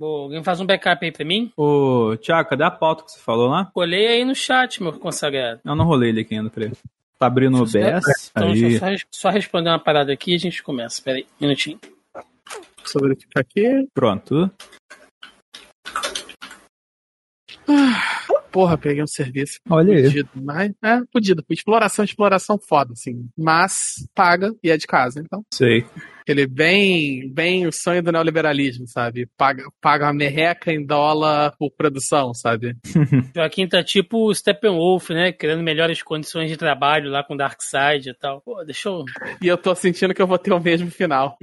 Alguém 0.00 0.44
faz 0.44 0.60
um 0.60 0.66
backup 0.66 1.04
aí 1.04 1.10
pra 1.10 1.24
mim? 1.24 1.52
Ô, 1.56 2.16
Tiago, 2.20 2.48
cadê 2.48 2.62
a 2.62 2.70
pauta 2.70 3.04
que 3.04 3.10
você 3.10 3.18
falou 3.18 3.48
lá? 3.48 3.66
Colei 3.74 4.06
aí 4.06 4.24
no 4.24 4.34
chat, 4.34 4.80
meu 4.80 4.92
consagrado. 4.92 5.60
Eu 5.64 5.74
não 5.74 5.84
rolei 5.84 6.10
ele 6.10 6.20
aqui 6.20 6.36
ainda, 6.36 6.48
peraí. 6.48 6.70
Tá 7.18 7.26
abrindo 7.26 7.58
o 7.58 7.62
OBS. 7.62 8.30
Então, 8.30 8.48
aí. 8.48 8.60
deixa 8.60 8.90
eu 8.92 8.98
só, 8.98 9.04
só 9.10 9.30
responder 9.30 9.70
uma 9.70 9.78
parada 9.82 10.12
aqui 10.12 10.32
e 10.32 10.34
a 10.36 10.38
gente 10.38 10.62
começa. 10.62 11.02
Peraí, 11.02 11.26
um 11.40 11.46
minutinho. 11.46 11.80
Só 12.84 13.00
verificar 13.00 13.40
aqui. 13.40 13.88
Pronto. 13.92 14.50
Porra, 18.52 18.78
peguei 18.78 19.02
um 19.02 19.06
serviço. 19.06 19.58
Olha 19.68 19.94
aí. 19.94 20.24
Mas 20.34 20.72
é 20.82 21.00
fudido. 21.12 21.44
Exploração, 21.50 22.04
exploração 22.04 22.56
foda, 22.56 22.92
assim. 22.92 23.28
Mas 23.36 24.08
paga 24.14 24.54
e 24.62 24.70
é 24.70 24.76
de 24.76 24.86
casa, 24.86 25.20
então. 25.20 25.44
Sei. 25.52 25.84
Ele 26.28 26.42
é 26.42 26.46
bem, 26.46 27.32
bem 27.32 27.66
o 27.66 27.72
sonho 27.72 28.02
do 28.02 28.12
neoliberalismo, 28.12 28.86
sabe? 28.86 29.26
Paga, 29.36 29.64
paga 29.80 30.04
uma 30.04 30.12
merreca 30.12 30.70
em 30.70 30.84
dólar 30.84 31.54
por 31.58 31.70
produção, 31.70 32.34
sabe? 32.34 32.76
Joaquim 33.34 33.66
tá 33.66 33.82
tipo 33.82 34.28
o 34.28 34.34
Steppenwolf, 34.34 35.08
né? 35.08 35.32
Criando 35.32 35.62
melhores 35.62 36.02
condições 36.02 36.50
de 36.50 36.58
trabalho 36.58 37.10
lá 37.10 37.24
com 37.24 37.34
Darkseid 37.34 38.10
e 38.10 38.14
tal. 38.14 38.42
Pô, 38.42 38.62
deixa 38.62 38.90
eu. 38.90 39.04
E 39.40 39.48
eu 39.48 39.56
tô 39.56 39.74
sentindo 39.74 40.12
que 40.12 40.20
eu 40.20 40.26
vou 40.26 40.38
ter 40.38 40.52
o 40.52 40.60
mesmo 40.60 40.90
final. 40.90 41.36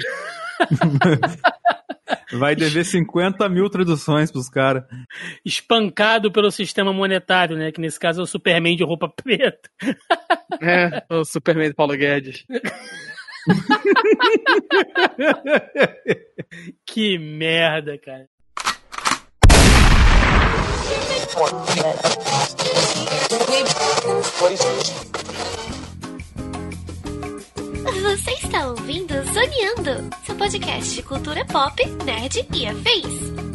Vai 2.33 2.55
dever 2.55 2.85
50 2.85 3.47
mil 3.49 3.69
traduções 3.69 4.31
pros 4.31 4.49
caras. 4.49 4.83
Espancado 5.43 6.31
pelo 6.31 6.51
sistema 6.51 6.93
monetário, 6.93 7.57
né? 7.57 7.71
Que 7.71 7.81
nesse 7.81 7.99
caso 7.99 8.21
é 8.21 8.23
o 8.23 8.27
Superman 8.27 8.75
de 8.75 8.83
roupa 8.83 9.09
preta. 9.23 9.69
É, 10.61 11.03
o 11.09 11.23
Superman 11.23 11.69
do 11.69 11.75
Paulo 11.75 11.95
Guedes. 11.97 12.45
Que 16.85 17.17
merda, 17.17 17.97
cara. 17.97 18.27
Você 28.01 28.31
está 28.31 28.67
ouvindo 28.67 29.13
Zoneando, 29.33 30.09
seu 30.25 30.35
podcast 30.35 30.95
de 30.95 31.03
cultura 31.03 31.43
pop, 31.45 31.83
nerd 32.05 32.47
e 32.53 32.65
afins. 32.67 33.54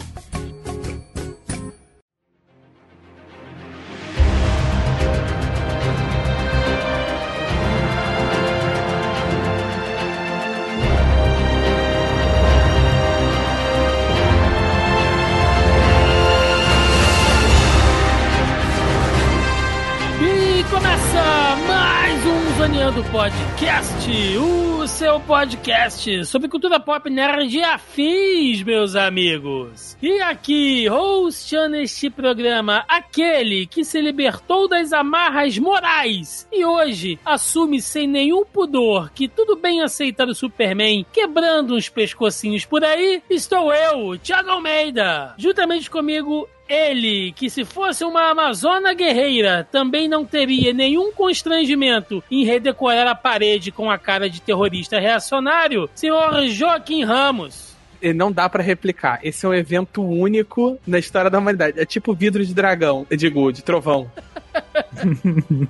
Mais 21.67 22.27
um 22.27 22.59
Zoneando 22.59 23.05
Podcast, 23.05 24.11
o 24.39 24.87
seu 24.89 25.21
podcast 25.21 26.25
sobre 26.25 26.49
cultura 26.49 26.81
pop 26.81 27.09
nerd 27.09 27.57
e 27.57 27.63
afins, 27.63 28.63
meus 28.63 28.97
amigos. 28.97 29.97
E 30.03 30.21
aqui, 30.21 30.89
hosteando 30.91 31.77
este 31.77 32.11
programa, 32.11 32.85
aquele 32.89 33.67
que 33.67 33.85
se 33.85 34.01
libertou 34.01 34.69
das 34.69 34.93
amarras 34.93 35.57
morais 35.59 36.49
e 36.51 36.65
hoje 36.65 37.19
assume 37.25 37.81
sem 37.81 38.09
nenhum 38.09 38.45
pudor 38.45 39.11
que 39.11 39.29
tudo 39.29 39.57
bem 39.57 39.83
aceitar 39.83 40.29
o 40.29 40.35
Superman 40.35 41.07
quebrando 41.13 41.75
uns 41.77 41.89
pescocinhos 41.89 42.65
por 42.65 42.83
aí, 42.85 43.23
estou 43.31 43.73
eu, 43.73 44.19
Thiago 44.19 44.51
Almeida. 44.51 45.35
Juntamente 45.39 45.89
comigo, 45.89 46.49
ele, 46.71 47.33
que 47.33 47.51
se 47.51 47.65
fosse 47.65 48.05
uma 48.05 48.31
Amazona 48.31 48.95
guerreira, 48.95 49.67
também 49.71 50.09
não 50.09 50.25
teria 50.25 50.73
nenhum 50.73 51.13
constrangimento 51.13 52.23
em 52.31 52.45
redecorar 52.45 53.09
a 53.09 53.15
parede 53.15 53.73
com 53.73 53.91
a 53.91 53.99
cara 53.99 54.31
de 54.31 54.41
terrorista 54.41 55.01
reacionário, 55.01 55.91
senhor 55.95 56.47
Joaquim 56.49 57.05
Ramos. 57.05 57.70
E 58.03 58.13
não 58.13 58.33
dá 58.33 58.49
pra 58.49 58.63
replicar. 58.63 59.21
Esse 59.23 59.45
é 59.45 59.49
um 59.49 59.55
evento 59.55 60.03
único 60.03 60.79
na 60.87 60.99
história 60.99 61.31
da 61.31 61.39
humanidade. 61.39 61.79
É 61.79 61.85
tipo 61.85 62.15
vidro 62.15 62.45
de 62.45 62.55
dragão, 62.55 63.07
digo, 63.11 63.53
de 63.53 63.63
trovão. 63.63 64.11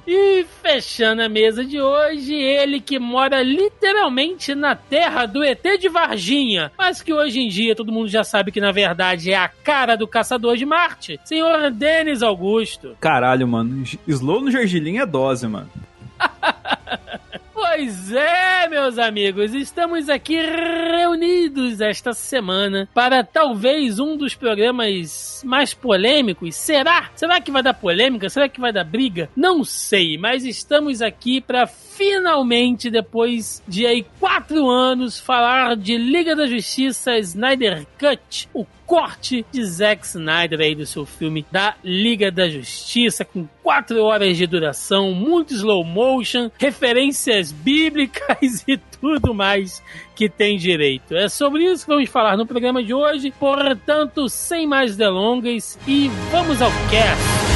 E 0.07 0.45
fechando 0.63 1.23
a 1.23 1.29
mesa 1.29 1.65
de 1.65 1.81
hoje, 1.81 2.35
ele 2.35 2.81
que 2.81 2.99
mora 2.99 3.43
literalmente 3.43 4.55
na 4.55 4.75
terra 4.75 5.27
do 5.27 5.45
ET 5.45 5.63
de 5.79 5.89
Varginha, 5.89 6.73
mas 6.77 7.03
que 7.03 7.13
hoje 7.13 7.41
em 7.41 7.49
dia 7.49 7.77
todo 7.77 7.93
mundo 7.93 8.09
já 8.09 8.25
sabe 8.25 8.51
que 8.51 8.61
na 8.61 8.73
verdade 8.73 9.31
é 9.31 9.37
a 9.37 9.49
cara 9.49 9.97
do 9.97 10.09
caçador 10.09 10.57
de 10.57 10.65
Marte, 10.65 11.21
senhor 11.25 11.71
Denis 11.71 12.23
Augusto. 12.23 12.97
Caralho, 13.01 13.47
mano. 13.47 13.85
Slow 14.09 14.41
no 14.41 14.51
Gergelim 14.51 14.99
é 14.99 15.07
dose, 15.07 15.47
mano. 15.47 15.71
Pois 17.63 18.11
é, 18.11 18.67
meus 18.69 18.97
amigos, 18.97 19.53
estamos 19.53 20.09
aqui 20.09 20.41
reunidos 20.41 21.83
esta 21.83 22.15
semana 22.15 22.89
para 22.95 23.23
talvez 23.23 23.99
um 23.99 24.17
dos 24.17 24.35
programas 24.35 25.43
mais 25.45 25.75
polêmicos. 25.75 26.57
Será? 26.57 27.11
Será 27.15 27.39
que 27.39 27.51
vai 27.51 27.63
dar 27.63 27.75
polêmica? 27.75 28.31
Será 28.31 28.49
que 28.49 28.59
vai 28.59 28.73
dar 28.73 28.83
briga? 28.85 29.29
Não 29.37 29.63
sei, 29.63 30.17
mas 30.17 30.47
estamos 30.47 31.03
aqui 31.03 31.39
para 31.39 31.67
finalmente, 31.67 32.91
depois 32.91 33.63
de 33.69 33.87
aí 33.87 34.07
quatro 34.19 34.67
anos, 34.71 35.21
falar 35.21 35.77
de 35.77 35.99
Liga 35.99 36.35
da 36.35 36.47
Justiça 36.47 37.19
Snyder 37.19 37.87
Cut, 37.99 38.49
o 38.55 38.65
corte 38.91 39.47
de 39.53 39.65
Zack 39.65 40.05
Snyder 40.05 40.59
aí 40.59 40.75
do 40.75 40.85
seu 40.85 41.07
filme 41.07 41.47
da 41.49 41.77
Liga 41.85 42.29
da 42.29 42.49
Justiça, 42.49 43.25
com 43.25 43.47
quatro 43.63 44.03
horas 44.03 44.37
de 44.37 44.49
duração, 44.49 45.13
muito 45.13 45.55
slow 45.55 45.85
motion, 45.85 46.51
referências 46.59 47.53
bíblicas 47.53 48.65
e 48.67 48.77
tudo 49.01 49.33
mais 49.33 49.81
que 50.17 50.29
tem 50.29 50.59
direito. 50.59 51.15
É 51.15 51.29
sobre 51.29 51.71
isso 51.71 51.85
que 51.87 51.93
vamos 51.93 52.11
falar 52.11 52.37
no 52.37 52.45
programa 52.45 52.83
de 52.83 52.93
hoje, 52.93 53.33
portanto, 53.39 54.29
sem 54.29 54.67
mais 54.67 54.97
delongas 54.97 55.79
e 55.87 56.11
vamos 56.33 56.61
ao 56.61 56.73
cast. 56.91 57.50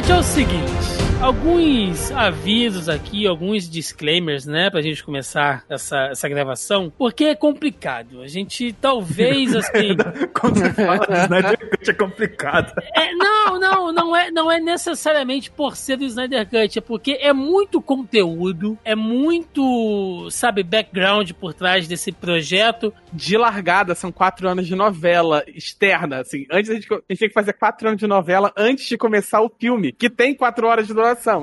Gente, 0.00 0.12
é 0.12 0.16
o 0.16 0.22
seguinte. 0.22 0.79
Alguns 1.20 2.10
avisos 2.12 2.88
aqui, 2.88 3.26
alguns 3.26 3.68
disclaimers, 3.68 4.46
né, 4.46 4.70
pra 4.70 4.80
gente 4.80 5.04
começar 5.04 5.66
essa, 5.68 6.08
essa 6.10 6.26
gravação, 6.30 6.90
porque 6.96 7.24
é 7.24 7.34
complicado. 7.34 8.22
A 8.22 8.26
gente 8.26 8.72
talvez, 8.72 9.54
assim. 9.54 9.96
Quando 10.32 10.60
você 10.60 10.72
fala 10.72 11.06
de 11.06 11.18
Snyder 11.18 11.70
Cut 11.70 11.90
é 11.90 11.92
complicado. 11.92 12.72
É, 12.96 13.14
não, 13.14 13.60
não, 13.60 13.92
não 13.92 14.16
é, 14.16 14.30
não 14.30 14.50
é 14.50 14.58
necessariamente 14.58 15.50
por 15.50 15.76
ser 15.76 15.98
do 15.98 16.04
Snyder 16.04 16.48
Cut, 16.48 16.78
é 16.78 16.80
porque 16.80 17.18
é 17.20 17.34
muito 17.34 17.82
conteúdo, 17.82 18.78
é 18.82 18.94
muito, 18.94 20.26
sabe, 20.30 20.62
background 20.62 21.32
por 21.32 21.52
trás 21.52 21.86
desse 21.86 22.12
projeto. 22.12 22.94
De 23.12 23.36
largada, 23.36 23.94
são 23.94 24.10
quatro 24.10 24.48
anos 24.48 24.66
de 24.66 24.74
novela 24.74 25.44
externa, 25.48 26.20
assim. 26.20 26.46
Antes 26.50 26.70
a 26.70 26.74
gente, 26.74 26.90
a 26.90 26.96
gente 27.10 27.18
tem 27.18 27.28
que 27.28 27.34
fazer 27.34 27.52
quatro 27.52 27.88
anos 27.88 28.00
de 28.00 28.06
novela 28.06 28.52
antes 28.56 28.86
de 28.86 28.96
começar 28.96 29.42
o 29.42 29.50
filme, 29.60 29.92
que 29.92 30.08
tem 30.08 30.34
quatro 30.34 30.66
horas 30.66 30.86
de 30.86 30.94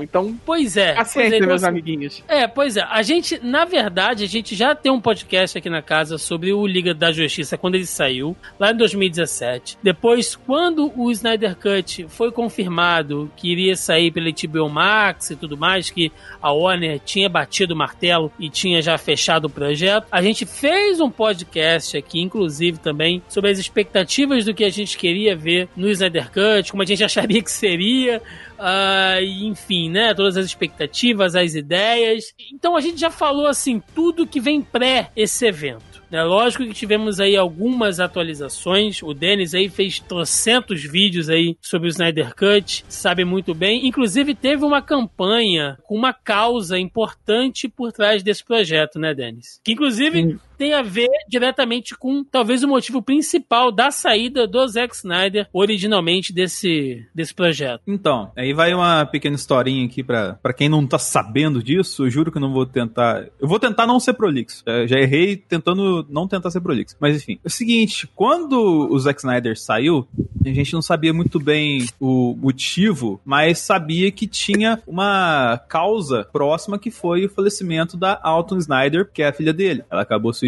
Então, 0.03 0.37
Pois 0.45 0.77
é. 0.77 0.93
pois 0.93 1.07
paciência, 1.07 1.35
é, 1.35 1.37
então, 1.37 1.47
meus 1.47 1.63
assim, 1.63 1.71
amiguinhos. 1.71 2.23
É, 2.27 2.47
pois 2.47 2.77
é. 2.77 2.81
A 2.81 3.01
gente, 3.01 3.39
na 3.43 3.65
verdade, 3.65 4.23
a 4.23 4.27
gente 4.27 4.55
já 4.55 4.75
tem 4.75 4.91
um 4.91 4.99
podcast 4.99 5.57
aqui 5.57 5.69
na 5.69 5.81
casa 5.81 6.17
sobre 6.17 6.53
o 6.53 6.65
Liga 6.65 6.93
da 6.93 7.11
Justiça 7.11 7.57
quando 7.57 7.75
ele 7.75 7.85
saiu, 7.85 8.35
lá 8.59 8.71
em 8.71 8.75
2017. 8.75 9.77
Depois, 9.81 10.35
quando 10.35 10.91
o 10.95 11.11
Snyder 11.11 11.55
Cut 11.55 12.07
foi 12.09 12.31
confirmado 12.31 13.31
que 13.35 13.51
iria 13.51 13.75
sair 13.75 14.11
pela 14.11 14.29
HBO 14.29 14.69
Max 14.69 15.31
e 15.31 15.35
tudo 15.35 15.57
mais, 15.57 15.89
que 15.89 16.11
a 16.41 16.51
Warner 16.51 16.99
tinha 16.99 17.29
batido 17.29 17.73
o 17.73 17.77
martelo 17.77 18.31
e 18.39 18.49
tinha 18.49 18.81
já 18.81 18.97
fechado 18.97 19.45
o 19.45 19.49
projeto, 19.49 20.07
a 20.11 20.21
gente 20.21 20.45
fez 20.45 20.99
um 20.99 21.09
podcast 21.09 21.97
aqui, 21.97 22.21
inclusive 22.21 22.79
também, 22.79 23.21
sobre 23.27 23.51
as 23.51 23.59
expectativas 23.59 24.45
do 24.45 24.53
que 24.53 24.63
a 24.63 24.69
gente 24.69 24.97
queria 24.97 25.35
ver 25.35 25.69
no 25.75 25.89
Snyder 25.89 26.31
Cut, 26.31 26.71
como 26.71 26.83
a 26.83 26.85
gente 26.85 27.03
acharia 27.05 27.41
que 27.41 27.51
seria. 27.51 28.21
E, 28.59 29.45
enfim, 29.45 29.89
né? 29.89 30.13
Todas 30.13 30.37
as 30.37 30.45
expectativas, 30.45 31.35
as 31.35 31.55
ideias. 31.55 32.33
Então 32.53 32.75
a 32.75 32.81
gente 32.81 32.99
já 32.99 33.09
falou 33.09 33.47
assim 33.47 33.81
tudo 33.93 34.27
que 34.27 34.39
vem 34.39 34.61
pré 34.61 35.11
esse 35.15 35.45
evento. 35.45 35.97
É 36.09 36.23
lógico 36.23 36.63
que 36.63 36.73
tivemos 36.73 37.19
aí 37.19 37.35
algumas 37.35 37.99
atualizações. 37.99 39.03
O 39.03 39.13
Denis 39.13 39.53
aí 39.53 39.67
fez 39.67 39.99
trocentos 39.99 40.81
vídeos 40.81 41.29
aí 41.29 41.57
sobre 41.61 41.89
o 41.89 41.91
Snyder 41.91 42.33
Cut, 42.33 42.85
sabe 42.87 43.25
muito 43.25 43.53
bem. 43.53 43.85
Inclusive 43.85 44.33
teve 44.33 44.63
uma 44.63 44.81
campanha 44.81 45.77
com 45.83 45.95
uma 45.95 46.13
causa 46.13 46.79
importante 46.79 47.67
por 47.67 47.91
trás 47.91 48.23
desse 48.23 48.43
projeto, 48.43 48.97
né, 48.97 49.13
Denis? 49.13 49.59
Que 49.63 49.73
inclusive 49.73 50.39
tem 50.57 50.73
a 50.73 50.81
ver 50.81 51.09
diretamente 51.29 51.95
com 51.95 52.23
talvez 52.23 52.63
o 52.63 52.67
motivo 52.67 53.01
principal 53.01 53.71
da 53.71 53.91
saída 53.91 54.47
do 54.47 54.67
Zack 54.67 54.95
Snyder 54.95 55.47
originalmente 55.53 56.33
desse, 56.33 57.05
desse 57.13 57.33
projeto. 57.33 57.81
Então, 57.87 58.31
aí 58.35 58.53
vai 58.53 58.73
uma 58.73 59.05
pequena 59.05 59.35
historinha 59.35 59.85
aqui 59.85 60.03
pra 60.03 60.53
quem 60.55 60.67
não 60.67 60.85
tá 60.85 60.97
sabendo 60.97 61.61
disso. 61.61 62.05
Eu 62.05 62.09
juro 62.09 62.31
que 62.31 62.37
eu 62.37 62.41
não 62.41 62.51
vou 62.51 62.65
tentar. 62.65 63.27
Eu 63.39 63.47
vou 63.47 63.59
tentar 63.59 63.85
não 63.85 63.99
ser 63.99 64.13
prolixo. 64.13 64.63
Já, 64.65 64.87
já 64.87 64.99
errei 64.99 65.37
tentando 65.37 66.05
não 66.09 66.27
tentar 66.27 66.49
ser 66.49 66.61
prolixo. 66.61 66.95
Mas 66.99 67.17
enfim, 67.17 67.39
é 67.43 67.47
o 67.47 67.51
seguinte: 67.51 68.09
quando 68.15 68.57
o 68.91 68.99
Zack 68.99 69.19
Snyder 69.19 69.57
saiu, 69.57 70.07
a 70.43 70.49
gente 70.49 70.73
não 70.73 70.81
sabia 70.81 71.13
muito 71.13 71.39
bem 71.39 71.85
o 71.99 72.35
motivo, 72.35 73.21
mas 73.23 73.59
sabia 73.59 74.11
que 74.11 74.27
tinha 74.27 74.81
uma 74.87 75.61
causa 75.67 76.27
próxima 76.31 76.79
que 76.79 76.89
foi 76.89 77.25
o 77.25 77.29
falecimento 77.29 77.95
da 77.95 78.19
Alton 78.23 78.57
Snyder, 78.57 79.09
que 79.11 79.21
é 79.21 79.27
a 79.27 79.33
filha 79.33 79.53
dele. 79.53 79.83
Ela 79.89 80.01
acabou 80.01 80.33
suicidando 80.33 80.46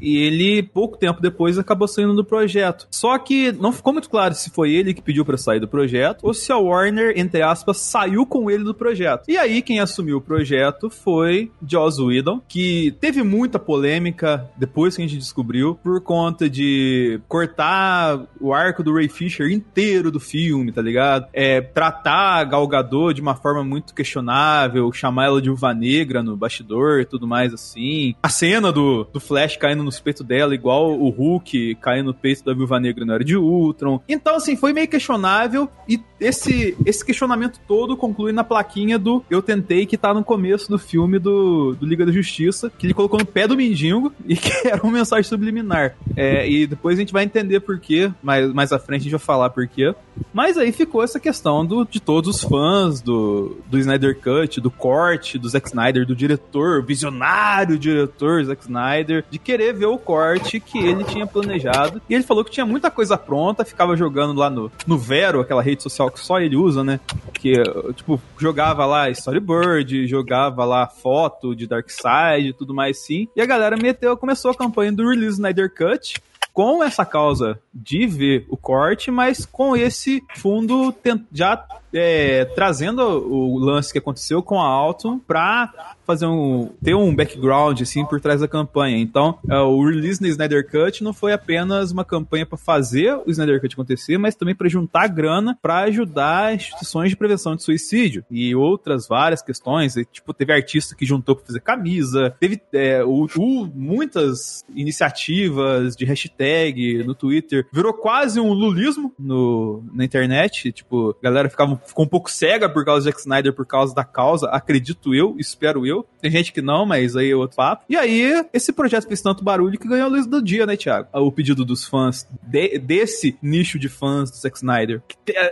e 0.00 0.16
ele, 0.18 0.62
pouco 0.62 0.96
tempo 0.96 1.20
depois, 1.20 1.58
acabou 1.58 1.88
saindo 1.88 2.14
do 2.14 2.24
projeto. 2.24 2.86
Só 2.90 3.16
que 3.18 3.52
não 3.52 3.72
ficou 3.72 3.92
muito 3.92 4.10
claro 4.10 4.34
se 4.34 4.50
foi 4.50 4.72
ele 4.72 4.94
que 4.94 5.02
pediu 5.02 5.24
para 5.24 5.36
sair 5.36 5.60
do 5.60 5.68
projeto 5.68 6.20
ou 6.22 6.34
se 6.34 6.52
a 6.52 6.56
Warner, 6.56 7.14
entre 7.16 7.42
aspas, 7.42 7.78
saiu 7.78 8.26
com 8.26 8.50
ele 8.50 8.64
do 8.64 8.74
projeto. 8.74 9.24
E 9.28 9.36
aí, 9.36 9.62
quem 9.62 9.80
assumiu 9.80 10.18
o 10.18 10.20
projeto 10.20 10.90
foi 10.90 11.50
Joss 11.66 12.00
Whedon, 12.00 12.40
que 12.48 12.94
teve 13.00 13.22
muita 13.22 13.58
polêmica 13.58 14.48
depois 14.56 14.96
que 14.96 15.02
a 15.02 15.06
gente 15.06 15.18
descobriu, 15.18 15.78
por 15.82 16.00
conta 16.00 16.48
de 16.48 17.20
cortar 17.28 18.26
o 18.40 18.52
arco 18.52 18.82
do 18.82 18.94
Ray 18.94 19.08
Fisher 19.08 19.50
inteiro 19.50 20.10
do 20.10 20.20
filme, 20.20 20.72
tá 20.72 20.82
ligado? 20.82 21.26
É, 21.32 21.60
tratar 21.60 22.40
a 22.40 22.44
Gal 22.44 22.66
Gadot 22.66 23.14
de 23.14 23.20
uma 23.20 23.34
forma 23.34 23.64
muito 23.64 23.94
questionável, 23.94 24.92
chamar 24.92 25.26
ela 25.26 25.42
de 25.42 25.50
uva 25.50 25.74
negra 25.74 26.22
no 26.22 26.36
bastidor 26.36 27.00
e 27.00 27.04
tudo 27.04 27.26
mais 27.26 27.52
assim. 27.52 28.14
A 28.22 28.28
cena 28.28 28.72
do, 28.72 29.01
do 29.04 29.20
Flash 29.20 29.56
caindo 29.56 29.82
nos 29.82 30.00
peitos 30.00 30.24
dela, 30.26 30.54
igual 30.54 30.98
o 30.98 31.08
Hulk 31.08 31.76
caindo 31.76 32.06
no 32.06 32.14
peito 32.14 32.44
da 32.44 32.54
Viúva 32.54 32.78
Negra 32.80 33.04
na 33.04 33.14
Era 33.14 33.24
de 33.24 33.36
Ultron. 33.36 34.00
Então, 34.08 34.36
assim, 34.36 34.56
foi 34.56 34.72
meio 34.72 34.88
questionável 34.88 35.68
e 35.88 36.00
esse, 36.20 36.76
esse 36.86 37.04
questionamento 37.04 37.60
todo 37.66 37.96
conclui 37.96 38.32
na 38.32 38.44
plaquinha 38.44 38.98
do 38.98 39.24
Eu 39.28 39.42
Tentei, 39.42 39.86
que 39.86 39.96
tá 39.96 40.14
no 40.14 40.22
começo 40.22 40.70
do 40.70 40.78
filme 40.78 41.18
do, 41.18 41.74
do 41.74 41.84
Liga 41.84 42.06
da 42.06 42.12
Justiça, 42.12 42.70
que 42.78 42.86
ele 42.86 42.94
colocou 42.94 43.18
no 43.18 43.26
pé 43.26 43.48
do 43.48 43.56
mendigo 43.56 44.12
e 44.26 44.36
que 44.36 44.68
era 44.68 44.82
uma 44.82 44.92
mensagem 44.92 45.24
subliminar. 45.24 45.96
É, 46.16 46.48
e 46.48 46.66
depois 46.66 46.96
a 46.96 47.00
gente 47.00 47.12
vai 47.12 47.24
entender 47.24 47.60
por 47.60 47.78
quê, 47.80 48.10
mais, 48.22 48.52
mais 48.52 48.72
à 48.72 48.78
frente 48.78 49.00
a 49.00 49.04
gente 49.04 49.12
vai 49.12 49.20
falar 49.20 49.50
por 49.50 49.66
quê. 49.66 49.94
Mas 50.32 50.56
aí 50.56 50.72
ficou 50.72 51.02
essa 51.02 51.18
questão 51.18 51.64
do, 51.64 51.84
de 51.84 52.00
todos 52.00 52.36
os 52.36 52.42
fãs 52.42 53.00
do, 53.00 53.56
do 53.66 53.78
Snyder 53.78 54.18
Cut, 54.18 54.60
do 54.60 54.70
corte 54.70 55.38
do 55.38 55.48
Zack 55.48 55.68
Snyder, 55.68 56.06
do 56.06 56.14
diretor, 56.14 56.84
visionário 56.84 57.78
diretor 57.78 58.44
Zack 58.44 58.62
Snyder, 58.62 58.91
de 59.00 59.38
querer 59.38 59.72
ver 59.72 59.86
o 59.86 59.98
corte 59.98 60.60
que 60.60 60.78
ele 60.78 61.04
tinha 61.04 61.26
planejado. 61.26 62.00
E 62.08 62.14
ele 62.14 62.22
falou 62.22 62.44
que 62.44 62.50
tinha 62.50 62.66
muita 62.66 62.90
coisa 62.90 63.16
pronta, 63.16 63.64
ficava 63.64 63.96
jogando 63.96 64.38
lá 64.38 64.50
no, 64.50 64.70
no 64.86 64.98
Vero, 64.98 65.40
aquela 65.40 65.62
rede 65.62 65.82
social 65.82 66.10
que 66.10 66.20
só 66.20 66.40
ele 66.40 66.56
usa, 66.56 66.84
né? 66.84 67.00
Que, 67.34 67.54
tipo, 67.94 68.20
jogava 68.38 68.84
lá 68.84 69.10
Storyboard, 69.10 70.06
jogava 70.06 70.64
lá 70.64 70.86
foto 70.86 71.54
de 71.54 71.66
Darkseid 71.66 72.48
e 72.48 72.52
tudo 72.52 72.74
mais 72.74 73.04
sim. 73.04 73.28
E 73.34 73.40
a 73.40 73.46
galera 73.46 73.76
meteu, 73.76 74.16
começou 74.16 74.50
a 74.50 74.54
campanha 74.54 74.92
do 74.92 75.08
Release 75.08 75.34
Snyder 75.34 75.72
Cut, 75.74 76.20
com 76.52 76.84
essa 76.84 77.04
causa 77.04 77.58
de 77.72 78.06
ver 78.06 78.46
o 78.48 78.56
corte, 78.56 79.10
mas 79.10 79.46
com 79.46 79.74
esse 79.74 80.22
fundo 80.36 80.94
já 81.32 81.64
é, 81.92 82.44
trazendo 82.54 83.02
o 83.02 83.58
lance 83.58 83.92
que 83.92 83.98
aconteceu 83.98 84.42
com 84.42 84.60
a 84.60 84.66
Alton 84.66 85.18
pra 85.18 85.94
fazer 86.06 86.26
um 86.26 86.70
ter 86.82 86.94
um 86.94 87.14
background 87.14 87.80
assim 87.80 88.04
por 88.04 88.20
trás 88.20 88.40
da 88.40 88.48
campanha. 88.48 88.98
Então, 88.98 89.38
é, 89.48 89.56
o 89.58 89.84
release 89.84 90.20
no 90.20 90.28
Snyder 90.28 90.68
Cut 90.68 91.02
não 91.02 91.12
foi 91.12 91.32
apenas 91.32 91.90
uma 91.90 92.04
campanha 92.04 92.46
para 92.46 92.58
fazer 92.58 93.14
o 93.26 93.30
Snyder 93.30 93.60
Cut 93.60 93.74
acontecer, 93.74 94.18
mas 94.18 94.34
também 94.34 94.54
para 94.54 94.68
juntar 94.68 95.08
grana 95.08 95.58
para 95.60 95.80
ajudar 95.80 96.54
instituições 96.54 97.10
de 97.10 97.16
prevenção 97.16 97.56
de 97.56 97.62
suicídio 97.62 98.24
e 98.30 98.54
outras 98.54 99.06
várias 99.06 99.42
questões. 99.42 99.96
E, 99.96 100.04
tipo, 100.04 100.32
teve 100.32 100.52
artista 100.52 100.94
que 100.94 101.06
juntou 101.06 101.36
para 101.36 101.46
fazer 101.46 101.60
camisa, 101.60 102.34
teve 102.38 102.60
é, 102.72 103.04
o, 103.04 103.26
o, 103.36 103.66
muitas 103.74 104.64
iniciativas 104.74 105.96
de 105.96 106.04
hashtag 106.04 107.04
no 107.04 107.14
Twitter. 107.14 107.66
Virou 107.72 107.92
quase 107.92 108.40
um 108.40 108.52
lulismo 108.52 109.12
no, 109.18 109.84
na 109.92 110.04
internet. 110.04 110.72
Tipo, 110.72 111.16
a 111.20 111.22
galera 111.22 111.48
ficava, 111.48 111.80
ficou 111.84 112.04
um 112.04 112.08
pouco 112.08 112.30
cega 112.30 112.68
por 112.68 112.84
causa 112.84 113.00
de 113.00 113.04
Zack 113.10 113.20
Snyder, 113.20 113.52
por 113.52 113.66
causa 113.66 113.94
da 113.94 114.04
causa, 114.04 114.48
acredito 114.48 115.14
eu, 115.14 115.36
espero 115.38 115.86
eu. 115.86 116.01
Tem 116.20 116.30
gente 116.30 116.52
que 116.52 116.62
não, 116.62 116.86
mas 116.86 117.16
aí 117.16 117.30
é 117.30 117.36
outro 117.36 117.56
papo. 117.56 117.84
E 117.88 117.96
aí, 117.96 118.44
esse 118.52 118.72
projeto 118.72 119.06
fez 119.06 119.20
tanto 119.20 119.42
barulho 119.42 119.78
que 119.78 119.88
ganhou 119.88 120.06
a 120.06 120.10
luz 120.10 120.26
do 120.26 120.42
dia, 120.42 120.66
né, 120.66 120.76
Thiago? 120.76 121.08
O 121.12 121.32
pedido 121.32 121.64
dos 121.64 121.84
fãs, 121.84 122.26
de, 122.42 122.78
desse 122.78 123.36
nicho 123.42 123.78
de 123.78 123.88
fãs 123.88 124.30
do 124.30 124.36
Zack 124.36 124.56
Snyder. 124.56 125.02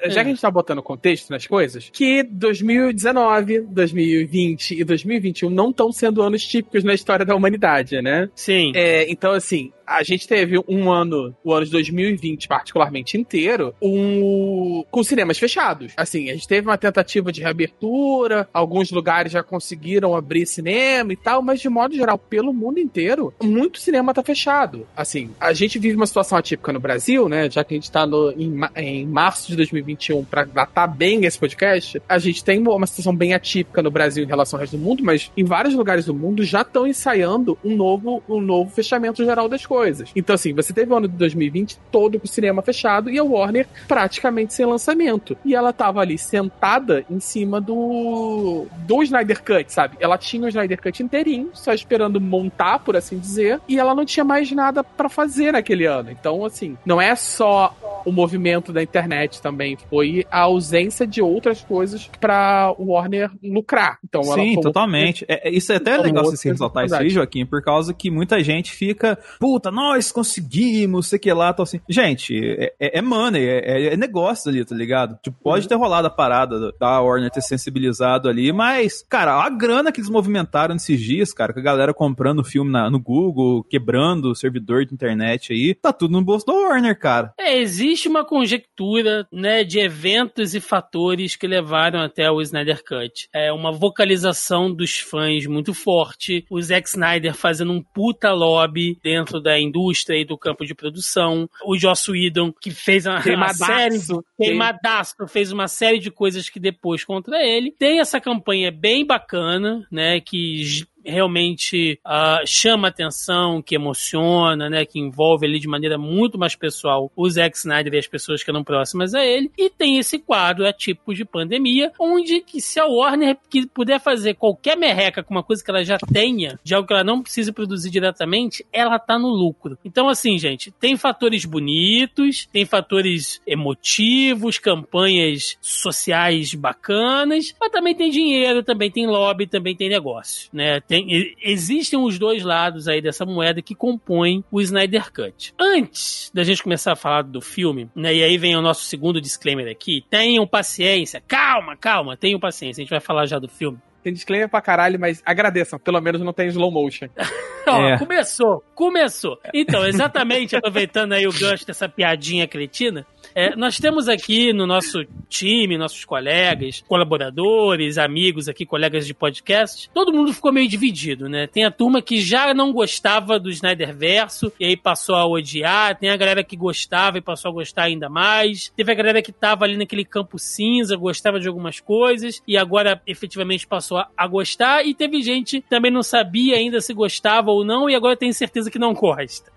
Já 0.07 0.23
que 0.23 0.29
a 0.29 0.33
gente 0.33 0.41
tá 0.41 0.51
botando 0.51 0.83
contexto 0.83 1.31
nas 1.31 1.47
coisas, 1.47 1.91
que 1.93 2.23
2019, 2.23 3.61
2020 3.63 4.81
e 4.81 4.85
2021 4.85 5.51
não 5.51 5.71
estão 5.71 5.93
sendo 5.93 6.23
anos 6.23 6.45
típicos 6.45 6.85
na 6.85 6.95
história 6.95 7.25
da 7.25 7.35
humanidade, 7.35 8.01
né? 8.01 8.29
Sim. 8.35 8.73
É, 8.75 9.11
então, 9.11 9.33
assim, 9.33 9.73
a 9.91 10.05
gente 10.05 10.29
teve 10.29 10.57
um 10.69 10.89
ano, 10.89 11.35
o 11.43 11.53
ano 11.53 11.67
de 11.67 11.73
2020 11.73 12.47
particularmente 12.47 13.19
inteiro, 13.19 13.75
um, 13.83 14.85
com 14.89 15.03
cinemas 15.03 15.37
fechados. 15.37 15.93
Assim, 15.97 16.31
a 16.31 16.35
gente 16.35 16.47
teve 16.47 16.69
uma 16.69 16.79
tentativa 16.79 17.33
de 17.33 17.41
reabertura, 17.41 18.49
alguns 18.55 18.93
lugares 18.93 19.33
já 19.33 19.43
conseguiram 19.43 20.15
abrir 20.15 20.47
cinema 20.47 21.13
e 21.13 21.17
tal, 21.17 21.43
mas 21.43 21.61
de 21.61 21.69
modo 21.69 21.97
geral, 21.97 22.17
pelo 22.17 22.53
mundo 22.53 22.79
inteiro, 22.79 23.35
muito 23.43 23.81
cinema 23.81 24.15
tá 24.15 24.23
fechado. 24.23 24.87
Assim, 24.97 25.31
a 25.41 25.53
gente 25.53 25.77
vive 25.77 25.97
uma 25.97 26.07
situação 26.07 26.39
atípica 26.39 26.73
no 26.73 26.79
Brasil, 26.79 27.29
né? 27.29 27.51
Já 27.51 27.65
que 27.65 27.75
a 27.75 27.77
gente 27.77 27.91
tá 27.91 28.07
no, 28.07 28.31
em, 28.31 28.61
em 28.77 29.07
março 29.07 29.49
de 29.49 29.57
2021, 29.57 30.25
pra 30.25 30.45
datar 30.45 30.89
bem 30.89 31.25
esse 31.25 31.39
podcast, 31.39 32.01
a 32.09 32.19
gente 32.19 32.45
tem 32.45 32.61
uma 32.61 32.87
situação 32.87 33.15
bem 33.15 33.35
atípica 33.35 33.83
no 33.83 33.91
Brasil 33.91 34.23
em 34.23 34.29
relação 34.29 34.57
ao 34.57 34.61
resto 34.61 34.77
do 34.77 34.83
mundo, 34.83 35.03
mas 35.03 35.33
em 35.37 35.45
vários 35.45 35.75
lugares 35.75 36.05
do 36.05 36.15
mundo 36.15 36.45
já 36.45 36.61
estão 36.61 36.87
ensaiando 36.87 37.59
um 37.65 37.75
novo, 37.75 38.23
um 38.29 38.41
novo 38.41 38.71
fechamento 38.71 39.25
geral 39.25 39.49
das 39.49 39.67
coisas 39.67 39.80
coisas. 39.81 40.11
Então, 40.15 40.35
assim, 40.35 40.53
você 40.53 40.75
teve 40.75 40.93
o 40.93 40.97
ano 40.97 41.09
de 41.09 41.17
2020 41.17 41.79
todo 41.91 42.19
com 42.19 42.27
o 42.27 42.29
cinema 42.29 42.61
fechado 42.61 43.09
e 43.09 43.19
a 43.19 43.25
Warner 43.25 43.67
praticamente 43.89 44.53
sem 44.53 44.67
lançamento. 44.67 45.37
E 45.43 45.55
ela 45.55 45.73
tava 45.73 46.01
ali 46.01 46.19
sentada 46.19 47.03
em 47.09 47.19
cima 47.19 47.61
do. 47.61 48.67
do 48.87 49.03
Snyder 49.03 49.43
Cut, 49.43 49.73
sabe? 49.73 49.97
Ela 49.99 50.19
tinha 50.19 50.45
o 50.45 50.49
Snyder 50.49 50.81
Cut 50.83 51.03
inteirinho, 51.03 51.51
só 51.55 51.73
esperando 51.73 52.21
montar, 52.21 52.81
por 52.81 52.95
assim 52.95 53.19
dizer, 53.19 53.59
e 53.67 53.79
ela 53.79 53.95
não 53.95 54.05
tinha 54.05 54.25
mais 54.25 54.53
nada 54.53 54.85
para 54.85 55.09
fazer 55.09 55.53
naquele 55.53 55.87
ano. 55.87 56.11
Então, 56.11 56.45
assim, 56.45 56.77
não 56.85 57.01
é 57.01 57.17
só 57.17 57.75
o 58.05 58.13
movimento 58.13 58.73
da 58.73 58.83
internet 58.83 59.41
também, 59.41 59.77
foi 59.89 60.27
a 60.31 60.41
ausência 60.41 61.07
de 61.07 61.23
outras 61.23 61.63
coisas 61.63 62.11
para 62.21 62.75
Warner 62.79 63.31
lucrar. 63.43 63.99
Então, 64.05 64.23
Sim, 64.23 64.61
totalmente. 64.61 65.25
É, 65.29 65.51
isso 65.51 65.73
é 65.73 65.77
até 65.77 65.97
legal 65.97 66.25
você 66.25 66.51
ressaltar 66.51 66.87
isso 66.87 66.95
aí, 66.95 67.11
Joaquim, 67.11 67.45
por 67.45 67.63
causa 67.63 67.93
que 67.93 68.11
muita 68.11 68.43
gente 68.43 68.73
fica, 68.73 69.19
puta, 69.39 69.70
nós 69.71 70.13
conseguimos, 70.13 71.09
sei 71.09 71.19
que 71.19 71.33
lá, 71.33 71.53
tal 71.53 71.65
assim. 71.65 71.81
Gente, 71.89 72.35
é, 72.37 72.75
é, 72.79 72.99
é 72.99 73.03
money, 73.03 73.45
é, 73.45 73.93
é, 73.93 73.97
negócio 73.97 74.51
ali, 74.51 74.65
tá 74.65 74.75
ligado? 74.75 75.19
Tipo, 75.23 75.37
pode 75.43 75.69
ter 75.69 75.75
rolado 75.75 76.07
a 76.07 76.11
parada 76.11 76.73
da 76.79 77.01
Warner 77.01 77.31
ter 77.31 77.43
sensibilizado 77.43 78.29
ali, 78.29 78.53
mas, 78.53 79.05
cara, 79.09 79.35
a 79.35 79.49
grana 79.49 79.93
que 79.93 80.01
eles 80.01 80.11
movimentaram 80.11 80.75
nesses 80.75 81.01
dias, 81.01 81.33
cara, 81.33 81.53
com 81.53 81.61
a 81.61 81.63
galera 81.63 81.95
comprando 81.95 82.45
filme 82.45 82.71
na, 82.71 82.91
no 82.91 83.01
Google, 83.01 83.65
quebrando 83.65 84.31
o 84.31 84.35
servidor 84.35 84.85
de 84.85 84.95
internet 84.95 85.53
aí, 85.53 85.75
tá 85.75 85.93
tudo 85.93 86.13
no 86.13 86.23
bolso 86.23 86.47
da 86.47 86.53
Warner, 86.53 86.99
cara. 86.99 87.33
É, 87.39 87.59
existe 87.59 88.09
uma 88.09 88.25
conjectura, 88.25 89.27
né, 89.33 89.65
de 89.65 89.79
eventos 89.79 90.55
e 90.55 90.61
fatores 90.61 91.37
que 91.37 91.47
levaram 91.47 92.01
até 92.01 92.31
o 92.31 92.41
Snyder 92.41 92.83
Cut. 92.85 93.29
É 93.35 93.53
uma 93.53 93.73
vocalização 93.73 94.73
dos 94.73 94.99
fãs 94.99 95.47
muito 95.47 95.75
forte, 95.75 96.45
o 96.51 96.61
Zack 96.61 96.89
Snyder 96.89 97.35
fazendo 97.35 97.73
um 97.73 97.83
puta 97.83 98.33
lobby 98.33 98.99
dentro 99.03 99.41
da 99.41 99.50
indústria 99.59 100.19
e 100.19 100.25
do 100.25 100.37
campo 100.37 100.65
de 100.65 100.75
produção, 100.75 101.49
o 101.65 101.77
Joss 101.77 102.11
Whedon, 102.11 102.53
que 102.53 102.71
fez 102.71 103.07
uma, 103.07 103.21
uma 103.21 103.55
série... 103.55 103.99
Queimadaço. 104.37 105.15
Fez 105.29 105.53
uma 105.53 105.69
série 105.69 105.99
de 105.99 106.11
coisas 106.11 106.49
que 106.49 106.59
depois 106.59 107.05
contra 107.05 107.43
ele. 107.43 107.75
Tem 107.79 108.01
essa 108.01 108.21
campanha 108.21 108.71
bem 108.71 109.07
bacana, 109.07 109.87
né, 109.91 110.21
que 110.21 110.63
realmente 111.05 111.99
uh, 112.07 112.47
chama 112.47 112.89
atenção, 112.89 113.63
que 113.63 113.75
emociona, 113.75 114.69
né, 114.69 114.85
que 114.85 114.99
envolve 114.99 115.47
ali 115.47 115.59
de 115.59 115.69
maneira 115.69 115.99
muito 115.99 116.39
mais 116.39 116.55
pessoal 116.55 117.11
o 117.17 117.29
Zack 117.29 117.57
Snyder 117.57 117.95
e 117.95 117.99
as 117.99 118.07
pessoas 118.07 118.43
que 118.43 118.51
eram 118.51 118.65
próximas 118.65 119.15
a 119.15 119.25
ele. 119.25 119.51
E 119.57 119.71
tem 119.71 119.99
esse 119.99 120.19
quadro 120.19 120.67
atípico 120.67 121.15
de 121.15 121.25
pandemia, 121.25 121.93
onde 121.99 122.41
que 122.41 122.61
se 122.61 122.79
a 122.79 122.87
Warner 122.87 123.37
que 123.49 123.67
puder 123.67 124.01
fazer 124.01 124.35
qualquer 124.35 124.77
merreca 124.77 125.23
com 125.23 125.35
uma 125.35 125.43
coisa 125.43 125.63
que 125.63 125.71
ela 125.71 125.85
já 125.85 125.99
tenha, 125.99 126.59
de 126.63 126.75
algo 126.75 126.87
que 126.87 126.93
ela 126.93 127.05
não 127.05 127.23
precisa 127.23 127.53
produzir 127.53 127.91
diretamente, 127.91 128.65
ela 128.73 128.99
tá 128.99 129.19
no 129.19 129.29
lucro. 129.29 129.79
Então, 129.85 130.09
assim, 130.09 130.39
gente, 130.39 130.71
tem 130.73 130.97
fatores 130.97 131.45
bonitos, 131.45 132.47
tem 132.53 132.65
fatores 132.65 133.41
emotivos, 133.47 134.59
campanhas 134.59 135.57
sociais 135.61 136.55
bacanas, 136.55 137.55
mas 137.61 137.71
também 137.71 137.95
tem 137.95 138.11
dinheiro, 138.11 138.63
também 138.63 138.91
tem 138.91 139.07
lobby, 139.07 139.47
também 139.47 139.77
tem 139.77 139.89
negócio, 139.89 140.49
né? 140.53 140.81
Tem, 140.91 141.37
existem 141.41 141.97
os 141.97 142.19
dois 142.19 142.43
lados 142.43 142.89
aí 142.89 143.01
dessa 143.01 143.25
moeda 143.25 143.63
que 143.63 143.77
compõem 143.77 144.43
o 144.51 144.61
Snyder 144.61 145.13
Cut. 145.13 145.55
Antes 145.57 146.33
da 146.35 146.43
gente 146.43 146.65
começar 146.65 146.95
a 146.95 146.97
falar 146.97 147.23
do 147.23 147.41
filme, 147.41 147.89
né, 147.95 148.13
e 148.13 148.25
aí 148.25 148.37
vem 148.37 148.57
o 148.57 148.61
nosso 148.61 148.83
segundo 148.87 149.21
disclaimer 149.21 149.71
aqui, 149.71 150.05
tenham 150.11 150.45
paciência, 150.49 151.23
calma, 151.29 151.77
calma, 151.77 152.17
tenham 152.17 152.41
paciência, 152.41 152.81
a 152.81 152.83
gente 152.83 152.91
vai 152.91 152.99
falar 152.99 153.27
já 153.27 153.39
do 153.39 153.47
filme. 153.47 153.79
Tem 154.03 154.13
disclaimer 154.13 154.49
pra 154.49 154.61
caralho, 154.61 154.99
mas 154.99 155.23
agradeçam. 155.25 155.79
Pelo 155.79 156.01
menos 156.01 156.23
não 156.23 156.33
tem 156.33 156.49
slow 156.49 156.73
motion. 156.73 157.07
Ó, 157.69 157.85
é. 157.85 157.99
começou, 157.99 158.65
começou. 158.75 159.39
Então, 159.55 159.87
exatamente 159.87 160.57
aproveitando 160.57 161.13
aí 161.13 161.27
o 161.27 161.33
gancho 161.33 161.67
dessa 161.67 161.89
piadinha 161.89 162.49
cretina, 162.49 163.07
é, 163.35 163.55
nós 163.57 163.79
temos 163.79 164.09
aqui 164.09 164.53
no 164.53 164.67
nosso 164.67 165.05
time, 165.29 165.79
nossos 165.79 166.05
colegas, 166.05 166.83
colaboradores, 166.87 167.99
amigos 167.99 168.49
aqui, 168.49 168.67
colegas 168.67 169.07
de 169.07 169.15
podcast, 169.15 169.89
todo 169.95 170.13
mundo 170.13 170.33
ficou 170.33 170.53
meio 170.53 170.69
dividido, 170.69 171.29
né? 171.29 171.47
Tem 171.47 171.65
a 171.65 171.71
turma 171.71 172.03
que 172.03 172.21
já 172.21 172.53
não 172.53 172.73
gostava 172.73 173.39
do 173.39 173.51
Snyder 173.51 173.97
Verso 173.97 174.53
e 174.59 174.65
aí 174.65 174.77
passou 174.77 175.15
a 175.15 175.27
odiar, 175.27 175.97
tem 175.99 176.11
a 176.11 176.17
galera 176.17 176.43
que 176.43 176.57
gostava 176.57 177.19
e 177.19 177.21
passou 177.21 177.51
a 177.51 177.55
gostar 177.55 177.85
ainda 177.85 178.09
mais, 178.09 178.73
teve 178.77 178.91
a 178.91 178.95
galera 178.95 179.23
que 179.23 179.33
tava 179.33 179.65
ali 179.65 179.77
naquele 179.77 180.05
campo 180.05 180.39
cinza, 180.39 180.97
gostava 180.97 181.39
de 181.39 181.49
algumas 181.49 181.81
coisas 181.81 182.43
e 182.47 182.57
agora 182.57 183.01
efetivamente 183.07 183.67
passou 183.67 183.99
a, 183.99 184.09
a 184.17 184.27
gostar 184.27 184.85
e 184.85 184.95
teve 184.95 185.23
gente 185.23 185.61
que 185.61 185.69
também 185.69 185.91
não 185.91 186.03
sabia 186.03 186.57
ainda 186.57 186.81
se 186.81 186.93
gostava 186.93 187.51
ou 187.51 187.65
não 187.65 187.89
e 187.89 187.95
agora 187.95 188.17
tem 188.17 188.33
certeza 188.33 188.71
que 188.71 188.79
não 188.79 188.93
gosta. 188.93 189.51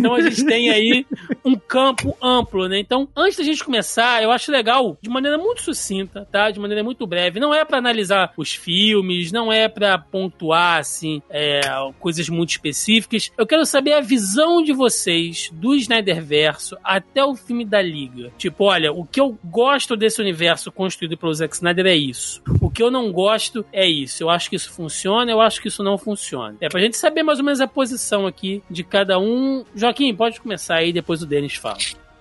Então 0.00 0.14
a 0.14 0.20
gente 0.20 0.44
tem 0.44 0.70
aí 0.70 1.06
um 1.44 1.56
campo 1.56 2.16
amplo, 2.22 2.68
né? 2.68 2.78
Então, 2.78 3.06
antes 3.16 3.38
da 3.38 3.44
gente 3.44 3.64
começar, 3.64 4.22
eu 4.22 4.30
acho 4.30 4.50
legal, 4.50 4.98
de 5.00 5.10
maneira 5.10 5.38
muito 5.38 5.62
sucinta, 5.62 6.26
tá? 6.30 6.50
De 6.50 6.60
maneira 6.60 6.82
muito 6.82 7.06
breve. 7.06 7.40
Não 7.40 7.54
é 7.54 7.64
para 7.64 7.78
analisar 7.78 8.32
os 8.36 8.54
filmes, 8.54 9.32
não 9.32 9.52
é 9.52 9.68
para 9.68 9.98
pontuar, 9.98 10.78
assim, 10.78 11.22
é, 11.30 11.60
coisas 11.98 12.28
muito 12.28 12.50
específicas. 12.50 13.30
Eu 13.36 13.46
quero 13.46 13.64
saber 13.64 13.92
a 13.94 14.00
visão 14.00 14.62
de 14.62 14.72
vocês 14.72 15.50
do 15.52 15.74
Snyder 15.74 16.22
Verso 16.22 16.76
até 16.82 17.24
o 17.24 17.34
filme 17.34 17.64
da 17.64 17.80
Liga. 17.80 18.32
Tipo, 18.36 18.64
olha, 18.64 18.92
o 18.92 19.04
que 19.04 19.20
eu 19.20 19.38
gosto 19.44 19.96
desse 19.96 20.20
universo 20.20 20.72
construído 20.72 21.16
pelo 21.16 21.34
Zack 21.34 21.54
Snyder 21.54 21.86
é 21.86 21.96
isso. 21.96 22.42
O 22.60 22.70
que 22.70 22.82
eu 22.82 22.90
não 22.90 23.12
gosto 23.12 23.64
é 23.72 23.88
isso. 23.88 24.22
Eu 24.22 24.30
acho 24.30 24.48
que 24.48 24.56
isso 24.56 24.72
funciona, 24.72 25.30
eu 25.30 25.40
acho 25.40 25.60
que 25.60 25.68
isso 25.68 25.82
não 25.82 25.98
funciona. 25.98 26.56
É 26.60 26.68
pra 26.68 26.80
gente 26.80 26.96
saber 26.96 27.22
mais 27.22 27.38
ou 27.38 27.44
menos 27.44 27.60
a 27.60 27.66
posição 27.66 28.26
aqui 28.26 28.62
de 28.70 28.82
cada 28.84 29.18
um. 29.18 29.64
Joaquim, 29.74 30.14
pode 30.14 30.40
começar 30.40 30.76
aí, 30.76 30.92
depois 30.92 31.22
o 31.22 31.26
Denis 31.26 31.54
fala. 31.54 31.78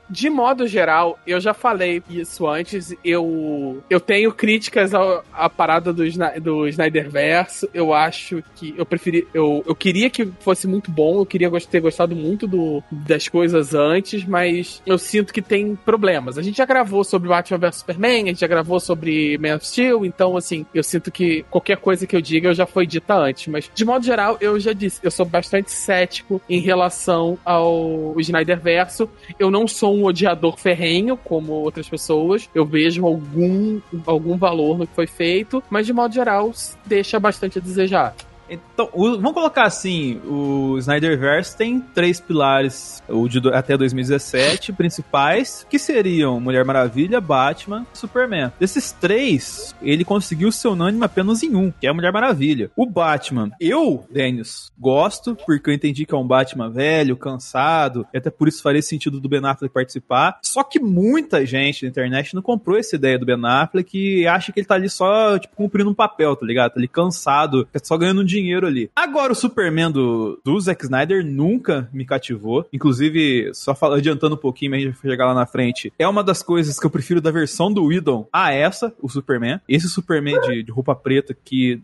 De 0.10 0.30
modo 0.30 0.68
geral, 0.68 1.20
eu 1.26 1.40
já 1.40 1.54
falei 1.54 2.02
isso 2.10 2.48
antes, 2.48 2.96
eu 3.04 3.84
eu 3.90 4.00
tenho 4.00 4.32
críticas 4.32 4.92
à, 4.94 5.50
parada 5.50 5.94
do, 5.94 6.04
do 6.42 6.68
Snyderverse. 6.68 7.70
Eu 7.74 7.94
acho 7.94 8.44
que 8.56 8.74
eu 8.78 8.86
preferi. 8.86 9.28
Eu, 9.34 9.64
eu 9.68 9.76
queria 9.76 10.10
que 10.10 10.26
fosse 10.40 10.68
muito 10.68 10.92
bom, 10.92 11.20
eu 11.20 11.26
queria 11.26 11.50
ter 11.70 11.80
gostado 11.80 12.16
muito 12.16 12.48
do, 12.48 12.84
das 12.92 13.28
coisas 13.28 13.74
antes, 13.74 14.26
mas 14.26 14.82
eu 14.86 14.98
sinto 14.98 15.34
que 15.34 15.42
tem 15.42 15.76
problemas. 15.76 16.38
A 16.38 16.42
gente 16.42 16.58
já 16.58 16.66
gravou 16.66 17.04
sobre 17.04 17.30
Batman 17.30 17.58
vs 17.58 17.76
Superman, 17.76 18.24
a 18.24 18.28
gente 18.28 18.40
já 18.40 18.48
gravou 18.48 18.80
sobre 18.80 19.38
Man 19.38 19.56
of 19.56 19.68
Steel, 19.68 20.06
então 20.06 20.36
assim, 20.36 20.66
eu 20.74 20.84
sinto 20.84 21.12
que 21.12 21.44
qualquer 21.50 21.78
coisa 21.78 22.08
que 22.08 22.16
eu 22.16 22.22
diga 22.22 22.54
já 22.54 22.66
foi 22.66 22.86
dita 22.86 23.16
antes. 23.16 23.48
Mas, 23.48 23.70
de 23.74 23.86
modo 23.86 24.06
geral, 24.06 24.38
eu 24.42 24.60
já 24.60 24.74
disse, 24.74 25.00
eu 25.04 25.12
sou 25.12 25.26
bastante 25.26 25.72
cético 25.72 26.42
em 26.50 26.60
relação 26.60 27.38
ao 27.46 28.16
Snyderverso. 28.20 29.10
Eu 29.38 29.52
não 29.52 29.68
sou 29.68 29.96
um 29.96 29.99
um 30.00 30.06
odiador 30.06 30.58
ferrenho, 30.58 31.18
como 31.18 31.54
outras 31.54 31.88
pessoas. 31.88 32.50
Eu 32.54 32.66
vejo 32.66 33.06
algum, 33.06 33.80
algum 34.06 34.38
valor 34.38 34.78
no 34.78 34.88
que 34.88 34.96
foi 34.96 35.08
feito, 35.08 35.64
mas 35.70 35.86
de 35.86 35.94
modo 35.94 36.14
geral 36.14 36.52
deixa 36.86 37.20
bastante 37.20 37.60
a 37.60 37.62
desejar. 37.62 38.16
Então, 38.50 38.90
o, 38.94 39.12
vamos 39.12 39.34
colocar 39.34 39.64
assim, 39.64 40.20
o 40.26 40.78
Snyderverse 40.80 41.56
tem 41.56 41.80
três 41.80 42.20
pilares, 42.20 43.02
o 43.08 43.28
de 43.28 43.40
até 43.54 43.78
2017, 43.78 44.74
principais, 44.74 45.66
que 45.70 45.78
seriam 45.78 46.40
Mulher 46.40 46.66
Maravilha, 46.66 47.22
Batman 47.22 47.86
Superman. 47.94 48.52
Desses 48.60 48.92
três, 48.92 49.76
ele 49.82 50.04
conseguiu 50.04 50.52
ser 50.52 50.70
unânime 50.70 51.06
apenas 51.06 51.44
em 51.44 51.56
um, 51.56 51.72
que 51.72 51.88
é 51.88 51.90
a 51.90 51.94
Mulher 51.94 52.12
Maravilha. 52.12 52.72
O 52.76 52.86
Batman, 52.86 53.52
eu, 53.60 54.06
Dennis, 54.12 54.72
gosto, 54.78 55.36
porque 55.46 55.70
eu 55.70 55.74
entendi 55.74 56.06
que 56.06 56.14
é 56.14 56.18
um 56.18 56.28
Batman 56.28 56.70
velho, 56.70 57.16
cansado, 57.16 58.06
e 58.14 58.18
até 58.18 58.30
por 58.30 58.48
isso 58.48 58.64
faria 58.64 58.82
sentido 58.82 59.20
do 59.20 59.30
Ben 59.30 59.46
Affleck 59.46 59.74
participar. 59.74 60.40
Só 60.42 60.64
que 60.64 60.80
muita 60.80 61.46
gente 61.46 61.84
na 61.84 61.90
internet 61.90 62.34
não 62.34 62.42
comprou 62.42 62.78
essa 62.78 62.96
ideia 62.96 63.20
do 63.20 63.26
Ben 63.26 63.40
Affleck 63.44 63.98
e 63.98 64.28
acha 64.28 64.52
que 64.52 64.60
ele 64.60 64.68
tá 64.68 64.76
ali 64.76 64.90
só, 64.90 65.38
tipo, 65.38 65.56
cumprindo 65.56 65.90
um 65.90 65.94
papel, 65.94 66.36
tá 66.36 66.46
ligado? 66.46 66.74
Tá 66.74 66.80
ali 66.80 66.88
cansado, 66.88 67.68
só 67.84 67.98
ganhando 67.98 68.24
dinheiro 68.24 68.39
dinheiro 68.42 68.68
ali. 68.68 68.90
Agora, 68.96 69.32
o 69.32 69.36
Superman 69.36 69.92
do, 69.92 70.40
do 70.44 70.60
Zack 70.60 70.84
Snyder 70.84 71.26
nunca 71.26 71.90
me 71.94 72.06
cativou. 72.06 72.66
Inclusive, 72.72 73.52
só 73.54 73.76
fala, 73.76 73.98
adiantando 73.98 74.36
um 74.36 74.40
pouquinho, 74.40 74.72
mas 74.72 74.82
a 74.82 74.86
gente 74.86 75.02
vai 75.02 75.12
chegar 75.12 75.26
lá 75.26 75.34
na 75.34 75.46
frente. 75.46 75.92
É 75.98 76.08
uma 76.08 76.24
das 76.24 76.42
coisas 76.42 76.80
que 76.80 76.86
eu 76.86 76.90
prefiro 76.90 77.22
da 77.22 77.32
versão 77.32 77.72
do 77.72 77.86
Whedon 77.86 78.28
a 78.32 78.52
essa, 78.52 78.94
o 79.02 79.10
Superman. 79.10 79.60
Esse 79.68 79.90
Superman 79.90 80.40
de, 80.42 80.64
de 80.64 80.72
roupa 80.72 80.96
preta 80.96 81.36
que 81.46 81.80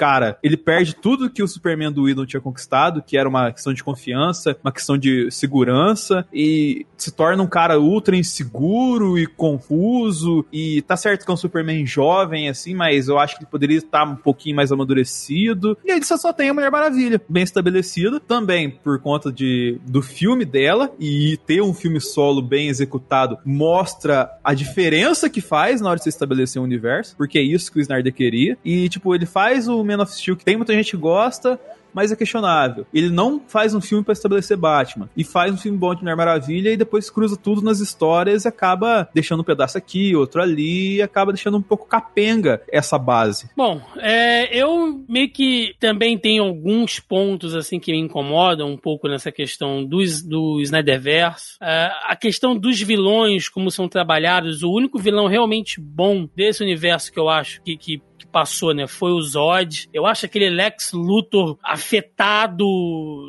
cara, 0.00 0.38
ele 0.42 0.56
perde 0.56 0.96
tudo 0.96 1.28
que 1.28 1.42
o 1.42 1.46
Superman 1.46 1.92
do 1.92 2.04
Whedon 2.04 2.24
tinha 2.24 2.40
conquistado, 2.40 3.02
que 3.06 3.18
era 3.18 3.28
uma 3.28 3.52
questão 3.52 3.74
de 3.74 3.84
confiança, 3.84 4.56
uma 4.64 4.72
questão 4.72 4.96
de 4.96 5.30
segurança, 5.30 6.26
e 6.32 6.86
se 6.96 7.12
torna 7.12 7.42
um 7.42 7.46
cara 7.46 7.78
ultra 7.78 8.16
inseguro 8.16 9.18
e 9.18 9.26
confuso, 9.26 10.46
e 10.50 10.80
tá 10.80 10.96
certo 10.96 11.26
que 11.26 11.30
é 11.30 11.34
um 11.34 11.36
Superman 11.36 11.84
jovem, 11.84 12.48
assim, 12.48 12.74
mas 12.74 13.08
eu 13.08 13.18
acho 13.18 13.36
que 13.36 13.42
ele 13.42 13.50
poderia 13.50 13.76
estar 13.76 14.04
um 14.04 14.16
pouquinho 14.16 14.56
mais 14.56 14.72
amadurecido. 14.72 15.76
E 15.84 15.92
aí 15.92 16.02
você 16.02 16.16
só 16.16 16.32
tem 16.32 16.48
a 16.48 16.54
Mulher 16.54 16.70
Maravilha, 16.70 17.20
bem 17.28 17.42
estabelecida, 17.42 18.18
também 18.20 18.70
por 18.70 18.98
conta 19.00 19.30
de, 19.30 19.78
do 19.86 20.00
filme 20.00 20.46
dela, 20.46 20.90
e 20.98 21.38
ter 21.46 21.60
um 21.60 21.74
filme 21.74 22.00
solo 22.00 22.40
bem 22.40 22.68
executado 22.68 23.36
mostra 23.44 24.30
a 24.42 24.54
diferença 24.54 25.28
que 25.28 25.42
faz 25.42 25.82
na 25.82 25.90
hora 25.90 25.98
de 25.98 26.04
você 26.04 26.08
estabelecer 26.08 26.58
um 26.58 26.64
universo, 26.64 27.14
porque 27.18 27.38
é 27.38 27.42
isso 27.42 27.70
que 27.70 27.78
o 27.78 27.82
Snyder 27.82 28.14
queria, 28.14 28.56
e 28.64 28.88
tipo, 28.88 29.14
ele 29.14 29.26
faz 29.26 29.68
o 29.68 29.89
Man 29.96 30.02
of 30.02 30.12
Steel, 30.12 30.36
que 30.36 30.44
tem 30.44 30.56
muita 30.56 30.72
gente 30.72 30.90
que 30.90 30.96
gosta, 30.96 31.58
mas 31.92 32.12
é 32.12 32.16
questionável. 32.16 32.86
Ele 32.92 33.10
não 33.10 33.40
faz 33.46 33.74
um 33.74 33.80
filme 33.80 34.04
para 34.04 34.12
estabelecer 34.12 34.56
Batman 34.56 35.08
e 35.16 35.24
faz 35.24 35.52
um 35.52 35.56
filme 35.56 35.76
bom 35.76 35.94
de 35.94 36.02
Mulher 36.02 36.16
Maravilha 36.16 36.70
e 36.70 36.76
depois 36.76 37.10
cruza 37.10 37.36
tudo 37.36 37.62
nas 37.62 37.80
histórias 37.80 38.44
e 38.44 38.48
acaba 38.48 39.08
deixando 39.14 39.40
um 39.40 39.44
pedaço 39.44 39.76
aqui, 39.78 40.14
outro 40.14 40.42
ali 40.42 40.96
e 40.96 41.02
acaba 41.02 41.32
deixando 41.32 41.56
um 41.56 41.62
pouco 41.62 41.86
capenga 41.86 42.62
essa 42.70 42.98
base. 42.98 43.50
Bom, 43.56 43.80
é, 43.98 44.56
eu 44.56 45.04
meio 45.08 45.30
que 45.30 45.74
também 45.78 46.18
tenho 46.18 46.44
alguns 46.44 47.00
pontos 47.00 47.54
assim 47.54 47.78
que 47.78 47.92
me 47.92 47.98
incomodam 47.98 48.70
um 48.70 48.76
pouco 48.76 49.08
nessa 49.08 49.32
questão 49.32 49.84
do, 49.84 49.98
do 50.24 50.60
Snyderverse. 50.60 51.56
É, 51.60 51.90
a 52.04 52.16
questão 52.16 52.56
dos 52.56 52.80
vilões, 52.80 53.48
como 53.48 53.70
são 53.70 53.88
trabalhados, 53.88 54.62
o 54.62 54.70
único 54.70 54.98
vilão 54.98 55.26
realmente 55.26 55.80
bom 55.80 56.28
desse 56.34 56.62
universo 56.62 57.12
que 57.12 57.18
eu 57.18 57.28
acho 57.28 57.62
que, 57.62 57.76
que 57.76 58.02
passou, 58.30 58.72
né? 58.74 58.86
Foi 58.86 59.12
o 59.12 59.20
Zod. 59.20 59.88
Eu 59.92 60.06
acho 60.06 60.26
aquele 60.26 60.48
Lex 60.50 60.92
Luthor 60.92 61.58
afetado, 61.62 62.66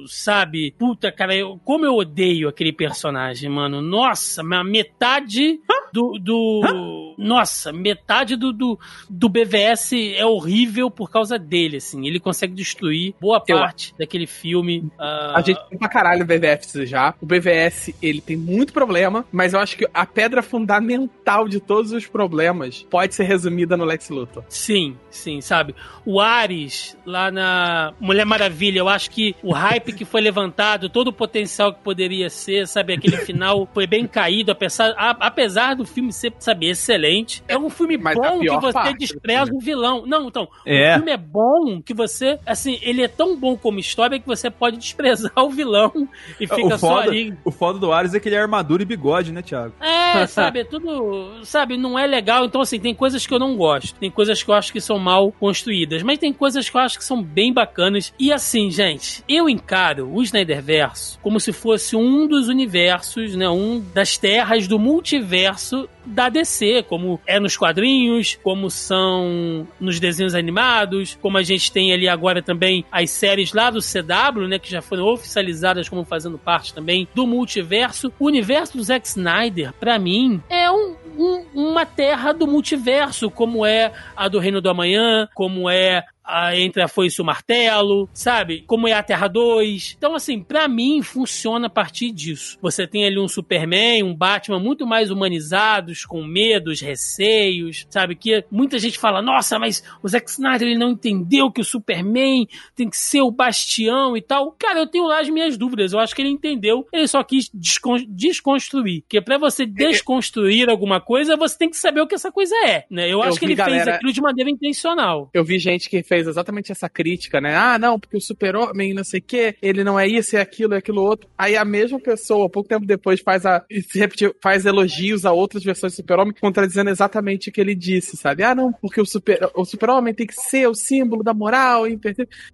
sabe? 0.07 0.73
Puta, 0.77 1.11
cara, 1.11 1.35
eu, 1.35 1.59
como 1.63 1.85
eu 1.85 1.95
odeio 1.95 2.47
aquele 2.47 2.71
personagem, 2.71 3.49
mano. 3.49 3.81
Nossa, 3.81 4.43
metade 4.63 5.59
do. 5.91 6.17
do 6.19 7.15
nossa, 7.17 7.71
metade 7.71 8.35
do, 8.35 8.51
do, 8.51 8.79
do, 9.09 9.29
BVS 9.29 9.93
é 10.15 10.25
horrível 10.25 10.89
por 10.89 11.09
causa 11.09 11.37
dele, 11.37 11.77
assim. 11.77 12.07
Ele 12.07 12.19
consegue 12.19 12.53
destruir 12.53 13.13
boa 13.19 13.39
parte 13.39 13.91
eu... 13.91 13.99
daquele 13.99 14.25
filme. 14.25 14.79
Uh... 14.99 15.35
A 15.35 15.41
gente 15.41 15.59
tem 15.69 15.77
pra 15.77 15.89
caralho 15.89 16.23
o 16.23 16.25
BVS 16.25 16.73
já. 16.89 17.13
O 17.21 17.25
BVS, 17.25 17.93
ele 18.01 18.21
tem 18.21 18.35
muito 18.35 18.73
problema, 18.73 19.25
mas 19.31 19.53
eu 19.53 19.59
acho 19.59 19.77
que 19.77 19.87
a 19.93 20.05
pedra 20.05 20.41
fundamental 20.41 21.47
de 21.47 21.59
todos 21.59 21.91
os 21.91 22.07
problemas 22.07 22.85
pode 22.89 23.13
ser 23.13 23.23
resumida 23.23 23.77
no 23.77 23.85
Lex 23.85 24.09
Luthor. 24.09 24.43
Sim, 24.49 24.97
sim, 25.09 25.41
sabe? 25.41 25.75
O 26.05 26.19
Ares, 26.19 26.97
lá 27.05 27.31
na 27.31 27.93
Mulher 27.99 28.25
Maravilha, 28.25 28.79
eu 28.79 28.89
acho 28.89 29.11
que 29.11 29.35
o 29.43 29.51
hype 29.53 29.93
que 29.93 30.05
foi 30.05 30.21
levantado, 30.21 30.89
todo 30.89 31.09
o 31.09 31.13
potencial 31.13 31.73
que 31.73 31.81
poderia 31.81 32.29
ser, 32.29 32.67
sabe? 32.67 32.93
Aquele 32.93 33.17
final 33.17 33.67
foi 33.73 33.85
bem 33.85 34.07
caído, 34.07 34.51
apesar, 34.51 34.93
a, 34.97 35.11
apesar 35.11 35.75
do 35.81 35.87
filme 35.87 36.13
ser, 36.13 36.33
sabe, 36.39 36.69
excelente. 36.69 37.43
É 37.47 37.57
um 37.57 37.69
filme 37.69 37.97
Mas 37.97 38.15
bom 38.15 38.39
que 38.39 38.57
você 38.57 38.93
despreza 38.93 39.51
o 39.53 39.59
vilão. 39.59 40.03
Não, 40.05 40.27
então, 40.27 40.47
é. 40.65 40.91
o 40.91 40.95
filme 40.97 41.11
é 41.11 41.17
bom 41.17 41.81
que 41.81 41.93
você, 41.93 42.39
assim, 42.45 42.79
ele 42.81 43.03
é 43.03 43.07
tão 43.07 43.37
bom 43.37 43.57
como 43.57 43.79
história 43.79 44.19
que 44.19 44.27
você 44.27 44.49
pode 44.49 44.77
desprezar 44.77 45.33
o 45.37 45.49
vilão 45.49 46.07
e 46.39 46.47
fica 46.47 46.75
o 46.75 46.77
só 46.77 46.77
foda, 46.77 47.09
ali. 47.09 47.37
O 47.43 47.51
foda 47.51 47.79
do 47.79 47.91
Ares 47.91 48.13
é 48.13 48.19
que 48.19 48.29
ele 48.29 48.35
é 48.35 48.39
armadura 48.39 48.83
e 48.83 48.85
bigode, 48.85 49.31
né, 49.31 49.41
Thiago? 49.41 49.73
É, 49.81 50.25
sabe, 50.27 50.59
é 50.59 50.63
tudo, 50.63 51.43
sabe, 51.43 51.77
não 51.77 51.97
é 51.97 52.05
legal. 52.05 52.45
Então, 52.45 52.61
assim, 52.61 52.79
tem 52.79 52.93
coisas 52.93 53.25
que 53.25 53.33
eu 53.33 53.39
não 53.39 53.55
gosto. 53.55 53.95
Tem 53.95 54.11
coisas 54.11 54.41
que 54.41 54.49
eu 54.49 54.55
acho 54.55 54.71
que 54.71 54.81
são 54.81 54.99
mal 54.99 55.31
construídas, 55.31 56.03
mas 56.03 56.19
tem 56.19 56.31
coisas 56.31 56.69
que 56.69 56.77
eu 56.77 56.81
acho 56.81 56.97
que 56.97 57.05
são 57.05 57.21
bem 57.21 57.53
bacanas. 57.53 58.13
E 58.19 58.31
assim, 58.31 58.69
gente, 58.69 59.23
eu 59.27 59.49
encaro 59.49 60.11
o 60.11 60.21
Snyderverse 60.21 61.19
como 61.21 61.39
se 61.39 61.51
fosse 61.51 61.95
um 61.95 62.27
dos 62.27 62.47
universos, 62.47 63.35
né, 63.35 63.49
um 63.49 63.79
das 63.93 64.17
terras 64.17 64.67
do 64.67 64.79
multiverso 64.79 65.70
universo 65.71 65.89
da 66.05 66.29
DC, 66.29 66.83
como 66.89 67.19
é 67.25 67.39
nos 67.39 67.55
quadrinhos, 67.55 68.37
como 68.43 68.69
são 68.69 69.67
nos 69.79 69.99
desenhos 69.99 70.35
animados, 70.35 71.17
como 71.21 71.37
a 71.37 71.43
gente 71.43 71.71
tem 71.71 71.93
ali 71.93 72.07
agora 72.07 72.41
também 72.41 72.83
as 72.91 73.09
séries 73.11 73.53
lá 73.53 73.69
do 73.69 73.79
CW, 73.79 74.47
né, 74.47 74.59
que 74.59 74.69
já 74.69 74.81
foram 74.81 75.05
oficializadas 75.05 75.87
como 75.87 76.03
fazendo 76.03 76.37
parte 76.37 76.73
também 76.73 77.07
do 77.13 77.25
multiverso. 77.25 78.11
O 78.19 78.25
universo 78.25 78.77
do 78.77 78.83
Zack 78.83 79.07
Snyder, 79.07 79.73
para 79.73 79.97
mim, 79.97 80.41
é 80.49 80.69
um, 80.71 80.95
um, 81.17 81.45
uma 81.53 81.85
terra 81.85 82.31
do 82.33 82.47
multiverso, 82.47 83.29
como 83.29 83.65
é 83.65 83.91
a 84.15 84.27
do 84.27 84.39
Reino 84.39 84.61
do 84.61 84.69
Amanhã, 84.69 85.27
como 85.33 85.69
é 85.69 86.03
a, 86.23 86.55
entre 86.57 86.81
a 86.81 86.87
foice 86.87 87.19
e 87.19 87.21
o 87.21 87.25
martelo, 87.25 88.09
sabe? 88.13 88.63
Como 88.67 88.87
é 88.87 88.93
a 88.93 89.03
Terra 89.03 89.27
2. 89.27 89.95
Então, 89.97 90.15
assim, 90.15 90.41
para 90.41 90.67
mim 90.67 91.01
funciona 91.01 91.67
a 91.67 91.69
partir 91.69 92.11
disso. 92.11 92.57
Você 92.61 92.87
tem 92.87 93.05
ali 93.05 93.19
um 93.19 93.27
Superman, 93.27 94.03
um 94.03 94.15
Batman 94.15 94.59
muito 94.59 94.85
mais 94.85 95.11
humanizados, 95.11 96.05
com 96.05 96.23
medos, 96.23 96.81
receios, 96.81 97.85
sabe? 97.89 98.15
Que 98.15 98.43
muita 98.51 98.79
gente 98.79 98.97
fala, 98.97 99.21
nossa, 99.21 99.57
mas 99.59 99.83
o 100.01 100.07
Zack 100.07 100.29
Snyder 100.29 100.67
ele 100.67 100.77
não 100.77 100.91
entendeu 100.91 101.51
que 101.51 101.61
o 101.61 101.65
Superman 101.65 102.47
tem 102.75 102.89
que 102.89 102.97
ser 102.97 103.21
o 103.21 103.31
bastião 103.31 104.15
e 104.15 104.21
tal. 104.21 104.51
Cara, 104.57 104.79
eu 104.79 104.87
tenho 104.87 105.05
lá 105.05 105.19
as 105.19 105.29
minhas 105.29 105.57
dúvidas. 105.57 105.93
Eu 105.93 105.99
acho 105.99 106.15
que 106.15 106.21
ele 106.21 106.29
entendeu, 106.29 106.87
ele 106.91 107.07
só 107.07 107.23
quis 107.23 107.49
descon 107.53 107.97
desconstruir. 108.07 109.01
Porque 109.01 109.21
para 109.21 109.37
você 109.37 109.65
desconstruir 109.65 110.69
alguma 110.69 110.99
coisa, 110.99 111.35
você 111.35 111.57
tem 111.57 111.69
que 111.69 111.77
saber 111.77 112.01
o 112.01 112.07
que 112.07 112.15
essa 112.15 112.31
coisa 112.31 112.55
é, 112.65 112.85
né? 112.89 113.05
Eu, 113.05 113.11
eu 113.11 113.23
acho 113.23 113.39
que 113.39 113.45
ele 113.45 113.55
galera... 113.55 113.83
fez 113.83 113.95
aquilo 113.95 114.13
de 114.13 114.21
maneira 114.21 114.49
intencional. 114.49 115.29
Eu 115.33 115.43
vi 115.43 115.59
gente 115.59 115.89
que 115.89 116.03
fez 116.11 116.27
exatamente 116.27 116.73
essa 116.73 116.89
crítica, 116.89 117.39
né? 117.39 117.55
Ah, 117.55 117.79
não, 117.79 117.97
porque 117.97 118.17
o 118.17 118.21
super-homem, 118.21 118.93
não 118.93 119.03
sei 119.03 119.21
o 119.21 119.23
quê, 119.23 119.55
ele 119.61 119.81
não 119.81 119.97
é 119.97 120.05
isso, 120.05 120.35
é 120.35 120.41
aquilo, 120.41 120.73
é 120.73 120.77
aquilo 120.77 121.01
outro. 121.01 121.29
Aí 121.37 121.55
a 121.55 121.63
mesma 121.63 122.01
pessoa, 122.01 122.49
pouco 122.49 122.67
tempo 122.67 122.85
depois, 122.85 123.21
faz 123.21 123.45
a. 123.45 123.63
Se 123.89 123.97
repetir, 123.97 124.35
faz 124.41 124.65
elogios 124.65 125.25
a 125.25 125.31
outras 125.31 125.63
versões 125.63 125.93
do 125.93 125.95
super-homem, 125.95 126.33
contradizendo 126.41 126.89
exatamente 126.89 127.47
o 127.47 127.51
que 127.53 127.61
ele 127.61 127.73
disse, 127.73 128.17
sabe? 128.17 128.43
Ah, 128.43 128.53
não, 128.53 128.73
porque 128.73 128.99
o 128.99 129.05
super 129.05 129.39
o 129.55 129.63
super-homem 129.63 130.13
tem 130.13 130.27
que 130.27 130.33
ser 130.33 130.67
o 130.67 130.73
símbolo 130.73 131.23
da 131.23 131.33
moral 131.33 131.83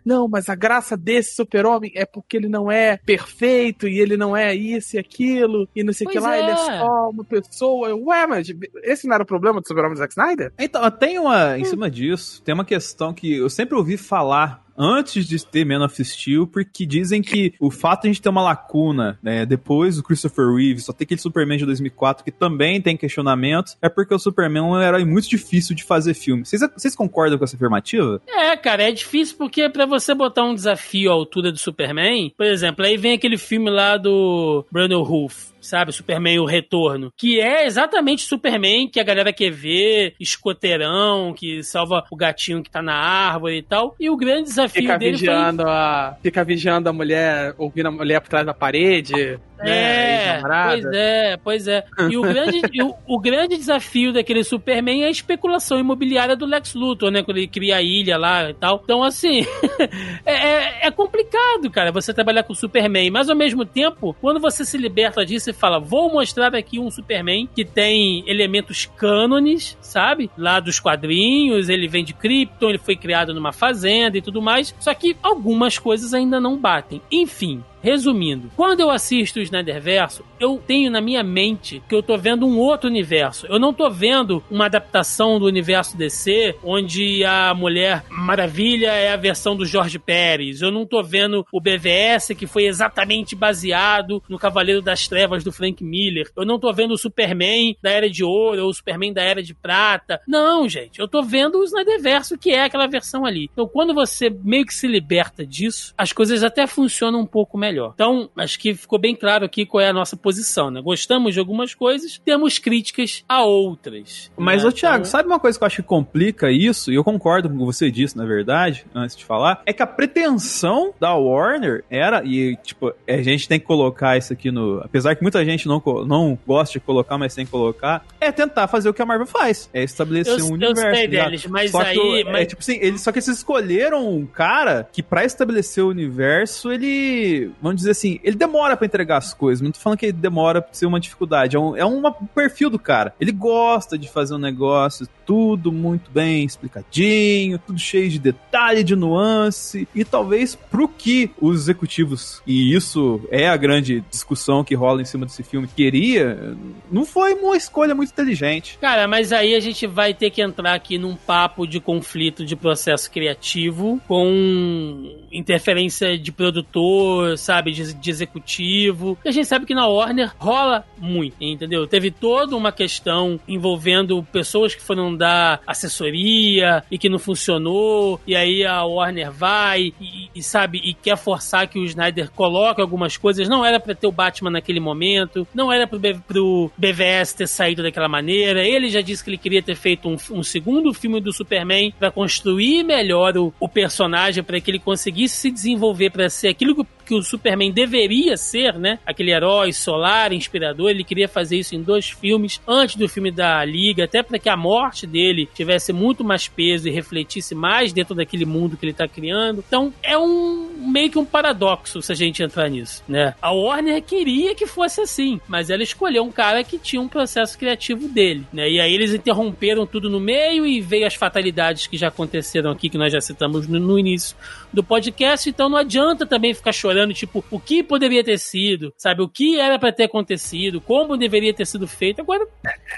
Não, 0.05 0.27
mas 0.27 0.49
a 0.49 0.55
graça 0.55 0.95
desse 0.95 1.35
super-homem 1.35 1.91
é 1.95 2.05
porque 2.05 2.37
ele 2.37 2.47
não 2.47 2.71
é 2.71 2.97
perfeito 2.97 3.87
e 3.87 3.99
ele 3.99 4.17
não 4.17 4.37
é 4.37 4.53
isso 4.53 4.97
e 4.97 4.99
aquilo, 4.99 5.67
e 5.75 5.83
não 5.83 5.93
sei 5.93 6.05
o 6.05 6.09
que 6.11 6.19
lá, 6.19 6.35
é. 6.37 6.41
ele 6.41 6.51
é 6.51 6.55
só 6.55 7.09
uma 7.09 7.23
pessoa. 7.23 7.95
Ué, 7.95 8.27
mas 8.27 8.47
esse 8.83 9.07
não 9.07 9.15
era 9.15 9.23
o 9.23 9.27
problema 9.27 9.59
do 9.59 9.67
super-homem 9.67 9.95
do 9.95 9.99
Zack 9.99 10.13
Snyder? 10.13 10.53
Então, 10.59 10.91
tem 10.91 11.17
uma. 11.17 11.57
Em 11.57 11.65
cima 11.65 11.89
disso, 11.89 12.39
tem 12.43 12.53
uma 12.53 12.65
questão 12.65 13.11
que 13.13 13.46
eu 13.47 13.49
sempre 13.49 13.77
ouvi 13.77 13.95
falar 13.95 14.61
antes 14.77 15.27
de 15.27 15.43
ter 15.45 15.65
Man 15.65 15.83
of 15.83 16.03
Steel, 16.03 16.47
porque 16.47 16.85
dizem 16.85 17.21
que 17.21 17.53
o 17.59 17.71
fato 17.71 18.03
de 18.03 18.07
a 18.07 18.11
gente 18.11 18.21
ter 18.21 18.29
uma 18.29 18.41
lacuna, 18.41 19.17
né, 19.21 19.45
depois 19.45 19.95
do 19.95 20.03
Christopher 20.03 20.53
Reeve, 20.53 20.81
só 20.81 20.93
ter 20.93 21.05
aquele 21.05 21.19
Superman 21.19 21.57
de 21.57 21.65
2004 21.65 22.23
que 22.23 22.31
também 22.31 22.81
tem 22.81 22.95
questionamentos, 22.95 23.77
é 23.81 23.89
porque 23.89 24.13
o 24.13 24.19
Superman 24.19 24.63
é 24.63 24.65
um 24.65 24.81
herói 24.81 25.05
muito 25.05 25.27
difícil 25.27 25.75
de 25.75 25.83
fazer 25.83 26.13
filme. 26.13 26.43
Vocês, 26.45 26.95
concordam 26.95 27.37
com 27.37 27.43
essa 27.43 27.55
afirmativa? 27.55 28.21
É, 28.27 28.55
cara, 28.55 28.83
é 28.83 28.91
difícil 28.91 29.37
porque 29.37 29.69
para 29.69 29.85
você 29.85 30.13
botar 30.13 30.43
um 30.43 30.53
desafio 30.53 31.11
à 31.11 31.13
altura 31.13 31.51
do 31.51 31.57
Superman, 31.57 32.33
por 32.35 32.45
exemplo, 32.45 32.85
aí 32.85 32.97
vem 32.97 33.13
aquele 33.13 33.37
filme 33.37 33.69
lá 33.69 33.97
do 33.97 34.65
Brandon 34.71 35.03
Roof, 35.03 35.51
sabe? 35.61 35.91
Superman 35.91 36.39
o 36.39 36.45
Retorno. 36.45 37.11
Que 37.15 37.39
é 37.39 37.65
exatamente 37.65 38.23
Superman 38.23 38.89
que 38.89 38.99
a 38.99 39.03
galera 39.03 39.33
quer 39.33 39.51
ver, 39.51 40.15
escoteirão, 40.19 41.33
que 41.33 41.63
salva 41.63 42.03
o 42.11 42.15
gatinho 42.15 42.63
que 42.63 42.69
tá 42.69 42.81
na 42.81 42.95
árvore 42.95 43.57
e 43.57 43.63
tal. 43.63 43.95
E 43.99 44.09
o 44.09 44.17
grande 44.17 44.43
desafio 44.43 44.66
fica 44.69 44.97
dele 44.97 45.11
vigiando 45.11 45.63
foi... 45.63 45.71
a 45.71 46.17
Fica 46.21 46.43
vigiando 46.43 46.89
a 46.89 46.93
mulher, 46.93 47.53
ouvindo 47.57 47.87
a 47.87 47.91
mulher 47.91 48.21
por 48.21 48.29
trás 48.29 48.45
da 48.45 48.53
parede. 48.53 49.39
Né, 49.57 50.37
é, 50.37 50.41
pois 50.41 50.85
é, 50.85 51.37
pois 51.37 51.67
é. 51.67 51.83
E 52.09 52.17
o 52.17 52.21
grande, 52.21 52.61
o, 52.83 53.15
o, 53.15 53.19
grande 53.19 53.57
desafio 53.57 54.13
daquele 54.13 54.43
Superman 54.43 55.03
é 55.03 55.07
a 55.07 55.11
especulação 55.11 55.79
imobiliária 55.79 56.35
do 56.35 56.45
Lex 56.45 56.75
Luthor, 56.75 57.09
né? 57.09 57.23
Quando 57.23 57.37
ele 57.37 57.47
cria 57.47 57.77
a 57.77 57.81
ilha 57.81 58.17
lá 58.17 58.49
e 58.49 58.53
tal. 58.53 58.81
Então, 58.83 59.03
assim, 59.03 59.45
é, 60.25 60.33
é, 60.33 60.87
é, 60.87 60.91
complicado, 60.91 61.69
cara, 61.71 61.91
você 61.91 62.13
trabalhar 62.13 62.43
com 62.43 62.53
o 62.53 62.55
Superman. 62.55 63.09
Mas, 63.09 63.29
ao 63.29 63.35
mesmo 63.35 63.65
tempo, 63.65 64.15
quando 64.21 64.39
você 64.39 64.63
se 64.63 64.77
liberta 64.77 65.25
disso 65.25 65.49
e 65.49 65.53
fala, 65.53 65.79
vou 65.79 66.11
mostrar 66.11 66.55
aqui 66.55 66.79
um 66.79 66.91
Superman 66.91 67.49
que 67.55 67.65
tem 67.65 68.23
elementos 68.27 68.85
cânones, 68.85 69.77
sabe? 69.81 70.29
Lá 70.37 70.59
dos 70.59 70.79
quadrinhos, 70.79 71.67
ele 71.69 71.87
vem 71.87 72.03
de 72.03 72.13
Krypton, 72.13 72.69
ele 72.69 72.77
foi 72.77 72.95
criado 72.95 73.33
numa 73.33 73.51
fazenda 73.51 74.17
e 74.17 74.21
tudo 74.21 74.41
mais. 74.41 74.75
Só 74.79 74.93
que 74.93 75.17
algumas 75.23 75.79
coisas 75.79 76.13
ainda 76.13 76.39
não 76.39 76.57
batem. 76.57 77.01
Enfim, 77.11 77.63
Resumindo, 77.81 78.51
quando 78.55 78.79
eu 78.79 78.89
assisto 78.89 79.39
o 79.39 79.41
Snyderverso, 79.41 80.23
eu 80.39 80.61
tenho 80.65 80.91
na 80.91 80.99
minha 80.99 81.23
mente 81.23 81.81
que 81.87 81.95
eu 81.95 82.03
tô 82.03 82.17
vendo 82.17 82.45
um 82.45 82.57
outro 82.57 82.89
universo. 82.89 83.47
Eu 83.47 83.59
não 83.59 83.73
tô 83.73 83.89
vendo 83.89 84.43
uma 84.49 84.65
adaptação 84.65 85.39
do 85.39 85.45
universo 85.45 85.95
DC, 85.97 86.55
onde 86.63 87.23
a 87.23 87.53
Mulher 87.53 88.03
Maravilha 88.09 88.91
é 88.91 89.13
a 89.13 89.17
versão 89.17 89.55
do 89.55 89.65
Jorge 89.65 89.99
Pérez. 89.99 90.61
Eu 90.61 90.71
não 90.71 90.85
tô 90.85 91.03
vendo 91.03 91.45
o 91.51 91.61
BVS, 91.61 92.29
que 92.37 92.47
foi 92.47 92.65
exatamente 92.65 93.35
baseado 93.35 94.21
no 94.27 94.39
Cavaleiro 94.39 94.81
das 94.81 95.07
Trevas 95.07 95.43
do 95.43 95.51
Frank 95.51 95.83
Miller. 95.83 96.29
Eu 96.35 96.45
não 96.45 96.59
tô 96.59 96.73
vendo 96.73 96.93
o 96.93 96.97
Superman 96.97 97.75
da 97.81 97.91
Era 97.91 98.09
de 98.09 98.23
Ouro 98.23 98.63
ou 98.63 98.69
o 98.69 98.73
Superman 98.73 99.13
da 99.13 99.21
Era 99.21 99.41
de 99.41 99.53
Prata. 99.53 100.19
Não, 100.27 100.67
gente. 100.67 100.99
Eu 100.99 101.07
tô 101.07 101.21
vendo 101.21 101.59
o 101.59 101.63
Snyderverso, 101.63 102.37
que 102.37 102.51
é 102.51 102.63
aquela 102.63 102.87
versão 102.87 103.25
ali. 103.25 103.49
Então, 103.51 103.67
quando 103.67 103.93
você 103.93 104.29
meio 104.29 104.65
que 104.65 104.73
se 104.73 104.87
liberta 104.87 105.45
disso, 105.45 105.93
as 105.97 106.11
coisas 106.11 106.43
até 106.43 106.65
funcionam 106.67 107.21
um 107.21 107.25
pouco 107.25 107.57
melhor 107.57 107.66
melhor. 107.67 107.91
Então, 107.93 108.29
acho 108.37 108.59
que 108.59 108.73
ficou 108.73 108.99
bem 108.99 109.15
claro 109.15 109.45
aqui 109.45 109.65
qual 109.65 109.81
é 109.81 109.89
a 109.89 109.93
nossa 109.93 110.15
posição, 110.15 110.71
né? 110.71 110.81
Gostamos 110.81 111.33
de 111.33 111.39
algumas 111.39 111.73
coisas, 111.73 112.19
temos 112.23 112.59
críticas 112.59 113.23
a 113.27 113.43
outras. 113.43 114.31
Mas, 114.37 114.63
né? 114.63 114.69
ô 114.69 114.71
Thiago, 114.71 114.97
então... 114.97 115.11
sabe 115.11 115.27
uma 115.27 115.39
coisa 115.39 115.57
que 115.57 115.63
eu 115.63 115.67
acho 115.67 115.75
que 115.77 115.87
complica 115.87 116.51
isso, 116.51 116.91
e 116.91 116.95
eu 116.95 117.03
concordo 117.03 117.49
com 117.49 117.55
o 117.55 117.59
que 117.59 117.65
você 117.65 117.91
disse, 117.91 118.17
na 118.17 118.25
verdade, 118.25 118.85
antes 118.93 119.15
de 119.15 119.25
falar, 119.25 119.61
é 119.65 119.73
que 119.73 119.83
a 119.83 119.87
pretensão 119.87 120.93
da 120.99 121.13
Warner 121.15 121.83
era, 121.89 122.23
e 122.23 122.55
tipo, 122.57 122.93
a 123.07 123.21
gente 123.21 123.47
tem 123.47 123.59
que 123.59 123.65
colocar 123.65 124.17
isso 124.17 124.33
aqui 124.33 124.51
no. 124.51 124.81
Apesar 124.83 125.15
que 125.15 125.21
muita 125.21 125.43
gente 125.43 125.67
não, 125.67 125.81
não 126.05 126.37
gosta 126.45 126.73
de 126.73 126.79
colocar, 126.79 127.17
mas 127.17 127.35
tem 127.35 127.45
que 127.45 127.51
colocar, 127.51 128.05
é 128.19 128.31
tentar 128.31 128.67
fazer 128.67 128.89
o 128.89 128.93
que 128.93 129.01
a 129.01 129.05
Marvel 129.05 129.27
faz. 129.27 129.69
É 129.73 129.83
estabelecer 129.83 130.39
eu, 130.39 130.45
um 130.45 130.53
universo. 130.53 130.87
Eu 130.87 130.95
sei 130.95 131.07
deles, 131.07 131.45
mas 131.47 131.71
só 131.71 131.81
aí. 131.81 131.95
Que, 131.95 132.23
mas... 132.25 132.41
É, 132.41 132.45
tipo 132.45 132.61
assim, 132.61 132.77
eles, 132.81 133.01
só 133.01 133.11
que 133.11 133.19
eles 133.19 133.27
escolheram 133.27 134.07
um 134.07 134.25
cara 134.25 134.87
que, 134.91 135.01
para 135.01 135.25
estabelecer 135.25 135.83
o 135.83 135.89
universo, 135.89 136.71
ele 136.71 137.51
vamos 137.61 137.77
dizer 137.77 137.91
assim, 137.91 138.19
ele 138.23 138.35
demora 138.35 138.75
para 138.77 138.85
entregar 138.85 139.17
as 139.17 139.33
coisas. 139.33 139.61
Não 139.61 139.71
tô 139.71 139.79
falando 139.79 139.99
que 139.99 140.05
ele 140.05 140.13
demora 140.13 140.61
por 140.61 140.75
ser 140.75 140.85
uma 140.85 140.99
dificuldade. 140.99 141.55
É 141.55 141.59
um, 141.59 141.75
é 141.75 141.85
um 141.85 142.01
perfil 142.33 142.69
do 142.69 142.79
cara. 142.79 143.13
Ele 143.19 143.31
gosta 143.31 143.97
de 143.97 144.09
fazer 144.09 144.35
um 144.35 144.39
negócio 144.39 145.07
tudo 145.27 145.73
muito 145.73 146.09
bem 146.09 146.45
explicadinho, 146.45 147.59
tudo 147.59 147.77
cheio 147.77 148.09
de 148.09 148.17
detalhe, 148.17 148.81
de 148.81 148.95
nuance. 148.95 149.85
E 149.93 150.05
talvez 150.05 150.55
pro 150.55 150.87
que 150.87 151.29
os 151.39 151.59
executivos, 151.59 152.41
e 152.47 152.73
isso 152.73 153.19
é 153.29 153.49
a 153.49 153.57
grande 153.57 154.01
discussão 154.09 154.63
que 154.63 154.73
rola 154.73 155.01
em 155.01 155.05
cima 155.05 155.25
desse 155.25 155.43
filme, 155.43 155.67
queria, 155.67 156.55
não 156.89 157.05
foi 157.05 157.33
uma 157.33 157.57
escolha 157.57 157.93
muito 157.93 158.11
inteligente. 158.11 158.77
Cara, 158.79 159.05
mas 159.05 159.33
aí 159.33 159.53
a 159.53 159.59
gente 159.59 159.85
vai 159.85 160.13
ter 160.13 160.29
que 160.29 160.41
entrar 160.41 160.73
aqui 160.73 160.97
num 160.97 161.15
papo 161.15 161.67
de 161.67 161.81
conflito 161.81 162.45
de 162.45 162.55
processo 162.55 163.11
criativo 163.11 163.99
com 164.07 165.13
interferência 165.29 166.17
de 166.17 166.31
produtor, 166.31 167.37
sabe, 167.37 167.73
de, 167.73 167.93
de 167.93 168.09
executivo. 168.09 169.17
E 169.25 169.29
a 169.29 169.31
gente 169.31 169.47
sabe 169.47 169.65
que 169.65 169.75
na 169.75 169.87
Warner 169.87 170.31
rola 170.37 170.85
muito, 170.97 171.35
entendeu? 171.41 171.85
Teve 171.85 172.11
toda 172.11 172.55
uma 172.55 172.71
questão 172.71 173.37
envolvendo 173.45 174.23
pessoas 174.31 174.73
que 174.73 174.81
foram 174.81 175.16
dar 175.17 175.61
assessoria 175.65 176.83
e 176.89 176.97
que 176.97 177.09
não 177.09 177.19
funcionou, 177.19 178.21
e 178.25 178.35
aí 178.35 178.65
a 178.65 178.83
Warner 178.83 179.31
vai 179.31 179.93
e, 179.99 180.29
e 180.33 180.43
sabe, 180.43 180.79
e 180.83 180.93
quer 180.93 181.17
forçar 181.17 181.67
que 181.67 181.79
o 181.79 181.85
Snyder 181.85 182.31
coloque 182.31 182.81
algumas 182.81 183.17
coisas. 183.17 183.49
Não 183.49 183.65
era 183.65 183.79
para 183.79 183.95
ter 183.95 184.07
o 184.07 184.11
Batman 184.11 184.51
naquele 184.51 184.79
momento, 184.79 185.47
não 185.53 185.71
era 185.71 185.87
pro, 185.87 185.99
pro 185.99 186.71
BVS 186.77 187.33
ter 187.33 187.47
saído 187.47 187.83
daquela 187.83 188.07
maneira. 188.07 188.65
Ele 188.65 188.89
já 188.89 189.01
disse 189.01 189.23
que 189.23 189.29
ele 189.29 189.37
queria 189.37 189.61
ter 189.61 189.75
feito 189.75 190.07
um, 190.07 190.17
um 190.31 190.43
segundo 190.43 190.93
filme 190.93 191.19
do 191.19 191.33
Superman 191.33 191.93
para 191.97 192.11
construir 192.11 192.83
melhor 192.83 193.37
o, 193.37 193.53
o 193.59 193.67
personagem, 193.67 194.43
para 194.43 194.59
que 194.61 194.71
ele 194.71 194.79
conseguisse 194.79 195.35
se 195.37 195.51
desenvolver 195.51 196.11
para 196.11 196.29
ser 196.29 196.49
aquilo 196.49 196.75
que 196.75 196.96
que 197.07 197.15
o 197.15 197.23
Superman 197.23 197.71
deveria 197.71 198.35
ser, 198.35 198.77
né? 198.77 198.99
Aquele 199.05 199.31
herói 199.31 199.71
solar, 199.71 200.33
inspirador. 200.33 200.89
Ele 200.89 201.03
queria 201.03 201.27
fazer 201.27 201.57
isso 201.57 201.73
em 201.73 201.81
dois 201.81 202.09
filmes 202.09 202.59
antes 202.67 202.95
do 202.95 203.07
filme 203.07 203.31
da 203.31 203.63
Liga, 203.63 204.03
até 204.03 204.21
para 204.21 204.37
que 204.37 204.49
a 204.49 204.57
morte 204.57 205.07
dele 205.07 205.47
tivesse 205.53 205.93
muito 205.93 206.23
mais 206.23 206.47
peso 206.47 206.87
e 206.87 206.91
refletisse 206.91 207.55
mais 207.55 207.93
dentro 207.93 208.13
daquele 208.13 208.45
mundo 208.45 208.75
que 208.75 208.85
ele 208.85 208.91
está 208.91 209.07
criando. 209.07 209.63
Então 209.65 209.93
é 210.03 210.17
um 210.17 210.69
meio 210.77 211.09
que 211.09 211.17
um 211.17 211.25
paradoxo 211.25 212.01
se 212.01 212.11
a 212.11 212.15
gente 212.15 212.43
entrar 212.43 212.69
nisso, 212.69 213.03
né? 213.07 213.33
A 213.41 213.51
Warner 213.51 214.01
queria 214.01 214.53
que 214.53 214.67
fosse 214.67 215.01
assim, 215.01 215.39
mas 215.47 215.69
ela 215.69 215.83
escolheu 215.83 216.23
um 216.23 216.31
cara 216.31 216.63
que 216.63 216.77
tinha 216.77 217.01
um 217.01 217.07
processo 217.07 217.57
criativo 217.57 218.07
dele, 218.07 218.45
né? 218.51 218.69
E 218.69 218.79
aí 218.79 218.93
eles 218.93 219.13
interromperam 219.13 219.85
tudo 219.85 220.09
no 220.09 220.19
meio 220.19 220.65
e 220.65 220.81
veio 220.81 221.07
as 221.07 221.15
fatalidades 221.15 221.87
que 221.87 221.97
já 221.97 222.09
aconteceram 222.09 222.71
aqui 222.71 222.89
que 222.89 222.97
nós 222.97 223.13
já 223.13 223.21
citamos 223.21 223.67
no, 223.67 223.79
no 223.79 223.97
início 223.97 224.35
do 224.73 224.83
podcast, 224.83 225.49
então 225.49 225.69
não 225.69 225.77
adianta 225.77 226.25
também 226.25 226.53
ficar 226.53 226.71
chorando, 226.71 226.96
tipo, 227.13 227.43
o 227.51 227.59
que 227.59 227.83
poderia 227.83 228.23
ter 228.23 228.37
sido, 228.37 228.93
sabe? 228.97 229.21
O 229.21 229.29
que 229.29 229.59
era 229.59 229.77
para 229.77 229.91
ter 229.91 230.05
acontecido, 230.05 230.81
como 230.81 231.17
deveria 231.17 231.53
ter 231.53 231.65
sido 231.65 231.87
feito. 231.87 232.21
Agora, 232.21 232.45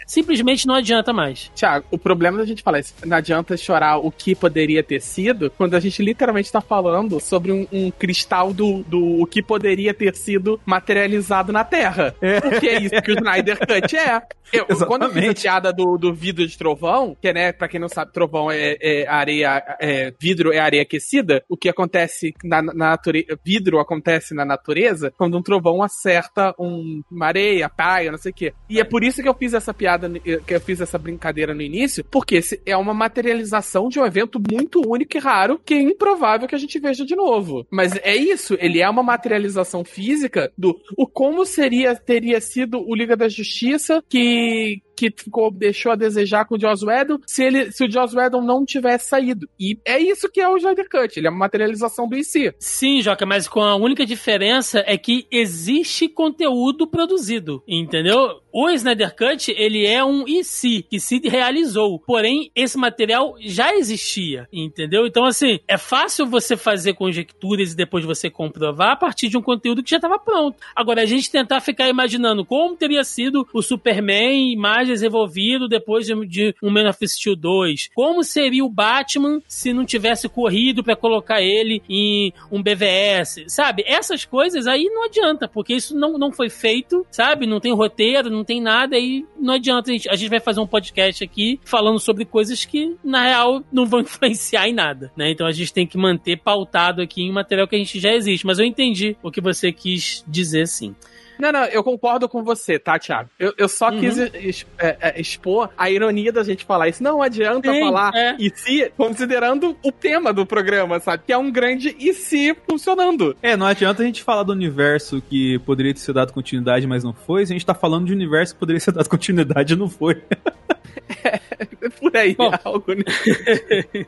simplesmente 0.06 0.68
não 0.68 0.76
adianta 0.76 1.14
mais. 1.14 1.52
Tiago, 1.56 1.86
o 1.92 1.98
problema 1.98 2.38
da 2.38 2.46
gente 2.46 2.64
falar 2.64 2.80
isso, 2.80 2.94
não 3.06 3.18
adianta 3.18 3.58
chorar 3.58 3.98
o 3.98 4.12
que 4.12 4.36
poderia 4.36 4.84
ter 4.84 5.02
sido, 5.02 5.52
quando 5.52 5.76
a 5.76 5.80
gente 5.80 6.02
literalmente 6.02 6.52
tá 6.52 6.62
falando 6.62 7.20
sobre 7.20 7.52
um, 7.52 7.68
um 7.72 7.92
cristal 7.92 8.54
do, 8.54 8.84
do 8.84 9.22
o 9.22 9.26
que 9.26 9.42
poderia 9.42 9.94
ter 9.94 10.16
sido 10.16 10.60
materializado 10.66 11.52
na 11.52 11.64
Terra. 11.64 12.16
É. 12.22 12.40
Porque 12.42 12.68
é 12.68 12.82
isso 12.82 13.02
que 13.02 13.12
o 13.12 13.16
Snyder 13.16 13.58
Cut 13.60 13.96
é. 13.96 14.22
Eu, 14.52 14.66
quando 14.88 15.04
eu 15.04 15.14
fiz 15.14 15.30
a 15.30 15.34
piada 15.34 15.74
do, 15.74 15.98
do 15.98 16.14
vidro 16.14 16.46
de 16.46 16.58
trovão, 16.58 17.16
que 17.22 17.32
né, 17.32 17.52
pra 17.52 17.68
quem 17.68 17.80
não 17.80 17.88
sabe, 17.88 18.12
trovão 18.12 18.50
é, 18.50 18.78
é 18.82 19.08
areia, 19.08 19.78
é, 19.80 20.14
vidro 20.20 20.52
é 20.52 20.60
areia 20.60 20.82
aquecida, 20.82 21.44
o 21.48 21.56
que 21.56 21.70
acontece 21.70 22.34
na, 22.44 22.62
na 22.62 22.74
natureza, 22.74 23.40
vidro 23.46 23.80
acontece 23.90 24.36
na 24.36 24.46
natureza 24.46 25.12
quando 25.18 25.38
um 25.38 25.42
trovão 25.42 25.82
acerta 25.82 26.54
um, 26.60 27.02
uma 27.12 27.26
areia, 27.26 27.70
praia, 27.70 28.12
não 28.12 28.18
sei 28.18 28.32
o 28.32 28.36
quê. 28.36 28.54
E 28.70 28.80
é 28.80 28.84
por 28.84 29.04
isso 29.04 29.22
que 29.22 29.28
eu 29.28 29.34
fiz 29.34 29.54
essa 29.54 29.74
piada, 29.74 30.10
que 30.20 30.54
eu 30.54 30.62
fiz 30.62 30.80
essa 30.80 30.98
brincadeira 30.98 31.54
no 31.54 31.62
início, 31.62 32.04
porque 32.04 32.40
é 32.66 32.78
uma 32.78 32.94
materialização 32.94 33.90
de 33.90 34.00
um 34.00 34.06
evento 34.06 34.40
muito 34.52 34.82
único 34.86 35.18
e 35.18 35.20
raro, 35.20 35.60
que 35.64 35.74
é 35.74 35.82
improvável 35.82 36.48
que 36.48 36.56
a 36.56 36.60
gente 36.60 36.80
veja 36.80 37.04
de 37.06 37.16
novo. 37.16 37.66
Mas 37.72 37.96
é 38.04 38.16
isso, 38.16 38.56
ele 38.60 38.80
é 38.80 38.90
uma 38.90 39.04
materialização 39.04 39.84
física 39.84 40.52
do 40.58 40.80
o 40.96 41.08
como 41.08 41.46
seria 41.46 41.96
teria 41.96 42.40
sido 42.40 42.80
o 42.80 42.96
Liga 42.96 43.18
da 43.18 43.28
Justiça 43.28 44.04
que 44.08 44.82
que 45.00 45.24
ficou, 45.24 45.50
deixou 45.50 45.94
a 45.94 45.96
desejar 45.96 46.44
com 46.44 46.56
o 46.56 46.60
Joss 46.60 46.86
Whedon 46.86 47.20
se, 47.26 47.42
ele, 47.42 47.72
se 47.72 47.86
o 47.86 47.92
Joss 47.92 48.14
Whedon 48.16 48.42
não 48.42 48.66
tivesse 48.66 49.08
saído. 49.08 49.48
E 49.58 49.80
é 49.86 49.98
isso 49.98 50.30
que 50.30 50.42
é 50.42 50.50
o 50.50 50.58
Snyder 50.58 50.90
Cut, 50.90 51.18
ele 51.18 51.28
é 51.28 51.30
uma 51.30 51.40
materialização 51.40 52.08
do 52.08 52.18
IC. 52.18 52.54
Sim, 52.60 53.02
Joca, 53.02 53.26
mas 53.26 53.48
com 53.48 53.62
a 53.62 53.76
única 53.76 54.06
diferença 54.06 54.84
é 54.86 54.98
que 54.98 55.26
existe 55.32 56.10
conteúdo 56.10 56.86
produzido, 56.86 57.64
entendeu? 57.66 58.42
O 58.52 58.70
Snyder 58.70 59.16
Cut, 59.16 59.54
ele 59.56 59.86
é 59.86 60.04
um 60.04 60.28
IC 60.28 60.84
que 60.90 61.00
se 61.00 61.20
realizou, 61.24 62.00
porém 62.00 62.52
esse 62.56 62.78
material 62.78 63.36
já 63.40 63.76
existia, 63.76 64.48
entendeu? 64.52 65.06
Então 65.06 65.26
assim, 65.26 65.60
é 65.68 65.78
fácil 65.78 66.26
você 66.26 66.58
fazer 66.58 66.94
conjecturas 66.94 67.74
e 67.74 67.76
depois 67.76 68.04
você 68.04 68.30
comprovar 68.30 68.92
a 68.92 68.96
partir 68.96 69.30
de 69.30 69.38
um 69.38 69.42
conteúdo 69.42 69.84
que 69.84 69.92
já 69.92 69.98
estava 69.98 70.18
pronto. 70.18 70.58
Agora 70.76 71.02
a 71.02 71.06
gente 71.06 71.32
tentar 71.32 71.62
ficar 71.62 71.88
imaginando 71.90 72.44
como 72.44 72.76
teria 72.76 73.04
sido 73.04 73.48
o 73.54 73.62
Superman 73.62 74.56
mais 74.56 74.88
desenvolvido 74.88 75.68
depois 75.68 76.06
de, 76.06 76.26
de 76.26 76.56
um 76.64 76.72
Man 76.72 76.90
of 76.90 77.08
Steel 77.08 77.36
2, 77.36 77.90
como 77.94 78.24
seria 78.24 78.66
o 78.66 78.70
Batman 78.70 79.42
se 79.48 79.74
não 79.74 79.86
tivesse 79.86 80.28
corrido 80.28 80.84
para 80.84 80.96
colocar 80.96 81.42
ele 81.42 81.84
em 81.88 82.34
um 82.52 82.64
BVS, 82.64 83.46
sabe? 83.48 83.84
Essas 83.86 84.26
coisas 84.26 84.66
aí 84.68 84.86
não 84.86 85.06
adianta, 85.06 85.48
porque 85.48 85.74
isso 85.74 85.96
não, 85.96 86.18
não 86.18 86.32
foi 86.32 86.50
feito, 86.50 87.06
sabe? 87.12 87.46
Não 87.46 87.60
tem 87.60 87.74
roteiro, 87.74 88.30
não 88.30 88.39
tem 88.44 88.62
nada, 88.62 88.98
e 88.98 89.26
não 89.40 89.54
adianta. 89.54 89.90
A 89.90 89.94
gente, 89.94 90.10
a 90.10 90.16
gente 90.16 90.30
vai 90.30 90.40
fazer 90.40 90.60
um 90.60 90.68
podcast 90.68 91.24
aqui 91.24 91.60
falando 91.64 92.00
sobre 92.00 92.26
coisas 92.26 92.66
que, 92.66 92.96
na 93.04 93.24
real, 93.24 93.64
não 93.72 93.86
vão 93.86 94.02
influenciar 94.02 94.68
em 94.68 94.74
nada, 94.74 95.12
né? 95.16 95.32
Então 95.32 95.48
a 95.48 95.52
gente 95.52 95.74
tem 95.74 95.88
que 95.88 95.98
manter 95.98 96.38
pautado 96.38 97.02
aqui 97.02 97.22
em 97.22 97.32
material 97.32 97.68
que 97.68 97.76
a 97.76 97.80
gente 97.80 98.00
já 98.00 98.14
existe. 98.14 98.46
Mas 98.46 98.60
eu 98.60 98.66
entendi 98.66 99.16
o 99.24 99.32
que 99.32 99.42
você 99.42 99.72
quis 99.72 100.24
dizer, 100.28 100.68
sim. 100.68 100.96
Não, 101.40 101.52
não, 101.52 101.64
eu 101.66 101.84
concordo 101.84 102.28
com 102.28 102.44
você, 102.44 102.78
tá, 102.78 103.00
Thiago? 103.00 103.30
Eu, 103.40 103.54
eu 103.58 103.70
só 103.70 103.90
uhum. 103.90 104.00
quis 104.00 104.18
es, 104.18 104.66
é, 104.78 104.98
é, 105.00 105.22
expor 105.22 105.70
a 105.78 105.90
ironia 105.90 106.34
da 106.34 106.44
gente 106.44 106.66
falar 106.66 106.90
isso. 106.90 107.02
Não 107.02 107.22
adianta 107.22 107.72
Sim, 107.72 107.80
falar 107.80 108.12
é. 108.14 108.36
e 108.38 108.52
se, 108.54 108.92
considerando 108.98 109.76
o 109.84 109.92
tema 109.92 110.34
do 110.34 110.46
programa, 110.46 111.00
sabe? 111.00 111.24
Que 111.26 111.32
é 111.32 111.38
um 111.38 111.50
grande 111.50 111.96
e 111.98 112.14
se 112.14 112.56
funcionando. 112.68 113.38
É, 113.42 113.56
não 113.56 113.66
adianta 113.66 114.04
a 114.04 114.06
gente 114.06 114.22
falar 114.22 114.44
do 114.44 114.52
universo 114.52 115.22
que 115.30 115.58
poderia 115.60 115.94
ter 115.94 116.02
sido 116.02 116.16
dado 116.16 116.34
continuidade, 116.34 116.86
mas 116.86 117.04
não 117.04 117.14
foi. 117.14 117.46
Se 117.46 117.54
a 117.54 117.56
gente 117.56 117.66
tá 117.66 117.74
falando 117.74 118.08
de 118.08 118.14
universo 118.14 118.54
que 118.54 118.60
poderia 118.60 118.80
ser 118.80 118.92
dado 118.92 119.08
continuidade, 119.08 119.76
não 119.76 119.90
foi. 119.90 120.22
É, 121.24 121.39
por 122.00 122.16
aí 122.16 122.36
Bom, 122.36 122.52
algo, 122.64 122.94
né? 122.94 123.04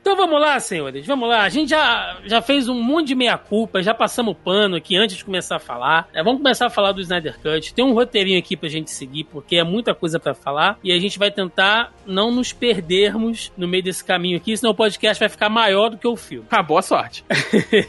então 0.00 0.16
vamos 0.16 0.40
lá, 0.40 0.58
senhores, 0.60 1.06
vamos 1.06 1.28
lá. 1.28 1.42
A 1.42 1.48
gente 1.48 1.70
já, 1.70 2.18
já 2.24 2.42
fez 2.42 2.68
um 2.68 2.80
monte 2.80 3.08
de 3.08 3.14
meia-culpa, 3.14 3.82
já 3.82 3.94
passamos 3.94 4.36
pano 4.44 4.76
aqui 4.76 4.96
antes 4.96 5.16
de 5.16 5.24
começar 5.24 5.56
a 5.56 5.60
falar. 5.60 6.08
É, 6.12 6.22
vamos 6.22 6.38
começar 6.38 6.66
a 6.66 6.70
falar 6.70 6.92
do 6.92 7.00
Snyder 7.00 7.38
Cut. 7.40 7.74
Tem 7.74 7.84
um 7.84 7.92
roteirinho 7.92 8.38
aqui 8.38 8.56
pra 8.56 8.68
gente 8.68 8.90
seguir, 8.90 9.24
porque 9.24 9.56
é 9.56 9.64
muita 9.64 9.94
coisa 9.94 10.18
para 10.18 10.34
falar. 10.34 10.78
E 10.82 10.92
a 10.92 10.98
gente 10.98 11.18
vai 11.18 11.30
tentar 11.30 11.92
não 12.06 12.30
nos 12.30 12.52
perdermos 12.52 13.52
no 13.56 13.68
meio 13.68 13.82
desse 13.82 14.04
caminho 14.04 14.36
aqui, 14.36 14.56
senão 14.56 14.72
o 14.72 14.74
podcast 14.74 15.18
vai 15.18 15.28
ficar 15.28 15.48
maior 15.48 15.90
do 15.90 15.98
que 15.98 16.06
o 16.06 16.16
filme. 16.16 16.46
Ah, 16.50 16.62
boa 16.62 16.82
sorte. 16.82 17.24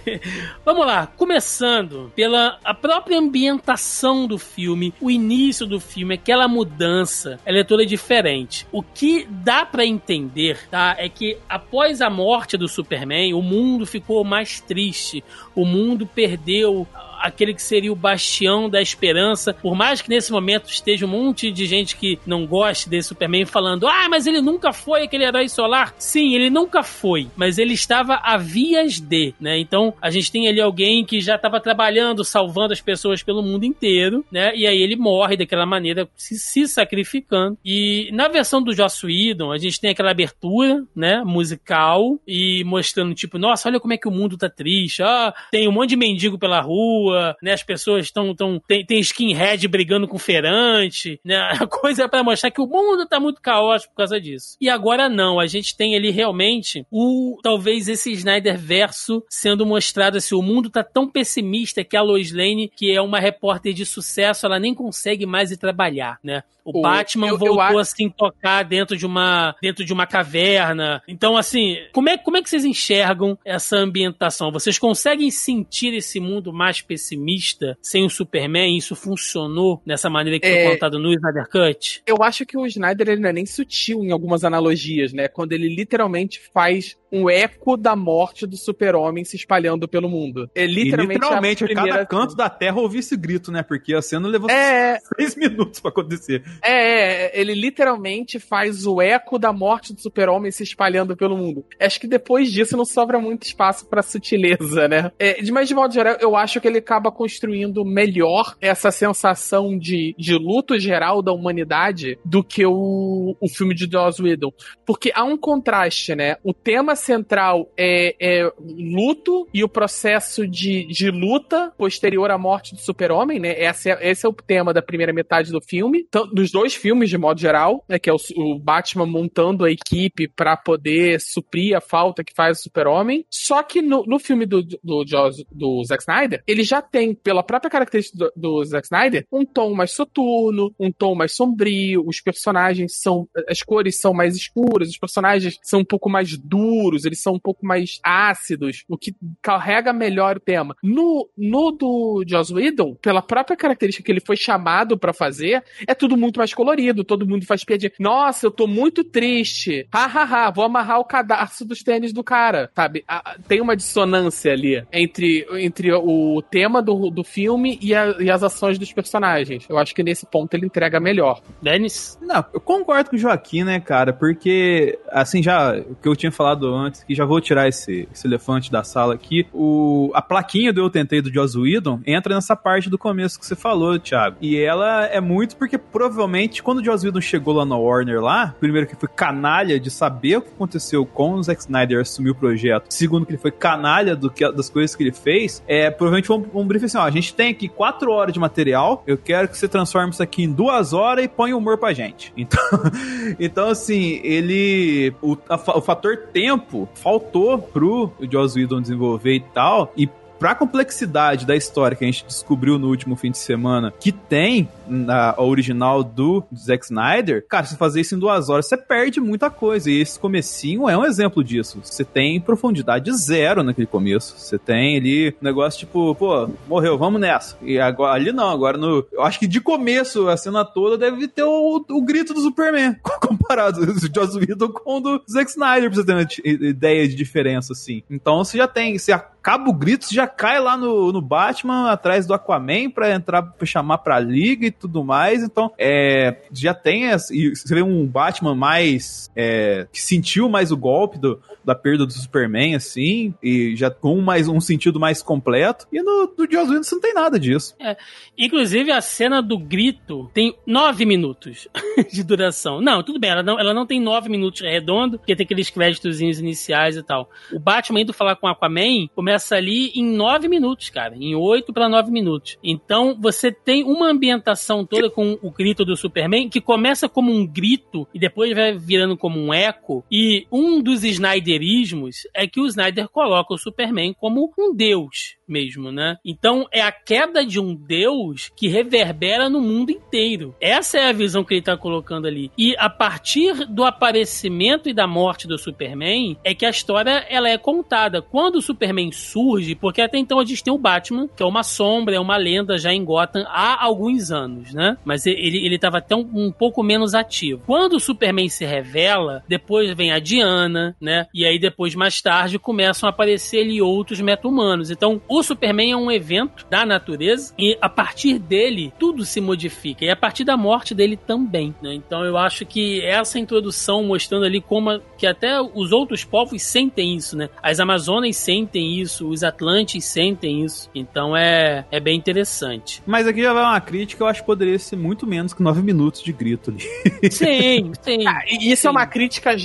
vamos 0.64 0.86
lá, 0.86 1.08
começando 1.08 2.12
pela 2.16 2.60
a 2.64 2.74
própria 2.74 3.18
ambientação 3.18 4.28
do 4.28 4.38
filme, 4.38 4.94
o 5.02 5.10
início 5.10 5.66
do 5.66 5.80
filme, 5.80 6.16
aquela 6.16 6.48
mudança, 6.48 7.40
ela 7.46 7.60
é 7.60 7.64
toda 7.64 7.86
diferente. 7.86 8.68
O 8.72 8.82
que 8.82 9.23
dá 9.30 9.66
para 9.66 9.86
entender, 9.86 10.68
tá? 10.70 10.96
É 10.98 11.10
que 11.10 11.38
após 11.48 12.02
a 12.02 12.10
morte 12.10 12.58
do 12.58 12.68
Superman, 12.68 13.34
o 13.34 13.42
mundo 13.42 13.86
ficou 13.86 14.24
mais 14.24 14.60
triste. 14.60 15.24
O 15.56 15.66
mundo 15.66 16.06
perdeu 16.06 16.88
aquele 17.24 17.54
que 17.54 17.62
seria 17.62 17.92
o 17.92 17.96
bastião 17.96 18.70
da 18.70 18.82
esperança. 18.82 19.54
Por 19.54 19.74
mais 19.74 20.02
que 20.02 20.10
nesse 20.10 20.32
momento 20.32 20.70
esteja 20.70 21.06
um 21.06 21.10
monte 21.10 21.50
de 21.52 21.66
gente 21.66 21.96
que 21.96 22.20
não 22.26 22.46
goste 22.46 22.90
desse 22.90 23.08
Superman 23.08 23.46
falando: 23.46 23.88
ah, 23.88 24.10
mas 24.10 24.28
ele 24.28 24.42
nunca 24.42 24.74
foi 24.74 25.04
aquele 25.04 25.24
herói 25.24 25.48
solar. 25.48 25.96
Sim, 25.98 26.36
ele 26.36 26.50
nunca 26.50 26.84
foi, 26.84 27.28
mas 27.38 27.58
ele 27.58 27.74
estava 27.74 28.20
a 28.22 28.36
vias 28.38 29.00
de, 29.00 29.34
né? 29.40 29.58
Então 29.58 29.94
a 30.02 30.10
gente 30.10 30.32
tem 30.32 30.50
ali 30.50 30.60
alguém 30.60 31.06
que 31.06 31.22
já 31.22 31.36
estava 31.36 31.62
trabalhando, 31.62 32.26
salvando 32.26 32.74
as 32.74 32.82
pessoas 32.82 33.24
pelo 33.24 33.42
mundo 33.42 33.64
inteiro, 33.64 34.26
né? 34.30 34.54
E 34.56 34.68
aí 34.68 34.82
ele 34.82 34.98
morre 34.98 35.38
daquela 35.38 35.66
maneira, 35.66 36.08
se, 36.18 36.38
se 36.38 36.68
sacrificando. 36.68 37.58
E 37.64 38.10
na 38.12 38.28
versão 38.28 38.62
do 38.62 38.76
Joss 38.76 39.06
Whedon, 39.06 39.52
a 39.52 39.58
gente 39.58 39.80
tem 39.80 39.92
aquela 39.92 40.12
abertura, 40.12 40.84
né? 40.94 41.24
Musical 41.24 42.20
e 42.28 42.64
mostrando, 42.66 43.14
tipo, 43.14 43.38
nossa, 43.38 43.70
olha 43.70 43.80
como 43.80 43.94
é 43.94 43.98
que 43.98 44.08
o 44.08 44.12
mundo 44.12 44.38
tá 44.38 44.50
triste. 44.50 45.02
Ah, 45.02 45.34
tem 45.52 45.68
um 45.68 45.72
monte 45.72 45.92
de 45.92 45.96
mendigo 45.96 46.38
pela 46.38 46.60
rua 46.60 47.13
rua, 47.14 47.36
né? 47.42 47.54
As 47.54 47.64
pessoas 47.64 48.06
estão. 48.06 48.34
Tão, 48.36 48.60
tem, 48.60 48.86
tem 48.86 49.00
skinhead 49.00 49.68
brigando 49.68 50.08
com 50.08 50.18
feirante, 50.18 51.20
né? 51.24 51.38
A 51.64 51.68
coisa 51.68 52.04
é 52.04 52.08
pra 52.08 52.24
mostrar 52.24 52.52
que 52.52 52.62
o 52.62 52.68
mundo 52.68 53.06
tá 53.08 53.20
muito 53.20 53.42
caótico 53.42 53.94
por 53.94 53.98
causa 53.98 54.20
disso. 54.20 54.58
E 54.60 54.70
agora 54.70 55.08
não, 55.08 55.40
a 55.40 55.46
gente 55.46 55.78
tem 55.78 55.96
ali 55.96 56.10
realmente 56.10 56.86
o 56.92 57.38
talvez 57.44 57.88
esse 57.88 58.12
Snyder 58.12 58.58
verso 58.58 59.24
sendo 59.30 59.66
mostrado 59.66 60.18
assim, 60.18 60.36
o 60.36 60.42
mundo 60.42 60.70
tá 60.70 60.84
tão 60.84 61.08
pessimista 61.08 61.84
que 61.84 61.96
a 61.96 62.02
Lois 62.02 62.32
Lane, 62.32 62.72
que 62.76 62.92
é 62.92 63.02
uma 63.02 63.20
repórter 63.20 63.74
de 63.74 63.86
sucesso, 63.86 64.46
ela 64.46 64.60
nem 64.60 64.74
consegue 64.74 65.26
mais 65.26 65.52
ir 65.52 65.58
trabalhar, 65.58 66.20
né? 66.24 66.44
O, 66.64 66.80
o 66.80 66.82
Batman 66.82 67.28
eu, 67.28 67.38
voltou 67.38 67.64
eu, 67.64 67.74
eu... 67.74 67.80
assim 67.80 68.10
tocar 68.10 68.64
dentro 68.64 68.98
de 68.98 69.06
uma 69.06 69.56
dentro 69.62 69.86
de 69.86 69.94
uma 69.94 70.08
caverna. 70.08 71.02
Então 71.08 71.38
assim, 71.38 71.78
como 71.92 72.10
é 72.10 72.18
como 72.18 72.38
é 72.38 72.42
que 72.42 72.50
vocês 72.50 72.66
enxergam 72.66 73.38
essa 73.46 73.78
ambientação? 73.78 74.52
Vocês 74.52 74.78
conseguem 74.78 75.30
sentir 75.32 75.94
esse 75.94 76.20
mundo 76.20 76.54
mais 76.54 76.82
pessimista 76.82 77.04
pessimista 77.24 77.78
sem 77.82 78.06
o 78.06 78.10
Superman, 78.10 78.78
isso 78.78 78.96
funcionou 78.96 79.82
nessa 79.86 80.10
maneira 80.10 80.40
que 80.40 80.48
é... 80.48 80.64
foi 80.64 80.74
contado 80.74 81.00
no 81.00 81.12
Snyder 81.14 81.48
Cut? 81.50 82.02
Eu 82.06 82.18
acho 82.22 82.46
que 82.46 82.58
o 82.58 82.66
Snyder 82.66 83.10
ele 83.10 83.22
não 83.22 83.30
é 83.30 83.34
nem 83.34 83.46
sutil 83.46 84.04
em 84.04 84.12
algumas 84.12 84.44
analogias, 84.44 85.14
né? 85.14 85.28
Quando 85.28 85.54
ele 85.54 85.74
literalmente 85.74 86.40
faz 86.54 86.98
um 87.14 87.30
eco 87.30 87.78
da 87.78 87.96
morte 87.96 88.48
do 88.48 88.58
super-homem 88.58 89.24
se 89.24 89.36
espalhando 89.36 89.88
pelo 89.88 90.10
mundo. 90.10 90.50
É 90.56 90.66
literalmente, 90.66 91.12
e 91.12 91.14
literalmente 91.14 91.64
a 91.64 91.68
primeira... 91.68 91.92
cada 91.92 92.06
canto 92.08 92.36
da 92.36 92.50
Terra 92.50 92.82
ouvir 92.82 93.00
esse 93.00 93.16
grito, 93.16 93.52
né? 93.52 93.62
Porque 93.62 93.94
a 93.94 94.02
cena 94.02 94.28
levou 94.28 94.50
é... 94.50 94.98
seis 95.16 95.36
minutos 95.38 95.80
para 95.80 95.92
acontecer. 95.92 96.44
É, 96.64 96.74
é, 96.74 97.40
ele 97.40 97.54
literalmente 97.54 98.40
faz 98.40 98.88
o 98.88 99.00
eco 99.00 99.38
da 99.38 99.54
morte 99.54 99.94
do 99.94 100.02
super-homem 100.02 100.52
se 100.52 100.64
espalhando 100.64 101.16
pelo 101.16 101.38
mundo. 101.38 101.64
Acho 101.80 102.00
que 102.00 102.08
depois 102.08 102.52
disso 102.52 102.76
não 102.76 102.86
sobra 102.86 103.20
muito 103.20 103.44
espaço 103.44 103.86
para 103.86 104.02
sutileza, 104.02 104.88
né? 104.88 105.12
É, 105.20 105.42
de 105.42 105.52
mais 105.52 105.68
de 105.68 105.76
modo 105.76 105.94
geral, 105.94 106.18
eu 106.20 106.36
acho 106.36 106.60
que 106.60 106.68
ele 106.68 106.80
acaba 106.80 107.12
construindo 107.12 107.86
melhor 107.86 108.56
essa 108.60 108.90
sensação 108.90 109.78
de, 109.78 110.16
de 110.18 110.34
luto 110.34 110.80
geral 110.80 111.22
da 111.22 111.32
humanidade 111.32 112.18
do 112.26 112.44
que 112.44 112.66
o, 112.66 113.36
o 113.40 113.48
filme 113.48 113.76
de 113.76 113.88
Joss 113.92 114.22
Whedon. 114.22 114.52
Porque 114.84 115.12
há 115.14 115.24
um 115.24 115.38
contraste, 115.38 116.16
né? 116.16 116.38
O 116.44 116.54
tema 116.54 116.96
central 117.04 117.72
é, 117.78 118.16
é 118.20 118.52
luto 118.60 119.48
e 119.54 119.64
o 119.64 119.70
processo 119.70 120.48
de, 120.48 120.86
de 120.88 121.12
luta 121.12 121.72
posterior 121.78 122.32
à 122.32 122.38
morte 122.38 122.74
do 122.74 122.82
super-homem, 122.82 123.40
né? 123.40 123.60
Esse 123.60 123.92
é, 123.92 124.12
esse 124.12 124.26
é 124.26 124.30
o 124.30 124.34
tema 124.34 124.74
da 124.74 124.82
primeira 124.82 125.14
metade 125.14 125.52
do 125.52 125.62
filme, 125.62 126.08
dos 126.34 126.52
dois 126.52 126.76
filmes 126.76 127.10
de 127.10 127.18
modo 127.18 127.40
geral, 127.40 127.84
né? 127.88 128.00
Que 128.00 128.10
é 128.10 128.14
o, 128.14 128.18
o 128.38 128.60
Batman 128.60 129.06
montando 129.06 129.66
a 129.66 129.72
equipe 129.72 130.28
para 130.28 130.56
poder 130.56 131.20
suprir 131.20 131.76
a 131.76 131.82
falta 131.82 132.24
que 132.24 132.34
faz 132.34 132.60
o 132.60 132.64
super-homem. 132.64 133.26
Só 133.30 133.62
que 133.64 133.82
no, 133.82 134.04
no 134.06 134.20
filme 134.20 134.46
do, 134.46 134.62
do, 134.64 134.78
do, 134.84 135.04
do 135.52 135.84
Zack 135.86 136.04
Snyder, 136.04 136.44
ele 136.48 136.64
já 136.64 136.82
tem, 136.82 137.14
pela 137.14 137.44
própria 137.44 137.70
característica 137.70 138.18
do, 138.18 138.32
do 138.36 138.64
Zack 138.64 138.86
Snyder, 138.86 139.26
um 139.32 139.46
tom 139.46 139.74
mais 139.74 139.92
soturno, 139.92 140.74
um 140.80 140.92
tom 140.92 141.16
mais 141.16 141.36
sombrio, 141.36 142.04
os 142.08 142.22
personagens 142.22 143.00
são, 143.02 143.28
as 143.48 143.62
cores 143.62 144.00
são 144.00 144.14
mais 144.14 144.36
escuras, 144.36 144.90
os 144.90 144.98
personagens 144.98 145.60
são 145.62 145.80
um 145.80 145.86
pouco 145.86 146.10
mais 146.10 146.38
duros, 146.38 146.93
duros, 146.94 147.06
eles 147.06 147.22
são 147.22 147.34
um 147.34 147.40
pouco 147.40 147.66
mais 147.66 148.00
ácidos, 148.04 148.84
o 148.88 148.98
que 148.98 149.16
carrega 149.42 149.92
melhor 149.92 150.38
o 150.38 150.40
tema. 150.40 150.76
No, 150.84 151.30
no 151.38 151.72
do 151.72 152.24
Joss 152.28 152.54
Whedon, 152.54 152.96
pela 152.96 153.22
própria 153.22 153.58
característica 153.58 154.06
que 154.06 154.12
ele 154.12 154.22
foi 154.26 154.38
chamado 154.38 154.98
para 154.98 155.14
fazer, 155.14 155.64
é 155.88 155.94
tudo 155.94 156.16
muito 156.16 156.38
mais 156.38 156.54
colorido, 156.54 157.04
todo 157.04 157.28
mundo 157.28 157.46
faz 157.46 157.64
piadinha. 157.64 157.92
Nossa, 158.00 158.46
eu 158.46 158.52
tô 158.52 158.68
muito 158.68 159.04
triste. 159.04 159.88
Ha, 159.92 160.06
ha, 160.06 160.24
ha, 160.24 160.52
vou 160.52 160.66
amarrar 160.66 161.00
o 161.00 161.06
cadarço 161.06 161.66
dos 161.66 161.82
tênis 161.84 162.14
do 162.14 162.24
cara, 162.24 162.70
sabe? 162.76 163.04
Tem 163.48 163.62
uma 163.62 163.76
dissonância 163.76 164.52
ali 164.52 164.84
entre, 164.92 165.46
entre 165.54 165.92
o 165.94 166.42
tema 166.42 166.82
do, 166.82 167.10
do 167.10 167.24
filme 167.24 167.78
e, 167.82 167.94
a, 167.96 168.16
e 168.20 168.30
as 168.30 168.44
ações 168.44 168.78
dos 168.78 168.92
personagens. 168.94 169.66
Eu 169.70 169.78
acho 169.78 169.96
que 169.96 170.04
nesse 170.04 170.26
ponto 170.26 170.54
ele 170.54 170.66
entrega 170.66 171.00
melhor. 171.00 171.42
Denis? 171.62 172.18
Não, 172.22 172.44
eu 172.54 172.60
concordo 172.60 173.10
com 173.10 173.16
o 173.16 173.20
Joaquim, 173.20 173.64
né, 173.64 173.80
cara? 173.80 174.14
Porque, 174.14 175.00
assim, 175.10 175.42
já 175.42 175.76
o 175.78 175.96
que 175.96 176.08
eu 176.08 176.16
tinha 176.16 176.32
falado 176.32 176.74
antes, 176.74 176.83
que 176.92 177.16
já 177.16 177.26
vou 177.26 177.40
tirar 177.40 177.68
esse, 177.68 178.08
esse 178.12 178.28
elefante 178.28 178.72
da 178.72 178.84
sala 178.84 179.14
aqui, 179.14 179.46
o, 179.54 180.12
a 180.14 180.22
plaquinha 180.22 180.74
do 180.74 180.82
Eu 180.82 180.90
Tentei 180.90 181.22
do 181.22 181.32
Joss 181.32 181.58
Whedon 181.58 182.02
entra 182.06 182.36
nessa 182.36 182.56
parte 182.56 182.90
do 182.90 182.98
começo 182.98 183.40
que 183.40 183.46
você 183.46 183.56
falou, 183.56 184.00
Thiago. 184.00 184.38
E 184.42 184.58
ela 184.58 185.06
é 185.06 185.20
muito 185.20 185.56
porque 185.56 185.78
provavelmente 185.78 186.62
quando 186.62 186.80
o 186.80 186.84
Joss 186.84 187.06
Whedon 187.06 187.22
chegou 187.22 187.54
lá 187.54 187.66
na 187.66 187.78
Warner 187.78 188.22
lá, 188.22 188.56
primeiro 188.60 188.88
que 188.88 188.96
foi 188.96 189.10
canalha 189.10 189.80
de 189.80 189.90
saber 189.90 190.38
o 190.38 190.42
que 190.42 190.50
aconteceu 190.50 191.06
com 191.06 191.34
o 191.34 191.44
Zack 191.44 191.62
Snyder 191.62 192.02
assumir 192.02 192.32
o 192.32 192.36
projeto, 192.36 192.86
segundo 192.90 193.26
que 193.26 193.32
ele 193.32 193.42
foi 193.42 193.52
canalha 193.52 194.16
do 194.16 194.30
que, 194.30 194.50
das 194.52 194.70
coisas 194.70 194.96
que 194.96 195.04
ele 195.04 195.12
fez, 195.12 195.64
é, 195.68 195.90
provavelmente 195.90 196.28
foi 196.28 196.38
um, 196.38 196.62
um 196.62 196.66
briefing 196.66 196.86
assim, 196.86 196.98
ó, 196.98 197.04
a 197.04 197.12
gente 197.12 197.34
tem 197.34 197.52
aqui 197.52 197.68
quatro 197.68 198.12
horas 198.12 198.34
de 198.34 198.40
material, 198.40 199.04
eu 199.08 199.18
quero 199.18 199.48
que 199.48 199.58
você 199.58 199.68
transforme 199.68 200.12
isso 200.12 200.24
aqui 200.24 200.44
em 200.44 200.52
duas 200.52 200.94
horas 200.94 201.26
e 201.26 201.28
põe 201.28 201.54
humor 201.54 201.78
pra 201.78 201.94
gente. 201.94 202.34
Então, 202.36 202.60
então 203.40 203.70
assim, 203.70 204.20
ele, 204.24 205.14
o, 205.22 205.38
a, 205.50 205.56
o 205.78 205.82
fator 205.82 206.18
tempo 206.32 206.63
faltou 206.96 207.58
pro 207.58 208.12
Joss 208.22 208.56
Whedon 208.56 208.82
desenvolver 208.82 209.36
e 209.36 209.40
tal, 209.40 209.92
e 209.96 210.08
pra 210.44 210.54
complexidade 210.54 211.46
da 211.46 211.56
história 211.56 211.96
que 211.96 212.04
a 212.04 212.08
gente 212.08 212.26
descobriu 212.26 212.78
no 212.78 212.90
último 212.90 213.16
fim 213.16 213.32
de 213.32 213.38
semana, 213.38 213.94
que 213.98 214.12
tem 214.12 214.68
na 214.86 215.34
original 215.38 216.04
do 216.04 216.44
Zack 216.54 216.84
Snyder, 216.84 217.46
cara, 217.48 217.66
se 217.66 217.78
fazer 217.78 218.02
isso 218.02 218.14
em 218.14 218.20
duas 218.20 218.50
horas, 218.50 218.68
você 218.68 218.76
perde 218.76 219.22
muita 219.22 219.50
coisa. 219.50 219.90
E 219.90 220.02
esse 220.02 220.20
comecinho 220.20 220.90
é 220.90 220.98
um 220.98 221.06
exemplo 221.06 221.42
disso. 221.42 221.80
Você 221.82 222.04
tem 222.04 222.42
profundidade 222.42 223.10
zero 223.14 223.64
naquele 223.64 223.88
começo. 223.88 224.38
Você 224.38 224.60
tem 224.60 224.98
ali 224.98 225.30
um 225.30 225.46
negócio 225.46 225.80
tipo, 225.80 226.14
pô, 226.16 226.50
morreu, 226.68 226.98
vamos 226.98 227.22
nessa. 227.22 227.58
E 227.62 227.80
agora, 227.80 228.14
ali 228.14 228.34
não, 228.34 228.50
agora 228.50 228.78
no. 228.78 229.08
Eu 229.14 229.22
acho 229.24 229.40
que 229.40 229.48
de 229.48 229.62
começo, 229.62 230.28
a 230.28 230.36
cena 230.36 230.66
toda 230.66 230.98
deve 230.98 231.26
ter 231.30 231.44
o, 231.44 231.86
o 231.90 232.02
grito 232.02 232.34
do 232.34 232.42
Superman, 232.42 232.98
comparado 233.22 233.80
do 233.88 234.14
Joss 234.14 234.38
Whedon 234.38 234.74
com 234.74 234.98
o 234.98 235.00
do 235.00 235.24
Zack 235.32 235.50
Snyder, 235.52 235.90
pra 235.90 236.02
você 236.02 236.06
ter 236.06 236.14
uma 236.14 236.70
ideia 236.70 237.08
de 237.08 237.16
diferença, 237.16 237.72
assim. 237.72 238.04
Então 238.10 238.44
você 238.44 238.58
já 238.58 238.68
tem, 238.68 239.00
você 239.00 239.14
acaba 239.44 239.70
o 239.70 239.74
grito, 239.74 240.06
você 240.06 240.16
já 240.16 240.26
cai 240.26 240.58
lá 240.58 240.78
no, 240.78 241.12
no 241.12 241.22
Batman, 241.22 241.92
atrás 241.92 242.26
do 242.26 242.34
Aquaman, 242.34 242.90
pra 242.90 243.14
entrar, 243.14 243.44
pra 243.44 243.66
chamar 243.66 243.98
pra 243.98 244.18
liga 244.18 244.68
e 244.68 244.72
tudo 244.72 245.04
mais. 245.04 245.44
Então, 245.44 245.70
é, 245.78 246.38
já 246.54 246.74
tem. 246.74 247.04
E 247.04 247.50
você 247.54 247.76
vê 247.76 247.82
um 247.82 248.08
Batman 248.08 248.56
mais. 248.56 249.30
É, 249.36 249.86
que 249.92 250.02
sentiu 250.02 250.48
mais 250.48 250.72
o 250.72 250.78
golpe 250.78 251.18
do, 251.18 251.42
da 251.66 251.76
perda 251.76 252.06
do 252.06 252.14
Superman, 252.14 252.76
assim, 252.76 253.34
e 253.44 253.76
já 253.76 253.92
com 253.92 254.22
mais 254.22 254.48
um 254.48 254.62
sentido 254.62 254.98
mais 255.00 255.22
completo. 255.22 255.88
E 255.92 256.02
no 256.02 256.28
do 256.28 256.50
Joss 256.50 256.72
Whedon 256.72 256.82
não 256.94 257.02
tem 257.02 257.14
nada 257.14 257.38
disso. 257.38 257.76
É, 257.80 257.98
inclusive, 258.38 258.92
a 258.92 259.02
cena 259.02 259.42
do 259.42 259.58
grito 259.60 260.32
tem 260.34 260.56
nove 260.66 261.06
minutos 261.06 261.68
de 262.12 262.24
duração. 262.24 262.80
Não, 262.80 263.04
tudo 263.04 263.20
bem, 263.20 263.32
ela 263.32 263.44
não, 263.44 263.60
ela 263.60 263.74
não 263.74 263.86
tem 263.86 264.00
nove 264.00 264.30
minutos 264.30 264.62
redondo, 264.62 265.18
porque 265.18 265.36
tem 265.36 265.44
aqueles 265.44 265.70
créditos 265.70 266.22
iniciais 266.22 266.96
e 266.96 267.04
tal. 267.04 267.30
O 267.52 267.60
Batman 267.60 268.02
indo 268.02 268.14
falar 268.14 268.38
com 268.38 268.48
o 268.48 268.50
Aquaman 268.50 269.08
começa 269.14 269.33
ali 269.56 269.92
em 269.96 270.04
nove 270.04 270.48
minutos, 270.48 270.90
cara. 270.90 271.16
Em 271.16 271.36
oito 271.36 271.74
para 271.74 271.90
nove 271.90 272.12
minutos. 272.12 272.58
Então, 272.64 273.18
você 273.20 273.52
tem 273.52 273.84
uma 273.84 274.10
ambientação 274.10 274.86
toda 274.86 275.10
com 275.10 275.38
o 275.42 275.52
grito 275.52 275.86
do 275.86 275.96
Superman, 275.96 276.50
que 276.50 276.62
começa 276.62 277.08
como 277.08 277.32
um 277.32 277.46
grito 277.46 278.08
e 278.14 278.20
depois 278.20 278.54
vai 278.54 278.78
virando 278.78 279.18
como 279.18 279.40
um 279.40 279.54
eco. 279.54 280.04
E 280.12 280.46
um 280.52 280.82
dos 280.82 281.04
Snyderismos 281.04 282.28
é 282.34 282.48
que 282.48 282.60
o 282.60 282.68
Snyder 282.68 283.10
coloca 283.10 283.54
o 283.54 283.58
Superman 283.58 284.14
como 284.14 284.52
um 284.58 284.74
deus 284.76 285.36
mesmo, 285.48 285.92
né? 285.92 286.18
Então 286.26 286.68
é 286.72 286.82
a 286.82 286.92
queda 286.92 287.46
de 287.46 287.60
um 287.60 287.76
deus 287.76 288.52
que 288.56 288.68
reverbera 288.68 289.50
no 289.50 289.62
mundo 289.62 289.92
inteiro. 289.92 290.56
Essa 290.60 291.00
é 291.00 291.10
a 291.10 291.14
visão 291.14 291.44
que 291.44 291.54
ele 291.54 291.62
tá 291.62 291.78
colocando 291.78 292.28
ali. 292.28 292.52
E 292.58 292.76
a 292.78 292.90
partir 292.90 293.66
do 293.68 293.84
aparecimento 293.84 294.90
e 294.90 294.94
da 294.94 295.08
morte 295.08 295.48
do 295.48 295.58
Superman 295.58 296.38
é 296.44 296.54
que 296.54 296.66
a 296.66 296.70
história 296.70 297.26
ela 297.30 297.50
é 297.50 297.58
contada. 297.58 298.22
Quando 298.22 298.56
o 298.56 298.62
Superman 298.62 299.12
surge, 299.12 299.76
porque 299.76 300.02
até 300.02 300.18
então 300.18 300.40
a 300.40 300.46
gente 300.46 300.64
tem 300.64 300.74
o 300.74 300.78
Batman, 300.78 301.28
que 301.36 301.44
é 301.44 301.46
uma 301.46 301.64
sombra, 301.64 302.16
é 302.16 302.20
uma 302.20 302.38
lenda 302.38 302.78
já 302.78 302.94
em 302.94 303.04
Gotham 303.04 303.46
há 303.48 303.84
alguns 303.84 304.32
anos, 304.32 304.74
né? 304.74 304.98
Mas 305.04 305.26
ele, 305.26 305.66
ele 305.66 305.80
tava 305.80 305.98
até 305.98 306.16
um, 306.16 306.30
um 306.34 306.52
pouco 306.52 306.84
menos 306.84 307.14
ativo. 307.14 307.62
Quando 307.66 307.94
o 307.94 308.00
Superman 308.00 308.50
se 308.50 308.66
revela, 308.66 309.44
depois 309.48 309.92
vem 309.94 310.12
a 310.12 310.20
Diana, 310.20 310.96
né? 311.00 311.28
E 311.34 311.46
aí 311.46 311.60
depois, 311.60 311.96
mais 311.96 312.22
tarde, 312.22 312.60
começam 312.60 313.08
a 313.08 313.12
aparecer 313.12 313.62
ali 313.62 313.82
outros 313.82 314.20
meta-humanos. 314.22 314.92
Então, 314.92 315.22
o 315.34 315.42
Superman 315.42 315.92
é 315.92 315.98
um 315.98 316.12
evento 316.12 316.64
da 316.70 316.86
natureza 316.86 317.56
e 317.58 317.76
a 317.82 317.90
partir 317.90 318.38
dele 318.38 318.94
tudo 319.00 319.26
se 319.26 319.42
modifica 319.42 320.06
e 320.06 320.10
a 320.10 320.16
partir 320.16 320.44
da 320.44 320.56
morte 320.56 320.94
dele 320.94 321.18
também, 321.18 321.74
né? 321.82 321.96
Então 321.96 322.24
eu 322.24 322.38
acho 322.38 322.68
que 322.68 323.02
essa 323.02 323.40
introdução 323.40 324.04
mostrando 324.04 324.46
ali 324.46 324.62
como 324.62 325.02
que 325.18 325.26
até 325.26 325.60
os 325.60 325.92
outros 325.92 326.24
povos 326.24 326.62
sentem 326.62 327.16
isso, 327.16 327.36
né? 327.36 327.50
As 327.64 327.80
Amazonas 327.80 328.38
sentem 328.38 329.00
isso, 329.00 329.28
os 329.28 329.44
Atlantes 329.44 330.06
sentem 330.06 330.64
isso. 330.64 330.88
Então 330.94 331.36
é, 331.36 331.84
é 331.90 332.00
bem 332.00 332.16
interessante. 332.16 333.02
Mas 333.04 333.26
aqui 333.26 333.42
já 333.42 333.54
vai 333.54 333.64
uma 333.64 333.82
crítica, 333.82 334.24
eu 334.24 334.28
acho 334.28 334.42
que 334.42 334.46
poderia 334.46 334.78
ser 334.78 334.98
muito 334.98 335.26
menos 335.26 335.52
que 335.52 335.64
nove 335.64 335.82
minutos 335.82 336.22
de 336.22 336.32
grito 336.32 336.70
ali. 336.70 336.84
Sim, 337.32 337.92
sim. 338.02 338.28
Ah, 338.28 338.44
isso 338.48 338.84
sim. 338.84 338.88
é 338.88 338.92
uma 338.92 339.08
crítica, 339.08 339.56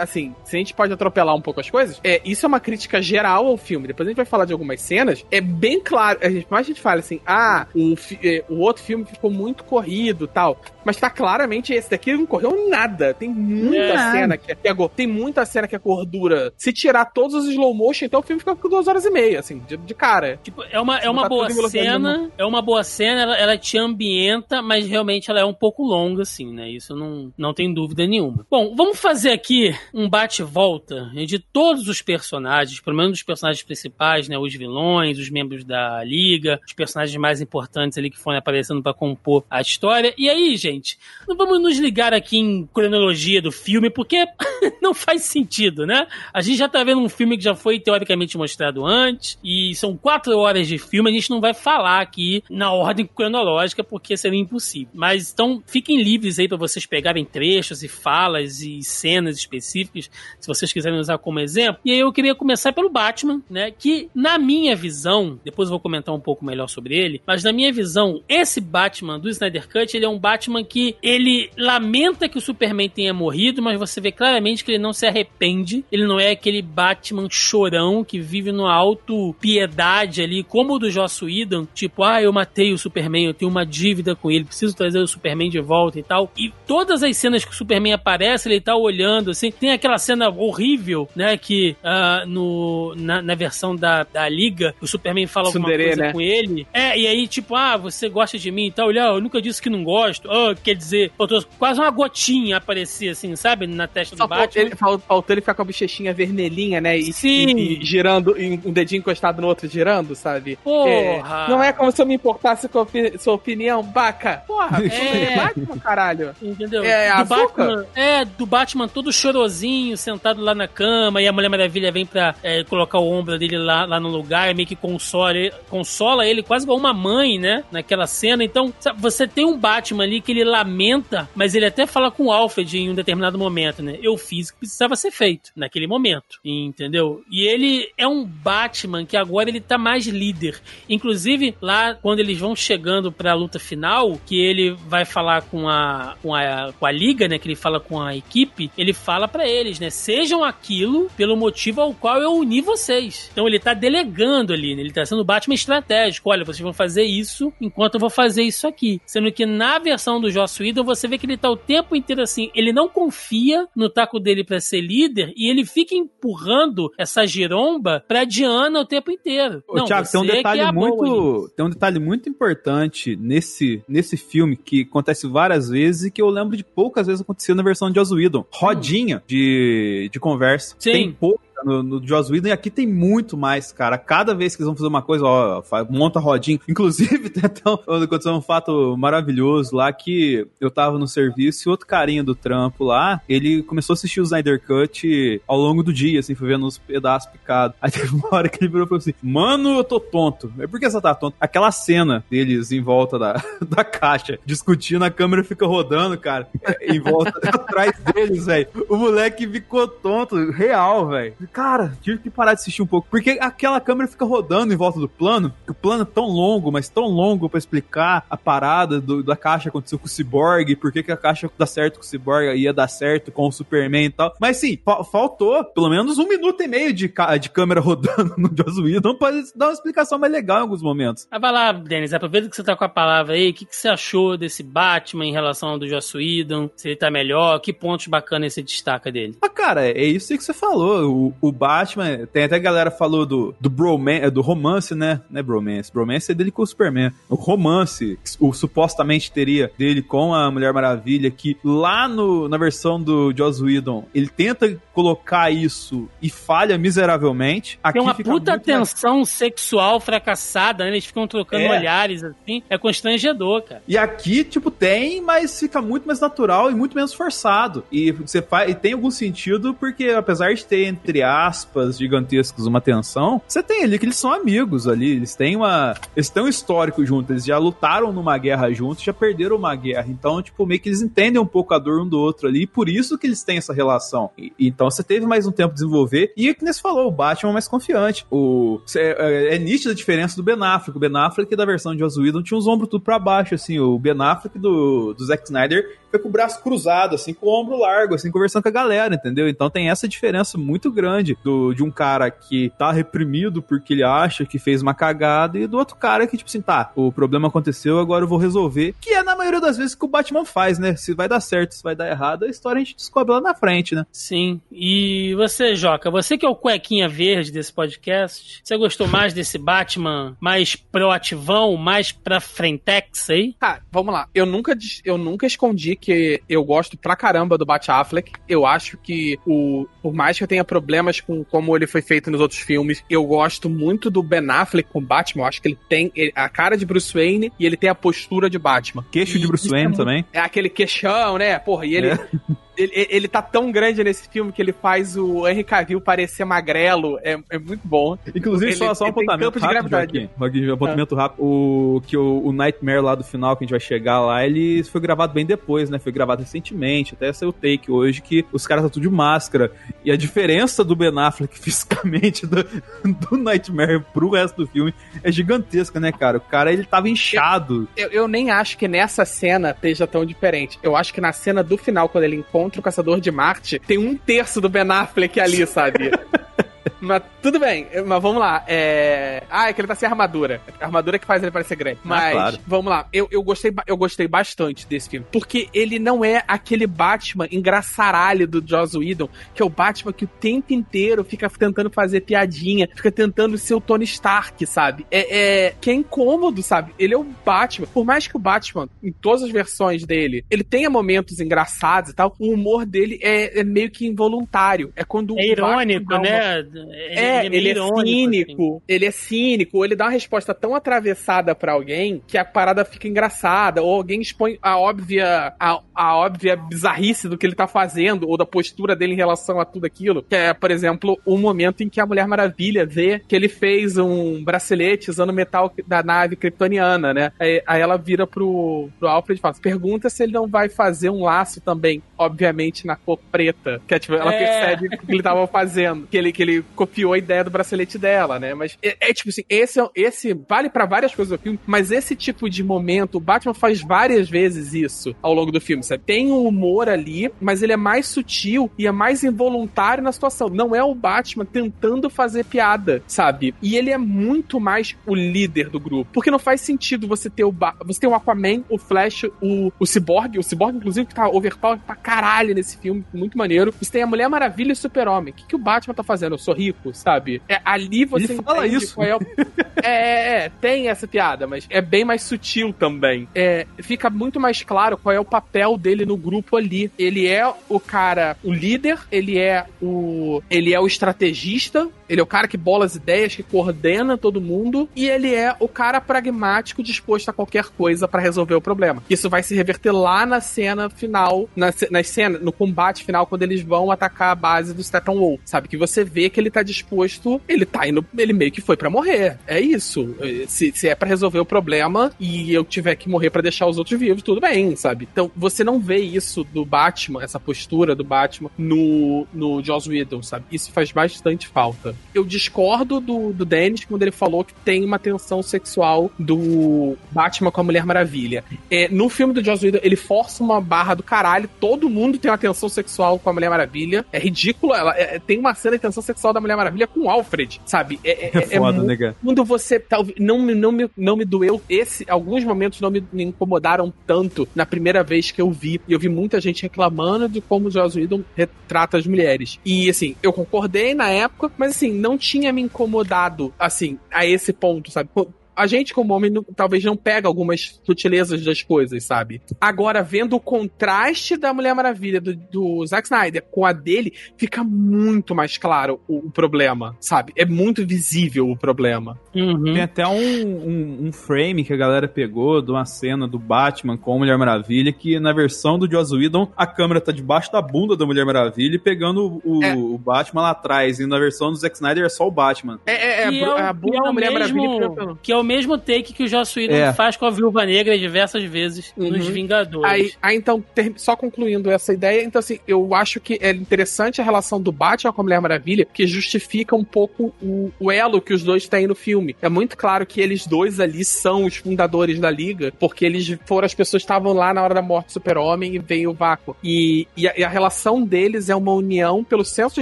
assim, 0.00 0.34
se 0.44 0.56
a 0.56 0.58
gente 0.58 0.74
pode 0.74 0.92
atropelar 0.92 1.34
um 1.34 1.40
pouco 1.40 1.60
as 1.60 1.70
coisas, 1.70 2.00
é, 2.04 2.20
isso 2.24 2.44
é 2.44 2.48
uma 2.48 2.60
crítica 2.60 3.00
geral 3.00 3.46
ao 3.46 3.56
filme. 3.56 3.86
Depois 3.86 4.06
a 4.06 4.10
gente 4.10 4.16
vai 4.16 4.26
falar 4.26 4.44
de 4.44 4.52
algumas 4.52 4.80
cenas 4.80 5.05
cenas, 5.06 5.24
é 5.30 5.40
bem 5.40 5.80
claro. 5.80 6.18
A 6.22 6.28
gente, 6.28 6.46
mais 6.50 6.66
a 6.66 6.68
gente 6.68 6.80
fala 6.80 7.00
assim, 7.00 7.20
ah, 7.26 7.66
o, 7.74 7.94
é, 8.22 8.44
outro 8.48 8.82
filme 8.82 9.04
ficou 9.04 9.30
muito 9.30 9.64
corrido 9.64 10.26
tal. 10.26 10.60
Mas 10.86 10.98
tá 10.98 11.10
claramente 11.10 11.72
esse 11.72 11.90
daqui 11.90 12.12
não 12.12 12.24
correu 12.24 12.68
nada. 12.70 13.12
Tem 13.12 13.28
muita 13.28 13.76
é. 13.76 14.12
cena 14.12 14.36
que, 14.36 14.52
é, 14.52 14.56
tem 14.94 15.06
muita 15.08 15.44
cena 15.44 15.66
que 15.66 15.74
é 15.74 15.78
gordura. 15.80 16.52
Se 16.56 16.72
tirar 16.72 17.06
todos 17.06 17.34
os 17.34 17.48
slow 17.48 17.74
motion, 17.74 18.04
então 18.04 18.20
o 18.20 18.22
filme 18.22 18.38
fica 18.38 18.54
com 18.54 18.68
duas 18.68 18.86
horas 18.86 19.04
e 19.04 19.10
meia, 19.10 19.40
assim, 19.40 19.58
de, 19.66 19.76
de 19.76 19.94
cara. 19.94 20.38
Tipo, 20.44 20.62
é 20.70 20.78
uma, 20.80 20.98
é 20.98 21.10
uma 21.10 21.22
tá 21.22 21.28
boa 21.28 21.50
cena, 21.68 22.30
é 22.38 22.44
uma 22.44 22.62
boa 22.62 22.84
cena, 22.84 23.22
ela, 23.22 23.36
ela, 23.36 23.58
te 23.58 23.76
ambienta, 23.76 24.62
mas 24.62 24.86
realmente 24.86 25.28
ela 25.28 25.40
é 25.40 25.44
um 25.44 25.52
pouco 25.52 25.82
longa, 25.82 26.22
assim, 26.22 26.52
né? 26.52 26.70
Isso 26.70 26.94
não, 26.94 27.32
não 27.36 27.52
tem 27.52 27.74
dúvida 27.74 28.06
nenhuma. 28.06 28.46
Bom, 28.48 28.72
vamos 28.76 29.00
fazer 29.00 29.32
aqui 29.32 29.74
um 29.92 30.08
bate-volta 30.08 31.10
de 31.26 31.40
todos 31.40 31.88
os 31.88 32.00
personagens, 32.00 32.78
pelo 32.80 32.96
menos 32.96 33.18
os 33.18 33.24
personagens 33.24 33.64
principais, 33.64 34.28
né? 34.28 34.38
Os 34.38 34.54
vilões, 34.54 35.18
os 35.18 35.30
membros 35.30 35.64
da 35.64 36.04
liga, 36.04 36.60
os 36.64 36.72
personagens 36.72 37.16
mais 37.16 37.40
importantes 37.40 37.98
ali 37.98 38.08
que 38.08 38.18
foram 38.18 38.38
aparecendo 38.38 38.80
para 38.80 38.94
compor 38.94 39.44
a 39.50 39.60
história. 39.60 40.14
E 40.16 40.28
aí, 40.30 40.56
gente, 40.56 40.75
gente, 40.76 40.98
não 41.26 41.36
vamos 41.36 41.60
nos 41.60 41.78
ligar 41.78 42.12
aqui 42.14 42.38
em 42.38 42.66
cronologia 42.66 43.40
do 43.40 43.50
filme, 43.50 43.90
porque 43.90 44.26
não 44.82 44.94
faz 44.94 45.22
sentido, 45.22 45.86
né? 45.86 46.06
A 46.32 46.40
gente 46.40 46.58
já 46.58 46.68
tá 46.68 46.82
vendo 46.84 47.00
um 47.00 47.08
filme 47.08 47.36
que 47.36 47.44
já 47.44 47.54
foi 47.54 47.80
teoricamente 47.80 48.36
mostrado 48.36 48.84
antes, 48.84 49.38
e 49.42 49.74
são 49.74 49.96
quatro 49.96 50.36
horas 50.38 50.68
de 50.68 50.78
filme, 50.78 51.10
a 51.10 51.12
gente 51.12 51.30
não 51.30 51.40
vai 51.40 51.54
falar 51.54 52.00
aqui 52.00 52.42
na 52.50 52.72
ordem 52.72 53.06
cronológica, 53.06 53.82
porque 53.82 54.16
seria 54.16 54.38
impossível. 54.38 54.88
Mas 54.94 55.32
então 55.32 55.62
fiquem 55.66 56.02
livres 56.02 56.38
aí 56.38 56.48
para 56.48 56.56
vocês 56.56 56.86
pegarem 56.86 57.24
trechos 57.24 57.82
e 57.82 57.88
falas 57.88 58.60
e 58.60 58.82
cenas 58.82 59.36
específicas, 59.36 60.10
se 60.38 60.46
vocês 60.46 60.72
quiserem 60.72 60.98
usar 60.98 61.18
como 61.18 61.40
exemplo. 61.40 61.80
E 61.84 61.92
aí 61.92 62.00
eu 62.00 62.12
queria 62.12 62.34
começar 62.34 62.72
pelo 62.72 62.90
Batman, 62.90 63.42
né? 63.48 63.70
Que 63.70 64.08
na 64.14 64.38
minha 64.38 64.76
visão, 64.76 65.40
depois 65.44 65.68
eu 65.68 65.70
vou 65.70 65.80
comentar 65.80 66.14
um 66.14 66.20
pouco 66.20 66.44
melhor 66.44 66.68
sobre 66.68 66.96
ele, 66.96 67.22
mas 67.26 67.42
na 67.42 67.52
minha 67.52 67.72
visão, 67.72 68.22
esse 68.28 68.60
Batman 68.60 69.18
do 69.18 69.28
Snyder 69.28 69.68
Cut, 69.68 69.96
ele 69.96 70.04
é 70.04 70.08
um 70.08 70.18
Batman 70.18 70.64
que 70.66 70.96
ele 71.02 71.50
lamenta 71.56 72.28
que 72.28 72.38
o 72.38 72.40
Superman 72.40 72.88
tenha 72.88 73.14
morrido, 73.14 73.62
mas 73.62 73.78
você 73.78 74.00
vê 74.00 74.12
claramente 74.12 74.64
que 74.64 74.72
ele 74.72 74.82
não 74.82 74.92
se 74.92 75.06
arrepende. 75.06 75.84
Ele 75.90 76.06
não 76.06 76.18
é 76.18 76.30
aquele 76.30 76.60
Batman 76.60 77.28
chorão 77.30 78.04
que 78.04 78.20
vive 78.20 78.52
no 78.52 78.66
alto 78.66 79.34
piedade 79.40 80.22
ali, 80.22 80.42
como 80.42 80.74
o 80.74 80.78
do 80.78 80.90
Joss 80.90 81.24
Whedon, 81.24 81.66
tipo, 81.74 82.02
ah, 82.02 82.22
eu 82.22 82.32
matei 82.32 82.72
o 82.72 82.78
Superman, 82.78 83.26
eu 83.26 83.34
tenho 83.34 83.50
uma 83.50 83.64
dívida 83.64 84.14
com 84.14 84.30
ele, 84.30 84.44
preciso 84.44 84.76
trazer 84.76 84.98
o 84.98 85.06
Superman 85.06 85.48
de 85.48 85.60
volta 85.60 85.98
e 85.98 86.02
tal. 86.02 86.30
E 86.36 86.52
todas 86.66 87.02
as 87.02 87.16
cenas 87.16 87.44
que 87.44 87.50
o 87.50 87.54
Superman 87.54 87.92
aparece, 87.92 88.48
ele 88.48 88.60
tá 88.60 88.74
olhando, 88.74 89.30
assim, 89.30 89.50
tem 89.50 89.72
aquela 89.72 89.98
cena 89.98 90.28
horrível, 90.28 91.08
né, 91.14 91.36
que 91.36 91.76
uh, 91.82 92.26
no, 92.26 92.94
na, 92.96 93.22
na, 93.22 93.34
versão 93.34 93.76
da, 93.76 94.02
da 94.04 94.28
Liga, 94.28 94.74
o 94.80 94.86
Superman 94.86 95.26
fala 95.26 95.48
alguma 95.48 95.68
coisa 95.68 96.02
né? 96.02 96.12
com 96.12 96.20
ele. 96.20 96.66
É, 96.72 96.98
e 96.98 97.06
aí, 97.06 97.28
tipo, 97.28 97.54
ah, 97.54 97.76
você 97.76 98.08
gosta 98.08 98.38
de 98.38 98.50
mim 98.50 98.66
e 98.66 98.72
tal, 98.72 98.88
olha, 98.88 99.00
eu 99.00 99.20
nunca 99.20 99.40
disse 99.40 99.60
que 99.62 99.70
não 99.70 99.84
gosto, 99.84 100.30
ah, 100.30 100.54
quer 100.62 100.74
dizer, 100.74 101.12
faltou 101.16 101.42
quase 101.58 101.80
uma 101.80 101.90
gotinha 101.90 102.56
aparecia, 102.56 103.12
assim, 103.12 103.34
sabe? 103.36 103.66
Na 103.66 103.86
testa 103.86 104.14
do 104.16 104.18
Só 104.18 104.26
Batman. 104.26 104.44
faltou 104.46 104.62
ele, 104.62 104.76
fal- 104.76 104.98
faltou 104.98 105.34
ele 105.34 105.40
ficar 105.40 105.54
com 105.54 105.62
a 105.62 105.64
bochechinha 105.64 106.12
vermelhinha, 106.12 106.80
né? 106.80 106.96
E, 106.98 107.12
Sim. 107.12 107.56
e- 107.56 107.78
e 107.80 107.84
girando, 107.84 108.36
e 108.40 108.60
um 108.64 108.72
dedinho 108.72 109.00
encostado 109.00 109.40
no 109.40 109.48
outro 109.48 109.68
girando, 109.68 110.14
sabe? 110.14 110.56
Porra! 110.62 110.90
É, 110.90 111.22
não 111.50 111.62
é 111.62 111.72
como 111.72 111.90
se 111.92 112.00
eu 112.00 112.06
me 112.06 112.14
importasse 112.14 112.68
com 112.68 112.80
a 112.80 112.86
sua 113.18 113.34
opinião, 113.34 113.82
baca. 113.82 114.42
Porra, 114.46 114.78
É. 114.86 115.32
é 115.32 115.36
Batman, 115.36 115.78
caralho. 115.78 116.34
Entendeu? 116.42 116.82
É, 116.84 117.14
do? 117.16 117.24
Batman, 117.28 117.86
é, 117.94 118.24
do 118.24 118.46
Batman 118.46 118.88
todo 118.88 119.12
chorosinho, 119.12 119.96
sentado 119.96 120.40
lá 120.40 120.54
na 120.54 120.66
cama, 120.68 121.20
e 121.22 121.28
a 121.28 121.32
Mulher 121.32 121.48
Maravilha 121.48 121.92
vem 121.92 122.06
pra 122.06 122.34
é, 122.42 122.64
colocar 122.64 122.98
o 122.98 123.10
ombro 123.10 123.38
dele 123.38 123.58
lá, 123.58 123.84
lá 123.84 124.00
no 124.00 124.08
lugar, 124.08 124.54
meio 124.54 124.66
que 124.68 124.76
consola, 124.76 125.34
consola 125.68 126.26
ele 126.26 126.42
quase 126.42 126.64
igual 126.64 126.78
uma 126.78 126.92
mãe, 126.92 127.38
né? 127.38 127.64
Naquela 127.70 128.06
cena. 128.06 128.42
Então, 128.44 128.72
sabe, 128.80 129.00
você 129.00 129.26
tem 129.26 129.44
um 129.44 129.56
Batman 129.58 130.04
ali 130.04 130.20
que 130.20 130.32
ele 130.40 130.50
lamenta, 130.50 131.28
mas 131.34 131.54
ele 131.54 131.66
até 131.66 131.86
fala 131.86 132.10
com 132.10 132.26
o 132.26 132.32
Alfred 132.32 132.78
em 132.78 132.90
um 132.90 132.94
determinado 132.94 133.38
momento, 133.38 133.82
né? 133.82 133.98
Eu 134.02 134.16
fiz 134.16 134.48
o 134.48 134.52
que 134.52 134.60
precisava 134.60 134.96
ser 134.96 135.10
feito 135.10 135.50
naquele 135.56 135.86
momento, 135.86 136.38
entendeu? 136.44 137.22
E 137.30 137.46
ele 137.46 137.90
é 137.96 138.06
um 138.06 138.24
Batman 138.24 139.04
que 139.04 139.16
agora 139.16 139.48
ele 139.48 139.60
tá 139.60 139.78
mais 139.78 140.06
líder. 140.06 140.60
Inclusive, 140.88 141.56
lá 141.60 141.94
quando 141.94 142.20
eles 142.20 142.38
vão 142.38 142.54
chegando 142.54 143.10
pra 143.12 143.34
luta 143.34 143.58
final, 143.58 144.20
que 144.26 144.38
ele 144.38 144.72
vai 144.86 145.04
falar 145.04 145.42
com 145.42 145.68
a, 145.68 146.16
com 146.22 146.34
a, 146.34 146.72
com 146.78 146.86
a 146.86 146.92
liga, 146.92 147.28
né? 147.28 147.38
Que 147.38 147.48
ele 147.48 147.56
fala 147.56 147.80
com 147.80 148.00
a 148.00 148.16
equipe, 148.16 148.70
ele 148.76 148.92
fala 148.92 149.28
pra 149.28 149.48
eles, 149.48 149.78
né? 149.80 149.90
Sejam 149.90 150.44
aquilo 150.44 151.10
pelo 151.16 151.36
motivo 151.36 151.80
ao 151.80 151.94
qual 151.94 152.20
eu 152.20 152.34
uni 152.34 152.60
vocês. 152.60 153.28
Então 153.32 153.46
ele 153.46 153.58
tá 153.58 153.74
delegando 153.74 154.52
ali, 154.52 154.74
né? 154.74 154.82
Ele 154.82 154.92
tá 154.92 155.04
sendo 155.04 155.24
Batman 155.24 155.54
estratégico. 155.54 156.30
Olha, 156.30 156.44
vocês 156.44 156.60
vão 156.60 156.72
fazer 156.72 157.04
isso 157.04 157.52
enquanto 157.60 157.94
eu 157.94 158.00
vou 158.00 158.10
fazer 158.10 158.42
isso 158.42 158.66
aqui. 158.66 159.00
Sendo 159.06 159.30
que 159.32 159.46
na 159.46 159.78
versão 159.78 160.20
do 160.20 160.25
Joss 160.30 160.62
Whedon, 160.62 160.84
você 160.84 161.08
vê 161.08 161.18
que 161.18 161.26
ele 161.26 161.36
tá 161.36 161.50
o 161.50 161.56
tempo 161.56 161.94
inteiro 161.94 162.22
assim, 162.22 162.50
ele 162.54 162.72
não 162.72 162.88
confia 162.88 163.66
no 163.74 163.88
taco 163.88 164.18
dele 164.18 164.44
pra 164.44 164.60
ser 164.60 164.80
líder 164.80 165.32
e 165.36 165.50
ele 165.50 165.64
fica 165.64 165.94
empurrando 165.94 166.90
essa 166.98 167.26
giromba 167.26 168.04
pra 168.06 168.24
Diana 168.24 168.80
o 168.80 168.86
tempo 168.86 169.10
inteiro. 169.10 169.62
Ô, 169.68 169.84
Thiago, 169.84 170.08
tem 170.10 170.20
um 170.20 170.24
que 170.24 170.32
detalhe 170.32 170.60
é 170.60 170.64
a 170.64 170.72
boa 170.72 170.88
muito. 170.88 171.52
Tem 171.56 171.66
um 171.66 171.70
detalhe 171.70 171.98
muito 171.98 172.28
importante 172.28 173.16
nesse, 173.16 173.82
nesse 173.88 174.16
filme 174.16 174.56
que 174.56 174.82
acontece 174.82 175.26
várias 175.26 175.68
vezes 175.68 176.04
e 176.04 176.10
que 176.10 176.20
eu 176.20 176.28
lembro 176.28 176.56
de 176.56 176.64
poucas 176.64 177.06
vezes 177.06 177.22
acontecer 177.22 177.54
na 177.54 177.62
versão 177.62 177.90
de 177.90 177.98
Joss 177.98 178.14
Whedon. 178.14 178.44
Rodinha 178.50 179.22
de, 179.26 180.08
de 180.12 180.20
conversa. 180.20 180.74
Sim. 180.78 180.92
Tem 180.92 181.12
pouca 181.12 181.45
no, 181.64 181.82
no 181.82 182.06
Joss 182.06 182.30
Whedon 182.30 182.48
e 182.48 182.52
aqui 182.52 182.70
tem 182.70 182.86
muito 182.86 183.36
mais, 183.36 183.72
cara. 183.72 183.98
Cada 183.98 184.34
vez 184.34 184.54
que 184.54 184.62
eles 184.62 184.66
vão 184.66 184.76
fazer 184.76 184.88
uma 184.88 185.02
coisa, 185.02 185.24
ó, 185.24 185.62
monta 185.88 186.20
rodinha. 186.20 186.58
Inclusive, 186.68 187.30
tem 187.30 187.44
até 187.44 187.68
um, 187.68 188.02
aconteceu 188.02 188.32
um 188.32 188.40
fato 188.40 188.96
maravilhoso 188.96 189.74
lá 189.74 189.92
que 189.92 190.46
eu 190.60 190.70
tava 190.70 190.98
no 190.98 191.08
serviço 191.08 191.68
e 191.68 191.70
outro 191.70 191.86
carinha 191.86 192.22
do 192.22 192.34
trampo 192.34 192.84
lá, 192.84 193.20
ele 193.28 193.62
começou 193.62 193.94
a 193.94 193.96
assistir 193.96 194.20
o 194.20 194.24
Snyder 194.24 194.62
Cut 194.64 195.40
ao 195.46 195.56
longo 195.56 195.82
do 195.82 195.92
dia, 195.92 196.20
assim, 196.20 196.34
foi 196.34 196.48
vendo 196.48 196.66
os 196.66 196.78
pedaços 196.78 197.30
picados. 197.30 197.76
Aí 197.80 197.90
teve 197.90 198.14
uma 198.14 198.28
hora 198.32 198.48
que 198.48 198.58
ele 198.62 198.70
virou 198.70 198.86
e 198.86 198.88
falou 198.88 198.98
assim: 198.98 199.14
Mano, 199.22 199.76
eu 199.76 199.84
tô 199.84 200.00
tonto. 200.00 200.52
Mas 200.56 200.70
por 200.70 200.80
que 200.80 200.90
você 200.90 201.00
tá 201.00 201.14
tonto? 201.14 201.36
Aquela 201.40 201.70
cena 201.70 202.24
deles 202.30 202.72
em 202.72 202.80
volta 202.80 203.18
da, 203.18 203.42
da 203.66 203.84
caixa, 203.84 204.38
discutindo, 204.44 205.04
a 205.04 205.10
câmera 205.10 205.44
fica 205.44 205.66
rodando, 205.66 206.18
cara, 206.18 206.48
em 206.80 207.00
volta, 207.00 207.32
atrás 207.48 207.92
deles, 208.14 208.46
velho. 208.46 208.68
O 208.88 208.96
moleque 208.96 209.46
ficou 209.46 209.86
tonto, 209.86 210.50
real, 210.50 211.08
velho. 211.08 211.34
Cara, 211.52 211.96
tive 212.02 212.18
que 212.18 212.30
parar 212.30 212.54
de 212.54 212.60
assistir 212.60 212.82
um 212.82 212.86
pouco. 212.86 213.08
Porque 213.10 213.38
aquela 213.40 213.80
câmera 213.80 214.08
fica 214.10 214.24
rodando 214.24 214.72
em 214.72 214.76
volta 214.76 214.98
do 215.00 215.08
plano, 215.08 215.52
que 215.64 215.70
o 215.72 215.74
plano 215.74 216.02
é 216.02 216.06
tão 216.06 216.24
longo, 216.26 216.70
mas 216.72 216.88
tão 216.88 217.04
longo 217.04 217.48
pra 217.48 217.58
explicar 217.58 218.24
a 218.28 218.36
parada 218.36 219.00
do- 219.00 219.22
da 219.22 219.36
caixa 219.36 219.64
que 219.64 219.68
aconteceu 219.68 219.98
com 219.98 220.06
o 220.06 220.08
Cyborg, 220.08 220.76
por 220.76 220.92
que, 220.92 221.02
que 221.02 221.12
a 221.12 221.16
caixa 221.16 221.50
dá 221.58 221.66
certo 221.66 221.96
com 221.98 222.02
o 222.04 222.06
Cyborg, 222.06 222.54
ia 222.56 222.72
dar 222.72 222.88
certo 222.88 223.30
com 223.32 223.46
o 223.48 223.52
Superman 223.52 224.06
e 224.06 224.10
tal. 224.10 224.34
Mas 224.40 224.56
sim, 224.58 224.78
fa- 224.84 225.02
faltou 225.04 225.64
pelo 225.64 225.88
menos 225.90 226.18
um 226.18 226.28
minuto 226.28 226.62
e 226.62 226.68
meio 226.68 226.92
de, 226.92 227.12
de 227.40 227.50
câmera 227.50 227.80
rodando 227.86 228.34
no 228.36 228.50
Joss 228.56 228.80
Whedon 228.80 229.14
pra 229.16 229.30
dar 229.54 229.66
uma 229.66 229.72
explicação 229.72 230.18
mais 230.18 230.32
legal 230.32 230.58
em 230.58 230.62
alguns 230.62 230.82
momentos. 230.82 231.26
Ah, 231.30 231.38
vai 231.38 231.52
lá, 231.52 231.72
Denis, 231.72 232.12
aproveita 232.12 232.48
que 232.48 232.56
você 232.56 232.62
tá 232.64 232.76
com 232.76 232.84
a 232.84 232.88
palavra 232.88 233.34
aí. 233.34 233.50
O 233.50 233.54
que, 233.54 233.64
que 233.66 233.76
você 233.76 233.88
achou 233.88 234.36
desse 234.36 234.62
Batman 234.62 235.24
em 235.26 235.32
relação 235.32 235.70
ao 235.70 235.78
do 235.78 235.88
Joss 235.88 236.16
Whedon? 236.16 236.70
Se 236.76 236.88
ele 236.88 236.96
tá 236.96 237.10
melhor? 237.10 237.58
Que 237.60 237.72
pontos 237.72 238.06
bacanas 238.06 238.54
você 238.54 238.62
destaca 238.62 239.10
dele? 239.10 239.36
Ah, 239.40 239.48
cara, 239.48 239.86
é 239.88 240.04
isso 240.04 240.32
aí 240.32 240.38
que 240.38 240.44
você 240.44 240.52
falou. 240.54 241.10
O, 241.10 241.34
o 241.40 241.52
Batman, 241.52 242.26
tem 242.32 242.44
até 242.44 242.56
a 242.56 242.58
galera 242.58 242.90
falou 242.90 243.24
do, 243.26 243.54
do 243.60 243.68
bromance, 243.70 244.30
do 244.30 244.40
romance, 244.40 244.94
né? 244.94 245.20
Não 245.30 245.40
é 245.40 245.42
bromance. 245.42 245.92
Bromance 245.92 246.30
é 246.32 246.34
dele 246.34 246.50
com 246.50 246.62
o 246.62 246.66
Superman. 246.66 247.12
O 247.28 247.34
romance, 247.34 248.18
o 248.40 248.52
supostamente 248.52 249.30
teria 249.30 249.70
dele 249.78 250.02
com 250.02 250.34
a 250.34 250.50
Mulher 250.50 250.72
Maravilha, 250.72 251.30
que 251.30 251.56
lá 251.64 252.08
no, 252.08 252.48
na 252.48 252.56
versão 252.56 253.00
do 253.00 253.32
Joss 253.36 253.62
Whedon, 253.62 254.04
ele 254.14 254.28
tenta 254.28 254.76
colocar 254.92 255.50
isso 255.50 256.08
e 256.22 256.30
falha 256.30 256.78
miseravelmente. 256.78 257.78
Aqui 257.82 257.94
Tem 257.98 258.02
uma 258.02 258.14
puta 258.14 258.30
muito 258.30 258.46
mais- 258.48 258.62
tensão 258.62 259.24
sexual 259.24 260.00
fracassada, 260.00 260.84
né? 260.84 260.90
Eles 260.90 261.04
ficam 261.06 261.26
trocando 261.26 261.64
É. 261.64 261.70
olhares 261.78 262.22
assim. 262.24 262.62
É 262.68 262.78
constrangedor, 262.78 263.62
cara. 263.62 263.82
E 263.86 263.96
aqui, 263.96 264.44
tipo, 264.44 264.70
tem, 264.70 265.20
mas 265.20 265.58
fica 265.58 265.80
muito 265.82 266.06
mais 266.06 266.20
natural 266.20 266.70
e 266.70 266.74
muito 266.74 266.94
menos 266.94 267.12
forçado. 267.12 267.84
E 267.92 268.10
você 268.12 268.40
faz, 268.42 268.70
e 268.70 268.74
tem 268.74 268.92
algum 268.94 269.10
sentido, 269.10 269.74
porque 269.74 270.08
apesar 270.10 270.54
de 270.54 270.64
ter, 270.64 270.84
entre 270.86 271.22
aspas, 271.26 271.98
gigantescos, 271.98 272.66
uma 272.66 272.80
tensão, 272.80 273.40
você 273.46 273.62
tem 273.62 273.82
ali 273.84 273.98
que 273.98 274.04
eles 274.06 274.16
são 274.16 274.32
amigos 274.32 274.88
ali. 274.88 275.10
Eles 275.12 275.34
têm 275.34 275.56
uma. 275.56 275.94
Eles 276.16 276.30
têm 276.30 276.42
um 276.42 276.48
histórico 276.48 277.04
juntos, 277.04 277.30
eles 277.30 277.44
já 277.44 277.58
lutaram 277.58 278.12
numa 278.12 278.38
guerra 278.38 278.72
juntos, 278.72 279.02
já 279.04 279.12
perderam 279.12 279.56
uma 279.56 279.74
guerra. 279.74 280.06
Então, 280.08 280.40
tipo, 280.42 280.64
meio 280.66 280.80
que 280.80 280.88
eles 280.88 281.02
entendem 281.02 281.40
um 281.40 281.46
pouco 281.46 281.74
a 281.74 281.78
dor 281.78 282.00
um 282.00 282.08
do 282.08 282.18
outro 282.18 282.48
ali, 282.48 282.62
e 282.62 282.66
por 282.66 282.88
isso 282.88 283.18
que 283.18 283.26
eles 283.26 283.42
têm 283.42 283.58
essa 283.58 283.72
relação. 283.72 284.30
E- 284.38 284.52
então 284.58 284.90
você 284.90 285.02
teve 285.02 285.26
mais 285.26 285.46
um 285.46 285.52
tempo 285.52 285.70
de 285.74 285.80
desenvolver. 285.80 286.32
E 286.36 286.48
é 286.48 286.54
que 286.54 286.64
você 286.64 286.80
falou, 286.80 287.08
o 287.08 287.10
Batman 287.10 287.50
é 287.50 287.52
mais 287.54 287.68
confiante. 287.68 288.24
O, 288.30 288.80
cê- 288.86 289.14
é, 289.18 289.54
é 289.54 289.58
nítida 289.58 289.90
a 289.92 289.94
diferença 289.94 290.36
do 290.36 290.42
Ben 290.42 290.56
Affleck. 290.62 290.96
O 290.96 291.00
Ben 291.00 291.10
Affleck 291.16 291.54
da 291.56 291.64
versão 291.64 291.92
de 291.92 291.98
Joss 292.00 292.18
Whedon 292.20 292.42
tinha 292.42 292.56
os 292.58 292.66
ombros 292.66 292.88
tudo 292.88 293.02
pra 293.02 293.18
baixo, 293.18 293.54
assim. 293.54 293.78
O 293.78 293.98
Ben 293.98 294.14
Affleck 294.20 294.58
do, 294.58 295.12
do 295.14 295.24
Zack 295.24 295.44
Snyder 295.44 295.98
foi 296.16 296.18
com 296.18 296.28
o 296.28 296.32
braço 296.32 296.62
cruzado, 296.62 297.14
assim, 297.14 297.34
com 297.34 297.46
o 297.46 297.60
ombro 297.60 297.78
largo, 297.78 298.14
assim, 298.14 298.30
conversando 298.30 298.62
com 298.62 298.68
a 298.68 298.72
galera, 298.72 299.14
entendeu? 299.14 299.48
Então 299.48 299.70
tem 299.70 299.90
essa 299.90 300.08
diferença 300.08 300.56
muito 300.58 300.90
grande 300.90 301.36
do, 301.44 301.74
de 301.74 301.82
um 301.82 301.90
cara 301.90 302.30
que 302.30 302.72
tá 302.78 302.90
reprimido 302.90 303.62
porque 303.62 303.92
ele 303.92 304.02
acha 304.02 304.44
que 304.44 304.58
fez 304.58 304.82
uma 304.82 304.94
cagada 304.94 305.58
e 305.58 305.66
do 305.66 305.76
outro 305.76 305.96
cara 305.96 306.26
que, 306.26 306.36
tipo 306.36 306.48
assim, 306.48 306.60
tá, 306.60 306.90
o 306.94 307.12
problema 307.12 307.48
aconteceu, 307.48 307.98
agora 307.98 308.24
eu 308.24 308.28
vou 308.28 308.38
resolver. 308.38 308.94
Que 309.00 309.14
é 309.14 309.22
na 309.22 309.36
maioria 309.36 309.60
das 309.60 309.76
vezes 309.76 309.94
que 309.94 310.04
o 310.04 310.08
Batman 310.08 310.44
faz, 310.44 310.78
né? 310.78 310.96
Se 310.96 311.14
vai 311.14 311.28
dar 311.28 311.40
certo, 311.40 311.72
se 311.72 311.82
vai 311.82 311.94
dar 311.94 312.08
errado, 312.08 312.44
a 312.44 312.48
história 312.48 312.80
a 312.80 312.84
gente 312.84 312.96
descobre 312.96 313.32
lá 313.32 313.40
na 313.40 313.54
frente, 313.54 313.94
né? 313.94 314.06
Sim. 314.10 314.60
E 314.72 315.34
você, 315.34 315.74
Joca, 315.74 316.10
você 316.10 316.38
que 316.38 316.46
é 316.46 316.48
o 316.48 316.56
cuequinha 316.56 317.08
verde 317.08 317.52
desse 317.52 317.72
podcast, 317.72 318.60
você 318.64 318.76
gostou 318.76 319.06
mais 319.06 319.32
desse 319.32 319.58
Batman 319.58 320.36
mais 320.40 320.76
proativão, 320.76 321.76
mais 321.76 322.12
pra 322.12 322.40
frentex 322.40 323.30
aí? 323.30 323.54
Tá, 323.58 323.80
vamos 323.90 324.12
lá. 324.12 324.28
Eu 324.34 324.46
nunca, 324.46 324.76
eu 325.04 325.18
nunca 325.18 325.46
escondi 325.46 325.96
que 325.96 326.05
eu 326.48 326.64
gosto 326.64 326.96
pra 326.96 327.16
caramba 327.16 327.56
do 327.58 327.64
Bat 327.66 327.90
Affleck. 327.90 328.32
Eu 328.48 328.66
acho 328.66 328.96
que 328.98 329.38
o, 329.46 329.86
por 330.02 330.12
mais 330.12 330.36
que 330.38 330.44
eu 330.44 330.48
tenha 330.48 330.64
problemas 330.64 331.20
com 331.20 331.44
como 331.44 331.74
ele 331.76 331.86
foi 331.86 332.02
feito 332.02 332.30
nos 332.30 332.40
outros 332.40 332.60
filmes, 332.60 333.04
eu 333.08 333.24
gosto 333.24 333.68
muito 333.68 334.10
do 334.10 334.22
Ben 334.22 334.48
Affleck 334.50 334.88
com 334.90 335.00
Batman. 335.02 335.42
Eu 335.44 335.46
acho 335.48 335.60
que 335.62 335.68
ele 335.68 335.78
tem 335.88 336.12
a 336.34 336.48
cara 336.48 336.76
de 336.76 336.84
Bruce 336.86 337.12
Wayne 337.12 337.52
e 337.58 337.66
ele 337.66 337.76
tem 337.76 337.90
a 337.90 337.94
postura 337.94 338.48
de 338.50 338.58
Batman. 338.58 339.04
Queixo 339.10 339.36
E 339.36 339.40
de 339.40 339.46
Bruce 339.46 339.66
é 339.66 339.70
Wayne 339.70 339.88
muito- 339.88 339.96
também. 339.98 340.24
É 340.32 340.40
aquele 340.40 340.68
queixão, 340.68 341.38
né? 341.38 341.58
Porra, 341.58 341.86
e 341.86 341.94
ele. 341.94 342.08
É. 342.08 342.18
Ele, 342.76 343.06
ele 343.10 343.28
tá 343.28 343.40
tão 343.42 343.70
grande 343.72 344.02
nesse 344.04 344.28
filme 344.28 344.52
que 344.52 344.60
ele 344.60 344.72
faz 344.72 345.16
o 345.16 345.46
Henry 345.48 345.64
Cavill 345.64 346.00
parecer 346.00 346.44
magrelo. 346.44 347.18
É, 347.22 347.38
é 347.50 347.58
muito 347.58 347.82
bom. 347.84 348.18
Inclusive, 348.34 348.72
Ele- 348.72 348.76
só, 348.76 348.94
só 348.94 349.04
um 349.04 349.08
apontamento 349.08 349.58
rápido, 349.58 349.70
gravidade. 349.70 350.12
Joaquim. 350.18 350.30
Joaquim, 350.38 350.66
um 350.68 350.74
apontamento 350.74 351.14
rápido. 351.14 351.42
O, 351.42 352.02
que 352.06 352.16
o, 352.16 352.42
o 352.44 352.52
Nightmare 352.52 353.00
lá 353.00 353.14
do 353.14 353.24
final, 353.24 353.56
que 353.56 353.64
a 353.64 353.66
gente 353.66 353.70
vai 353.70 353.80
chegar 353.80 354.20
lá, 354.20 354.44
ele 354.44 354.82
foi 354.84 355.00
gravado 355.00 355.32
bem 355.32 355.46
depois, 355.46 355.88
né? 355.90 355.98
Foi 355.98 356.12
gravado 356.12 356.42
recentemente. 356.42 357.14
Até 357.14 357.32
saiu 357.32 357.50
o 357.50 357.52
take 357.52 357.90
hoje, 357.90 358.20
que 358.20 358.44
os 358.52 358.66
caras 358.66 358.84
estão 358.84 358.90
tudo 358.90 359.08
de 359.08 359.14
máscara. 359.14 359.72
E 360.04 360.10
a 360.10 360.16
diferença 360.16 360.84
do 360.84 360.94
Ben 360.94 361.12
Affleck 361.18 361.56
fisicamente 361.58 362.46
do, 362.46 362.62
do 363.04 363.36
Nightmare 363.36 364.02
pro 364.12 364.30
resto 364.30 364.64
do 364.64 364.66
filme 364.66 364.92
é 365.22 365.32
gigantesca, 365.32 365.98
né, 365.98 366.12
cara? 366.12 366.38
O 366.38 366.40
cara, 366.40 366.72
ele 366.72 366.84
tava 366.84 367.08
inchado. 367.08 367.88
Eu, 367.96 368.08
eu 368.10 368.28
nem 368.28 368.50
acho 368.50 368.76
que 368.76 368.86
nessa 368.86 369.24
cena 369.24 369.70
esteja 369.70 370.06
tão 370.06 370.24
diferente. 370.24 370.78
Eu 370.82 370.96
acho 370.96 371.12
que 371.12 371.20
na 371.20 371.32
cena 371.32 371.62
do 371.62 371.76
final, 371.78 372.08
quando 372.08 372.24
ele 372.24 372.36
encontra 372.36 372.65
o 372.78 372.82
Caçador 372.82 373.20
de 373.20 373.30
Marte, 373.30 373.78
tem 373.78 373.98
um 373.98 374.16
terço 374.16 374.60
do 374.60 374.68
Ben 374.68 374.90
Affleck 374.90 375.38
ali, 375.40 375.66
sabe? 375.66 376.10
Mas 377.06 377.22
tudo 377.40 377.58
bem, 377.58 377.86
mas 378.06 378.22
vamos 378.22 378.38
lá. 378.38 378.64
É... 378.66 379.42
Ah, 379.48 379.68
é 379.68 379.72
que 379.72 379.80
ele 379.80 379.88
tá 379.88 379.94
sem 379.94 380.08
armadura. 380.08 380.60
A 380.80 380.84
armadura 380.84 381.18
que 381.18 381.26
faz 381.26 381.42
ele 381.42 381.52
parecer 381.52 381.76
grande. 381.76 382.00
Mas 382.02 382.32
claro. 382.32 382.58
vamos 382.66 382.86
lá. 382.86 383.08
Eu, 383.12 383.28
eu, 383.30 383.42
gostei, 383.42 383.72
eu 383.86 383.96
gostei 383.96 384.26
bastante 384.26 384.86
desse 384.86 385.08
filme. 385.08 385.26
Porque 385.30 385.68
ele 385.72 385.98
não 385.98 386.24
é 386.24 386.42
aquele 386.48 386.86
Batman 386.86 387.46
engraçaralho 387.50 388.46
do 388.46 388.62
Joss 388.66 388.96
Whedon, 388.96 389.28
que 389.54 389.62
é 389.62 389.64
o 389.64 389.70
Batman 389.70 390.12
que 390.12 390.24
o 390.24 390.28
tempo 390.28 390.72
inteiro 390.72 391.24
fica 391.24 391.48
tentando 391.48 391.90
fazer 391.90 392.22
piadinha, 392.22 392.88
fica 392.94 393.12
tentando 393.12 393.56
ser 393.56 393.74
o 393.74 393.80
Tony 393.80 394.04
Stark, 394.04 394.66
sabe? 394.66 395.06
É, 395.10 395.66
é 395.66 395.74
que 395.80 395.90
é 395.90 395.94
incômodo, 395.94 396.62
sabe? 396.62 396.92
Ele 396.98 397.14
é 397.14 397.18
o 397.18 397.24
Batman. 397.44 397.86
Por 397.86 398.04
mais 398.04 398.26
que 398.26 398.36
o 398.36 398.40
Batman, 398.40 398.88
em 399.02 399.12
todas 399.12 399.42
as 399.42 399.50
versões 399.50 400.04
dele, 400.04 400.44
ele 400.50 400.64
tenha 400.64 400.90
momentos 400.90 401.40
engraçados 401.40 402.10
e 402.10 402.14
tal, 402.14 402.34
o 402.38 402.50
humor 402.50 402.84
dele 402.84 403.18
é, 403.22 403.60
é 403.60 403.64
meio 403.64 403.90
que 403.90 404.06
involuntário. 404.06 404.92
É 404.96 405.04
quando 405.04 405.38
É 405.38 405.52
o 405.52 405.56
Batman 405.56 405.76
irônico, 405.76 406.18
né? 406.18 406.66
É, 406.96 407.40
meio 407.48 407.54
ele 407.54 407.68
é 407.68 407.72
irônico, 407.72 408.06
cínico, 408.06 408.76
assim. 408.76 408.82
ele 408.88 409.04
é 409.06 409.10
cínico, 409.10 409.84
ele 409.84 409.96
dá 409.96 410.04
uma 410.06 410.10
resposta 410.10 410.54
tão 410.54 410.74
atravessada 410.74 411.54
pra 411.54 411.72
alguém 411.72 412.22
que 412.26 412.38
a 412.38 412.44
parada 412.44 412.84
fica 412.84 413.08
engraçada, 413.08 413.82
ou 413.82 413.94
alguém 413.94 414.20
expõe 414.20 414.58
a 414.62 414.78
óbvia, 414.78 415.52
a, 415.58 415.80
a 415.94 416.16
óbvia 416.16 416.56
bizarrice 416.56 417.28
do 417.28 417.36
que 417.36 417.46
ele 417.46 417.54
tá 417.54 417.66
fazendo, 417.66 418.28
ou 418.28 418.36
da 418.36 418.46
postura 418.46 418.96
dele 418.96 419.12
em 419.12 419.16
relação 419.16 419.60
a 419.60 419.64
tudo 419.64 419.84
aquilo, 419.86 420.22
que 420.22 420.34
é, 420.34 420.52
por 420.54 420.70
exemplo, 420.70 421.18
o 421.24 421.36
momento 421.38 421.82
em 421.82 421.88
que 421.88 422.00
a 422.00 422.06
Mulher 422.06 422.26
Maravilha 422.26 422.86
vê 422.86 423.20
que 423.26 423.34
ele 423.36 423.48
fez 423.48 423.96
um 423.98 424.42
bracelete 424.42 425.10
usando 425.10 425.32
metal 425.32 425.72
da 425.86 426.02
nave 426.02 426.36
kryptoniana, 426.36 427.12
né? 427.12 427.32
Aí, 427.38 427.62
aí 427.66 427.80
ela 427.80 427.96
vira 427.96 428.26
pro, 428.26 428.88
pro 428.98 429.08
Alfred 429.08 429.38
e 429.38 429.42
fala, 429.42 429.54
pergunta 429.60 430.08
se 430.08 430.22
ele 430.22 430.32
não 430.32 430.46
vai 430.46 430.68
fazer 430.68 431.10
um 431.10 431.22
laço 431.24 431.60
também, 431.60 432.02
obviamente 432.16 432.86
na 432.86 432.96
cor 432.96 433.18
preta, 433.30 433.80
que 433.86 433.94
é, 433.94 433.98
tipo, 433.98 434.14
ela 434.14 434.32
É. 434.32 434.38
percebe 434.38 434.86
o 434.86 434.98
que 434.98 435.12
ele 435.12 435.22
tava 435.22 435.46
fazendo, 435.46 436.06
que 436.06 436.16
ele, 436.16 436.32
que 436.32 436.42
ele 436.42 436.62
copiou 436.76 437.12
a 437.12 437.18
ideia 437.18 437.42
do 437.42 437.50
bracelete 437.50 437.98
dela, 437.98 438.38
né? 438.38 438.54
Mas 438.54 438.78
é, 438.82 438.96
é 439.10 439.12
tipo 439.14 439.30
assim, 439.30 439.42
esse, 439.48 439.80
é- 439.80 439.88
esse 439.94 440.34
vale 440.48 440.68
pra 440.68 440.86
várias 440.86 441.14
coisas 441.14 441.36
do 441.36 441.42
filme, 441.42 441.58
mas 441.66 441.90
esse 441.90 442.14
tipo 442.14 442.48
de 442.48 442.62
momento, 442.62 443.16
o 443.16 443.20
Batman 443.20 443.54
faz 443.54 443.80
várias 443.80 444.28
vezes 444.28 444.72
isso 444.74 445.14
ao 445.22 445.32
longo 445.34 445.50
do 445.50 445.60
filme, 445.60 445.82
sabe? 445.82 446.02
Tem 446.06 446.30
um 446.30 446.46
humor 446.46 446.88
ali, 446.88 447.30
mas 447.40 447.62
ele 447.62 447.72
é 447.72 447.76
mais 447.76 448.06
sutil 448.06 448.70
e 448.78 448.86
é 448.86 448.92
mais 448.92 449.24
involuntário 449.24 450.02
na 450.04 450.12
situação. 450.12 450.48
Não 450.48 450.74
é 450.74 450.82
o 450.82 450.94
Batman 450.94 451.44
tentando 451.44 452.10
fazer 452.10 452.44
piada, 452.44 453.02
sabe? 453.06 453.54
E 453.62 453.76
ele 453.76 453.90
é 453.90 453.98
muito 453.98 454.60
mais 454.60 454.94
o 455.06 455.14
líder 455.14 455.70
do 455.70 455.80
grupo. 455.80 456.10
Porque 456.12 456.30
não 456.30 456.38
faz 456.38 456.60
sentido 456.60 457.06
você 457.08 457.30
ter 457.30 457.44
o 457.44 457.52
ba 457.52 457.74
você 457.84 458.00
ter 458.00 458.06
o 458.06 458.14
Aquaman, 458.14 458.62
o 458.68 458.78
Flash, 458.78 459.24
o, 459.40 459.72
o 459.78 459.86
Cyborg, 459.86 460.38
o 460.38 460.42
Cyborg, 460.42 460.76
inclusive, 460.76 461.06
que 461.06 461.14
tá 461.14 461.28
overpower 461.28 461.78
pra 461.78 461.94
caralho 461.94 462.54
nesse 462.54 462.76
filme, 462.78 463.04
muito 463.12 463.38
maneiro. 463.38 463.72
Você 463.80 463.90
tem 463.92 464.02
a 464.02 464.06
Mulher 464.06 464.28
Maravilha 464.28 464.70
e 464.70 464.72
o 464.72 464.76
Super-Homem. 464.76 465.32
O 465.32 465.36
que, 465.36 465.46
que 465.46 465.56
o 465.56 465.58
Batman 465.58 465.94
tá 465.94 466.02
fazendo? 466.02 466.36
Sou 466.38 466.54
rico, 466.66 466.92
sabe? 466.94 467.42
É, 467.48 467.60
ali 467.64 468.04
você 468.04 468.32
Ele 468.32 468.42
fala 468.42 468.66
isso. 468.66 469.00
é 469.02 469.16
o 469.16 469.20
é, 469.82 469.86
é, 469.86 470.44
é, 470.44 470.48
tem 470.60 470.88
essa 470.88 471.06
piada, 471.06 471.46
mas 471.46 471.66
é 471.70 471.80
bem 471.80 472.04
mais 472.04 472.22
sutil 472.22 472.72
também. 472.72 473.28
É, 473.34 473.66
fica 473.78 474.10
muito 474.10 474.40
mais 474.40 474.62
claro 474.62 474.96
qual 474.96 475.14
é 475.14 475.20
o 475.20 475.24
papel 475.24 475.76
dele 475.76 476.04
no 476.04 476.16
grupo 476.16 476.56
ali. 476.56 476.90
Ele 476.98 477.26
é 477.26 477.52
o 477.68 477.80
cara, 477.80 478.36
o 478.42 478.52
líder, 478.52 478.98
ele 479.10 479.38
é 479.38 479.66
o. 479.80 480.42
Ele 480.50 480.74
é 480.74 480.80
o 480.80 480.86
estrategista, 480.86 481.88
ele 482.08 482.20
é 482.20 482.22
o 482.22 482.26
cara 482.26 482.48
que 482.48 482.56
bola 482.56 482.84
as 482.84 482.94
ideias, 482.94 483.34
que 483.34 483.42
coordena 483.42 484.16
todo 484.16 484.40
mundo, 484.40 484.88
e 484.94 485.08
ele 485.08 485.34
é 485.34 485.54
o 485.60 485.68
cara 485.68 486.00
pragmático 486.00 486.82
disposto 486.82 487.28
a 487.28 487.32
qualquer 487.32 487.66
coisa 487.66 488.08
pra 488.08 488.20
resolver 488.20 488.54
o 488.54 488.60
problema. 488.60 489.02
Isso 489.08 489.28
vai 489.28 489.42
se 489.42 489.54
reverter 489.54 489.92
lá 489.92 490.24
na 490.24 490.40
cena 490.40 490.88
final, 490.88 491.48
na, 491.54 491.72
na 491.90 492.02
cena, 492.02 492.38
no 492.38 492.52
combate 492.52 493.04
final, 493.04 493.26
quando 493.26 493.42
eles 493.42 493.62
vão 493.62 493.90
atacar 493.90 494.30
a 494.30 494.34
base 494.34 494.74
do 494.74 494.82
Steppenwolf, 494.82 495.40
sabe? 495.44 495.68
Que 495.68 495.76
você 495.76 496.04
vê 496.04 496.30
que 496.30 496.40
ele 496.40 496.50
tá 496.56 496.62
disposto, 496.62 497.40
ele 497.48 497.64
tá 497.66 497.86
indo, 497.86 498.04
ele 498.16 498.32
meio 498.32 498.50
que 498.50 498.60
foi 498.60 498.76
pra 498.76 498.88
morrer. 498.90 499.38
É 499.46 499.60
isso. 499.60 500.14
Se, 500.48 500.72
se 500.74 500.88
é 500.88 500.94
pra 500.94 501.08
resolver 501.08 501.38
o 501.38 501.44
problema 501.44 502.12
e 502.18 502.52
eu 502.52 502.64
tiver 502.64 502.94
que 502.96 503.08
morrer 503.08 503.30
pra 503.30 503.42
deixar 503.42 503.66
os 503.66 503.78
outros 503.78 503.98
vivos, 503.98 504.22
tudo 504.22 504.40
bem, 504.40 504.74
sabe? 504.76 505.08
Então, 505.12 505.30
você 505.36 505.62
não 505.62 505.78
vê 505.78 505.98
isso 505.98 506.44
do 506.44 506.64
Batman, 506.64 507.22
essa 507.22 507.38
postura 507.38 507.94
do 507.94 508.04
Batman 508.04 508.50
no, 508.56 509.26
no 509.32 509.62
Joss 509.62 509.88
Whedon, 509.88 510.22
sabe? 510.22 510.44
Isso 510.50 510.72
faz 510.72 510.90
bastante 510.92 511.46
falta. 511.46 511.94
Eu 512.14 512.24
discordo 512.24 513.00
do, 513.00 513.32
do 513.32 513.44
Dennis 513.44 513.84
quando 513.84 514.02
ele 514.02 514.10
falou 514.12 514.44
que 514.44 514.54
tem 514.64 514.84
uma 514.84 514.98
tensão 514.98 515.42
sexual 515.42 516.10
do 516.18 516.96
Batman 517.10 517.50
com 517.50 517.60
a 517.60 517.64
Mulher 517.64 517.84
Maravilha. 517.84 518.44
É, 518.70 518.88
no 518.88 519.08
filme 519.08 519.34
do 519.34 519.44
Joss 519.44 519.64
Whedon, 519.64 519.80
ele 519.82 519.96
força 519.96 520.42
uma 520.42 520.60
barra 520.60 520.94
do 520.94 521.02
caralho, 521.02 521.48
todo 521.60 521.88
mundo 521.90 522.18
tem 522.18 522.30
uma 522.30 522.38
tensão 522.38 522.68
sexual 522.68 523.18
com 523.18 523.28
a 523.30 523.32
Mulher 523.32 523.50
Maravilha. 523.50 524.04
É 524.12 524.18
ridículo, 524.18 524.74
ela 524.74 524.94
é- 524.96 525.18
tem 525.18 525.38
uma 525.38 525.54
cena 525.54 525.76
de 525.76 525.82
tensão 525.82 526.02
sexual 526.02 526.32
da 526.32 526.40
Mulher 526.46 526.56
Maravilha 526.56 526.86
com 526.86 527.00
o 527.00 527.10
Alfred, 527.10 527.60
sabe? 527.66 527.98
É, 528.04 528.26
é, 528.26 528.30
É 528.46 528.54
é 528.54 528.58
foda, 528.58 528.78
mu- 528.80 528.84
né, 528.84 529.14
quando 529.22 529.44
você 529.44 529.78
talvez 529.78 530.16
não 530.18 530.38
me, 530.38 530.54
não 530.54 530.72
me 530.72 530.88
não 530.96 531.16
me 531.16 531.24
doeu. 531.24 531.60
Esse 531.68 532.04
alguns 532.08 532.44
momentos 532.44 532.80
não 532.80 532.90
me, 532.90 533.02
me 533.12 533.24
incomodaram 533.24 533.92
tanto 534.06 534.48
na 534.54 534.64
primeira 534.64 535.02
vez 535.02 535.30
que 535.30 535.40
eu 535.42 535.50
vi. 535.50 535.80
E 535.88 535.92
eu 535.92 535.98
vi 535.98 536.08
muita 536.08 536.40
gente 536.40 536.62
reclamando 536.62 537.28
de 537.28 537.40
como 537.40 537.68
o 537.68 537.70
Joss 537.70 537.98
Whedon 537.98 538.22
retrata 538.34 538.96
as 538.96 539.06
mulheres. 539.06 539.58
E 539.64 539.88
assim 539.90 540.14
eu 540.22 540.32
concordei 540.32 540.94
na 540.94 541.08
época 541.10 541.50
mas 541.58 541.72
assim 541.72 541.92
não 541.92 542.16
tinha 542.16 542.52
me 542.52 542.62
incomodado 542.62 543.52
assim 543.58 543.98
a 544.12 544.24
esse 544.26 544.52
ponto 544.52 544.90
sabe 544.90 545.08
a 545.56 545.66
gente, 545.66 545.94
como 545.94 546.12
homem, 546.14 546.30
não- 546.30 546.42
talvez 546.42 546.84
não 546.84 546.96
pega 546.96 547.26
algumas 547.26 547.80
sutilezas 547.84 548.44
das 548.44 548.62
coisas, 548.62 549.02
sabe? 549.04 549.40
Agora, 549.60 550.02
vendo 550.02 550.36
o 550.36 550.40
contraste 550.40 551.36
da 551.36 551.52
Mulher 551.54 551.74
Maravilha 551.74 552.20
do, 552.20 552.34
do 552.34 552.86
Zack 552.86 553.06
Snyder 553.06 553.42
com 553.50 553.64
a 553.64 553.72
dele, 553.72 554.12
fica 554.36 554.62
muito 554.62 555.34
mais 555.34 555.56
claro 555.56 556.00
o, 556.08 556.26
o 556.26 556.30
problema, 556.30 556.96
sabe? 557.00 557.32
É 557.36 557.44
muito 557.44 557.86
visível 557.86 558.50
o 558.50 558.56
problema. 558.56 559.18
Uhum. 559.34 559.64
Tem 559.64 559.82
até 559.82 560.06
um, 560.06 560.16
um, 560.20 561.06
um 561.08 561.12
frame 561.12 561.64
que 561.64 561.72
a 561.72 561.76
galera 561.76 562.06
pegou 562.08 562.60
de 562.60 562.70
uma 562.70 562.84
cena 562.84 563.26
do 563.26 563.38
Batman 563.38 563.96
com 563.96 564.14
a 564.14 564.18
Mulher 564.18 564.36
Maravilha, 564.36 564.92
que 564.92 565.18
na 565.20 565.32
versão 565.32 565.78
do 565.78 565.90
Joss 565.90 566.14
Whedon, 566.14 566.50
a 566.56 566.66
câmera 566.66 567.00
tá 567.00 567.12
debaixo 567.12 567.50
da 567.52 567.62
bunda 567.62 567.96
da 567.96 568.04
Mulher 568.04 568.24
Maravilha 568.26 568.76
e 568.76 568.78
pegando 568.78 569.40
o, 569.44 569.62
É. 569.64 569.74
o 569.74 569.96
Batman 569.98 570.42
lá 570.42 570.50
atrás. 570.50 570.98
E 570.98 571.06
na 571.06 571.18
versão 571.18 571.50
do 571.50 571.56
Zack 571.56 571.76
Snyder 571.76 572.04
é 572.04 572.08
só 572.08 572.26
o 572.26 572.30
Batman. 572.30 572.78
É, 572.86 572.92
é, 572.92 573.22
é, 573.24 573.38
é 573.38 573.48
o- 573.48 573.56
a 573.56 573.72
bunda 573.72 573.96
é 573.98 574.02
da 574.02 574.12
Mulher 574.12 574.32
mesmo- 574.32 574.78
Maravilha. 574.78 575.16
Que 575.22 575.32
é 575.32 575.36
o 575.36 575.42
mesmo 575.46 575.78
take 575.78 576.12
que 576.12 576.24
o 576.24 576.28
Joss 576.28 576.58
Whedon 576.58 576.74
É. 576.74 576.92
faz 576.92 577.16
com 577.16 577.24
a 577.26 577.30
Viúva 577.30 577.64
Negra 577.64 577.98
diversas 577.98 578.42
vezes 578.44 578.92
Uhum. 578.96 579.10
nos 579.10 579.26
Vingadores. 579.28 579.90
Aí, 579.90 580.12
aí, 580.20 580.36
então, 580.36 580.62
ter- 580.74 580.92
só 580.96 581.14
concluindo 581.16 581.70
essa 581.70 581.92
ideia, 581.92 582.22
então 582.24 582.38
assim, 582.40 582.58
eu 582.66 582.94
acho 582.94 583.20
que 583.20 583.38
é 583.40 583.50
interessante 583.50 584.20
a 584.20 584.24
relação 584.24 584.60
do 584.60 584.72
Batman 584.72 585.12
com 585.12 585.20
a 585.20 585.24
Mulher 585.24 585.40
Maravilha, 585.40 585.86
que 585.92 586.06
justifica 586.06 586.74
um 586.74 586.84
pouco 586.84 587.32
o, 587.42 587.70
o 587.78 587.90
elo 587.90 588.20
que 588.20 588.34
os 588.34 588.42
dois 588.42 588.68
têm 588.68 588.86
no 588.86 588.94
filme. 588.94 589.36
É 589.40 589.48
muito 589.48 589.76
claro 589.76 590.04
que 590.06 590.20
eles 590.20 590.46
dois 590.46 590.80
ali 590.80 591.04
são 591.04 591.44
os 591.44 591.56
fundadores 591.56 592.18
da 592.18 592.30
Liga, 592.30 592.72
porque 592.78 593.04
eles 593.04 593.36
foram 593.46 593.66
as 593.66 593.74
pessoas 593.74 594.02
que 594.02 594.04
estavam 594.04 594.32
lá 594.32 594.52
na 594.52 594.62
hora 594.62 594.74
da 594.74 594.82
morte 594.82 595.06
do 595.06 595.12
Super-Homem 595.12 595.74
e 595.74 595.78
veio 595.78 596.10
o 596.10 596.14
vácuo. 596.14 596.56
E, 596.62 597.06
e, 597.16 597.28
a, 597.28 597.34
e 597.38 597.44
a 597.44 597.48
relação 597.48 598.02
deles 598.02 598.48
é 598.48 598.56
uma 598.56 598.72
união 598.72 599.22
pelo 599.22 599.44
senso 599.44 599.76
de 599.76 599.80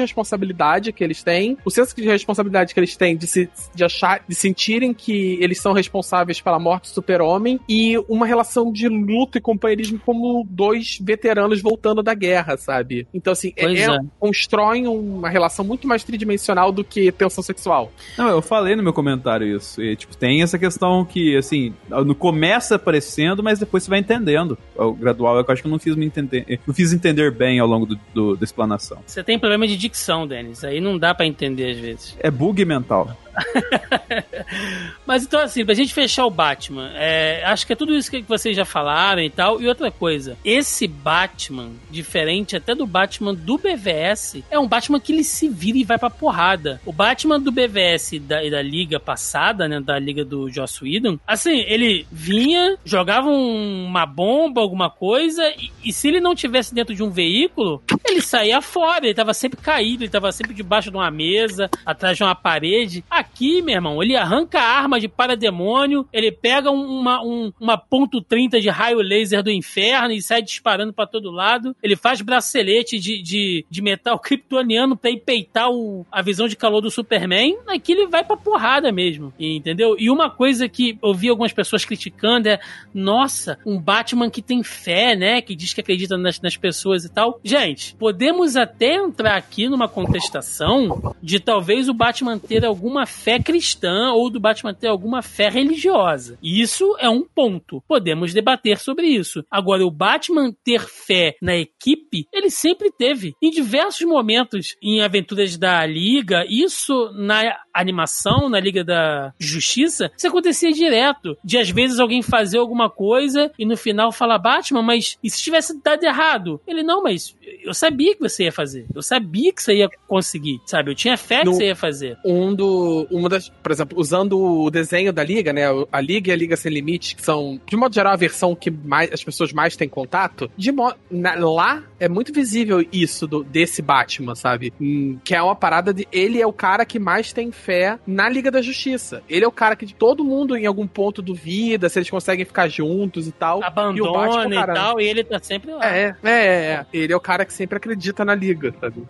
responsabilidade 0.00 0.92
que 0.92 1.02
eles 1.04 1.22
têm, 1.22 1.56
o 1.64 1.70
senso 1.70 1.94
de 1.96 2.02
responsabilidade 2.02 2.74
que 2.74 2.80
eles 2.80 2.96
têm 2.96 3.16
de 3.16 3.26
se 3.26 3.48
de 3.74 3.84
achar, 3.84 4.22
de 4.28 4.34
sentirem 4.34 4.92
que 4.92 5.38
eles 5.40 5.53
são 5.58 5.72
responsáveis 5.72 6.40
pela 6.40 6.58
morte 6.58 6.84
do 6.84 6.94
Super-Homem 6.94 7.60
e 7.68 7.96
uma 8.08 8.26
relação 8.26 8.72
de 8.72 8.88
luta 8.88 9.38
e 9.38 9.40
companheirismo 9.40 9.98
como 10.04 10.46
dois 10.48 10.98
veteranos 11.00 11.60
voltando 11.62 12.02
da 12.02 12.14
guerra, 12.14 12.56
sabe? 12.56 13.06
Então, 13.12 13.32
assim, 13.32 13.52
é, 13.56 13.62
Pois 13.64 13.80
é- 13.80 13.84
é. 13.96 13.98
constroem 14.18 14.86
uma 14.86 15.28
relação 15.28 15.64
muito 15.64 15.86
mais 15.86 16.02
tridimensional 16.04 16.72
do 16.72 16.82
que 16.84 17.10
tensão 17.12 17.42
sexual. 17.42 17.90
Não, 18.18 18.28
eu 18.28 18.42
falei 18.42 18.76
no 18.76 18.82
meu 18.82 18.92
comentário 18.92 19.46
isso. 19.56 19.82
E, 19.82 19.96
tipo, 19.96 20.16
tem 20.16 20.42
essa 20.42 20.58
questão 20.58 21.04
que, 21.04 21.36
assim, 21.36 21.74
no 21.88 22.14
começa 22.14 22.76
aparecendo, 22.76 23.42
mas 23.42 23.58
depois 23.58 23.82
você 23.84 23.90
vai 23.90 23.98
entendendo. 23.98 24.56
O 24.76 24.92
gradual 24.92 25.38
é 25.40 25.44
que 25.44 25.50
eu 25.50 25.52
acho 25.52 25.62
que 25.62 25.68
eu 25.68 25.72
não 25.72 25.78
fiz 25.78 25.94
me 25.96 26.06
entender, 26.06 26.60
não 26.66 26.74
fiz 26.74 26.92
entender 26.92 27.30
bem 27.30 27.58
ao 27.58 27.66
longo 27.66 27.86
do, 27.86 27.98
do- 28.14 28.36
da 28.36 28.44
explanação. 28.44 28.98
Você 29.06 29.22
tem 29.22 29.38
problema 29.38 29.66
de 29.66 29.76
dicção, 29.76 30.26
Denis. 30.26 30.64
Aí 30.64 30.80
não 30.80 30.98
dá 30.98 31.14
pra 31.14 31.26
entender 31.26 31.72
às 31.72 31.78
vezes. 31.78 32.16
É 32.20 32.30
bug 32.30 32.64
mental. 32.64 33.16
Mas 35.06 35.24
então, 35.24 35.40
assim, 35.40 35.64
pra 35.64 35.74
gente 35.74 35.92
fechar 35.92 36.24
o 36.26 36.30
Batman, 36.30 36.90
é, 36.94 37.42
acho 37.44 37.66
que 37.66 37.72
é 37.72 37.76
tudo 37.76 37.94
isso 37.94 38.10
que 38.10 38.22
vocês 38.22 38.56
já 38.56 38.64
falaram 38.64 39.22
e 39.22 39.30
tal. 39.30 39.60
E 39.60 39.68
outra 39.68 39.90
coisa, 39.90 40.36
esse 40.44 40.86
Batman, 40.86 41.70
diferente 41.90 42.56
até 42.56 42.74
do 42.74 42.86
Batman 42.86 43.34
do 43.34 43.58
BVS, 43.58 44.42
é 44.50 44.58
um 44.58 44.66
Batman 44.66 45.00
que 45.00 45.12
ele 45.12 45.24
se 45.24 45.48
vira 45.48 45.78
e 45.78 45.84
vai 45.84 45.98
pra 45.98 46.10
porrada. 46.10 46.80
O 46.86 46.92
Batman 46.92 47.38
do 47.40 47.52
BVS 47.52 48.12
e 48.12 48.18
da, 48.18 48.42
da 48.48 48.62
liga 48.62 48.98
passada, 48.98 49.68
né, 49.68 49.80
da 49.80 49.98
liga 49.98 50.24
do 50.24 50.50
Joss 50.50 50.82
Whedon, 50.82 51.18
assim, 51.26 51.60
ele 51.66 52.06
vinha, 52.10 52.76
jogava 52.84 53.28
um- 53.28 53.84
uma 53.86 54.06
bomba, 54.06 54.60
alguma 54.60 54.90
coisa, 54.90 55.42
e, 55.58 55.70
e 55.84 55.92
se 55.92 56.08
ele 56.08 56.20
não 56.20 56.34
tivesse 56.34 56.74
dentro 56.74 56.94
de 56.94 57.02
um 57.02 57.10
veículo, 57.10 57.82
ele 58.08 58.20
saía 58.20 58.60
fora, 58.60 59.04
ele 59.04 59.14
tava 59.14 59.34
sempre 59.34 59.60
caído, 59.60 60.02
ele 60.04 60.10
tava 60.10 60.32
sempre 60.32 60.54
debaixo 60.54 60.90
de 60.90 60.96
uma 60.96 61.10
mesa, 61.10 61.70
atrás 61.84 62.16
de 62.16 62.22
uma 62.22 62.34
parede. 62.34 63.04
Aqui, 63.24 63.62
meu 63.62 63.74
irmão, 63.74 64.02
ele 64.02 64.16
arranca 64.16 64.60
a 64.60 64.78
arma 64.78 65.00
de 65.00 65.08
parademônio, 65.08 66.06
ele 66.12 66.30
pega 66.30 66.70
uma, 66.70 67.22
um, 67.22 67.52
uma 67.58 67.76
ponto 67.76 68.22
.30 68.22 68.60
de 68.60 68.68
raio 68.68 68.98
laser 68.98 69.42
do 69.42 69.50
inferno 69.50 70.12
e 70.12 70.22
sai 70.22 70.42
disparando 70.42 70.92
para 70.92 71.06
todo 71.06 71.30
lado. 71.30 71.74
Ele 71.82 71.96
faz 71.96 72.20
bracelete 72.20 72.98
de, 72.98 73.22
de, 73.22 73.64
de 73.68 73.82
metal 73.82 74.18
kryptoniano 74.20 74.96
pra 74.96 75.10
ir 75.10 75.20
peitar 75.20 75.70
o, 75.70 76.06
a 76.10 76.22
visão 76.22 76.46
de 76.46 76.56
calor 76.56 76.80
do 76.80 76.90
Superman. 76.90 77.56
Aqui 77.66 77.92
ele 77.92 78.06
vai 78.06 78.22
pra 78.24 78.36
porrada 78.36 78.92
mesmo, 78.92 79.32
entendeu? 79.38 79.96
E 79.98 80.10
uma 80.10 80.30
coisa 80.30 80.68
que 80.68 80.98
eu 81.02 81.14
vi 81.14 81.28
algumas 81.28 81.52
pessoas 81.52 81.84
criticando 81.84 82.48
é, 82.48 82.60
nossa, 82.92 83.58
um 83.64 83.80
Batman 83.80 84.30
que 84.30 84.42
tem 84.42 84.62
fé, 84.62 85.16
né? 85.16 85.40
Que 85.40 85.54
diz 85.54 85.72
que 85.72 85.80
acredita 85.80 86.16
nas, 86.16 86.40
nas 86.40 86.56
pessoas 86.56 87.04
e 87.04 87.08
tal. 87.08 87.40
Gente, 87.42 87.94
podemos 87.94 88.56
até 88.56 88.94
entrar 88.94 89.36
aqui 89.36 89.68
numa 89.68 89.88
contestação 89.88 91.14
de 91.22 91.40
talvez 91.40 91.88
o 91.88 91.94
Batman 91.94 92.38
ter 92.38 92.64
alguma 92.64 93.06
fé 93.14 93.38
cristã 93.38 94.12
ou 94.12 94.28
do 94.28 94.40
Batman 94.40 94.74
ter 94.74 94.88
alguma 94.88 95.22
fé 95.22 95.48
religiosa. 95.48 96.38
Isso 96.42 96.96
é 96.98 97.08
um 97.08 97.22
ponto. 97.22 97.82
Podemos 97.86 98.34
debater 98.34 98.78
sobre 98.78 99.06
isso. 99.06 99.44
Agora, 99.50 99.86
o 99.86 99.90
Batman 99.90 100.52
ter 100.64 100.80
fé 100.80 101.36
na 101.40 101.56
equipe, 101.56 102.26
ele 102.32 102.50
sempre 102.50 102.90
teve. 102.90 103.34
Em 103.42 103.50
diversos 103.50 104.06
momentos 104.06 104.76
em 104.82 105.02
aventuras 105.02 105.56
da 105.56 105.84
Liga, 105.86 106.44
isso 106.48 107.10
na 107.14 107.56
animação, 107.72 108.48
na 108.48 108.60
Liga 108.60 108.84
da 108.84 109.32
Justiça, 109.38 110.10
isso 110.16 110.28
acontecia 110.28 110.72
direto. 110.72 111.36
De 111.44 111.58
às 111.58 111.70
vezes 111.70 111.98
alguém 111.98 112.22
fazer 112.22 112.58
alguma 112.58 112.90
coisa 112.90 113.50
e 113.58 113.64
no 113.64 113.76
final 113.76 114.12
falar, 114.12 114.38
Batman, 114.38 114.82
mas 114.82 115.18
e 115.22 115.30
se 115.30 115.42
tivesse 115.42 115.80
dado 115.82 116.04
errado? 116.04 116.60
Ele, 116.66 116.82
não, 116.82 117.02
mas 117.02 117.36
eu 117.62 117.74
sabia 117.74 118.14
que 118.14 118.20
você 118.20 118.44
ia 118.44 118.52
fazer. 118.52 118.86
Eu 118.94 119.02
sabia 119.02 119.52
que 119.52 119.62
você 119.62 119.74
ia 119.76 119.88
conseguir, 120.06 120.60
sabe? 120.66 120.90
Eu 120.90 120.94
tinha 120.94 121.16
fé 121.16 121.40
que 121.40 121.46
no, 121.46 121.54
você 121.54 121.66
ia 121.66 121.76
fazer. 121.76 122.16
Um 122.24 122.54
do. 122.54 123.03
Uma 123.10 123.28
das. 123.28 123.48
Por 123.48 123.72
exemplo, 123.72 123.98
usando 123.98 124.38
o 124.38 124.70
desenho 124.70 125.12
da 125.12 125.22
Liga, 125.22 125.52
né? 125.52 125.62
A 125.90 126.00
Liga 126.00 126.30
e 126.30 126.32
a 126.32 126.36
Liga 126.36 126.56
Sem 126.56 126.72
Limite, 126.72 127.16
que 127.16 127.22
são, 127.22 127.60
de 127.66 127.76
modo 127.76 127.94
geral, 127.94 128.12
a 128.12 128.16
versão 128.16 128.54
que 128.54 128.70
mais, 128.70 129.12
as 129.12 129.22
pessoas 129.22 129.52
mais 129.52 129.76
têm 129.76 129.88
contato. 129.88 130.50
De 130.56 130.72
mo 130.72 130.92
na, 131.10 131.34
lá 131.34 131.82
é 131.98 132.08
muito 132.08 132.32
visível 132.32 132.84
isso 132.92 133.26
do, 133.26 133.42
desse 133.44 133.82
Batman, 133.82 134.34
sabe? 134.34 134.72
Hum, 134.80 135.18
que 135.24 135.34
é 135.34 135.42
uma 135.42 135.56
parada 135.56 135.92
de. 135.92 136.06
Ele 136.12 136.40
é 136.40 136.46
o 136.46 136.52
cara 136.52 136.84
que 136.84 136.98
mais 136.98 137.32
tem 137.32 137.50
fé 137.50 137.98
na 138.06 138.28
Liga 138.28 138.50
da 138.50 138.62
Justiça. 138.62 139.22
Ele 139.28 139.44
é 139.44 139.48
o 139.48 139.52
cara 139.52 139.76
que 139.76 139.92
todo 139.92 140.24
mundo 140.24 140.56
em 140.56 140.66
algum 140.66 140.86
ponto 140.86 141.22
duvida 141.22 141.88
se 141.88 141.98
eles 141.98 142.10
conseguem 142.10 142.44
ficar 142.44 142.68
juntos 142.68 143.26
e 143.26 143.32
tal. 143.32 143.62
Abandona 143.62 143.98
e, 143.98 144.02
o 144.02 144.12
Batman, 144.12 144.62
e 144.62 144.66
tal, 144.66 145.00
e 145.00 145.04
ele 145.04 145.24
tá 145.24 145.38
sempre 145.42 145.72
lá. 145.72 145.84
É, 145.84 146.16
é, 146.22 146.30
é. 146.30 146.86
Ele 146.92 147.12
é 147.12 147.16
o 147.16 147.20
cara 147.20 147.44
que 147.44 147.52
sempre 147.52 147.76
acredita 147.76 148.24
na 148.24 148.34
Liga, 148.34 148.74
sabe? 148.80 149.02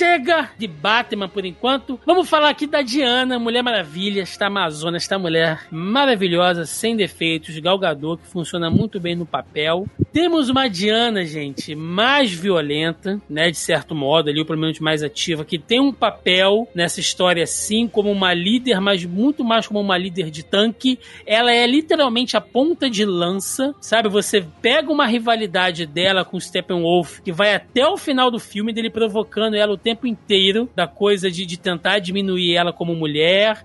Chega 0.00 0.50
de 0.56 0.66
Batman 0.66 1.28
por 1.28 1.44
enquanto. 1.44 2.00
Vamos 2.06 2.28
falar 2.28 2.48
aqui 2.48 2.66
da 2.66 2.80
Diana, 2.80 3.19
Mulher 3.26 3.62
Maravilha, 3.62 4.22
esta 4.22 4.46
Amazona, 4.46 4.96
esta 4.96 5.18
mulher 5.18 5.66
maravilhosa, 5.70 6.64
sem 6.64 6.96
defeitos, 6.96 7.58
galgador, 7.58 8.16
que 8.16 8.26
funciona 8.26 8.70
muito 8.70 8.98
bem 8.98 9.14
no 9.14 9.26
papel. 9.26 9.86
Temos 10.12 10.48
uma 10.48 10.68
Diana, 10.68 11.24
gente, 11.24 11.74
mais 11.74 12.32
violenta, 12.32 13.20
né, 13.28 13.50
de 13.50 13.56
certo 13.56 13.94
modo, 13.94 14.30
ali, 14.30 14.40
ou 14.40 14.46
pelo 14.46 14.58
menos 14.58 14.80
mais 14.80 15.02
ativa, 15.02 15.44
que 15.44 15.58
tem 15.58 15.80
um 15.80 15.92
papel 15.92 16.66
nessa 16.74 17.00
história, 17.00 17.46
sim, 17.46 17.86
como 17.86 18.10
uma 18.10 18.32
líder, 18.32 18.80
mas 18.80 19.04
muito 19.04 19.44
mais 19.44 19.66
como 19.66 19.80
uma 19.80 19.98
líder 19.98 20.30
de 20.30 20.42
tanque. 20.42 20.98
Ela 21.26 21.52
é 21.52 21.66
literalmente 21.66 22.36
a 22.36 22.40
ponta 22.40 22.88
de 22.88 23.04
lança, 23.04 23.74
sabe? 23.80 24.08
Você 24.08 24.44
pega 24.62 24.90
uma 24.90 25.06
rivalidade 25.06 25.86
dela 25.86 26.24
com 26.24 26.40
Steppenwolf, 26.40 27.20
que 27.20 27.32
vai 27.32 27.54
até 27.54 27.86
o 27.86 27.96
final 27.96 28.30
do 28.30 28.38
filme, 28.38 28.72
dele 28.72 28.90
provocando 28.90 29.54
ela 29.54 29.72
o 29.72 29.78
tempo 29.78 30.06
inteiro, 30.06 30.68
da 30.74 30.86
coisa 30.86 31.30
de, 31.30 31.44
de 31.44 31.58
tentar 31.58 31.98
diminuir 31.98 32.54
ela 32.54 32.72
como 32.72 32.94
mulher, 32.94 33.09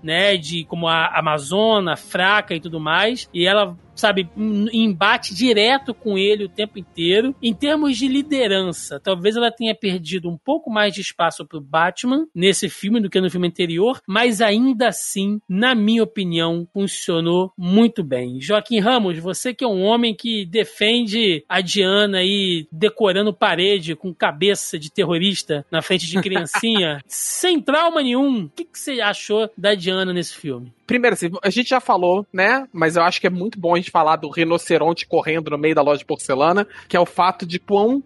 né? 0.03 0.37
De 0.37 0.65
como 0.65 0.87
a 0.87 1.07
Amazona, 1.17 1.95
fraca 1.95 2.53
e 2.53 2.59
tudo 2.59 2.79
mais. 2.79 3.29
E 3.33 3.45
ela 3.45 3.77
sabe, 3.95 4.29
embate 4.71 5.33
direto 5.33 5.93
com 5.93 6.17
ele 6.17 6.45
o 6.45 6.49
tempo 6.49 6.77
inteiro. 6.77 7.35
Em 7.41 7.53
termos 7.53 7.97
de 7.97 8.07
liderança, 8.07 8.99
talvez 8.99 9.35
ela 9.35 9.51
tenha 9.51 9.73
perdido 9.73 10.29
um 10.29 10.37
pouco 10.37 10.69
mais 10.69 10.93
de 10.93 11.01
espaço 11.01 11.45
pro 11.45 11.61
Batman 11.61 12.27
nesse 12.33 12.69
filme 12.69 12.99
do 12.99 13.09
que 13.09 13.21
no 13.21 13.29
filme 13.29 13.47
anterior, 13.47 14.01
mas 14.07 14.41
ainda 14.41 14.89
assim, 14.89 15.39
na 15.47 15.73
minha 15.73 16.03
opinião, 16.03 16.67
funcionou 16.73 17.51
muito 17.57 18.03
bem. 18.03 18.39
Joaquim 18.41 18.79
Ramos, 18.79 19.17
você 19.19 19.53
que 19.53 19.63
é 19.63 19.67
um 19.67 19.83
homem 19.83 20.13
que 20.13 20.45
defende 20.45 21.43
a 21.47 21.61
Diana 21.61 22.19
aí 22.19 22.67
decorando 22.71 23.33
parede 23.33 23.95
com 23.95 24.13
cabeça 24.13 24.77
de 24.77 24.91
terrorista 24.91 25.65
na 25.71 25.81
frente 25.81 26.07
de 26.07 26.21
criancinha, 26.21 27.01
sem 27.07 27.61
trauma 27.61 28.01
nenhum, 28.01 28.45
o 28.45 28.49
que, 28.49 28.65
que 28.65 28.77
você 28.79 29.01
achou 29.01 29.49
da 29.57 29.73
Diana 29.73 30.13
nesse 30.13 30.35
filme? 30.35 30.73
Primeiro, 30.85 31.13
assim, 31.13 31.29
a 31.41 31.49
gente 31.49 31.69
já 31.69 31.79
falou, 31.79 32.25
né? 32.31 32.67
Mas 32.71 32.95
eu 32.95 33.03
acho 33.03 33.19
que 33.19 33.27
é 33.27 33.29
muito 33.29 33.59
bom 33.59 33.73
a 33.73 33.77
gente 33.77 33.91
falar 33.91 34.15
do 34.17 34.29
rinoceronte 34.29 35.07
correndo 35.07 35.51
no 35.51 35.57
meio 35.57 35.75
da 35.75 35.81
loja 35.81 35.99
de 35.99 36.05
porcelana, 36.05 36.67
que 36.87 36.95
é 36.95 36.99
o 36.99 37.05
fato 37.05 37.45
de 37.45 37.59
quão 37.59 38.03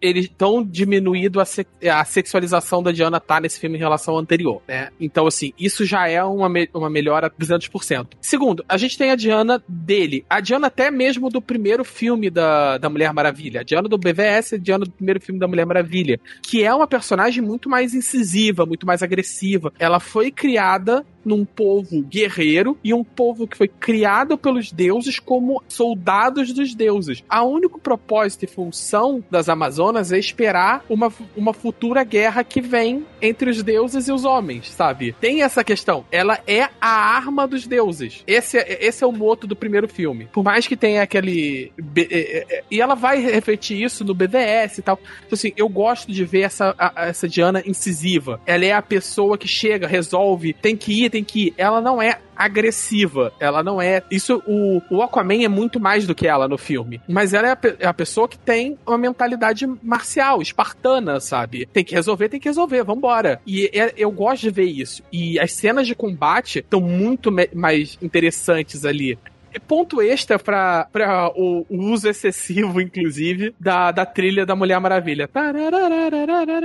eles 0.00 0.28
tão 0.36 0.64
diminuído 0.64 1.40
a, 1.40 1.44
se 1.44 1.66
a 1.90 2.04
sexualização 2.04 2.82
da 2.82 2.92
Diana 2.92 3.20
tá 3.20 3.40
nesse 3.40 3.60
filme 3.60 3.76
em 3.76 3.80
relação 3.80 4.14
ao 4.14 4.20
anterior, 4.20 4.62
né? 4.66 4.90
Então, 5.00 5.26
assim, 5.26 5.52
isso 5.58 5.84
já 5.84 6.08
é 6.08 6.22
uma, 6.22 6.48
me 6.48 6.68
uma 6.72 6.90
melhora 6.90 7.30
200%. 7.30 8.08
Segundo, 8.20 8.64
a 8.68 8.76
gente 8.76 8.96
tem 8.96 9.10
a 9.10 9.16
Diana 9.16 9.62
dele. 9.68 10.24
A 10.28 10.40
Diana 10.40 10.68
até 10.68 10.90
mesmo 10.90 11.28
do 11.28 11.42
primeiro 11.42 11.84
filme 11.84 12.30
da, 12.30 12.78
da 12.78 12.88
Mulher 12.88 13.12
Maravilha. 13.12 13.60
A 13.60 13.64
Diana 13.64 13.88
do 13.88 13.98
BVS 13.98 14.54
a 14.54 14.56
Diana 14.56 14.84
do 14.84 14.90
primeiro 14.90 15.20
filme 15.20 15.38
da 15.38 15.48
Mulher 15.48 15.66
Maravilha. 15.66 16.18
Que 16.42 16.62
é 16.62 16.74
uma 16.74 16.86
personagem 16.86 17.42
muito 17.42 17.68
mais 17.68 17.94
incisiva, 17.94 18.66
muito 18.66 18.86
mais 18.86 19.02
agressiva. 19.02 19.72
Ela 19.78 20.00
foi 20.00 20.30
criada 20.30 21.04
num 21.24 21.44
povo 21.44 22.02
guerreiro 22.02 22.76
e 22.82 22.92
um 22.94 23.04
povo 23.04 23.46
que 23.46 23.56
foi 23.56 23.68
criado 23.68 24.36
pelos 24.36 24.72
deuses 24.72 25.18
como 25.18 25.62
soldados 25.68 26.52
dos 26.52 26.74
deuses. 26.74 27.22
A 27.28 27.44
único 27.44 27.80
propósito 27.80 28.44
e 28.44 28.48
função 28.48 29.22
das 29.30 29.48
Amazonas 29.48 30.12
é 30.12 30.18
esperar 30.18 30.84
uma, 30.88 31.12
uma 31.36 31.52
futura 31.52 32.04
guerra 32.04 32.44
que 32.44 32.60
vem 32.60 33.04
entre 33.20 33.50
os 33.50 33.62
deuses 33.62 34.08
e 34.08 34.12
os 34.12 34.24
homens, 34.24 34.70
sabe? 34.70 35.14
Tem 35.20 35.42
essa 35.42 35.62
questão. 35.62 36.04
Ela 36.10 36.38
é 36.46 36.68
a 36.80 36.88
arma 36.88 37.46
dos 37.46 37.66
deuses. 37.66 38.22
Esse 38.26 38.58
é, 38.58 38.84
esse 38.84 39.04
é 39.04 39.06
o 39.06 39.12
moto 39.12 39.46
do 39.46 39.54
primeiro 39.54 39.88
filme. 39.88 40.28
Por 40.32 40.42
mais 40.42 40.66
que 40.66 40.76
tenha 40.76 41.02
aquele. 41.02 41.72
É, 41.96 42.56
é, 42.58 42.64
e 42.70 42.80
ela 42.80 42.94
vai 42.94 43.20
refletir 43.20 43.82
isso 43.82 44.04
no 44.04 44.14
BVS 44.14 44.78
e 44.78 44.82
tal. 44.82 44.98
Então, 45.26 45.34
assim, 45.34 45.52
eu 45.56 45.68
gosto 45.68 46.10
de 46.10 46.24
ver 46.24 46.42
essa, 46.42 46.74
essa 46.96 47.28
Diana 47.28 47.62
incisiva. 47.64 48.40
Ela 48.46 48.64
é 48.64 48.72
a 48.72 48.82
pessoa 48.82 49.38
que 49.38 49.48
chega, 49.48 49.86
resolve, 49.86 50.52
tem 50.54 50.76
que 50.76 51.04
ir, 51.04 51.10
tem 51.12 51.22
que. 51.22 51.52
Ela 51.58 51.80
não 51.80 52.00
é 52.00 52.18
agressiva. 52.34 53.32
Ela 53.38 53.62
não 53.62 53.80
é. 53.80 54.02
Isso, 54.10 54.42
o, 54.46 54.80
o 54.90 55.02
Aquaman 55.02 55.44
é 55.44 55.48
muito 55.48 55.78
mais 55.78 56.06
do 56.06 56.14
que 56.14 56.26
ela 56.26 56.48
no 56.48 56.56
filme. 56.56 57.00
Mas 57.06 57.34
ela 57.34 57.48
é 57.48 57.52
a, 57.52 57.58
é 57.80 57.86
a, 57.86 57.94
pessoa 57.94 58.26
que 58.26 58.38
tem 58.38 58.78
uma 58.86 58.96
mentalidade 58.96 59.66
marcial, 59.82 60.40
espartana, 60.40 61.20
sabe? 61.20 61.66
Tem 61.66 61.84
que 61.84 61.94
resolver, 61.94 62.30
tem 62.30 62.40
que 62.40 62.48
resolver, 62.48 62.82
vambora. 62.82 63.40
E 63.46 63.70
é, 63.72 63.92
eu 63.96 64.10
gosto 64.10 64.42
de 64.42 64.50
ver 64.50 64.64
isso. 64.64 65.02
E 65.12 65.38
as 65.38 65.52
cenas 65.52 65.86
de 65.86 65.94
combate 65.94 66.60
estão 66.60 66.80
muito 66.80 67.30
mais 67.54 67.98
interessantes 68.00 68.84
ali 68.84 69.18
ponto 69.60 70.00
extra 70.00 70.38
pra, 70.38 70.86
pra 70.92 71.28
o, 71.34 71.66
o, 71.68 71.92
uso 71.92 72.08
excessivo, 72.08 72.80
inclusive, 72.80 73.54
da, 73.58 73.90
da 73.90 74.06
trilha 74.06 74.46
da 74.46 74.56
Mulher 74.56 74.80
Maravilha. 74.80 75.28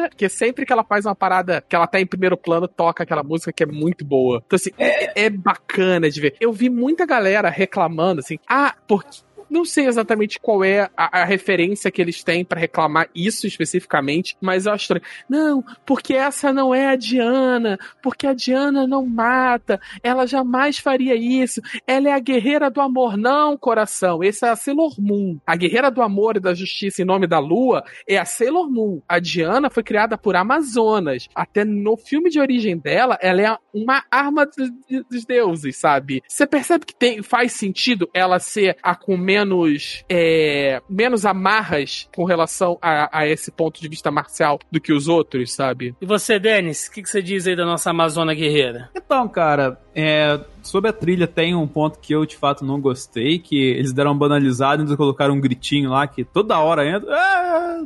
Porque 0.09 0.29
sempre 0.29 0.65
que 0.65 0.73
ela 0.73 0.83
faz 0.83 1.05
uma 1.05 1.15
parada 1.15 1.63
que 1.67 1.75
ela 1.75 1.87
tá 1.87 1.99
em 1.99 2.05
primeiro 2.05 2.37
plano, 2.37 2.67
toca 2.67 3.03
aquela 3.03 3.23
música 3.23 3.51
que 3.51 3.63
é 3.63 3.65
muito 3.65 4.05
boa. 4.05 4.41
Então, 4.45 4.55
assim, 4.55 4.71
é, 4.77 5.25
é 5.25 5.29
bacana 5.29 6.09
de 6.09 6.21
ver. 6.21 6.35
Eu 6.39 6.51
vi 6.51 6.69
muita 6.69 7.05
galera 7.05 7.49
reclamando, 7.49 8.19
assim, 8.19 8.37
ah, 8.47 8.75
porque 8.87 9.26
não 9.49 9.65
sei 9.65 9.87
exatamente 9.87 10.39
qual 10.39 10.63
é 10.63 10.89
a, 10.95 11.21
a 11.21 11.25
referência 11.25 11.91
que 11.91 12.01
eles 12.01 12.23
têm 12.23 12.43
para 12.43 12.59
reclamar 12.59 13.09
isso 13.13 13.47
especificamente, 13.47 14.35
mas 14.41 14.65
eu 14.65 14.73
acho. 14.73 14.93
Não, 15.29 15.63
porque 15.85 16.13
essa 16.13 16.53
não 16.53 16.73
é 16.73 16.87
a 16.87 16.95
Diana, 16.95 17.77
porque 18.01 18.27
a 18.27 18.33
Diana 18.33 18.87
não 18.87 19.05
mata, 19.05 19.79
ela 20.01 20.25
jamais 20.25 20.77
faria 20.77 21.15
isso, 21.15 21.61
ela 21.85 22.09
é 22.09 22.13
a 22.13 22.19
guerreira 22.19 22.69
do 22.69 22.81
amor. 22.81 23.17
Não, 23.17 23.57
coração, 23.57 24.23
esse 24.23 24.45
é 24.45 24.49
a 24.49 24.55
Sailor 24.55 24.93
Moon. 24.99 25.37
A 25.45 25.55
guerreira 25.55 25.91
do 25.91 26.01
amor 26.01 26.37
e 26.37 26.39
da 26.39 26.53
justiça 26.53 27.01
em 27.01 27.05
nome 27.05 27.27
da 27.27 27.39
lua 27.39 27.83
é 28.07 28.17
a 28.17 28.25
Sailor 28.25 28.69
Moon. 28.69 29.01
A 29.07 29.19
Diana 29.19 29.69
foi 29.69 29.83
criada 29.83 30.17
por 30.17 30.35
Amazonas. 30.35 31.27
Até 31.35 31.63
no 31.63 31.97
filme 31.97 32.29
de 32.29 32.39
origem 32.39 32.77
dela, 32.77 33.17
ela 33.21 33.41
é 33.41 33.57
uma 33.73 34.03
arma 34.09 34.45
dos 34.45 35.25
deuses, 35.25 35.77
sabe? 35.77 36.21
Você 36.27 36.45
percebe 36.45 36.85
que 36.85 36.95
tem, 36.95 37.21
faz 37.21 37.53
sentido 37.53 38.09
ela 38.13 38.39
ser 38.39 38.77
a 38.81 38.95
com 38.95 39.17
menos, 39.37 40.03
é, 40.09 40.81
menos 40.89 41.25
amarras 41.25 42.09
com 42.15 42.23
relação 42.23 42.77
a, 42.81 43.19
a, 43.19 43.27
esse 43.27 43.51
ponto 43.51 43.79
de 43.79 43.87
vista 43.87 44.09
marcial 44.09 44.59
do 44.71 44.79
que 44.79 44.91
os 44.91 45.07
outros, 45.07 45.53
sabe? 45.53 45.95
E 46.01 46.05
você, 46.05 46.39
Denis, 46.39 46.87
o 46.87 46.91
que, 46.91 47.01
que, 47.01 47.09
você 47.09 47.21
diz 47.21 47.45
aí 47.47 47.55
da 47.55 47.65
nossa 47.65 47.89
Amazona 47.91 48.33
Guerreira? 48.33 48.89
Então, 48.95 49.27
cara, 49.27 49.79
é, 49.95 50.39
Sobre 50.67 50.89
a 50.89 50.93
trilha, 50.93 51.27
tem 51.27 51.55
um 51.55 51.67
ponto 51.67 51.99
que 51.99 52.13
eu 52.13 52.25
de 52.25 52.35
fato 52.35 52.65
não 52.65 52.79
gostei, 52.79 53.39
que 53.39 53.55
eles 53.55 53.93
deram 53.93 54.11
uma 54.11 54.19
banalizada 54.19 54.81
e 54.81 54.85
eles 54.85 54.95
colocaram 54.95 55.33
um 55.33 55.39
gritinho 55.39 55.89
lá 55.89 56.05
que 56.07 56.23
toda 56.23 56.59
hora 56.59 56.85
entra. 56.87 57.09
"Ah!" 57.13 57.77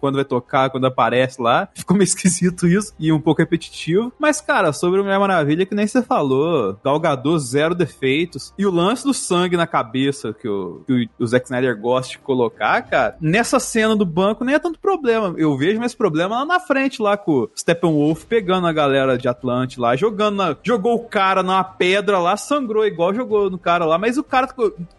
Quando 0.00 0.16
vai 0.16 0.24
tocar, 0.24 0.70
quando 0.70 0.86
aparece 0.86 1.40
lá. 1.40 1.68
Ficou 1.74 1.96
meio 1.96 2.04
esquisito 2.04 2.66
isso 2.66 2.92
e 2.98 3.12
um 3.12 3.20
pouco 3.20 3.40
repetitivo. 3.40 4.12
Mas, 4.18 4.40
cara, 4.40 4.72
sobre 4.72 5.00
o 5.00 5.04
Mulher 5.04 5.18
Maravilha, 5.18 5.64
que 5.64 5.74
nem 5.74 5.86
você 5.86 6.02
falou, 6.02 6.76
Galgador 6.84 7.38
zero 7.38 7.74
defeitos. 7.74 8.52
E 8.58 8.66
o 8.66 8.70
lance 8.70 9.04
do 9.04 9.14
sangue 9.14 9.56
na 9.56 9.66
cabeça 9.66 10.32
que 10.32 10.48
o, 10.48 10.82
que 10.86 11.08
o, 11.18 11.26
Zack 11.26 11.46
Snyder 11.46 11.78
gosta 11.80 12.12
de 12.12 12.18
colocar, 12.18 12.82
cara, 12.82 13.16
nessa 13.20 13.58
cena 13.58 13.96
do 13.96 14.04
banco 14.04 14.44
nem 14.44 14.54
é 14.54 14.58
tanto 14.58 14.78
problema. 14.78 15.34
Eu 15.36 15.56
vejo 15.56 15.78
mais 15.78 15.94
problema 15.94 16.40
lá 16.40 16.44
na 16.44 16.60
frente, 16.60 17.00
lá 17.00 17.16
com 17.16 17.32
o 17.32 17.50
Steppenwolf 17.56 18.24
pegando 18.24 18.66
a 18.66 18.72
galera 18.72 19.16
de 19.16 19.28
Atlante 19.28 19.78
lá, 19.80 19.96
jogando 19.96 20.36
na, 20.36 20.56
jogou 20.62 20.94
o 20.94 21.08
cara 21.08 21.42
numa 21.42 21.64
pedra 21.64 22.18
lá, 22.18 22.25
sangrou 22.34 22.86
igual 22.86 23.12
jogou 23.12 23.50
no 23.50 23.58
cara 23.58 23.84
lá, 23.84 23.98
mas 23.98 24.16
o 24.16 24.24
cara 24.24 24.48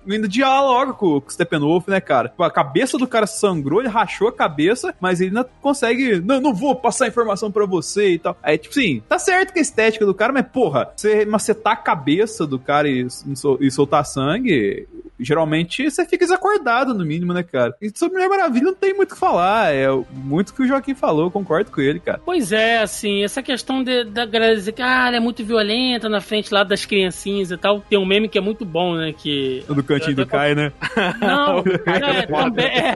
ainda 0.08 0.28
dialoga 0.28 0.94
com, 0.94 1.18
o 1.18 1.24
Steppenwolf, 1.28 1.88
né, 1.88 2.00
cara? 2.00 2.32
A 2.38 2.52
cabeça 2.52 2.96
do 3.00 3.08
cara 3.08 3.26
sangrou, 3.26 3.80
ele 3.80 3.90
rachou 3.90 4.28
a 4.28 4.32
cabeça, 4.32 4.94
mas 5.02 5.20
ele 5.20 5.32
ainda 5.32 5.50
consegue, 5.60 6.22
não, 6.22 6.40
não 6.40 6.54
vou 6.54 6.76
passar 6.76 7.08
informação 7.08 7.52
pra 7.52 7.66
você 7.66 8.12
e 8.12 8.20
tal. 8.20 8.38
Aí, 8.44 8.56
tipo 8.60 8.78
assim, 8.78 9.02
tá 9.10 9.18
certo 9.18 9.52
que 9.52 9.58
a 9.60 9.62
estética 9.64 10.06
do 10.06 10.14
cara, 10.14 10.32
mas 10.32 10.46
porra, 10.48 10.92
você 10.96 11.26
macetar 11.26 11.74
a 11.74 11.78
cabeça 11.78 12.46
do 12.46 12.60
cara 12.60 12.88
e, 12.88 13.08
e 13.08 13.36
sol- 13.36 13.58
soltar 13.72 14.06
sangue, 14.06 14.88
geralmente 15.20 15.90
você 15.90 16.06
fica 16.06 16.26
desacordado, 16.26 16.94
no 16.94 17.04
mínimo, 17.06 17.34
né, 17.34 17.42
cara? 17.42 17.76
E 17.82 17.92
sobre 17.96 18.16
Mulher 18.18 18.30
Maravilha 18.30 18.66
não 18.66 18.76
tem 18.76 18.94
muito 18.94 19.12
o 19.12 19.14
que 19.16 19.20
falar, 19.20 19.74
é 19.74 19.88
muito 20.14 20.50
o 20.50 20.54
que 20.54 20.62
o 20.62 20.68
Joaquim 20.68 20.94
falou, 20.94 21.32
concordo 21.32 21.72
com 21.72 21.82
ele, 21.82 22.00
cara. 22.00 22.22
Pois 22.24 22.52
é, 22.52 22.80
assim, 22.82 23.24
essa 23.24 23.42
questão 23.42 23.84
de- 23.84 24.04
da 24.06 24.26
galera 24.26 24.56
dizer 24.56 24.74
que 24.74 24.82
ah, 24.82 25.08
ela 25.08 25.18
é 25.18 25.20
muito 25.20 25.44
violenta 25.44 26.08
na 26.08 26.22
frente 26.22 26.54
lá 26.54 26.64
das 26.64 26.86
criancinhas 27.12 27.52
e 27.52 27.58
tal. 27.58 27.82
Tem 27.82 27.98
um 27.98 28.06
meme 28.06 28.28
que 28.28 28.38
é 28.38 28.42
muito 28.42 28.66
bom, 28.66 28.96
né? 28.96 29.14
Que. 29.14 29.64
Do 29.68 29.84
cantinho 29.84 30.16
do 30.16 30.26
Kai, 30.28 30.54
né? 30.56 30.72
Não, 31.20 31.64
Caio 31.84 32.06
é, 32.06 32.20
é 32.20 32.26
também, 32.26 32.66
é. 32.66 32.96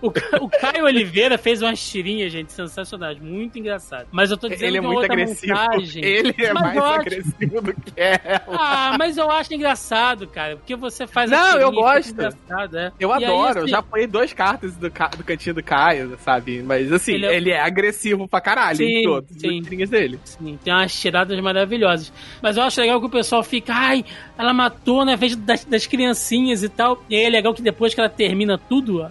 O, 0.00 0.08
o 0.44 0.48
Caio 0.48 0.84
Oliveira 0.84 1.38
fez 1.38 1.62
umas 1.62 1.80
tirinhas, 1.80 2.32
gente, 2.32 2.52
sensacionais, 2.52 3.18
muito 3.18 3.58
engraçado. 3.58 4.06
Mas 4.10 4.30
eu 4.30 4.36
tô 4.36 4.48
dizendo 4.48 4.68
Ele 4.68 4.78
é 4.78 4.80
uma 4.80 4.88
muito 4.88 4.98
outra 5.00 5.12
agressivo. 5.14 5.54
montagem. 5.54 6.04
Ele 6.04 6.34
é 6.38 6.52
Mas 6.52 6.62
mais 6.62 6.76
eu 6.76 6.84
acho- 6.84 7.00
agressivo 7.00 7.60
do 7.62 7.72
que 7.74 7.92
ela. 7.96 8.42
Ah, 8.48 8.96
mas 8.98 9.16
eu 9.16 9.30
acho 9.30 9.54
engraçado, 9.54 10.26
cara, 10.26 10.56
porque 10.56 10.74
você 10.76 11.06
faz 11.06 11.32
a 11.32 11.36
Não, 11.36 11.58
eu 11.60 11.72
gosto. 11.72 12.20
é. 12.20 12.92
Eu 12.98 13.10
E 13.10 13.12
aí, 13.14 13.24
adoro, 13.24 13.58
eu 13.58 13.62
assim, 13.64 13.70
já 13.70 13.78
apoiei 13.78 14.06
dois 14.06 14.32
cartas 14.32 14.74
do, 14.76 14.90
ca- 14.90 15.08
do 15.08 15.24
cantinho 15.24 15.54
do 15.54 15.62
Caio, 15.62 16.16
sabe? 16.24 16.62
Mas 16.62 16.92
assim, 16.92 17.12
Ele 17.14 17.26
ele 17.26 17.50
é- 17.50 17.54
é, 17.54 17.60
agressivo 17.60 18.26
pra 18.28 18.40
caralho 18.40 18.76
Sim, 18.78 18.84
em 18.84 19.02
todos 19.02 19.30
sim. 19.36 19.60
os 19.60 19.64
tirinhas 19.68 19.90
dele. 19.90 20.18
Sim, 20.24 20.58
tem 20.62 20.72
umas 20.72 20.92
tiradas 20.98 21.38
maravilhosas. 21.40 22.12
Mas 22.42 22.56
eu 22.56 22.62
acho 22.62 22.80
legal 22.80 23.00
que 23.00 23.06
o 23.06 23.10
pessoal 23.10 23.42
fica, 23.52 23.74
ai, 23.76 24.02
ela 24.42 24.52
matou 24.52 25.04
na 25.04 25.16
vez 25.16 25.34
das, 25.36 25.64
das 25.64 25.86
criancinhas 25.86 26.62
e 26.62 26.68
tal. 26.68 27.02
E 27.08 27.16
aí 27.16 27.24
é 27.24 27.30
legal 27.30 27.54
que 27.54 27.62
depois 27.62 27.94
que 27.94 28.00
ela 28.00 28.08
termina 28.10 28.58
tudo, 28.58 29.08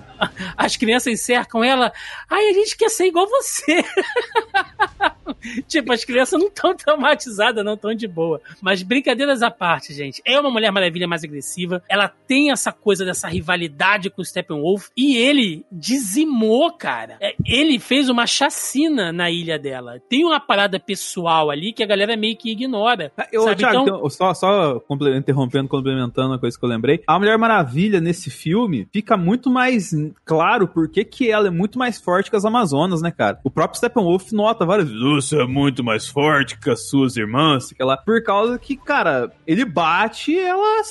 as 0.57 0.75
crianças 0.77 1.19
cercam 1.21 1.63
ela. 1.63 1.91
Ai, 2.29 2.49
a 2.49 2.53
gente 2.53 2.75
quer 2.77 2.89
ser 2.89 3.05
igual 3.05 3.27
você. 3.27 3.83
tipo, 5.67 5.91
as 5.91 6.03
crianças 6.03 6.39
não 6.39 6.47
estão 6.47 6.75
traumatizadas, 6.75 7.63
não 7.63 7.73
estão 7.73 7.93
de 7.93 8.07
boa. 8.07 8.41
Mas 8.61 8.83
brincadeiras 8.83 9.41
à 9.41 9.49
parte, 9.49 9.93
gente. 9.93 10.21
É 10.25 10.39
uma 10.39 10.51
Mulher 10.51 10.71
Maravilha 10.71 11.07
mais 11.07 11.23
agressiva. 11.23 11.83
Ela 11.89 12.07
tem 12.07 12.51
essa 12.51 12.71
coisa 12.71 13.05
dessa 13.05 13.27
rivalidade 13.27 14.09
com 14.09 14.21
o 14.21 14.25
Steppenwolf. 14.25 14.89
E 14.95 15.17
ele 15.17 15.65
dizimou, 15.71 16.71
cara. 16.73 17.17
É, 17.19 17.35
Ele 17.45 17.79
fez 17.79 18.09
uma 18.09 18.27
chacina 18.27 19.11
na 19.11 19.29
ilha 19.29 19.57
dela. 19.57 19.99
Tem 20.09 20.25
uma 20.25 20.39
parada 20.39 20.79
pessoal 20.79 21.49
ali 21.49 21.73
que 21.73 21.83
a 21.83 21.87
galera 21.87 22.15
meio 22.17 22.35
que 22.37 22.51
ignora. 22.51 23.11
Eu, 23.31 23.43
Sabe, 23.43 23.55
Thiago, 23.57 23.81
então- 23.81 23.97
então, 23.97 24.09
só, 24.09 24.33
só 24.33 24.79
comple- 24.81 25.20
interrompendo, 25.21 25.67
complementando 25.67 26.33
a 26.33 26.39
coisa 26.39 26.57
que 26.57 26.63
eu 26.63 26.69
lembrei. 26.69 27.01
A 27.07 27.17
Mulher 27.17 27.37
Maravilha, 27.37 27.99
nesse 27.99 28.29
filme, 28.29 28.87
fica 28.91 29.15
muito 29.15 29.49
mais 29.49 29.91
claro 30.25 30.67
porque 30.67 31.03
que 31.03 31.31
ela 31.31 31.47
é 31.47 31.51
muito 31.51 31.77
mais 31.79 31.99
forte 31.99 32.29
que 32.29 32.35
as 32.35 32.45
Amazonas, 32.45 33.01
né, 33.01 33.11
cara? 33.11 33.39
O 33.43 33.49
próprio 33.49 33.77
Steppenwolf 33.77 34.31
nota 34.31 34.65
várias 34.65 34.89
vezes, 34.89 35.01
você 35.01 35.41
é 35.41 35.47
muito 35.47 35.83
mais 35.83 36.07
forte 36.07 36.59
que 36.59 36.69
as 36.69 36.87
suas 36.89 37.15
irmãs, 37.15 37.69
sei 37.75 37.85
lá, 37.85 37.97
por 37.97 38.21
causa 38.23 38.57
que, 38.57 38.75
cara, 38.75 39.31
ele 39.47 39.65
bate 39.65 40.37
ela, 40.37 40.81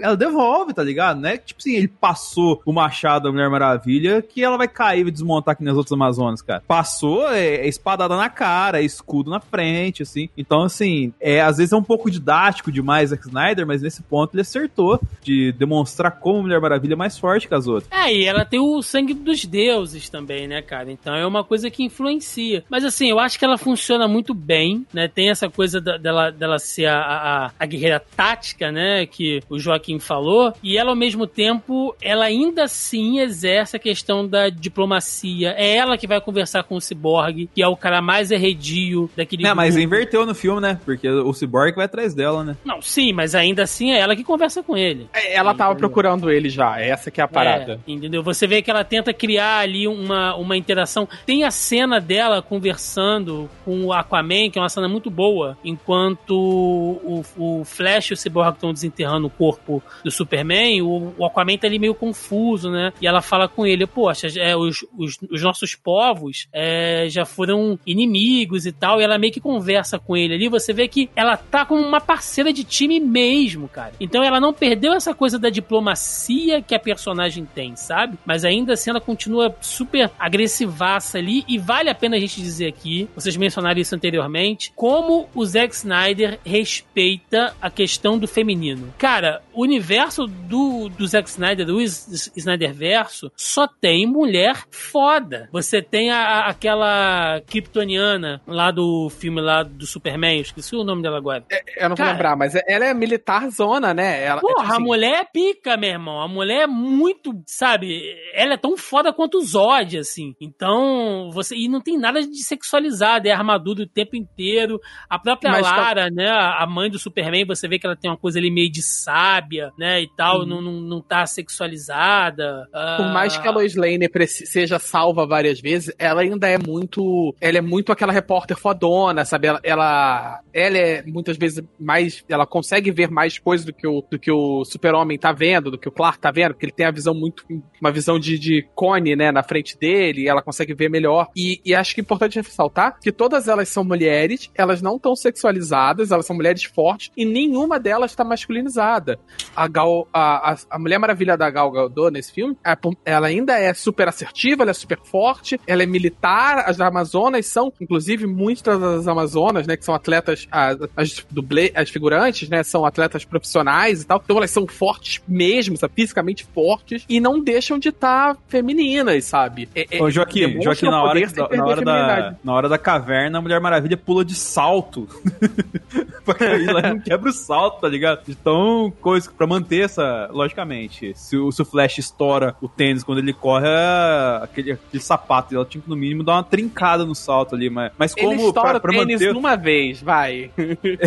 ela 0.00 0.16
devolve, 0.16 0.72
tá 0.72 0.82
ligado? 0.82 1.20
Né? 1.20 1.36
Tipo 1.36 1.60
assim, 1.60 1.74
ele 1.74 1.88
passou 1.88 2.62
o 2.64 2.72
machado 2.72 3.24
da 3.24 3.32
Mulher 3.32 3.50
Maravilha 3.50 4.22
que 4.22 4.42
ela 4.42 4.56
vai 4.56 4.68
cair 4.68 5.06
e 5.06 5.10
desmontar 5.10 5.56
que 5.56 5.64
nas 5.64 5.76
outras 5.76 5.92
Amazonas, 5.92 6.42
cara. 6.42 6.62
Passou, 6.66 7.28
é, 7.28 7.56
é 7.56 7.68
espadada 7.68 8.16
na 8.16 8.28
cara, 8.28 8.80
é 8.80 8.84
escudo 8.84 9.30
na 9.30 9.40
frente, 9.40 10.02
assim. 10.02 10.28
Então, 10.36 10.62
assim, 10.62 11.12
é, 11.20 11.40
às 11.40 11.58
vezes 11.58 11.72
é 11.72 11.76
um 11.76 11.82
pouco 11.82 12.10
didático 12.10 12.70
demais 12.70 13.10
Zack 13.10 13.26
Snyder, 13.26 13.66
mas 13.70 13.82
nesse 13.82 14.02
ponto 14.02 14.34
ele 14.34 14.40
acertou 14.42 15.00
de 15.22 15.52
demonstrar 15.52 16.10
como 16.18 16.40
a 16.40 16.42
Mulher 16.42 16.60
Maravilha 16.60 16.94
é 16.94 16.96
mais 16.96 17.16
forte 17.18 17.46
que 17.46 17.54
as 17.54 17.66
outras. 17.68 17.90
É, 17.92 18.12
e 18.12 18.24
ela 18.24 18.44
tem 18.44 18.58
o 18.58 18.82
sangue 18.82 19.14
dos 19.14 19.44
deuses 19.44 20.08
também, 20.08 20.48
né, 20.48 20.60
cara? 20.60 20.90
Então 20.90 21.14
é 21.14 21.24
uma 21.26 21.44
coisa 21.44 21.70
que 21.70 21.82
influencia. 21.84 22.64
Mas 22.68 22.84
assim, 22.84 23.08
eu 23.10 23.18
acho 23.20 23.38
que 23.38 23.44
ela 23.44 23.56
funciona 23.56 24.08
muito 24.08 24.34
bem, 24.34 24.84
né? 24.92 25.06
Tem 25.08 25.30
essa 25.30 25.48
coisa 25.48 25.80
da- 25.80 25.96
dela, 25.96 26.30
dela 26.30 26.58
ser 26.58 26.86
a, 26.86 26.98
a, 27.00 27.50
a 27.58 27.66
guerreira 27.66 28.00
tática, 28.16 28.72
né? 28.72 29.06
Que 29.06 29.40
o 29.48 29.58
Joaquim 29.58 29.98
falou. 29.98 30.52
E 30.62 30.76
ela, 30.76 30.90
ao 30.90 30.96
mesmo 30.96 31.26
tempo, 31.26 31.94
ela 32.02 32.24
ainda 32.24 32.64
assim 32.64 33.20
exerce 33.20 33.76
a 33.76 33.78
questão 33.78 34.26
da 34.26 34.48
diplomacia. 34.48 35.54
É 35.56 35.76
ela 35.76 35.96
que 35.96 36.06
vai 36.06 36.20
conversar 36.20 36.64
com 36.64 36.76
o 36.76 36.80
Cyborg, 36.80 37.48
que 37.54 37.62
é 37.62 37.68
o 37.68 37.76
cara 37.76 38.00
mais 38.02 38.32
arredio 38.32 39.10
daquele 39.16 39.46
É, 39.46 39.54
mas 39.54 39.76
inverteu 39.76 40.24
no 40.26 40.34
filme, 40.34 40.60
né? 40.60 40.80
Porque 40.84 41.08
o 41.08 41.32
Cyborg 41.32 41.74
vai 41.76 41.84
atrás 41.84 42.14
dela, 42.14 42.42
né? 42.42 42.56
Não, 42.64 42.80
sim, 42.82 43.12
mas 43.12 43.34
ainda 43.34 43.59
assim 43.62 43.92
é 43.92 43.98
ela 43.98 44.16
que 44.16 44.24
conversa 44.24 44.62
com 44.62 44.76
ele. 44.76 45.08
É, 45.12 45.34
Ela 45.34 45.54
tava 45.54 45.74
procurando 45.74 46.30
ele 46.30 46.48
já, 46.48 46.80
essa 46.80 47.10
que 47.10 47.20
é 47.20 47.24
a 47.24 47.28
parada. 47.28 47.80
É, 47.86 47.90
entendeu? 47.90 48.22
Você 48.22 48.46
vê 48.46 48.62
que 48.62 48.70
ela 48.70 48.84
tenta 48.84 49.12
criar 49.12 49.58
ali 49.58 49.86
uma, 49.86 50.34
uma 50.36 50.56
interação. 50.56 51.08
Tem 51.26 51.44
a 51.44 51.50
cena 51.50 52.00
dela 52.00 52.42
conversando 52.42 53.48
com 53.64 53.84
o 53.84 53.92
Aquaman, 53.92 54.50
que 54.50 54.58
é 54.58 54.62
uma 54.62 54.68
cena 54.68 54.88
muito 54.88 55.10
boa, 55.10 55.56
enquanto 55.64 56.30
o, 56.30 57.24
o 57.36 57.64
Flash 57.64 58.10
e 58.10 58.12
o 58.14 58.16
Cyborg 58.16 58.54
estão 58.54 58.72
desenterrando 58.72 59.26
o 59.26 59.30
corpo 59.30 59.82
do 60.04 60.10
Superman, 60.10 60.82
o, 60.82 61.14
o 61.18 61.24
Aquaman 61.24 61.56
tá 61.56 61.66
ali 61.66 61.78
meio 61.78 61.94
confuso, 61.94 62.70
né? 62.70 62.92
E 63.00 63.06
ela 63.06 63.20
fala 63.20 63.48
com 63.48 63.66
ele, 63.66 63.86
poxa, 63.86 64.28
é, 64.38 64.56
os, 64.56 64.84
os, 64.96 65.18
os 65.30 65.42
nossos 65.42 65.74
povos 65.74 66.48
é, 66.52 67.06
já 67.08 67.24
foram 67.24 67.78
inimigos 67.86 68.66
e 68.66 68.72
tal, 68.72 69.00
e 69.00 69.04
ela 69.04 69.18
meio 69.18 69.32
que 69.32 69.40
conversa 69.40 69.98
com 69.98 70.16
ele 70.16 70.34
ali, 70.34 70.48
você 70.48 70.72
vê 70.72 70.88
que 70.88 71.10
ela 71.14 71.36
tá 71.36 71.64
como 71.64 71.82
uma 71.82 72.00
parceira 72.00 72.52
de 72.52 72.64
time 72.64 73.00
mesmo, 73.00 73.49
cara. 73.68 73.92
Então 74.00 74.22
ela 74.22 74.40
não 74.40 74.52
perdeu 74.52 74.92
essa 74.92 75.14
coisa 75.14 75.38
da 75.38 75.50
diplomacia 75.50 76.62
que 76.62 76.74
a 76.74 76.78
personagem 76.78 77.44
tem, 77.44 77.76
sabe? 77.76 78.18
Mas 78.24 78.44
ainda 78.44 78.72
assim 78.74 78.90
ela 78.90 79.00
continua 79.00 79.54
super 79.60 80.10
agressivaça 80.18 81.18
ali 81.18 81.44
e 81.48 81.58
vale 81.58 81.88
a 81.90 81.94
pena 81.94 82.16
a 82.16 82.20
gente 82.20 82.40
dizer 82.40 82.66
aqui, 82.68 83.08
vocês 83.14 83.36
mencionaram 83.36 83.80
isso 83.80 83.94
anteriormente, 83.94 84.72
como 84.76 85.28
o 85.34 85.44
Zack 85.44 85.74
Snyder 85.74 86.38
respeita 86.44 87.54
a 87.60 87.70
questão 87.70 88.18
do 88.18 88.26
feminino. 88.26 88.92
Cara, 88.98 89.42
o 89.52 89.62
universo 89.62 90.26
do, 90.26 90.88
do 90.88 91.06
Zack 91.06 91.28
Snyder, 91.28 91.66
do 91.66 91.80
Snyder 91.80 92.72
Verso, 92.74 93.30
só 93.36 93.66
tem 93.66 94.06
mulher 94.06 94.56
foda. 94.70 95.48
Você 95.52 95.82
tem 95.82 96.10
a, 96.10 96.46
aquela 96.46 97.40
kryptoniana 97.46 98.40
lá 98.46 98.70
do 98.70 99.08
filme 99.10 99.40
lá 99.40 99.62
do 99.62 99.86
Superman, 99.86 100.40
esqueci 100.40 100.74
o 100.76 100.84
nome 100.84 101.02
dela 101.02 101.18
agora. 101.18 101.44
Eu 101.76 101.88
não 101.88 101.96
vou 101.96 101.96
Cara- 101.96 102.12
lembrar, 102.12 102.36
mas 102.36 102.54
ela 102.66 102.84
é 102.86 102.94
militar 102.94 103.39
zona, 103.48 103.94
né? 103.94 104.22
Ela, 104.24 104.38
é 104.38 104.40
Porra, 104.40 104.54
tipo 104.56 104.66
a 104.72 104.74
assim, 104.74 104.82
mulher 104.84 105.20
é 105.20 105.24
pica, 105.24 105.76
meu 105.76 105.90
irmão. 105.90 106.20
A 106.20 106.28
mulher 106.28 106.62
é 106.62 106.66
muito, 106.66 107.32
sabe? 107.46 108.02
Ela 108.34 108.54
é 108.54 108.56
tão 108.56 108.76
foda 108.76 109.12
quanto 109.12 109.38
o 109.38 109.42
Zod, 109.42 109.96
assim. 109.98 110.34
Então, 110.40 111.30
você. 111.32 111.54
E 111.56 111.68
não 111.68 111.80
tem 111.80 111.98
nada 111.98 112.20
de 112.20 112.42
sexualizado, 112.44 113.26
é 113.28 113.32
armadura 113.32 113.82
o 113.82 113.88
tempo 113.88 114.16
inteiro. 114.16 114.78
A 115.08 115.18
própria 115.18 115.50
Mas 115.52 115.62
tá- 115.66 115.76
Lara, 115.76 116.10
né? 116.10 116.28
A 116.28 116.66
mãe 116.66 116.90
do 116.90 116.98
Superman, 116.98 117.46
você 117.46 117.66
vê 117.68 117.78
que 117.78 117.86
ela 117.86 117.96
tem 117.96 118.10
uma 118.10 118.18
coisa 118.18 118.38
ali 118.38 118.50
meio 118.50 118.70
de 118.70 118.82
sábia, 118.82 119.70
né? 119.78 120.02
E 120.02 120.08
tal, 120.16 120.40
Uhum. 120.40 120.46
não, 120.46 120.60
não, 120.62 120.72
não 120.80 121.00
tá 121.00 121.24
sexualizada. 121.26 122.66
Por 122.96 123.06
mais 123.12 123.36
que 123.36 123.46
a 123.46 123.50
Lois 123.50 123.74
Lane 123.74 124.08
seja 124.26 124.78
salva 124.78 125.26
várias 125.26 125.60
vezes, 125.60 125.94
ela 125.98 126.22
ainda 126.22 126.48
é 126.48 126.58
muito. 126.58 127.34
Ela 127.40 127.58
é 127.58 127.60
muito 127.60 127.92
aquela 127.92 128.12
repórter 128.12 128.56
fodona, 128.56 129.24
sabe? 129.24 129.46
Ela, 129.48 129.60
ela, 129.62 130.40
ela 130.52 130.76
é 130.78 131.02
muitas 131.06 131.36
vezes 131.36 131.64
mais. 131.78 132.24
Ela 132.28 132.46
consegue 132.46 132.90
ver 132.90 133.10
mais 133.10 133.29
coisas 133.38 133.64
do 133.66 133.72
que 133.72 133.86
o, 133.86 134.02
do 134.10 134.18
que 134.18 134.30
o 134.30 134.64
Super-Homem 134.64 135.18
tá 135.18 135.32
vendo, 135.32 135.70
do 135.70 135.78
que 135.78 135.88
o 135.88 135.92
Clark 135.92 136.18
tá 136.18 136.30
vendo, 136.30 136.52
porque 136.52 136.66
ele 136.66 136.72
tem 136.72 136.86
a 136.86 136.90
visão 136.90 137.14
muito. 137.14 137.44
Uma 137.80 137.90
visão 137.90 138.18
de, 138.18 138.38
de 138.38 138.66
cone, 138.74 139.16
né, 139.16 139.32
na 139.32 139.42
frente 139.42 139.78
dele, 139.78 140.28
ela 140.28 140.42
consegue 140.42 140.74
ver 140.74 140.90
melhor. 140.90 141.28
E, 141.36 141.60
e 141.64 141.74
acho 141.74 141.94
que 141.94 142.00
é 142.00 142.02
importante 142.02 142.36
ressaltar 142.36 142.98
que 143.00 143.12
todas 143.12 143.48
elas 143.48 143.68
são 143.68 143.84
mulheres, 143.84 144.50
elas 144.54 144.82
não 144.82 144.96
estão 144.96 145.14
sexualizadas, 145.14 146.10
elas 146.10 146.26
são 146.26 146.36
mulheres 146.36 146.64
fortes 146.64 147.10
e 147.16 147.24
nenhuma 147.24 147.78
delas 147.78 148.10
está 148.10 148.24
masculinizada. 148.24 149.18
A, 149.54 149.66
Gal, 149.68 150.08
a, 150.12 150.52
a, 150.52 150.56
a, 150.70 150.78
Mulher 150.78 150.98
Maravilha 150.98 151.36
da 151.36 151.50
Gal 151.50 151.70
Gadot 151.70 152.10
nesse 152.10 152.32
filme, 152.32 152.56
é 152.64 152.76
ela 153.04 153.28
ainda 153.28 153.58
é 153.58 153.72
super 153.74 154.08
assertiva, 154.08 154.62
ela 154.62 154.70
é 154.70 154.74
super 154.74 154.98
forte, 155.02 155.60
ela 155.66 155.82
é 155.82 155.86
militar, 155.86 156.64
as 156.66 156.80
Amazonas 156.80 157.46
são, 157.46 157.72
inclusive, 157.80 158.26
muitas 158.26 158.80
das 158.80 159.08
Amazonas, 159.08 159.66
né, 159.66 159.76
que 159.76 159.84
são 159.84 159.94
atletas, 159.94 160.46
as, 160.50 160.78
as, 160.96 161.26
as 161.74 161.90
figurantes, 161.90 162.48
né, 162.48 162.62
são 162.62 162.84
atletas 162.84 163.19
profissionais 163.24 164.02
e 164.02 164.06
tal, 164.06 164.20
então 164.22 164.36
elas 164.36 164.50
são 164.50 164.66
fortes 164.66 165.22
mesmo, 165.26 165.76
sabe, 165.76 165.94
fisicamente 165.94 166.44
fortes, 166.44 167.04
e 167.08 167.20
não 167.20 167.40
deixam 167.42 167.78
de 167.78 167.88
estar 167.88 168.34
tá 168.34 168.40
femininas, 168.48 169.24
sabe? 169.24 169.68
É, 169.74 170.02
Ô, 170.02 170.10
Joaquim, 170.10 170.60
Joaquim 170.62 170.86
na, 170.86 171.02
hora, 171.02 171.20
na, 171.56 171.64
hora 171.64 171.82
da, 171.82 172.36
na 172.42 172.52
hora 172.52 172.68
da 172.68 172.78
caverna, 172.78 173.38
a 173.38 173.42
Mulher 173.42 173.60
Maravilha 173.60 173.96
pula 173.96 174.24
de 174.24 174.34
salto. 174.34 175.08
Porque 176.24 176.44
ela 176.44 176.82
não 176.82 177.00
quebra 177.00 177.30
o 177.30 177.32
salto, 177.32 177.80
tá 177.80 177.88
ligado? 177.88 178.22
Então, 178.28 178.92
coisa 179.00 179.30
pra 179.36 179.46
manter 179.46 179.84
essa. 179.84 180.28
Logicamente, 180.32 181.12
se 181.16 181.36
o, 181.36 181.50
se 181.50 181.62
o 181.62 181.64
Flash 181.64 181.98
estoura 181.98 182.54
o 182.60 182.68
tênis 182.68 183.02
quando 183.02 183.18
ele 183.18 183.32
corre, 183.32 183.66
é 183.66 184.40
aquele, 184.42 184.72
aquele 184.72 185.02
sapato, 185.02 185.54
ela 185.54 185.64
tinha 185.64 185.82
que 185.82 185.88
no 185.88 185.96
mínimo 185.96 186.22
dar 186.22 186.34
uma 186.34 186.44
trincada 186.44 187.04
no 187.04 187.14
salto 187.14 187.54
ali. 187.54 187.70
Mas, 187.70 187.92
mas 187.98 188.14
como. 188.14 188.32
Ele 188.32 188.42
estoura 188.42 188.80
pra, 188.80 188.80
pra 188.80 188.90
o 188.92 188.94
tênis 188.94 189.20
manter... 189.20 189.34
numa 189.34 189.56
vez, 189.56 190.00
vai. 190.00 190.50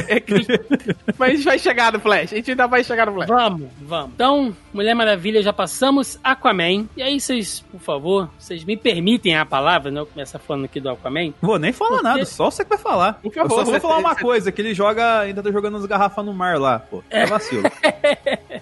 É 0.08 0.20
que... 0.20 0.34
mas 1.18 1.44
vai 1.44 1.58
chegar 1.58 1.94
no 1.94 2.00
Flash. 2.04 2.34
A 2.34 2.36
gente 2.36 2.52
ainda 2.52 2.68
vai 2.68 2.84
chegar 2.84 3.06
no 3.08 3.14
Flash. 3.14 3.30
Vamos, 3.30 3.70
vamos. 3.82 4.12
Então, 4.14 4.56
Mulher 4.74 4.94
Maravilha, 4.94 5.42
já 5.42 5.54
passamos. 5.54 6.20
Aquaman. 6.24 6.86
E 6.96 7.02
aí, 7.02 7.20
vocês, 7.20 7.62
por 7.72 7.80
favor, 7.80 8.30
vocês 8.38 8.64
me 8.64 8.78
permitem 8.78 9.36
a 9.36 9.46
palavra, 9.46 9.90
né? 9.90 10.00
Eu 10.00 10.06
começar 10.06 10.38
falando 10.38 10.66
aqui 10.66 10.80
do 10.80 10.90
Aquaman. 10.90 11.34
Vou 11.42 11.58
nem 11.58 11.72
falar 11.72 11.92
Porque... 11.92 12.04
nada, 12.04 12.26
só 12.26 12.52
você 12.52 12.64
que 12.64 12.70
vai 12.70 12.78
falar. 12.78 13.14
Por 13.14 13.34
favor, 13.34 13.60
eu 13.60 13.66
só 13.66 13.72
vou 13.72 13.80
falar 13.80 13.98
uma 13.98 14.16
coisa, 14.20 14.52
que 14.52 14.62
ele 14.62 14.74
joga, 14.74 15.22
ainda 15.22 15.42
tá 15.42 15.52
jogando 15.52 15.78
as 15.78 15.86
garrafas 15.86 16.26
no 16.26 16.34
mar 16.34 16.60
lá, 16.60 16.80
pô. 16.80 17.04
É, 17.10 17.22
é 17.22 17.26
vacilo. 17.26 17.64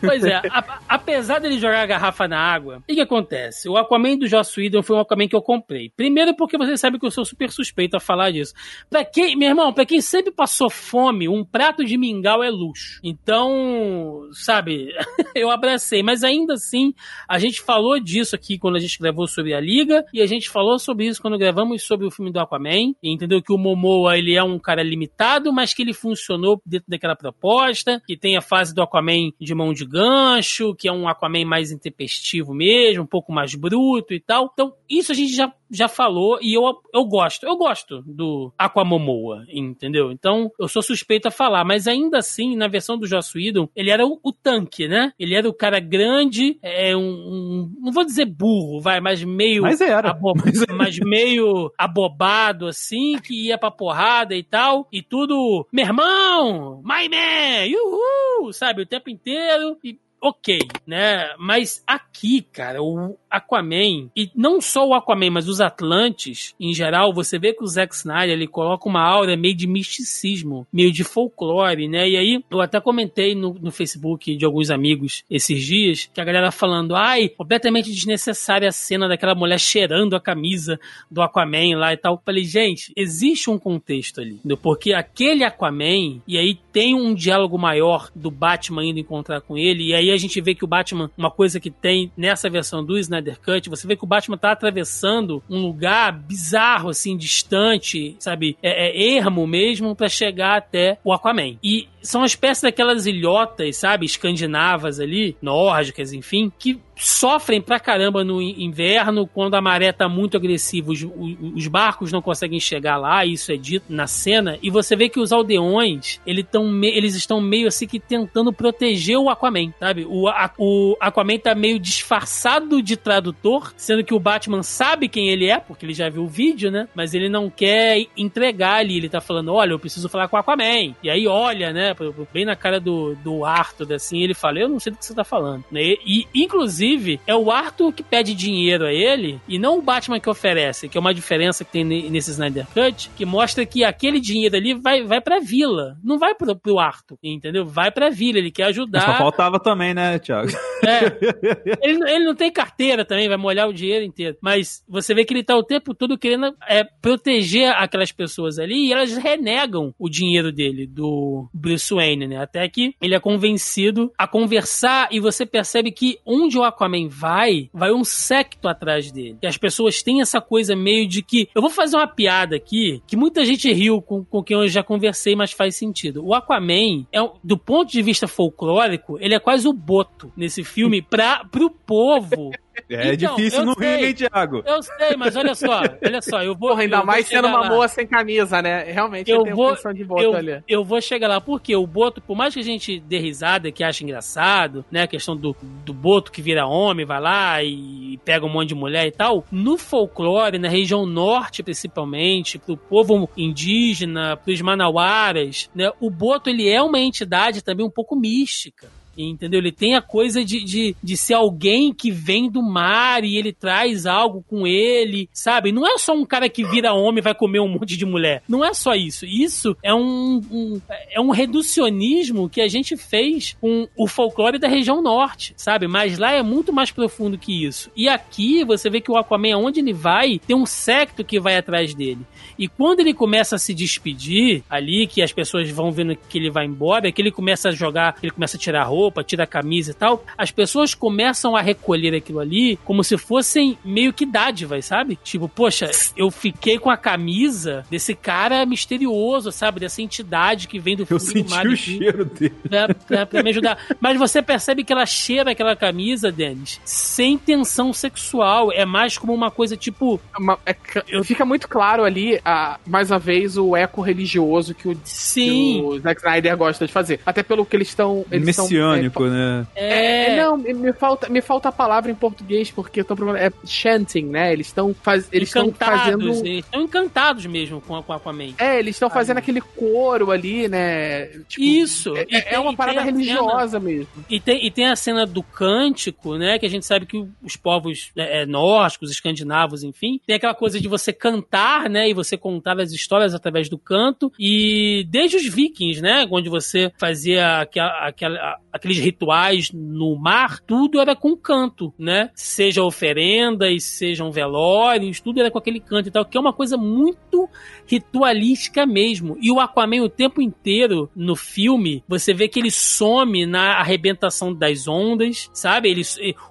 pois 0.00 0.24
é, 0.24 0.34
a, 0.50 0.80
apesar 0.88 1.38
dele 1.38 1.58
jogar 1.58 1.82
a 1.82 1.86
garrafa 1.86 2.28
na 2.28 2.38
água, 2.38 2.82
o 2.88 2.94
que, 2.94 3.00
acontece? 3.00 3.68
O 3.68 3.76
Aquaman 3.76 4.16
do 4.16 4.26
Joss 4.26 4.58
Whedon 4.58 4.82
foi 4.82 4.96
um 4.96 5.00
Aquaman 5.00 5.28
que 5.28 5.36
eu 5.36 5.42
comprei. 5.42 5.90
Primeiro 5.96 6.34
porque 6.34 6.58
você 6.58 6.76
sabe 6.76 6.98
que 6.98 7.06
eu 7.06 7.10
sou 7.10 7.24
super 7.24 7.50
suspeito 7.50 7.96
a 7.96 8.00
falar 8.00 8.30
disso. 8.30 8.54
Pra 8.90 9.04
quem, 9.04 9.36
meu 9.36 9.48
irmão, 9.48 9.72
pra 9.72 9.86
quem 9.86 10.00
sempre 10.00 10.32
passou 10.32 10.70
fome, 10.70 11.28
um 11.28 11.44
prato 11.44 11.84
de 11.84 11.96
mingau 11.96 12.42
é 12.42 12.50
luxo. 12.50 13.00
Então, 13.02 14.28
sabe, 14.32 14.88
eu 15.34 15.50
abracei. 15.50 16.02
Mas 16.02 16.22
ainda 16.22 16.54
assim, 16.54 16.94
a 17.28 17.38
gente 17.38 17.60
falou 17.60 17.98
disso 17.98 18.34
aqui 18.34 18.58
quando 18.58 18.76
a 18.76 18.80
gente 18.80 18.98
gravou 18.98 19.26
sobre 19.26 19.54
a 19.54 19.60
Liga, 19.60 20.04
e 20.12 20.20
a 20.20 20.26
gente 20.26 20.48
falou 20.48 20.78
sobre 20.78 21.06
isso 21.06 21.20
quando 21.20 21.38
gravamos 21.38 21.82
sobre 21.82 22.06
o 22.06 22.10
filme 22.10 22.32
do 22.32 22.40
Aquaman, 22.40 22.94
entendeu? 23.02 23.42
Que 23.42 23.52
o 23.52 23.58
Momoa, 23.58 24.18
ele 24.18 24.34
é 24.34 24.42
um 24.42 24.58
cara 24.58 24.82
limitado, 24.82 25.52
mas 25.52 25.74
que 25.74 25.82
ele 25.82 25.92
funcionou 25.92 26.60
dentro 26.64 26.86
daquela 26.88 27.16
proposta, 27.16 28.02
que 28.06 28.16
tem 28.16 28.36
a 28.36 28.40
fase 28.40 28.74
do 28.74 28.82
Aquaman 28.82 29.30
de 29.46 29.54
mão 29.54 29.72
de 29.72 29.86
gancho, 29.86 30.74
que 30.74 30.88
é 30.88 30.92
um 30.92 31.08
Aquaman 31.08 31.44
mais 31.44 31.70
intempestivo 31.70 32.52
mesmo, 32.52 33.04
um 33.04 33.06
pouco 33.06 33.32
mais 33.32 33.54
bruto 33.54 34.12
e 34.12 34.20
tal. 34.20 34.50
Então, 34.52 34.74
isso 34.88 35.12
a 35.12 35.14
gente 35.14 35.34
já, 35.34 35.52
já 35.70 35.88
falou 35.88 36.38
e 36.42 36.54
eu, 36.54 36.62
eu 36.92 37.04
gosto. 37.04 37.46
Eu 37.46 37.56
gosto 37.56 38.02
do 38.02 38.52
Aquamomoa, 38.58 39.44
entendeu? 39.48 40.10
Então, 40.10 40.50
eu 40.58 40.68
sou 40.68 40.82
suspeito 40.82 41.28
a 41.28 41.30
falar, 41.30 41.64
mas 41.64 41.86
ainda 41.86 42.18
assim, 42.18 42.56
na 42.56 42.68
versão 42.68 42.98
do 42.98 43.06
Joss 43.06 43.36
Whedon, 43.36 43.68
ele 43.74 43.90
era 43.90 44.04
o, 44.04 44.18
o 44.22 44.32
tanque, 44.32 44.88
né? 44.88 45.12
Ele 45.18 45.34
era 45.34 45.48
o 45.48 45.54
cara 45.54 45.78
grande, 45.78 46.58
é 46.62 46.96
um, 46.96 47.00
um, 47.00 47.74
não 47.80 47.92
vou 47.92 48.04
dizer 48.04 48.26
burro, 48.26 48.80
vai, 48.80 49.00
mas 49.00 49.22
meio 49.22 49.62
mas 49.62 49.80
era. 49.80 50.10
Abo, 50.10 50.34
mas... 50.44 50.66
mas 50.74 50.98
meio 50.98 51.72
abobado 51.78 52.66
assim, 52.66 53.18
que 53.18 53.46
ia 53.46 53.56
pra 53.56 53.70
porrada 53.70 54.34
e 54.34 54.42
tal, 54.42 54.88
e 54.92 55.02
tudo, 55.02 55.66
meu 55.72 55.84
irmão, 55.84 56.82
my 56.82 57.08
man, 57.08 57.76
uhul, 57.76 58.52
sabe, 58.52 58.82
o 58.82 58.86
tempo 58.86 59.10
inteiro, 59.10 59.35
e 59.36 60.00
ok, 60.20 60.58
né? 60.86 61.34
Mas 61.38 61.82
aqui, 61.86 62.42
cara, 62.42 62.82
o 62.82 63.16
Aquaman, 63.30 64.10
e 64.16 64.30
não 64.34 64.60
só 64.60 64.86
o 64.86 64.94
Aquaman, 64.94 65.30
mas 65.30 65.48
os 65.48 65.60
Atlantes, 65.60 66.54
em 66.58 66.72
geral, 66.72 67.12
você 67.12 67.38
vê 67.38 67.52
que 67.52 67.62
o 67.62 67.66
Zack 67.66 67.94
Snyder, 67.94 68.30
ele 68.30 68.46
coloca 68.46 68.88
uma 68.88 69.02
aura 69.02 69.36
meio 69.36 69.54
de 69.54 69.66
misticismo, 69.66 70.66
meio 70.72 70.90
de 70.90 71.04
folclore, 71.04 71.88
né? 71.88 72.08
E 72.08 72.16
aí, 72.16 72.44
eu 72.50 72.60
até 72.60 72.80
comentei 72.80 73.34
no, 73.34 73.54
no 73.54 73.70
Facebook 73.70 74.36
de 74.36 74.44
alguns 74.44 74.70
amigos 74.70 75.24
esses 75.30 75.64
dias, 75.64 76.10
que 76.12 76.20
a 76.20 76.24
galera 76.24 76.50
falando, 76.50 76.94
ai, 76.94 77.28
completamente 77.28 77.90
desnecessária 77.90 78.68
a 78.68 78.72
cena 78.72 79.08
daquela 79.08 79.34
mulher 79.34 79.60
cheirando 79.60 80.16
a 80.16 80.20
camisa 80.20 80.78
do 81.10 81.22
Aquaman 81.22 81.76
lá 81.76 81.92
e 81.92 81.96
tal. 81.96 82.14
Eu 82.14 82.22
falei, 82.24 82.44
gente, 82.44 82.92
existe 82.96 83.50
um 83.50 83.58
contexto 83.58 84.20
ali, 84.20 84.34
entendeu? 84.34 84.56
porque 84.56 84.92
aquele 84.92 85.44
Aquaman, 85.44 86.20
e 86.26 86.36
aí 86.36 86.58
tem 86.72 86.94
um 86.94 87.14
diálogo 87.14 87.58
maior 87.58 88.10
do 88.14 88.30
Batman 88.30 88.84
indo 88.84 88.98
encontrar 88.98 89.40
com 89.40 89.56
ele, 89.56 89.88
e 89.88 89.94
aí 89.94 90.05
a 90.10 90.16
gente 90.16 90.40
vê 90.40 90.54
que 90.54 90.64
o 90.64 90.68
Batman, 90.68 91.10
uma 91.16 91.30
coisa 91.30 91.60
que 91.60 91.70
tem 91.70 92.12
nessa 92.16 92.48
versão 92.48 92.84
do 92.84 92.98
Snyder 92.98 93.38
Cut, 93.40 93.68
você 93.68 93.86
vê 93.86 93.96
que 93.96 94.04
o 94.04 94.06
Batman 94.06 94.38
tá 94.38 94.52
atravessando 94.52 95.42
um 95.48 95.60
lugar 95.60 96.12
bizarro, 96.12 96.90
assim, 96.90 97.16
distante, 97.16 98.16
sabe? 98.18 98.56
É, 98.62 98.88
é 98.88 99.16
ermo 99.16 99.46
mesmo 99.46 99.94
para 99.94 100.08
chegar 100.08 100.56
até 100.56 100.98
o 101.04 101.12
Aquaman. 101.12 101.56
E 101.62 101.88
são 102.06 102.20
uma 102.22 102.26
espécie 102.26 102.62
daquelas 102.62 103.06
ilhotas, 103.06 103.76
sabe? 103.76 104.06
Escandinavas 104.06 105.00
ali, 105.00 105.36
nórdicas, 105.42 106.12
enfim, 106.12 106.52
que 106.58 106.80
sofrem 106.96 107.60
pra 107.60 107.78
caramba 107.78 108.24
no 108.24 108.40
inverno, 108.40 109.26
quando 109.26 109.54
a 109.54 109.60
maré 109.60 109.92
tá 109.92 110.08
muito 110.08 110.36
agressiva, 110.36 110.90
os, 110.90 111.06
os 111.54 111.66
barcos 111.66 112.10
não 112.10 112.22
conseguem 112.22 112.58
chegar 112.58 112.96
lá, 112.96 113.24
isso 113.24 113.52
é 113.52 113.56
dito 113.56 113.84
na 113.90 114.06
cena, 114.06 114.58
e 114.62 114.70
você 114.70 114.96
vê 114.96 115.08
que 115.08 115.20
os 115.20 115.32
aldeões, 115.32 116.20
eles, 116.26 116.46
tão, 116.50 116.82
eles 116.82 117.14
estão 117.14 117.40
meio 117.40 117.68
assim 117.68 117.86
que 117.86 118.00
tentando 118.00 118.52
proteger 118.52 119.18
o 119.18 119.28
Aquaman, 119.28 119.72
sabe? 119.78 120.06
O, 120.08 120.26
a, 120.28 120.50
o 120.58 120.96
Aquaman 120.98 121.38
tá 121.38 121.54
meio 121.54 121.78
disfarçado 121.78 122.80
de 122.80 122.96
tradutor, 122.96 123.72
sendo 123.76 124.02
que 124.02 124.14
o 124.14 124.20
Batman 124.20 124.62
sabe 124.62 125.08
quem 125.08 125.28
ele 125.28 125.46
é, 125.50 125.58
porque 125.58 125.84
ele 125.84 125.94
já 125.94 126.08
viu 126.08 126.22
o 126.22 126.28
vídeo, 126.28 126.70
né? 126.70 126.88
Mas 126.94 127.12
ele 127.12 127.28
não 127.28 127.50
quer 127.50 128.06
entregar 128.16 128.76
ali, 128.76 128.96
ele 128.96 129.08
tá 129.08 129.20
falando, 129.20 129.52
olha, 129.52 129.72
eu 129.72 129.78
preciso 129.78 130.08
falar 130.08 130.28
com 130.28 130.36
o 130.36 130.40
Aquaman. 130.40 130.94
E 131.02 131.10
aí 131.10 131.26
olha, 131.26 131.72
né, 131.72 131.94
bem 132.32 132.44
na 132.44 132.56
cara 132.56 132.80
do, 132.80 133.14
do 133.16 133.44
Arthur, 133.44 133.92
assim, 133.92 134.22
ele 134.22 134.34
fala, 134.34 134.58
eu 134.58 134.68
não 134.68 134.80
sei 134.80 134.92
do 134.92 134.98
que 134.98 135.04
você 135.04 135.14
tá 135.14 135.24
falando, 135.24 135.64
né? 135.70 135.80
E, 135.82 136.26
inclusive, 136.34 136.66
inclusive, 136.76 137.20
é 137.26 137.34
o 137.34 137.50
Arthur 137.50 137.92
que 137.92 138.02
pede 138.02 138.34
dinheiro 138.34 138.84
a 138.84 138.92
ele 138.92 139.40
e 139.48 139.58
não 139.58 139.78
o 139.78 139.82
Batman 139.82 140.20
que 140.20 140.28
oferece, 140.28 140.88
que 140.88 140.96
é 140.96 141.00
uma 141.00 141.14
diferença 141.14 141.64
que 141.64 141.72
tem 141.72 141.84
nesse 141.84 142.30
Snyder 142.30 142.66
Cut, 142.66 143.10
que 143.16 143.24
mostra 143.24 143.64
que 143.64 143.84
aquele 143.84 144.20
dinheiro 144.20 144.56
ali 144.56 144.74
vai, 144.74 145.02
vai 145.04 145.20
pra 145.20 145.38
vila, 145.38 145.96
não 146.02 146.18
vai 146.18 146.34
pro, 146.34 146.56
pro 146.56 146.78
Arthur, 146.78 147.18
entendeu? 147.22 147.64
Vai 147.64 147.90
pra 147.90 148.10
vila, 148.10 148.38
ele 148.38 148.50
quer 148.50 148.64
ajudar. 148.64 149.06
Mas 149.06 149.16
só 149.16 149.18
faltava 149.18 149.58
também, 149.60 149.94
né, 149.94 150.18
Thiago? 150.18 150.50
É. 150.84 151.06
Ele, 151.82 151.98
ele 152.10 152.24
não 152.24 152.34
tem 152.34 152.50
carteira 152.50 153.04
também, 153.04 153.28
vai 153.28 153.36
molhar 153.36 153.68
o 153.68 153.72
dinheiro 153.72 154.04
inteiro. 154.04 154.36
Mas 154.40 154.82
você 154.88 155.14
vê 155.14 155.24
que 155.24 155.32
ele 155.32 155.44
tá 155.44 155.56
o 155.56 155.62
tempo 155.62 155.94
todo 155.94 156.18
querendo 156.18 156.54
é, 156.68 156.84
proteger 156.84 157.70
aquelas 157.70 158.12
pessoas 158.12 158.58
ali 158.58 158.88
e 158.88 158.92
elas 158.92 159.16
renegam 159.16 159.94
o 159.98 160.08
dinheiro 160.08 160.52
dele, 160.52 160.86
do 160.86 161.48
Bruce 161.52 161.75
Wayne, 161.90 162.26
né? 162.26 162.36
Até 162.36 162.68
que 162.68 162.94
ele 163.00 163.14
é 163.14 163.20
convencido 163.20 164.12
a 164.16 164.26
conversar 164.26 165.08
e 165.10 165.20
você 165.20 165.44
percebe 165.44 165.90
que 165.90 166.18
onde 166.24 166.58
o 166.58 166.64
Aquaman 166.64 167.08
vai, 167.08 167.68
vai 167.72 167.92
um 167.92 168.04
secto 168.04 168.68
atrás 168.68 169.10
dele. 169.10 169.38
E 169.42 169.46
as 169.46 169.56
pessoas 169.56 170.02
têm 170.02 170.20
essa 170.20 170.40
coisa 170.40 170.74
meio 170.74 171.08
de 171.08 171.22
que. 171.22 171.48
Eu 171.54 171.62
vou 171.62 171.70
fazer 171.70 171.96
uma 171.96 172.06
piada 172.06 172.56
aqui 172.56 173.02
que 173.06 173.16
muita 173.16 173.44
gente 173.44 173.72
riu 173.72 174.00
com, 174.00 174.24
com 174.24 174.42
quem 174.42 174.56
eu 174.56 174.68
já 174.68 174.82
conversei, 174.82 175.34
mas 175.34 175.52
faz 175.52 175.76
sentido. 175.76 176.24
O 176.24 176.34
Aquaman, 176.34 177.06
é, 177.12 177.18
do 177.42 177.56
ponto 177.56 177.90
de 177.90 178.02
vista 178.02 178.26
folclórico, 178.26 179.18
ele 179.20 179.34
é 179.34 179.38
quase 179.38 179.68
o 179.68 179.72
boto 179.72 180.32
nesse 180.36 180.64
filme 180.64 181.02
para 181.02 181.44
pro 181.44 181.70
povo 181.70 182.50
é 182.88 183.14
então, 183.14 183.36
difícil 183.36 183.64
não 183.64 183.74
rir, 183.74 184.04
hein, 184.04 184.14
Thiago? 184.14 184.62
Eu 184.64 184.82
sei, 184.82 185.16
mas 185.16 185.36
olha 185.36 185.54
só, 185.54 185.80
olha 186.04 186.22
só, 186.22 186.42
eu 186.42 186.54
vou. 186.54 186.70
Porra, 186.70 186.82
ainda 186.82 186.98
eu 186.98 187.06
mais 187.06 187.26
sendo 187.26 187.48
uma 187.48 187.60
lá. 187.60 187.68
moa 187.68 187.88
sem 187.88 188.06
camisa, 188.06 188.60
né? 188.60 188.84
Realmente 188.84 189.30
eu 189.30 189.44
vou, 189.44 189.74
de 189.94 190.04
boto 190.04 190.22
eu, 190.22 190.34
ali. 190.34 190.62
Eu 190.68 190.84
vou 190.84 191.00
chegar 191.00 191.28
lá, 191.28 191.40
porque 191.40 191.74
o 191.74 191.86
Boto, 191.86 192.20
por 192.20 192.36
mais 192.36 192.54
que 192.54 192.60
a 192.60 192.64
gente 192.64 193.00
dê 193.00 193.18
risada, 193.18 193.70
que 193.70 193.84
acha 193.84 194.02
engraçado, 194.02 194.84
né? 194.90 195.02
A 195.02 195.06
questão 195.06 195.36
do, 195.36 195.56
do 195.84 195.92
Boto 195.92 196.32
que 196.32 196.42
vira 196.42 196.66
homem, 196.66 197.06
vai 197.06 197.20
lá 197.20 197.62
e 197.62 198.18
pega 198.24 198.44
um 198.44 198.48
monte 198.48 198.68
de 198.68 198.74
mulher 198.74 199.06
e 199.06 199.12
tal. 199.12 199.44
No 199.50 199.78
folclore, 199.78 200.58
na 200.58 200.68
região 200.68 201.06
norte, 201.06 201.62
principalmente, 201.62 202.58
pro 202.58 202.76
povo 202.76 203.28
indígena, 203.36 204.36
pros 204.36 204.60
manauaras, 204.60 205.70
né? 205.74 205.90
O 206.00 206.10
Boto, 206.10 206.50
ele 206.50 206.68
é 206.68 206.82
uma 206.82 206.98
entidade 206.98 207.62
também 207.62 207.86
um 207.86 207.90
pouco 207.90 208.16
mística 208.16 208.88
entendeu? 209.16 209.60
Ele 209.60 209.72
tem 209.72 209.94
a 209.94 210.02
coisa 210.02 210.44
de, 210.44 210.64
de, 210.64 210.96
de 211.02 211.16
ser 211.16 211.34
alguém 211.34 211.92
que 211.92 212.10
vem 212.10 212.50
do 212.50 212.62
mar 212.62 213.24
e 213.24 213.36
ele 213.36 213.52
traz 213.52 214.06
algo 214.06 214.44
com 214.48 214.66
ele, 214.66 215.28
sabe? 215.32 215.72
Não 215.72 215.86
é 215.86 215.98
só 215.98 216.14
um 216.14 216.24
cara 216.24 216.48
que 216.48 216.64
vira 216.64 216.92
homem 216.92 217.18
e 217.18 217.22
vai 217.22 217.34
comer 217.34 217.60
um 217.60 217.68
monte 217.68 217.96
de 217.96 218.04
mulher. 218.04 218.42
Não 218.48 218.64
é 218.64 218.72
só 218.74 218.94
isso. 218.94 219.26
Isso 219.26 219.76
é 219.82 219.94
um, 219.94 220.40
um 220.50 220.80
é 221.10 221.20
um 221.20 221.30
reducionismo 221.30 222.48
que 222.48 222.60
a 222.60 222.68
gente 222.68 222.96
fez 222.96 223.56
com 223.60 223.88
o 223.96 224.06
folclore 224.06 224.58
da 224.58 224.68
região 224.68 225.02
norte, 225.02 225.54
sabe? 225.56 225.86
Mas 225.86 226.18
lá 226.18 226.32
é 226.32 226.42
muito 226.42 226.72
mais 226.72 226.90
profundo 226.90 227.38
que 227.38 227.64
isso. 227.64 227.90
E 227.96 228.08
aqui 228.08 228.64
você 228.64 228.90
vê 228.90 229.00
que 229.00 229.10
o 229.10 229.16
Aquaman, 229.16 229.54
aonde 229.54 229.80
ele 229.80 229.92
vai, 229.92 230.38
tem 230.38 230.56
um 230.56 230.66
secto 230.66 231.24
que 231.24 231.40
vai 231.40 231.56
atrás 231.56 231.94
dele. 231.94 232.20
E 232.58 232.68
quando 232.68 233.00
ele 233.00 233.12
começa 233.12 233.56
a 233.56 233.58
se 233.58 233.74
despedir 233.74 234.62
ali, 234.68 235.06
que 235.06 235.22
as 235.22 235.32
pessoas 235.32 235.70
vão 235.70 235.90
vendo 235.90 236.16
que 236.16 236.38
ele 236.38 236.50
vai 236.50 236.64
embora, 236.64 237.10
que 237.12 237.20
ele 237.20 237.30
começa 237.30 237.68
a 237.68 237.72
jogar, 237.72 238.16
ele 238.22 238.32
começa 238.32 238.56
a 238.56 238.60
tirar 238.60 238.82
a 238.82 238.84
roupa, 239.06 239.22
tira 239.22 239.44
a 239.44 239.46
camisa 239.46 239.92
e 239.92 239.94
tal, 239.94 240.24
as 240.36 240.50
pessoas 240.50 240.94
começam 240.94 241.56
a 241.56 241.60
recolher 241.60 242.14
aquilo 242.14 242.40
ali 242.40 242.76
como 242.84 243.04
se 243.04 243.16
fossem 243.16 243.78
meio 243.84 244.12
que 244.12 244.26
dádivas, 244.26 244.84
sabe? 244.84 245.18
Tipo, 245.22 245.48
poxa, 245.48 245.90
eu 246.16 246.30
fiquei 246.30 246.78
com 246.78 246.90
a 246.90 246.96
camisa 246.96 247.84
desse 247.90 248.14
cara 248.14 248.66
misterioso, 248.66 249.52
sabe? 249.52 249.80
Dessa 249.80 250.02
entidade 250.02 250.66
que 250.66 250.78
vem 250.78 250.96
do 250.96 251.06
fundo 251.06 251.22
eu 251.38 251.44
do 251.44 251.50
mar. 251.50 251.64
Eu 251.64 251.76
senti 251.76 251.96
o 251.96 251.98
cheiro 251.98 252.24
dele. 252.24 252.54
Pra, 252.68 252.94
pra, 252.94 253.26
pra 253.26 253.42
me 253.42 253.50
ajudar. 253.50 253.78
Mas 254.00 254.18
você 254.18 254.42
percebe 254.42 254.82
que 254.82 254.92
ela 254.92 255.06
cheira 255.06 255.52
aquela 255.52 255.76
camisa, 255.76 256.32
Denis, 256.32 256.80
sem 256.84 257.38
tensão 257.38 257.92
sexual. 257.92 258.72
É 258.72 258.84
mais 258.84 259.16
como 259.16 259.32
uma 259.32 259.50
coisa 259.50 259.76
tipo. 259.76 260.20
Uma, 260.38 260.58
é, 260.66 260.74
fica 261.22 261.44
muito 261.44 261.68
claro 261.68 262.04
ali 262.04 262.40
a, 262.44 262.78
mais 262.86 263.10
uma 263.10 263.18
vez, 263.18 263.56
o 263.56 263.76
eco 263.76 264.00
religioso 264.00 264.74
que 264.74 264.88
o, 264.88 264.96
Sim. 265.04 265.46
Que 265.46 265.82
o 265.82 265.98
Zack 266.00 266.20
Snyder 266.20 266.56
gosta 266.56 266.86
de 266.86 266.92
fazer. 266.92 267.20
Até 267.24 267.42
pelo 267.42 267.64
que 267.64 267.76
eles 267.76 267.88
estão. 267.88 268.24
Eles 268.30 268.46
Messiânico, 268.46 268.95
é, 268.96 269.30
né? 269.30 269.66
É... 269.74 270.32
é... 270.32 270.36
Não, 270.36 270.56
me 270.56 270.92
falta, 270.92 271.28
me 271.28 271.40
falta 271.40 271.68
a 271.68 271.72
palavra 271.72 272.10
em 272.10 272.14
português, 272.14 272.70
porque 272.70 273.00
eu 273.00 273.04
tô 273.04 273.16
É 273.36 273.50
chanting, 273.64 274.26
né? 274.26 274.52
Eles 274.52 274.68
estão 274.68 274.94
faz, 274.94 275.28
eles 275.32 275.48
estão 275.48 275.72
fazendo. 275.72 276.30
Estão 276.46 276.82
encantados 276.82 277.46
mesmo 277.46 277.80
com, 277.80 278.00
com 278.02 278.12
Aquaman. 278.12 278.54
É, 278.58 278.78
eles 278.78 278.96
estão 278.96 279.10
fazendo 279.10 279.38
aquele 279.38 279.60
coro 279.60 280.30
ali, 280.30 280.68
né? 280.68 281.26
Tipo, 281.48 281.64
Isso. 281.64 282.16
É, 282.16 282.24
tem, 282.24 282.44
é 282.46 282.58
uma 282.58 282.74
parada 282.74 283.00
religiosa 283.00 283.78
cena, 283.78 283.84
mesmo. 283.84 284.08
E 284.28 284.40
tem, 284.40 284.66
e 284.66 284.70
tem 284.70 284.86
a 284.86 284.96
cena 284.96 285.26
do 285.26 285.42
cântico, 285.42 286.36
né? 286.36 286.58
Que 286.58 286.66
a 286.66 286.70
gente 286.70 286.86
sabe 286.86 287.06
que 287.06 287.24
os 287.42 287.56
povos 287.56 288.10
é, 288.16 288.42
é, 288.42 288.46
nórdicos, 288.46 289.10
escandinavos, 289.10 289.82
enfim, 289.82 290.20
tem 290.26 290.36
aquela 290.36 290.54
coisa 290.54 290.80
de 290.80 290.88
você 290.88 291.12
cantar, 291.12 291.88
né? 291.88 292.08
E 292.08 292.14
você 292.14 292.36
contava 292.36 292.82
as 292.82 292.92
histórias 292.92 293.34
através 293.34 293.68
do 293.68 293.78
canto 293.78 294.32
e 294.38 295.04
desde 295.08 295.36
os 295.36 295.46
vikings, 295.46 296.00
né, 296.00 296.26
onde 296.30 296.48
você 296.48 296.92
fazia 296.98 297.60
aquela, 297.60 298.06
aquela, 298.06 298.58
aqueles 298.86 298.98
rituais 298.98 299.70
no 299.72 300.16
mar, 300.16 300.60
tudo 300.60 301.00
era 301.00 301.16
com 301.16 301.36
canto, 301.36 301.92
né? 301.98 302.30
Seja 302.34 302.82
oferendas, 302.82 303.82
sejam 303.84 304.30
velórios, 304.30 305.20
tudo 305.20 305.40
era 305.40 305.50
com 305.50 305.58
aquele 305.58 305.80
canto 305.80 306.08
e 306.08 306.12
tal, 306.12 306.24
que 306.24 306.38
é 306.38 306.40
uma 306.40 306.52
coisa 306.52 306.76
muito 306.76 307.48
ritualística 307.86 308.86
mesmo. 308.86 309.36
E 309.40 309.50
o 309.50 309.58
Aquaman 309.58 310.02
o 310.02 310.08
tempo 310.08 310.40
inteiro 310.40 311.10
no 311.14 311.34
filme, 311.34 312.04
você 312.08 312.32
vê 312.32 312.48
que 312.48 312.60
ele 312.60 312.70
some 312.70 313.44
na 313.44 313.78
arrebentação 313.78 314.54
das 314.54 314.86
ondas, 314.86 315.50
sabe? 315.52 315.90
Ele, 315.90 316.02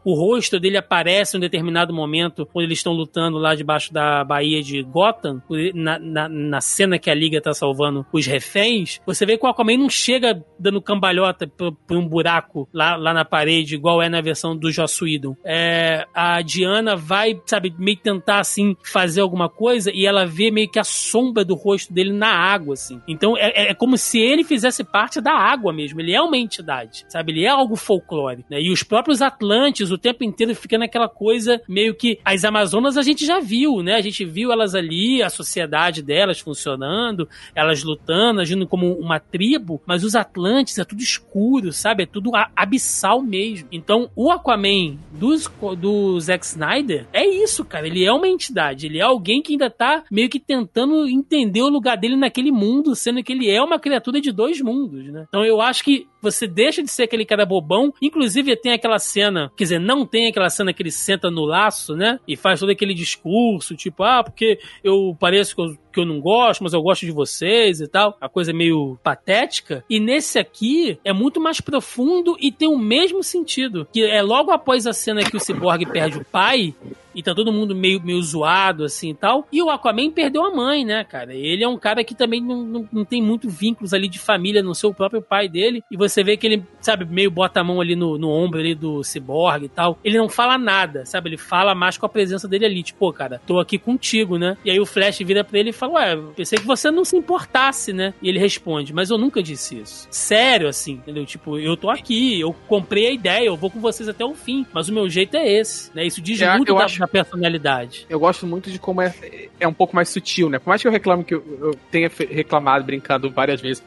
o 0.04 0.14
rosto 0.14 0.60
dele 0.60 0.78
aparece 0.78 1.36
em 1.36 1.40
um 1.40 1.42
determinado 1.42 1.94
momento 1.94 2.46
quando 2.52 2.66
eles 2.66 2.80
estão 2.80 2.94
lutando 2.94 3.38
lá 3.38 3.56
debaixo 3.56 3.94
da 3.94 4.24
Baía 4.24 4.62
de 4.62 4.82
Gotham, 4.84 5.42
na, 5.74 5.98
na, 6.00 6.30
na, 6.30 6.62
cena 6.62 7.00
que 7.00 7.10
a 7.10 7.16
Liga 7.16 7.42
tá 7.42 7.54
salvando 7.54 8.06
os 8.12 8.26
reféns, 8.26 9.00
você 9.06 9.26
vê 9.26 9.38
que 9.38 9.46
o 9.46 9.50
Aquaman 9.50 9.78
não 9.78 9.90
chega 9.90 10.44
dando 10.60 10.82
cambalhota 10.82 11.48
por, 11.48 11.74
por 11.74 11.98
um 11.98 12.08
buraco 12.08 12.25
lá, 12.74 12.96
lá 12.96 13.14
na 13.14 13.26
parede, 13.26 13.76
igual 13.76 14.02
é 14.02 14.10
na 14.10 14.22
versão 14.22 14.56
do 14.56 14.72
Joss 14.72 15.04
Whedon. 15.04 15.36
É, 15.44 16.06
a 16.14 16.42
Diana 16.42 16.96
vai, 16.96 17.40
sabe, 17.46 17.74
meio 17.78 17.98
tentar, 17.98 18.40
assim, 18.40 18.76
fazer 18.84 19.22
alguma 19.22 19.50
coisa 19.50 19.92
e 19.94 20.06
ela 20.06 20.26
vê 20.26 20.52
meio 20.52 20.70
que 20.70 20.80
a 20.80 20.84
sombra 20.84 21.44
do 21.44 21.56
rosto 21.56 21.94
dele 21.94 22.12
na 22.12 22.30
água, 22.30 22.74
assim. 22.74 23.02
Então 23.08 23.38
é, 23.38 23.72
é 23.72 23.74
como 23.74 23.98
se 23.98 24.20
ele 24.20 24.44
fizesse 24.44 24.84
parte 24.84 25.22
da 25.22 25.34
água 25.34 25.74
mesmo. 25.74 26.00
Ele 26.02 26.14
é 26.14 26.22
uma 26.22 26.38
entidade, 26.38 27.06
sabe? 27.08 27.32
Ele 27.32 27.46
é 27.46 27.50
algo 27.50 27.76
folclórico, 27.76 28.48
né? 28.50 28.62
E 28.62 28.72
os 28.72 28.84
próprios 28.84 29.22
Atlantes 29.22 29.92
o 29.92 29.98
tempo 29.98 30.24
inteiro 30.24 30.56
fica 30.56 30.78
naquela 30.78 31.10
coisa 31.10 31.62
meio 31.68 31.96
que 31.96 32.20
as 32.24 32.44
Amazonas 32.44 32.98
a 32.98 33.02
gente 33.02 33.26
já 33.26 33.40
viu, 33.40 33.82
né? 33.82 33.96
A 33.96 34.02
gente 34.02 34.24
viu 34.26 34.52
elas 34.52 34.76
ali, 34.76 35.22
a 35.22 35.30
sociedade 35.30 36.02
delas 36.02 36.40
funcionando, 36.40 37.28
elas 37.54 37.84
lutando, 37.84 38.42
agindo 38.42 38.68
como 38.68 38.94
uma 38.94 39.20
tribo, 39.20 39.82
mas 39.86 40.04
os 40.04 40.16
Atlantes 40.16 40.78
é 40.78 40.84
tudo 40.84 41.02
escuro, 41.02 41.72
sabe? 41.72 42.05
É 42.06 42.08
tudo 42.08 42.32
abissal 42.56 43.22
mesmo. 43.22 43.68
Então, 43.72 44.10
o 44.16 44.32
Aquaman 44.32 44.98
dos, 45.12 45.52
do 45.80 46.20
Zack 46.20 46.46
Snyder 46.46 47.08
é 47.12 47.26
isso, 47.26 47.66
cara. 47.66 47.88
Ele 47.88 48.06
é 48.06 48.12
uma 48.12 48.28
entidade, 48.28 48.86
ele 48.86 49.00
é 49.00 49.02
alguém 49.02 49.42
que 49.42 49.54
ainda 49.54 49.70
tá 49.70 50.04
meio 50.12 50.30
que 50.30 50.40
tentando 50.40 51.08
entender 51.08 51.64
o 51.64 51.70
lugar 51.70 51.98
dele 51.98 52.16
naquele 52.16 52.52
mundo, 52.52 52.96
sendo 52.96 53.24
que 53.24 53.34
ele 53.34 53.50
é 53.50 53.62
uma 53.62 53.80
criatura 53.80 54.22
de 54.22 54.32
dois 54.32 54.62
mundos, 54.62 55.06
né? 55.12 55.26
Então, 55.28 55.44
eu 55.44 55.60
acho 55.62 55.84
que 55.84 56.08
você 56.22 56.48
deixa 56.48 56.82
de 56.82 56.90
ser 56.90 57.04
aquele 57.04 57.26
cara 57.26 57.46
bobão. 57.46 57.94
Inclusive, 58.02 58.56
tem 58.56 58.74
aquela 58.74 59.00
cena, 59.00 59.52
quer 59.56 59.64
dizer, 59.64 59.80
não 59.80 60.06
tem 60.06 60.28
aquela 60.28 60.50
cena 60.50 60.74
que 60.74 60.82
ele 60.82 60.92
senta 60.92 61.30
no 61.30 61.46
laço, 61.46 61.96
né? 61.96 62.20
E 62.28 62.36
faz 62.36 62.60
todo 62.60 62.72
aquele 62.72 62.94
discurso, 62.94 63.76
tipo, 63.76 64.04
ah, 64.04 64.24
porque 64.24 64.60
eu 64.84 65.16
pareço 65.20 65.56
que 65.56 65.62
eu 65.62 65.78
que 65.96 66.02
eu 66.02 66.06
não 66.06 66.20
gosto, 66.20 66.62
mas 66.62 66.74
eu 66.74 66.82
gosto 66.82 67.06
de 67.06 67.12
vocês 67.12 67.80
e 67.80 67.88
tal. 67.88 68.18
A 68.20 68.28
coisa 68.28 68.52
meio 68.52 69.00
patética. 69.02 69.84
E 69.90 70.00
nesse 70.00 70.38
aqui 70.38 71.00
é 71.04 71.14
muito 71.14 71.40
mais 71.40 71.62
profundo 71.62 72.36
e 72.40 72.52
tem 72.52 72.68
o 72.68 72.78
mesmo 72.78 73.24
sentido. 73.24 73.88
Que 73.92 74.04
é 74.04 74.22
logo 74.22 74.52
após 74.52 74.86
a 74.86 74.94
cena 74.94 75.24
que 75.24 75.38
o 75.38 75.40
Cyborg 75.40 75.86
perde 75.86 76.18
o 76.18 76.26
pai, 76.26 76.76
e 77.16 77.24
tá 77.24 77.34
todo 77.34 77.52
mundo 77.52 77.76
meio, 77.76 78.02
meio 78.02 78.22
zoado, 78.22 78.84
assim 78.84 79.12
e 79.12 79.16
tal. 79.16 79.48
E 79.52 79.62
o 79.62 79.70
Aquaman 79.70 80.12
perdeu 80.12 80.44
a 80.44 80.52
mãe, 80.52 80.86
né, 80.86 81.04
cara? 81.04 81.34
Ele 81.34 81.64
é 81.64 81.68
um 81.68 81.78
cara 81.78 82.04
que 82.04 82.14
também 82.14 82.42
não, 82.42 82.64
não, 82.64 82.90
não 82.92 83.06
tem 83.06 83.22
muito 83.22 83.50
vínculos 83.50 83.94
ali 83.94 84.08
de 84.08 84.20
família 84.20 84.62
no 84.62 84.76
seu 84.76 84.94
próprio 84.94 85.22
pai 85.22 85.48
dele. 85.48 85.84
E 85.90 85.98
você 85.98 86.24
vê 86.24 86.38
que 86.38 86.46
ele, 86.46 86.64
sabe, 86.82 87.06
meio 87.06 87.32
bota 87.32 87.62
a 87.62 87.64
mão 87.64 87.80
ali 87.80 87.96
no, 87.96 88.18
no 88.18 88.30
ombro 88.30 88.60
ali 88.60 88.76
do 88.76 89.04
Cyborg 89.04 89.66
e 89.66 89.70
tal. 89.70 89.98
Ele 90.04 90.18
não 90.18 90.30
fala 90.30 90.58
nada, 90.58 91.06
sabe? 91.06 91.30
Ele 91.30 91.38
fala 91.38 91.74
mais 91.74 91.98
com 91.98 92.06
a 92.06 92.10
presença 92.10 92.48
dele 92.48 92.66
ali. 92.66 92.84
Tipo, 92.84 93.12
cara, 93.14 93.42
tô 93.46 93.60
aqui 93.60 93.78
contigo, 93.78 94.38
né? 94.38 94.58
E 94.66 94.72
aí 94.72 94.80
o 94.80 94.86
Flash 94.86 95.20
vira 95.20 95.44
pra 95.44 95.60
ele 95.60 95.70
e 95.70 95.74
fala, 95.74 95.94
ué, 95.94 96.18
pensei 96.36 96.60
que 96.60 96.66
você 96.66 96.92
não 96.92 97.06
se 97.06 97.16
importasse, 97.16 97.94
né? 97.94 98.14
E 98.22 98.30
ele 98.30 98.40
responde, 98.40 98.94
mas 98.94 99.10
eu 99.10 99.18
nunca 99.18 99.42
disse 99.42 99.80
isso. 99.80 100.08
Sério, 100.10 100.68
assim, 100.68 100.94
entendeu? 100.94 101.26
Tipo, 101.26 101.58
eu 101.58 101.78
tô 101.78 101.90
aqui, 101.90 102.40
eu 102.40 102.54
comprei 102.68 103.08
a 103.08 103.12
ideia, 103.12 103.46
eu 103.46 103.56
vou 103.56 103.70
com 103.70 103.80
vocês 103.80 104.10
até 104.10 104.26
o 104.26 104.34
fim, 104.34 104.66
mas 104.74 104.90
o 104.90 104.94
meu 104.94 105.10
jeito 105.10 105.38
é 105.38 105.48
esse, 105.48 105.96
né? 105.96 106.06
Isso 106.06 106.22
diz 106.22 106.42
é, 106.42 106.56
muito 106.56 106.74
da, 106.74 106.86
acho, 106.86 107.05
da, 107.06 107.24
personalidade. 107.24 108.06
Eu 108.10 108.20
gosto 108.20 108.46
muito 108.46 108.72
de 108.72 108.80
como 108.80 109.02
é, 109.02 109.14
é 109.60 109.68
um 109.68 109.74
pouco 109.74 109.96
mais 109.96 110.10
sutil, 110.10 110.50
né? 110.50 110.60
Por 110.60 110.70
mais 110.70 110.82
que 110.82 110.88
eu 110.88 110.92
reclame 110.92 111.24
que 111.24 111.36
eu, 111.36 111.44
eu 111.62 111.76
tenha 111.92 112.10
reclamado 112.30 112.84
brincando 112.86 113.30
várias 113.30 113.62
vezes 113.62 113.84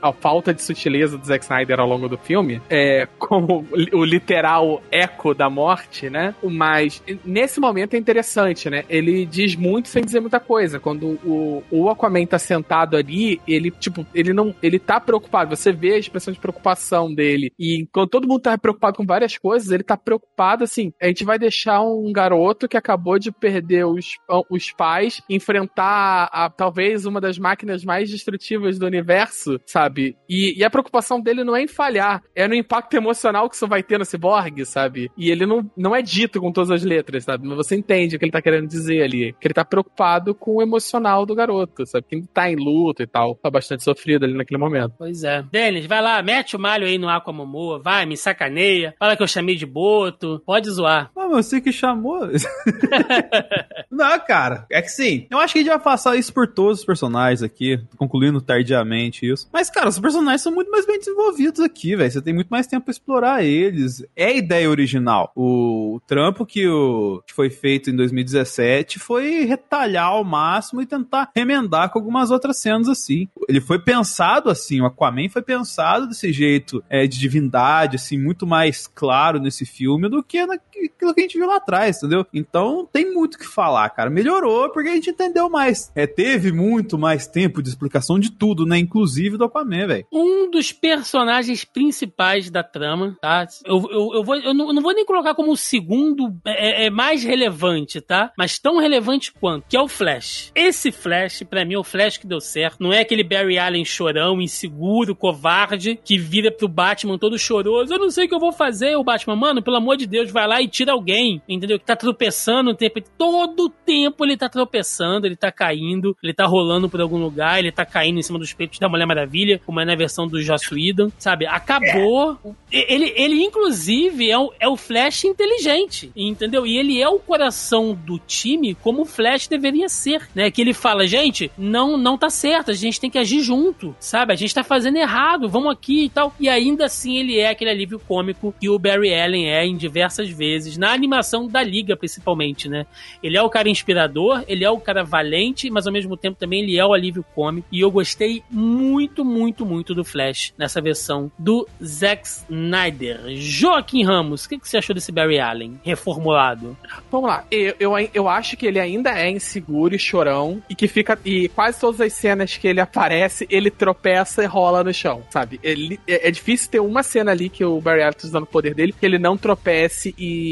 a 0.00 0.12
falta 0.12 0.52
de 0.52 0.62
sutileza 0.62 1.16
do 1.16 1.26
Zack 1.26 1.44
Snyder 1.44 1.80
ao 1.80 1.88
longo 1.88 2.08
do 2.08 2.18
filme, 2.18 2.60
é, 2.68 3.06
como 3.18 3.66
o 3.92 4.04
literal 4.04 4.82
eco 4.90 5.34
da 5.34 5.48
morte, 5.48 6.10
né? 6.10 6.34
Mas 6.42 7.02
nesse 7.24 7.60
momento 7.60 7.94
é 7.94 7.98
interessante, 7.98 8.68
né? 8.68 8.84
Ele 8.88 9.24
diz 9.24 9.54
muito 9.54 9.88
sem 9.88 10.04
dizer 10.04 10.20
muita 10.20 10.40
coisa. 10.40 10.80
Quando 10.80 11.18
o, 11.24 11.62
o 11.70 11.88
Aquaman 11.88 12.26
tá 12.26 12.38
sentado 12.38 12.96
ali, 12.96 13.40
ele, 13.46 13.70
tipo, 13.70 14.06
ele 14.14 14.32
não. 14.32 14.54
Ele 14.62 14.78
tá 14.78 15.00
preocupado. 15.00 15.54
Você 15.56 15.72
vê 15.72 15.94
a 15.94 15.98
expressão 15.98 16.32
de 16.32 16.40
preocupação 16.40 17.12
dele. 17.12 17.52
E 17.58 17.86
quando 17.92 18.08
todo 18.08 18.28
mundo 18.28 18.40
tá 18.40 18.56
preocupado 18.58 18.96
com 18.96 19.06
várias 19.06 19.36
coisas, 19.36 19.70
ele 19.70 19.82
tá 19.82 19.96
preocupado 19.96 20.64
assim. 20.64 20.92
A 21.00 21.06
gente 21.06 21.24
vai 21.24 21.38
deixar 21.38 21.82
um 21.82 22.12
garoto 22.12 22.68
que 22.68 22.76
acabou 22.76 23.18
de 23.18 23.30
perder 23.30 23.86
os, 23.86 24.16
os 24.48 24.70
pais 24.72 25.22
enfrentar 25.28 26.28
a, 26.32 26.50
talvez 26.50 27.06
uma 27.06 27.20
das 27.20 27.38
máquinas 27.38 27.84
mais 27.84 28.10
destrutivas 28.10 28.78
do 28.78 28.86
universo 28.86 29.59
sabe? 29.66 30.16
E, 30.28 30.58
e, 30.58 30.64
a 30.64 30.70
preocupação 30.70 31.20
dele 31.20 31.44
não 31.44 31.56
é 31.56 31.62
em 31.62 31.68
falhar, 31.68 32.22
é 32.34 32.46
no 32.46 32.54
impacto 32.54 32.94
emocional 32.94 33.48
que 33.48 33.56
isso 33.56 33.66
vai 33.66 33.82
ter 33.82 33.98
no 33.98 34.04
cyborg, 34.04 34.64
sabe? 34.64 35.10
E 35.16 35.30
ele 35.30 35.46
não, 35.46 35.70
não 35.76 35.94
é 35.94 36.02
dito 36.02 36.40
com 36.40 36.52
todas 36.52 36.70
as 36.70 36.82
letras, 36.82 37.24
sabe? 37.24 37.46
Mas 37.46 37.56
você 37.56 37.76
entende 37.76 38.16
o 38.16 38.18
que 38.18 38.24
ele 38.24 38.32
tá 38.32 38.42
querendo 38.42 38.66
dizer 38.66 39.02
ali. 39.02 39.34
Que 39.40 39.48
ele 39.48 39.54
tá 39.54 39.64
preocupado 39.64 40.34
com 40.34 40.56
o 40.56 40.62
emocional 40.62 41.26
do 41.26 41.34
garoto, 41.34 41.86
sabe? 41.86 42.06
Que 42.08 42.16
ele 42.16 42.26
tá 42.32 42.50
em 42.50 42.56
luta 42.56 43.02
e 43.02 43.06
tal. 43.06 43.34
Tá 43.36 43.50
bastante 43.50 43.82
sofrido 43.82 44.24
ali 44.24 44.34
naquele 44.34 44.60
momento. 44.60 44.94
Pois 44.98 45.24
é. 45.24 45.42
Denis, 45.50 45.86
vai 45.86 46.00
lá, 46.00 46.22
mete 46.22 46.56
o 46.56 46.58
malho 46.58 46.86
aí 46.86 46.98
no 46.98 47.08
Aquamomoa, 47.08 47.78
vai, 47.78 48.06
me 48.06 48.16
sacaneia, 48.16 48.94
fala 48.98 49.16
que 49.16 49.22
eu 49.22 49.28
chamei 49.28 49.56
de 49.56 49.66
boto, 49.66 50.42
pode 50.44 50.70
zoar. 50.70 51.10
Ah, 51.16 51.28
você 51.28 51.60
que 51.60 51.72
chamou. 51.72 52.20
não, 53.90 54.18
cara, 54.20 54.66
é 54.70 54.80
que 54.82 54.88
sim. 54.88 55.26
Eu 55.30 55.38
acho 55.38 55.52
que 55.52 55.60
a 55.60 55.62
gente 55.62 55.70
vai 55.70 55.80
passar 55.80 56.16
isso 56.16 56.32
por 56.32 56.46
todos 56.46 56.80
os 56.80 56.84
personagens 56.84 57.42
aqui, 57.42 57.80
concluindo 57.96 58.40
tardiamente 58.40 59.26
isso. 59.26 59.48
Mas, 59.52 59.68
cara, 59.68 59.88
os 59.88 59.98
personagens 59.98 60.42
são 60.42 60.52
muito 60.52 60.70
mais 60.70 60.86
bem 60.86 60.98
desenvolvidos 60.98 61.60
aqui, 61.60 61.96
velho. 61.96 62.10
Você 62.10 62.22
tem 62.22 62.32
muito 62.34 62.48
mais 62.48 62.66
tempo 62.66 62.84
pra 62.84 62.92
explorar 62.92 63.44
eles. 63.44 64.04
É 64.14 64.26
a 64.26 64.34
ideia 64.34 64.70
original. 64.70 65.32
O 65.34 66.00
trampo 66.06 66.46
que, 66.46 66.68
o, 66.68 67.22
que 67.26 67.34
foi 67.34 67.50
feito 67.50 67.90
em 67.90 67.96
2017 67.96 68.98
foi 68.98 69.44
retalhar 69.44 70.06
ao 70.06 70.24
máximo 70.24 70.80
e 70.80 70.86
tentar 70.86 71.30
remendar 71.34 71.90
com 71.90 71.98
algumas 71.98 72.30
outras 72.30 72.58
cenas 72.58 72.88
assim. 72.88 73.28
Ele 73.48 73.60
foi 73.60 73.78
pensado 73.78 74.50
assim, 74.50 74.80
o 74.80 74.86
Aquaman 74.86 75.28
foi 75.28 75.42
pensado 75.42 76.06
desse 76.06 76.32
jeito 76.32 76.82
é, 76.88 77.06
de 77.06 77.18
divindade, 77.18 77.96
assim, 77.96 78.18
muito 78.18 78.46
mais 78.46 78.86
claro 78.86 79.40
nesse 79.40 79.66
filme 79.66 80.08
do 80.08 80.22
que 80.22 80.38
naquilo 80.82 81.14
que 81.14 81.20
a 81.20 81.24
gente 81.24 81.38
viu 81.38 81.46
lá 81.46 81.56
atrás, 81.56 81.98
entendeu? 81.98 82.26
Então 82.32 82.88
tem 82.92 83.12
muito 83.12 83.34
o 83.34 83.38
que 83.38 83.46
falar, 83.46 83.88
cara. 83.90 84.10
Melhorou 84.10 84.70
porque 84.70 84.88
a 84.88 84.94
gente 84.94 85.10
entendeu 85.10 85.48
mais. 85.48 85.90
É, 85.94 86.06
teve 86.06 86.52
muito 86.52 86.98
mais 86.98 87.26
tempo 87.26 87.62
de 87.62 87.68
explicação 87.68 88.18
de 88.18 88.30
tudo, 88.30 88.66
né? 88.66 88.78
Inclusive 88.78 89.36
do 89.36 89.44
Aquaman, 89.44 89.86
velho. 89.86 90.06
Um 90.12 90.50
dos 90.50 90.72
personagens 90.72 91.64
principais 91.64 92.50
da 92.50 92.62
trama, 92.62 93.16
tá? 93.20 93.46
Eu, 93.64 93.86
eu, 93.90 94.14
eu, 94.14 94.24
vou, 94.24 94.36
eu, 94.36 94.54
não, 94.54 94.68
eu 94.68 94.74
não 94.74 94.82
vou 94.82 94.94
nem 94.94 95.04
colocar 95.04 95.34
como 95.34 95.52
o 95.52 95.56
segundo 95.56 96.34
é, 96.44 96.86
é, 96.86 96.90
mais 96.90 97.24
relevante, 97.24 98.00
tá? 98.00 98.32
Mas 98.36 98.58
tão 98.58 98.78
relevante 98.78 99.32
quanto, 99.32 99.66
que 99.68 99.76
é 99.76 99.80
o 99.80 99.88
Flash. 99.88 100.50
Esse 100.54 100.90
Flash, 100.92 101.42
para 101.48 101.64
mim, 101.64 101.74
é 101.74 101.78
o 101.78 101.84
Flash 101.84 102.18
que 102.18 102.26
deu 102.26 102.40
certo. 102.40 102.82
Não 102.82 102.92
é 102.92 103.00
aquele 103.00 103.24
Barry 103.24 103.58
Allen 103.58 103.84
chorão, 103.84 104.40
inseguro, 104.40 105.14
covarde, 105.14 105.98
que 106.04 106.18
vira 106.18 106.50
pro 106.50 106.68
Batman 106.68 107.18
todo 107.18 107.38
choroso. 107.38 107.92
Eu 107.92 107.98
não 107.98 108.10
sei 108.10 108.26
o 108.26 108.28
que 108.28 108.34
eu 108.34 108.40
vou 108.40 108.52
fazer, 108.52 108.96
o 108.96 109.04
Batman. 109.04 109.36
Mano, 109.36 109.62
pelo 109.62 109.76
amor 109.76 109.96
de 109.96 110.06
Deus, 110.06 110.30
vai 110.30 110.46
lá 110.46 110.60
e 110.60 110.68
tira 110.70 110.92
alguém, 110.92 111.42
entendeu? 111.48 111.78
Que 111.78 111.84
tá 111.84 111.96
tropeçando 111.96 112.70
o 112.70 112.74
tempo. 112.74 113.00
Todo 113.18 113.68
tempo 113.68 114.24
ele 114.24 114.36
tá 114.36 114.48
tropeçando, 114.48 115.26
ele 115.26 115.36
tá 115.36 115.52
caindo, 115.52 116.16
ele 116.22 116.32
tá 116.32 116.46
rolando 116.46 116.88
por 116.88 117.00
algum 117.00 117.18
lugar, 117.18 117.58
ele 117.58 117.72
tá 117.72 117.84
caindo 117.84 118.18
em 118.18 118.22
cima 118.22 118.38
dos 118.38 118.52
peitos 118.52 118.78
da 118.78 118.88
Mulher 118.88 119.06
Maravilha, 119.06 119.60
como 119.66 119.80
é 119.80 119.84
na 119.84 119.94
versão 119.94 120.26
do 120.26 120.40
Joss 120.40 120.72
Whedon, 120.72 121.10
sabe? 121.18 121.46
Acabou. 121.46 122.38
É. 122.72 122.94
Ele, 122.94 123.12
ele, 123.16 123.42
inclusive, 123.42 124.30
é 124.30 124.38
o, 124.38 124.52
é 124.58 124.68
o 124.68 124.76
Flash 124.76 125.24
inteligente, 125.24 126.10
entendeu? 126.16 126.66
E 126.66 126.78
ele 126.78 127.00
é 127.00 127.08
o 127.08 127.18
coração 127.18 127.94
do 127.94 128.18
time 128.18 128.74
como 128.74 129.02
o 129.02 129.04
Flash 129.04 129.48
deveria 129.48 129.88
ser, 129.88 130.28
né? 130.34 130.50
Que 130.50 130.60
ele 130.60 130.72
fala, 130.72 131.06
gente, 131.06 131.50
não, 131.58 131.96
não 131.96 132.16
tá 132.16 132.30
certo, 132.30 132.70
a 132.70 132.74
gente 132.74 133.00
tem 133.00 133.10
que 133.10 133.18
agir 133.18 133.40
junto, 133.40 133.94
sabe? 133.98 134.32
A 134.32 134.36
gente 134.36 134.54
tá 134.54 134.62
fazendo 134.62 134.96
errado, 134.96 135.48
vamos 135.48 135.72
aqui 135.72 136.04
e 136.04 136.08
tal. 136.08 136.34
E 136.38 136.48
ainda 136.48 136.86
assim 136.86 137.18
ele 137.18 137.38
é 137.38 137.50
aquele 137.50 137.70
alívio 137.70 137.98
cômico 137.98 138.54
que 138.60 138.68
o 138.68 138.78
Barry 138.78 139.14
Allen 139.14 139.48
é 139.48 139.64
em 139.64 139.76
diversas 139.76 140.28
vezes, 140.28 140.59
na 140.76 140.92
animação 140.92 141.46
da 141.46 141.62
Liga, 141.62 141.96
principalmente, 141.96 142.68
né? 142.68 142.86
Ele 143.22 143.36
é 143.36 143.42
o 143.42 143.50
cara 143.50 143.68
inspirador, 143.68 144.44
ele 144.48 144.64
é 144.64 144.70
o 144.70 144.80
cara 144.80 145.04
valente, 145.04 145.70
mas 145.70 145.86
ao 145.86 145.92
mesmo 145.92 146.16
tempo 146.16 146.38
também 146.38 146.62
ele 146.62 146.78
é 146.78 146.84
o 146.84 146.92
alívio 146.92 147.24
cômico. 147.34 147.68
E 147.70 147.80
eu 147.80 147.90
gostei 147.90 148.42
muito, 148.50 149.24
muito, 149.24 149.64
muito 149.64 149.94
do 149.94 150.04
Flash 150.04 150.52
nessa 150.56 150.80
versão 150.80 151.30
do 151.38 151.66
Zack 151.82 152.26
Snyder. 152.26 153.20
Joaquim 153.36 154.04
Ramos, 154.04 154.44
o 154.44 154.48
que, 154.48 154.58
que 154.58 154.68
você 154.68 154.78
achou 154.78 154.94
desse 154.94 155.12
Barry 155.12 155.38
Allen 155.38 155.80
reformulado? 155.82 156.76
Vamos 157.10 157.28
lá, 157.28 157.44
eu, 157.50 157.74
eu, 157.78 157.92
eu 158.12 158.28
acho 158.28 158.56
que 158.56 158.66
ele 158.66 158.78
ainda 158.78 159.10
é 159.10 159.30
inseguro 159.30 159.94
e 159.94 159.98
chorão 159.98 160.62
e 160.68 160.74
que 160.74 160.88
fica. 160.88 161.18
E 161.24 161.48
quase 161.48 161.80
todas 161.80 162.00
as 162.00 162.12
cenas 162.12 162.56
que 162.56 162.68
ele 162.68 162.80
aparece, 162.80 163.46
ele 163.50 163.70
tropeça 163.70 164.42
e 164.42 164.46
rola 164.46 164.84
no 164.84 164.92
chão, 164.92 165.22
sabe? 165.30 165.60
Ele, 165.62 165.98
é, 166.06 166.28
é 166.28 166.30
difícil 166.30 166.70
ter 166.70 166.80
uma 166.80 167.02
cena 167.02 167.30
ali 167.30 167.48
que 167.48 167.64
o 167.64 167.80
Barry 167.80 168.02
Allen 168.02 168.12
tá 168.12 168.26
usando 168.26 168.42
o 168.44 168.46
poder 168.46 168.74
dele 168.74 168.92
que 168.92 169.04
ele 169.04 169.18
não 169.18 169.36
tropece 169.36 170.14
e, 170.18 170.49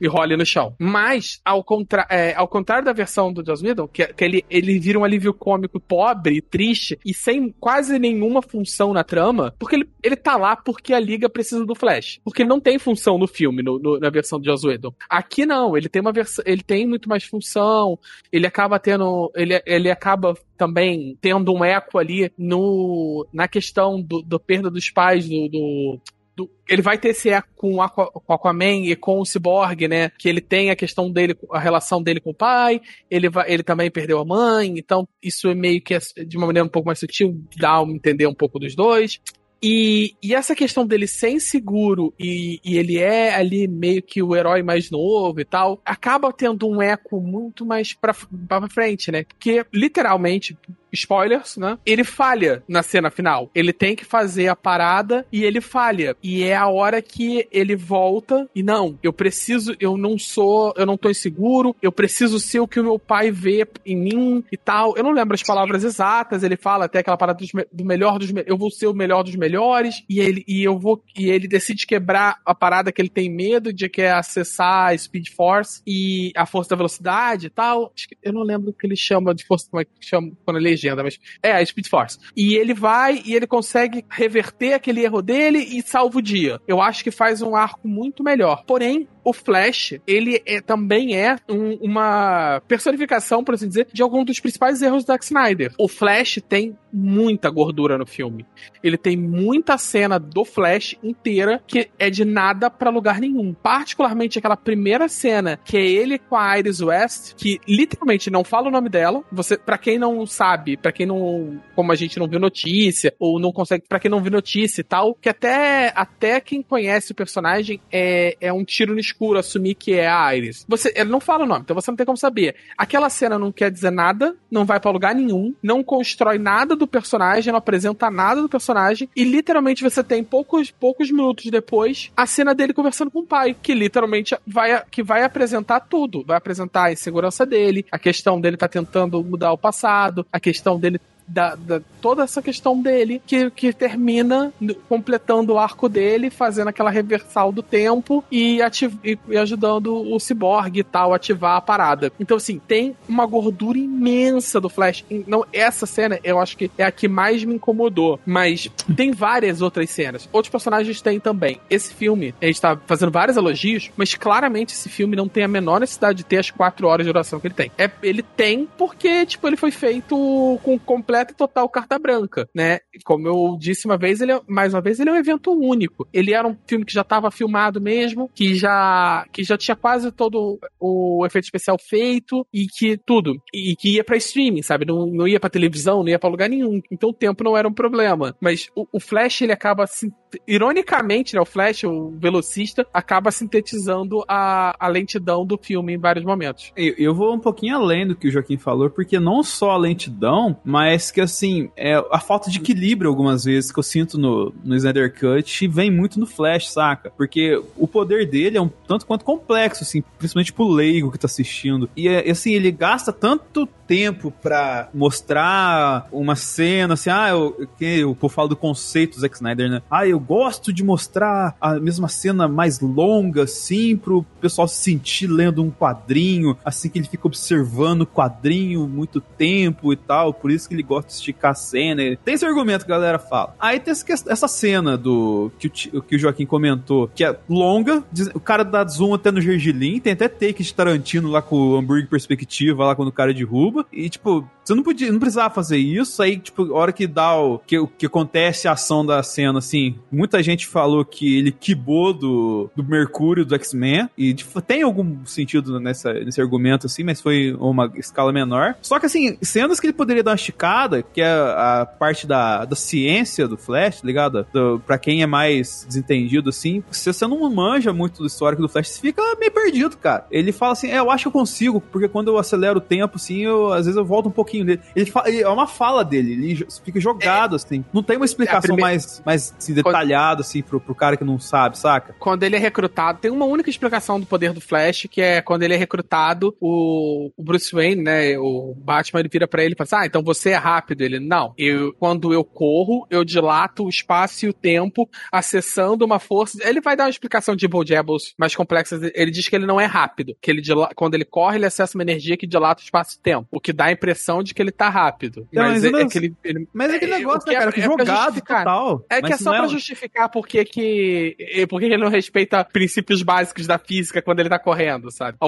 e 0.00 0.06
role 0.06 0.36
no 0.36 0.46
chão. 0.46 0.74
Mas, 0.78 1.40
ao, 1.44 1.62
contra, 1.62 2.06
é, 2.10 2.34
ao 2.34 2.48
contrário 2.48 2.84
da 2.84 2.92
versão 2.92 3.32
do 3.32 3.44
Joss 3.44 3.64
Whedon, 3.64 3.88
que, 3.88 4.06
que 4.06 4.24
ele, 4.24 4.44
ele 4.48 4.78
vira 4.78 4.98
um 4.98 5.04
alívio 5.04 5.32
cômico 5.34 5.80
pobre, 5.80 6.40
triste 6.40 6.98
e 7.04 7.14
sem 7.14 7.54
quase 7.58 7.98
nenhuma 7.98 8.42
função 8.42 8.92
na 8.92 9.04
trama, 9.04 9.54
porque 9.58 9.76
ele, 9.76 9.88
ele 10.02 10.16
tá 10.16 10.36
lá 10.36 10.56
porque 10.56 10.92
a 10.92 11.00
liga 11.00 11.28
precisa 11.28 11.64
do 11.64 11.74
Flash. 11.74 12.20
Porque 12.24 12.42
ele 12.42 12.48
não 12.48 12.60
tem 12.60 12.78
função 12.78 13.18
no 13.18 13.26
filme, 13.26 13.62
no, 13.62 13.78
no, 13.78 13.98
na 13.98 14.10
versão 14.10 14.38
do 14.38 14.44
Joss 14.44 14.66
Whedon. 14.66 14.92
Aqui 15.08 15.46
não, 15.46 15.76
ele 15.76 15.88
tem 15.88 16.00
uma 16.00 16.12
versão, 16.12 16.44
ele 16.46 16.62
tem 16.62 16.86
muito 16.86 17.08
mais 17.08 17.24
função, 17.24 17.98
ele 18.32 18.46
acaba 18.46 18.78
tendo, 18.78 19.30
ele, 19.34 19.60
ele 19.66 19.90
acaba 19.90 20.34
também 20.56 21.16
tendo 21.20 21.52
um 21.54 21.64
eco 21.64 21.98
ali 21.98 22.30
no, 22.36 23.26
na 23.32 23.46
questão 23.46 24.02
do, 24.02 24.20
do 24.20 24.40
perda 24.40 24.70
dos 24.70 24.90
pais 24.90 25.28
do, 25.28 25.48
do 25.48 26.00
do, 26.38 26.48
ele 26.68 26.80
vai 26.80 26.96
ter 26.96 27.08
esse 27.08 27.28
eco 27.28 27.48
com 27.56 27.74
o 27.74 27.82
Aquaman 27.82 28.84
e 28.84 28.94
com 28.94 29.18
o 29.18 29.26
Cyborg, 29.26 29.88
né? 29.88 30.12
Que 30.16 30.28
ele 30.28 30.40
tem 30.40 30.70
a 30.70 30.76
questão 30.76 31.10
dele, 31.10 31.36
a 31.50 31.58
relação 31.58 32.00
dele 32.00 32.20
com 32.20 32.30
o 32.30 32.34
pai, 32.34 32.80
ele, 33.10 33.28
vai, 33.28 33.52
ele 33.52 33.64
também 33.64 33.90
perdeu 33.90 34.20
a 34.20 34.24
mãe, 34.24 34.74
então 34.78 35.08
isso 35.20 35.48
é 35.48 35.54
meio 35.54 35.82
que 35.82 35.98
de 36.24 36.36
uma 36.36 36.46
maneira 36.46 36.64
um 36.66 36.70
pouco 36.70 36.86
mais 36.86 37.00
sutil, 37.00 37.36
dá 37.56 37.78
a 37.78 37.82
entender 37.82 38.28
um 38.28 38.34
pouco 38.34 38.60
dos 38.60 38.76
dois. 38.76 39.20
E, 39.60 40.14
e, 40.22 40.34
essa 40.36 40.54
questão 40.54 40.86
dele 40.86 41.08
ser 41.08 41.30
inseguro 41.30 42.14
e, 42.16 42.60
e, 42.64 42.78
ele 42.78 42.96
é 42.96 43.34
ali 43.34 43.66
meio 43.66 44.00
que 44.00 44.22
o 44.22 44.36
herói 44.36 44.62
mais 44.62 44.88
novo 44.88 45.40
e 45.40 45.44
tal, 45.44 45.82
acaba 45.84 46.32
tendo 46.32 46.68
um 46.68 46.80
eco 46.80 47.20
muito 47.20 47.66
mais 47.66 47.92
pra, 47.92 48.14
pra 48.48 48.68
frente, 48.68 49.10
né? 49.10 49.24
Porque, 49.24 49.66
literalmente, 49.74 50.56
spoilers, 50.92 51.56
né? 51.56 51.78
Ele 51.84 52.04
falha 52.04 52.62
na 52.68 52.82
cena 52.82 53.10
final. 53.10 53.50
Ele 53.54 53.72
tem 53.72 53.94
que 53.94 54.04
fazer 54.04 54.48
a 54.48 54.56
parada 54.56 55.26
e 55.32 55.44
ele 55.44 55.60
falha. 55.60 56.16
E 56.22 56.42
é 56.42 56.56
a 56.56 56.68
hora 56.68 57.00
que 57.02 57.46
ele 57.50 57.76
volta 57.76 58.48
e 58.54 58.62
não, 58.62 58.98
eu 59.02 59.12
preciso, 59.12 59.74
eu 59.80 59.96
não 59.96 60.18
sou, 60.18 60.72
eu 60.76 60.86
não 60.86 60.96
tô 60.96 61.10
inseguro, 61.10 61.74
eu 61.82 61.92
preciso 61.92 62.38
ser 62.38 62.60
o 62.60 62.68
que 62.68 62.80
o 62.80 62.84
meu 62.84 62.98
pai 62.98 63.30
vê 63.30 63.66
em 63.84 63.96
mim 63.96 64.44
e 64.50 64.56
tal. 64.56 64.96
Eu 64.96 65.02
não 65.02 65.12
lembro 65.12 65.34
as 65.34 65.42
palavras 65.42 65.84
exatas, 65.84 66.42
ele 66.42 66.56
fala 66.56 66.84
até 66.84 67.00
aquela 67.00 67.16
parada 67.16 67.38
dos, 67.38 67.50
do 67.72 67.84
melhor 67.84 68.18
dos 68.18 68.28
eu 68.46 68.56
vou 68.56 68.70
ser 68.70 68.86
o 68.86 68.94
melhor 68.94 69.22
dos 69.22 69.34
melhores 69.34 70.04
e 70.08 70.20
ele 70.20 70.44
e 70.46 70.62
eu 70.62 70.78
vou 70.78 71.02
e 71.16 71.30
ele 71.30 71.48
decide 71.48 71.86
quebrar 71.86 72.40
a 72.44 72.54
parada 72.54 72.92
que 72.92 73.00
ele 73.00 73.08
tem 73.08 73.30
medo 73.30 73.72
de 73.72 73.88
que 73.88 74.02
é 74.02 74.12
acessar 74.12 74.90
a 74.90 74.98
Speed 74.98 75.28
Force 75.28 75.82
e 75.86 76.32
a 76.36 76.46
força 76.46 76.70
da 76.70 76.76
velocidade 76.76 77.46
e 77.46 77.50
tal. 77.50 77.92
Eu 78.22 78.32
não 78.32 78.42
lembro 78.42 78.70
o 78.70 78.72
que 78.72 78.86
ele 78.86 78.96
chama 78.96 79.34
de 79.34 79.44
força, 79.44 79.68
como 79.70 79.80
é 79.80 79.84
que 79.84 79.90
chama 80.00 80.32
quando 80.44 80.58
ele 80.58 80.76
legenda, 80.78 81.02
mas 81.02 81.18
é 81.42 81.52
a 81.52 81.64
Speed 81.64 81.88
Force. 81.88 82.18
E 82.36 82.54
ele 82.54 82.72
vai 82.72 83.20
e 83.24 83.34
ele 83.34 83.46
consegue 83.46 84.04
reverter 84.08 84.74
aquele 84.74 85.02
erro 85.02 85.20
dele 85.20 85.58
e 85.58 85.82
salva 85.82 86.18
o 86.18 86.22
dia. 86.22 86.60
Eu 86.66 86.80
acho 86.80 87.02
que 87.02 87.10
faz 87.10 87.42
um 87.42 87.56
arco 87.56 87.86
muito 87.86 88.22
melhor. 88.22 88.62
Porém, 88.66 89.08
o 89.28 89.32
Flash, 89.34 90.00
ele 90.06 90.40
é, 90.46 90.58
também 90.62 91.14
é 91.14 91.36
um, 91.46 91.74
uma 91.82 92.62
personificação, 92.66 93.44
por 93.44 93.54
assim 93.54 93.68
dizer, 93.68 93.86
de 93.92 94.02
algum 94.02 94.24
dos 94.24 94.40
principais 94.40 94.80
erros 94.80 95.04
do 95.04 95.08
Zack 95.08 95.22
Snyder. 95.22 95.74
O 95.78 95.86
Flash 95.86 96.40
tem 96.48 96.74
muita 96.90 97.50
gordura 97.50 97.98
no 97.98 98.06
filme. 98.06 98.46
Ele 98.82 98.96
tem 98.96 99.18
muita 99.18 99.76
cena 99.76 100.18
do 100.18 100.46
Flash 100.46 100.96
inteira 101.02 101.62
que 101.66 101.90
é 101.98 102.08
de 102.08 102.24
nada 102.24 102.70
para 102.70 102.88
lugar 102.88 103.20
nenhum. 103.20 103.52
Particularmente 103.52 104.38
aquela 104.38 104.56
primeira 104.56 105.08
cena 105.08 105.58
que 105.62 105.76
é 105.76 105.86
ele 105.86 106.18
com 106.18 106.36
a 106.36 106.58
Iris 106.58 106.80
West, 106.80 107.34
que 107.36 107.60
literalmente 107.68 108.30
não 108.30 108.42
fala 108.42 108.68
o 108.68 108.70
nome 108.70 108.88
dela. 108.88 109.22
Você, 109.30 109.58
para 109.58 109.76
quem 109.76 109.98
não 109.98 110.24
sabe, 110.24 110.78
para 110.78 110.90
quem 110.90 111.04
não, 111.04 111.60
como 111.74 111.92
a 111.92 111.94
gente 111.94 112.18
não 112.18 112.26
viu 112.26 112.40
notícia 112.40 113.14
ou 113.18 113.38
não 113.38 113.52
consegue, 113.52 113.84
para 113.86 114.00
quem 114.00 114.10
não 114.10 114.22
viu 114.22 114.32
notícia 114.32 114.80
e 114.80 114.84
tal, 114.84 115.14
que 115.14 115.28
até 115.28 115.92
até 115.94 116.40
quem 116.40 116.62
conhece 116.62 117.12
o 117.12 117.14
personagem 117.14 117.78
é, 117.92 118.36
é 118.40 118.50
um 118.50 118.64
tiro 118.64 118.94
no 118.94 119.00
escuro 119.00 119.17
escuro 119.18 119.38
assumir 119.38 119.74
que 119.74 119.94
é 119.94 120.08
a 120.08 120.34
Iris. 120.34 120.64
Você, 120.68 120.92
ele 120.94 121.10
não 121.10 121.20
fala 121.20 121.44
o 121.44 121.46
nome, 121.46 121.62
então 121.62 121.74
você 121.74 121.90
não 121.90 121.96
tem 121.96 122.06
como 122.06 122.16
saber. 122.16 122.54
Aquela 122.76 123.10
cena 123.10 123.38
não 123.38 123.50
quer 123.50 123.70
dizer 123.70 123.90
nada, 123.90 124.36
não 124.48 124.64
vai 124.64 124.78
para 124.78 124.92
lugar 124.92 125.14
nenhum, 125.14 125.54
não 125.60 125.82
constrói 125.82 126.38
nada 126.38 126.76
do 126.76 126.86
personagem, 126.86 127.50
não 127.50 127.58
apresenta 127.58 128.10
nada 128.10 128.40
do 128.40 128.48
personagem, 128.48 129.08
e 129.16 129.24
literalmente 129.24 129.82
você 129.82 130.04
tem 130.04 130.22
poucos, 130.22 130.70
poucos 130.70 131.10
minutos 131.10 131.46
depois 131.50 132.12
a 132.16 132.26
cena 132.26 132.54
dele 132.54 132.72
conversando 132.72 133.10
com 133.10 133.20
o 133.20 133.26
pai, 133.26 133.56
que 133.60 133.74
literalmente 133.74 134.36
vai, 134.46 134.82
que 134.90 135.02
vai 135.02 135.24
apresentar 135.24 135.80
tudo. 135.80 136.24
Vai 136.24 136.36
apresentar 136.36 136.84
a 136.84 136.92
insegurança 136.92 137.44
dele, 137.44 137.84
a 137.90 137.98
questão 137.98 138.40
dele 138.40 138.56
tá 138.56 138.68
tentando 138.68 139.22
mudar 139.24 139.52
o 139.52 139.58
passado, 139.58 140.24
a 140.32 140.38
questão 140.38 140.78
dele 140.78 141.00
da, 141.28 141.54
da, 141.54 141.80
toda 142.00 142.22
essa 142.22 142.40
questão 142.40 142.80
dele, 142.80 143.20
que, 143.26 143.50
que 143.50 143.72
termina 143.72 144.52
completando 144.88 145.52
o 145.52 145.58
arco 145.58 145.88
dele, 145.88 146.30
fazendo 146.30 146.68
aquela 146.68 146.90
reversal 146.90 147.52
do 147.52 147.62
tempo 147.62 148.24
e, 148.30 148.62
ativ 148.62 148.94
e, 149.04 149.18
e 149.28 149.36
ajudando 149.36 149.94
o 149.94 150.18
Cyborg 150.18 150.78
e 150.78 150.84
tal 150.84 151.12
ativar 151.12 151.56
a 151.56 151.60
parada. 151.60 152.10
Então, 152.18 152.36
assim, 152.36 152.58
tem 152.58 152.96
uma 153.08 153.26
gordura 153.26 153.78
imensa 153.78 154.60
do 154.60 154.68
Flash. 154.68 155.04
Não, 155.26 155.44
essa 155.52 155.86
cena 155.86 156.18
eu 156.24 156.38
acho 156.38 156.56
que 156.56 156.70
é 156.78 156.84
a 156.84 156.92
que 156.92 157.08
mais 157.08 157.44
me 157.44 157.54
incomodou, 157.54 158.18
mas 158.24 158.70
tem 158.96 159.12
várias 159.12 159.60
outras 159.60 159.90
cenas. 159.90 160.28
Outros 160.32 160.50
personagens 160.50 161.00
têm 161.02 161.20
também. 161.20 161.60
Esse 161.68 161.92
filme, 161.92 162.34
a 162.40 162.46
gente 162.46 162.60
tá 162.60 162.78
fazendo 162.86 163.12
vários 163.12 163.36
elogios, 163.36 163.90
mas 163.96 164.14
claramente 164.14 164.74
esse 164.74 164.88
filme 164.88 165.16
não 165.16 165.28
tem 165.28 165.44
a 165.44 165.48
menor 165.48 165.80
necessidade 165.80 166.18
de 166.18 166.24
ter 166.24 166.38
as 166.38 166.50
quatro 166.50 166.86
horas 166.86 167.04
de 167.04 167.12
duração 167.12 167.38
que 167.38 167.46
ele 167.46 167.54
tem. 167.54 167.70
É, 167.76 167.90
ele 168.02 168.22
tem 168.22 168.68
porque, 168.78 169.26
tipo, 169.26 169.46
ele 169.46 169.56
foi 169.56 169.70
feito 169.70 170.16
com 170.62 170.78
completo 170.78 171.17
completa 171.18 171.32
e 171.32 171.36
total 171.36 171.68
carta 171.68 171.98
branca, 171.98 172.48
né? 172.54 172.78
Como 173.04 173.26
eu 173.26 173.56
disse 173.58 173.86
uma 173.86 173.96
vez, 173.96 174.20
ele 174.20 174.32
é, 174.32 174.40
mais 174.46 174.74
uma 174.74 174.80
vez, 174.80 175.00
ele 175.00 175.10
é 175.10 175.12
um 175.12 175.16
evento 175.16 175.52
único. 175.52 176.06
Ele 176.12 176.32
era 176.32 176.46
um 176.46 176.56
filme 176.66 176.84
que 176.84 176.92
já 176.92 177.00
estava 177.02 177.30
filmado 177.30 177.80
mesmo, 177.80 178.30
que 178.34 178.54
já, 178.54 179.26
que 179.32 179.42
já 179.42 179.56
tinha 179.56 179.76
quase 179.76 180.10
todo 180.12 180.58
o 180.78 181.24
efeito 181.26 181.44
especial 181.44 181.76
feito 181.78 182.46
e 182.52 182.66
que 182.66 182.96
tudo. 182.96 183.40
E 183.52 183.74
que 183.76 183.94
ia 183.94 184.04
pra 184.04 184.16
streaming, 184.16 184.62
sabe? 184.62 184.84
Não, 184.84 185.06
não 185.06 185.26
ia 185.26 185.40
pra 185.40 185.50
televisão, 185.50 186.02
não 186.02 186.08
ia 186.08 186.18
pra 186.18 186.30
lugar 186.30 186.48
nenhum. 186.48 186.80
Então 186.90 187.10
o 187.10 187.14
tempo 187.14 187.42
não 187.44 187.56
era 187.56 187.68
um 187.68 187.72
problema. 187.72 188.36
Mas 188.40 188.68
o, 188.74 188.86
o 188.92 189.00
Flash, 189.00 189.42
ele 189.42 189.52
acaba 189.52 189.84
assim, 189.84 190.10
ironicamente, 190.46 191.34
né, 191.34 191.40
o 191.40 191.44
Flash, 191.44 191.84
o 191.84 192.10
velocista, 192.18 192.86
acaba 192.92 193.30
sintetizando 193.30 194.24
a, 194.26 194.76
a 194.78 194.88
lentidão 194.88 195.44
do 195.44 195.58
filme 195.58 195.94
em 195.94 195.98
vários 195.98 196.24
momentos. 196.24 196.72
Eu, 196.76 196.94
eu 196.98 197.14
vou 197.14 197.34
um 197.34 197.38
pouquinho 197.38 197.76
além 197.76 198.06
do 198.06 198.14
que 198.14 198.28
o 198.28 198.30
Joaquim 198.30 198.56
falou, 198.56 198.90
porque 198.90 199.18
não 199.18 199.42
só 199.42 199.72
a 199.72 199.76
lentidão, 199.76 200.56
mas 200.64 201.10
que 201.10 201.20
assim, 201.20 201.70
é 201.76 201.94
a 202.10 202.18
falta 202.18 202.50
de 202.50 202.58
equilíbrio 202.58 203.10
algumas 203.10 203.44
vezes 203.44 203.72
que 203.72 203.78
eu 203.78 203.82
sinto 203.82 204.18
no, 204.18 204.52
no 204.64 204.76
Snyder 204.76 205.12
Cut 205.12 205.68
vem 205.68 205.90
muito 205.90 206.18
no 206.18 206.26
Flash, 206.26 206.70
saca? 206.70 207.10
Porque 207.10 207.62
o 207.76 207.86
poder 207.86 208.28
dele 208.28 208.58
é 208.58 208.60
um 208.60 208.70
tanto 208.86 209.06
quanto 209.06 209.24
complexo, 209.24 209.82
assim, 209.82 210.02
principalmente 210.18 210.52
pro 210.52 210.68
leigo 210.68 211.10
que 211.10 211.18
tá 211.18 211.26
assistindo. 211.26 211.88
E 211.96 212.08
assim, 212.08 212.52
ele 212.52 212.70
gasta 212.70 213.12
tanto 213.12 213.66
tempo 213.86 214.30
para 214.30 214.88
mostrar 214.92 216.08
uma 216.12 216.36
cena, 216.36 216.94
assim, 216.94 217.10
ah, 217.10 217.30
eu, 217.30 217.68
eu, 217.80 218.16
eu 218.20 218.28
falo 218.28 218.48
do 218.48 218.56
conceito 218.56 219.14
do 219.14 219.20
Zack 219.20 219.36
Snyder, 219.36 219.70
né? 219.70 219.82
Ah, 219.90 220.06
eu 220.06 220.17
gosto 220.18 220.72
de 220.72 220.84
mostrar 220.84 221.56
a 221.60 221.78
mesma 221.78 222.08
cena 222.08 222.48
mais 222.48 222.80
longa, 222.80 223.44
assim, 223.44 223.96
pro 223.96 224.24
pessoal 224.40 224.66
se 224.66 224.76
sentir 224.76 225.26
lendo 225.26 225.62
um 225.62 225.70
quadrinho, 225.70 226.56
assim 226.64 226.88
que 226.88 226.98
ele 226.98 227.08
fica 227.08 227.26
observando 227.26 228.02
o 228.02 228.06
quadrinho 228.06 228.86
muito 228.88 229.20
tempo 229.20 229.92
e 229.92 229.96
tal, 229.96 230.32
por 230.32 230.50
isso 230.50 230.68
que 230.68 230.74
ele 230.74 230.82
gosta 230.82 231.08
de 231.08 231.14
esticar 231.14 231.52
a 231.52 231.54
cena. 231.54 232.16
Tem 232.24 232.34
esse 232.34 232.44
argumento 232.44 232.84
que 232.84 232.92
a 232.92 232.96
galera 232.96 233.18
fala. 233.18 233.54
Aí 233.58 233.78
tem 233.80 233.92
essa 233.92 234.48
cena 234.48 234.96
do 234.96 235.50
que 235.58 235.66
o, 235.92 236.02
que 236.02 236.16
o 236.16 236.18
Joaquim 236.18 236.46
comentou, 236.46 237.08
que 237.14 237.24
é 237.24 237.38
longa, 237.48 238.02
o 238.34 238.40
cara 238.40 238.64
dá 238.64 238.84
zoom 238.84 239.14
até 239.14 239.30
no 239.30 239.40
gergelim, 239.40 240.00
tem 240.00 240.12
até 240.12 240.28
take 240.28 240.62
de 240.62 240.74
Tarantino 240.74 241.28
lá 241.28 241.42
com 241.42 241.56
o 241.56 241.76
hambúrguer 241.76 242.08
perspectiva, 242.08 242.84
lá 242.84 242.94
quando 242.94 243.08
o 243.08 243.12
cara 243.12 243.32
derruba, 243.34 243.86
e 243.92 244.08
tipo, 244.08 244.48
você 244.64 244.74
não 244.74 244.82
podia, 244.82 245.10
não 245.10 245.18
precisava 245.18 245.52
fazer 245.52 245.78
isso, 245.78 246.22
aí 246.22 246.38
tipo, 246.38 246.74
a 246.74 246.78
hora 246.78 246.92
que 246.92 247.06
dá 247.06 247.36
o 247.36 247.58
que, 247.58 247.76
que 247.98 248.06
acontece 248.06 248.68
a 248.68 248.72
ação 248.72 249.04
da 249.04 249.22
cena, 249.22 249.58
assim, 249.58 249.96
muita 250.10 250.42
gente 250.42 250.66
falou 250.66 251.04
que 251.04 251.38
ele 251.38 251.52
quibou 251.52 252.12
do, 252.12 252.70
do 252.74 252.84
Mercúrio 252.84 253.44
do 253.44 253.54
X-Men, 253.54 254.08
e 254.16 254.34
tipo, 254.34 254.60
tem 254.60 254.82
algum 254.82 255.24
sentido 255.26 255.78
nessa, 255.80 256.12
nesse 256.12 256.40
argumento, 256.40 256.86
assim, 256.86 257.02
mas 257.04 257.20
foi 257.20 257.54
uma 257.58 257.90
escala 257.96 258.32
menor. 258.32 258.76
Só 258.82 258.98
que, 258.98 259.06
assim, 259.06 259.36
cenas 259.42 259.80
que 259.80 259.86
ele 259.86 259.92
poderia 259.92 260.22
dar 260.22 260.32
uma 260.32 260.36
esticada, 260.36 261.02
que 261.02 261.20
é 261.20 261.30
a 261.30 261.86
parte 261.86 262.26
da, 262.26 262.64
da 262.64 262.76
ciência 262.76 263.46
do 263.46 263.56
Flash, 263.56 264.00
tá 264.00 264.06
ligado? 264.06 264.46
Do, 264.52 264.80
pra 264.86 264.98
quem 264.98 265.22
é 265.22 265.26
mais 265.26 265.84
desentendido, 265.86 266.50
assim, 266.50 266.82
se 266.90 267.12
você 267.12 267.26
não 267.26 267.48
manja 267.50 267.92
muito 267.92 268.18
do 268.18 268.26
histórico 268.26 268.62
do 268.62 268.68
Flash, 268.68 268.88
você 268.88 269.00
fica 269.00 269.22
meio 269.38 269.52
perdido, 269.52 269.96
cara. 269.96 270.26
Ele 270.30 270.52
fala 270.52 270.72
assim, 270.72 270.90
é, 270.90 270.98
eu 270.98 271.10
acho 271.10 271.24
que 271.24 271.28
eu 271.28 271.32
consigo, 271.32 271.80
porque 271.80 272.08
quando 272.08 272.28
eu 272.28 272.38
acelero 272.38 272.78
o 272.78 272.82
tempo, 272.82 273.16
assim, 273.16 273.44
eu, 273.44 273.72
às 273.72 273.86
vezes 273.86 273.96
eu 273.96 274.04
volto 274.04 274.28
um 274.28 274.32
pouquinho 274.32 274.64
dele. 274.64 274.80
Ele 274.94 275.10
fala, 275.10 275.30
é 275.30 275.48
uma 275.48 275.66
fala 275.66 276.04
dele, 276.04 276.32
ele 276.32 276.66
fica 276.84 277.00
jogado, 277.00 277.54
é, 277.54 277.56
assim. 277.56 277.84
Não 277.92 278.02
tem 278.02 278.16
uma 278.16 278.24
explicação 278.24 278.58
é 278.58 278.62
primeira... 278.62 278.90
mais, 278.90 279.22
mais 279.24 279.54
assim, 279.56 279.74
detalhada, 279.74 279.97
assim, 280.40 280.62
pro, 280.62 280.80
pro 280.80 280.94
cara 280.94 281.16
que 281.16 281.24
não 281.24 281.38
sabe, 281.38 281.78
saca? 281.78 282.14
Quando 282.18 282.42
ele 282.42 282.56
é 282.56 282.58
recrutado, 282.58 283.18
tem 283.18 283.30
uma 283.30 283.44
única 283.44 283.70
explicação 283.70 284.18
do 284.20 284.26
poder 284.26 284.52
do 284.52 284.60
Flash, 284.60 285.06
que 285.10 285.20
é 285.20 285.40
quando 285.40 285.62
ele 285.62 285.74
é 285.74 285.76
recrutado, 285.76 286.56
o, 286.60 287.30
o 287.36 287.42
Bruce 287.42 287.74
Wayne, 287.74 288.02
né, 288.02 288.38
o 288.38 288.74
Batman, 288.76 289.20
ele 289.20 289.28
vira 289.28 289.46
para 289.46 289.64
ele 289.64 289.74
e 289.74 289.76
fala 289.76 289.86
assim, 289.86 290.04
ah, 290.04 290.06
então 290.06 290.22
você 290.22 290.50
é 290.50 290.56
rápido. 290.56 291.02
Ele, 291.02 291.18
não, 291.18 291.54
eu, 291.56 291.92
quando 291.94 292.32
eu 292.32 292.44
corro, 292.44 293.06
eu 293.10 293.24
dilato 293.24 293.84
o 293.84 293.88
espaço 293.88 294.46
e 294.46 294.48
o 294.48 294.52
tempo, 294.52 295.08
acessando 295.32 296.04
uma 296.04 296.18
força. 296.18 296.58
Ele 296.66 296.80
vai 296.80 296.96
dar 296.96 297.04
uma 297.04 297.10
explicação 297.10 297.54
de 297.54 297.68
Jebbles 297.86 298.34
mais 298.38 298.54
complexa. 298.54 298.98
Ele 299.14 299.30
diz 299.30 299.48
que 299.48 299.56
ele 299.56 299.66
não 299.66 299.80
é 299.80 299.86
rápido, 299.86 300.36
que 300.40 300.50
ele 300.50 300.62
quando 300.94 301.14
ele 301.14 301.24
corre, 301.24 301.56
ele 301.56 301.66
acessa 301.66 301.96
uma 301.96 302.02
energia 302.02 302.36
que 302.36 302.46
dilata 302.46 302.80
o 302.82 302.84
espaço 302.84 303.16
e 303.18 303.22
tempo, 303.22 303.46
o 303.50 303.60
que 303.60 303.72
dá 303.72 303.86
a 303.86 303.92
impressão 303.92 304.42
de 304.42 304.52
que 304.54 304.60
ele 304.60 304.70
tá 304.70 304.88
rápido. 304.88 305.46
Então, 305.50 305.64
mas, 305.64 305.82
mas, 305.82 305.94
é, 305.94 306.02
é, 306.02 306.08
que 306.08 306.18
ele, 306.18 306.36
ele, 306.44 306.68
mas 306.72 306.92
é 306.92 306.96
aquele 306.96 307.12
é, 307.12 307.18
negócio, 307.18 307.50
né, 307.50 307.58
cara, 307.58 307.72
que 307.72 307.80
é 307.80 307.84
jogado 307.84 308.40
total. 308.40 309.04
É 309.08 309.22
que 309.22 309.32
é 309.32 309.36
só 309.36 309.50
pra 309.50 309.64
é... 309.64 309.68
justificar 309.88 310.28
porque 310.28 310.64
que, 310.64 311.66
porque 311.68 311.86
ele 311.86 311.96
não 311.96 312.08
respeita 312.08 312.64
princípios 312.64 313.22
básicos 313.22 313.66
da 313.66 313.78
física 313.78 314.20
quando 314.20 314.40
ele 314.40 314.48
tá 314.48 314.58
correndo, 314.58 315.10
sabe? 315.10 315.38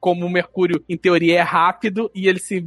Como 0.00 0.26
o 0.26 0.30
Mercúrio, 0.30 0.84
em 0.88 0.96
teoria, 0.96 1.38
é 1.38 1.42
rápido 1.42 2.10
e 2.14 2.28
ele 2.28 2.38
se 2.38 2.62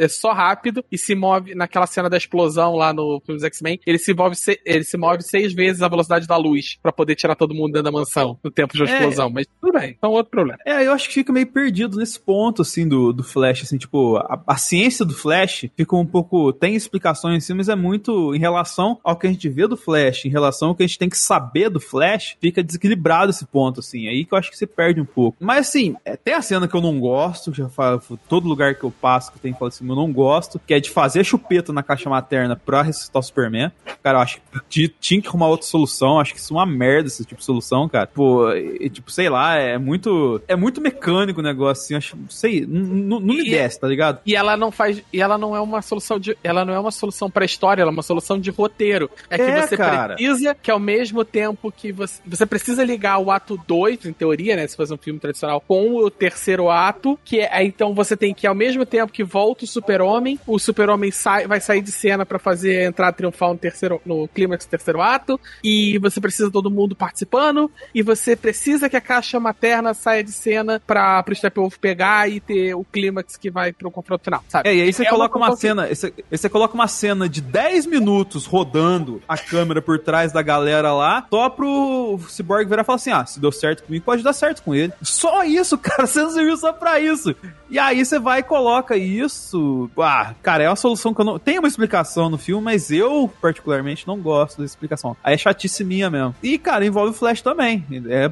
é 0.00 0.08
só 0.08 0.32
rápido 0.32 0.84
e 0.90 0.98
se 0.98 1.14
move 1.14 1.54
naquela 1.54 1.86
cena 1.86 2.08
da 2.08 2.16
explosão 2.16 2.74
lá 2.74 2.92
no 2.92 3.20
filme 3.24 3.40
X-Men. 3.44 3.80
Ele 3.86 3.98
se 3.98 4.14
move, 4.14 4.36
ele 4.64 4.84
se 4.84 4.96
move 4.96 5.22
seis 5.22 5.52
vezes 5.52 5.82
a 5.82 5.88
velocidade 5.88 6.26
da 6.26 6.36
luz 6.36 6.78
para 6.82 6.92
poder 6.92 7.14
tirar 7.14 7.34
todo 7.34 7.54
mundo 7.54 7.72
dentro 7.72 7.84
da 7.84 7.92
mansão 7.92 8.38
no 8.42 8.50
tempo 8.50 8.74
de 8.74 8.82
uma 8.82 8.90
é, 8.90 8.94
explosão. 8.94 9.30
Mas 9.30 9.46
tudo 9.60 9.78
bem, 9.78 9.94
então 9.96 10.10
outro 10.10 10.30
problema. 10.30 10.58
É, 10.66 10.86
eu 10.86 10.92
acho 10.92 11.08
que 11.08 11.14
fica 11.14 11.32
meio 11.32 11.46
perdido 11.46 11.98
nesse 11.98 12.18
ponto, 12.18 12.62
assim, 12.62 12.86
do, 12.86 13.12
do 13.12 13.22
Flash, 13.22 13.62
assim, 13.62 13.78
tipo, 13.78 14.16
a, 14.16 14.42
a 14.46 14.56
ciência 14.56 15.04
do 15.04 15.14
Flash 15.14 15.66
fica 15.76 15.96
um 15.96 16.06
pouco. 16.06 16.52
tem 16.52 16.74
explicações 16.74 17.44
assim, 17.44 17.54
mas 17.54 17.68
é 17.68 17.76
muito 17.76 18.34
em 18.34 18.38
relação 18.38 18.98
ao 19.04 19.16
que 19.16 19.26
a 19.26 19.30
gente 19.30 19.48
vê 19.48 19.66
do 19.66 19.76
Flash, 19.76 20.24
em 20.24 20.30
relação 20.30 20.68
ao 20.68 20.74
que 20.74 20.82
a 20.82 20.86
gente 20.86 20.98
tem 20.98 21.08
que 21.08 21.18
saber 21.18 21.68
do 21.68 21.80
Flash, 21.80 22.36
fica 22.40 22.62
desequilibrado 22.62 23.30
esse 23.30 23.44
ponto, 23.46 23.80
assim. 23.80 24.06
É 24.06 24.10
aí 24.10 24.24
que 24.24 24.34
eu 24.34 24.38
acho 24.38 24.50
que 24.50 24.56
você 24.56 24.66
perde 24.66 25.00
um 25.00 25.04
pouco. 25.04 25.36
Mas 25.40 25.68
assim, 25.68 25.94
é, 26.04 26.16
tem 26.16 26.34
a 26.34 26.42
cena 26.42 26.66
que 26.66 26.74
eu 26.74 26.80
não 26.80 26.98
gosto, 26.98 27.52
já 27.52 27.68
falo, 27.68 28.00
todo 28.28 28.48
lugar 28.48 28.74
que 28.74 28.84
eu 28.84 28.90
passo 28.90 29.32
que 29.32 29.38
tem 29.38 29.52
falo 29.52 29.68
assim, 29.68 29.84
eu 29.92 29.96
não 29.96 30.12
gosto, 30.12 30.60
que 30.66 30.74
é 30.74 30.80
de 30.80 30.90
fazer 30.90 31.24
chupeta 31.24 31.72
na 31.72 31.82
caixa 31.82 32.08
materna 32.08 32.56
pra 32.56 32.82
ressuscitar 32.82 33.20
o 33.20 33.22
Superman. 33.22 33.70
Cara, 34.02 34.18
eu 34.18 34.22
acho 34.22 34.40
que 34.68 34.88
tinha 34.88 35.20
que 35.20 35.28
arrumar 35.28 35.48
outra 35.48 35.66
solução. 35.66 36.18
Acho 36.18 36.34
que 36.34 36.40
isso 36.40 36.54
é 36.54 36.56
uma 36.56 36.66
merda, 36.66 37.08
esse 37.08 37.24
tipo 37.24 37.40
de 37.40 37.44
solução, 37.44 37.88
cara. 37.88 38.06
Pô, 38.06 38.50
e, 38.52 38.88
tipo, 38.88 39.10
sei 39.10 39.28
lá, 39.28 39.56
é 39.56 39.78
muito. 39.78 40.40
É 40.48 40.56
muito 40.56 40.80
mecânico 40.80 41.40
o 41.40 41.42
negócio, 41.42 41.82
assim. 41.82 41.94
Acho, 41.94 42.16
sei, 42.28 42.66
não 42.66 43.20
me 43.20 43.44
desce, 43.44 43.80
tá 43.80 43.86
ligado? 43.86 44.20
E 44.24 44.34
ela 44.34 44.56
não 44.56 44.70
faz. 44.70 45.02
E 45.12 45.20
ela 45.20 45.36
não 45.36 45.54
é 45.54 45.60
uma 45.60 45.82
solução 45.82 46.18
de. 46.18 46.36
Ela 46.42 46.64
não 46.64 46.74
é 46.74 46.80
uma 46.80 46.90
solução 46.90 47.30
pra 47.30 47.44
história, 47.44 47.82
ela 47.82 47.90
é 47.90 47.94
uma 47.94 48.02
solução 48.02 48.38
de 48.38 48.50
roteiro. 48.50 49.10
É 49.28 49.36
que 49.36 49.42
é, 49.42 49.62
você 49.62 49.76
cara. 49.76 50.14
precisa 50.14 50.54
que 50.54 50.70
ao 50.70 50.78
mesmo 50.78 51.24
tempo 51.24 51.72
que 51.72 51.92
você. 51.92 52.20
Você 52.26 52.46
precisa 52.46 52.84
ligar 52.84 53.18
o 53.18 53.30
ato 53.30 53.60
2, 53.66 54.06
em 54.06 54.12
teoria, 54.12 54.56
né? 54.56 54.66
Se 54.66 54.76
fosse 54.76 54.92
um 54.92 54.98
filme 54.98 55.20
tradicional, 55.20 55.60
com 55.60 55.96
o 55.96 56.10
terceiro 56.10 56.70
ato, 56.70 57.18
que 57.24 57.40
é. 57.40 57.64
Então 57.64 57.94
você 57.94 58.16
tem 58.16 58.34
que, 58.34 58.46
ao 58.46 58.54
mesmo 58.54 58.84
tempo 58.86 59.12
que 59.12 59.24
volta 59.24 59.64
o 59.64 59.68
super-homem. 59.70 60.38
O 60.46 60.58
Super-Homem 60.58 61.10
sai, 61.10 61.46
vai 61.46 61.60
sair 61.60 61.80
de 61.80 61.92
cena 61.92 62.26
para 62.26 62.38
fazer 62.38 62.82
entrar 62.82 63.12
triunfal 63.12 63.52
no 63.52 63.58
terceiro, 63.58 64.00
no 64.04 64.28
clímax 64.28 64.66
do 64.66 64.70
terceiro 64.70 65.00
ato. 65.00 65.40
E 65.62 65.98
você 65.98 66.20
precisa 66.20 66.50
todo 66.50 66.70
mundo 66.70 66.94
participando. 66.94 67.70
E 67.94 68.02
você 68.02 68.36
precisa 68.36 68.88
que 68.88 68.96
a 68.96 69.00
caixa 69.00 69.38
materna 69.40 69.94
saia 69.94 70.22
de 70.22 70.32
cena 70.32 70.80
pra, 70.86 71.22
pro 71.22 71.34
Steppenwolf 71.34 71.76
pegar 71.78 72.28
e 72.28 72.40
ter 72.40 72.74
o 72.74 72.84
clímax 72.84 73.36
que 73.36 73.50
vai 73.50 73.72
pro 73.72 73.90
confronto 73.90 74.24
final, 74.24 74.44
sabe? 74.48 74.68
É, 74.68 74.74
e 74.74 74.82
aí 74.82 74.92
você 74.92 75.02
é 75.02 75.10
coloca 75.10 75.36
uma, 75.36 75.48
uma 75.48 75.56
cena, 75.56 75.86
você, 75.86 76.12
você 76.30 76.48
coloca 76.48 76.74
uma 76.74 76.88
cena 76.88 77.28
de 77.28 77.40
10 77.40 77.86
minutos 77.86 78.46
rodando 78.46 79.22
a 79.28 79.36
câmera 79.36 79.80
por 79.80 79.98
trás 79.98 80.32
da 80.32 80.42
galera 80.42 80.92
lá, 80.92 81.26
só 81.30 81.48
pro 81.48 82.18
Cyborg 82.28 82.68
virar 82.68 82.82
e 82.82 82.84
falar 82.84 82.96
assim: 82.96 83.10
ah, 83.10 83.24
se 83.26 83.40
deu 83.40 83.52
certo 83.52 83.84
comigo, 83.84 84.04
pode 84.04 84.22
dar 84.22 84.32
certo 84.32 84.62
com 84.62 84.74
ele. 84.74 84.92
Só 85.02 85.44
isso, 85.44 85.76
cara, 85.78 86.06
você 86.06 86.22
não 86.22 86.30
serviu 86.30 86.56
só 86.56 86.72
pra 86.72 87.00
isso. 87.00 87.34
E 87.70 87.78
aí 87.78 88.04
você 88.04 88.18
vai 88.18 88.40
e 88.40 88.42
coloca 88.42 88.96
isso. 88.96 89.88
Ah, 89.98 90.34
cara, 90.42 90.64
é 90.64 90.68
uma 90.68 90.76
solução 90.76 91.14
que 91.14 91.20
eu 91.20 91.24
não. 91.24 91.38
Tem 91.38 91.58
uma 91.58 91.68
explicação 91.68 92.28
no 92.28 92.36
filme, 92.36 92.62
mas 92.62 92.90
eu, 92.90 93.30
particularmente, 93.40 94.06
não 94.06 94.18
gosto 94.18 94.58
da 94.58 94.64
explicação. 94.64 95.16
Aí 95.22 95.34
é 95.34 95.38
chatice 95.38 95.84
minha 95.84 96.10
mesmo. 96.10 96.34
E, 96.42 96.58
cara, 96.58 96.84
envolve 96.84 97.10
o 97.10 97.14
Flash 97.14 97.42
também. 97.42 97.84
É, 98.08 98.30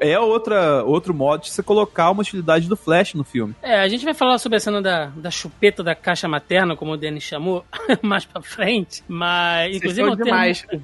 é 0.00 0.18
outra, 0.20 0.84
outro 0.84 1.12
modo 1.12 1.42
de 1.42 1.50
você 1.50 1.62
colocar 1.62 2.10
uma 2.10 2.20
utilidade 2.20 2.68
do 2.68 2.76
Flash 2.76 3.14
no 3.14 3.24
filme. 3.24 3.54
É, 3.60 3.80
a 3.80 3.88
gente 3.88 4.04
vai 4.04 4.14
falar 4.14 4.38
sobre 4.38 4.56
a 4.56 4.60
cena 4.60 4.80
da, 4.80 5.06
da 5.06 5.30
chupeta 5.30 5.82
da 5.82 5.94
caixa 5.94 6.28
materna, 6.28 6.76
como 6.76 6.92
o 6.92 6.96
Danny 6.96 7.20
chamou, 7.20 7.64
mais 8.02 8.24
pra 8.24 8.40
frente. 8.40 9.02
Mas, 9.08 9.76
inclusive, 9.76 10.08
é 10.08 10.12
um 10.12 10.16
termo, 10.16 10.38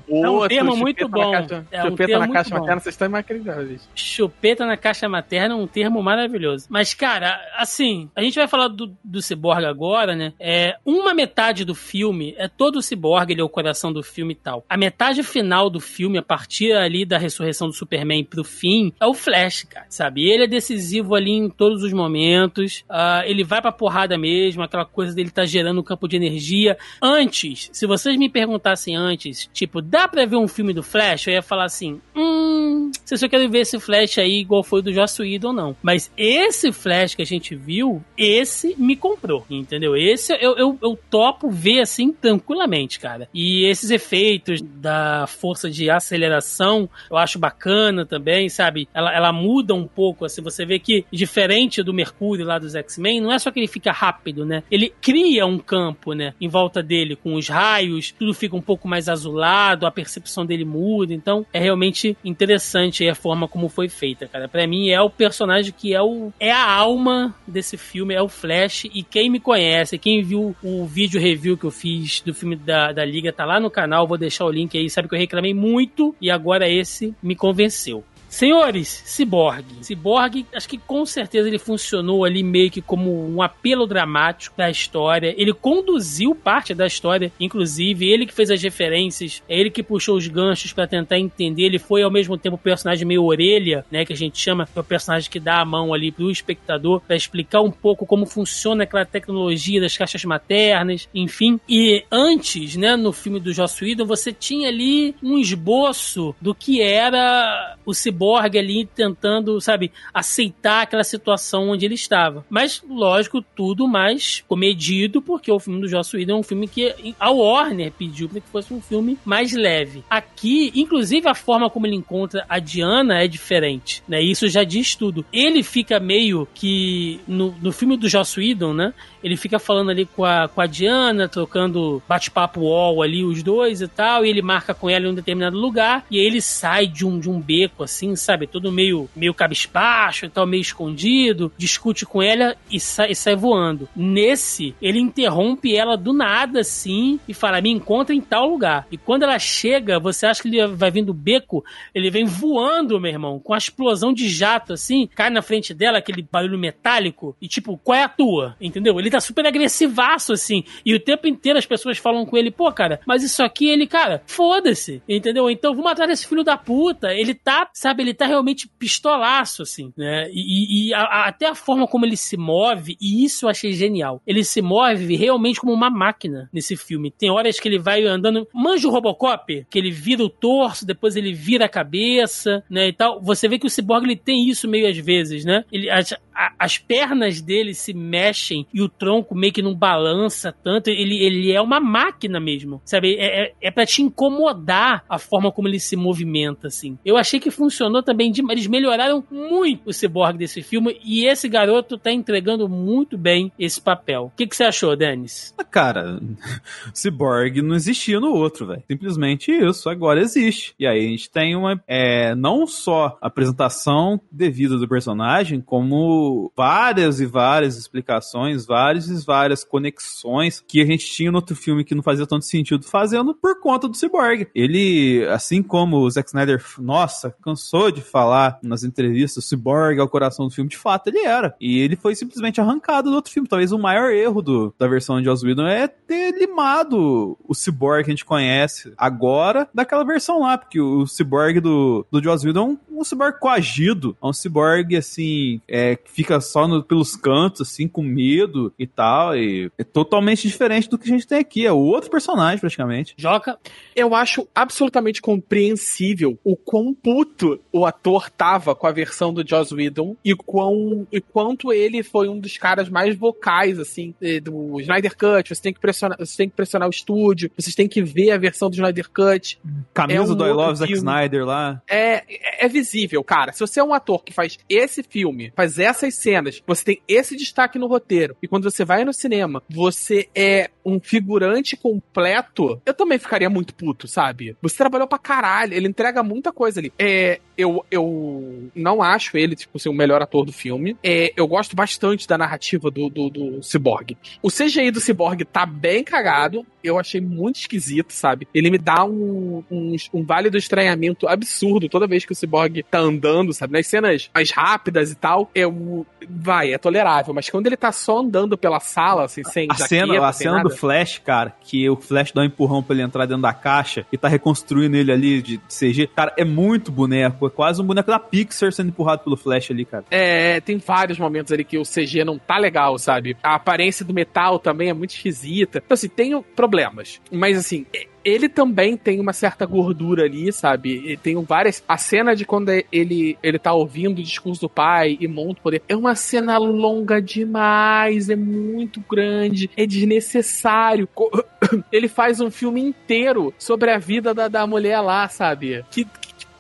é 0.09 0.31
um 0.31 0.49
termo 0.49 0.77
muito 0.77 1.09
bom. 1.09 1.31
Caixa, 1.31 1.65
é 1.71 1.85
um 1.85 1.91
chupeta 1.91 2.19
na 2.19 2.29
caixa 2.29 2.55
materna, 2.59 2.81
vocês 2.81 2.95
estão 2.95 3.09
inacreditáveis. 3.09 3.89
Chupeta 3.95 4.67
na 4.67 4.77
caixa 4.77 5.09
materna 5.09 5.55
é 5.55 5.57
um 5.57 5.67
termo 5.69 6.03
maravilhoso. 6.03 6.67
Mas, 6.69 6.95
cara, 6.95 7.41
assim, 7.57 7.92
assim, 7.93 8.11
a 8.17 8.23
gente 8.23 8.35
vai 8.35 8.49
falar 8.49 8.69
do, 8.69 8.97
do 9.05 9.23
Cyborg 9.23 9.65
agora, 9.65 10.17
né? 10.17 10.33
É, 10.41 10.77
uma 10.85 11.15
metade 11.15 11.65
do 11.65 11.75
filme 11.75 12.35
é 12.39 12.49
todo 12.49 12.77
o 12.77 12.83
Cyborg, 12.83 13.31
ele 13.31 13.41
é 13.41 13.45
o 13.45 13.49
coração 13.49 13.93
do 13.93 14.03
filme 14.03 14.33
e 14.33 14.37
tal. 14.37 14.65
A 14.69 14.77
metade 14.77 15.23
final 15.23 15.69
do 15.69 15.81
filme, 15.81 16.19
a 16.19 16.23
partir 16.23 16.73
ali 16.73 17.05
da 17.05 17.19
ressurreição 17.19 17.69
do 17.69 17.75
Superman 17.75 18.25
pro 18.25 18.45
fim, 18.45 18.93
é 19.01 19.07
o 19.07 19.15
Flash, 19.15 19.65
cara, 19.65 19.87
sabe? 19.89 20.29
Ele 20.29 20.45
é 20.45 20.49
decisivo 20.49 21.15
ali 21.15 21.33
em 21.33 21.51
todos 21.51 21.83
os 21.83 21.93
momentos. 21.93 22.85
Uh, 22.91 23.25
ele 23.25 23.45
vai 23.45 23.61
pra 23.61 23.73
porrada 23.73 24.17
mesmo, 24.17 24.63
aquela 24.63 24.85
coisa 24.85 25.15
dele 25.15 25.31
tá 25.31 25.45
gerando 25.45 25.81
um 25.81 25.85
campo 25.85 26.09
de 26.09 26.17
energia. 26.17 26.77
Antes, 27.01 27.69
se 27.73 27.87
vocês 27.87 28.17
me 28.17 28.29
perguntassem 28.29 28.97
antes, 28.97 29.49
tipo, 29.53 29.83
dá 29.83 30.09
pra 30.09 30.27
ver 30.27 30.37
um 30.37 30.49
filme 30.49 30.73
do 30.73 30.83
Flash? 30.83 31.27
Eu 31.27 31.35
ia 31.35 31.43
falar 31.43 31.65
assim, 31.65 32.01
hum, 32.15 32.62
sei 33.05 33.19
se 33.19 33.25
eu 33.25 33.31
quero 33.31 33.49
ver 33.51 33.61
esse 33.61 33.79
Flash 33.79 34.19
aí 34.19 34.41
igual 34.41 34.63
foi 34.63 34.83
do 34.83 34.93
Joss 34.93 35.21
Whedon 35.21 35.49
ou 35.49 35.55
não. 35.55 35.77
Mas 35.83 36.11
esse 36.17 36.73
Flash 36.73 37.15
que 37.15 37.23
a 37.23 37.27
gente 37.27 37.55
viu, 37.55 38.03
esse 38.17 38.75
me 38.79 38.97
comprou, 38.97 39.45
entendeu? 39.51 39.97
Esse 39.97 40.33
eu, 40.35 40.57
eu, 40.57 40.79
eu 40.83 40.99
topo 41.11 41.51
ver 41.51 41.81
assim 41.81 42.13
tranquilamente, 42.13 42.99
cara. 42.99 43.29
E 43.35 43.67
esses 43.67 43.91
efeitos 43.91 44.61
da 44.63 45.27
força 45.27 45.71
de 45.71 45.91
aceleração, 45.91 46.89
eu 47.11 47.17
acho 47.17 47.39
bacana 47.39 48.07
também, 48.07 48.49
sabe? 48.49 48.89
Ela, 48.95 49.15
ela 49.15 49.33
muda 49.33 49.75
um 49.75 49.87
pouco, 49.87 50.25
assim, 50.25 50.43
você 50.43 50.65
vê 50.65 50.79
que 50.79 51.05
diferente 51.13 51.83
do 51.83 51.93
Mercúrio 51.93 52.47
lá 52.47 52.59
dos 52.59 52.75
X-Men, 52.75 53.21
não 53.21 53.33
é 53.33 53.39
só 53.39 53.51
que 53.51 53.61
ele 53.61 53.69
fica 53.69 53.93
rápido, 53.93 54.45
né? 54.45 54.63
Ele 54.71 54.93
cria 55.01 55.47
um 55.47 55.59
campo, 55.59 56.13
né, 56.13 56.35
em 56.41 56.49
volta 56.49 56.83
dele 56.83 57.17
com 57.17 57.35
os 57.35 57.49
raios, 57.49 58.13
tudo 58.13 58.35
fica 58.35 58.57
um 58.57 58.61
pouco 58.61 58.89
mais 58.89 59.09
azulado, 59.09 59.87
a 59.87 59.91
percepção 59.91 60.45
dele 60.47 60.65
muda, 60.65 61.13
então 61.13 61.45
é 61.53 61.59
realmente 61.59 62.17
interessante 62.25 62.52
a 62.55 63.15
forma 63.15 63.49
como 63.49 63.69
foi 63.69 63.89
feita, 63.89 64.27
cara. 64.27 64.49
Para 64.49 64.67
mim 64.67 64.91
é 64.91 65.01
o 65.01 65.11
personagem 65.11 65.73
que 65.77 65.95
é 65.95 66.03
o 66.03 66.33
é 66.39 66.51
a 66.51 66.71
alma 66.71 67.35
desse 67.47 67.77
filme, 67.77 68.15
é 68.15 68.23
o 68.23 68.29
Flash 68.29 68.85
e 68.85 69.03
quem 69.03 69.31
me 69.31 69.41
conhece, 69.41 69.99
quem 69.99 70.23
viu 70.23 70.55
o 70.63 70.87
vídeo 70.87 71.21
review 71.21 71.57
que 71.57 71.65
eu 71.65 71.71
fiz 71.71 72.21
do 72.21 72.35
filme 72.35 72.57
da, 72.57 72.93
da 72.93 73.05
Liga 73.05 73.33
tá 73.33 73.45
lá 73.45 73.61
no 73.61 73.71
canal, 73.71 74.07
vou 74.07 74.19
deixar 74.19 74.45
o 74.45 74.51
link 74.51 74.77
aí, 74.77 74.89
sabe 74.91 75.09
que 75.09 75.15
eu 75.15 75.19
reclamei 75.19 75.55
muito 75.55 76.15
e 76.21 76.31
agora 76.31 76.69
esse 76.69 77.15
me 77.23 77.35
convenceu. 77.35 78.05
Senhores, 78.33 79.03
Cyborg. 79.05 79.63
Cyborg, 79.83 80.47
acho 80.55 80.67
que 80.67 80.79
com 80.79 81.05
certeza 81.05 81.47
ele 81.47 81.59
funcionou 81.59 82.25
ali 82.25 82.43
meio 82.43 82.71
que 82.71 82.81
como 82.81 83.29
um 83.29 83.43
apelo 83.43 83.87
dramático 83.87 84.57
da 84.57 84.71
história. 84.71 85.35
Ele 85.37 85.53
conduziu 85.53 86.35
parte 86.35 86.73
da 86.73 86.87
história, 86.87 87.31
inclusive, 87.39 88.09
ele 88.09 88.25
que 88.25 88.33
fez 88.33 88.51
as 88.51 88.63
referências, 88.63 89.43
é 89.47 89.61
ele 89.61 89.69
que 89.69 89.83
puxou 89.83 90.17
os 90.17 90.27
ganchos 90.29 90.73
para 90.73 90.87
tentar 90.87 91.19
entender. 91.19 91.65
Ele 91.65 91.79
foi 91.79 92.03
ao 92.03 92.11
mesmo 92.11 92.39
tempo 92.39 92.57
o 92.57 92.59
personagem 92.59 93.07
meio 93.07 93.23
orelha, 93.23 93.85
né, 93.91 94.03
que 94.07 94.15
a 94.15 94.17
gente 94.17 94.39
chama, 94.39 94.67
é 94.75 94.81
o 94.81 94.83
personagem 94.83 95.31
que 95.31 95.39
dá 95.39 95.61
a 95.61 95.65
mão 95.67 95.93
ali 95.93 96.11
pro 96.11 96.31
espectador 96.31 97.03
para 97.03 97.15
explicar 97.15 97.61
um 97.61 97.71
pouco 97.71 98.07
como 98.07 98.25
funciona 98.25 98.85
aquela 98.85 99.05
tecnologia 99.05 99.79
das 99.79 99.95
caixas 99.95 100.25
maternas, 100.25 101.07
enfim. 101.15 101.61
E 101.69 102.03
antes, 102.11 102.77
né, 102.77 102.97
no 102.97 103.13
filme 103.13 103.39
do 103.39 103.53
Joss 103.53 103.85
Whedon, 103.85 104.07
você 104.07 104.33
tinha 104.33 104.69
ali 104.69 105.15
um 105.23 105.37
esboço 105.37 106.35
do 106.41 106.55
que 106.55 106.81
era 106.81 107.77
o 107.85 107.93
Cyborg 107.93 108.22
Cyborg 108.23 108.57
ali 108.57 108.87
tentando, 108.87 109.61
sabe, 109.61 109.91
aceitar 110.15 110.83
aquela 110.83 111.05
situação 111.05 111.71
onde 111.71 111.85
ele 111.85 111.95
estava. 111.95 112.45
Mas, 112.49 112.83
lógico, 112.89 113.45
tudo 113.55 113.89
mais 113.89 114.45
comedido, 114.47 115.21
porque 115.21 115.51
o 115.51 115.59
filme 115.59 115.81
do 115.81 115.89
Joss 115.89 116.17
Whedon 116.17 116.37
é 116.37 116.41
um 116.41 116.43
filme 116.43 116.69
que 116.69 117.15
a 117.19 117.31
Warner 117.31 117.93
pediu 117.93 118.29
para 118.29 118.41
que 118.41 118.49
fosse 118.49 118.73
um 118.73 118.81
filme 118.81 119.19
mais 119.25 119.53
leve. 119.53 120.05
Aqui, 120.09 120.73
inclusive, 120.75 121.29
a 121.29 121.35
forma 121.35 121.69
como 121.69 121.87
ele 121.87 121.97
encontra 121.97 122.45
a 122.49 122.59
Diana 122.59 123.23
é 123.23 123.27
diferente, 123.27 124.03
né? 124.07 124.23
Isso 124.23 124.49
já 124.49 124.63
diz 124.63 124.95
tudo. 124.95 125.25
Ele 125.33 125.63
fica 125.63 125.99
meio 125.99 126.47
que 126.55 127.21
no, 127.27 127.55
no 127.61 127.73
filme 127.73 127.97
do 127.97 128.09
Joss 128.09 128.39
Whedon, 128.39 128.73
né? 128.73 128.95
Ele 129.23 129.37
fica 129.37 129.59
falando 129.59 129.91
ali 129.91 130.05
com 130.05 130.25
a, 130.25 130.49
com 130.49 130.61
a 130.61 130.67
Diana, 130.67 131.29
trocando 131.29 132.03
bate-papo 132.09 132.61
wall 132.61 133.03
ali, 133.03 133.25
os 133.25 133.43
dois 133.43 133.81
e 133.81 133.89
tal, 133.89 134.25
e 134.25 134.31
ele 134.31 134.43
marca 134.43 134.75
com 134.75 134.91
ela 134.91 135.07
em 135.07 135.11
um 135.11 135.15
determinado 135.15 135.57
lugar, 135.57 136.05
e 136.11 136.19
ele 136.19 136.41
sai 136.41 136.87
de 136.87 137.07
um, 137.07 137.19
de 137.19 137.31
um 137.31 137.41
beco, 137.41 137.85
assim, 137.85 138.12
sabe? 138.17 138.47
Todo 138.47 138.73
meio, 138.73 139.09
meio 139.15 139.35
cabisbaixo 139.35 140.27
e 140.27 140.29
tal, 140.29 140.47
meio 140.47 140.61
escondido, 140.61 141.53
discute 141.57 142.05
com 142.05 142.23
ela 142.23 142.57
e 142.71 142.79
sai, 142.79 143.13
e 143.13 143.15
sai 143.15 143.37
voando. 143.37 143.89
Nesse, 143.95 144.75
ele 144.81 144.99
interrompe 144.99 145.75
ela 145.75 145.97
do 145.97 146.13
nada, 146.13 146.61
assim, 146.61 147.19
e 147.29 147.35
fala: 147.35 147.61
me 147.61 147.71
encontra 147.71 148.15
em 148.15 148.21
tal 148.21 148.49
lugar. 148.49 148.87
E 148.91 148.97
quando 148.97 149.23
ela 149.23 149.39
chega, 149.39 149.99
você 149.99 150.27
acha 150.27 150.43
que 150.43 150.49
ele 150.49 150.67
vai 150.69 150.91
vir 150.91 151.05
do 151.05 151.15
beco, 151.15 151.65
ele 151.95 152.11
vem 152.11 152.25
voando, 152.25 153.01
meu 153.01 153.11
irmão, 153.11 153.39
com 153.39 153.55
a 153.55 153.59
explosão 153.59 154.13
de 154.13 154.29
jato, 154.29 154.73
assim, 154.73 155.09
cai 155.15 155.31
na 155.31 155.43
frente 155.43 155.75
dela, 155.75 155.99
aquele 155.99 156.23
barulho 156.23 156.59
metálico, 156.59 157.37
e 157.41 157.49
tipo, 157.49 157.79
qual 157.79 157.99
é 157.99 158.05
a 158.05 158.09
tua? 158.09 158.57
Entendeu? 158.61 158.99
Ele 158.99 159.11
tá 159.11 159.21
super 159.21 159.47
agressivaço, 159.47 160.33
assim. 160.33 160.65
E 160.85 160.95
o 160.95 161.01
tempo 161.01 161.27
inteiro 161.27 161.59
as 161.59 161.67
pessoas 161.67 161.99
falam 161.99 162.25
com 162.27 162.37
ele, 162.37 162.51
pô, 162.51 162.71
cara, 162.73 163.01
mas 163.07 163.23
isso 163.23 163.43
aqui, 163.43 163.69
ele, 163.69 163.87
cara, 163.87 164.23
foda-se, 164.27 165.03
entendeu? 165.09 165.51
Então 165.51 165.75
vamos 165.75 165.91
atrás 165.91 166.11
desse 166.11 166.27
filho 166.27 166.45
da 166.45 166.57
puta. 166.57 167.13
Ele 167.13 167.35
tá, 167.35 167.69
sabe, 167.73 168.02
ele 168.03 168.15
tá 168.15 168.27
realmente 168.27 168.69
pistolaço, 168.69 169.63
assim, 169.63 169.93
né? 169.97 170.29
E, 170.33 170.89
e 170.89 170.95
a, 170.95 171.03
a, 171.03 171.29
até 171.29 171.47
a 171.47 171.55
forma 171.55 171.87
como 171.87 172.05
ele 172.05 172.17
se 172.17 172.37
move, 172.37 172.97
e 173.01 173.25
isso 173.25 173.47
eu 173.47 173.51
achei 173.51 173.73
genial. 173.73 174.21
Ele 174.27 174.45
se 174.45 174.61
move 174.61 175.17
realmente 175.17 175.61
como 175.61 175.73
uma 175.73 175.91
máquina 175.91 176.49
nesse 176.53 176.77
filme. 176.77 177.11
Tem 177.11 177.31
horas 177.31 177.59
que 177.59 177.69
ele 177.69 177.79
vai 177.79 178.05
andando. 178.05 178.47
Manja 178.55 178.89
o 178.89 178.91
Robocop, 178.91 179.67
que 179.71 179.79
ele 179.79 179.91
vira 179.91 180.23
o 180.23 180.29
torso, 180.29 180.87
depois 180.87 181.17
ele 181.17 181.33
vira 181.33 181.67
a 181.67 181.69
cabeça, 181.69 182.63
né? 182.71 182.89
E 182.89 182.93
tal. 182.93 183.21
Você 183.23 183.49
vê 183.49 183.59
que 183.59 183.67
o 183.67 183.71
Cyborg 183.71 184.05
ele 184.05 184.17
tem 184.17 184.49
isso 184.49 184.69
meio 184.69 184.89
às 184.89 184.97
vezes, 184.97 185.45
né? 185.45 185.65
Ele, 185.71 185.91
as, 185.91 186.13
a, 186.35 186.53
as 186.59 186.79
pernas 186.79 187.41
dele 187.41 187.75
se 187.75 187.93
mexem 187.93 188.67
e 188.73 188.81
o 188.81 188.89
tronco 188.89 189.35
meio 189.35 189.53
que 189.53 189.63
não 189.63 189.75
balança 189.75 190.53
tanto. 190.53 190.89
Ele, 190.89 191.23
ele 191.23 191.53
é 191.53 191.61
uma 191.61 191.81
máquina 191.81 192.41
mesmo, 192.41 192.81
sabe? 192.85 193.17
É, 193.17 193.45
é, 193.45 193.55
é 193.61 193.71
pra 193.71 193.87
te 193.87 194.03
incomodar 194.03 195.05
a 195.09 195.19
forma 195.19 195.53
como 195.53 195.69
ele 195.69 195.81
se 195.81 195.97
movimenta, 195.97 196.69
assim. 196.69 196.99
Eu 197.05 197.17
achei 197.17 197.39
que 197.39 197.51
funcionou 197.51 197.92
também 198.01 198.31
demais. 198.31 198.57
Eles 198.57 198.69
melhoraram 198.69 199.25
muito 199.29 199.89
o 199.89 199.93
Cyborg 199.93 200.39
desse 200.39 200.63
filme 200.63 201.01
e 201.05 201.27
esse 201.27 201.49
garoto 201.49 201.99
tá 201.99 202.13
entregando 202.13 202.69
muito 202.69 203.19
bem 203.19 203.51
esse 203.59 203.81
papel. 203.81 204.27
O 204.27 204.31
que, 204.31 204.47
você 204.55 204.63
achou, 204.63 204.95
Dennis? 204.95 205.53
Ah, 205.59 205.65
cara, 205.65 206.21
Cyborg 206.95 207.61
não 207.61 207.75
existia 207.75 208.21
no 208.21 208.33
outro, 208.33 208.67
velho. 208.67 208.85
Simplesmente 208.87 209.51
isso. 209.51 209.89
Agora 209.89 210.21
existe. 210.21 210.75
E 210.79 210.87
aí 210.87 211.07
a 211.07 211.09
gente 211.09 211.29
tem 211.29 211.57
uma. 211.57 211.83
É, 211.89 212.35
não 212.37 212.67
só 212.67 213.19
a 213.21 213.27
apresentação 213.27 214.21
devida 214.31 214.77
do 214.77 214.89
personagem, 214.89 215.61
como 215.61 216.53
várias 216.57 217.21
e 217.21 217.27
várias 217.27 217.77
explicações, 217.77 218.67
várias 218.67 219.09
e 219.09 219.25
várias 219.25 219.65
conexões 219.65 220.63
que 220.67 220.81
a 220.81 220.87
gente 220.87 221.07
tinha 221.07 221.33
no 221.33 221.39
outro 221.39 221.57
filme 221.57 221.85
que 221.85 221.95
não 221.95 222.03
fazia 222.03 222.27
tanto 222.27 222.45
sentido 222.45 222.85
fazendo 222.85 223.35
por 223.35 223.59
conta 223.61 223.89
do 223.89 223.97
Cyborg. 223.97 224.47
Ele, 224.55 225.27
assim 225.31 225.63
como 225.63 225.99
o 225.99 226.11
Zack 226.11 226.29
Snyder, 226.29 226.63
nossa, 226.79 227.35
cansou 227.43 227.72
de 227.91 228.01
falar 228.01 228.59
nas 228.63 228.85
entrevistas, 228.85 229.45
o 229.45 229.49
Cyborg 229.49 229.99
é 229.99 230.03
o 230.03 230.09
coração 230.09 230.47
do 230.47 230.55
filme, 230.55 230.69
de 230.69 230.77
fato 230.77 231.09
ele 231.09 231.21
era. 231.21 231.55
E 231.61 231.79
ele 231.81 231.97
foi 231.97 232.15
simplesmente 232.15 232.61
arrancado 232.61 233.11
do 233.11 233.17
outro 233.17 233.33
filme. 233.33 233.49
Talvez 233.49 233.73
o 233.73 233.79
maior 233.79 234.11
erro 234.11 234.43
do, 234.43 234.75
da 234.79 234.87
versão 234.87 235.19
de 235.19 235.25
Joss 235.25 235.45
Whedon 235.45 235.67
é 235.67 235.89
ter 235.89 236.33
limado 236.39 237.39
o 237.47 237.55
Cyborg 237.55 238.05
que 238.05 238.11
a 238.11 238.15
gente 238.15 238.25
conhece 238.25 238.93
agora 238.97 239.69
daquela 239.73 240.05
versão 240.05 240.41
lá, 240.41 240.59
porque 240.59 240.81
o 240.81 241.07
Cyborg 241.07 241.61
do, 241.61 242.07
do 242.11 242.23
Joss 242.23 242.47
Whedon 242.47 242.61
é 242.61 242.93
um, 242.93 243.01
um 243.01 243.05
Cyborg 243.05 243.39
coagido, 243.39 244.17
é 244.23 244.27
um 244.27 244.33
Cyborg, 244.33 244.97
assim, 244.97 245.61
é, 245.69 245.99
fica 246.05 246.41
só 246.41 246.69
no, 246.69 246.83
pelos 246.83 247.17
cantos, 247.17 247.63
assim, 247.63 247.89
com 247.89 248.03
medo 248.03 248.73
e 248.79 248.87
tal. 248.87 249.37
E 249.37 249.71
é 249.79 249.85
totalmente 249.85 250.47
diferente 250.47 250.89
do 250.89 250.99
que 250.99 251.09
a 251.09 251.13
gente 251.13 251.27
tem 251.27 251.39
aqui. 251.39 251.67
É 251.67 251.73
outro 251.73 252.11
personagem, 252.11 252.61
praticamente. 252.61 253.15
Joca, 253.17 253.59
eu 253.95 254.15
acho 254.15 254.47
absolutamente 254.55 255.21
compreensível 255.21 256.39
o 256.45 256.57
quão 256.57 256.95
puto 256.95 257.61
o 257.73 257.87
ator 257.87 258.31
tava 258.31 258.75
com 258.75 258.87
a 258.87 258.93
versão 258.93 259.33
do 259.33 259.47
Joss 259.47 259.75
Whedon 259.75 260.17
e, 260.25 260.35
quão, 260.35 261.07
e 261.11 261.21
quanto 261.21 261.73
ele 261.73 262.03
foi 262.03 262.29
um 262.29 262.39
dos 262.39 262.59
caras 262.59 262.89
mais 262.89 263.17
vocais, 263.17 263.79
assim, 263.79 264.15
do 264.43 264.81
Snyder 264.81 265.17
Cut. 265.17 265.55
Você 265.55 265.63
tem 265.63 265.73
que 265.73 265.81
pressionar, 265.81 266.19
você 266.19 266.37
tem 266.37 266.49
que 266.49 266.57
pressionar 266.57 266.89
o 266.89 266.91
estúdio, 266.91 267.51
vocês 267.57 267.75
têm 267.75 267.89
que 267.89 268.03
ver 268.03 268.33
a 268.33 268.39
versão 268.39 268.69
do 268.69 268.75
Snyder 268.75 269.09
Cut. 269.11 269.59
Camisa 269.95 270.19
é 270.19 270.23
um 270.23 270.35
do 270.35 270.47
I 270.47 270.53
Love 270.53 270.77
Zack 270.77 270.93
Snyder 270.93 271.45
lá. 271.45 271.83
É, 271.89 272.23
é 272.65 272.69
visível, 272.69 273.23
cara. 273.25 273.53
Se 273.53 273.61
você 273.61 273.81
é 273.81 273.85
um 273.85 273.95
ator 273.95 274.23
que 274.23 274.33
faz 274.33 274.59
esse 274.69 275.03
filme, 275.03 275.53
faz 275.57 275.79
essa 275.79 276.03
essas 276.03 276.15
cenas, 276.15 276.63
você 276.67 276.85
tem 276.85 277.03
esse 277.07 277.37
destaque 277.37 277.79
no 277.79 277.87
roteiro, 277.87 278.37
e 278.43 278.49
quando 278.49 278.71
você 278.71 278.85
vai 278.85 279.05
no 279.05 279.13
cinema, 279.13 279.63
você 279.69 280.29
é 280.35 280.71
um 280.85 280.99
figurante 280.99 281.77
completo, 281.77 282.81
eu 282.85 282.95
também 282.95 283.19
ficaria 283.19 283.49
muito 283.49 283.75
puto, 283.75 284.09
sabe? 284.09 284.57
Você 284.61 284.77
trabalhou 284.77 285.07
pra 285.07 285.19
caralho, 285.19 285.75
ele 285.75 285.89
entrega 285.89 286.23
muita 286.23 286.53
coisa 286.53 286.81
ali. 286.81 286.93
É, 286.99 287.41
eu, 287.63 287.85
eu 287.91 288.71
não 288.75 289.03
acho 289.03 289.37
ele, 289.37 289.55
tipo, 289.55 289.79
ser 289.79 289.89
o 289.89 289.95
melhor 289.95 290.21
ator 290.21 290.45
do 290.45 290.53
filme. 290.53 290.97
É, 291.03 291.33
eu 291.37 291.47
gosto 291.47 291.77
bastante 291.77 292.27
da 292.27 292.37
narrativa 292.37 292.91
do, 292.91 293.09
do, 293.09 293.31
do 293.31 293.63
Cyborg. 293.63 294.17
O 294.43 294.51
CGI 294.51 294.91
do 294.91 295.01
Cyborg 295.01 295.45
tá 295.45 295.65
bem 295.65 296.03
cagado, 296.03 296.67
eu 296.83 296.99
achei 296.99 297.21
muito 297.21 297.57
esquisito, 297.61 298.13
sabe? 298.13 298.49
Ele 298.53 298.71
me 298.71 298.79
dá 298.79 299.05
um, 299.05 299.63
um, 299.71 299.97
um 300.13 300.25
vale 300.25 300.51
do 300.51 300.59
estranhamento 300.59 301.29
absurdo 301.29 301.89
toda 301.89 302.07
vez 302.07 302.25
que 302.25 302.33
o 302.33 302.35
Cyborg 302.35 302.83
tá 302.91 302.99
andando, 302.99 303.53
sabe? 303.53 303.73
Nas 303.73 303.87
cenas 303.87 304.29
mais 304.35 304.51
rápidas 304.51 305.11
e 305.11 305.15
tal, 305.15 305.51
eu... 305.55 306.05
Vai, 306.29 306.73
é 306.73 306.79
tolerável, 306.79 307.35
mas 307.35 307.51
quando 307.51 307.67
ele 307.67 307.77
tá 307.77 307.91
só 307.91 308.21
andando 308.21 308.57
pela 308.57 308.79
sala, 308.79 309.25
assim, 309.25 309.43
sem 309.43 309.67
a 309.69 309.75
jaqueta, 309.75 309.89
cena, 309.89 310.27
A 310.29 310.33
cena 310.33 310.57
nada, 310.59 310.69
do 310.69 310.77
Flash, 310.77 311.19
cara, 311.19 311.53
que 311.61 311.89
o 311.91 311.97
Flash 311.97 312.31
dá 312.33 312.43
um 312.43 312.45
empurrão 312.45 312.83
pra 312.83 312.95
ele 312.95 313.03
entrar 313.03 313.27
dentro 313.27 313.43
da 313.43 313.53
caixa 313.53 314.07
e 314.13 314.17
tá 314.17 314.29
reconstruindo 314.29 314.97
ele 314.97 315.11
ali 315.11 315.43
de 315.43 315.59
CG, 315.69 316.09
cara, 316.15 316.33
é 316.37 316.45
muito 316.45 316.93
boneco. 316.93 317.47
É 317.53 317.55
quase 317.55 317.83
um 317.83 317.85
boneco 317.85 318.11
da 318.11 318.19
Pixar 318.19 318.73
sendo 318.73 318.89
empurrado 318.89 319.23
pelo 319.23 319.37
Flash 319.37 319.71
ali, 319.71 319.85
cara. 319.85 320.05
É, 320.11 320.61
tem 320.61 320.79
vários 320.79 321.19
momentos 321.19 321.53
ali 321.53 321.65
que 321.65 321.79
o 321.79 321.83
CG 321.83 322.25
não 322.25 322.39
tá 322.39 322.59
legal, 322.59 322.99
sabe? 322.99 323.37
A 323.43 323.55
aparência 323.55 324.05
do 324.05 324.15
metal 324.15 324.59
também 324.59 324.89
é 324.89 324.95
muito 324.95 325.15
esquisita. 325.15 325.83
Então, 325.85 325.95
assim, 325.95 326.09
tem 326.09 326.41
problemas. 326.55 327.21
Mas, 327.31 327.59
assim, 327.59 327.87
ele 328.25 328.49
também 328.49 328.97
tem 328.97 329.21
uma 329.21 329.33
certa 329.33 329.67
gordura 329.67 330.25
ali, 330.25 330.53
sabe? 330.53 331.03
Ele 331.05 331.17
tem 331.17 331.43
várias. 331.43 331.83
A 331.87 331.97
cena 331.97 332.35
de 332.35 332.45
quando 332.45 332.71
ele, 332.91 333.37
ele 333.43 333.59
tá 333.59 333.73
ouvindo 333.73 334.19
o 334.19 334.23
discurso 334.23 334.63
do 334.63 334.69
pai 334.69 335.17
e 335.21 335.29
monta 335.29 335.61
o 335.61 335.63
poder. 335.63 335.83
É 335.89 335.97
uma 335.97 336.15
cena 336.15 336.57
longa 336.59 337.21
demais, 337.21 338.31
é 338.31 338.37
muito 338.37 339.03
grande, 339.09 339.71
é 339.77 339.87
desnecessário. 339.87 341.09
Ele 341.91 342.09
faz 342.09 342.41
um 342.41 342.51
filme 342.51 342.81
inteiro 342.81 343.55
sobre 343.59 343.91
a 343.91 343.99
vida 343.99 344.35
da, 344.35 344.49
da 344.49 344.67
mulher 344.67 345.01
lá, 345.01 345.29
sabe? 345.29 345.85
Que, 345.91 346.07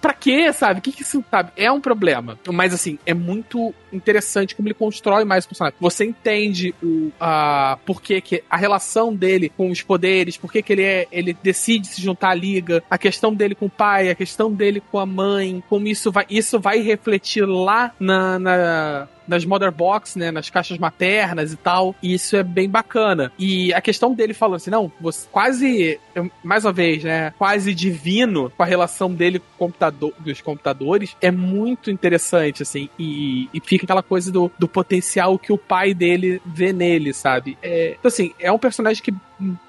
pra 0.03 0.12
quê, 0.12 0.53
sabe? 0.53 0.81
O 0.81 0.83
que, 0.83 0.91
que 0.91 1.03
isso, 1.03 1.24
sabe? 1.31 1.53
É 1.57 1.70
um 1.70 1.81
problema. 1.81 2.37
Mas, 2.53 2.74
assim, 2.74 2.99
é 3.07 3.15
muito 3.15 3.73
interessante 3.93 4.55
como 4.55 4.66
ele 4.66 4.74
constrói 4.74 5.24
mais 5.24 5.45
o 5.45 5.49
personagem. 5.49 5.79
Você 5.81 6.05
entende 6.05 6.74
o, 6.83 7.12
a, 7.20 7.79
por 7.87 8.03
que, 8.03 8.43
a 8.51 8.57
relação 8.57 9.15
dele 9.15 9.49
com 9.49 9.70
os 9.70 9.81
poderes, 9.81 10.37
por 10.37 10.53
que, 10.53 10.61
que 10.61 10.73
ele, 10.73 10.83
é, 10.83 11.07
ele 11.12 11.37
decide 11.41 11.87
se 11.87 12.03
juntar 12.03 12.31
à 12.31 12.35
liga, 12.35 12.83
a 12.91 12.99
questão 12.99 13.33
dele 13.33 13.55
com 13.55 13.66
o 13.66 13.70
pai, 13.70 14.11
a 14.11 14.15
questão 14.15 14.53
dele 14.53 14.83
com 14.91 14.99
a 14.99 15.07
mãe, 15.07 15.62
como 15.69 15.87
isso 15.87 16.11
vai, 16.11 16.27
isso 16.29 16.59
vai 16.59 16.81
refletir 16.81 17.47
lá 17.47 17.95
na, 18.01 18.39
na 18.39 19.09
nas 19.27 19.44
Mother 19.44 19.73
Box, 19.73 20.19
né, 20.19 20.31
nas 20.31 20.51
caixas 20.51 20.78
maternas 20.78 21.53
e 21.53 21.57
tal, 21.57 21.94
e 22.03 22.15
isso 22.15 22.36
é 22.36 22.43
bem 22.43 22.69
bacana. 22.69 23.32
E 23.39 23.73
a 23.73 23.81
questão 23.81 24.15
dele 24.15 24.35
falando 24.35 24.57
assim, 24.57 24.70
não, 24.70 24.90
você 25.01 25.28
quase, 25.31 26.01
mais 26.43 26.65
uma 26.65 26.73
vez, 26.73 27.05
né, 27.05 27.32
quase 27.39 27.74
divino 27.74 28.51
com 28.57 28.62
a 28.62 28.66
relação 28.66 29.12
dele 29.12 29.39
com 29.39 29.66
computador, 29.66 30.12
dos 30.19 30.40
computadores, 30.40 31.16
é 31.20 31.31
muito 31.31 31.90
interessante, 31.90 32.62
assim, 32.62 32.89
e, 32.99 33.49
e 33.53 33.61
fica 33.61 33.85
aquela 33.85 34.03
coisa 34.03 34.31
do, 34.32 34.51
do 34.59 34.69
potencial 34.69 35.39
que 35.39 35.53
o 35.53 35.59
pai 35.59 35.94
dele 35.94 36.40
vê 36.44 36.73
nele, 36.73 37.12
sabe? 37.12 37.57
É, 37.62 37.97
então, 37.99 38.09
assim, 38.09 38.32
é 38.39 38.51
um 38.51 38.59
personagem 38.59 39.03
que 39.03 39.15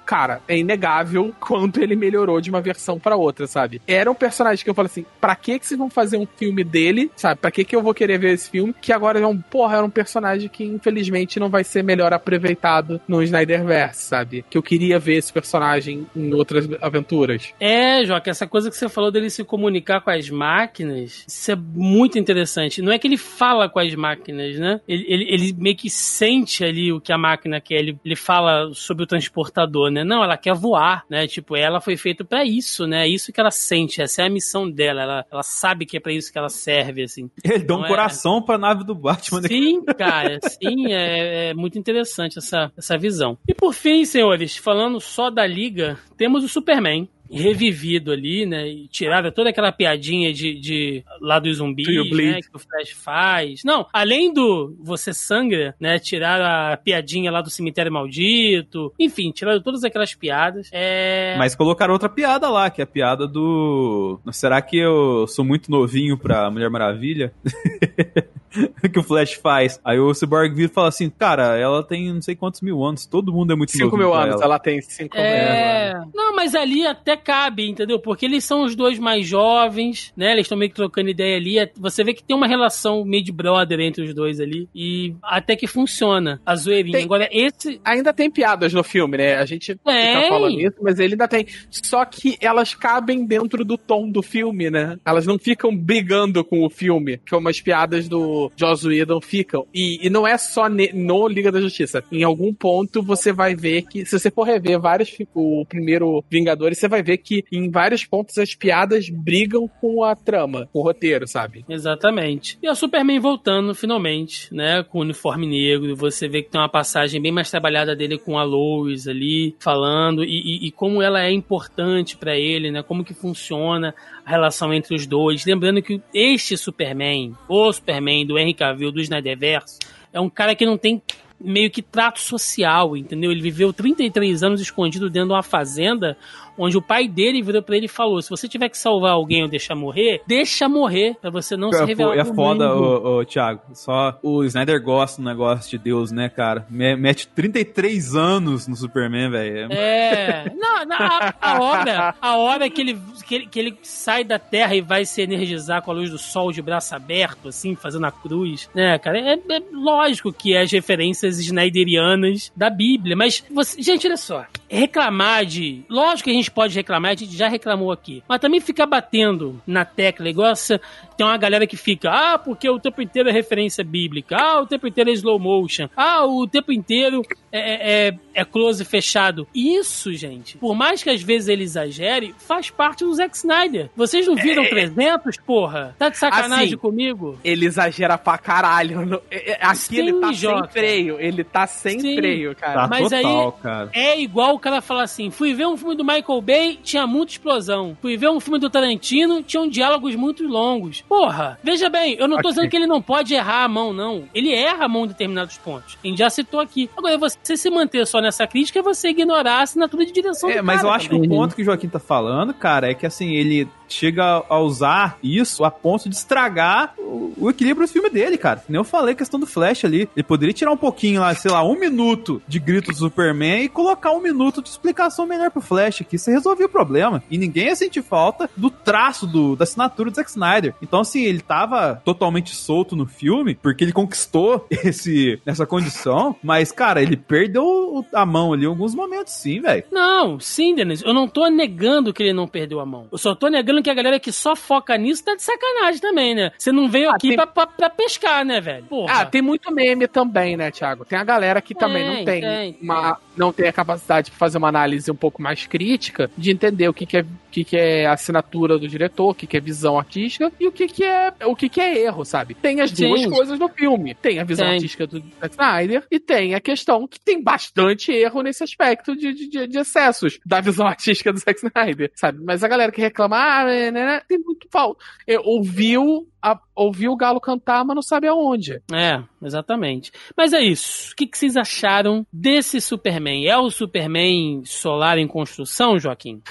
cara, 0.05 0.41
é 0.47 0.57
inegável 0.57 1.33
quanto 1.39 1.81
ele 1.81 1.95
melhorou 1.95 2.39
de 2.41 2.49
uma 2.49 2.61
versão 2.61 2.99
para 2.99 3.15
outra, 3.15 3.47
sabe? 3.47 3.81
Era 3.87 4.11
um 4.11 4.15
personagem 4.15 4.63
que 4.63 4.69
eu 4.69 4.73
falei 4.73 4.87
assim, 4.91 5.05
pra 5.19 5.35
que 5.35 5.59
que 5.59 5.65
vocês 5.65 5.77
vão 5.77 5.89
fazer 5.89 6.17
um 6.17 6.25
filme 6.25 6.63
dele, 6.63 7.11
sabe? 7.15 7.39
Pra 7.39 7.51
que 7.51 7.63
que 7.63 7.75
eu 7.75 7.81
vou 7.81 7.93
querer 7.93 8.17
ver 8.17 8.33
esse 8.33 8.49
filme? 8.49 8.73
Que 8.81 8.91
agora 8.91 9.19
é 9.19 9.27
um, 9.27 9.39
porra, 9.39 9.77
era 9.77 9.85
um 9.85 9.89
personagem 9.89 10.49
que 10.49 10.63
infelizmente 10.63 11.39
não 11.39 11.49
vai 11.49 11.63
ser 11.63 11.83
melhor 11.83 12.13
aproveitado 12.13 12.99
no 13.07 13.21
Snyderverse, 13.23 14.03
sabe? 14.03 14.45
Que 14.49 14.57
eu 14.57 14.63
queria 14.63 14.99
ver 14.99 15.15
esse 15.15 15.31
personagem 15.31 16.05
em 16.15 16.33
outras 16.33 16.67
aventuras. 16.81 17.53
É, 17.59 18.03
Joca, 18.05 18.29
essa 18.29 18.47
coisa 18.47 18.69
que 18.69 18.77
você 18.77 18.89
falou 18.89 19.11
dele 19.11 19.29
se 19.29 19.43
comunicar 19.43 20.01
com 20.01 20.09
as 20.09 20.29
máquinas, 20.29 21.23
isso 21.27 21.51
é 21.51 21.55
muito 21.55 22.17
interessante. 22.17 22.81
Não 22.81 22.91
é 22.91 22.99
que 22.99 23.07
ele 23.07 23.17
fala 23.17 23.69
com 23.69 23.79
as 23.79 23.93
máquinas, 23.95 24.57
né? 24.57 24.81
Ele, 24.87 25.05
ele, 25.07 25.23
ele 25.29 25.55
meio 25.57 25.75
que 25.75 25.89
sente 25.89 26.63
ali 26.63 26.91
o 26.91 26.99
que 26.99 27.11
a 27.11 27.17
máquina 27.17 27.59
quer. 27.59 27.75
Ele, 27.75 27.97
ele 28.03 28.15
fala 28.15 28.73
sobre 28.73 29.03
o 29.03 29.07
transportador, 29.07 29.62
né? 29.91 30.03
Não, 30.03 30.23
ela 30.23 30.38
quer 30.38 30.53
voar, 30.53 31.06
né? 31.10 31.27
Tipo, 31.27 31.56
ela 31.56 31.81
foi 31.81 31.98
feita 31.98 32.23
para 32.23 32.45
isso, 32.45 32.85
né? 32.88 33.06
É 33.06 33.10
isso 33.10 33.31
que 33.31 33.40
ela 33.40 33.52
sente, 33.52 34.02
essa 34.02 34.22
é 34.22 34.27
a 34.27 34.30
missão 34.30 34.69
dela. 34.69 35.02
Ela, 35.02 35.26
ela 35.31 35.44
sabe 35.44 35.85
que 35.85 35.98
é 35.98 35.99
para 35.99 36.14
isso 36.14 36.31
que 36.31 36.38
ela 36.38 36.49
serve, 36.49 37.03
assim. 37.03 37.30
Ele 37.44 37.64
dá 37.64 37.77
um 37.77 37.85
é... 37.85 37.88
coração 37.88 38.41
pra 38.41 38.57
nave 38.57 38.84
do 38.84 38.95
Batman. 38.95 39.41
Né? 39.41 39.48
Sim, 39.48 39.84
cara, 39.98 40.40
sim, 40.41 40.91
é, 40.91 41.49
é, 41.49 41.53
muito 41.53 41.77
interessante 41.77 42.38
essa, 42.38 42.72
essa 42.77 42.98
visão. 42.98 43.38
E 43.48 43.53
por 43.53 43.73
fim, 43.73 44.06
senhores, 44.06 44.57
falando 44.57 44.99
só 44.99 45.30
da 45.30 45.45
Liga, 45.45 45.98
temos 46.18 46.44
o 46.44 46.49
Superman 46.49 47.10
revivido 47.31 48.11
ali, 48.11 48.45
né? 48.45 48.67
E 48.67 48.87
tirada 48.87 49.31
toda 49.31 49.49
aquela 49.49 49.71
piadinha 49.71 50.33
de, 50.33 50.59
de 50.59 51.03
lá 51.19 51.39
dos 51.39 51.57
zumbis, 51.57 51.87
né? 51.87 52.39
Que 52.41 52.55
o 52.55 52.59
Flash 52.59 52.91
faz. 52.91 53.61
Não, 53.63 53.87
além 53.91 54.33
do 54.33 54.75
você 54.79 55.13
sangra, 55.13 55.75
né? 55.79 55.99
Tirar 55.99 56.73
a 56.73 56.77
piadinha 56.77 57.31
lá 57.31 57.41
do 57.41 57.49
cemitério 57.49 57.91
maldito. 57.91 58.93
Enfim, 58.99 59.31
tiraram 59.31 59.61
todas 59.61 59.83
aquelas 59.83 60.13
piadas. 60.13 60.69
É... 60.71 61.35
Mas 61.37 61.55
colocaram 61.55 61.93
outra 61.93 62.09
piada 62.09 62.49
lá, 62.49 62.69
que 62.69 62.81
é 62.81 62.83
a 62.83 62.87
piada 62.87 63.27
do. 63.27 64.19
Será 64.31 64.61
que 64.61 64.77
eu 64.77 65.25
sou 65.27 65.43
muito 65.43 65.71
novinho 65.71 66.17
pra 66.17 66.49
Mulher 66.49 66.69
Maravilha? 66.69 67.33
que 68.91 68.99
o 68.99 69.03
Flash 69.03 69.34
faz. 69.34 69.80
Aí 69.84 69.99
o 69.99 70.13
Cyborg 70.13 70.53
vira 70.53 70.69
e 70.69 70.73
fala 70.73 70.89
assim: 70.89 71.09
Cara, 71.09 71.57
ela 71.57 71.84
tem 71.84 72.13
não 72.13 72.21
sei 72.21 72.35
quantos 72.35 72.61
mil 72.61 72.84
anos, 72.84 73.05
todo 73.05 73.34
mundo 73.34 73.53
é 73.53 73.55
muito 73.55 73.71
cinco 73.71 73.97
mil 73.97 74.13
anos, 74.13 74.35
ela. 74.35 74.43
ela. 74.45 74.59
tem 74.59 74.81
cinco 74.81 75.17
é... 75.17 75.91
mil 75.91 75.97
anos. 75.97 76.13
Não, 76.13 76.35
mas 76.35 76.55
ali 76.55 76.85
até 76.85 77.15
cabe, 77.17 77.69
entendeu? 77.69 77.99
Porque 77.99 78.25
eles 78.25 78.43
são 78.43 78.63
os 78.63 78.75
dois 78.75 78.99
mais 78.99 79.27
jovens, 79.27 80.13
né? 80.15 80.31
Eles 80.31 80.45
estão 80.45 80.57
meio 80.57 80.69
que 80.69 80.75
trocando 80.75 81.09
ideia 81.09 81.38
ali. 81.38 81.55
Você 81.77 82.03
vê 82.03 82.13
que 82.13 82.23
tem 82.23 82.35
uma 82.35 82.47
relação 82.47 83.03
meio 83.05 83.23
de 83.23 83.31
brother 83.31 83.80
entre 83.80 84.03
os 84.03 84.13
dois 84.13 84.39
ali. 84.39 84.67
E 84.73 85.15
até 85.23 85.55
que 85.55 85.67
funciona 85.67 86.41
a 86.45 86.55
zoeirinha. 86.55 86.97
Tem... 86.97 87.05
Agora, 87.05 87.27
esse. 87.31 87.80
Ainda 87.84 88.13
tem 88.13 88.30
piadas 88.30 88.73
no 88.73 88.84
filme, 88.84 89.17
né? 89.17 89.35
A 89.35 89.45
gente 89.45 89.75
tem. 89.75 90.15
fica 90.15 90.27
falando 90.27 90.59
isso, 90.59 90.77
mas 90.81 90.99
ele 90.99 91.13
ainda 91.13 91.27
tem. 91.27 91.45
Só 91.69 92.05
que 92.05 92.38
elas 92.39 92.73
cabem 92.75 93.25
dentro 93.25 93.65
do 93.65 93.77
tom 93.77 94.09
do 94.09 94.21
filme, 94.21 94.69
né? 94.69 94.97
Elas 95.05 95.25
não 95.25 95.38
ficam 95.38 95.75
brigando 95.75 96.43
com 96.43 96.65
o 96.65 96.69
filme, 96.69 97.19
como 97.30 97.49
as 97.49 97.59
piadas 97.59 98.07
do 98.07 98.43
Joss 98.56 98.88
Whedon 98.88 99.22
ficam. 99.22 99.65
E, 99.74 100.06
e 100.06 100.10
não 100.10 100.28
é 100.28 100.38
só 100.38 100.68
no 100.70 101.28
Liga 101.28 101.52
da 101.52 101.61
Justiça. 101.61 102.03
Em 102.11 102.24
algum 102.24 102.53
ponto 102.53 103.02
você 103.02 103.32
vai 103.32 103.56
ver 103.56 103.84
que, 103.84 104.06
se 104.06 104.18
você 104.18 104.32
for 104.32 104.44
rever 104.44 104.80
vários, 104.80 105.15
o 105.34 105.65
primeiro 105.65 106.24
Vingadores, 106.30 106.78
você 106.78 106.88
vai 106.88 107.03
ver 107.03 107.18
que 107.18 107.44
em 107.52 107.70
vários 107.70 108.06
pontos 108.06 108.38
as 108.38 108.56
piadas 108.56 109.10
brigam 109.10 109.68
com 109.80 110.03
a 110.03 110.15
trama, 110.15 110.68
com 110.72 110.80
o 110.80 110.84
roteiro, 110.84 111.28
sabe? 111.28 111.65
Exatamente. 111.70 112.57
E 112.61 112.70
o 112.70 112.76
Superman 112.76 113.20
voltando 113.20 113.76
finalmente, 113.76 114.53
né, 114.53 114.84
com 114.84 114.99
o 114.99 115.02
uniforme 115.02 115.48
negro, 115.48 115.95
você 115.95 116.28
vê 116.28 116.41
que 116.41 116.49
tem 116.49 116.60
uma 116.60 116.70
passagem 116.70 117.22
bem 117.22 117.32
mais 117.32 117.49
trabalhada 117.49 117.95
dele 117.95 118.18
com 118.18 118.38
a 118.38 118.44
Lois 118.44 119.07
ali, 119.07 119.56
falando, 119.60 120.24
e, 120.24 120.28
e, 120.30 120.68
e 120.68 120.72
como 120.72 121.02
ela 121.02 121.24
é 121.24 121.32
importante 121.32 122.18
para 122.18 122.38
ele, 122.38 122.72
né, 122.72 122.84
como 122.84 123.03
que 123.03 123.14
funciona 123.14 123.94
a 124.25 124.29
relação 124.29 124.73
entre 124.73 124.95
os 124.95 125.05
dois. 125.05 125.45
Lembrando 125.45 125.81
que 125.81 126.01
este 126.13 126.57
Superman, 126.57 127.35
o 127.47 127.71
Superman 127.71 128.25
do 128.25 128.37
Henry 128.37 128.53
Cavill, 128.53 128.91
do 128.91 129.01
Snyderverse, 129.01 129.79
é 130.11 130.19
um 130.19 130.29
cara 130.29 130.55
que 130.55 130.65
não 130.65 130.77
tem 130.77 131.01
meio 131.39 131.69
que 131.69 131.81
trato 131.81 132.19
social, 132.19 132.95
entendeu? 132.95 133.31
Ele 133.31 133.41
viveu 133.41 133.73
33 133.73 134.43
anos 134.43 134.61
escondido 134.61 135.09
dentro 135.09 135.29
de 135.29 135.33
uma 135.33 135.43
fazenda 135.43 136.17
onde 136.57 136.77
o 136.77 136.81
pai 136.81 137.07
dele 137.07 137.41
virou 137.41 137.61
pra 137.61 137.75
ele 137.75 137.85
e 137.85 137.89
falou: 137.89 138.21
se 138.21 138.30
você 138.30 138.47
tiver 138.47 138.69
que 138.69 138.77
salvar 138.77 139.11
alguém 139.11 139.43
ou 139.43 139.49
deixar 139.49 139.75
morrer, 139.75 140.21
deixa 140.27 140.67
morrer, 140.67 141.15
pra 141.21 141.30
você 141.30 141.55
não 141.55 141.69
é, 141.69 141.73
se 141.73 141.85
revelar. 141.85 142.17
É 142.17 142.25
foda, 142.25 142.73
ô, 142.75 143.19
ô, 143.19 143.25
Thiago. 143.25 143.61
Só 143.73 144.17
o 144.21 144.43
Snyder 144.43 144.81
gosta 144.81 145.21
do 145.21 145.27
negócio 145.27 145.69
de 145.69 145.77
Deus, 145.77 146.11
né, 146.11 146.30
cara? 146.30 146.65
Mete 146.69 147.27
33 147.27 148.15
anos 148.15 148.67
no 148.67 148.75
Superman, 148.75 149.30
velho. 149.30 149.71
É. 149.71 150.51
Não, 150.55 150.85
não 150.85 150.95
a, 150.97 151.34
a, 151.41 151.61
hora, 151.61 152.15
a 152.21 152.38
hora 152.38 152.69
que 152.69 152.81
ele, 152.81 152.97
que, 153.25 153.35
ele, 153.35 153.45
que 153.47 153.59
ele 153.59 153.77
sai 153.81 154.23
da 154.23 154.39
Terra 154.39 154.75
e 154.75 154.81
vai 154.81 155.05
se 155.05 155.21
energizar 155.21 155.81
com 155.81 155.91
a 155.91 155.93
luz 155.93 156.09
do 156.09 156.17
sol 156.17 156.51
de 156.51 156.61
braço 156.61 156.95
aberto, 156.95 157.49
assim, 157.49 157.75
fazendo 157.75 158.05
a 158.05 158.11
cruz, 158.11 158.69
né, 158.73 158.97
cara? 158.99 159.19
É, 159.19 159.34
é 159.34 159.61
lógico 159.71 160.31
que 160.31 160.53
é 160.53 160.61
as 160.61 160.71
referências 160.71 161.39
snyderianas 161.39 162.51
da 162.55 162.69
Bíblia, 162.69 163.15
mas, 163.15 163.43
você, 163.51 163.81
gente, 163.81 164.07
olha 164.07 164.17
só. 164.17 164.45
Reclamar 164.73 165.45
de. 165.45 165.83
Lógico 165.89 166.25
que 166.25 166.31
a 166.31 166.33
gente 166.33 166.51
pode 166.51 166.75
reclamar, 166.75 167.11
a 167.11 167.15
gente 167.15 167.35
já 167.35 167.47
reclamou 167.47 167.91
aqui. 167.91 168.23
Mas 168.27 168.39
também 168.39 168.59
ficar 168.59 168.85
batendo 168.85 169.61
na 169.67 169.85
tecla, 169.85 170.29
igual 170.29 170.51
essa, 170.51 170.81
tem 171.15 171.25
uma 171.25 171.37
galera 171.37 171.67
que 171.67 171.77
fica, 171.77 172.09
ah, 172.09 172.39
porque 172.39 172.67
o 172.69 172.79
tempo 172.79 173.01
inteiro 173.01 173.29
é 173.29 173.31
referência 173.31 173.83
bíblica, 173.83 174.35
ah, 174.35 174.61
o 174.61 174.65
tempo 174.65 174.87
inteiro 174.87 175.09
é 175.09 175.13
slow 175.13 175.39
motion, 175.39 175.87
ah, 175.95 176.25
o 176.25 176.47
tempo 176.47 176.71
inteiro 176.71 177.21
é, 177.51 177.59
é, 177.59 178.07
é, 178.07 178.19
é 178.33 178.45
close 178.45 178.83
fechado. 178.83 179.47
Isso, 179.53 180.11
gente, 180.13 180.57
por 180.57 180.73
mais 180.73 181.03
que 181.03 181.09
às 181.09 181.21
vezes 181.21 181.49
ele 181.49 181.63
exagere, 181.63 182.33
faz 182.37 182.69
parte 182.69 183.03
do 183.03 183.13
Zack 183.13 183.35
Snyder. 183.35 183.89
Vocês 183.95 184.27
não 184.27 184.35
viram 184.35 184.63
é, 184.63 184.69
300, 184.69 185.37
porra? 185.37 185.95
Tá 185.99 186.09
de 186.09 186.17
sacanagem 186.17 186.65
assim, 186.65 186.77
comigo? 186.77 187.37
Ele 187.43 187.65
exagera 187.65 188.17
pra 188.17 188.37
caralho. 188.37 189.21
É, 189.29 189.51
é, 189.51 189.57
aqui 189.61 189.77
Sim, 189.77 189.97
ele 189.97 190.13
tá 190.13 190.31
Jota. 190.31 190.63
sem 190.63 190.71
freio. 190.71 191.19
Ele 191.19 191.43
tá 191.43 191.67
sem 191.67 191.99
Sim. 191.99 192.15
freio, 192.15 192.55
cara. 192.55 192.81
Tá 192.81 192.87
Mas 192.87 193.09
total, 193.09 193.47
aí 193.55 193.61
cara. 193.61 193.89
é 193.93 194.19
igual 194.19 194.59
cara 194.64 194.81
falar 194.81 195.03
assim: 195.03 195.30
fui 195.30 195.53
ver 195.53 195.68
um 195.68 195.77
filme 195.77 195.95
do 195.95 196.03
Michael 196.03 196.41
Bay 196.41 196.80
tinha 196.81 197.06
muita 197.06 197.34
explosão. 197.34 197.98
Fui 198.02 198.18
ver 198.18 198.30
um 198.30 198.40
filme 198.40 198.60
do 198.60 198.69
Tarantino, 198.69 199.44
tinham 199.44 199.68
diálogos 199.68 200.15
muito 200.15 200.48
longos. 200.48 201.03
Porra, 201.07 201.60
veja 201.64 201.90
bem, 201.90 202.15
eu 202.19 202.27
não 202.27 202.38
tô 202.38 202.41
okay. 202.41 202.52
dizendo 202.52 202.69
que 202.69 202.77
ele 202.77 202.88
não 202.88 203.02
pode 203.02 203.34
errar 203.34 203.65
a 203.65 203.68
mão, 203.68 203.94
não. 203.94 204.23
Ele 204.34 204.53
erra 204.53 204.85
a 204.85 204.90
mão 204.90 205.06
em 205.06 205.10
determinados 205.10 205.57
pontos. 205.57 205.98
A 206.03 206.07
gente 206.07 206.18
já 206.18 206.30
citou 206.30 206.60
aqui. 206.60 206.90
Agora, 206.95 207.18
você 207.18 207.57
se 207.57 207.69
manter 207.69 208.07
só 208.07 208.19
nessa 208.22 208.48
crítica 208.48 208.80
é 208.80 208.81
você 208.81 209.10
ignorar 209.10 209.60
a 209.60 209.61
assinatura 209.64 210.06
de 210.06 210.11
direção 210.11 210.49
É, 210.49 210.61
mas 210.61 210.77
cara, 210.77 210.88
eu 210.88 210.94
acho 210.94 211.10
também. 211.10 211.22
que 211.22 211.27
o 211.27 211.30
ponto 211.38 211.56
que 211.56 211.61
o 211.61 211.65
Joaquim 211.65 211.90
tá 211.90 211.99
falando, 211.99 212.53
cara, 212.53 212.90
é 212.90 212.94
que 212.94 213.06
assim, 213.06 213.34
ele 213.34 213.68
chega 213.88 214.44
a 214.49 214.60
usar 214.60 215.18
isso 215.22 215.64
a 215.64 215.72
ponto 215.72 216.10
de 216.10 216.15
estragar 216.15 216.94
o, 216.98 217.34
o 217.38 217.49
equilíbrio 217.49 217.88
do 217.88 217.91
filme 217.91 218.10
dele, 218.10 218.38
cara. 218.38 218.64
Nem 218.68 218.77
eu 218.77 218.84
falei 218.84 219.14
a 219.14 219.18
questão 219.18 219.40
do 219.40 219.45
Flash 219.45 219.85
ali. 219.85 220.10
Ele 220.15 220.23
poderia 220.23 220.53
tirar 220.53 220.72
um 220.72 220.77
pouquinho 220.77 221.22
lá, 221.22 221.34
sei 221.35 221.52
lá, 221.52 221.64
um 221.64 221.77
minuto 221.77 222.41
de 222.48 222.60
grito 222.60 222.91
do 222.91 222.98
Superman 222.98 223.64
e 223.64 223.69
colocar 223.69 224.11
um 224.11 224.22
minuto 224.22 224.43
de 224.52 224.70
explicação 224.70 225.26
melhor 225.26 225.52
pro 225.52 225.61
Flash 225.61 226.02
aqui. 226.02 226.18
Você 226.18 226.32
resolvia 226.32 226.65
o 226.65 226.70
problema. 226.70 227.24
E 227.30 227.38
ninguém 227.38 227.68
ia 227.68 227.76
sentir 227.76 228.02
falta 228.02 228.49
do 228.56 228.70
traço 228.70 229.26
do, 229.28 229.56
da 229.56 229.64
assinatura 229.64 230.10
do 230.10 230.15
Zack 230.15 230.30
Snyder. 230.30 230.74
Então, 230.82 230.99
assim, 231.02 231.24
ele 231.24 231.41
tava 231.41 232.02
totalmente 232.03 232.56
solto 232.56 232.95
no 232.95 233.06
filme, 233.06 233.56
porque 233.56 233.84
ele 233.84 233.91
conquistou 233.94 234.65
esse, 234.72 235.40
essa 235.45 235.65
condição, 235.65 236.36
mas, 236.44 236.72
cara, 236.72 237.02
ele 237.02 237.15
perdeu 237.18 238.06
a 238.14 238.26
mão 238.26 238.53
ali 238.53 238.64
em 238.64 238.68
alguns 238.68 238.94
momentos, 238.95 239.34
sim, 239.34 239.61
velho. 239.61 239.84
Não, 239.91 240.40
sim, 240.40 240.76
Denis. 240.76 241.02
Eu 241.03 241.14
não 241.14 241.28
tô 241.28 241.48
negando 241.48 242.14
que 242.14 242.24
ele 242.24 242.34
não 242.34 242.48
perdeu 242.48 242.80
a 242.80 242.86
mão. 242.86 243.07
Eu 243.11 243.18
só 243.18 243.36
tô 243.36 243.48
negando 243.48 243.82
que 243.84 243.90
a 243.90 243.94
galera 243.94 244.20
que 244.20 244.32
só 244.32 244.56
foca 244.56 244.98
nisso 244.98 245.24
tá 245.24 245.36
de 245.36 245.44
sacanagem 245.44 245.99
também, 246.02 246.36
né? 246.36 246.52
Você 246.57 246.72
não 246.72 246.90
veio 246.90 247.10
Ah, 247.10 247.15
aqui 247.15 247.30
tem- 247.30 247.36
pra, 247.38 247.48
pra- 247.48 247.68
pra 247.68 247.90
pescar, 247.90 248.45
né, 248.45 248.60
velho? 248.61 248.86
Porra. 248.86 249.22
Ah, 249.22 249.26
tem 249.26 249.41
muito 249.41 249.72
meme 249.74 250.07
também, 250.07 250.56
né, 250.57 250.72
Thiago? 250.72 251.06
Tem 251.06 251.18
a 251.18 251.24
galera 251.24 251.61
que 251.61 251.74
também 251.76 252.06
não 252.06 252.15
Tem, 252.26 252.26
tem, 252.26 252.41
tem, 252.74 252.78
uma, 252.82 253.18
não 253.35 253.51
tem 253.51 253.68
a 253.68 253.73
capacidade 253.73 254.31
de 254.31 254.38
fazer 254.38 254.57
uma 254.57 254.68
análise 254.68 255.10
um 255.10 255.15
pouco 255.15 255.41
mais 255.41 255.65
crítica, 255.65 256.30
de 256.38 256.51
entender 256.51 256.88
o 256.88 256.93
que, 256.93 257.05
que 257.05 257.18
é 257.18 257.26
que, 257.53 257.63
que 257.63 257.77
é 257.77 258.07
assinatura 258.07 258.80
do 258.80 258.88
diretor, 258.88 259.30
o 259.30 259.34
que, 259.35 259.45
que 259.45 259.55
é 259.55 259.59
visão 259.59 259.97
artística 259.97 260.51
e 260.59 260.67
o 260.67 260.71
que, 260.71 260.88
que 260.88 261.03
é 261.03 261.31
o 261.45 261.55
que, 261.55 261.69
que 261.69 261.80
é 261.80 261.99
erro, 261.99 262.25
sabe? 262.25 262.55
Tem 262.55 262.81
as 262.81 262.91
duas 262.91 263.21
Sim. 263.21 263.30
coisas 263.30 263.59
no 263.59 263.69
filme. 263.69 264.15
Tem 264.15 264.39
a 264.39 264.43
visão 264.43 264.65
Tem. 264.65 264.75
artística 264.75 265.05
do 265.05 265.19
Zack 265.39 265.51
Snyder 265.53 266.03
e 266.09 266.19
tem 266.19 266.55
a 266.55 266.59
questão 266.59 267.07
que 267.07 267.19
tem 267.19 267.41
bastante 267.41 268.11
erro 268.11 268.41
nesse 268.41 268.63
aspecto 268.63 269.15
de, 269.15 269.34
de, 269.34 269.67
de- 269.67 269.77
excessos 269.77 270.39
da 270.45 270.59
visão 270.61 270.88
artística 270.88 271.31
do 271.31 271.38
Zack 271.39 271.59
Snyder, 271.63 272.11
sabe? 272.15 272.39
Mas 272.43 272.63
a 272.63 272.67
galera 272.67 272.91
que 272.91 273.01
reclama, 273.01 273.38
ah, 273.38 273.65
né, 273.65 273.91
né, 273.91 274.05
né, 274.05 274.21
tem 274.27 274.39
muito 274.39 274.67
falta. 274.71 275.03
Ouviu, 275.43 276.27
a- 276.41 276.59
ouviu 276.75 277.11
o 277.11 277.15
galo 277.17 277.39
cantar, 277.39 277.85
mas 277.85 277.95
não 277.95 278.01
sabe 278.01 278.27
aonde. 278.27 278.81
É, 278.91 279.21
exatamente. 279.43 280.11
Mas 280.35 280.53
é 280.53 280.61
isso. 280.61 281.11
O 281.11 281.15
que, 281.15 281.27
que 281.27 281.38
vocês 281.38 281.55
acharam 281.55 282.25
desse 282.34 282.81
Superman? 282.81 283.47
É 283.47 283.57
o 283.57 283.69
Superman 283.69 284.63
solar 284.65 285.17
em 285.19 285.27
construção, 285.27 285.99
Joaquim? 285.99 286.41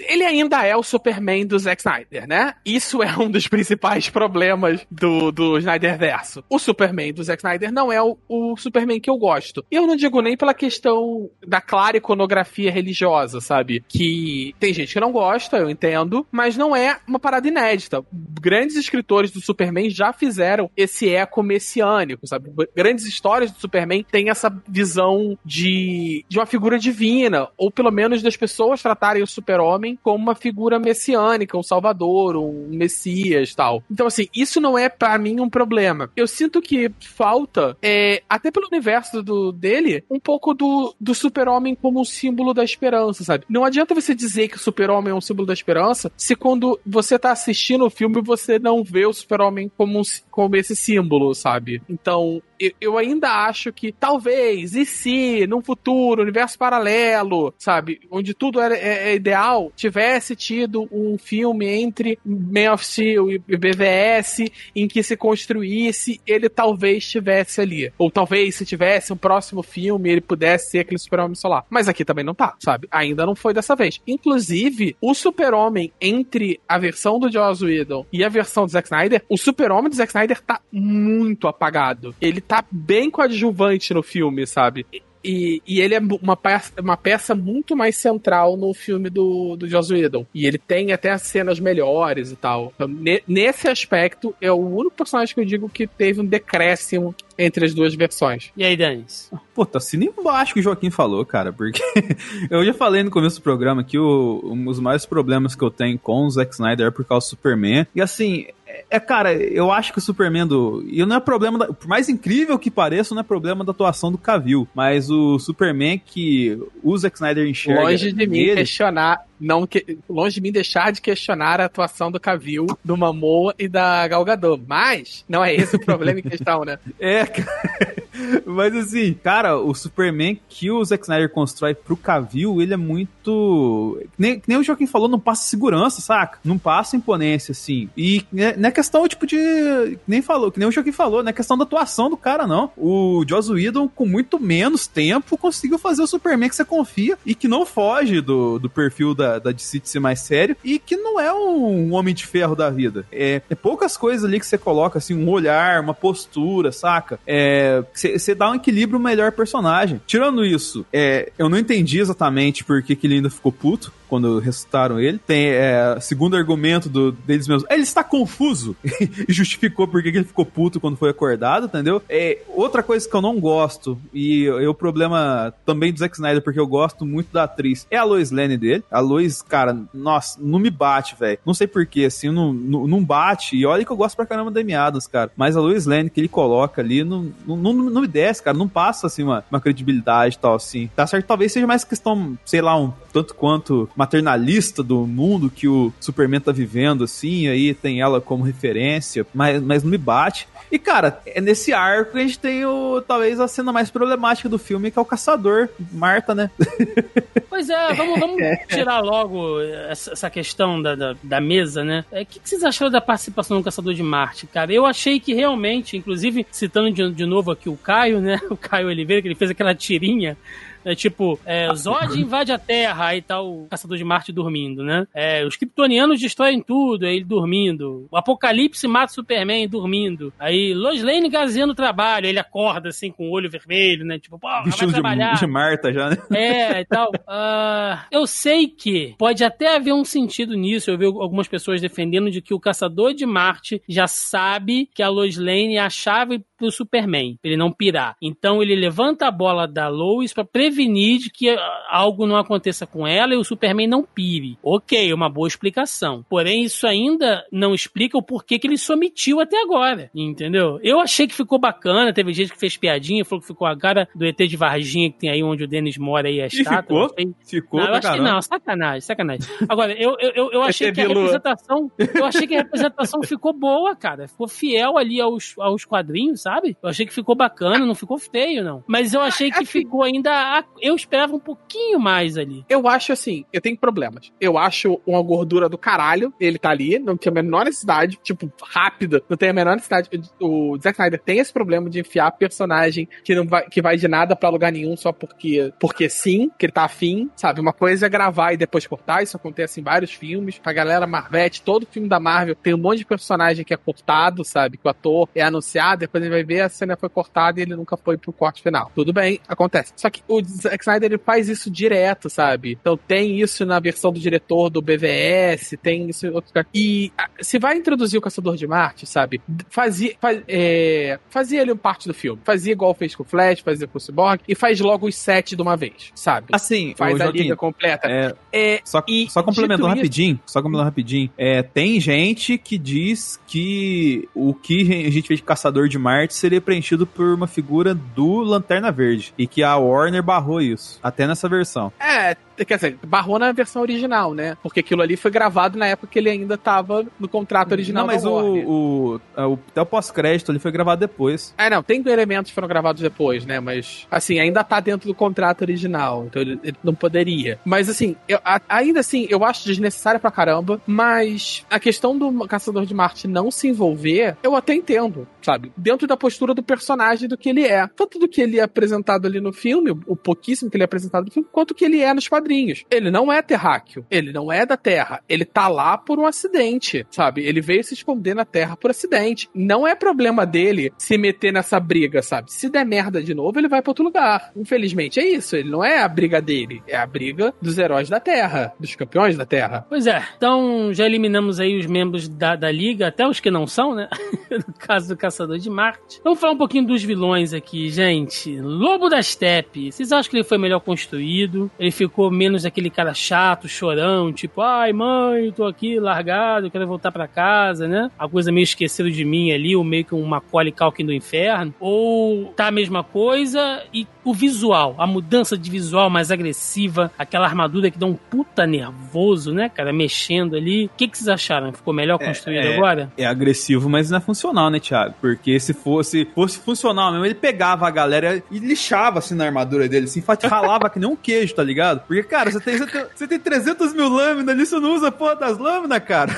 Ele 0.00 0.24
ainda 0.24 0.64
é 0.64 0.76
o 0.76 0.82
Superman 0.82 1.46
do 1.46 1.58
Zack 1.58 1.80
Snyder, 1.80 2.26
né? 2.26 2.54
Isso 2.64 3.02
é 3.02 3.16
um 3.18 3.30
dos 3.30 3.48
principais 3.48 4.08
problemas 4.08 4.86
do, 4.90 5.30
do 5.30 5.58
Snyder 5.58 5.98
Verso. 5.98 6.44
O 6.48 6.58
Superman 6.58 7.12
do 7.12 7.22
Zack 7.22 7.40
Snyder 7.40 7.72
não 7.72 7.92
é 7.92 8.02
o, 8.02 8.16
o 8.28 8.56
Superman 8.56 9.00
que 9.00 9.10
eu 9.10 9.16
gosto. 9.16 9.64
Eu 9.70 9.86
não 9.86 9.96
digo 9.96 10.20
nem 10.20 10.36
pela 10.36 10.54
questão 10.54 11.30
da 11.46 11.60
clara 11.60 11.96
iconografia 11.96 12.70
religiosa, 12.70 13.40
sabe? 13.40 13.84
Que 13.88 14.54
tem 14.58 14.72
gente 14.72 14.92
que 14.92 15.00
não 15.00 15.12
gosta, 15.12 15.58
eu 15.58 15.70
entendo, 15.70 16.26
mas 16.30 16.56
não 16.56 16.74
é 16.74 16.98
uma 17.06 17.18
parada 17.18 17.46
inédita. 17.46 18.04
Grandes 18.40 18.76
escritores 18.76 19.30
do 19.30 19.40
Superman 19.40 19.90
já 19.90 20.12
fizeram 20.12 20.70
esse 20.76 21.08
eco 21.08 21.42
messiânico, 21.42 22.26
sabe? 22.26 22.50
Grandes 22.74 23.06
histórias 23.06 23.50
do 23.50 23.60
Superman 23.60 24.04
têm 24.10 24.30
essa 24.30 24.50
visão 24.68 25.38
de, 25.44 26.24
de 26.28 26.38
uma 26.38 26.46
figura 26.46 26.78
divina, 26.78 27.48
ou 27.56 27.70
pelo 27.70 27.90
menos 27.90 28.22
das 28.22 28.36
pessoas 28.36 28.82
tratarem 28.82 29.22
o 29.22 29.26
super-homem 29.26 29.83
como 30.02 30.22
uma 30.22 30.34
figura 30.34 30.78
messiânica, 30.78 31.58
um 31.58 31.62
salvador, 31.62 32.36
um 32.36 32.68
messias 32.68 33.54
tal. 33.54 33.82
Então, 33.90 34.06
assim, 34.06 34.26
isso 34.34 34.60
não 34.60 34.78
é 34.78 34.88
para 34.88 35.16
mim 35.18 35.40
um 35.40 35.50
problema. 35.50 36.10
Eu 36.16 36.26
sinto 36.26 36.60
que 36.60 36.90
falta, 37.00 37.76
é, 37.82 38.22
até 38.28 38.50
pelo 38.50 38.66
universo 38.66 39.22
do, 39.22 39.52
dele, 39.52 40.04
um 40.10 40.18
pouco 40.18 40.54
do, 40.54 40.94
do 41.00 41.14
super-homem 41.14 41.74
como 41.74 42.00
um 42.00 42.04
símbolo 42.04 42.54
da 42.54 42.64
esperança, 42.64 43.24
sabe? 43.24 43.44
Não 43.48 43.64
adianta 43.64 43.94
você 43.94 44.14
dizer 44.14 44.48
que 44.48 44.56
o 44.56 44.60
super-homem 44.60 45.12
é 45.12 45.14
um 45.14 45.20
símbolo 45.20 45.46
da 45.46 45.52
esperança 45.52 46.10
se 46.16 46.34
quando 46.34 46.78
você 46.86 47.18
tá 47.18 47.32
assistindo 47.32 47.84
o 47.84 47.90
filme 47.90 48.22
você 48.22 48.58
não 48.58 48.82
vê 48.82 49.06
o 49.06 49.12
super-homem 49.12 49.70
como, 49.76 49.98
um, 49.98 50.02
como 50.30 50.56
esse 50.56 50.74
símbolo, 50.76 51.34
sabe? 51.34 51.82
Então, 51.88 52.42
eu, 52.80 52.96
ainda 52.96 53.46
acho 53.46 53.72
que 53.72 53.92
talvez, 53.92 54.74
e 54.74 54.86
se, 54.86 55.46
num 55.46 55.62
futuro, 55.62 56.22
universo 56.22 56.58
paralelo, 56.58 57.52
sabe? 57.58 58.00
Onde 58.10 58.34
tudo 58.34 58.60
era, 58.60 58.76
é, 58.76 59.10
é 59.10 59.14
ideal, 59.14 59.72
tivesse 59.74 60.36
tido 60.36 60.88
um 60.90 61.16
filme 61.18 61.66
entre 61.66 62.18
Man 62.24 62.72
of 62.72 62.84
Steel 62.84 63.30
e 63.30 63.38
BVS 63.38 64.50
em 64.74 64.88
que 64.88 65.02
se 65.02 65.16
construísse, 65.16 66.20
ele 66.26 66.48
talvez 66.48 67.04
estivesse 67.04 67.60
ali. 67.60 67.92
Ou 67.98 68.10
talvez, 68.10 68.54
se 68.54 68.64
tivesse 68.64 69.12
um 69.12 69.16
próximo 69.16 69.62
filme, 69.62 70.10
ele 70.10 70.20
pudesse 70.20 70.70
ser 70.70 70.80
aquele 70.80 70.98
super-homem 70.98 71.34
solar. 71.34 71.64
Mas 71.68 71.88
aqui 71.88 72.04
também 72.04 72.24
não 72.24 72.34
tá, 72.34 72.54
sabe? 72.58 72.88
Ainda 72.90 73.26
não 73.26 73.34
foi 73.34 73.52
dessa 73.52 73.74
vez. 73.76 74.00
Inclusive, 74.06 74.96
o 75.00 75.14
super-homem 75.14 75.92
entre 76.00 76.60
a 76.68 76.78
versão 76.78 77.18
do 77.18 77.30
Joss 77.30 77.64
Whedon 77.64 78.06
e 78.12 78.24
a 78.24 78.28
versão 78.28 78.64
do 78.64 78.72
Zack 78.72 78.86
Snyder, 78.86 79.22
o 79.28 79.36
super-homem 79.36 79.90
do 79.90 79.96
Zack 79.96 80.10
Snyder 80.10 80.40
tá 80.40 80.60
muito 80.72 81.48
apagado. 81.48 82.14
Ele 82.20 82.40
tá 82.40 82.64
bem 82.70 83.10
coadjuvante 83.10 83.94
no 83.94 84.02
filme, 84.02 84.46
sabe? 84.46 84.86
E, 85.24 85.62
e 85.66 85.80
ele 85.80 85.94
é 85.94 86.00
uma 86.20 86.36
peça, 86.36 86.72
uma 86.80 86.96
peça 86.96 87.34
muito 87.34 87.74
mais 87.74 87.96
central 87.96 88.56
no 88.56 88.74
filme 88.74 89.08
do, 89.08 89.56
do 89.56 89.66
Joss 89.66 89.92
Whedon. 89.92 90.26
E 90.34 90.46
ele 90.46 90.58
tem 90.58 90.92
até 90.92 91.10
as 91.10 91.22
cenas 91.22 91.58
melhores 91.58 92.30
e 92.30 92.36
tal. 92.36 92.72
Então, 92.74 92.86
ne- 92.88 93.22
nesse 93.26 93.68
aspecto, 93.68 94.34
é 94.40 94.52
o 94.52 94.56
único 94.56 94.96
personagem 94.96 95.34
que 95.34 95.40
eu 95.40 95.44
digo 95.44 95.68
que 95.68 95.86
teve 95.86 96.20
um 96.20 96.24
decréscimo 96.26 97.14
entre 97.38 97.64
as 97.64 97.74
duas 97.74 97.94
versões. 97.94 98.52
E 98.56 98.62
aí, 98.64 98.76
Danis? 98.76 99.30
Pô, 99.54 99.64
tá 99.66 99.78
assim 99.78 100.04
embaixo 100.04 100.54
que 100.54 100.60
o 100.60 100.62
Joaquim 100.62 100.90
falou, 100.90 101.24
cara, 101.24 101.52
porque 101.52 101.80
eu 102.50 102.64
já 102.64 102.74
falei 102.74 103.02
no 103.02 103.10
começo 103.10 103.40
do 103.40 103.42
programa 103.42 103.82
que 103.82 103.98
o, 103.98 104.40
um 104.44 104.64
dos 104.64 104.78
maiores 104.78 105.06
problemas 105.06 105.54
que 105.56 105.64
eu 105.64 105.70
tenho 105.70 105.98
com 105.98 106.26
o 106.26 106.30
Zack 106.30 106.52
Snyder 106.52 106.88
é 106.88 106.90
por 106.90 107.04
causa 107.04 107.26
do 107.26 107.30
Superman. 107.30 107.86
E 107.94 108.00
assim, 108.00 108.46
é, 108.90 109.00
cara, 109.00 109.32
eu 109.34 109.70
acho 109.70 109.92
que 109.92 109.98
o 109.98 110.02
Superman 110.02 110.46
do. 110.46 110.84
E 110.88 111.04
não 111.04 111.16
é 111.16 111.20
problema. 111.20 111.58
Da, 111.58 111.66
por 111.72 111.86
mais 111.86 112.08
incrível 112.08 112.58
que 112.58 112.70
pareça, 112.70 113.14
não 113.14 113.20
é 113.20 113.24
problema 113.24 113.64
da 113.64 113.70
atuação 113.70 114.10
do 114.10 114.18
Cavill. 114.18 114.66
Mas 114.74 115.10
o 115.10 115.38
Superman 115.38 115.98
que 115.98 116.58
o 116.82 116.96
Zack 116.96 117.16
Snyder 117.16 117.46
enxerga. 117.46 117.82
Longe 117.82 118.12
de 118.12 118.26
mim 118.26 118.38
nele, 118.38 118.56
questionar, 118.56 119.24
não 119.40 119.66
que, 119.66 119.98
longe 120.08 120.36
de 120.36 120.40
mim 120.40 120.52
deixar 120.52 120.92
de 120.92 121.00
questionar 121.00 121.60
a 121.60 121.66
atuação 121.66 122.10
do 122.10 122.20
Cavill, 122.20 122.66
do 122.84 122.96
Mamoa 122.96 123.54
e 123.58 123.68
da 123.68 124.06
Gal 124.08 124.24
Gadot. 124.24 124.62
Mas 124.66 125.24
não 125.28 125.44
é 125.44 125.54
esse 125.54 125.76
o 125.76 125.84
problema 125.84 126.20
em 126.20 126.22
questão, 126.22 126.64
né? 126.64 126.78
É, 126.98 127.26
cara. 127.26 128.04
Mas 128.46 128.74
assim, 128.76 129.14
cara, 129.14 129.58
o 129.58 129.74
Superman 129.74 130.38
que 130.48 130.70
o 130.70 130.84
Zack 130.84 131.02
Snyder 131.02 131.28
constrói 131.28 131.74
pro 131.74 131.96
Cavill, 131.96 132.62
ele 132.62 132.74
é 132.74 132.76
muito. 132.76 134.00
Nem, 134.18 134.40
nem 134.46 134.56
o 134.56 134.62
Joaquim 134.62 134.86
falou, 134.86 135.08
não 135.08 135.18
passa 135.18 135.48
segurança, 135.48 136.00
saca? 136.00 136.38
Não 136.44 136.56
passa 136.56 136.96
imponência, 136.96 137.52
assim. 137.52 137.88
E 137.96 138.24
né, 138.32 138.54
não 138.56 138.68
é 138.68 138.72
questão, 138.72 139.06
tipo, 139.08 139.26
de. 139.26 139.98
Nem 140.06 140.22
falou, 140.22 140.50
que 140.52 140.58
nem 140.58 140.68
o 140.68 140.72
Joaquim 140.72 140.92
falou, 140.92 141.22
não 141.22 141.30
é 141.30 141.32
questão 141.32 141.58
da 141.58 141.64
atuação 141.64 142.08
do 142.08 142.16
cara, 142.16 142.46
não. 142.46 142.70
O 142.76 143.24
Joss 143.28 143.50
Whedon, 143.50 143.88
com 143.88 144.06
muito 144.06 144.38
menos 144.38 144.86
tempo, 144.86 145.36
conseguiu 145.36 145.78
fazer 145.78 146.02
o 146.02 146.06
Superman 146.06 146.48
que 146.48 146.56
você 146.56 146.64
confia 146.64 147.18
e 147.26 147.34
que 147.34 147.48
não 147.48 147.66
foge 147.66 148.20
do, 148.20 148.58
do 148.58 148.70
perfil 148.70 149.14
da, 149.14 149.33
da 149.38 149.52
DC 149.52 149.80
de 149.80 149.88
ser 149.88 150.00
mais 150.00 150.20
sério 150.20 150.56
e 150.64 150.78
que 150.78 150.96
não 150.96 151.20
é 151.20 151.32
um 151.32 151.92
homem 151.94 152.14
de 152.14 152.26
ferro 152.26 152.54
da 152.54 152.70
vida. 152.70 153.06
É, 153.12 153.42
é 153.48 153.54
poucas 153.54 153.96
coisas 153.96 154.24
ali 154.24 154.38
que 154.38 154.46
você 154.46 154.58
coloca, 154.58 154.98
assim, 154.98 155.14
um 155.14 155.28
olhar, 155.28 155.80
uma 155.80 155.94
postura, 155.94 156.72
saca? 156.72 157.18
É, 157.26 157.82
você 157.94 158.34
dá 158.34 158.50
um 158.50 158.54
equilíbrio 158.54 158.98
melhor 158.98 159.32
personagem. 159.32 160.00
Tirando 160.06 160.44
isso, 160.44 160.84
é, 160.92 161.32
eu 161.38 161.48
não 161.48 161.58
entendi 161.58 162.00
exatamente 162.00 162.64
por 162.64 162.82
que, 162.82 162.96
que 162.96 163.06
ele 163.06 163.16
ainda 163.16 163.30
ficou 163.30 163.52
puto 163.52 163.92
quando 164.14 164.38
ressuscitaram 164.38 165.00
ele. 165.00 165.18
Tem 165.18 165.48
é, 165.48 165.98
segundo 166.00 166.36
argumento 166.36 166.88
do, 166.88 167.10
deles 167.10 167.48
mesmos, 167.48 167.68
ele 167.68 167.82
está 167.82 168.04
confuso 168.04 168.76
e 169.28 169.32
justificou 169.32 169.88
por 169.88 170.00
que 170.04 170.12
que 170.12 170.18
ele 170.18 170.24
ficou 170.24 170.46
puto 170.46 170.78
quando 170.78 170.96
foi 170.96 171.10
acordado, 171.10 171.66
entendeu? 171.66 172.00
É, 172.08 172.38
outra 172.48 172.80
coisa 172.80 173.08
que 173.08 173.14
eu 173.14 173.20
não 173.20 173.40
gosto, 173.40 173.98
e 174.12 174.46
é 174.46 174.68
o 174.68 174.74
problema 174.74 175.52
também 175.66 175.92
do 175.92 175.98
Zack 175.98 176.14
Snyder, 176.14 176.42
porque 176.42 176.60
eu 176.60 176.66
gosto 176.66 177.04
muito 177.04 177.32
da 177.32 177.42
atriz, 177.42 177.88
é 177.90 177.96
a 177.96 178.04
Lois 178.04 178.30
Lane 178.30 178.56
dele. 178.56 178.84
A 178.88 179.00
Lois, 179.00 179.42
cara, 179.42 179.76
nossa, 179.92 180.38
não 180.40 180.60
me 180.60 180.70
bate, 180.70 181.16
velho. 181.18 181.38
Não 181.44 181.52
sei 181.52 181.66
porquê, 181.66 182.04
assim, 182.04 182.30
não, 182.30 182.52
não, 182.52 182.86
não 182.86 183.04
bate. 183.04 183.56
E 183.56 183.66
olha 183.66 183.84
que 183.84 183.90
eu 183.90 183.96
gosto 183.96 184.14
pra 184.14 184.26
caramba 184.26 184.52
da 184.52 184.60
Amy 184.60 184.74
cara. 185.10 185.32
Mas 185.36 185.56
a 185.56 185.60
Lois 185.60 185.86
Lane 185.86 186.08
que 186.08 186.20
ele 186.20 186.28
coloca 186.28 186.80
ali 186.80 187.02
não, 187.02 187.32
não, 187.44 187.56
não, 187.56 187.72
não 187.72 188.02
me 188.02 188.06
desce, 188.06 188.40
cara. 188.40 188.56
Não 188.56 188.68
passa, 188.68 189.08
assim, 189.08 189.24
uma, 189.24 189.44
uma 189.50 189.60
credibilidade 189.60 190.36
e 190.36 190.38
tal, 190.38 190.54
assim. 190.54 190.88
Tá 190.94 191.04
certo? 191.04 191.26
Talvez 191.26 191.52
seja 191.52 191.66
mais 191.66 191.82
questão, 191.82 192.38
sei 192.44 192.60
lá, 192.60 192.78
um 192.78 192.92
tanto 193.12 193.34
quanto 193.34 193.88
maternalista 194.04 194.82
do 194.82 195.06
mundo 195.06 195.50
que 195.50 195.66
o 195.66 195.92
Superman 195.98 196.40
tá 196.40 196.52
vivendo, 196.52 197.04
assim, 197.04 197.48
aí 197.48 197.72
tem 197.72 198.02
ela 198.02 198.20
como 198.20 198.44
referência, 198.44 199.26
mas, 199.34 199.62
mas 199.62 199.82
não 199.82 199.90
me 199.90 199.98
bate. 199.98 200.46
E, 200.70 200.78
cara, 200.78 201.20
é 201.26 201.40
nesse 201.40 201.72
arco 201.72 202.12
que 202.12 202.18
a 202.18 202.20
gente 202.20 202.38
tem 202.38 202.64
o, 202.66 203.00
talvez 203.00 203.40
a 203.40 203.48
cena 203.48 203.72
mais 203.72 203.90
problemática 203.90 204.48
do 204.48 204.58
filme, 204.58 204.90
que 204.90 204.98
é 204.98 205.02
o 205.02 205.06
caçador, 205.06 205.68
Marta, 205.92 206.34
né? 206.34 206.50
Pois 207.54 207.70
é, 207.70 207.94
vamos, 207.94 208.18
vamos 208.18 208.42
tirar 208.66 208.98
logo 208.98 209.60
essa, 209.88 210.28
questão 210.28 210.82
da, 210.82 210.96
da, 210.96 211.14
da 211.22 211.40
mesa, 211.40 211.84
né? 211.84 212.04
O 212.10 212.26
que, 212.26 212.40
que 212.40 212.48
vocês 212.48 212.64
acharam 212.64 212.90
da 212.90 213.00
participação 213.00 213.58
do 213.58 213.62
Caçador 213.62 213.94
de 213.94 214.02
Marte, 214.02 214.44
cara? 214.48 214.72
Eu 214.72 214.84
achei 214.84 215.20
que 215.20 215.32
realmente, 215.32 215.96
inclusive, 215.96 216.44
citando 216.50 216.90
de, 216.90 217.12
de 217.12 217.24
novo 217.24 217.52
aqui 217.52 217.68
o 217.68 217.76
Caio, 217.76 218.20
né? 218.20 218.40
O 218.50 218.56
Caio 218.56 218.88
Oliveira, 218.88 219.22
que 219.22 219.28
ele 219.28 219.36
fez 219.36 219.52
aquela 219.52 219.72
tirinha 219.72 220.36
É 220.84 220.94
tipo, 220.94 221.38
é, 221.44 221.72
Zod 221.74 222.18
invade 222.20 222.52
a 222.52 222.58
Terra, 222.58 223.06
aí 223.06 223.22
tá 223.22 223.40
o 223.40 223.66
Caçador 223.70 223.96
de 223.96 224.04
Marte 224.04 224.32
dormindo, 224.32 224.82
né? 224.82 225.06
É, 225.14 225.44
os 225.44 225.56
Kryptonianos 225.56 226.20
destroem 226.20 226.60
tudo, 226.60 227.06
aí 227.06 227.16
ele 227.16 227.24
dormindo. 227.24 228.06
O 228.10 228.16
Apocalipse 228.16 228.86
mata 228.86 229.10
o 229.10 229.14
Superman 229.14 229.68
dormindo. 229.68 230.32
Aí 230.38 230.74
Lois 230.74 231.02
Lane 231.02 231.28
gazeando 231.28 231.72
o 231.72 231.76
trabalho, 231.76 232.26
ele 232.26 232.38
acorda 232.38 232.88
assim 232.88 233.10
com 233.10 233.28
o 233.28 233.30
olho 233.30 233.50
vermelho, 233.50 234.04
né? 234.04 234.18
Tipo, 234.18 234.38
porra, 234.38 234.62
vai 234.64 234.90
trabalhar. 234.90 235.34
de, 235.34 235.40
de 235.40 235.46
Marta 235.46 235.92
já, 235.92 236.10
né? 236.10 236.16
É, 236.32 236.80
e 236.80 236.84
tal. 236.84 237.10
Ah, 237.26 238.06
eu 238.10 238.26
sei 238.26 238.68
que 238.68 239.14
pode 239.18 239.42
até 239.44 239.76
haver 239.76 239.92
um 239.92 240.04
sentido 240.04 240.54
nisso. 240.54 240.90
Eu 240.90 240.98
vi 240.98 241.06
algumas 241.06 241.48
pessoas 241.48 241.80
defendendo 241.80 242.30
de 242.30 242.40
que 242.40 242.54
o 242.54 242.60
Caçador 242.60 243.14
de 243.14 243.26
Marte 243.26 243.82
já 243.88 244.06
sabe 244.06 244.88
que 244.94 245.02
a 245.02 245.08
Lois 245.08 245.36
Lane 245.36 245.76
é 245.76 245.80
a 245.80 245.90
chave 245.90 246.44
pro 246.64 246.72
Superman, 246.72 247.36
pra 247.40 247.50
ele 247.50 247.56
não 247.58 247.70
pirar. 247.72 248.16
Então 248.20 248.62
ele 248.62 248.74
levanta 248.74 249.26
a 249.26 249.30
bola 249.30 249.66
da 249.66 249.88
Lois 249.88 250.32
pra 250.32 250.44
prevenir 250.44 251.18
de 251.18 251.30
que 251.30 251.50
ah, 251.50 251.86
algo 251.90 252.26
não 252.26 252.36
aconteça 252.36 252.86
com 252.86 253.06
ela 253.06 253.34
e 253.34 253.36
o 253.36 253.44
Superman 253.44 253.86
não 253.86 254.02
pire. 254.02 254.58
Ok, 254.62 255.12
uma 255.12 255.28
boa 255.28 255.48
explicação. 255.48 256.24
Porém, 256.28 256.64
isso 256.64 256.86
ainda 256.86 257.44
não 257.52 257.74
explica 257.74 258.16
o 258.18 258.22
porquê 258.22 258.58
que 258.58 258.66
ele 258.66 258.78
se 258.78 258.92
omitiu 258.92 259.40
até 259.40 259.60
agora, 259.62 260.10
entendeu? 260.14 260.78
Eu 260.82 261.00
achei 261.00 261.26
que 261.26 261.34
ficou 261.34 261.58
bacana, 261.58 262.12
teve 262.12 262.32
gente 262.32 262.52
que 262.52 262.58
fez 262.58 262.76
piadinha, 262.76 263.24
falou 263.24 263.40
que 263.40 263.46
ficou 263.46 263.66
a 263.66 263.76
cara 263.76 264.08
do 264.14 264.24
ET 264.24 264.36
de 264.36 264.56
Varginha 264.56 265.10
que 265.10 265.18
tem 265.18 265.30
aí 265.30 265.42
onde 265.42 265.64
o 265.64 265.68
Denis 265.68 265.96
mora 265.98 266.28
aí 266.28 266.40
a 266.40 266.44
E 266.44 266.48
estátua. 266.48 267.08
ficou? 267.08 267.14
Achei- 267.18 267.34
Ficou 267.44 267.80
não, 267.80 267.88
eu 267.88 267.94
acho 267.94 268.12
que 268.12 268.20
não, 268.20 268.42
sacanagem, 268.42 269.00
sacanagem. 269.00 269.48
Agora, 269.68 269.92
eu, 269.92 270.16
eu, 270.20 270.32
eu, 270.34 270.52
eu 270.52 270.62
achei 270.64 270.92
que 270.92 271.00
a 271.00 271.06
representação. 271.08 271.90
Eu 272.14 272.24
achei 272.24 272.46
que 272.46 272.54
a 272.54 272.58
representação 272.58 273.22
ficou 273.22 273.52
boa, 273.52 273.94
cara. 273.94 274.26
Ficou 274.28 274.48
fiel 274.48 274.96
ali 274.98 275.20
aos, 275.20 275.54
aos 275.58 275.84
quadrinhos, 275.84 276.42
sabe? 276.42 276.53
Eu 276.82 276.88
achei 276.88 277.06
que 277.06 277.12
ficou 277.12 277.34
bacana, 277.34 277.84
não 277.84 277.94
ficou 277.94 278.18
feio, 278.18 278.62
não. 278.64 278.82
Mas 278.86 279.14
eu 279.14 279.20
achei 279.20 279.50
que 279.50 279.56
assim- 279.62 279.66
ficou 279.66 280.02
ainda. 280.02 280.64
Eu 280.80 280.94
esperava 280.94 281.34
um 281.34 281.40
pouquinho 281.40 281.98
mais 281.98 282.36
ali. 282.36 282.64
Eu 282.68 282.86
acho 282.88 283.12
assim, 283.12 283.44
eu 283.52 283.60
tenho 283.60 283.76
problemas. 283.76 284.30
Eu 284.40 284.56
acho 284.58 285.00
uma 285.06 285.22
gordura 285.22 285.68
do 285.68 285.78
caralho. 285.78 286.32
Ele 286.40 286.58
tá 286.58 286.70
ali, 286.70 286.98
não 286.98 287.16
tinha 287.16 287.32
a 287.32 287.34
menor 287.34 287.64
necessidade, 287.64 288.18
tipo, 288.22 288.50
rápida, 288.62 289.22
não 289.28 289.36
tem 289.36 289.50
a 289.50 289.52
menor 289.52 289.74
necessidade. 289.74 290.08
O 290.40 290.76
Zack 290.80 290.96
Snyder 290.98 291.20
tem 291.20 291.38
esse 291.38 291.52
problema 291.52 291.88
de 291.90 292.00
enfiar 292.00 292.30
personagem 292.32 293.08
que 293.24 293.34
não 293.34 293.46
vai, 293.46 293.66
que 293.68 293.82
vai 293.82 293.96
de 293.96 294.08
nada 294.08 294.36
pra 294.36 294.48
lugar 294.48 294.72
nenhum 294.72 294.96
só 294.96 295.12
porque, 295.12 295.72
porque 295.80 296.08
sim, 296.08 296.50
que 296.58 296.66
ele 296.66 296.72
tá 296.72 296.84
afim, 296.84 297.30
sabe? 297.36 297.60
Uma 297.60 297.72
coisa 297.72 298.06
é 298.06 298.08
gravar 298.08 298.52
e 298.52 298.56
depois 298.56 298.86
cortar, 298.86 299.22
isso 299.22 299.36
acontece 299.36 299.80
em 299.80 299.84
vários 299.84 300.12
filmes. 300.12 300.60
A 300.64 300.72
galera 300.72 301.06
Marvete, 301.06 301.62
todo 301.62 301.86
filme 301.86 302.08
da 302.08 302.20
Marvel 302.20 302.54
tem 302.54 302.74
um 302.74 302.78
monte 302.78 302.98
de 302.98 303.06
personagem 303.06 303.64
que 303.64 303.72
é 303.74 303.76
cortado, 303.76 304.44
sabe? 304.44 304.76
Que 304.78 304.86
o 304.86 304.90
ator 304.90 305.28
é 305.34 305.42
anunciado, 305.42 306.00
depois 306.00 306.22
ele 306.22 306.33
vai 306.34 306.44
ver 306.44 306.60
a 306.60 306.68
cena 306.68 306.96
foi 306.96 307.08
cortada 307.08 307.60
e 307.60 307.62
ele 307.62 307.76
nunca 307.76 307.96
foi 307.96 308.16
pro 308.16 308.32
corte 308.32 308.62
final. 308.62 308.90
Tudo 308.94 309.12
bem, 309.12 309.40
acontece. 309.48 309.92
Só 309.96 310.10
que 310.10 310.22
o 310.28 310.42
Zack 310.42 310.82
Snyder 310.82 311.12
ele 311.12 311.18
faz 311.18 311.48
isso 311.48 311.70
direto, 311.70 312.28
sabe? 312.28 312.76
Então 312.80 312.96
tem 312.96 313.40
isso 313.40 313.64
na 313.64 313.78
versão 313.80 314.12
do 314.12 314.20
diretor 314.20 314.70
do 314.70 314.82
BVS, 314.82 315.74
tem 315.82 316.08
isso 316.08 316.26
em 316.26 316.30
outros. 316.30 316.52
E 316.74 317.12
se 317.40 317.58
vai 317.58 317.76
introduzir 317.76 318.18
o 318.18 318.22
Caçador 318.22 318.56
de 318.56 318.66
Marte, 318.66 319.06
sabe? 319.06 319.40
Fazia, 319.68 320.14
faz, 320.20 320.42
é, 320.48 321.18
fazia 321.28 321.62
ele 321.62 321.74
parte 321.74 322.08
do 322.08 322.14
filme. 322.14 322.40
Fazia 322.44 322.72
igual 322.72 322.94
fez 322.94 323.14
com 323.14 323.22
o 323.22 323.26
Flash, 323.26 323.60
fazia 323.60 323.86
com 323.86 323.98
o 323.98 324.00
Cyborg, 324.00 324.40
e 324.48 324.54
faz 324.54 324.80
logo 324.80 325.06
os 325.06 325.14
sete 325.14 325.56
de 325.56 325.62
uma 325.62 325.76
vez, 325.76 326.10
sabe? 326.14 326.48
Assim, 326.52 326.94
Faz 326.96 327.20
a 327.20 327.24
Joaquim, 327.24 327.38
liga 327.38 327.56
completa. 327.56 328.08
é, 328.08 328.34
É, 328.52 328.80
Só, 328.84 329.02
só 329.28 329.42
complementando 329.42 329.88
rapidinho, 329.88 330.40
só 330.46 330.60
complementando 330.60 330.88
rapidinho, 330.88 331.30
é, 331.36 331.62
tem 331.62 332.00
gente 332.00 332.56
que 332.58 332.78
diz 332.78 333.40
que 333.46 334.28
o 334.34 334.54
que 334.54 334.82
a 335.06 335.10
gente 335.10 335.26
fez 335.28 335.40
de 335.40 335.44
Caçador 335.44 335.88
de 335.88 335.98
Marte 335.98 336.23
seria 336.32 336.60
preenchido 336.60 337.06
por 337.06 337.34
uma 337.34 337.46
figura 337.46 337.94
do 337.94 338.40
Lanterna 338.40 338.90
Verde, 338.90 339.34
e 339.36 339.46
que 339.46 339.62
a 339.62 339.76
Warner 339.76 340.22
barrou 340.22 340.60
isso, 340.60 340.98
até 341.02 341.26
nessa 341.26 341.48
versão. 341.48 341.92
É, 342.00 342.34
quer 342.56 342.76
dizer, 342.76 342.98
barrou 343.06 343.38
na 343.38 343.52
versão 343.52 343.82
original, 343.82 344.34
né? 344.34 344.56
Porque 344.62 344.80
aquilo 344.80 345.02
ali 345.02 345.16
foi 345.16 345.30
gravado 345.30 345.78
na 345.78 345.86
época 345.86 346.08
que 346.12 346.18
ele 346.18 346.30
ainda 346.30 346.56
tava 346.56 347.04
no 347.18 347.28
contrato 347.28 347.72
original 347.72 348.06
Não, 348.06 348.12
mas 348.12 348.24
o, 348.24 348.30
o, 348.30 349.14
o, 349.36 349.58
até 349.68 349.80
o 349.80 349.86
pós-crédito 349.86 350.50
ali 350.50 350.58
foi 350.58 350.70
gravado 350.72 351.00
depois. 351.00 351.54
É, 351.58 351.68
não, 351.70 351.82
tem 351.82 352.02
elementos 352.06 352.50
que 352.50 352.54
foram 352.54 352.68
gravados 352.68 353.02
depois, 353.02 353.44
né? 353.46 353.60
Mas, 353.60 354.06
assim, 354.10 354.38
ainda 354.38 354.62
tá 354.62 354.80
dentro 354.80 355.08
do 355.08 355.14
contrato 355.14 355.62
original, 355.62 356.24
então 356.26 356.42
ele, 356.42 356.58
ele 356.62 356.76
não 356.82 356.94
poderia. 356.94 357.58
Mas, 357.64 357.88
assim, 357.88 358.16
eu- 358.28 358.40
a- 358.44 358.60
ainda 358.68 359.00
assim, 359.00 359.26
eu 359.30 359.44
acho 359.44 359.64
desnecessário 359.66 360.20
pra 360.20 360.30
caramba, 360.30 360.80
mas 360.86 361.64
a 361.70 361.78
questão 361.80 362.16
do 362.16 362.46
Caçador 362.46 362.86
de 362.86 362.94
Marte 362.94 363.26
não 363.26 363.50
se 363.50 363.68
envolver, 363.68 364.36
eu 364.42 364.54
até 364.56 364.74
entendo, 364.74 365.26
sabe? 365.42 365.72
Dentro 365.76 366.06
da 366.06 366.16
postura 366.16 366.54
do 366.54 366.62
personagem 366.62 367.28
do 367.28 367.36
que 367.36 367.48
ele 367.48 367.64
é. 367.64 367.86
Tanto 367.96 368.18
do 368.18 368.28
que 368.28 368.40
ele 368.40 368.58
é 368.58 368.62
apresentado 368.62 369.26
ali 369.26 369.40
no 369.40 369.52
filme, 369.52 369.90
o 370.06 370.16
pouquíssimo 370.16 370.70
que 370.70 370.76
ele 370.76 370.84
é 370.84 370.86
apresentado 370.86 371.24
no 371.26 371.30
filme, 371.30 371.48
quanto 371.50 371.74
que 371.74 371.84
ele 371.84 372.00
é 372.00 372.12
nos 372.14 372.28
quadrinhos. 372.28 372.43
Ele 372.90 373.10
não 373.10 373.32
é 373.32 373.42
terráqueo, 373.42 374.06
ele 374.10 374.32
não 374.32 374.52
é 374.52 374.66
da 374.66 374.76
Terra, 374.76 375.22
ele 375.28 375.44
tá 375.44 375.68
lá 375.68 375.96
por 375.96 376.18
um 376.18 376.26
acidente, 376.26 377.06
sabe? 377.10 377.42
Ele 377.44 377.60
veio 377.60 377.82
se 377.82 377.94
esconder 377.94 378.34
na 378.34 378.44
Terra 378.44 378.76
por 378.76 378.90
acidente. 378.90 379.48
Não 379.54 379.86
é 379.86 379.94
problema 379.94 380.46
dele 380.46 380.92
se 380.98 381.16
meter 381.16 381.52
nessa 381.52 381.78
briga, 381.80 382.22
sabe? 382.22 382.52
Se 382.52 382.68
der 382.68 382.84
merda 382.84 383.22
de 383.22 383.34
novo, 383.34 383.58
ele 383.58 383.68
vai 383.68 383.82
pra 383.82 383.90
outro 383.90 384.04
lugar. 384.04 384.52
Infelizmente 384.56 385.20
é 385.20 385.26
isso, 385.26 385.56
ele 385.56 385.70
não 385.70 385.84
é 385.84 386.02
a 386.02 386.08
briga 386.08 386.40
dele, 386.40 386.82
é 386.86 386.96
a 386.96 387.06
briga 387.06 387.54
dos 387.60 387.78
heróis 387.78 388.08
da 388.08 388.20
Terra, 388.20 388.72
dos 388.78 388.94
campeões 388.94 389.36
da 389.36 389.46
Terra. 389.46 389.86
Pois 389.88 390.06
é, 390.06 390.22
então 390.36 390.92
já 390.92 391.06
eliminamos 391.06 391.60
aí 391.60 391.78
os 391.78 391.86
membros 391.86 392.28
da, 392.28 392.56
da 392.56 392.70
liga, 392.70 393.08
até 393.08 393.26
os 393.26 393.40
que 393.40 393.50
não 393.50 393.66
são, 393.66 393.94
né? 393.94 394.08
no 394.50 394.74
caso 394.78 395.08
do 395.08 395.16
Caçador 395.16 395.58
de 395.58 395.70
Marte. 395.70 396.20
Vamos 396.22 396.40
falar 396.40 396.52
um 396.52 396.58
pouquinho 396.58 396.86
dos 396.86 397.02
vilões 397.02 397.52
aqui, 397.52 397.88
gente. 397.88 398.60
Lobo 398.60 399.08
da 399.08 399.22
Steppe. 399.22 399.90
Vocês 399.90 400.12
acham 400.12 400.30
que 400.30 400.36
ele 400.36 400.44
foi 400.44 400.58
melhor 400.58 400.80
construído? 400.80 401.70
Ele 401.78 401.90
ficou 401.90 402.30
menos 402.34 402.64
aquele 402.64 402.90
cara 402.90 403.14
chato, 403.14 403.68
chorão, 403.68 404.32
tipo, 404.32 404.60
ai 404.60 404.92
mãe, 404.92 405.46
eu 405.46 405.52
tô 405.52 405.64
aqui 405.64 405.98
largado, 405.98 406.66
eu 406.66 406.70
quero 406.70 406.86
voltar 406.86 407.10
pra 407.12 407.26
casa, 407.26 407.88
né? 407.88 408.10
A 408.18 408.28
coisa 408.28 408.52
meio 408.52 408.64
esquecida 408.64 409.10
de 409.10 409.24
mim 409.24 409.52
ali, 409.52 409.74
ou 409.74 409.84
meio 409.84 410.04
que 410.04 410.14
um 410.14 410.24
Macaulay 410.24 410.72
Culkin 410.72 411.06
do 411.06 411.12
inferno. 411.12 411.74
Ou 411.80 412.46
tá 412.56 412.66
a 412.66 412.70
mesma 412.70 413.02
coisa 413.02 413.82
e 413.92 414.06
o 414.24 414.32
visual, 414.32 414.94
a 414.98 415.06
mudança 415.06 415.56
de 415.56 415.70
visual 415.70 416.08
mais 416.08 416.30
agressiva, 416.30 417.12
aquela 417.18 417.46
armadura 417.46 417.90
que 417.90 417.98
dá 417.98 418.06
um 418.06 418.14
puta 418.14 418.66
nervoso, 418.66 419.52
né, 419.52 419.68
cara, 419.68 419.92
mexendo 419.92 420.56
ali. 420.56 420.86
O 420.86 420.90
que, 420.96 421.06
que 421.06 421.18
vocês 421.18 421.28
acharam? 421.28 421.72
Ficou 421.72 421.92
melhor 421.92 422.18
construído 422.18 422.66
é. 422.66 422.74
agora? 422.74 423.12
É 423.18 423.26
agressivo, 423.26 423.88
mas 423.88 424.10
não 424.10 424.18
é 424.18 424.20
funcional, 424.20 424.70
né, 424.70 424.80
Thiago? 424.80 425.14
Porque 425.20 425.60
se 425.60 425.74
fosse, 425.74 426.26
fosse 426.34 426.58
funcional 426.58 427.12
mesmo, 427.12 427.26
ele 427.26 427.34
pegava 427.34 427.86
a 427.86 427.90
galera 427.90 428.42
e 428.50 428.58
lixava 428.58 429.18
assim 429.18 429.34
na 429.34 429.44
armadura 429.44 429.86
dele, 429.88 430.06
assim, 430.06 430.22
ralava 430.48 430.88
que 430.88 430.98
nem 430.98 431.08
um 431.08 431.16
queijo, 431.16 431.54
tá 431.54 431.62
ligado? 431.62 432.00
Porque, 432.06 432.23
cara, 432.24 432.50
você 432.50 432.60
tem, 432.60 432.78
você 432.78 432.86
tem, 432.86 433.06
você 433.14 433.28
tem 433.28 433.38
300 433.38 433.92
mil 433.92 434.08
lâminas 434.08 434.48
ali, 434.54 434.66
você 434.66 434.78
não 434.78 434.94
usa 434.94 435.08
a 435.08 435.12
porra 435.12 435.36
das 435.36 435.58
lâminas, 435.58 436.02
cara. 436.04 436.34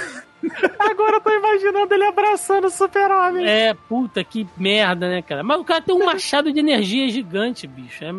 Agora 0.78 1.16
eu 1.16 1.20
tô 1.20 1.30
imaginando 1.30 1.94
ele 1.94 2.04
abraçando 2.04 2.66
o 2.66 2.70
super-homem. 2.70 3.46
É, 3.48 3.74
puta, 3.74 4.22
que 4.22 4.46
merda, 4.56 5.08
né, 5.08 5.22
cara? 5.22 5.42
Mas 5.42 5.58
o 5.58 5.64
cara 5.64 5.82
tem 5.82 5.94
um 5.94 6.04
machado 6.04 6.52
de 6.52 6.60
energia 6.60 7.08
gigante, 7.08 7.66
bicho. 7.66 8.04
É 8.04 8.12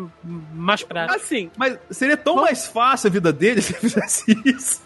mais 0.52 0.82
prático. 0.82 1.16
Assim, 1.16 1.50
Mas 1.56 1.78
seria 1.90 2.16
tão 2.16 2.36
mais 2.36 2.66
fácil 2.66 3.08
a 3.08 3.10
vida 3.10 3.32
dele 3.32 3.60
se 3.62 3.72
ele 3.72 3.80
fizesse 3.80 4.42
isso. 4.44 4.82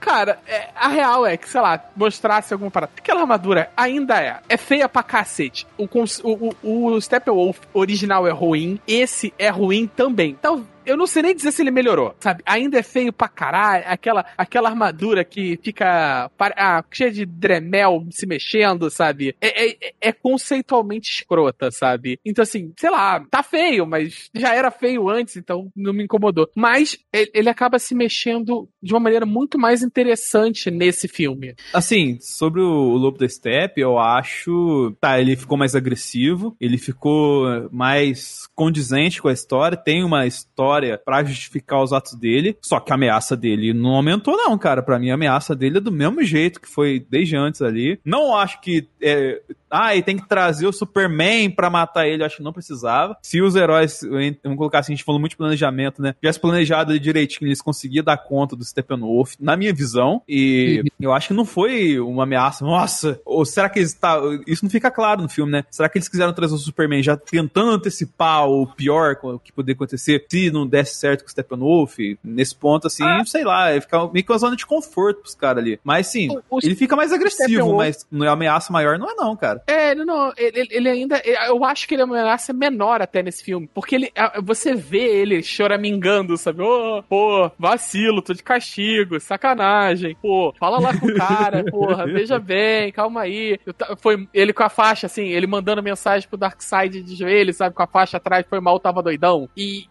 Cara, 0.00 0.40
é, 0.48 0.70
a 0.74 0.88
real 0.88 1.24
é 1.24 1.36
que, 1.36 1.48
sei 1.48 1.60
lá, 1.60 1.80
mostrasse 1.94 2.52
alguma 2.52 2.72
parada. 2.72 2.90
Aquela 2.96 3.20
armadura 3.20 3.70
ainda 3.76 4.20
é. 4.20 4.40
É 4.48 4.56
feia 4.56 4.88
pra 4.88 5.00
cacete. 5.00 5.64
O, 5.78 5.84
o, 5.84 6.54
o, 6.60 6.86
o 6.86 7.00
Steppenwolf 7.00 7.58
original 7.72 8.26
é 8.26 8.32
ruim. 8.32 8.80
Esse 8.84 9.32
é 9.38 9.48
ruim 9.48 9.86
também. 9.86 10.30
Então, 10.30 10.66
eu 10.84 10.96
não 10.96 11.06
sei 11.06 11.22
nem 11.22 11.34
dizer 11.34 11.52
se 11.52 11.62
ele 11.62 11.70
melhorou, 11.70 12.14
sabe? 12.20 12.42
Ainda 12.46 12.78
é 12.78 12.82
feio 12.82 13.12
pra 13.12 13.28
caralho. 13.28 13.84
Aquela, 13.86 14.24
aquela 14.36 14.68
armadura 14.68 15.24
que 15.24 15.58
fica 15.62 16.30
ah, 16.38 16.84
cheia 16.90 17.10
de 17.10 17.24
dremel 17.24 18.06
se 18.10 18.26
mexendo, 18.26 18.90
sabe? 18.90 19.34
É, 19.40 19.70
é, 19.70 19.76
é 20.00 20.12
conceitualmente 20.12 21.10
escrota, 21.10 21.70
sabe? 21.70 22.18
Então, 22.24 22.42
assim, 22.42 22.72
sei 22.78 22.90
lá, 22.90 23.24
tá 23.30 23.42
feio, 23.42 23.86
mas 23.86 24.30
já 24.34 24.54
era 24.54 24.70
feio 24.70 25.08
antes, 25.08 25.36
então 25.36 25.70
não 25.76 25.92
me 25.92 26.04
incomodou. 26.04 26.48
Mas 26.56 26.98
ele 27.12 27.48
acaba 27.48 27.78
se 27.78 27.94
mexendo 27.94 28.68
de 28.82 28.92
uma 28.92 29.00
maneira 29.00 29.26
muito 29.26 29.58
mais 29.58 29.82
interessante 29.82 30.70
nesse 30.70 31.08
filme. 31.08 31.54
Assim, 31.72 32.18
sobre 32.20 32.60
o 32.60 32.96
Lobo 32.96 33.18
da 33.18 33.28
Steppe, 33.28 33.80
eu 33.80 33.98
acho. 33.98 34.94
Tá, 35.00 35.20
ele 35.20 35.36
ficou 35.36 35.56
mais 35.56 35.74
agressivo, 35.74 36.56
ele 36.60 36.78
ficou 36.78 37.68
mais 37.70 38.48
condizente 38.54 39.20
com 39.20 39.28
a 39.28 39.32
história, 39.32 39.76
tem 39.76 40.04
uma 40.04 40.26
história 40.26 40.71
pra 41.04 41.24
justificar 41.24 41.82
os 41.82 41.92
atos 41.92 42.14
dele, 42.14 42.56
só 42.60 42.80
que 42.80 42.92
a 42.92 42.94
ameaça 42.94 43.36
dele 43.36 43.72
não 43.72 43.90
aumentou, 43.90 44.36
não, 44.36 44.56
cara. 44.56 44.82
Pra 44.82 44.98
mim, 44.98 45.10
a 45.10 45.14
ameaça 45.14 45.54
dele 45.54 45.78
é 45.78 45.80
do 45.80 45.92
mesmo 45.92 46.22
jeito 46.22 46.60
que 46.60 46.68
foi 46.68 47.04
desde 47.08 47.36
antes 47.36 47.62
ali. 47.62 48.00
Não 48.04 48.36
acho 48.36 48.60
que. 48.60 48.88
é, 49.00 49.40
Ah, 49.72 49.96
e 49.96 50.02
tem 50.02 50.16
que 50.16 50.28
trazer 50.28 50.66
o 50.66 50.72
Superman 50.72 51.50
pra 51.50 51.70
matar 51.70 52.06
ele. 52.06 52.22
Eu 52.22 52.26
acho 52.26 52.36
que 52.36 52.42
não 52.42 52.52
precisava. 52.52 53.16
Se 53.22 53.40
os 53.40 53.56
heróis, 53.56 54.00
vamos 54.42 54.58
colocar 54.58 54.80
assim, 54.80 54.92
a 54.92 54.96
gente 54.96 55.04
falou 55.04 55.18
muito 55.18 55.30
de 55.30 55.36
planejamento, 55.36 56.02
né? 56.02 56.14
Tivesse 56.20 56.38
planejado 56.38 56.98
direitinho, 57.00 57.48
eles 57.48 57.62
conseguiam 57.62 58.04
dar 58.04 58.18
conta 58.18 58.54
do 58.54 58.64
Steppenwolf, 58.64 59.34
na 59.40 59.56
minha 59.56 59.72
visão. 59.72 60.22
E 60.28 60.80
uhum. 60.80 60.90
eu 61.00 61.12
acho 61.12 61.28
que 61.28 61.34
não 61.34 61.44
foi 61.44 61.98
uma 61.98 62.24
ameaça. 62.24 62.64
Nossa, 62.64 63.20
ou 63.24 63.44
será 63.44 63.68
que 63.68 63.78
eles 63.78 63.94
tá. 63.94 64.20
Isso 64.46 64.64
não 64.64 64.70
fica 64.70 64.90
claro 64.90 65.22
no 65.22 65.28
filme, 65.28 65.50
né? 65.50 65.64
Será 65.70 65.88
que 65.88 65.96
eles 65.96 66.08
quiseram 66.08 66.32
trazer 66.32 66.54
o 66.54 66.58
Superman 66.58 67.02
já 67.02 67.16
tentando 67.16 67.70
antecipar 67.70 68.48
o 68.48 68.66
pior 68.66 69.16
que 69.42 69.52
poderia 69.52 69.74
acontecer 69.74 70.24
se 70.28 70.50
não 70.50 70.66
desse 70.66 70.96
certo 70.96 71.22
com 71.22 71.28
o 71.28 71.30
Steppenwolf? 71.30 71.96
Nesse 72.22 72.54
ponto, 72.54 72.86
assim, 72.86 73.04
ah. 73.04 73.22
sei 73.24 73.44
lá, 73.44 73.68
fica 73.80 74.06
meio 74.08 74.24
que 74.24 74.32
uma 74.32 74.38
zona 74.38 74.56
de 74.56 74.66
conforto 74.66 75.22
pros 75.22 75.34
caras 75.34 75.62
ali. 75.62 75.80
Mas 75.82 76.08
sim, 76.08 76.28
o, 76.50 76.56
o 76.56 76.58
ele 76.62 76.74
fica 76.74 76.94
mais 76.94 77.12
agressivo, 77.12 77.76
mas 77.76 78.06
não 78.10 78.26
é 78.26 78.28
ameaça 78.28 78.72
maior, 78.72 78.98
não 78.98 79.10
é 79.10 79.14
não, 79.14 79.36
cara. 79.36 79.61
É, 79.66 79.94
não, 79.94 80.32
ele, 80.36 80.68
ele 80.70 80.88
ainda. 80.88 81.22
Eu 81.46 81.64
acho 81.64 81.86
que 81.86 81.94
ele 81.94 82.02
é 82.02 82.04
uma 82.04 82.20
ameaça 82.20 82.52
menor 82.52 83.00
até 83.02 83.22
nesse 83.22 83.44
filme. 83.44 83.68
Porque 83.72 83.94
ele, 83.94 84.12
você 84.42 84.74
vê 84.74 85.20
ele 85.20 85.42
choramingando, 85.42 86.36
sabe? 86.36 86.62
Ô, 86.62 86.98
oh, 86.98 87.02
pô, 87.02 87.50
vacilo, 87.58 88.22
tô 88.22 88.32
de 88.34 88.42
castigo, 88.42 89.20
sacanagem. 89.20 90.16
Pô, 90.20 90.54
fala 90.58 90.80
lá 90.80 90.98
com 90.98 91.06
o 91.06 91.14
cara, 91.14 91.64
porra, 91.70 92.06
veja 92.06 92.38
bem, 92.38 92.92
calma 92.92 93.22
aí. 93.22 93.58
Foi 93.98 94.28
ele 94.32 94.52
com 94.52 94.62
a 94.62 94.68
faixa, 94.68 95.06
assim, 95.06 95.28
ele 95.28 95.46
mandando 95.46 95.82
mensagem 95.82 96.28
pro 96.28 96.38
Darkseid 96.38 97.02
de 97.02 97.14
joelho, 97.14 97.52
sabe? 97.52 97.74
Com 97.74 97.82
a 97.82 97.86
faixa 97.86 98.16
atrás, 98.16 98.44
foi 98.48 98.60
mal, 98.60 98.78
tava 98.80 99.02
doidão. 99.02 99.48
E, 99.56 99.86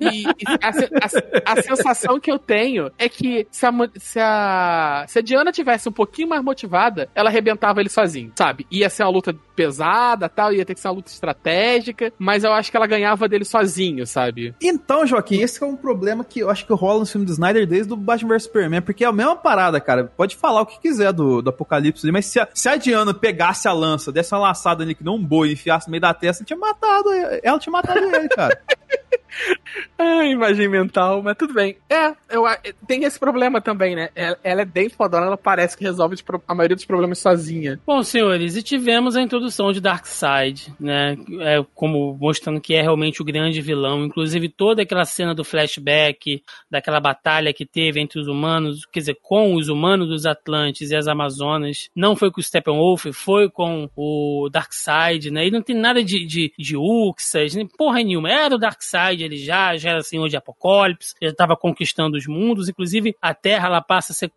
e, 0.00 0.24
a, 0.62 0.68
a, 0.68 1.52
a, 1.52 1.62
sensação 1.62 2.20
que 2.20 2.30
eu 2.30 2.38
tenho 2.38 2.90
é 2.98 3.08
que 3.08 3.46
se 3.50 3.66
a, 3.66 3.72
se 3.96 4.20
a, 4.20 5.04
se 5.08 5.18
a 5.18 5.22
Diana 5.22 5.52
tivesse 5.52 5.88
um 5.88 5.92
pouquinho 5.92 6.28
mais 6.28 6.42
motivada, 6.42 7.08
ela 7.14 7.28
arrebentava 7.28 7.80
ele 7.80 7.88
sozinho, 7.88 8.32
sabe? 8.36 8.66
Ia 8.70 8.88
ser 8.88 9.02
uma 9.04 9.15
luta 9.16 9.34
pesada 9.54 10.28
tal, 10.28 10.52
ia 10.52 10.64
ter 10.64 10.74
que 10.74 10.80
ser 10.80 10.88
uma 10.88 10.94
luta 10.94 11.10
estratégica, 11.10 12.12
mas 12.18 12.44
eu 12.44 12.52
acho 12.52 12.70
que 12.70 12.76
ela 12.76 12.86
ganhava 12.86 13.28
dele 13.28 13.44
sozinho, 13.44 14.06
sabe? 14.06 14.54
Então, 14.60 15.06
Joaquim, 15.06 15.40
esse 15.40 15.62
é 15.62 15.66
um 15.66 15.76
problema 15.76 16.24
que 16.24 16.40
eu 16.40 16.50
acho 16.50 16.66
que 16.66 16.72
rola 16.72 17.00
no 17.00 17.06
filme 17.06 17.26
do 17.26 17.32
Snyder 17.32 17.66
desde 17.66 17.92
o 17.92 17.96
Batman 17.96 18.34
vs 18.34 18.44
Superman, 18.44 18.82
porque 18.82 19.04
é 19.04 19.08
a 19.08 19.12
mesma 19.12 19.36
parada, 19.36 19.80
cara. 19.80 20.04
Pode 20.16 20.36
falar 20.36 20.60
o 20.60 20.66
que 20.66 20.80
quiser 20.80 21.12
do, 21.12 21.42
do 21.42 21.50
Apocalipse 21.50 22.04
ali, 22.04 22.12
mas 22.12 22.26
se 22.26 22.38
a, 22.38 22.48
se 22.52 22.68
a 22.68 22.76
Diana 22.76 23.12
pegasse 23.12 23.66
a 23.66 23.72
lança, 23.72 24.12
desse 24.12 24.34
uma 24.34 24.40
laçada 24.40 24.82
ali 24.82 24.94
que 24.94 25.04
não 25.04 25.16
um 25.16 25.24
boi, 25.24 25.52
enfiasse 25.52 25.88
no 25.88 25.90
meio 25.90 26.00
da 26.00 26.14
testa, 26.14 26.44
tinha 26.44 26.58
matado, 26.58 27.08
ela 27.42 27.58
tinha 27.58 27.72
matado 27.72 27.98
ele, 27.98 28.28
cara. 28.28 28.60
ah, 29.98 30.24
imagem 30.24 30.68
mental, 30.68 31.22
mas 31.22 31.36
tudo 31.36 31.54
bem. 31.54 31.76
É, 31.88 32.14
eu, 32.30 32.44
tem 32.86 33.04
esse 33.04 33.18
problema 33.18 33.60
também, 33.60 33.94
né? 33.94 34.10
Ela, 34.14 34.38
ela 34.42 34.62
é 34.62 34.64
bem 34.64 34.88
fodona, 34.88 35.26
ela 35.26 35.36
parece 35.36 35.76
que 35.76 35.84
resolve 35.84 36.16
a 36.46 36.54
maioria 36.54 36.76
dos 36.76 36.84
problemas 36.84 37.18
sozinha. 37.18 37.80
Bom, 37.86 38.02
senhores, 38.02 38.56
e 38.56 38.62
tivemos 38.62 39.16
a 39.16 39.22
introdução 39.22 39.72
de 39.72 39.80
Darkseid, 39.80 40.72
né? 40.78 41.16
É, 41.40 41.64
como 41.74 42.16
mostrando 42.20 42.60
que 42.60 42.74
é 42.74 42.82
realmente 42.82 43.22
o 43.22 43.24
grande 43.24 43.60
vilão. 43.60 44.04
Inclusive, 44.04 44.48
toda 44.48 44.82
aquela 44.82 45.04
cena 45.04 45.34
do 45.34 45.44
flashback, 45.44 46.42
daquela 46.70 47.00
batalha 47.00 47.52
que 47.52 47.66
teve 47.66 48.00
entre 48.00 48.20
os 48.20 48.28
humanos, 48.28 48.84
quer 48.86 49.00
dizer, 49.00 49.18
com 49.22 49.54
os 49.54 49.68
humanos 49.68 50.08
dos 50.08 50.26
Atlantes 50.26 50.90
e 50.90 50.96
as 50.96 51.06
Amazonas, 51.06 51.88
não 51.94 52.16
foi 52.16 52.30
com 52.30 52.40
o 52.40 52.44
Steppenwolf, 52.44 53.06
foi 53.12 53.50
com 53.50 53.88
o 53.96 54.48
Darkseid, 54.50 55.30
né? 55.30 55.46
E 55.46 55.50
não 55.50 55.62
tem 55.62 55.76
nada 55.76 56.02
de, 56.02 56.24
de, 56.26 56.52
de 56.58 56.76
Uxas, 56.76 57.54
nem 57.54 57.66
porra 57.66 58.02
nenhuma. 58.02 58.30
Era 58.30 58.54
o 58.54 58.58
Darkseid 58.58 59.25
ele 59.26 59.36
já, 59.36 59.76
já 59.76 59.90
era 59.90 60.02
senhor 60.02 60.28
de 60.28 60.36
Apocalipse, 60.36 61.14
já 61.20 61.28
estava 61.28 61.56
conquistando 61.56 62.16
os 62.16 62.26
mundos, 62.26 62.68
inclusive 62.68 63.14
a 63.20 63.34
Terra 63.34 63.66
ela 63.68 63.80
passa 63.80 64.12
a 64.12 64.14
ser 64.14 64.30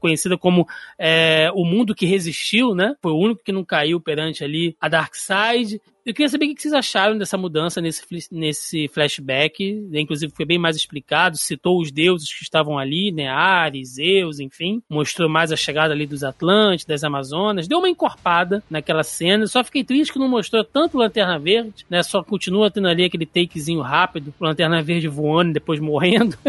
conhecida 0.00 0.38
como 0.38 0.66
é, 0.98 1.50
o 1.54 1.64
mundo 1.64 1.94
que 1.94 2.06
resistiu, 2.06 2.74
né? 2.74 2.94
Foi 3.02 3.12
o 3.12 3.18
único 3.18 3.42
que 3.42 3.52
não 3.52 3.64
caiu 3.64 4.00
perante 4.00 4.42
ali 4.42 4.76
a 4.80 4.88
Darkseid. 4.88 5.80
Eu 6.08 6.14
queria 6.14 6.30
saber 6.30 6.46
o 6.46 6.54
que 6.54 6.62
vocês 6.62 6.72
acharam 6.72 7.18
dessa 7.18 7.36
mudança 7.36 7.82
nesse, 7.82 8.02
nesse 8.32 8.88
flashback. 8.88 9.86
Inclusive, 9.92 10.32
foi 10.34 10.46
bem 10.46 10.56
mais 10.56 10.74
explicado. 10.74 11.36
Citou 11.36 11.78
os 11.78 11.92
deuses 11.92 12.32
que 12.32 12.42
estavam 12.42 12.78
ali, 12.78 13.12
né? 13.12 13.28
Ares, 13.28 13.96
Zeus, 13.96 14.40
enfim. 14.40 14.82
Mostrou 14.88 15.28
mais 15.28 15.52
a 15.52 15.56
chegada 15.56 15.92
ali 15.92 16.06
dos 16.06 16.24
Atlantes, 16.24 16.86
das 16.86 17.04
Amazonas. 17.04 17.68
Deu 17.68 17.76
uma 17.76 17.90
encorpada 17.90 18.64
naquela 18.70 19.02
cena. 19.02 19.46
Só 19.46 19.62
fiquei 19.62 19.84
triste 19.84 20.10
que 20.10 20.18
não 20.18 20.30
mostrou 20.30 20.64
tanto 20.64 20.96
Lanterna 20.96 21.38
Verde, 21.38 21.84
né? 21.90 22.02
Só 22.02 22.24
continua 22.24 22.70
tendo 22.70 22.88
ali 22.88 23.04
aquele 23.04 23.26
takezinho 23.26 23.82
rápido. 23.82 24.32
Lanterna 24.40 24.80
Verde 24.80 25.08
voando 25.08 25.50
e 25.50 25.54
depois 25.54 25.78
morrendo. 25.78 26.38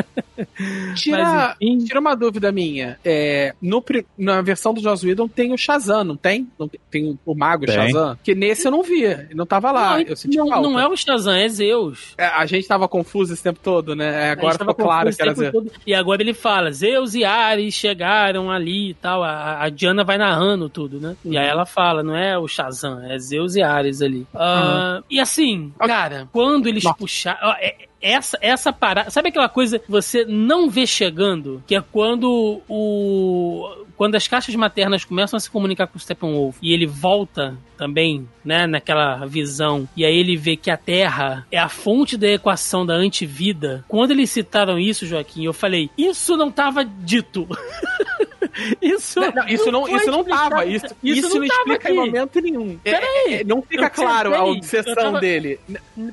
Tira, 0.96 1.58
Mas, 1.60 1.84
tira 1.84 2.00
uma 2.00 2.16
dúvida 2.16 2.50
minha. 2.50 2.98
É, 3.04 3.54
no, 3.62 3.84
na 4.18 4.42
versão 4.42 4.74
do 4.74 4.82
Joss 4.82 5.06
Whedon 5.06 5.28
tem 5.28 5.52
o 5.52 5.58
Shazam, 5.58 6.06
não 6.06 6.16
tem? 6.16 6.48
Não 6.58 6.68
tem, 6.68 6.80
tem 6.90 7.20
o 7.26 7.36
Mago 7.36 7.66
tem. 7.66 7.76
Shazam? 7.76 8.18
Que 8.24 8.34
nesse 8.34 8.66
eu 8.66 8.72
não 8.72 8.82
via. 8.82 9.28
Não 9.36 9.46
tava 9.50 9.72
lá. 9.72 9.98
Não, 9.98 10.02
eu 10.02 10.16
senti 10.16 10.38
não, 10.38 10.48
falta. 10.48 10.70
não 10.70 10.80
é 10.80 10.88
o 10.88 10.96
Shazam, 10.96 11.34
é 11.34 11.50
Zeus. 11.50 12.14
É, 12.18 12.26
a 12.26 12.46
gente 12.46 12.68
tava 12.68 12.88
confuso 12.88 13.34
esse 13.34 13.44
tempo 13.44 13.60
todo, 13.62 13.96
né? 13.96 14.28
É, 14.28 14.32
agora 14.32 14.58
ficou 14.58 14.76
claro 14.76 15.14
que 15.14 15.22
era 15.22 15.34
Zeus. 15.34 15.52
Todo. 15.52 15.72
E 15.86 15.94
agora 15.94 16.22
ele 16.22 16.34
fala: 16.34 16.72
Zeus 16.72 17.16
e 17.16 17.26
Ares 17.26 17.74
chegaram 17.74 18.52
ali 18.52 18.92
e 18.92 18.94
tal. 18.94 19.24
A, 19.24 19.64
a 19.64 19.70
Diana 19.70 20.04
vai 20.04 20.18
narrando 20.18 20.70
tudo, 20.70 21.00
né? 21.00 21.16
Uhum. 21.26 21.34
E 21.34 21.38
aí 21.38 21.48
ela 21.48 21.66
fala: 21.66 22.04
não 22.04 22.16
é 22.16 22.38
o 22.38 22.48
Shazam, 22.48 23.04
é 23.04 23.18
Zeus 23.18 23.56
e 23.56 23.62
Ares 23.62 24.02
ali. 24.02 24.28
Uh, 24.34 25.04
E 25.10 25.20
assim, 25.20 25.74
cara, 25.80 26.28
quando 26.32 26.68
eles 26.68 26.84
puxaram. 26.98 27.52
É, 27.60 27.89
essa, 28.02 28.38
essa 28.42 28.72
parada. 28.72 29.10
Sabe 29.10 29.30
aquela 29.30 29.50
coisa 29.50 29.80
que 29.80 29.90
você 29.90 30.26
não 30.26 30.70
vê 30.70 30.86
chegando? 30.86 31.64
Que 31.68 31.76
é 31.76 31.82
quando 31.82 32.62
o. 32.68 33.86
Quando 33.96 34.16
as 34.16 34.28
caixas 34.28 34.56
maternas 34.56 35.04
começam 35.04 35.36
a 35.36 35.40
se 35.42 35.52
comunicar 35.52 35.86
com 35.88 35.98
o 35.98 36.00
Steppenwolf 36.00 36.58
e 36.62 36.72
ele 36.74 36.86
volta 36.86 37.58
também, 37.78 38.28
né, 38.46 38.66
naquela 38.66 39.26
visão, 39.26 39.90
e 39.96 40.06
aí 40.06 40.16
ele 40.16 40.38
vê 40.38 40.56
que 40.56 40.72
a 40.72 40.78
Terra 40.78 41.46
é 41.52 41.58
a 41.58 41.68
fonte 41.68 42.16
da 42.16 42.28
equação 42.30 42.86
da 42.86 42.94
antivida. 42.94 43.84
Quando 43.90 44.12
eles 44.12 44.30
citaram 44.30 44.80
isso, 44.80 45.06
Joaquim, 45.06 45.44
eu 45.44 45.54
falei, 45.54 45.90
isso 45.98 46.38
não 46.38 46.48
estava 46.48 46.86
dito. 46.86 47.46
Isso 48.82 49.20
não, 49.20 49.48
isso 49.48 49.72
não, 49.72 49.88
isso 49.88 50.12
não 50.12 50.24
tava. 50.24 50.66
Isso, 50.66 50.86
isso, 51.04 51.28
isso 51.28 51.30
não, 51.30 51.38
não 51.38 51.46
explica 51.46 51.92
em 51.92 51.96
momento 51.96 52.42
nenhum. 52.42 52.80
É, 52.84 52.92
Peraí. 52.92 53.34
É, 53.34 53.44
não 53.44 53.62
fica 53.62 53.90
claro 53.90 54.36
a 54.36 54.44
obsessão 54.44 54.96
tava, 54.96 55.20
dele. 55.20 55.60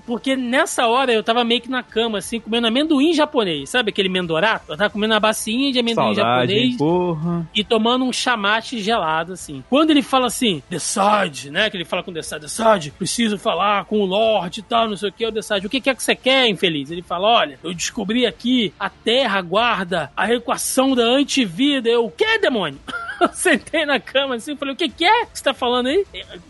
Porque 0.07 0.37
nessa 0.37 0.87
hora 0.87 1.13
eu 1.13 1.23
tava 1.23 1.45
meio 1.45 1.61
que 1.61 1.71
na 1.71 1.83
cama, 1.83 2.19
assim, 2.19 2.41
comendo 2.41 2.67
amendoim 2.67 3.13
japonês. 3.13 3.71
Sabe 3.71 3.91
aquele 3.91 4.09
mendorato? 4.09 4.73
Eu 4.73 4.77
tava 4.77 4.91
comendo 4.91 5.15
uma 5.15 5.21
bacinha 5.21 5.73
de 5.73 5.79
amendoim 5.79 6.15
Saudade, 6.15 6.53
japonês. 6.53 6.77
Porra. 6.77 7.49
E 7.55 7.65
tomando 7.65 8.05
um 8.05 8.13
chamate 8.13 8.81
gelado, 8.81 9.33
assim. 9.33 9.63
Quando 9.69 9.91
ele 9.91 10.03
fala 10.03 10.27
assim, 10.27 10.63
Decide, 10.69 11.51
né? 11.51 11.71
Que 11.71 11.77
ele 11.77 11.85
fala 11.85 12.03
com 12.03 12.13
Decide, 12.13 12.41
Decide, 12.41 12.91
preciso 12.91 13.39
falar 13.39 13.85
com 13.85 14.01
o 14.01 14.05
Lorde 14.05 14.61
e 14.61 14.63
tal, 14.63 14.89
não 14.89 14.97
sei 14.97 15.09
o 15.09 15.13
que. 15.13 15.27
O 15.27 15.31
Decide, 15.31 15.67
o 15.67 15.71
que 15.71 15.89
é 15.89 15.95
que 15.95 16.03
você 16.03 16.15
quer, 16.15 16.49
infeliz? 16.49 16.91
Ele 16.91 17.03
fala, 17.03 17.29
olha, 17.29 17.59
eu 17.63 17.73
descobri 17.73 18.27
aqui, 18.27 18.73
a 18.79 18.89
Terra 18.89 19.41
guarda 19.41 20.11
a 20.17 20.33
equação 20.33 20.95
da 20.95 21.05
antivida. 21.05 21.89
Eu, 21.89 22.07
o 22.07 22.11
que, 22.27 22.39
demônio? 22.39 22.79
Eu 23.21 23.29
sentei 23.35 23.85
na 23.87 23.99
cama 24.01 24.37
assim 24.37 24.53
e 24.53 24.57
falei, 24.57 24.75
o 24.75 24.77
que, 24.77 24.89
que 24.89 25.05
é 25.05 25.27
que 25.27 25.39
você 25.39 25.45
tá 25.45 25.55
falando 25.55 25.87
aí? 25.87 26.05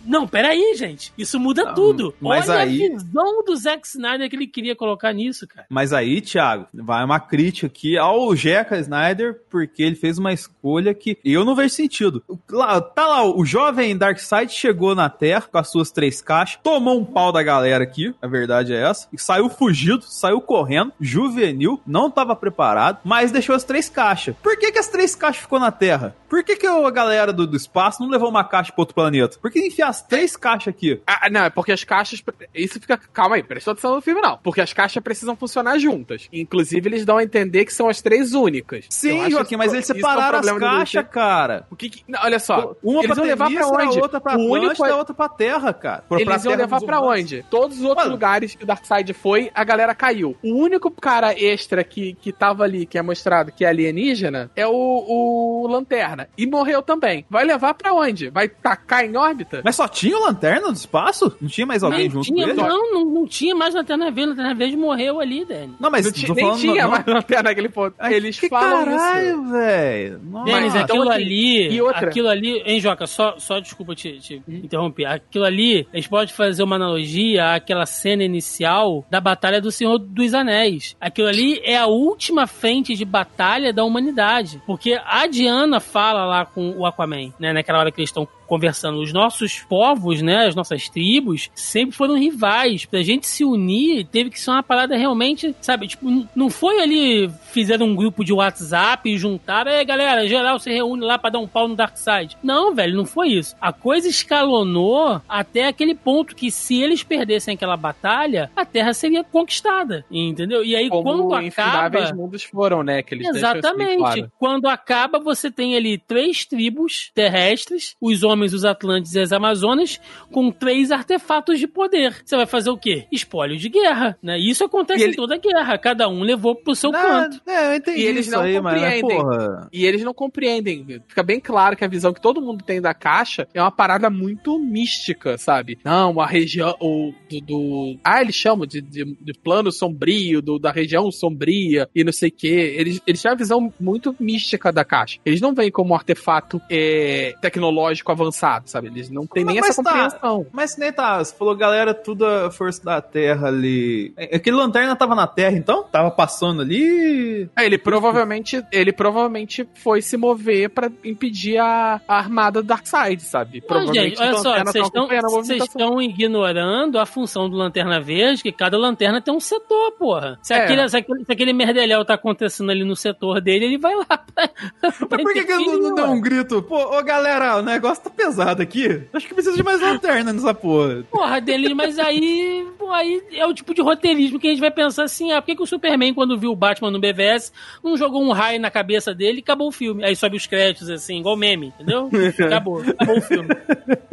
Não, 0.04 0.26
peraí, 0.26 0.74
gente. 0.76 1.12
Isso 1.16 1.38
muda 1.38 1.64
Não, 1.64 1.74
tudo. 1.74 2.14
Mas 2.20 2.48
Olha 2.48 2.60
aí... 2.60 2.86
a 2.86 2.98
visão 2.98 3.44
do 3.44 3.56
Zack 3.56 3.86
Snyder 3.86 4.28
que 4.28 4.36
ele 4.36 4.46
queria 4.46 4.76
colocar 4.76 5.12
nisso, 5.12 5.46
cara. 5.46 5.66
Mas 5.68 5.92
aí, 5.92 6.20
Thiago, 6.20 6.66
vai 6.72 7.04
uma 7.04 7.20
crítica 7.20 7.66
aqui 7.66 7.96
ao 7.96 8.34
Jeca 8.34 8.78
Snyder, 8.78 9.40
porque 9.50 9.82
ele 9.82 9.96
fez 9.96 10.18
uma 10.18 10.32
escolha 10.32 10.94
que 10.94 11.18
eu 11.24 11.44
não 11.44 11.54
vejo 11.54 11.70
sentido. 11.70 12.22
Lá, 12.50 12.80
tá 12.80 13.06
lá, 13.06 13.24
o 13.24 13.44
jovem 13.44 13.96
Darkseid 13.96 14.52
chegou 14.52 14.94
na 14.94 15.08
Terra 15.08 15.42
com 15.42 15.58
as 15.58 15.70
suas 15.70 15.90
três 15.90 16.20
caixas, 16.20 16.60
tomou 16.62 16.98
um 16.98 17.04
pau 17.04 17.32
da 17.32 17.42
galera 17.42 17.84
aqui, 17.84 18.14
a 18.20 18.26
verdade 18.26 18.74
é 18.74 18.82
essa, 18.82 19.08
e 19.12 19.18
saiu 19.18 19.48
fugido, 19.48 20.04
saiu 20.04 20.40
correndo, 20.40 20.92
juvenil, 21.00 21.80
não 21.86 22.10
tava 22.10 22.34
preparado, 22.34 22.98
mas 23.04 23.32
deixou 23.32 23.54
as 23.54 23.64
três 23.64 23.88
caixas. 23.88 24.34
Por 24.42 24.56
que 24.58 24.72
que 24.72 24.78
as 24.78 24.88
três 24.88 25.14
caixas 25.14 25.42
ficou 25.42 25.58
na 25.58 25.70
Terra? 25.70 26.16
Por 26.28 26.42
que 26.42 26.55
que 26.58 26.66
a 26.66 26.90
galera 26.90 27.32
do, 27.32 27.46
do 27.46 27.56
espaço 27.56 28.02
não 28.02 28.08
levou 28.08 28.28
uma 28.28 28.44
caixa 28.44 28.72
para 28.72 28.82
outro 28.82 28.94
planeta? 28.94 29.38
Por 29.40 29.50
que 29.50 29.66
enfiar 29.66 29.88
as 29.88 30.02
três 30.02 30.36
caixas 30.36 30.68
aqui? 30.68 31.00
Ah, 31.06 31.28
não, 31.30 31.44
é 31.44 31.50
porque 31.50 31.72
as 31.72 31.84
caixas. 31.84 32.22
Isso 32.54 32.80
fica. 32.80 32.96
Calma 33.12 33.36
aí, 33.36 33.42
prestou 33.42 33.72
atenção 33.72 33.94
no 33.94 34.00
filme, 34.00 34.20
não. 34.20 34.38
Porque 34.38 34.60
as 34.60 34.72
caixas 34.72 35.02
precisam 35.02 35.36
funcionar 35.36 35.78
juntas. 35.78 36.28
Inclusive, 36.32 36.88
eles 36.88 37.04
dão 37.04 37.18
a 37.18 37.22
entender 37.24 37.64
que 37.64 37.72
são 37.72 37.88
as 37.88 38.00
três 38.02 38.32
únicas. 38.32 38.86
Sim, 38.88 39.30
Joaquim, 39.30 39.56
mas 39.56 39.72
eles 39.72 39.86
separaram 39.86 40.38
é 40.38 40.40
as 40.40 40.58
caixas, 40.58 41.06
cara. 41.10 41.66
O 41.70 41.76
que, 41.76 41.90
que 41.90 42.04
não, 42.08 42.20
olha 42.22 42.38
só. 42.38 42.74
Uma 42.82 43.00
eles 43.00 43.06
pra 43.06 43.14
vão 43.14 43.24
levar 43.24 43.50
pra 43.50 43.66
onde? 43.66 43.98
A 43.98 44.02
outra 44.02 44.20
pra 44.20 44.36
o 44.36 44.50
único 44.50 44.84
é... 44.84 44.90
a 44.90 44.96
outra 44.96 45.14
pra 45.14 45.28
Terra, 45.28 45.72
cara. 45.72 46.02
Pra, 46.08 46.20
eles 46.20 46.42
pra 46.42 46.50
iam 46.50 46.58
levar 46.58 46.80
pra 46.80 47.00
onde? 47.00 47.44
Todos 47.50 47.78
os 47.78 47.84
outros 47.84 48.04
Mano. 48.04 48.14
lugares 48.14 48.54
que 48.54 48.64
o 48.64 48.66
Darkseid 48.66 49.12
foi, 49.12 49.50
a 49.54 49.64
galera 49.64 49.94
caiu. 49.94 50.36
O 50.42 50.54
único 50.54 50.90
cara 50.90 51.32
extra 51.38 51.82
que, 51.84 52.14
que 52.14 52.32
tava 52.32 52.64
ali, 52.64 52.86
que 52.86 52.98
é 52.98 53.02
mostrado 53.02 53.52
que 53.52 53.64
é 53.64 53.68
alienígena, 53.68 54.50
é 54.54 54.66
o, 54.66 54.72
o 54.72 55.66
Lanterna. 55.68 56.28
E 56.36 56.45
e 56.46 56.50
morreu 56.50 56.82
também. 56.82 57.24
Vai 57.28 57.44
levar 57.44 57.74
pra 57.74 57.92
onde? 57.92 58.30
Vai 58.30 58.48
tacar 58.48 59.04
em 59.04 59.16
órbita? 59.16 59.60
Mas 59.64 59.76
só 59.76 59.88
tinha 59.88 60.16
o 60.16 60.20
Lanterna 60.24 60.68
do 60.68 60.74
espaço? 60.74 61.36
Não 61.40 61.48
tinha 61.48 61.66
mais 61.66 61.82
alguém 61.82 62.04
Não 62.08 62.22
junto 62.22 62.26
tinha, 62.26 62.44
com 62.44 62.50
ele? 62.52 62.60
não, 62.62 62.92
não, 62.92 63.04
não 63.04 63.26
tinha 63.26 63.54
mais 63.54 63.74
Lanterna 63.74 64.10
Verde. 64.10 64.30
Lanterna 64.30 64.54
Verde 64.54 64.76
morreu 64.76 65.20
ali, 65.20 65.44
Dani. 65.44 65.74
Não, 65.80 65.90
mas 65.90 66.06
Não 66.06 66.12
tô 66.12 66.18
tinha, 66.18 66.34
nem 66.34 66.56
tinha 66.56 66.82
não, 66.84 66.90
mais 66.90 67.06
lanterna 67.06 67.42
naquele 67.50 67.68
ponto. 67.68 67.94
Ai, 67.98 68.14
Eles 68.14 68.38
que 68.38 68.48
falam 68.48 68.82
isso. 68.82 68.90
caralho, 68.98 69.48
velho. 69.50 70.18
Denis, 70.18 70.72
Mas, 70.72 70.76
aquilo 70.76 71.02
então, 71.04 71.10
ali. 71.12 71.68
e 71.72 71.82
outra? 71.82 72.08
Aquilo 72.08 72.28
ali. 72.28 72.62
Hein, 72.64 72.80
Joca, 72.80 73.06
só, 73.06 73.38
só 73.38 73.58
desculpa 73.58 73.94
te, 73.94 74.18
te 74.18 74.42
interromper. 74.48 75.06
Aquilo 75.06 75.44
ali, 75.44 75.86
a 75.92 75.96
gente 75.96 76.08
pode 76.08 76.32
fazer 76.32 76.62
uma 76.62 76.76
analogia 76.76 77.54
àquela 77.54 77.86
cena 77.86 78.22
inicial 78.24 79.04
da 79.10 79.20
Batalha 79.20 79.60
do 79.60 79.70
Senhor 79.72 79.98
dos 79.98 80.34
Anéis. 80.34 80.96
Aquilo 81.00 81.28
ali 81.28 81.60
é 81.64 81.76
a 81.76 81.86
última 81.86 82.46
frente 82.46 82.94
de 82.94 83.04
batalha 83.04 83.72
da 83.72 83.84
humanidade. 83.84 84.62
Porque 84.66 84.98
a 85.04 85.26
Diana 85.26 85.80
fala 85.80 86.24
lá 86.24 86.35
com 86.44 86.70
o 86.76 86.84
Aquaman, 86.84 87.32
né? 87.38 87.52
Naquela 87.52 87.78
hora 87.78 87.90
que 87.90 88.00
eles 88.00 88.10
estão 88.10 88.28
conversando. 88.46 89.00
Os 89.00 89.12
nossos 89.12 89.60
povos, 89.68 90.22
né? 90.22 90.46
As 90.46 90.54
nossas 90.54 90.88
tribos 90.88 91.50
sempre 91.54 91.96
foram 91.96 92.14
rivais. 92.18 92.84
Pra 92.84 93.02
gente 93.02 93.26
se 93.26 93.44
unir, 93.44 94.06
teve 94.06 94.30
que 94.30 94.40
ser 94.40 94.50
uma 94.50 94.62
parada 94.62 94.96
realmente, 94.96 95.54
sabe? 95.60 95.88
Tipo, 95.88 96.26
não 96.34 96.48
foi 96.50 96.80
ali, 96.80 97.30
fizeram 97.52 97.86
um 97.86 97.94
grupo 97.96 98.24
de 98.24 98.32
WhatsApp 98.32 99.08
e 99.10 99.18
juntaram, 99.18 99.72
aí 99.72 99.84
galera, 99.84 100.26
geral 100.26 100.58
se 100.58 100.70
reúne 100.72 101.04
lá 101.04 101.18
pra 101.18 101.30
dar 101.30 101.38
um 101.38 101.46
pau 101.46 101.68
no 101.68 101.76
Darkseid. 101.76 102.36
Não, 102.42 102.74
velho, 102.74 102.96
não 102.96 103.04
foi 103.04 103.28
isso. 103.28 103.54
A 103.60 103.72
coisa 103.72 104.08
escalonou 104.08 105.20
até 105.28 105.66
aquele 105.66 105.94
ponto 105.94 106.34
que 106.34 106.50
se 106.50 106.80
eles 106.80 107.02
perdessem 107.02 107.54
aquela 107.54 107.76
batalha, 107.76 108.50
a 108.54 108.64
Terra 108.64 108.92
seria 108.92 109.24
conquistada. 109.24 110.04
Entendeu? 110.10 110.64
E 110.64 110.74
aí, 110.76 110.88
Como 110.88 111.02
quando 111.28 111.34
acaba. 111.34 112.12
mundos 112.14 112.42
foram, 112.44 112.82
né? 112.82 113.02
Que 113.02 113.14
eles 113.14 113.28
Exatamente. 113.28 113.98
claro. 113.98 114.32
Quando 114.38 114.66
acaba, 114.68 115.18
você 115.18 115.50
tem 115.50 115.76
ali 115.76 115.98
três 115.98 116.44
tribos 116.44 117.10
terrestres, 117.14 117.96
os 118.00 118.22
homens, 118.22 118.35
os 118.52 118.64
Atlantes 118.64 119.14
e 119.14 119.20
as 119.20 119.32
Amazonas, 119.32 120.00
com 120.30 120.50
três 120.50 120.90
artefatos 120.90 121.58
de 121.58 121.66
poder. 121.66 122.16
Você 122.24 122.36
vai 122.36 122.46
fazer 122.46 122.70
o 122.70 122.76
quê? 122.76 123.06
Espólio 123.10 123.56
de 123.56 123.68
guerra, 123.68 124.18
né? 124.22 124.38
Isso 124.38 124.64
acontece 124.64 125.02
ele- 125.02 125.12
em 125.12 125.16
toda 125.16 125.36
guerra. 125.38 125.78
Cada 125.78 126.08
um 126.08 126.22
levou 126.22 126.54
pro 126.54 126.74
seu 126.74 126.90
Não, 126.90 127.00
canto. 127.00 127.40
é, 127.46 127.72
eu 127.72 127.76
entendi 127.76 128.00
E 128.00 128.04
eles 128.04 128.26
isso 128.26 128.34
não 128.36 128.42
aí, 128.42 128.60
mas, 128.60 128.80
mas, 128.80 129.00
compreendem. 129.00 129.22
porra... 129.22 129.68
E 129.72 129.84
eles 129.86 130.02
não 130.02 130.14
compreendem. 130.14 130.86
Fica 131.08 131.22
bem 131.22 131.40
claro 131.40 131.76
que 131.76 131.84
a 131.84 131.88
visão 131.88 132.12
que 132.12 132.20
todo 132.20 132.40
mundo 132.40 132.62
tem 132.64 132.80
da 132.80 132.94
caixa 132.94 133.46
é 133.54 133.60
uma 133.60 133.70
parada 133.70 134.08
muito 134.10 134.58
mística, 134.58 135.36
sabe? 135.38 135.78
Não, 135.84 136.20
a 136.20 136.26
região 136.26 136.74
o, 136.80 137.12
do, 137.30 137.40
do- 137.40 137.98
Ah, 138.04 138.20
eles 138.22 138.34
chamam 138.34 138.66
de, 138.66 138.80
de, 138.80 139.04
de 139.20 139.32
plano 139.34 139.70
sombrio, 139.72 140.40
do, 140.42 140.58
da 140.58 140.70
região 140.70 141.10
sombria 141.10 141.88
e 141.94 142.04
não 142.04 142.12
sei 142.12 142.28
o 142.28 142.32
quê. 142.32 142.74
Eles, 142.78 143.00
eles 143.06 143.22
têm 143.22 143.30
uma 143.30 143.36
visão 143.36 143.72
muito 143.80 144.14
mística 144.18 144.72
da 144.72 144.84
caixa. 144.84 145.18
Eles 145.24 145.40
não 145.40 145.54
veem 145.54 145.70
como 145.70 145.92
um 145.92 145.94
artefato 145.94 146.60
é, 146.70 147.34
tecnológico 147.40 148.10
avançado, 148.12 148.25
sabe? 148.32 148.88
Eles 148.88 149.10
não 149.10 149.26
têm 149.26 149.44
nem 149.44 149.56
Mas 149.60 149.70
essa 149.70 149.82
tá. 149.82 149.90
compreensão. 149.90 150.46
Mas 150.52 150.74
que 150.74 150.80
nem 150.80 150.92
tá, 150.92 151.22
você 151.22 151.34
falou, 151.34 151.54
galera, 151.56 151.92
tudo 151.94 152.24
a 152.26 152.50
força 152.50 152.82
da 152.84 153.00
Terra 153.00 153.48
ali. 153.48 154.12
É, 154.16 154.36
Aquele 154.36 154.56
lanterna 154.56 154.94
tava 154.96 155.14
na 155.14 155.26
Terra, 155.26 155.56
então? 155.56 155.82
Tava 155.84 156.10
passando 156.10 156.62
ali. 156.62 157.48
É, 157.56 157.64
ele 157.64 157.78
provavelmente, 157.78 158.64
ele 158.72 158.92
provavelmente 158.92 159.68
foi 159.82 160.00
se 160.02 160.16
mover 160.16 160.70
pra 160.70 160.90
impedir 161.04 161.58
a, 161.58 162.00
a 162.06 162.16
armada 162.18 162.62
do 162.62 162.66
Darkseid, 162.68 163.22
sabe? 163.22 163.60
Não, 163.60 163.66
Provavelmente 163.68 164.16
gente, 164.16 164.22
olha 164.22 164.34
só, 164.38 164.42
vocês 164.42 164.64
tá 164.64 164.80
estão 164.80 164.84
acompanhando 165.02 165.24
a 165.24 165.28
vocês 165.28 165.58
movimentação. 165.58 165.80
estão 165.82 166.02
ignorando 166.02 166.98
a 166.98 167.06
função 167.06 167.48
do 167.48 167.56
Lanterna 167.56 168.00
Verde, 168.00 168.42
que 168.42 168.52
cada 168.52 168.76
lanterna 168.78 169.20
tem 169.20 169.32
um 169.34 169.40
setor, 169.40 169.92
porra. 169.92 170.38
Se, 170.42 170.52
É. 170.54 170.64
aquele, 170.64 170.88
se, 170.88 170.96
aquele, 170.96 171.24
se 171.24 171.32
aquele 171.32 171.52
merdelhão 171.52 172.04
tá 172.04 172.14
acontecendo 172.14 172.70
ali 172.70 172.84
no 172.84 172.96
setor 172.96 173.40
dele, 173.40 173.66
ele 173.66 173.78
vai 173.78 173.94
lá 173.94 174.04
pra, 174.34 174.50
Mas 174.82 175.22
por 175.22 175.32
que, 175.32 175.44
que 175.44 175.52
ele 175.52 175.64
não, 175.64 175.78
não 175.80 175.94
deu 175.94 176.06
um 176.06 176.20
grito? 176.20 176.62
Pô, 176.62 176.98
ô 176.98 177.02
galera, 177.02 177.56
o 177.56 177.62
negócio 177.62 178.04
tá 178.04 178.10
pesado 178.16 178.62
aqui. 178.62 179.02
Acho 179.12 179.26
que 179.28 179.34
precisa 179.34 179.56
de 179.56 179.62
mais 179.62 179.80
lanterna 179.80 180.32
nessa 180.32 180.54
porra. 180.54 181.04
Porra, 181.10 181.40
Denis, 181.40 181.72
mas 181.72 181.98
aí, 181.98 182.66
pô, 182.78 182.90
aí 182.90 183.22
é 183.32 183.46
o 183.46 183.54
tipo 183.54 183.74
de 183.74 183.82
roteirismo 183.82 184.38
que 184.40 184.46
a 184.46 184.50
gente 184.50 184.60
vai 184.60 184.70
pensar 184.70 185.04
assim, 185.04 185.32
ah, 185.32 185.40
por 185.42 185.46
que, 185.46 185.56
que 185.56 185.62
o 185.62 185.66
Superman, 185.66 186.14
quando 186.14 186.38
viu 186.38 186.50
o 186.50 186.56
Batman 186.56 186.90
no 186.90 186.98
BVS, 187.00 187.52
não 187.84 187.96
jogou 187.96 188.22
um 188.22 188.32
raio 188.32 188.60
na 188.60 188.70
cabeça 188.70 189.14
dele 189.14 189.38
e 189.38 189.42
acabou 189.42 189.68
o 189.68 189.72
filme? 189.72 190.04
Aí 190.04 190.16
sobe 190.16 190.36
os 190.36 190.46
créditos, 190.46 190.88
assim, 190.90 191.18
igual 191.20 191.36
meme, 191.36 191.68
entendeu? 191.68 192.08
Acabou, 192.46 192.80
acabou 192.80 193.18
o 193.18 193.20
filme. 193.22 193.48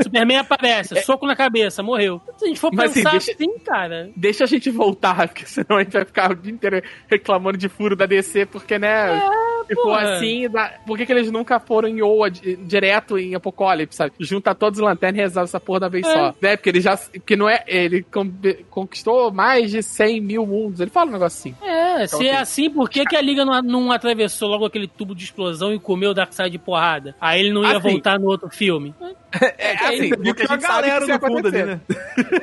Superman 0.01 0.37
aparece, 0.37 1.01
soco 1.03 1.25
na 1.25 1.35
cabeça, 1.35 1.81
morreu. 1.81 2.21
Se 2.37 2.45
a 2.45 2.47
gente 2.47 2.59
for 2.59 2.71
Mas, 2.73 2.91
assim, 2.91 3.03
pensar 3.03 3.11
deixa- 3.11 3.31
assim, 3.31 3.59
cara... 3.59 4.09
Deixa 4.15 4.43
a 4.43 4.47
gente 4.47 4.69
voltar, 4.69 5.27
porque 5.29 5.45
senão 5.45 5.77
a 5.77 5.83
gente 5.83 5.93
vai 5.93 6.05
ficar 6.05 6.31
o 6.31 6.35
dia 6.35 6.51
inteiro 6.51 6.81
reclamando 7.07 7.57
de 7.57 7.69
furo 7.69 7.95
da 7.95 8.05
DC, 8.05 8.45
porque, 8.47 8.77
né? 8.77 9.19
Se 9.67 9.75
for 9.75 9.83
porra. 9.83 10.13
assim, 10.15 10.49
dá- 10.49 10.73
por 10.85 10.97
que, 10.97 11.05
que 11.05 11.11
eles 11.11 11.31
nunca 11.31 11.59
foram 11.59 11.87
em 11.87 12.01
Oa 12.01 12.29
di- 12.29 12.55
direto 12.57 13.17
em 13.17 13.35
Apocalipse, 13.35 13.97
sabe? 13.97 14.13
Junta 14.19 14.53
todos 14.55 14.79
os 14.79 14.85
lanternas 14.85 15.19
e 15.19 15.21
resolve 15.23 15.45
essa 15.49 15.59
porra 15.59 15.81
da 15.81 15.89
vez 15.89 16.05
É. 16.05 16.13
só. 16.13 16.35
Né? 16.41 16.55
Porque 16.57 16.69
ele 16.69 16.81
já. 16.81 16.97
Porque 16.97 17.35
não 17.35 17.49
é. 17.49 17.63
Ele 17.67 18.03
con- 18.03 18.31
conquistou 18.69 19.31
mais 19.31 19.71
de 19.71 19.81
100 19.83 20.21
mil 20.21 20.45
mundos. 20.45 20.79
Ele 20.79 20.89
fala 20.91 21.09
um 21.09 21.13
negócio 21.13 21.37
assim. 21.51 21.55
É, 21.67 22.03
Então, 22.05 22.19
se 22.19 22.27
é 22.27 22.31
ok. 22.31 22.41
assim, 22.41 22.69
por 22.69 22.89
que, 22.89 23.05
que 23.05 23.15
a 23.15 23.21
Liga 23.21 23.45
não, 23.45 23.61
não 23.61 23.91
atravessou 23.91 24.49
logo 24.49 24.65
aquele 24.65 24.87
tubo 24.87 25.13
de 25.15 25.23
explosão 25.25 25.73
e 25.73 25.79
comeu 25.79 26.11
o 26.11 26.13
Darkseid 26.13 26.51
de 26.51 26.57
porrada? 26.59 27.15
Aí 27.19 27.39
ele 27.41 27.53
não 27.53 27.63
ia 27.63 27.77
Assim. 27.77 27.89
voltar 27.91 28.19
no 28.19 28.27
outro 28.27 28.49
filme. 28.49 28.93
É, 29.57 29.71
assim, 29.87 30.09
Viu 30.09 30.17
porque 30.17 30.33
que 30.33 30.43
a 30.43 30.55
gente 30.55 30.61
sabe 30.61 30.91
que 30.91 30.97
isso 30.97 31.07
ia 31.09 31.15
no 31.17 31.19
fundo 31.27 31.47
ali, 31.47 31.57
acontecer. 31.61 31.65
né? 31.65 31.81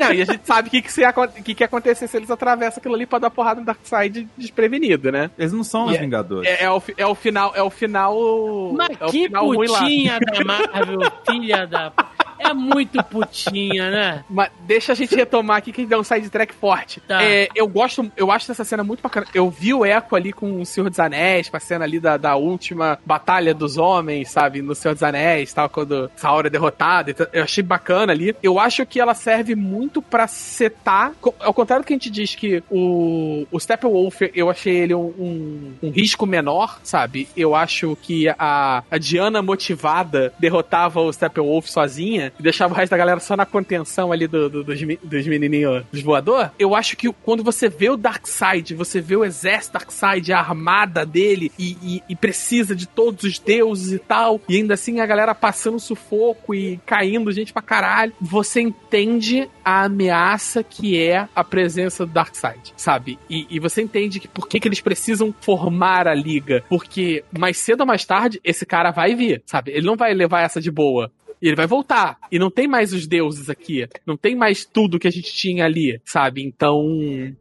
Não, 0.01 0.13
e 0.13 0.23
a 0.23 0.25
gente 0.25 0.41
sabe 0.45 0.67
o 0.69 0.71
que, 0.73 0.83
que, 0.83 0.93
se 0.93 1.01
ia, 1.03 1.13
que, 1.13 1.55
que 1.55 1.63
ia 1.63 1.67
acontecer 1.67 2.09
se 2.09 2.17
eles 2.17 2.31
atravessam 2.31 2.79
aquilo 2.81 2.95
ali 2.97 3.07
pra 3.07 3.21
dar 3.21 3.31
porrada 3.31 3.61
no 3.61 3.67
Darkseid 3.67 4.27
desprevenido, 4.37 5.13
né? 5.13 5.31
Eles 5.39 5.53
não 5.53 5.63
são 5.63 5.87
os 5.87 5.95
é- 5.95 5.99
Vingadores. 5.99 6.51
É, 6.51 6.65
é 6.65 6.71
o, 6.71 6.81
fi- 6.81 6.95
é 6.97 7.07
o 7.11 7.15
final. 7.15 7.53
É 7.55 7.63
o 7.63 7.71
final. 7.71 8.73
Mas 8.75 8.91
é 9.01 9.05
o 9.05 9.11
que 9.11 9.25
final 9.25 9.47
ruim 9.47 9.69
lá. 9.69 9.79
putinha 9.81 10.19
da 10.21 10.45
Marvel, 10.45 11.13
filha 11.29 11.67
da... 11.67 11.93
É 12.41 12.55
muito 12.55 13.03
putinha, 13.05 13.91
né? 13.91 14.25
Mas 14.29 14.51
deixa 14.63 14.93
a 14.93 14.95
gente 14.95 15.15
retomar 15.15 15.59
aqui 15.59 15.73
que 15.73 15.85
deu 15.85 16.01
um 16.01 16.05
side 16.05 16.29
track 16.31 16.55
forte. 16.55 17.01
Tá. 17.01 17.23
É, 17.23 17.49
eu 17.55 17.69
gosto, 17.69 18.11
eu 18.17 18.31
acho 18.31 18.51
essa 18.51 18.65
cena 18.65 18.83
muito 18.83 19.03
bacana. 19.03 19.27
Eu 19.35 19.51
vi 19.51 19.75
o 19.75 19.85
Echo 19.85 20.17
ali 20.17 20.33
com 20.33 20.61
o 20.61 20.67
Senhor 20.67 20.89
dos 20.89 20.99
Anéis, 20.99 21.49
com 21.49 21.57
a 21.57 21.61
cena 21.61 21.85
ali 21.85 22.01
da, 22.01 22.17
da 22.17 22.37
última 22.37 22.99
batalha 23.05 23.55
dos 23.55 23.77
homens, 23.77 24.31
sabe? 24.31 24.63
No 24.63 24.75
Senhor 24.75 24.95
dos 24.95 25.03
Anéis, 25.03 25.53
tal, 25.53 25.69
quando 25.69 26.11
Sauron 26.17 26.47
é 26.47 26.51
derrotada. 26.51 27.11
então, 27.11 27.27
Eu 27.33 27.45
achei 27.45 27.63
bacana 27.63 28.13
ali. 28.13 28.35
Eu 28.43 28.59
acho 28.59 28.85
que 28.87 29.01
ela 29.01 29.15
serve 29.15 29.55
muito 29.55 30.01
pra 30.01 30.27
setar. 30.27 31.13
Ao 31.41 31.53
contrário 31.53 31.85
do 31.85 31.87
que 31.87 31.93
a 31.93 31.97
gente 31.97 32.11
diz 32.11 32.35
que 32.35 32.63
o, 32.71 33.47
o 33.51 33.61
Steppenwolf, 33.61 34.23
eu 34.35 34.49
achei 34.49 34.77
ele 34.77 34.95
um, 34.95 35.13
um, 35.19 35.73
um 35.83 35.91
risco 35.91 36.27
menor, 36.27 36.81
sabe? 36.83 37.29
Eu 37.37 37.55
acho 37.55 37.97
que 38.03 38.29
a, 38.39 38.83
a 38.91 38.99
Diana 38.99 39.43
motivada 39.43 40.33
derrotava 40.39 41.01
o 41.01 41.13
Steppenwolf 41.13 41.67
sozinha 41.67 42.30
e 42.39 42.43
deixava 42.43 42.73
o 42.73 42.77
resto 42.77 42.91
da 42.91 42.97
galera 42.97 43.21
só 43.21 43.37
na 43.37 43.47
contenção 43.47 44.13
ali 44.13 44.27
do, 44.27 44.49
do- 44.49 44.65
dos, 44.65 44.81
dos 45.03 45.27
menininhos 45.27 45.85
dos 45.93 46.03
voador. 46.03 46.51
Eu 46.59 46.75
acho 46.75 46.97
que 46.97 47.13
quando 47.13 47.43
você 47.43 47.69
vê 47.69 47.89
o 47.91 47.97
Darkseid, 47.97 48.75
você 48.75 49.01
vê 49.01 49.17
o 49.17 49.25
exército 49.25 49.75
Darkseid, 49.75 50.33
a 50.33 50.39
armada 50.39 51.05
dele 51.07 51.51
e, 51.59 51.77
e- 51.83 52.03
e 52.09 52.17
precisa 52.17 52.75
de 52.75 52.87
todos 52.87 53.25
os 53.25 53.39
deuses 53.39 53.93
e 53.93 53.99
tal, 53.99 54.41
e 54.49 54.57
ainda 54.57 54.75
assim 54.75 55.01
a 55.01 55.07
galera 55.07 55.35
passando 55.35 55.79
sufoco 55.81 56.55
e 56.55 56.79
caindo 56.87 57.31
gente 57.33 57.53
pra 57.53 57.63
caralho, 57.63 58.13
você 58.21 58.61
entende 58.61 59.49
a 59.65 59.85
ameaça 59.85 60.63
que 60.63 60.99
é 61.01 61.29
a 61.35 61.45
presença 61.45 62.05
do 62.07 62.13
Darkseid, 62.13 62.73
sabe? 62.77 63.19
E, 63.29 63.47
e 63.51 63.59
você 63.61 63.83
entende 63.83 64.19
que 64.21 64.29
por 64.29 64.49
que, 64.49 64.59
que 64.61 64.69
eles 64.69 64.81
precisam 64.81 65.35
formar 65.41 66.07
a 66.09 66.15
liga, 66.15 66.65
porque 66.69 67.25
mais 67.37 67.59
cedo 67.59 67.81
ou 67.81 67.87
mais 67.87 68.05
tarde 68.05 68.41
esse 68.45 68.65
cara 68.67 68.91
vai 68.91 69.15
vir, 69.15 69.43
sabe? 69.47 69.71
Ele 69.73 69.87
não 69.87 69.97
vai 69.97 70.13
levar 70.15 70.41
essa 70.43 70.61
de 70.61 70.71
boa. 70.71 71.11
E 71.41 71.49
ele 71.49 71.57
vai 71.57 71.67
voltar. 71.67 72.19
E 72.31 72.39
não 72.39 72.51
tem 72.51 72.69
mais 72.69 72.93
os 72.93 73.07
deuses 73.07 73.49
aqui. 73.49 73.89
Não 74.07 74.17
tem 74.17 74.35
mais 74.37 74.65
tudo 74.65 74.99
que 74.99 75.09
a 75.09 75.11
gente 75.11 75.33
tinha 75.33 75.65
ali, 75.65 76.01
sabe? 76.05 76.43
Então, 76.43 76.87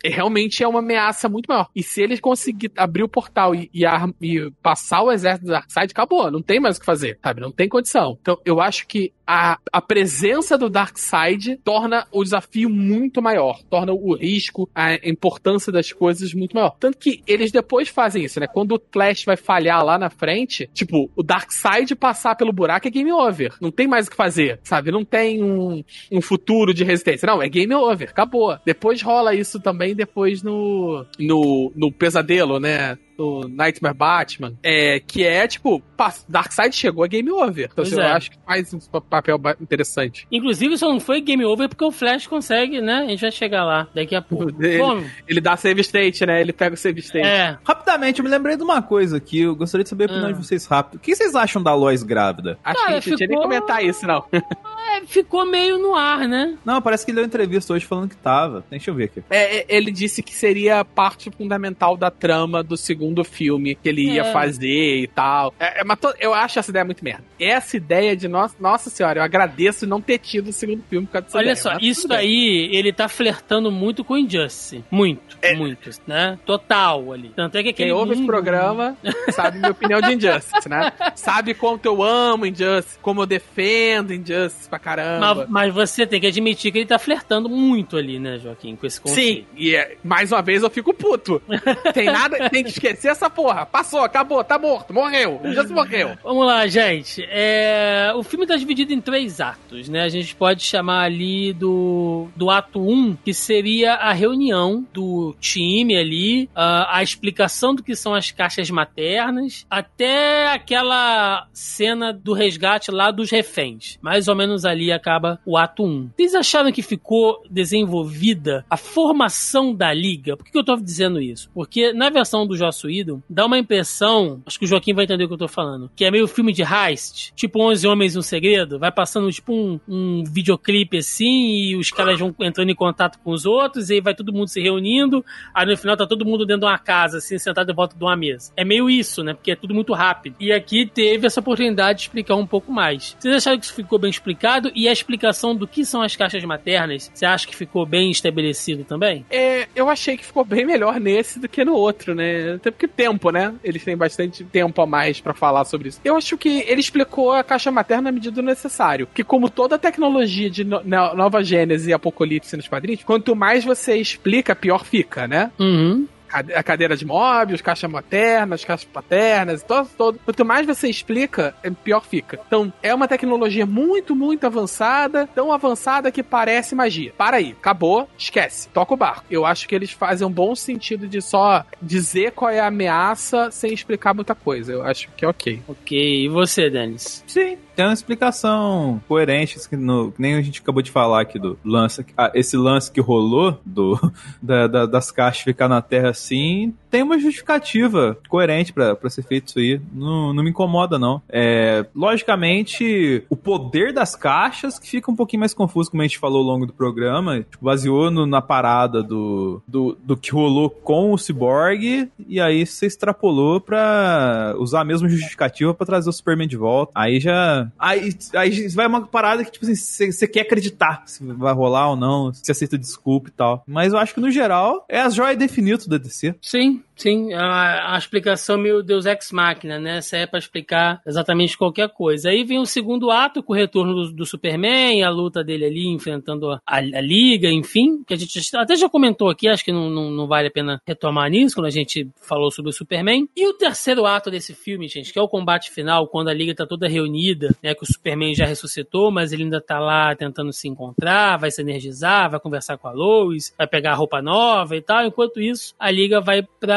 é, 0.04 0.10
realmente 0.10 0.64
é 0.64 0.68
uma 0.68 0.80
ameaça 0.80 1.28
muito 1.28 1.48
maior. 1.48 1.68
E 1.76 1.84
se 1.84 2.02
ele 2.02 2.18
conseguir 2.18 2.72
abrir 2.78 3.04
o 3.04 3.10
portal 3.10 3.54
e, 3.54 3.70
e 3.74 3.86
ar- 3.86 4.14
e 4.22 4.50
passar 4.62 5.04
o 5.04 5.12
exército 5.12 5.46
do 5.48 5.52
Darkseid, 5.52 5.92
acabou. 5.92 6.32
Não 6.32 6.42
tem 6.42 6.60
mais 6.60 6.78
o 6.78 6.80
que 6.80 6.86
fazer, 6.86 7.20
sabe? 7.22 7.42
Não 7.42 7.52
tem 7.52 7.68
condição. 7.68 8.18
Então, 8.22 8.38
eu 8.46 8.62
acho 8.62 8.88
que 8.88 9.12
a, 9.28 9.60
a 9.72 9.82
presença 9.82 10.58
do 10.58 10.70
Darkseid 10.70 11.58
torna 11.64 12.08
o 12.12 12.24
desafio 12.24 12.70
muito 12.70 13.22
maior. 13.22 13.62
Torna 13.70 13.94
o 13.94 14.16
risco, 14.16 14.70
a 14.74 14.96
importância 15.08 15.72
das 15.72 15.92
coisas 15.92 16.34
muito 16.34 16.56
maior. 16.56 16.76
Tanto 16.80 16.98
que 16.98 17.22
eles 17.28 17.52
depois 17.52 17.90
fazem 17.90 18.24
isso, 18.24 18.40
né? 18.40 18.48
Quando 18.48 18.74
o 18.76 18.82
Flash 18.92 19.26
vai 19.26 19.38
falhar 19.38 19.84
lá 19.84 19.98
na 20.00 20.10
frente, 20.10 20.70
tipo, 20.74 21.12
o 21.16 21.22
Darkseid 21.22 21.96
passar 21.96 22.36
pelo 22.36 22.54
buraco 22.54 22.88
é 22.88 22.92
game 22.92 23.12
over. 23.12 23.54
Não 23.62 23.72
tem 23.72 23.88
mais 23.90 24.08
o 24.08 24.12
que 24.12 24.16
fazer, 24.16 24.60
sabe? 24.64 24.92
Não 24.92 25.04
tem 25.04 25.44
um, 25.44 25.84
um 26.12 26.22
futuro 26.22 26.74
de 26.74 26.84
resistência. 26.84 27.28
Não, 27.28 27.42
é 27.42 27.50
game 27.50 27.74
over. 27.74 28.10
Acabou. 28.10 28.58
Depois 28.66 29.02
rola 29.02 29.36
isso 29.36 29.60
também 29.60 29.96
depois 29.96 30.42
no, 30.44 31.06
no, 31.20 31.72
no 31.76 31.92
pesadelo, 31.92 32.60
né? 32.60 32.98
Do 33.20 33.50
Nightmare 33.50 33.94
Batman, 33.94 34.54
é, 34.64 35.02
que 35.02 35.26
é 35.26 35.46
tipo, 35.46 35.84
Darkseid 36.30 36.74
chegou 36.74 37.04
a 37.04 37.08
game 37.08 37.30
over. 37.30 37.66
Então 37.66 37.84
Pois 37.84 37.92
eu 37.92 38.00
é. 38.02 38.12
acho 38.14 38.32
que 38.32 38.38
faz 38.46 38.74
um 38.74 38.80
papel 39.02 39.38
interessante. 39.60 40.26
Inclusive, 40.32 40.78
só 40.78 40.88
não 40.88 41.02
foi 41.02 41.20
game 41.20 41.44
over 41.44 41.68
porque 41.68 41.84
o 41.84 41.92
Flash 41.92 42.28
consegue, 42.28 42.80
né? 42.80 43.04
A 43.06 43.08
gente 43.10 43.20
vai 43.22 43.32
chegar 43.32 43.66
lá 43.66 43.88
daqui 43.94 44.16
a 44.16 44.22
pouco. 44.22 44.50
Ele- 44.64 44.78
Bom, 44.78 45.04
Ele 45.28 45.42
dá 45.42 45.58
save 45.58 45.82
state, 45.82 46.26
né? 46.26 46.40
Ele 46.40 46.54
pega 46.54 46.76
o 46.76 46.78
save 46.78 47.02
state. 47.02 47.28
é. 47.28 47.58
Rapidamente, 47.64 48.20
eu 48.20 48.24
me 48.24 48.32
lembrei 48.32 48.56
de 48.56 48.64
uma 48.64 48.82
coisa 48.82 49.18
aqui. 49.18 49.42
Eu 49.42 49.56
gostaria 49.56 49.84
de 49.84 49.90
saber 49.90 50.06
a 50.06 50.08
opinião 50.08 50.30
Ah. 50.30 50.32
de 50.32 50.38
vocês 50.38 50.66
rápido. 50.66 50.96
O 50.96 51.00
que 51.00 51.14
vocês 51.14 51.36
acham 51.36 51.62
da 51.62 51.74
Lois 51.76 52.04
grávida? 52.04 52.58
Acho 52.64 52.78
Cara, 52.80 52.88
que 52.88 52.94
a 52.94 53.00
gente 53.02 53.10
não 53.10 53.18
tinha 53.18 53.28
nem 53.28 53.38
ficou- 53.38 53.50
comentar 53.52 53.84
isso, 53.84 54.08
não. 54.08 54.24
É, 55.02 55.06
ficou 55.06 55.46
meio 55.46 55.78
no 55.78 55.96
ar, 55.96 56.28
né? 56.28 56.58
Não, 56.66 56.82
parece 56.82 57.06
que 57.06 57.12
ele 57.12 57.18
deu 57.18 57.26
entrevista 57.26 57.74
hoje 57.74 57.86
falando 57.86 58.10
que 58.10 58.18
tava. 58.18 58.64
Deixa 58.70 58.90
eu 58.92 58.96
ver 58.96 59.06
aqui. 59.06 59.24
É, 59.30 59.60
é, 59.60 59.66
ele 59.70 59.92
disse 59.92 60.22
que 60.24 60.34
seria 60.34 60.84
parte 60.84 61.30
fundamental 61.32 61.96
da 61.98 62.10
trama 62.12 62.64
do 62.64 62.76
segundo 62.78 63.24
filme 63.24 63.76
que 63.76 63.88
ele 63.90 64.04
ia 64.14 64.22
É. 64.22 64.32
fazer 64.34 64.98
e 65.02 65.08
tal. 65.08 65.54
É, 65.60 65.82
é, 65.82 65.84
mas 65.84 66.00
to- 66.00 66.14
eu 66.20 66.34
acho 66.34 66.60
essa 66.60 66.72
ideia 66.72 66.86
muito 66.86 67.04
merda. 67.04 67.24
Essa 67.40 67.78
ideia 67.78 68.16
de 68.16 68.28
nossa, 68.28 68.56
nossa 68.60 68.90
senhora, 68.90 69.20
eu 69.20 69.24
agradeço 69.24 69.88
não 69.88 70.02
ter 70.02 70.18
tido 70.20 70.50
o 70.50 70.54
segundo 70.54 70.84
filme 70.90 71.08
por 71.08 71.14
causa 71.14 71.26
dessa 71.28 71.38
Olha 71.38 71.44
ideia, 71.46 71.56
só, 71.56 71.78
isso 71.82 72.02
tudo 72.04 72.12
bem. 72.12 72.20
aí, 72.20 72.70
ele 72.76 72.92
tá 72.94 73.08
flertando 73.08 73.72
muito 73.72 74.04
com 74.04 74.18
Injustice. 74.18 74.84
Muito, 74.92 75.38
É. 75.42 75.56
muito, 75.56 75.90
né? 76.08 76.38
Total 76.46 77.12
ali. 77.14 77.32
Tanto 77.36 77.58
é 77.58 77.64
que 77.64 77.70
aquele 77.70 77.90
Quem 77.90 77.98
ouve 77.98 78.12
esse 78.12 78.22
mundo- 78.22 78.28
programa 78.32 78.98
sabe 79.32 79.58
minha 79.60 79.72
opinião 79.72 80.02
de 80.02 80.14
Injustice, 80.14 80.68
né? 80.68 80.92
Sabe 81.16 81.54
quanto 81.54 81.86
eu 81.86 82.02
amo 82.04 82.46
Injustice, 82.46 82.98
como 83.02 83.22
eu 83.22 83.26
defendo 83.26 84.14
Injustice 84.14 84.68
pra 84.70 84.80
caramba. 84.96 85.36
Mas, 85.36 85.50
mas 85.50 85.74
você 85.74 86.06
tem 86.06 86.20
que 86.20 86.28
admitir 86.28 86.72
que 86.72 86.80
ele 86.80 86.86
tá 86.86 86.98
flertando 87.00 87.50
muito 87.50 87.98
ali, 87.98 88.20
né, 88.20 88.38
Joaquim, 88.40 88.76
com 88.76 88.86
esse 88.86 89.00
conceito. 89.00 89.40
Sim, 89.42 89.46
e 89.56 89.76
é, 89.76 89.98
mais 90.04 90.32
uma 90.32 90.42
vez 90.42 90.64
eu 90.64 90.70
fico 90.70 90.94
puto. 90.94 91.42
Tem 91.94 92.06
nada, 92.06 92.50
tem 92.50 92.64
que 92.64 92.70
esquecer 92.70 93.10
essa 93.10 93.30
porra. 93.30 93.66
Passou, 93.66 94.02
acabou, 94.02 94.44
tá 94.44 94.58
morto, 94.58 94.94
morreu. 94.94 95.42
Injustice 95.44 95.74
morreu. 95.74 96.18
Vamos 96.24 96.46
lá, 96.46 96.66
gente. 96.68 97.26
É, 97.30 98.12
O 98.16 98.24
filme 98.24 98.46
tá 98.46 98.56
dividido 98.56 98.94
em 98.94 99.02
três 99.02 99.40
atos, 99.40 99.90
né? 99.90 100.04
A 100.04 100.10
gente 100.10 100.36
pode 100.36 100.64
chamar 100.64 101.04
ali 101.04 101.54
do, 101.54 102.28
do 102.36 102.50
ato 102.50 102.80
1, 102.80 103.18
que 103.24 103.34
seria 103.34 103.96
a 103.96 104.14
reunião 104.14 104.86
do 104.94 105.36
time 105.40 105.98
ali, 105.98 106.50
a, 106.56 106.98
a 106.98 107.04
explicação 107.04 107.76
do 107.76 107.84
que 107.84 107.96
são 107.96 108.14
as 108.14 108.32
caixas 108.32 108.70
maternas, 108.70 109.66
até 109.70 110.52
aquela 110.52 111.48
cena 111.54 112.14
do 112.14 112.34
resgate 112.34 112.92
lá 112.92 113.12
dos 113.12 113.30
reféns. 113.30 113.98
Mais 114.02 114.28
ou 114.28 114.36
menos 114.36 114.66
ali 114.66 114.79
acaba 114.92 115.40
o 115.46 115.58
ato 115.58 115.84
1. 115.84 116.12
Vocês 116.16 116.36
acharam 116.36 116.72
que 116.72 116.82
ficou 116.82 117.44
desenvolvida 117.50 118.66
a 118.70 118.78
formação 118.78 119.74
da 119.74 119.94
liga? 119.94 120.36
Por 120.38 120.46
que 120.46 120.52
que 120.52 120.58
eu 120.58 120.64
tô 120.64 120.76
dizendo 120.76 121.22
isso? 121.22 121.50
Porque 121.54 121.94
na 121.94 122.10
versão 122.10 122.46
do 122.46 122.56
Joss 122.56 122.86
Whedon, 122.86 123.22
dá 123.30 123.46
uma 123.46 123.58
impressão, 123.58 124.42
acho 124.46 124.58
que 124.58 124.66
o 124.66 124.68
Joaquim 124.68 124.94
vai 124.94 125.06
entender 125.06 125.26
o 125.26 125.28
que 125.28 125.34
eu 125.34 125.40
tô 125.40 125.48
falando, 125.48 125.92
que 125.96 126.06
é 126.06 126.12
meio 126.12 126.28
filme 126.28 126.54
de 126.54 126.64
heist, 126.64 127.34
tipo 127.36 127.62
11 127.62 127.88
Homens 127.88 128.16
e 128.16 128.20
um 128.20 128.22
Segredo, 128.22 128.80
vai 128.80 128.92
passando 128.92 129.32
tipo 129.32 129.54
um, 129.54 129.80
um 129.88 130.24
videoclipe 130.24 130.98
assim, 130.98 131.50
e 131.50 131.76
os 131.76 131.92
caras 131.92 132.20
vão 132.20 132.34
entrando 132.42 132.70
em 132.70 132.76
contato 132.76 133.20
com 133.24 133.32
os 133.32 133.46
outros, 133.46 133.90
e 133.90 133.96
aí 133.96 134.02
vai 134.02 134.14
todo 134.14 134.34
mundo 134.34 134.48
se 134.48 134.62
reunindo, 134.62 135.24
aí 135.54 135.66
no 135.66 135.78
final 135.78 135.98
tá 135.98 136.06
todo 136.06 136.26
mundo 136.26 136.46
dentro 136.46 136.62
de 136.62 136.66
uma 136.68 136.78
casa, 136.78 137.18
assim, 137.18 137.38
sentado 137.38 137.72
em 137.72 137.76
volta 137.76 137.96
de 137.96 138.04
uma 138.04 138.16
mesa. 138.16 138.52
É 138.56 138.64
meio 138.64 138.90
isso, 138.90 139.24
né? 139.24 139.34
Porque 139.34 139.52
é 139.52 139.56
tudo 139.56 139.74
muito 139.74 139.94
rápido. 139.94 140.36
E 140.40 140.52
aqui 140.52 140.86
teve 140.86 141.28
essa 141.28 141.40
oportunidade 141.40 142.00
de 142.00 142.04
explicar 142.04 142.36
um 142.36 142.46
pouco 142.46 142.72
mais. 142.72 143.16
Vocês 143.20 143.36
acharam 143.36 143.58
que 143.58 143.66
isso 143.66 143.74
ficou 143.74 144.00
bem 144.00 144.10
explicado? 144.10 144.59
E 144.76 144.88
a 144.88 144.92
explicação 144.92 145.56
do 145.56 145.68
que 145.68 145.86
são 145.86 146.02
as 146.02 146.16
caixas 146.16 146.44
maternas, 146.44 147.10
você 147.14 147.26
acha 147.26 147.48
que 147.48 147.56
ficou 147.56 147.86
bem 147.86 148.12
estabelecido 148.12 148.84
também? 148.84 149.26
É, 149.30 149.68
eu 149.76 149.90
achei 149.90 150.18
que 150.18 150.26
ficou 150.26 150.44
bem 150.44 150.66
melhor 150.66 151.00
nesse 151.00 151.40
do 151.40 151.48
que 151.48 151.64
no 151.64 151.74
outro, 151.74 152.14
né? 152.14 152.54
Até 152.56 152.72
porque 152.72 152.88
tempo, 152.88 153.30
né? 153.32 153.54
Eles 153.64 153.84
têm 153.84 153.96
bastante 153.96 154.44
tempo 154.44 154.82
a 154.82 154.86
mais 154.86 155.20
pra 155.22 155.34
falar 155.34 155.64
sobre 155.66 155.90
isso. 155.90 156.02
Eu 156.04 156.16
acho 156.18 156.38
que 156.38 156.64
ele 156.68 156.82
explicou 156.82 157.32
a 157.32 157.44
caixa 157.44 157.72
materna 157.72 158.04
na 158.04 158.12
medida 158.12 158.36
do 158.36 158.42
necessário. 158.42 159.08
Que 159.14 159.24
como 159.24 159.50
toda 159.50 159.78
tecnologia 159.78 160.50
de 160.50 160.64
no- 160.64 160.84
nova 160.84 161.44
gênese 161.44 161.90
e 161.90 161.94
apocalipse 161.94 162.56
nos 162.58 162.68
quadrinhos, 162.68 163.04
quanto 163.04 163.36
mais 163.36 163.64
você 163.64 163.96
explica, 163.96 164.56
pior 164.56 164.84
fica, 164.84 165.28
né? 165.28 165.52
Uhum. 165.60 166.08
A 166.32 166.64
cadeira 166.64 166.96
de 166.96 167.06
móveis, 167.06 167.62
caixa 167.62 167.88
materna, 167.88 168.56
as 168.56 168.64
caixas 168.64 168.88
paternas, 168.92 169.64
todo, 169.64 169.90
todo. 169.98 170.20
Quanto 170.24 170.46
mais 170.46 170.66
você 170.66 170.90
explica, 170.90 171.56
é, 171.64 171.70
pior 171.70 172.04
fica. 172.06 172.40
Então, 172.48 172.72
é 172.82 172.94
uma 172.94 173.08
tecnologia 173.08 173.66
muito, 173.66 174.16
muito 174.16 174.46
avançada, 174.46 175.28
tão 175.34 175.52
avançada 175.52 176.12
que 176.12 176.24
parece 176.24 176.76
magia. 176.76 177.14
Para 177.18 177.38
aí, 177.38 177.56
acabou, 177.58 178.10
esquece, 178.18 178.70
toca 178.70 178.94
o 178.94 178.98
barco. 178.98 179.26
Eu 179.30 179.46
acho 179.46 179.68
que 179.68 179.76
eles 179.76 179.92
fazem 179.92 180.28
um 180.28 180.32
bom 180.32 180.56
sentido 180.56 181.08
de 181.08 181.22
só 181.22 181.66
dizer 181.82 182.32
qual 182.32 182.52
é 182.52 182.60
a 182.60 182.68
ameaça 182.68 183.52
sem 183.52 183.74
explicar 183.74 184.14
muita 184.14 184.36
coisa. 184.36 184.72
Eu 184.72 184.84
acho 184.84 185.10
que 185.16 185.26
é 185.26 185.28
ok. 185.28 185.62
Ok, 185.68 186.26
e 186.26 186.28
você, 186.30 186.70
Denis? 186.70 187.24
Sim, 187.28 187.58
tem 187.80 187.86
uma 187.86 187.94
explicação 187.94 189.02
coerente, 189.08 189.58
que, 189.70 189.78
no- 189.78 190.12
que 190.12 190.22
nem 190.22 190.36
a 190.36 190.42
gente 190.42 190.60
acabou 190.60 190.82
de 190.82 190.92
falar 190.92 191.22
aqui 191.22 191.40
do 191.40 191.58
lance. 191.64 192.06
ah, 192.18 192.30
esse 192.36 192.58
lance 192.58 192.92
que 192.92 193.00
rolou 193.00 193.58
do, 193.66 193.98
da- 194.44 194.68
da- 194.68 194.86
das 194.86 195.12
caixas 195.12 195.44
ficar 195.44 195.70
na 195.70 195.82
Terra 195.82 196.10
assim, 196.10 196.74
tem 196.90 197.04
uma 197.04 197.20
justificativa 197.20 198.18
coerente 198.28 198.74
pra 198.74 198.98
ser 199.10 199.24
feito 199.24 199.48
isso 199.48 199.60
aí. 199.60 199.82
Não, 199.94 200.34
não 200.34 200.44
me 200.44 200.50
incomoda, 200.50 200.98
não. 201.00 201.22
É, 201.30 201.86
logicamente, 201.96 203.24
o 203.30 203.36
poder 203.36 203.94
das 203.94 204.16
caixas 204.16 204.80
que 204.80 204.88
fica 204.90 205.12
um 205.12 205.16
pouquinho 205.16 205.40
mais 205.42 205.54
confuso, 205.54 205.90
como 205.92 206.02
a 206.02 206.06
gente 206.06 206.18
falou 206.20 206.40
ao 206.40 206.46
longo 206.48 206.66
do 206.66 206.74
programa. 206.74 207.40
Tipo, 207.42 207.66
baseou 207.66 208.10
no- 208.12 208.26
na 208.26 208.42
parada 208.42 209.02
do, 209.04 209.62
do, 209.68 209.98
do 210.04 210.16
que 210.18 210.32
rolou 210.32 210.70
com 210.70 211.14
o 211.14 211.18
Cyborg, 211.18 212.10
e 212.28 212.40
aí 212.40 212.66
você 212.66 212.86
extrapolou 212.86 213.60
pra 213.62 214.56
usar 214.58 214.82
a 214.82 214.86
mesma 214.86 215.08
justificativa 215.10 215.74
pra 215.74 215.86
trazer 215.86 216.10
o 216.10 216.14
Superman 216.14 216.48
de 216.48 216.58
volta. 216.58 216.92
Aí 216.96 217.20
já. 217.20 217.72
Aí, 217.78 218.10
aí 218.36 218.68
vai 218.70 218.88
uma 218.88 219.06
parada 219.06 219.44
que, 219.44 219.52
tipo 219.52 219.66
assim, 219.66 220.12
você 220.12 220.28
quer 220.28 220.42
acreditar 220.42 221.04
se 221.06 221.24
vai 221.26 221.54
rolar 221.54 221.90
ou 221.90 221.96
não, 221.96 222.34
se 222.34 222.52
aceita 222.52 222.78
desculpa 222.78 223.30
e 223.30 223.32
tal. 223.32 223.64
Mas 223.68 223.94
eu 223.94 224.00
acho 224.00 224.14
que 224.14 224.22
no 224.22 224.32
geral 224.32 224.86
é 224.90 225.00
a 225.02 225.10
joia 225.10 225.36
definida 225.36 225.84
da 225.88 225.98
DC. 225.98 226.36
Sim, 226.42 226.79
sim. 226.96 227.34
A, 227.34 227.96
a 227.96 227.98
explicação 227.98 228.58
meio 228.58 228.84
Deus 228.84 229.06
Ex 229.06 229.32
Machina, 229.32 229.80
né? 229.80 229.98
Essa 229.98 230.18
é 230.18 230.28
pra 230.28 230.40
explicar 230.40 231.02
exatamente 231.06 231.58
qualquer 231.58 231.90
coisa. 231.90 232.30
Aí 232.30 232.44
vem 232.44 232.60
o 232.60 232.66
segundo 232.66 233.12
ato, 233.12 233.44
com 233.44 233.54
o 233.54 233.56
retorno 233.56 233.94
do, 233.94 234.12
do 234.12 234.26
Superman, 234.26 235.04
a 235.04 235.10
luta 235.10 235.44
dele 235.44 235.66
ali 235.66 235.88
enfrentando 235.88 236.52
a, 236.52 236.60
a 236.66 237.02
Liga, 237.02 237.50
enfim, 237.50 238.04
que 238.06 238.14
a 238.14 238.18
gente 238.18 238.40
até 238.56 238.76
já 238.76 238.90
comentou 238.90 239.30
aqui, 239.30 239.48
acho 239.48 239.64
que 239.64 239.72
não, 239.72 239.90
não, 239.90 240.12
não 240.12 240.28
vale 240.28 240.48
a 240.48 240.52
pena 240.52 240.82
retomar 240.86 241.30
nisso, 241.30 241.56
quando 241.56 241.68
a 241.68 241.72
gente 241.72 242.10
falou 242.22 242.52
sobre 242.52 242.70
o 242.70 242.74
Superman. 242.74 243.28
E 243.36 243.48
o 243.48 243.54
terceiro 243.54 244.06
ato 244.06 244.30
desse 244.30 244.54
filme, 244.54 244.88
gente, 244.88 245.12
que 245.12 245.20
é 245.20 245.22
o 245.22 245.28
combate 245.28 245.72
final, 245.72 246.08
quando 246.08 246.30
a 246.30 246.34
Liga 246.34 246.56
tá 246.56 246.66
toda 246.66 246.88
reunida, 246.88 247.56
né? 247.64 247.74
Que 247.74 247.84
o 247.84 247.88
Superman 247.88 248.34
já 248.34 248.46
ressuscitou, 248.46 249.12
mas 249.12 249.32
ele 249.32 249.44
ainda 249.44 249.62
tá 249.62 249.80
lá 249.80 250.16
tentando 250.16 250.52
se 250.54 250.68
encontrar, 250.68 251.38
vai 251.38 251.52
se 251.52 251.62
energizar, 251.62 252.30
vai 252.30 252.40
conversar 252.40 252.78
com 252.78 252.88
a 252.88 252.92
Lois, 252.92 253.54
vai 253.58 253.68
pegar 253.68 253.92
a 253.92 253.96
roupa 253.96 254.22
nova 254.22 254.76
e 254.76 254.82
tal. 254.82 255.06
Enquanto 255.06 255.40
isso, 255.40 255.74
a 255.80 255.90
Liga 255.90 256.20
vai 256.22 256.44
pra, 256.44 256.69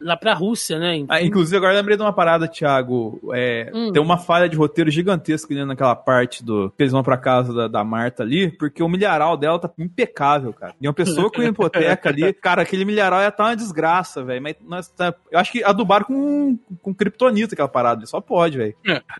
lá 0.00 0.16
pra 0.16 0.34
Rússia, 0.34 0.78
né? 0.78 1.04
Ah, 1.08 1.22
inclusive, 1.22 1.56
agora 1.56 1.72
eu 1.72 1.76
lembrei 1.78 1.96
de 1.96 2.02
uma 2.02 2.12
parada, 2.12 2.46
Thiago. 2.48 3.20
É, 3.34 3.70
Hum. 3.74 3.92
Tem 3.92 4.02
uma 4.02 4.18
falha 4.18 4.48
de 4.48 4.56
roteiro 4.56 4.90
gigantesca 4.90 5.52
ali 5.54 5.64
naquela 5.64 5.94
parte 5.94 6.44
do. 6.44 6.70
que 6.76 6.82
eles 6.82 6.92
vão 6.92 7.02
pra 7.02 7.16
casa 7.16 7.52
da, 7.54 7.68
da 7.68 7.84
Marta 7.84 8.22
ali, 8.22 8.50
porque 8.50 8.82
o 8.82 8.88
milharal 8.88 9.36
dela 9.36 9.58
tá 9.58 9.70
impecável, 9.78 10.52
cara. 10.52 10.74
E 10.80 10.86
uma 10.86 10.94
pessoa 10.94 11.30
com 11.30 11.42
hipoteca 11.42 12.08
ali, 12.08 12.32
cara, 12.34 12.62
aquele 12.62 12.84
milharal 12.84 13.20
ia 13.20 13.30
tá 13.30 13.44
uma 13.44 13.56
desgraça, 13.56 14.22
velho. 14.24 14.42
Mas 14.42 14.56
nós 14.66 14.88
tá- 14.88 15.14
eu 15.30 15.38
acho 15.38 15.52
que 15.52 15.62
adubaram 15.64 16.04
com, 16.06 16.58
com 16.82 16.94
kryptonita 16.94 17.54
aquela 17.54 17.68
parada, 17.68 18.04
só 18.06 18.20
pode, 18.20 18.58
velho. 18.58 18.74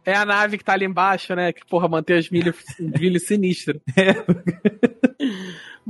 É 0.05 0.15
a 0.15 0.25
nave 0.25 0.59
que 0.59 0.65
tá 0.65 0.73
ali 0.73 0.85
embaixo, 0.85 1.35
né? 1.35 1.53
Que, 1.53 1.65
porra, 1.67 1.89
mantém 1.89 2.19
os 2.19 2.31
milhos, 2.31 2.57
milhos 2.79 3.27
sinistros. 3.27 3.81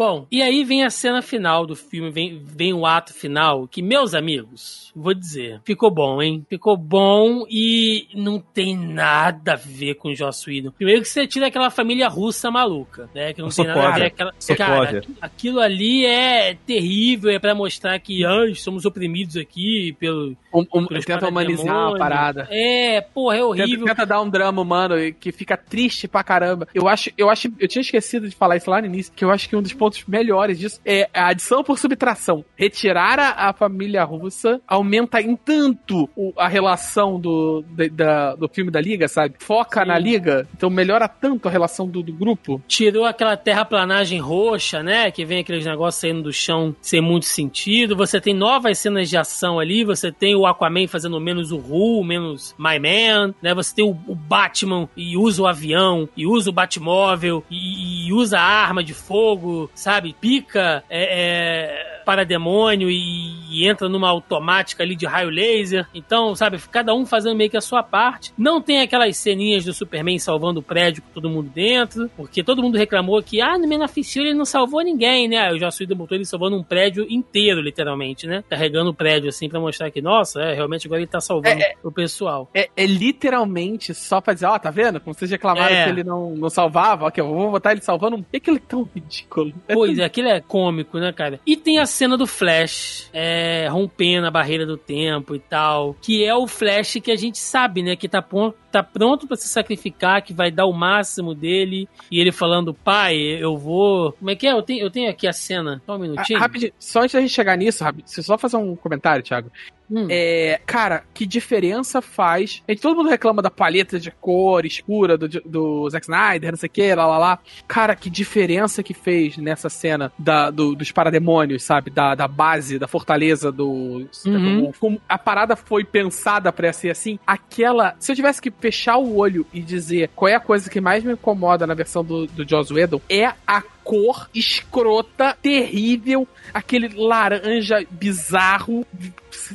Bom, 0.00 0.26
e 0.32 0.40
aí 0.40 0.64
vem 0.64 0.82
a 0.82 0.88
cena 0.88 1.20
final 1.20 1.66
do 1.66 1.76
filme, 1.76 2.10
vem, 2.10 2.40
vem 2.42 2.72
o 2.72 2.86
ato 2.86 3.12
final, 3.12 3.68
que, 3.68 3.82
meus 3.82 4.14
amigos, 4.14 4.90
vou 4.96 5.12
dizer, 5.12 5.60
ficou 5.62 5.90
bom, 5.90 6.22
hein? 6.22 6.42
Ficou 6.48 6.74
bom 6.74 7.44
e 7.50 8.08
não 8.14 8.40
tem 8.40 8.74
nada 8.74 9.52
a 9.52 9.56
ver 9.56 9.96
com 9.96 10.08
o 10.08 10.14
Joss 10.14 10.48
Whedon. 10.48 10.70
Primeiro 10.70 11.02
que 11.02 11.08
você 11.08 11.26
tira 11.26 11.48
aquela 11.48 11.68
família 11.68 12.08
russa 12.08 12.50
maluca, 12.50 13.10
né? 13.14 13.34
Que 13.34 13.42
não 13.42 13.50
tem 13.50 13.66
nada 13.66 13.88
a 13.88 13.90
ver 13.92 14.04
aquela... 14.06 14.32
Sokovia. 14.38 14.66
Cara, 14.66 14.98
aqu- 15.00 15.12
aquilo 15.20 15.60
ali 15.60 16.06
é 16.06 16.54
terrível, 16.66 17.30
é 17.30 17.38
pra 17.38 17.54
mostrar 17.54 17.98
que 17.98 18.24
ai, 18.24 18.54
somos 18.54 18.86
oprimidos 18.86 19.36
aqui 19.36 19.94
pelo... 20.00 20.34
Um, 20.52 20.66
um, 20.74 20.86
tenta 20.86 21.28
humanizar 21.28 21.94
a 21.94 21.98
parada. 21.98 22.48
É, 22.50 23.02
porra, 23.02 23.36
é 23.36 23.40
Tenta, 23.40 23.48
horrível. 23.48 23.86
tenta 23.86 24.06
dar 24.06 24.22
um 24.22 24.30
drama 24.30 24.62
humano 24.62 24.94
que 25.20 25.30
fica 25.30 25.58
triste 25.58 26.08
pra 26.08 26.24
caramba. 26.24 26.66
Eu 26.74 26.88
acho, 26.88 27.10
eu 27.18 27.28
acho, 27.28 27.52
eu 27.58 27.68
tinha 27.68 27.82
esquecido 27.82 28.26
de 28.28 28.34
falar 28.34 28.56
isso 28.56 28.70
lá 28.70 28.80
no 28.80 28.86
início, 28.86 29.12
que 29.14 29.22
eu 29.24 29.30
acho 29.30 29.46
que 29.46 29.54
um 29.54 29.60
dos 29.62 29.74
pontos 29.74 29.89
pontos 29.90 30.04
melhores 30.06 30.58
disso 30.58 30.80
é 30.84 31.08
a 31.12 31.28
adição 31.28 31.62
por 31.64 31.78
subtração. 31.78 32.44
Retirar 32.56 33.18
a, 33.18 33.48
a 33.48 33.52
família 33.52 34.04
russa 34.04 34.60
aumenta 34.66 35.20
em 35.20 35.34
tanto 35.36 36.08
o- 36.16 36.32
a 36.36 36.46
relação 36.48 37.18
do, 37.18 37.64
da- 37.70 37.88
da- 37.88 38.34
do 38.36 38.48
filme 38.48 38.70
da 38.70 38.80
Liga, 38.80 39.08
sabe? 39.08 39.34
Foca 39.40 39.82
Sim. 39.82 39.88
na 39.88 39.98
Liga, 39.98 40.48
então 40.56 40.70
melhora 40.70 41.08
tanto 41.08 41.48
a 41.48 41.50
relação 41.50 41.88
do, 41.88 42.02
do 42.02 42.12
grupo. 42.12 42.62
Tirou 42.68 43.04
aquela 43.04 43.36
terraplanagem 43.36 44.20
roxa, 44.20 44.82
né? 44.82 45.10
Que 45.10 45.24
vem 45.24 45.40
aqueles 45.40 45.64
negócios 45.66 46.00
saindo 46.00 46.22
do 46.22 46.32
chão 46.32 46.74
sem 46.80 47.00
muito 47.00 47.26
sentido. 47.26 47.96
Você 47.96 48.20
tem 48.20 48.34
novas 48.34 48.78
cenas 48.78 49.08
de 49.10 49.16
ação 49.16 49.58
ali. 49.58 49.84
Você 49.84 50.12
tem 50.12 50.34
o 50.36 50.46
Aquaman 50.46 50.86
fazendo 50.86 51.18
menos 51.20 51.50
o 51.50 51.56
Ru, 51.58 52.04
menos 52.04 52.54
My 52.58 52.78
Man, 52.78 53.34
né? 53.42 53.54
Você 53.54 53.74
tem 53.74 53.84
o, 53.84 53.90
o 54.06 54.14
Batman 54.14 54.88
e 54.96 55.16
usa 55.16 55.42
o 55.42 55.46
avião, 55.46 56.08
e 56.16 56.26
usa 56.26 56.50
o 56.50 56.52
Batmóvel, 56.52 57.44
e, 57.50 58.06
e 58.08 58.12
usa 58.12 58.38
a 58.38 58.42
arma 58.42 58.82
de 58.84 58.94
fogo, 58.94 59.70
sabe? 59.80 60.14
Pica 60.20 60.84
é, 60.88 62.00
é, 62.00 62.02
para 62.04 62.24
demônio 62.24 62.90
e, 62.90 63.34
e 63.50 63.68
entra 63.68 63.88
numa 63.88 64.08
automática 64.08 64.82
ali 64.82 64.94
de 64.94 65.06
raio 65.06 65.30
laser. 65.30 65.86
Então, 65.94 66.34
sabe? 66.34 66.58
Cada 66.70 66.94
um 66.94 67.06
fazendo 67.06 67.36
meio 67.36 67.50
que 67.50 67.56
a 67.56 67.60
sua 67.60 67.82
parte. 67.82 68.32
Não 68.36 68.60
tem 68.60 68.80
aquelas 68.80 69.16
ceninhas 69.16 69.64
do 69.64 69.72
Superman 69.72 70.18
salvando 70.18 70.60
o 70.60 70.62
prédio 70.62 71.02
com 71.02 71.10
todo 71.12 71.30
mundo 71.30 71.50
dentro, 71.54 72.10
porque 72.16 72.42
todo 72.42 72.62
mundo 72.62 72.76
reclamou 72.76 73.22
que, 73.22 73.40
ah, 73.40 73.58
no 73.58 73.66
Man 73.68 73.84
of 73.84 74.04
Steel 74.04 74.26
ele 74.26 74.34
não 74.34 74.44
salvou 74.44 74.82
ninguém, 74.82 75.28
né? 75.28 75.50
O 75.52 75.58
Joss 75.58 75.82
Whedon 75.82 75.96
botou 75.96 76.16
ele 76.16 76.24
salvando 76.24 76.56
um 76.56 76.62
prédio 76.62 77.06
inteiro, 77.08 77.60
literalmente, 77.60 78.26
né? 78.26 78.44
Carregando 78.48 78.90
o 78.90 78.94
prédio 78.94 79.28
assim 79.28 79.48
pra 79.48 79.60
mostrar 79.60 79.90
que, 79.90 80.02
nossa, 80.02 80.40
é, 80.40 80.54
realmente 80.54 80.86
agora 80.86 81.00
ele 81.00 81.10
tá 81.10 81.20
salvando 81.20 81.62
o 81.82 81.90
pessoal. 81.90 82.48
É, 82.54 82.68
é 82.76 82.86
literalmente 82.86 83.94
só 83.94 84.20
pra 84.20 84.34
dizer, 84.34 84.46
ó, 84.46 84.58
tá 84.58 84.70
vendo? 84.70 85.00
Como 85.00 85.14
vocês 85.14 85.30
reclamaram 85.30 85.74
É. 85.74 85.84
que 85.84 85.90
ele 85.90 86.04
não, 86.04 86.30
não 86.36 86.50
salvava, 86.50 87.06
ok, 87.06 87.22
eu 87.22 87.28
vou 87.28 87.50
botar 87.50 87.72
ele 87.72 87.80
salvando 87.80 88.16
um. 88.16 88.24
E 88.32 88.36
aquilo 88.36 88.56
é 88.56 88.60
tão 88.66 88.88
ridículo. 88.94 89.52
É 89.68 89.74
Pois 89.74 89.98
é, 89.98 90.04
aquilo 90.04 90.28
é 90.28 90.40
cômico, 90.40 90.98
né, 90.98 91.12
cara? 91.12 91.40
E 91.46 91.56
tem 91.56 91.78
a 91.78 91.86
cena 91.86 92.16
do 92.16 92.26
Flash 92.26 93.08
é, 93.12 93.66
rompendo 93.68 94.26
a 94.26 94.30
barreira 94.30 94.66
do 94.66 94.76
tempo 94.76 95.34
e 95.34 95.38
tal, 95.38 95.94
que 96.00 96.24
é 96.24 96.34
o 96.34 96.46
Flash 96.46 96.98
que 97.02 97.10
a 97.10 97.16
gente 97.16 97.38
sabe, 97.38 97.82
né, 97.82 97.96
que 97.96 98.08
tá, 98.08 98.24
tá 98.70 98.82
pronto 98.82 99.26
pra 99.26 99.36
se 99.36 99.48
sacrificar, 99.48 100.22
que 100.22 100.32
vai 100.32 100.50
dar 100.50 100.66
o 100.66 100.72
máximo 100.72 101.34
dele, 101.34 101.88
e 102.10 102.20
ele 102.20 102.32
falando, 102.32 102.72
pai, 102.74 103.16
eu 103.18 103.56
vou... 103.56 104.12
Como 104.12 104.30
é 104.30 104.36
que 104.36 104.46
é? 104.46 104.52
Eu 104.52 104.62
tenho, 104.62 104.80
eu 104.84 104.90
tenho 104.90 105.10
aqui 105.10 105.26
a 105.26 105.32
cena, 105.32 105.80
só 105.86 105.92
um 105.92 105.96
Ah, 105.96 105.98
minutinho. 105.98 106.38
rapidinho, 106.38 106.72
só 106.78 107.00
antes 107.00 107.14
da 107.14 107.20
gente 107.20 107.32
chegar 107.32 107.56
nisso, 107.56 107.84
deixa 107.84 108.20
eu 108.20 108.24
só 108.24 108.38
fazer 108.38 108.56
um 108.56 108.74
comentário, 108.76 109.22
Thiago. 109.22 109.50
Hum. 109.92 110.06
É, 110.08 110.60
cara, 110.64 111.02
que 111.12 111.26
diferença 111.26 112.00
faz? 112.00 112.62
A 112.68 112.70
gente, 112.70 112.80
todo 112.80 112.96
mundo 112.96 113.08
reclama 113.10 113.42
da 113.42 113.50
paleta 113.50 113.98
de 113.98 114.08
cor 114.12 114.64
escura 114.64 115.18
do, 115.18 115.28
do 115.28 115.90
Zack 115.90 116.04
Snyder, 116.04 116.52
não 116.52 116.56
sei 116.56 116.68
o 116.68 116.70
que, 116.70 116.94
lá 116.94 117.08
lá 117.08 117.18
lá. 117.18 117.38
Cara, 117.66 117.96
que 117.96 118.08
diferença 118.08 118.84
que 118.84 118.94
fez 118.94 119.36
nessa 119.36 119.68
cena 119.68 120.12
da, 120.16 120.48
do- 120.48 120.76
dos 120.76 120.92
parademônios, 120.92 121.64
sabe? 121.64 121.90
Da, 121.90 122.14
da 122.14 122.28
base, 122.28 122.78
da 122.78 122.86
fortaleza 122.86 123.50
do. 123.50 124.06
Uhum. 124.24 124.70
Como 124.78 125.02
a 125.08 125.18
parada 125.18 125.56
foi 125.56 125.82
pensada 125.82 126.52
pra 126.52 126.72
ser 126.72 126.90
assim, 126.90 127.18
aquela. 127.26 127.96
Se 127.98 128.12
eu 128.12 128.16
tivesse 128.16 128.40
que 128.40 128.50
fechar 128.60 128.98
o 128.98 129.16
olho 129.16 129.46
e 129.52 129.60
dizer 129.60 130.10
qual 130.14 130.28
é 130.28 130.34
a 130.34 130.40
coisa 130.40 130.68
que 130.68 130.80
mais 130.80 131.02
me 131.02 131.12
incomoda 131.12 131.66
na 131.66 131.74
versão 131.74 132.04
do, 132.04 132.26
do 132.26 132.48
Joss 132.48 132.72
Whedon, 132.72 133.00
é 133.08 133.32
a 133.46 133.62
cor 133.82 134.28
escrota, 134.34 135.36
terrível, 135.42 136.28
aquele 136.54 136.88
laranja 136.88 137.84
bizarro, 137.90 138.86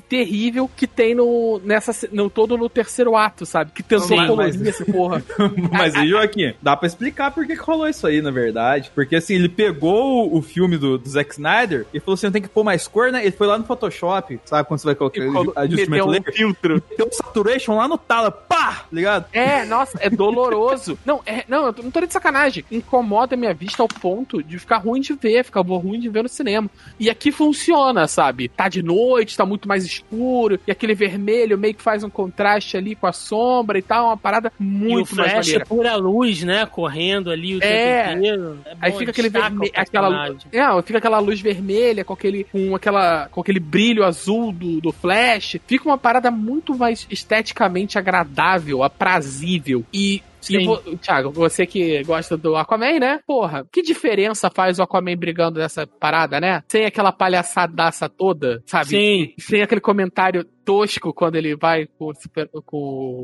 terrível 0.10 0.70
que 0.76 0.88
tem 0.88 1.14
no 1.16 1.60
nessa 1.64 2.07
no 2.12 2.30
todo 2.30 2.57
no 2.57 2.70
terceiro 2.70 3.16
ato, 3.16 3.45
sabe? 3.45 3.72
Que 3.72 3.84
tentou 3.84 4.07
Sim, 4.07 4.28
colorir 4.28 4.57
mas- 4.60 4.68
essa 4.68 4.86
porra. 4.86 5.24
Mas 5.72 5.95
aí, 5.95 6.07
Joaquim, 6.10 6.53
dá 6.62 6.76
pra 6.76 6.88
explicar 6.88 7.32
por 7.32 7.45
que 7.45 7.53
rolou 7.53 7.88
isso 7.88 8.06
aí, 8.07 8.22
na 8.22 8.32
verdade. 8.32 8.91
Porque 8.94 9.16
assim, 9.16 9.36
ele 9.36 9.49
pegou 9.49 10.34
o 10.36 10.41
filme 10.41 10.78
do, 10.78 10.98
do 10.98 11.10
Zack 11.10 11.32
Snyder 11.34 11.86
e 11.94 11.99
falou 11.99 12.14
assim: 12.16 12.32
tem 12.32 12.41
que 12.41 12.48
pôr 12.49 12.64
mais 12.64 12.88
cor, 12.88 13.12
né? 13.12 13.22
Ele 13.22 13.32
foi 13.32 13.48
lá 13.48 13.57
no 13.57 13.66
Photoshop, 13.66 14.40
sabe 14.45 14.68
quando 14.68 14.80
você 14.80 14.86
vai 14.88 14.95
colocar 14.95 15.22
E 15.24 15.32
colo- 15.32 15.53
adjustment 15.56 15.90
meteu 15.90 16.06
um 16.06 16.10
layer? 16.10 16.34
filtro. 16.34 16.82
Tem 16.82 17.06
um 17.06 17.12
saturation 17.12 17.76
lá 17.78 17.88
no 17.88 17.98
tala, 17.98 18.32
pá! 18.32 18.86
Ligado? 18.91 19.26
É, 19.34 19.66
nossa, 19.66 19.98
é 20.02 20.10
doloroso. 20.10 20.98
Não, 21.06 21.22
é, 21.26 21.44
não, 21.48 21.68
eu 21.68 21.74
não 21.84 21.91
tô 21.91 21.99
nem 21.99 22.07
de 22.07 22.14
sacanagem. 22.14 22.64
Incomoda 22.72 23.36
a 23.36 23.38
minha 23.38 23.53
vista 23.53 23.82
ao 23.84 23.88
ponto 23.88 24.41
de 24.41 24.57
ficar 24.57 24.78
ruim 24.78 25.02
de 25.02 25.14
ver, 25.14 25.44
ficar 25.44 25.62
ruim 25.62 25.99
de 25.99 26.10
ver 26.10 26.24
no 26.24 26.30
cinema. 26.30 26.70
E 26.99 27.10
aqui 27.10 27.32
funciona, 27.32 28.07
sabe? 28.07 28.48
Tá 28.49 28.68
de 28.70 28.82
noite, 28.82 29.36
tá 29.38 29.45
muito 29.45 29.68
mais 29.68 29.74
escuro, 29.84 30.60
e 30.65 30.72
aquele 30.72 30.93
vermelho 30.95 31.57
meio 31.57 31.73
que 31.73 31.81
faz 31.81 32.03
um 32.03 32.10
contraste 32.10 32.77
ali 32.77 32.95
com 32.95 33.07
a 33.07 33.11
sombra 33.11 33.77
e 33.77 33.81
tal, 33.81 34.06
uma 34.07 34.18
parada 34.18 34.52
e 34.60 34.64
o 34.64 34.65
muito 34.65 35.15
mais 35.15 35.31
Flash 35.31 35.47
é 35.47 35.52
maneira. 35.52 35.65
pura 35.65 35.95
luz, 35.95 36.43
né? 36.43 36.65
Correndo 36.65 37.30
ali 37.31 37.56
o 37.56 37.64
É. 37.64 38.03
tempo 38.06 38.18
inteiro. 38.19 38.60
É 38.65 38.76
Aí 38.81 38.91
fica 38.93 39.11
aquele 39.11 39.27
aquela, 39.76 40.27
é, 40.52 40.81
fica 40.84 40.97
aquela 40.99 41.19
luz 41.19 41.41
vermelha 41.41 42.06
com 42.06 42.14
aquele, 42.14 42.43
com 42.45 42.76
aquela, 42.76 43.27
com 43.30 43.41
aquele 43.41 43.60
brilho 43.60 44.03
azul 44.03 44.52
do, 44.52 44.80
do 44.80 44.91
flash. 44.91 45.57
Fica 45.68 45.89
uma 45.89 45.97
parada 45.97 46.30
muito 46.31 46.76
mais 46.77 47.07
esteticamente 47.10 47.97
agradável, 47.97 48.84
aprazível 48.84 49.84
e 49.93 50.22
Sim. 50.47 50.61
e 50.61 50.65
vo- 50.65 50.97
Thiago, 50.97 51.31
você 51.31 51.65
que 51.65 52.03
gosta 52.03 52.35
do 52.38 52.55
Aquaman, 52.55 52.99
né? 52.99 53.19
Porra, 53.26 53.65
que 53.72 53.81
diferença 53.81 54.49
faz 54.49 54.80
o 54.80 54.84
Aquaman 54.84 55.15
brigando 55.17 55.59
nessa 55.59 55.85
parada, 55.88 56.39
né? 56.39 56.61
Sem 56.67 56.85
aquela 56.85 57.11
palhaçadaça 57.11 58.09
toda, 58.09 58.61
sabe? 58.65 58.88
Sim. 58.88 59.34
Sem 59.39 59.61
aquele 59.61 59.81
comentário 59.81 60.45
tosco 60.66 61.14
quando 61.14 61.36
ele 61.36 61.56
vai 61.56 61.86
com 61.86 62.08
o, 62.08 62.14
super- 62.16 62.50
com 62.66 62.78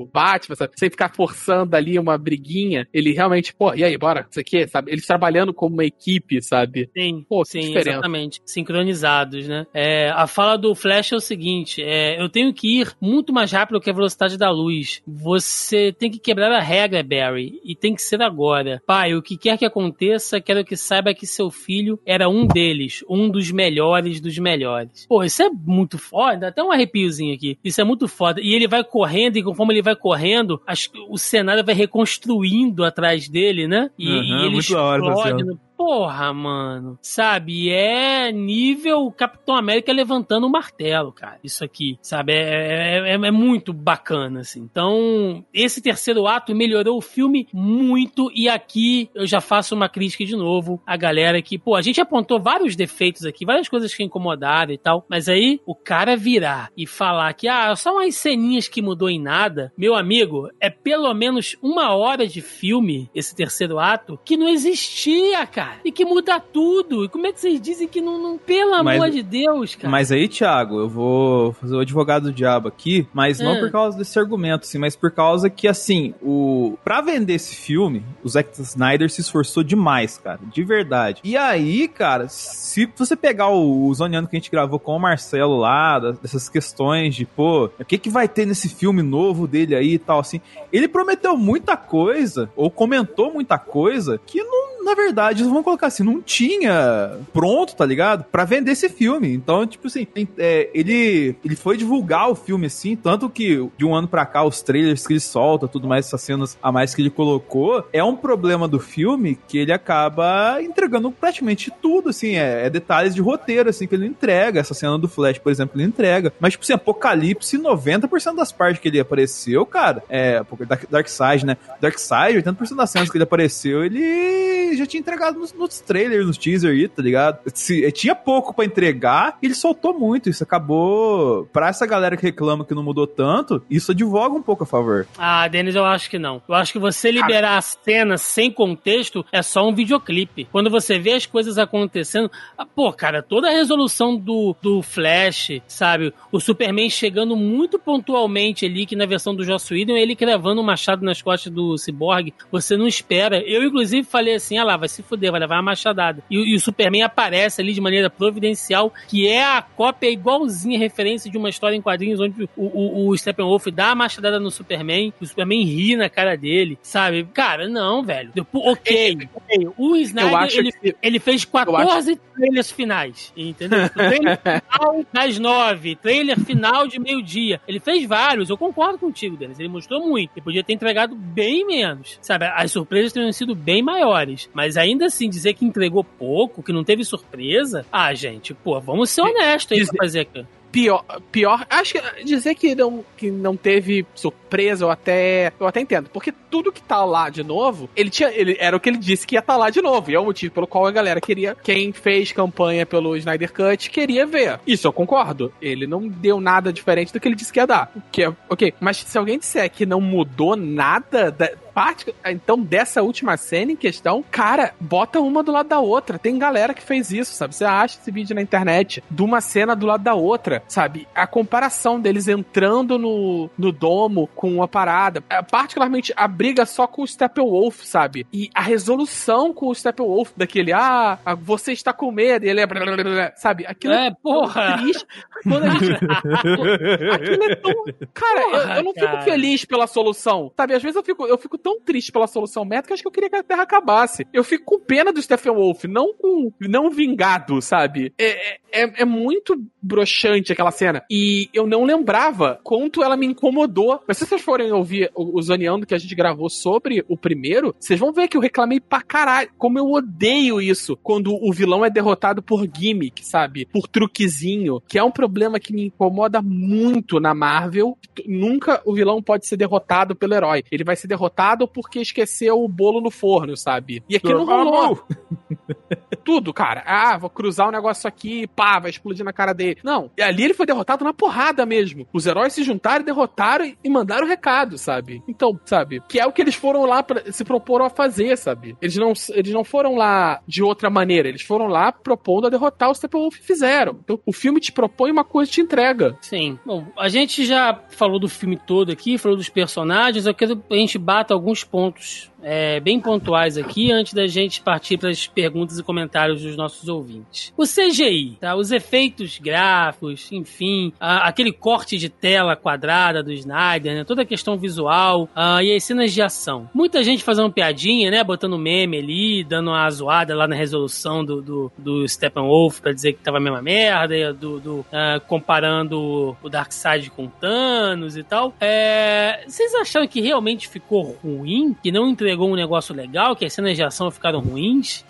o 0.04 0.10
Batman, 0.14 0.56
sabe? 0.56 0.74
Sem 0.78 0.90
ficar 0.90 1.10
forçando 1.14 1.76
ali 1.76 1.98
uma 1.98 2.18
briguinha. 2.18 2.88
Ele 2.94 3.12
realmente, 3.14 3.54
pô, 3.54 3.74
e 3.74 3.84
aí, 3.84 3.98
bora? 3.98 4.28
Isso 4.30 4.40
aqui, 4.40 4.68
sabe? 4.68 4.92
Eles 4.92 5.06
trabalhando 5.06 5.54
como 5.54 5.74
uma 5.76 5.86
equipe, 5.86 6.42
sabe? 6.42 6.90
Sim, 6.96 7.26
Pô, 7.28 7.44
sim, 7.44 7.60
diferença. 7.62 7.90
exatamente. 7.92 8.42
Sincronizados, 8.46 9.48
né? 9.48 9.66
É, 9.74 10.10
a 10.12 10.28
fala 10.28 10.58
do 10.58 10.74
Flash 10.76 11.12
é 11.12 11.16
o 11.16 11.20
seguinte: 11.20 11.82
é, 11.84 12.22
eu 12.22 12.30
tenho 12.30 12.54
que 12.54 12.82
ir 12.82 12.92
muito 13.02 13.34
mais 13.34 13.52
rápido 13.52 13.80
que 13.82 13.90
a 13.90 13.94
velocidade 13.94 14.38
da 14.38 14.50
luz. 14.52 15.02
Você 15.08 15.92
tem 15.98 16.10
que 16.12 16.20
quebrar 16.20 16.52
a 16.52 16.60
regra, 16.60 17.04
Barry, 17.04 17.60
e 17.64 17.76
tem 17.76 17.94
que 17.96 18.02
ser 18.02 18.22
agora. 18.22 18.82
Pai, 18.86 19.14
o 19.16 19.22
que 19.22 19.38
quer 19.38 19.58
que 19.58 19.66
aconteça, 19.66 20.40
quero 20.42 20.64
que 20.64 20.76
saiba 20.76 21.14
que 21.14 21.26
seu 21.26 21.50
filho 21.50 22.00
era 22.06 22.30
um 22.30 22.46
deles, 22.46 23.04
um 23.10 23.30
dos 23.30 23.52
melhores 23.52 24.20
dos 24.20 24.38
melhores. 24.38 25.06
Pô, 25.08 25.24
isso 25.24 25.42
é 25.44 25.50
muito 25.50 25.98
foda, 25.98 26.38
dá 26.38 26.48
até 26.50 26.64
um 26.64 26.72
arrepiozinho 26.72 27.31
aqui. 27.34 27.58
Isso 27.64 27.80
é 27.82 27.84
muito 27.84 28.08
foda. 28.08 28.40
E 28.42 28.54
ele 28.54 28.68
vai 28.68 28.84
correndo, 28.84 29.38
e 29.38 29.44
conforme 29.44 29.74
ele 29.74 29.82
vai 29.82 29.96
correndo, 29.96 30.62
as- 30.66 30.90
o 31.10 31.18
cenário 31.18 31.64
vai 31.64 31.76
reconstruindo 31.76 32.84
atrás 32.84 33.28
dele, 33.28 33.68
né? 33.68 33.90
E, 33.98 34.08
Uhum, 34.10 34.24
e 34.24 34.32
ele 34.46 34.50
muito 34.52 34.74
da 35.06 35.16
hora 35.16 35.46
Porra, 35.82 36.32
mano. 36.32 37.00
Sabe, 37.02 37.72
é 37.72 38.32
nível 38.32 39.12
Capitão 39.12 39.56
América 39.56 39.92
levantando 39.92 40.46
o 40.46 40.50
martelo, 40.50 41.12
cara. 41.12 41.40
Isso 41.44 41.64
aqui, 41.64 41.98
sabe? 42.04 42.34
É, 42.34 43.00
é, 43.00 43.16
é- 43.16 43.28
é 43.28 43.32
muito 43.32 43.74
bacana, 43.74 44.42
assim. 44.42 44.62
Então, 44.62 45.44
esse 45.52 45.82
terceiro 45.82 46.28
ato 46.28 46.54
melhorou 46.54 46.98
o 46.98 47.02
filme 47.02 47.48
muito. 47.52 48.32
E 48.36 48.48
aqui 48.48 49.10
eu 49.16 49.26
já 49.26 49.42
faço 49.42 49.74
uma 49.74 49.90
crítica 49.90 50.24
de 50.24 50.36
novo 50.36 50.80
à 50.86 50.96
galera 50.96 51.42
que, 51.42 51.58
pô, 51.58 51.76
a 51.76 51.82
gente 51.82 52.00
apontou 52.00 52.40
vários 52.40 52.76
defeitos 52.76 53.26
aqui, 53.26 53.44
várias 53.44 53.68
coisas 53.68 53.92
que 53.92 54.04
incomodaram 54.04 54.72
e 54.72 54.78
tal. 54.78 55.04
Mas 55.10 55.28
aí 55.28 55.60
o 55.66 55.74
cara 55.74 56.16
virar 56.16 56.70
e 56.78 56.86
falar 56.86 57.34
que, 57.34 57.48
ah, 57.48 57.76
só 57.76 57.94
umas 57.94 58.14
ceninhas 58.16 58.68
que 58.68 58.84
mudou 58.84 59.10
em 59.10 59.20
nada, 59.20 59.74
meu 59.76 59.96
amigo, 59.96 60.48
é 60.60 60.70
pelo 60.70 61.12
menos 61.16 61.58
uma 61.60 61.96
hora 61.96 62.28
de 62.28 62.40
filme, 62.40 63.10
esse 63.16 63.36
terceiro 63.36 63.80
ato, 63.80 64.20
que 64.24 64.38
não 64.38 64.48
existia, 64.48 65.46
cara. 65.48 65.71
E 65.84 65.92
que 65.92 66.06
muda 66.06 66.40
tudo. 66.40 67.06
E 67.06 67.10
como 67.10 67.28
é 67.28 67.32
que 67.34 67.40
vocês 67.40 67.60
dizem 67.62 67.88
que 67.88 68.02
não. 68.02 68.22
não 68.22 68.38
pelo 68.38 68.84
Mas- 68.84 68.98
amor 69.00 69.10
de 69.12 69.22
Deus, 69.24 69.76
cara. 69.76 69.90
Mas 69.90 70.12
aí, 70.12 70.28
Thiago, 70.28 70.80
eu 70.80 70.90
vou 70.90 71.54
fazer 71.54 71.76
o 71.76 71.80
advogado 71.80 72.24
do 72.24 72.34
diabo 72.34 72.68
aqui, 72.68 73.08
mas 73.14 73.40
não 73.40 73.54
É. 73.56 73.60
por 73.60 73.72
causa 73.72 73.98
desse 73.98 74.18
argumento, 74.20 74.64
assim, 74.64 74.78
mas 74.78 74.96
por 74.96 75.12
causa 75.12 75.50
que, 75.50 75.68
assim, 75.68 76.14
o 76.22 76.78
pra 76.84 77.02
vender 77.02 77.34
esse 77.34 77.56
filme, 77.56 78.04
o 78.24 78.30
Zack 78.30 78.50
Snyder 78.62 79.10
se 79.10 79.22
esforçou 79.22 79.64
demais, 79.64 80.18
cara, 80.18 80.40
de 80.52 80.64
verdade. 80.64 81.22
E 81.24 81.36
aí, 81.38 81.88
cara, 81.88 82.28
se 82.30 82.86
você 82.96 83.16
pegar 83.16 83.50
o, 83.50 83.86
o 83.88 83.94
Zoneando 83.94 84.28
que 84.28 84.36
a 84.36 84.40
gente 84.40 84.52
gravou 84.52 84.80
com 84.80 84.96
o 84.96 85.00
Marcelo 85.00 85.58
lá, 85.58 86.00
dessas 86.00 86.50
questões 86.50 87.16
de, 87.16 87.26
pô, 87.26 87.70
o 87.80 87.86
que 87.86 87.98
que 87.98 88.10
vai 88.10 88.28
ter 88.28 88.46
nesse 88.46 88.70
filme 88.70 89.02
novo 89.02 89.48
dele 89.48 89.76
aí 89.76 89.94
e 89.94 90.00
tal, 90.00 90.20
assim, 90.20 90.42
ele 90.72 90.88
prometeu 90.88 91.36
muita 91.38 91.76
coisa, 91.78 92.50
ou 92.56 92.70
comentou 92.70 93.34
muita 93.34 93.58
coisa, 93.58 94.20
que 94.26 94.44
não, 94.44 94.84
na 94.84 94.94
verdade, 94.96 95.44
vamos 95.62 95.66
colocar 95.66 95.88
assim, 95.88 96.04
não 96.04 96.22
tinha 96.22 97.18
pronto, 97.32 97.76
tá 97.76 97.86
ligado? 97.86 98.26
Pra 98.26 98.44
vender 98.44 98.72
esse 98.72 98.90
filme. 98.90 99.34
Então, 99.34 99.66
tipo 99.66 99.88
assim, 99.88 100.08
é, 100.38 100.70
ele, 100.74 101.36
ele 101.44 101.56
foi 101.56 101.78
divulgar 101.78 102.30
o 102.30 102.36
filme 102.36 102.68
assim, 102.68 102.96
tanto 102.96 103.30
que 103.30 103.70
de 103.78 103.86
um 103.86 103.96
ano 103.96 104.08
pra 104.08 104.26
cá, 104.26 104.44
os 104.44 104.62
trailers 104.62 105.06
que 105.06 105.14
ele 105.14 105.20
solta, 105.20 105.68
tudo 105.68 105.88
mais, 105.88 106.08
essas 106.08 106.22
cenas 106.22 106.58
a 106.62 106.72
mais 106.72 106.94
que 106.94 107.02
ele 107.02 107.10
colocou, 107.10 107.88
é 107.94 108.04
um 108.04 108.16
problema 108.16 108.68
do 108.68 108.80
filme 108.80 109.38
que 109.48 109.58
ele 109.58 109.72
acaba 109.72 110.62
entregando 110.62 111.12
praticamente 111.12 111.72
tudo, 111.82 112.10
assim, 112.10 112.36
é, 112.36 112.66
é 112.66 112.70
detalhes 112.70 113.14
de 113.16 113.22
roteiro, 113.22 113.70
assim, 113.70 113.88
que 113.88 113.96
ele 113.96 114.08
entrega. 114.08 114.60
Essa 114.60 114.74
cena 114.74 114.98
do 114.98 115.08
Flash, 115.08 115.38
por 115.38 115.52
exemplo, 115.52 115.80
ele 115.80 115.88
entrega. 115.88 116.34
Mas, 116.40 116.54
tipo 116.54 116.64
assim, 116.64 116.74
Apocalipse, 116.74 117.58
90% 117.58 118.36
das 118.36 118.52
partes 118.52 118.82
que 118.82 118.88
ele 118.88 119.00
apareceu, 119.00 119.66
cara, 119.66 120.04
é, 120.10 120.44
Dark, 120.68 120.84
Darkseid, 120.90 121.46
né? 121.46 121.58
Darkseid, 121.80 122.42
80% 122.42 122.76
das 122.76 122.90
cenas 122.90 123.10
que 123.10 123.18
ele 123.18 123.24
apareceu, 123.24 123.84
ele 123.84 124.76
já 124.76 124.86
tinha 124.86 125.00
entregado 125.00 125.40
nos, 125.54 125.80
trailers, 125.80 126.26
nos 126.26 126.38
teaser 126.38 126.72
aí, 126.72 126.88
tá 126.88 127.02
ligado? 127.02 127.40
Se, 127.54 127.92
tinha 127.92 128.16
pouco 128.16 128.54
para 128.54 128.66
entregar 128.66 129.38
e 129.42 129.48
ele 129.48 129.56
soltou 129.56 129.98
muito. 129.98 130.30
Isso 130.30 130.44
acabou. 130.44 131.46
Pra 131.52 131.70
essa 131.70 131.86
galera 131.86 132.16
que 132.16 132.24
reclama 132.24 132.66
que 132.66 132.74
não 132.74 132.84
mudou 132.84 133.08
tanto, 133.08 133.64
isso 133.70 133.92
advoga 133.92 134.36
um 134.36 134.42
pouco 134.42 134.64
a 134.64 134.68
favor. 134.68 135.08
Ah, 135.18 135.48
Denis, 135.48 135.76
eu 135.76 135.86
acho 135.86 136.10
que 136.10 136.20
não. 136.20 136.42
Eu 136.48 136.56
acho 136.56 136.74
que 136.74 136.80
você 136.80 137.12
liberar 137.12 137.58
a 137.58 137.62
cena 137.62 138.18
sem 138.18 138.52
contexto 138.52 139.26
é 139.32 139.42
só 139.42 139.68
um 139.68 139.74
videoclipe. 139.74 140.48
Quando 140.52 140.70
você 140.70 140.98
vê 140.98 141.14
as 141.14 141.26
coisas 141.26 141.58
acontecendo. 141.58 142.32
Ah, 142.58 142.66
pô, 142.66 142.92
cara, 142.94 143.22
toda 143.22 143.48
a 143.50 143.52
resolução 143.52 144.16
do, 144.16 144.56
do 144.62 144.82
Flash, 144.82 145.62
sabe? 145.68 146.14
O 146.32 146.40
Superman 146.40 146.90
chegando 146.90 147.36
muito 147.36 147.78
pontualmente 147.78 148.66
ali, 148.66 148.86
que 148.86 148.96
na 148.96 149.06
versão 149.06 149.36
do 149.36 149.44
Joss 149.44 149.74
Whedon, 149.74 149.96
ele 149.96 150.16
cravando 150.16 150.62
um 150.62 150.64
machado 150.64 151.04
nas 151.04 151.22
costas 151.22 151.52
do 151.52 151.78
Cyborg. 151.78 152.34
Você 152.52 152.78
não 152.78 152.88
espera. 152.88 153.42
Eu, 153.46 153.64
inclusive, 153.64 154.08
falei 154.08 154.36
assim: 154.36 154.58
ah 154.58 154.64
lá, 154.64 154.78
vai 154.78 154.88
se 154.88 155.04
fuder, 155.04 155.32
vai 155.32 155.40
levar 155.42 155.56
uma 155.56 155.72
machadada. 155.72 156.24
E, 156.30 156.36
e 156.36 156.56
o 156.56 156.60
Superman 156.60 157.04
aparece 157.04 157.62
ali 157.62 157.74
de 157.74 157.82
maneira 157.82 158.10
providencial, 158.10 158.94
que 159.08 159.28
é 159.28 159.44
a 159.44 159.62
cópia 159.62 160.10
igualzinha, 160.10 160.78
referência 160.78 161.30
de 161.30 161.38
uma 161.38 161.50
história 161.50 161.76
em 161.76 161.82
quadrinhos 161.82 162.20
onde 162.20 162.44
o, 162.44 162.50
o, 162.56 163.10
o 163.10 163.18
Steppenwolf 163.18 163.68
dá 163.68 163.92
a 163.92 163.96
machadada 163.96 164.40
no 164.40 164.52
Superman, 164.52 165.14
o 165.20 165.26
Superman 165.26 165.64
ri 165.64 165.96
na 165.96 166.10
cara 166.10 166.36
dele, 166.36 166.78
sabe? 166.82 167.28
Cara, 167.34 167.68
não, 167.68 168.04
velho. 168.04 168.32
Ok, 168.54 169.28
ok. 169.34 169.70
O 169.78 169.96
Snyder, 169.98 170.58
ele, 170.58 170.72
que... 170.72 170.96
ele 171.02 171.20
fez 171.20 171.46
14 171.46 172.12
acho... 172.12 172.22
trailers 172.36 172.72
finais, 172.72 173.34
entendeu? 173.36 173.90
Trailer 173.90 174.40
final 174.72 175.06
das 175.12 175.40
nove, 175.40 175.96
trailer 175.96 176.40
final 176.40 176.88
de 176.88 177.00
meio-dia. 177.00 177.62
Ele 177.68 177.80
fez 177.80 178.06
vários, 178.06 178.50
eu 178.50 178.58
concordo 178.58 178.98
contigo, 178.98 179.38
Denis. 179.38 179.60
Ele 179.60 179.70
mostrou 179.70 180.08
muito. 180.08 180.32
Ele 180.36 180.44
podia 180.44 180.64
ter 180.64 180.74
entregado 180.74 181.16
bem 181.16 181.66
menos, 181.66 182.20
sabe? 182.22 182.46
As 182.46 182.72
surpresas 182.72 183.12
teriam 183.12 183.32
sido 183.32 183.56
bem 183.56 183.82
maiores. 183.82 184.50
Mas 184.54 184.78
ainda 184.78 185.06
assim, 185.06 185.30
dizer 185.32 185.54
que 185.54 185.66
entregou 185.66 186.04
pouco, 186.04 186.62
que 186.62 186.74
não 186.74 186.84
teve 186.84 187.04
surpresa, 187.04 187.86
ah, 187.92 188.14
gente, 188.14 188.54
pô, 188.54 188.80
vamos 188.80 189.10
ser 189.10 189.22
honestos 189.22 189.78
aí 190.00 190.20
aqui 190.20 190.46
pior, 190.72 191.04
pior, 191.32 191.66
acho 191.70 191.94
que 191.94 192.24
dizer 192.24 192.56
que 192.56 192.74
não, 192.74 193.04
que 193.18 193.30
não 193.30 193.58
teve 193.58 194.06
surpresa, 194.16 194.86
eu 194.86 194.90
até, 194.90 195.52
eu 195.60 195.68
até 195.68 195.82
entendo, 195.82 196.10
porque 196.12 196.32
tudo 196.32 196.72
que 196.72 196.82
tá 196.82 197.04
lá 197.04 197.30
de 197.30 197.44
novo, 197.44 197.90
ele 197.96 198.10
tinha, 198.10 198.30
ele 198.30 198.56
era 198.60 198.76
o 198.76 198.80
que 198.80 198.90
ele 198.90 198.98
disse 198.98 199.28
que 199.28 199.36
ia 199.36 199.40
estar 199.40 199.54
tá 199.54 199.60
lá 199.60 199.70
de 199.70 199.82
novo, 199.82 200.10
e 200.10 200.16
é 200.16 200.20
o 200.20 200.26
motivo 200.26 200.54
pelo 200.54 200.68
qual 200.68 200.86
a 200.86 200.92
galera 200.92 201.20
queria, 201.20 201.56
quem 201.62 201.92
fez 201.92 202.32
campanha 202.32 202.86
pelo 202.86 203.16
Snyder 203.18 203.52
Cut 203.52 203.90
queria 203.90 204.26
ver. 204.26 204.60
Isso 204.66 204.88
eu 204.88 204.94
concordo. 204.94 205.52
Ele 205.62 205.86
não 205.86 206.08
deu 206.08 206.40
nada 206.40 206.72
diferente 206.72 207.12
do 207.12 207.20
que 207.20 207.28
ele 207.28 207.36
disse 207.36 207.52
que 207.52 207.60
ia 207.60 207.68
dar. 207.68 207.92
Que 208.12 208.24
é, 208.24 208.34
OK, 208.50 208.74
mas 208.80 208.98
se 208.98 209.18
alguém 209.18 209.40
disser 209.40 209.70
que 209.70 209.86
não 209.86 210.00
mudou 210.00 210.56
nada 210.56 211.32
da, 211.32 211.50
parte, 211.74 212.14
então, 212.26 212.60
dessa 212.60 213.02
última 213.02 213.38
cena 213.38 213.72
em 213.72 213.76
questão, 213.76 214.24
cara, 214.30 214.74
bota 214.80 215.20
uma 215.20 215.44
do 215.44 215.52
lado 215.52 215.70
da 215.70 215.80
outra. 215.80 216.20
Tem 216.20 216.38
galera 216.38 216.74
que 216.74 216.82
fez 216.82 217.12
isso, 217.12 217.34
sabe? 217.34 217.56
Você 217.56 217.66
acha 217.66 218.00
esse 218.00 218.12
vídeo 218.12 218.36
na 218.36 218.42
internet 218.42 219.04
de 219.10 219.22
uma 219.22 219.42
cena 219.42 219.76
do 219.76 219.86
lado 219.86 220.04
da 220.04 220.14
outra, 220.14 220.64
sabe? 220.68 221.08
A 221.16 221.26
comparação 221.26 222.00
deles 222.00 222.28
entrando 222.28 222.98
no, 222.98 223.50
no 223.58 223.72
domo 223.72 224.28
com 224.36 224.54
uma 224.56 224.68
parada, 224.68 225.24
é, 225.30 225.42
particularmente 225.42 226.14
a 226.16 226.28
briga 226.28 226.66
só 226.66 226.88
com 226.88 227.04
o 227.04 227.08
Steppenwolf, 227.08 227.84
sabe? 227.84 228.26
E 228.34 228.50
a 228.54 228.62
resolução 228.62 229.54
com 229.54 229.68
o 229.68 229.76
Steppenwolf 229.76 230.32
daquele, 230.36 230.74
ah, 230.74 231.18
você 231.42 231.72
está 231.72 231.94
com 231.94 232.12
medo, 232.12 232.46
e 232.46 232.50
ele 232.50 232.62
é, 232.62 233.34
sabe? 233.36 233.66
Aquilo 233.66 233.94
é, 233.94 234.12
porra. 234.22 234.78
triste. 234.78 235.06
Quando 235.44 235.64
a 235.64 235.70
gente... 235.70 235.92
Aquilo 237.14 237.44
é 237.44 237.56
tão... 237.56 237.74
Cara, 238.14 238.42
porra, 238.42 238.58
eu, 238.58 238.76
eu, 238.76 238.84
não 238.84 238.94
cara. 238.94 239.12
fico 239.12 239.24
feliz 239.24 239.66
pela 239.66 239.88
solução, 239.88 240.52
sabe? 240.56 240.74
Às 240.74 240.82
vezes 240.82 240.96
eu 240.96 241.04
fico, 241.04 241.26
eu 241.26 241.38
fico 241.38 241.58
tão 241.62 241.80
triste 241.80 242.12
pela 242.12 242.28
solução 242.28 242.66
acho 242.92 243.02
que 243.02 243.08
eu 243.08 243.12
queria 243.12 243.30
que 243.30 243.36
a 243.36 243.44
Terra 243.44 243.64
acabasse. 243.64 244.26
Eu 244.34 244.44
fico 244.44 244.66
com 244.66 244.80
pena 244.80 245.12
do 245.12 245.22
Stephen 245.22 245.54
Wolf, 245.54 245.84
não 245.86 246.14
com, 246.14 246.52
não 246.60 246.90
vingado, 246.90 247.62
sabe? 247.62 248.14
É, 248.18 248.56
é, 248.72 249.02
é 249.02 249.06
muito 249.06 249.56
broxante 249.82 250.52
aquela 250.52 250.72
cena. 250.72 251.04
E 251.10 251.50
eu 251.54 251.68
não 251.68 251.84
lembrava 251.84 252.60
quanto 252.64 253.04
ela 253.04 253.18
me 253.18 253.26
incomodou. 253.26 254.02
Mas 254.08 254.18
se 254.18 254.26
vocês 254.26 254.42
forem 254.42 254.72
ouvir 254.72 255.12
o, 255.16 255.38
o 255.38 255.42
Zoneando 255.42 255.86
que 255.86 255.94
a 255.96 255.98
gente 255.98 256.16
gravou 256.16 256.50
sobre 256.50 257.04
o 257.08 257.18
primeiro, 257.18 257.76
vocês 257.80 258.00
vão 258.00 258.14
ver 258.14 258.28
que 258.28 258.38
eu 258.38 258.42
reclamei 258.42 258.80
pra 258.80 259.02
caralho. 259.02 259.50
Como 259.58 259.78
eu 259.78 259.86
odeio 259.92 260.62
isso 260.62 260.98
quando 260.98 261.34
o 261.34 261.52
vilão 261.54 261.86
é 261.86 261.90
derrotado 261.90 262.42
por 262.42 262.66
gimmick, 262.66 263.26
sabe? 263.26 263.66
Por 263.66 263.88
truquezinho, 263.88 264.82
que 264.88 264.98
é 264.98 265.04
um 265.04 265.12
problema 265.12 265.60
que 265.60 265.74
me 265.74 265.88
incomoda 265.88 266.42
muito 266.42 267.20
na 267.20 267.34
Marvel. 267.34 267.98
Nunca 268.26 268.82
o 268.86 268.94
vilão 268.94 269.22
pode 269.22 269.48
ser 269.48 269.58
derrotado 269.58 270.16
pelo 270.16 270.34
herói. 270.34 270.64
Ele 270.72 270.84
vai 270.84 270.96
ser 270.96 271.08
derrotado 271.08 271.51
porque 271.68 272.00
esqueceu 272.00 272.62
o 272.62 272.68
bolo 272.68 273.02
no 273.02 273.12
forno, 273.12 273.56
sabe? 273.56 274.04
E 274.10 274.16
aqui 274.16 274.34
não 274.34 274.46
rolou. 274.46 275.04
Tudo, 276.24 276.54
cara. 276.54 276.84
Ah, 276.86 277.18
vou 277.18 277.30
cruzar 277.30 277.66
o 277.66 277.70
um 277.70 277.72
negócio 277.72 278.08
aqui, 278.08 278.48
pá, 278.48 278.80
vai 278.80 278.92
explodir 278.92 279.26
na 279.26 279.34
cara 279.34 279.54
dele. 279.54 279.80
Não. 279.84 280.12
E 280.18 280.22
ali 280.22 280.44
ele 280.44 280.54
foi 280.54 280.66
derrotado 280.66 281.04
na 281.04 281.14
porrada 281.14 281.66
mesmo. 281.66 282.08
Os 282.14 282.26
heróis 282.26 282.54
se 282.54 282.64
juntaram, 282.64 283.04
derrotaram 283.04 283.74
e 283.84 283.90
mandaram 283.90 284.26
o 284.26 284.30
recado, 284.30 284.78
sabe? 284.78 285.24
Então, 285.28 285.60
sabe? 285.66 286.02
Que 286.08 286.20
é 286.20 286.26
o 286.26 286.32
que 286.32 286.42
eles 286.42 286.56
foram 286.56 286.86
lá 286.86 287.02
pra, 287.02 287.32
se 287.32 287.44
proporam 287.44 287.86
a 287.86 287.90
fazer, 287.90 288.38
sabe? 288.38 288.76
Eles 288.82 288.96
não, 288.96 289.14
eles 289.30 289.54
não 289.54 289.64
foram 289.64 289.96
lá 289.96 290.42
de 290.48 290.64
outra 290.64 290.90
maneira. 290.90 291.28
Eles 291.28 291.42
foram 291.42 291.68
lá 291.68 291.92
propondo 291.92 292.48
a 292.48 292.50
derrotar 292.50 292.90
o 292.90 292.96
Steppenwolf 292.96 293.38
e 293.38 293.44
fizeram. 293.44 294.00
Então, 294.04 294.20
o 294.26 294.34
filme 294.34 294.60
te 294.60 294.72
propõe 294.72 295.12
uma 295.12 295.24
coisa 295.24 295.50
e 295.50 295.54
te 295.54 295.62
entrega. 295.62 296.18
Sim. 296.22 296.60
Bom, 296.66 296.86
a 296.98 297.10
gente 297.10 297.46
já 297.46 297.80
falou 297.90 298.20
do 298.20 298.30
filme 298.30 298.58
todo 298.58 298.92
aqui, 298.92 299.18
falou 299.18 299.38
dos 299.38 299.50
personagens. 299.50 300.26
Eu 300.26 300.34
quero 300.34 300.58
que 300.58 300.74
a 300.74 300.78
gente 300.78 300.98
bata 300.98 301.34
alguns 301.42 301.64
pontos 301.64 302.31
é, 302.44 302.80
bem 302.80 303.00
pontuais 303.00 303.58
aqui 303.58 303.92
antes 303.92 304.14
da 304.14 304.28
gente 304.28 304.62
partir 304.62 304.98
para 304.98 305.10
as 305.10 305.28
perguntas 305.28 305.80
e 305.80 305.84
comentários 305.84 306.42
dos 306.42 306.56
nossos 306.56 306.88
ouvintes. 306.88 307.54
O 307.58 307.64
CGI, 307.64 308.38
tá? 308.40 308.56
os 308.56 308.72
efeitos 308.72 309.40
gráficos, 309.40 310.32
enfim, 310.32 310.94
a, 311.00 311.28
aquele 311.28 311.52
corte 311.52 311.98
de 311.98 312.10
tela 312.10 312.56
quadrada 312.56 313.24
do 313.24 313.32
Snyder, 313.32 313.96
né? 313.96 314.04
toda 314.04 314.24
a 314.24 314.26
questão 314.26 314.58
visual 314.58 315.30
a, 315.36 315.64
e 315.64 315.76
as 315.76 315.84
cenas 315.84 316.14
de 316.14 316.22
ação. 316.22 316.70
Muita 316.74 317.04
gente 317.04 317.24
fazendo 317.24 317.52
piadinha, 317.52 318.10
né? 318.12 318.24
Botando 318.24 318.58
meme 318.58 318.98
ali, 318.98 319.44
dando 319.44 319.70
uma 319.70 319.90
zoada 319.90 320.36
lá 320.36 320.48
na 320.48 320.56
resolução 320.56 321.24
do, 321.24 321.42
do, 321.42 321.72
do 321.78 322.08
Steppenwolf 322.08 322.80
para 322.80 322.94
dizer 322.94 323.14
que 323.14 323.20
tava 323.20 323.38
a 323.38 323.42
mesma 323.42 323.62
merda, 323.62 324.34
do, 324.34 324.60
do 324.60 324.80
uh, 324.80 325.20
comparando 325.28 326.36
o 326.42 326.50
Darkseid 326.50 327.10
com 327.12 327.28
Thanos 327.28 328.18
e 328.18 328.24
tal. 328.24 328.54
É, 328.60 329.44
vocês 329.48 329.74
acharam 329.76 330.08
que 330.08 330.22
realmente 330.22 330.68
ficou 330.68 331.18
ruim? 331.24 331.76
Que 331.82 331.92
não 331.92 332.08
entregou 332.08 332.31
entregou 332.32 332.50
um 332.50 332.56
negócio 332.56 332.96
legal, 332.96 333.36
que 333.36 333.46
as 333.46 333.54
cenas 333.54 333.76
de 333.76 333.84
ação 333.84 334.10
ficaram 334.10 334.40
ruins. 334.40 335.04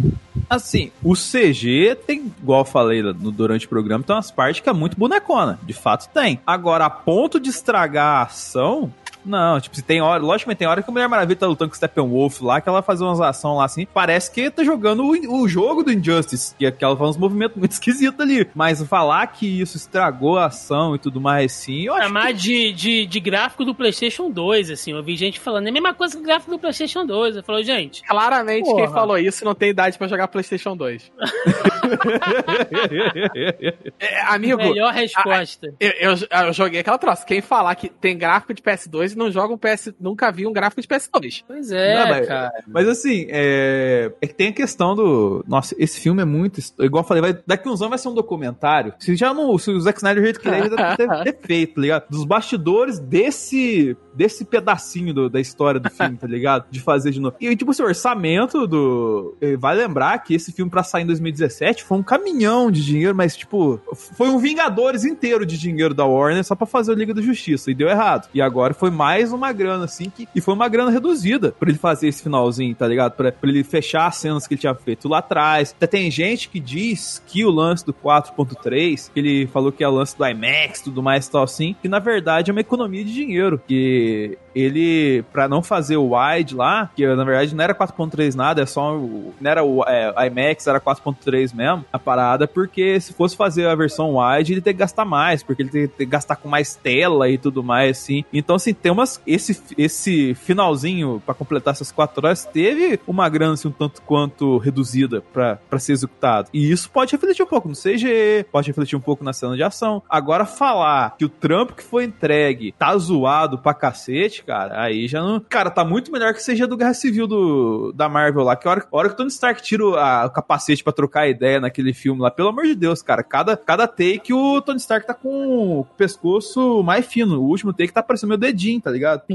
Assim, 0.49 0.91
o 1.03 1.14
CG 1.14 1.95
tem, 2.06 2.31
igual 2.41 2.61
eu 2.61 2.65
falei 2.65 3.02
durante 3.14 3.65
o 3.65 3.69
programa, 3.69 4.03
tem 4.03 4.15
umas 4.15 4.31
partes 4.31 4.61
que 4.61 4.69
é 4.69 4.73
muito 4.73 4.98
bonecona. 4.98 5.60
De 5.64 5.73
fato 5.73 6.10
tem. 6.11 6.39
Agora, 6.45 6.85
a 6.85 6.89
ponto 6.89 7.39
de 7.39 7.49
estragar 7.49 8.18
a 8.18 8.23
ação, 8.23 8.91
não, 9.26 9.60
tipo, 9.60 9.76
se 9.76 9.81
tem 9.81 10.02
hora, 10.02 10.22
lógico 10.22 10.49
que 10.49 10.56
tem 10.56 10.68
hora 10.68 10.81
que 10.81 10.89
a 10.89 10.93
Mulher 10.93 11.07
Maravilha 11.07 11.39
tá 11.39 11.48
lutando 11.48 11.69
com 11.69 11.73
o 11.73 11.77
Steppenwolf 11.77 12.41
lá, 12.41 12.60
que 12.60 12.68
ela 12.68 12.81
faz 12.81 13.02
umas 13.02 13.19
ações 13.19 13.57
lá 13.57 13.65
assim, 13.65 13.85
parece 13.85 14.31
que 14.31 14.49
tá 14.49 14.64
jogando 14.64 15.03
o, 15.03 15.41
o 15.41 15.48
jogo 15.48 15.84
do 15.84 15.91
Injustice, 15.91 16.56
que, 16.57 16.69
que 16.72 16.84
ela 16.84 16.95
faz 16.95 17.11
uns 17.11 17.18
movimentos 17.18 17.57
muito 17.57 17.72
esquisitos 17.73 18.19
ali. 18.19 18.48
Mas 18.56 18.81
falar 18.84 19.27
que 19.27 19.61
isso 19.61 19.77
estragou 19.77 20.38
a 20.38 20.45
ação 20.45 20.95
e 20.95 20.99
tudo 20.99 21.22
mais, 21.22 21.52
sim, 21.52 21.84
eu 21.85 21.93
acho. 21.93 22.07
Chamar 22.07 22.27
que... 22.27 22.34
de, 22.34 22.73
de, 22.73 23.06
de 23.06 23.19
gráfico 23.19 23.64
do 23.64 23.76
PlayStation 23.76 24.30
2, 24.30 24.72
assim, 24.72 24.91
eu 24.91 25.03
vi 25.03 25.15
gente 25.15 25.39
falando, 25.39 25.68
é 25.68 25.69
a 25.69 25.73
mesma 25.73 25.93
coisa 25.93 26.15
que 26.15 26.22
o 26.22 26.26
gráfico 26.26 26.52
do 26.52 26.60
PlayStation 26.60 27.06
2. 27.06 27.38
Eu 27.38 27.43
falou, 27.43 27.64
gente. 27.64 28.03
Claramente, 28.03 28.65
porra. 28.65 28.85
quem 28.85 28.93
falou 28.93 29.18
isso 29.18 29.45
não 29.45 29.56
tem 29.56 29.69
idade 29.69 29.98
pra 29.98 30.07
jogar 30.07 30.27
PlayStation 30.27 30.76
2. 30.76 31.11
é, 33.99 34.22
amigo. 34.34 34.57
Melhor 34.57 34.93
resposta. 34.93 35.68
A, 35.68 35.72
eu, 35.80 35.91
eu, 35.99 36.15
eu 36.47 36.53
joguei 36.53 36.80
aquela 36.80 36.97
troça. 36.97 37.26
Quem 37.26 37.41
falar 37.41 37.76
que 37.76 37.89
tem 37.89 38.18
gráfico 38.18 38.53
de 38.53 38.61
PS2 38.61 39.15
não 39.15 39.31
jogam 39.31 39.57
PS. 39.57 39.93
Nunca 39.99 40.31
vi 40.31 40.47
um 40.47 40.53
gráfico 40.53 40.81
de 40.81 40.88
PS2. 40.88 41.43
Pois 41.47 41.72
é, 41.72 41.95
não, 41.95 42.09
mas, 42.09 42.27
cara. 42.27 42.51
Mas 42.68 42.88
assim, 42.88 43.27
é, 43.30 44.11
é 44.22 44.27
que 44.27 44.34
tem 44.34 44.49
a 44.49 44.53
questão 44.53 44.95
do. 44.95 45.43
Nossa, 45.47 45.76
esse 45.77 45.99
filme 45.99 46.22
é 46.22 46.26
muito. 46.26 46.61
Igual 46.80 47.03
eu 47.03 47.07
falei, 47.07 47.22
vai, 47.22 47.38
daqui 47.45 47.68
uns 47.68 47.81
anos 47.81 47.89
vai 47.89 47.99
ser 47.99 48.09
um 48.09 48.13
documentário. 48.13 48.93
Se 48.99 49.15
já 49.15 49.34
não. 49.34 49.57
Se 49.57 49.72
o 49.72 49.80
Zack 49.80 49.99
Snyder 49.99 50.23
jeito 50.23 50.39
que 50.39 50.47
ele 50.47 50.57
é, 50.57 50.69
já 50.69 50.95
deve 50.95 51.23
ter 51.23 51.38
feito, 51.41 51.76
tá 51.76 51.81
ligado? 51.81 52.05
Dos 52.09 52.26
bastidores 52.26 52.99
desse. 52.99 53.97
Desse 54.13 54.43
pedacinho 54.43 55.13
do, 55.13 55.30
da 55.30 55.39
história 55.39 55.80
do 55.80 55.89
filme, 55.89 56.18
tá 56.18 56.27
ligado? 56.27 56.65
De 56.69 56.81
fazer 56.81 57.11
de 57.11 57.19
novo. 57.19 57.38
E, 57.39 57.55
tipo, 57.55 57.72
esse 57.72 57.81
orçamento 57.81 58.68
do. 58.68 59.38
Eh, 59.39 59.55
vai 59.55 59.76
lembrar 59.76 60.19
que 60.19 60.34
esse 60.34 60.51
filme, 60.51 60.69
pra 60.69 60.84
sair 60.84 61.03
em 61.03 61.07
2017, 61.07 61.81
foi 61.84 61.98
um 61.98 62.03
caminhão 62.03 62.72
de 62.72 62.84
dinheiro, 62.84 63.16
mas, 63.16 63.36
tipo, 63.36 63.80
foi 63.94 64.30
um 64.30 64.38
Vingadores 64.38 65.06
inteiro 65.06 65.45
de 65.45 65.58
dinheiro 65.58 65.94
da 65.94 66.06
Warner 66.06 66.44
só 66.44 66.56
pra 66.56 66.68
fazer 66.68 66.91
o 66.91 66.95
Liga 66.95 67.14
da 67.14 67.22
Justiça. 67.22 67.72
E 67.72 67.74
deu 67.74 67.88
errado. 67.88 68.28
E 68.34 68.41
agora 68.41 68.74
foi 68.74 68.90
mais 68.90 69.32
uma 69.32 69.52
grana, 69.52 69.86
assim, 69.86 70.10
que, 70.10 70.28
e 70.36 70.41
foi 70.41 70.53
uma 70.53 70.68
grana 70.68 70.91
reduzida 70.91 71.53
pra 71.60 71.70
ele 71.70 71.78
fazer 71.78 72.08
esse 72.08 72.24
finalzinho, 72.24 72.76
tá 72.76 72.88
ligado? 72.88 73.14
Pra, 73.14 73.32
pra 73.32 73.49
ele 73.49 73.64
fechar 73.64 74.08
as 74.08 74.18
cenas 74.18 74.48
que 74.48 74.53
ele 74.53 74.62
tinha 74.62 74.76
feito 74.76 75.08
lá 75.08 75.20
atrás. 75.20 75.74
Até 75.76 75.88
tem 75.88 76.12
gente 76.12 76.49
que 76.49 76.60
diz 76.60 77.22
que 77.28 77.45
o 77.45 77.49
lance 77.49 77.86
do 77.86 77.94
4.3, 77.94 79.12
que 79.14 79.20
ele 79.20 79.48
falou 79.48 79.72
que 79.72 79.84
é 79.84 79.88
o 79.88 79.91
lance 79.91 80.18
do 80.18 80.26
IMAX 80.26 80.82
tudo 80.82 81.02
mais 81.02 81.28
e 81.28 81.32
tal 81.32 81.44
assim, 81.44 81.76
que 81.82 81.88
na 81.88 81.99
verdade 81.99 82.49
é 82.49 82.53
uma 82.53 82.62
economia 82.62 83.03
de 83.03 83.14
dinheiro, 83.14 83.62
que 83.68 84.38
ele, 84.56 85.23
pra 85.32 85.48
não 85.48 85.61
fazer 85.61 85.98
o 85.98 86.15
wide 86.15 86.56
lá, 86.56 86.90
que 86.95 87.06
na 87.06 87.23
verdade 87.23 87.56
não 87.56 87.64
era 87.64 87.76
4.3 87.76 88.36
nada, 88.36 88.61
é 88.61 88.65
só. 88.65 88.98
Não 88.98 89.52
era 89.52 89.64
o 89.64 89.84
é, 89.86 90.28
IMAX, 90.28 90.68
era 90.68 90.80
4.3 90.80 91.53
mesmo, 91.53 91.86
a 91.91 91.99
parada, 91.99 92.48
porque 92.48 92.99
se 92.99 93.14
fosse 93.14 93.36
fazer 93.36 93.68
a 93.68 93.76
versão 93.76 94.18
wide, 94.18 94.53
ele 94.53 94.61
tem 94.61 94.73
que 94.73 94.80
gastar 94.80 95.06
mais, 95.06 95.44
porque 95.44 95.64
ele 95.64 95.69
tem 95.69 95.88
que 95.88 96.06
gastar 96.06 96.36
com 96.36 96.49
mais 96.49 96.76
tela 96.76 97.30
e 97.30 97.38
tudo 97.38 97.64
mais, 97.64 97.98
assim. 97.98 98.23
Então, 98.34 98.56
assim, 98.56 98.73
tem 98.73 98.91
umas. 98.91 99.22
Esse, 99.26 99.61
esse 99.78 100.34
finalzinho 100.36 101.22
pra 101.26 101.34
completar 101.34 101.73
essas 101.73 101.91
4 101.91 102.26
horas 102.26 102.45
teve 102.45 102.99
uma 103.07 103.28
grana, 103.30 103.53
assim, 103.53 103.68
um 103.68 103.72
tanto 103.72 104.02
quanto 104.02 104.57
reduzida 104.57 105.22
pra 105.34 105.80
ser 105.80 105.94
executado. 105.94 106.49
E 106.53 106.72
isso 106.72 106.90
pode 106.90 107.11
refletir 107.11 107.44
um 107.44 107.48
pouco 107.48 107.68
no 107.68 107.76
CG, 107.76 108.45
pode 108.52 108.68
refletir 108.68 108.95
um 108.95 109.02
pouco 109.02 109.23
na 109.23 109.34
cena 109.34 109.56
de 109.56 109.64
ação. 109.64 110.02
Agora, 110.10 110.45
falar 110.45 111.15
que 111.18 111.26
o 111.26 111.30
trampo 111.30 111.73
que 111.73 111.84
foi 111.84 112.03
entregue 112.03 112.73
tá 112.78 112.95
zoado 112.98 113.57
pra 113.57 113.73
cacete, 113.73 114.40
cara, 114.45 114.81
aí 114.84 115.07
já 115.07 115.22
não. 115.22 115.39
Cara, 115.39 115.69
tá 115.69 115.84
muito 115.85 116.11
melhor 116.11 116.34
que 116.34 116.39
o 116.39 116.43
CG 116.45 116.65
do 116.68 116.77
Guerra 116.77 116.93
Civil 116.93 117.27
do, 117.27 117.91
da 117.93 118.07
Marvel 118.09 118.43
lá. 118.43 118.55
Que 118.55 118.68
a 118.68 118.72
hora, 118.72 118.88
a 118.91 118.97
hora 118.97 119.07
que 119.09 119.13
o 119.13 119.18
Tony 119.18 119.30
Stark 119.30 119.61
tira 119.61 119.85
o, 119.85 119.95
a- 119.95 120.26
o 120.26 120.30
capacete 120.31 120.84
pra 120.84 120.93
trocar 120.93 121.27
ideia 121.27 121.59
naquele 121.59 121.93
filme 121.93 122.22
lá, 122.22 122.30
pelo 122.31 122.49
amor 122.49 122.65
de 122.65 122.76
Deus, 122.76 123.01
cara, 123.01 123.23
cada, 123.23 123.55
cada 123.57 123.88
take 123.88 124.34
o 124.34 124.61
Tony 124.61 124.77
Stark 124.80 125.05
tá 125.07 125.13
com 125.13 125.80
o 125.80 125.85
pescoço 125.97 126.81
mais 126.84 127.05
fino. 127.05 127.39
O 127.39 127.47
último 127.47 127.73
take 127.73 127.93
tá 127.93 128.01
parecendo 128.03 128.30
meu 128.30 128.38
dedinho, 128.38 128.81
tá 128.81 128.91
ligado? 128.91 129.22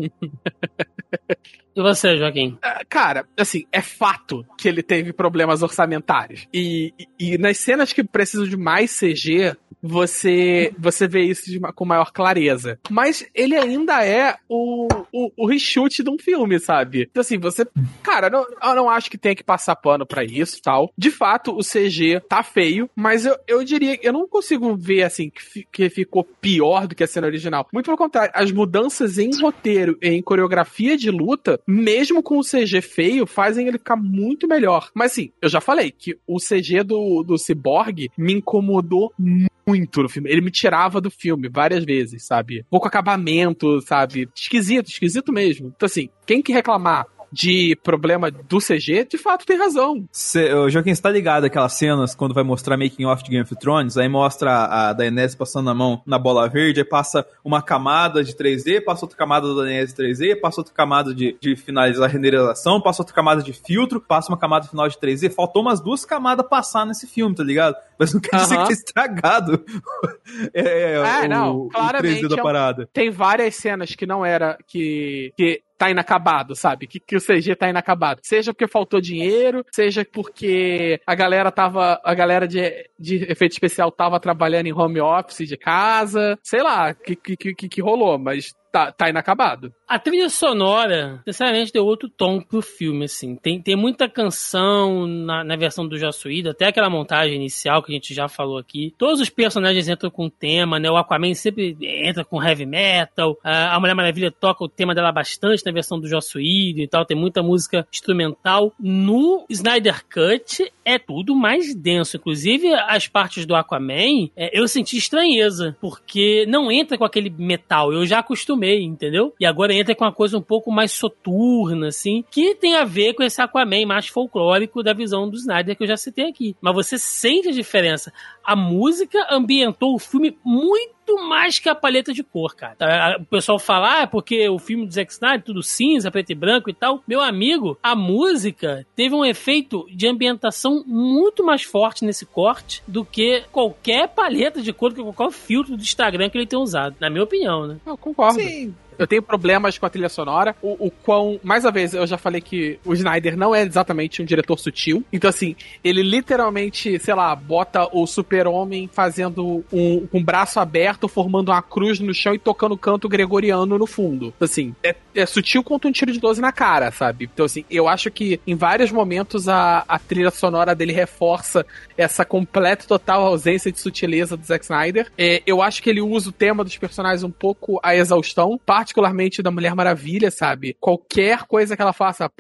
E 1.74 1.82
você, 1.82 2.16
Joaquim? 2.16 2.56
Ah, 2.62 2.80
Cara, 2.88 3.26
assim, 3.36 3.66
é 3.70 3.82
fato 3.82 4.46
que 4.56 4.66
ele 4.66 4.82
teve 4.82 5.12
problemas 5.12 5.62
orçamentários. 5.62 6.48
E, 6.52 6.94
e, 7.18 7.34
e 7.34 7.38
nas 7.38 7.58
cenas 7.58 7.92
que 7.92 8.02
precisam 8.02 8.46
de 8.46 8.56
mais 8.56 8.98
CG, 8.98 9.54
você 9.82 10.72
você 10.78 11.06
vê 11.06 11.22
isso 11.22 11.50
de 11.50 11.60
com 11.74 11.84
maior 11.84 12.12
clareza. 12.12 12.78
Mas 12.90 13.26
ele 13.34 13.56
ainda 13.56 14.04
é 14.04 14.36
o, 14.48 14.88
o, 15.12 15.30
o 15.36 15.46
reshoot 15.46 16.02
de 16.02 16.10
um 16.10 16.18
filme, 16.18 16.58
sabe? 16.58 17.08
Então, 17.10 17.20
assim, 17.20 17.38
você. 17.38 17.66
Cara, 18.02 18.30
não, 18.30 18.46
eu 18.62 18.74
não 18.74 18.90
acho 18.90 19.10
que 19.10 19.18
tenha 19.18 19.34
que 19.34 19.44
passar 19.44 19.76
pano 19.76 20.06
pra 20.06 20.24
isso 20.24 20.60
tal. 20.62 20.92
De 20.96 21.10
fato, 21.10 21.52
o 21.52 21.60
CG 21.60 22.20
tá 22.28 22.42
feio, 22.42 22.88
mas 22.94 23.26
eu, 23.26 23.36
eu 23.46 23.64
diria. 23.64 23.98
Eu 24.02 24.12
não 24.12 24.28
consigo 24.28 24.76
ver, 24.76 25.02
assim, 25.02 25.30
que, 25.30 25.66
que 25.70 25.90
ficou 25.90 26.24
pior 26.24 26.86
do 26.86 26.94
que 26.94 27.04
a 27.04 27.06
cena 27.06 27.26
original. 27.26 27.66
Muito 27.72 27.86
pelo 27.86 27.96
contrário, 27.96 28.32
as 28.34 28.52
mudanças 28.52 29.18
em 29.18 29.30
roteiro 29.40 29.96
e 30.02 30.08
em 30.08 30.22
coreografia 30.22 30.96
de 30.96 31.10
luta, 31.10 31.60
mesmo 31.66 32.22
com 32.22 32.38
o 32.38 32.44
CG 32.44 32.80
feio, 32.80 33.26
fazem 33.26 33.66
ele 33.66 33.78
ficar 33.78 33.96
muito 33.96 34.46
melhor. 34.48 34.90
Mas 34.94 35.12
assim, 35.12 35.32
eu 35.40 35.48
já 35.48 35.60
falei 35.60 35.90
que 35.90 36.18
o 36.26 36.38
CG 36.38 36.82
do, 36.82 37.22
do 37.22 37.38
Cyborg 37.38 38.10
me 38.16 38.34
incomodou 38.34 39.12
muito 39.18 39.55
no 39.68 40.09
filme. 40.09 40.30
Ele 40.30 40.40
me 40.40 40.51
tirava 40.51 41.01
do 41.01 41.10
filme 41.10 41.48
várias 41.48 41.84
vezes, 41.84 42.24
sabe? 42.24 42.64
Pouco 42.70 42.86
acabamento, 42.86 43.80
sabe? 43.80 44.28
Esquisito, 44.34 44.88
esquisito 44.88 45.32
mesmo. 45.32 45.72
Então, 45.74 45.86
assim, 45.86 46.09
quem 46.24 46.40
que 46.40 46.52
reclamar 46.52 47.06
de 47.36 47.76
problema 47.82 48.30
do 48.30 48.58
CG, 48.58 49.04
de 49.04 49.18
fato 49.18 49.44
tem 49.44 49.58
razão. 49.58 50.04
Cê, 50.10 50.54
ô, 50.54 50.70
Joaquim, 50.70 50.94
você 50.94 51.02
tá 51.02 51.10
ligado 51.10 51.44
aquelas 51.44 51.74
cenas 51.74 52.14
quando 52.14 52.32
vai 52.34 52.42
mostrar 52.42 52.76
making 52.78 53.04
off 53.04 53.22
de 53.22 53.28
Game 53.30 53.42
of 53.42 53.54
Thrones? 53.56 53.98
Aí 53.98 54.08
mostra 54.08 54.64
a 54.64 54.92
Daenerys 54.94 55.34
passando 55.34 55.68
a 55.68 55.74
mão 55.74 56.00
na 56.06 56.18
bola 56.18 56.48
verde, 56.48 56.80
aí 56.80 56.86
passa 56.86 57.26
uma 57.44 57.60
camada 57.60 58.24
de 58.24 58.32
3D, 58.34 58.82
passa 58.82 59.04
outra 59.04 59.18
camada 59.18 59.48
da 59.54 59.62
Daenerys 59.62 59.92
3D, 59.94 60.40
passa 60.40 60.60
outra 60.62 60.72
camada 60.72 61.14
de, 61.14 61.36
de 61.40 61.54
finalizar 61.56 62.08
a 62.08 62.12
renderização, 62.12 62.80
passa 62.80 63.02
outra 63.02 63.14
camada 63.14 63.42
de 63.42 63.52
filtro, 63.52 64.00
passa 64.00 64.30
uma 64.32 64.38
camada 64.38 64.66
final 64.66 64.88
de 64.88 64.96
3D. 64.96 65.30
Faltou 65.30 65.60
umas 65.60 65.80
duas 65.80 66.04
camadas 66.06 66.46
passar 66.48 66.86
nesse 66.86 67.06
filme, 67.06 67.34
tá 67.34 67.44
ligado? 67.44 67.76
Mas 67.98 68.14
não 68.14 68.20
quer 68.20 68.36
dizer 68.36 68.56
que 68.58 68.64
tá 68.66 68.72
estragado 68.72 69.64
é, 70.54 70.94
É, 70.94 71.24
o, 71.24 71.28
não, 71.28 71.56
o 71.56 71.68
claramente 71.68 72.22
3D 72.24 72.28
da 72.28 72.36
é 72.36 72.40
um- 72.40 72.42
parada. 72.42 72.88
Tem 72.92 73.10
várias 73.10 73.56
cenas 73.56 73.94
que 73.94 74.06
não 74.06 74.24
era 74.24 74.56
que 74.66 75.32
que 75.36 75.62
tá 75.76 75.90
inacabado, 75.90 76.54
sabe? 76.54 76.86
Que, 76.86 76.98
que 76.98 77.16
o 77.16 77.20
CG 77.20 77.54
tá 77.54 77.68
inacabado. 77.68 78.20
Seja 78.22 78.52
porque 78.52 78.66
faltou 78.66 79.00
dinheiro, 79.00 79.64
seja 79.72 80.04
porque 80.04 81.00
a 81.06 81.14
galera 81.14 81.50
tava. 81.50 82.00
A 82.04 82.14
galera 82.14 82.46
de, 82.48 82.88
de 82.98 83.24
efeito 83.30 83.52
especial 83.52 83.90
tava 83.90 84.20
trabalhando 84.20 84.66
em 84.66 84.72
home 84.72 85.00
office 85.00 85.46
de 85.46 85.56
casa. 85.56 86.38
Sei 86.42 86.62
lá, 86.62 86.94
que, 86.94 87.16
que, 87.16 87.36
que, 87.36 87.68
que 87.68 87.82
rolou, 87.82 88.18
mas 88.18 88.54
tá, 88.76 88.92
tá 88.92 89.08
inacabado. 89.08 89.72
A 89.88 89.98
trilha 89.98 90.28
sonora, 90.28 91.22
sinceramente, 91.24 91.72
deu 91.72 91.84
outro 91.84 92.08
tom 92.08 92.40
pro 92.40 92.60
filme, 92.60 93.04
assim. 93.04 93.36
Tem, 93.36 93.62
tem 93.62 93.76
muita 93.76 94.08
canção 94.08 95.06
na, 95.06 95.42
na 95.44 95.56
versão 95.56 95.86
do 95.86 95.96
Joss 95.96 96.26
Whedon, 96.26 96.50
até 96.50 96.66
aquela 96.66 96.90
montagem 96.90 97.36
inicial 97.36 97.82
que 97.82 97.92
a 97.92 97.94
gente 97.94 98.12
já 98.12 98.28
falou 98.28 98.58
aqui. 98.58 98.92
Todos 98.98 99.20
os 99.20 99.30
personagens 99.30 99.88
entram 99.88 100.10
com 100.10 100.28
tema, 100.28 100.78
né? 100.78 100.90
O 100.90 100.96
Aquaman 100.96 101.32
sempre 101.34 101.76
entra 101.80 102.24
com 102.24 102.42
heavy 102.42 102.66
metal. 102.66 103.38
A, 103.42 103.78
Mulher 103.80 103.94
Maravilha 103.94 104.30
toca 104.30 104.64
o 104.64 104.68
tema 104.68 104.94
dela 104.94 105.12
bastante 105.12 105.64
na 105.64 105.72
versão 105.72 105.98
do 105.98 106.08
Joss 106.08 106.36
Whedon 106.36 106.82
e 106.82 106.88
tal. 106.88 107.06
Tem 107.06 107.16
muita 107.16 107.42
música 107.42 107.86
instrumental. 107.92 108.72
No 108.78 109.46
Snyder 109.48 110.04
Cut, 110.04 110.70
é 110.84 110.98
tudo 110.98 111.34
mais 111.34 111.74
denso. 111.74 112.16
Inclusive, 112.16 112.74
as 112.74 113.06
partes 113.06 113.46
do 113.46 113.54
Aquaman, 113.54 114.28
é, 114.36 114.58
eu 114.58 114.66
senti 114.68 114.96
estranheza, 114.96 115.76
porque 115.80 116.44
não 116.48 116.70
entra 116.70 116.98
com 116.98 117.04
aquele 117.04 117.30
metal. 117.30 117.92
Eu 117.92 118.04
já 118.04 118.18
acostumei, 118.18 118.65
entendeu? 118.74 119.32
E 119.38 119.47
agora 119.47 119.74
entra 119.74 119.94
com 119.94 120.05
uma 120.05 120.12
coisa 120.12 120.36
um 120.38 120.43
pouco 120.43 120.72
mais 120.72 120.93
soturna, 120.93 121.88
assim, 121.88 122.24
que 122.30 122.55
tem 122.55 122.76
a 122.76 122.84
ver 122.84 123.14
com 123.14 123.22
esse 123.22 123.40
Aquaman 123.40 123.86
mais 123.86 124.09
folclórico 124.09 124.82
da 124.82 124.93
visão 124.93 125.28
do 125.28 125.36
Snyder 125.36 125.76
que 125.76 125.84
eu 125.84 125.88
já 125.88 125.97
citei 125.97 126.28
aqui. 126.28 126.56
Mas 126.60 126.74
você 126.74 126.98
sente 126.98 127.48
a 127.48 127.52
diferença. 127.52 128.12
A 128.43 128.56
música 128.56 129.26
ambientou 129.30 129.94
o 129.94 129.98
filme 129.98 130.36
muito 130.44 130.95
mais 131.14 131.58
que 131.58 131.68
a 131.68 131.74
paleta 131.74 132.12
de 132.12 132.22
cor, 132.22 132.54
cara. 132.54 132.74
Tá, 132.76 133.16
O 133.20 133.24
pessoal 133.24 133.58
fala, 133.58 133.98
ah, 133.98 134.02
é 134.02 134.06
porque 134.06 134.48
o 134.48 134.58
filme 134.58 134.86
do 134.86 134.92
Zack 134.92 135.12
Snyder, 135.12 135.42
tudo 135.42 135.62
cinza, 135.62 136.10
preto 136.10 136.30
e 136.30 136.34
branco 136.34 136.70
e 136.70 136.74
tal. 136.74 137.02
Meu 137.06 137.20
amigo, 137.20 137.78
a 137.82 137.94
música 137.94 138.86
teve 138.94 139.14
um 139.14 139.24
efeito 139.24 139.86
de 139.92 140.06
ambientação 140.06 140.82
muito 140.86 141.44
mais 141.44 141.62
forte 141.62 142.04
nesse 142.04 142.26
corte 142.26 142.82
do 142.86 143.04
que 143.04 143.44
qualquer 143.52 144.08
paleta 144.08 144.60
de 144.60 144.72
cor, 144.72 144.92
que 144.92 145.02
qualquer 145.02 145.30
filtro 145.30 145.76
do 145.76 145.82
Instagram 145.82 146.28
que 146.28 146.38
ele 146.38 146.46
tenha 146.46 146.60
usado. 146.60 146.96
Na 147.00 147.10
minha 147.10 147.24
opinião, 147.24 147.66
né? 147.66 147.76
Eu 147.86 147.96
concordo. 147.96 148.40
Sim, 148.40 148.74
Eu 148.98 149.06
tenho 149.06 149.23
problemas 149.23 149.78
com 149.78 149.86
a 149.86 149.90
trilha 149.90 150.09
sonora. 150.09 150.56
O, 150.62 150.86
o 150.86 150.90
quão. 150.90 151.39
Mais 151.43 151.64
uma 151.64 151.73
vez, 151.73 151.94
eu 151.94 152.06
já 152.06 152.16
falei 152.16 152.40
que 152.40 152.78
o 152.85 152.94
Snyder 152.94 153.36
não 153.36 153.55
é 153.55 153.62
exatamente 153.62 154.23
um 154.23 154.24
diretor 154.24 154.59
sutil. 154.59 155.05
Então, 155.12 155.28
assim, 155.28 155.55
ele 155.82 156.02
literalmente, 156.02 156.98
sei 156.98 157.14
lá, 157.14 157.35
bota 157.35 157.89
o 157.93 158.06
super-homem 158.06 158.89
fazendo 158.93 159.64
um, 159.73 160.06
com 160.06 160.18
o 160.18 160.24
braço 160.24 160.59
aberto, 160.59 161.09
formando 161.09 161.51
uma 161.51 161.62
cruz 161.62 162.01
no 162.01 162.14
chão 162.14 162.35
e 162.35 162.39
tocando 162.39 162.77
canto 162.77 163.09
gregoriano 163.09 163.78
no 163.78 163.86
fundo. 163.86 164.32
Então, 164.36 164.47
Assim, 164.47 164.74
é, 164.82 164.94
é 165.14 165.27
sutil 165.27 165.62
quanto 165.62 165.89
um 165.89 165.93
tiro 165.93 166.12
de 166.12 166.20
12 166.20 166.40
na 166.40 166.52
cara, 166.52 166.90
sabe? 166.90 167.28
Então, 167.32 167.44
assim, 167.44 167.64
eu 167.70 167.89
acho 167.89 168.10
que 168.10 168.40
em 168.47 168.55
vários 168.55 168.93
momentos 168.93 169.48
a, 169.48 169.85
a 169.86 169.98
trilha 169.98 170.31
sonora 170.31 170.74
dele 170.74 170.93
reforça 170.93 171.66
essa 171.97 172.24
completa 172.24 172.85
e 172.85 172.89
total 172.89 173.27
ausência 173.27 173.73
de 173.73 173.78
sutileza 173.78 174.36
do 174.36 174.44
Zack 174.44 174.64
Snyder. 174.64 175.10
É, 175.18 175.43
eu 175.47 175.60
acho 175.60 175.82
que 175.82 175.90
ele 175.90 176.01
usa 176.01 176.28
o 176.28 176.32
tema 176.32 176.62
dos 176.62 176.77
personagens 176.77 177.23
um 177.23 177.31
pouco 177.31 177.81
a 177.82 177.94
exaustão, 177.94 178.59
particularmente 178.86 179.42
da 179.42 179.50
Mulher 179.50 179.74
Maravilha, 179.74 180.30
sabe? 180.30 180.76
Qualquer 180.80 181.42
coisa 181.44 181.74
que 181.74 181.82
ela 181.82 181.92
faça, 181.92 182.30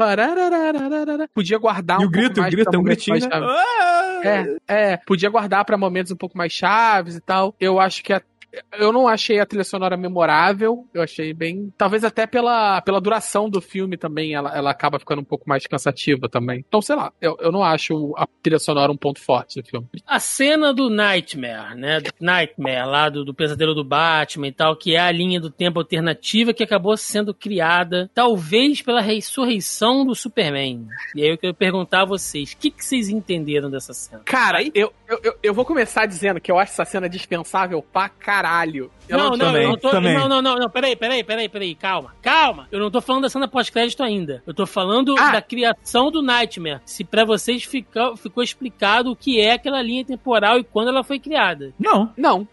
podia 1.34 1.58
guardar 1.58 2.00
E 2.00 2.04
um 2.04 2.06
o 2.06 2.10
grito, 2.10 2.34
pouco 2.34 2.40
o 2.40 2.42
mais 2.42 2.54
grito, 2.54 2.64
pra 2.64 2.70
tem 2.70 2.80
um 2.80 2.84
gritinho, 2.84 3.18
mais 3.18 3.26
né? 3.26 4.56
É, 4.68 4.92
é, 4.92 4.96
podia 4.96 5.28
guardar 5.28 5.64
pra 5.64 5.76
momentos 5.76 6.12
um 6.12 6.16
pouco 6.16 6.38
mais 6.38 6.52
chaves 6.52 7.16
e 7.16 7.20
tal. 7.20 7.54
Eu 7.58 7.80
acho 7.80 8.02
que 8.02 8.12
a 8.12 8.22
eu 8.72 8.92
não 8.92 9.08
achei 9.08 9.40
a 9.40 9.46
trilha 9.46 9.64
sonora 9.64 9.96
memorável, 9.96 10.86
eu 10.92 11.02
achei 11.02 11.32
bem. 11.32 11.72
Talvez 11.76 12.04
até 12.04 12.26
pela, 12.26 12.80
pela 12.82 13.00
duração 13.00 13.48
do 13.48 13.60
filme 13.60 13.96
também, 13.96 14.34
ela, 14.34 14.56
ela 14.56 14.70
acaba 14.70 14.98
ficando 14.98 15.20
um 15.20 15.24
pouco 15.24 15.48
mais 15.48 15.66
cansativa 15.66 16.28
também. 16.28 16.64
Então, 16.66 16.80
sei 16.80 16.96
lá, 16.96 17.12
eu, 17.20 17.36
eu 17.40 17.52
não 17.52 17.62
acho 17.62 18.14
a 18.16 18.26
trilha 18.42 18.58
sonora 18.58 18.92
um 18.92 18.96
ponto 18.96 19.20
forte 19.20 19.60
do 19.60 19.66
filme. 19.66 19.86
A 20.06 20.20
cena 20.20 20.72
do 20.72 20.88
Nightmare, 20.88 21.76
né? 21.76 22.00
Do 22.00 22.10
Nightmare, 22.20 22.86
lá 22.86 23.08
do, 23.08 23.24
do 23.24 23.34
pesadelo 23.34 23.74
do 23.74 23.84
Batman 23.84 24.48
e 24.48 24.52
tal, 24.52 24.76
que 24.76 24.94
é 24.94 25.00
a 25.00 25.12
linha 25.12 25.40
do 25.40 25.50
tempo 25.50 25.78
alternativa 25.78 26.52
que 26.52 26.62
acabou 26.62 26.96
sendo 26.96 27.34
criada, 27.34 28.10
talvez 28.14 28.82
pela 28.82 29.00
ressurreição 29.00 30.04
do 30.04 30.14
Superman. 30.14 30.86
E 31.14 31.22
aí 31.22 31.30
eu 31.30 31.38
quero 31.38 31.54
perguntar 31.54 32.02
a 32.02 32.06
vocês, 32.06 32.52
o 32.52 32.56
que, 32.56 32.70
que 32.70 32.84
vocês 32.84 33.08
entenderam 33.08 33.70
dessa 33.70 33.92
cena? 33.92 34.22
Cara, 34.24 34.62
eu, 34.74 34.92
eu, 35.08 35.20
eu, 35.22 35.38
eu 35.42 35.54
vou 35.54 35.64
começar 35.64 36.06
dizendo 36.06 36.40
que 36.40 36.50
eu 36.50 36.58
acho 36.58 36.72
essa 36.72 36.84
cena 36.84 37.08
dispensável 37.08 37.82
pra 37.82 38.08
caralho. 38.08 38.45
Eu 39.08 39.18
não, 39.18 39.30
não, 39.30 39.38
também, 39.38 39.62
eu 39.62 39.68
não 39.70 39.76
tô. 39.76 39.90
também. 39.90 40.14
Não, 40.14 40.28
não, 40.28 40.42
não, 40.42 40.56
não, 40.56 40.70
peraí, 40.70 40.96
peraí, 40.96 41.22
peraí, 41.22 41.48
peraí, 41.48 41.74
calma, 41.74 42.14
calma. 42.22 42.66
Eu 42.72 42.80
não 42.80 42.90
tô 42.90 43.00
falando 43.00 43.22
da 43.22 43.28
cena 43.28 43.46
pós-crédito 43.46 44.02
ainda. 44.02 44.42
Eu 44.46 44.52
tô 44.54 44.66
falando 44.66 45.14
Ah. 45.18 45.30
da 45.32 45.42
criação 45.42 46.10
do 46.10 46.22
Nightmare. 46.22 46.80
Se 46.84 47.04
pra 47.04 47.24
vocês 47.24 47.62
ficou, 47.64 48.16
ficou 48.16 48.42
explicado 48.42 49.10
o 49.10 49.16
que 49.16 49.40
é 49.40 49.52
aquela 49.52 49.80
linha 49.82 50.04
temporal 50.04 50.58
e 50.58 50.64
quando 50.64 50.88
ela 50.88 51.04
foi 51.04 51.18
criada. 51.20 51.72
Não. 51.78 52.12
Não, 52.16 52.46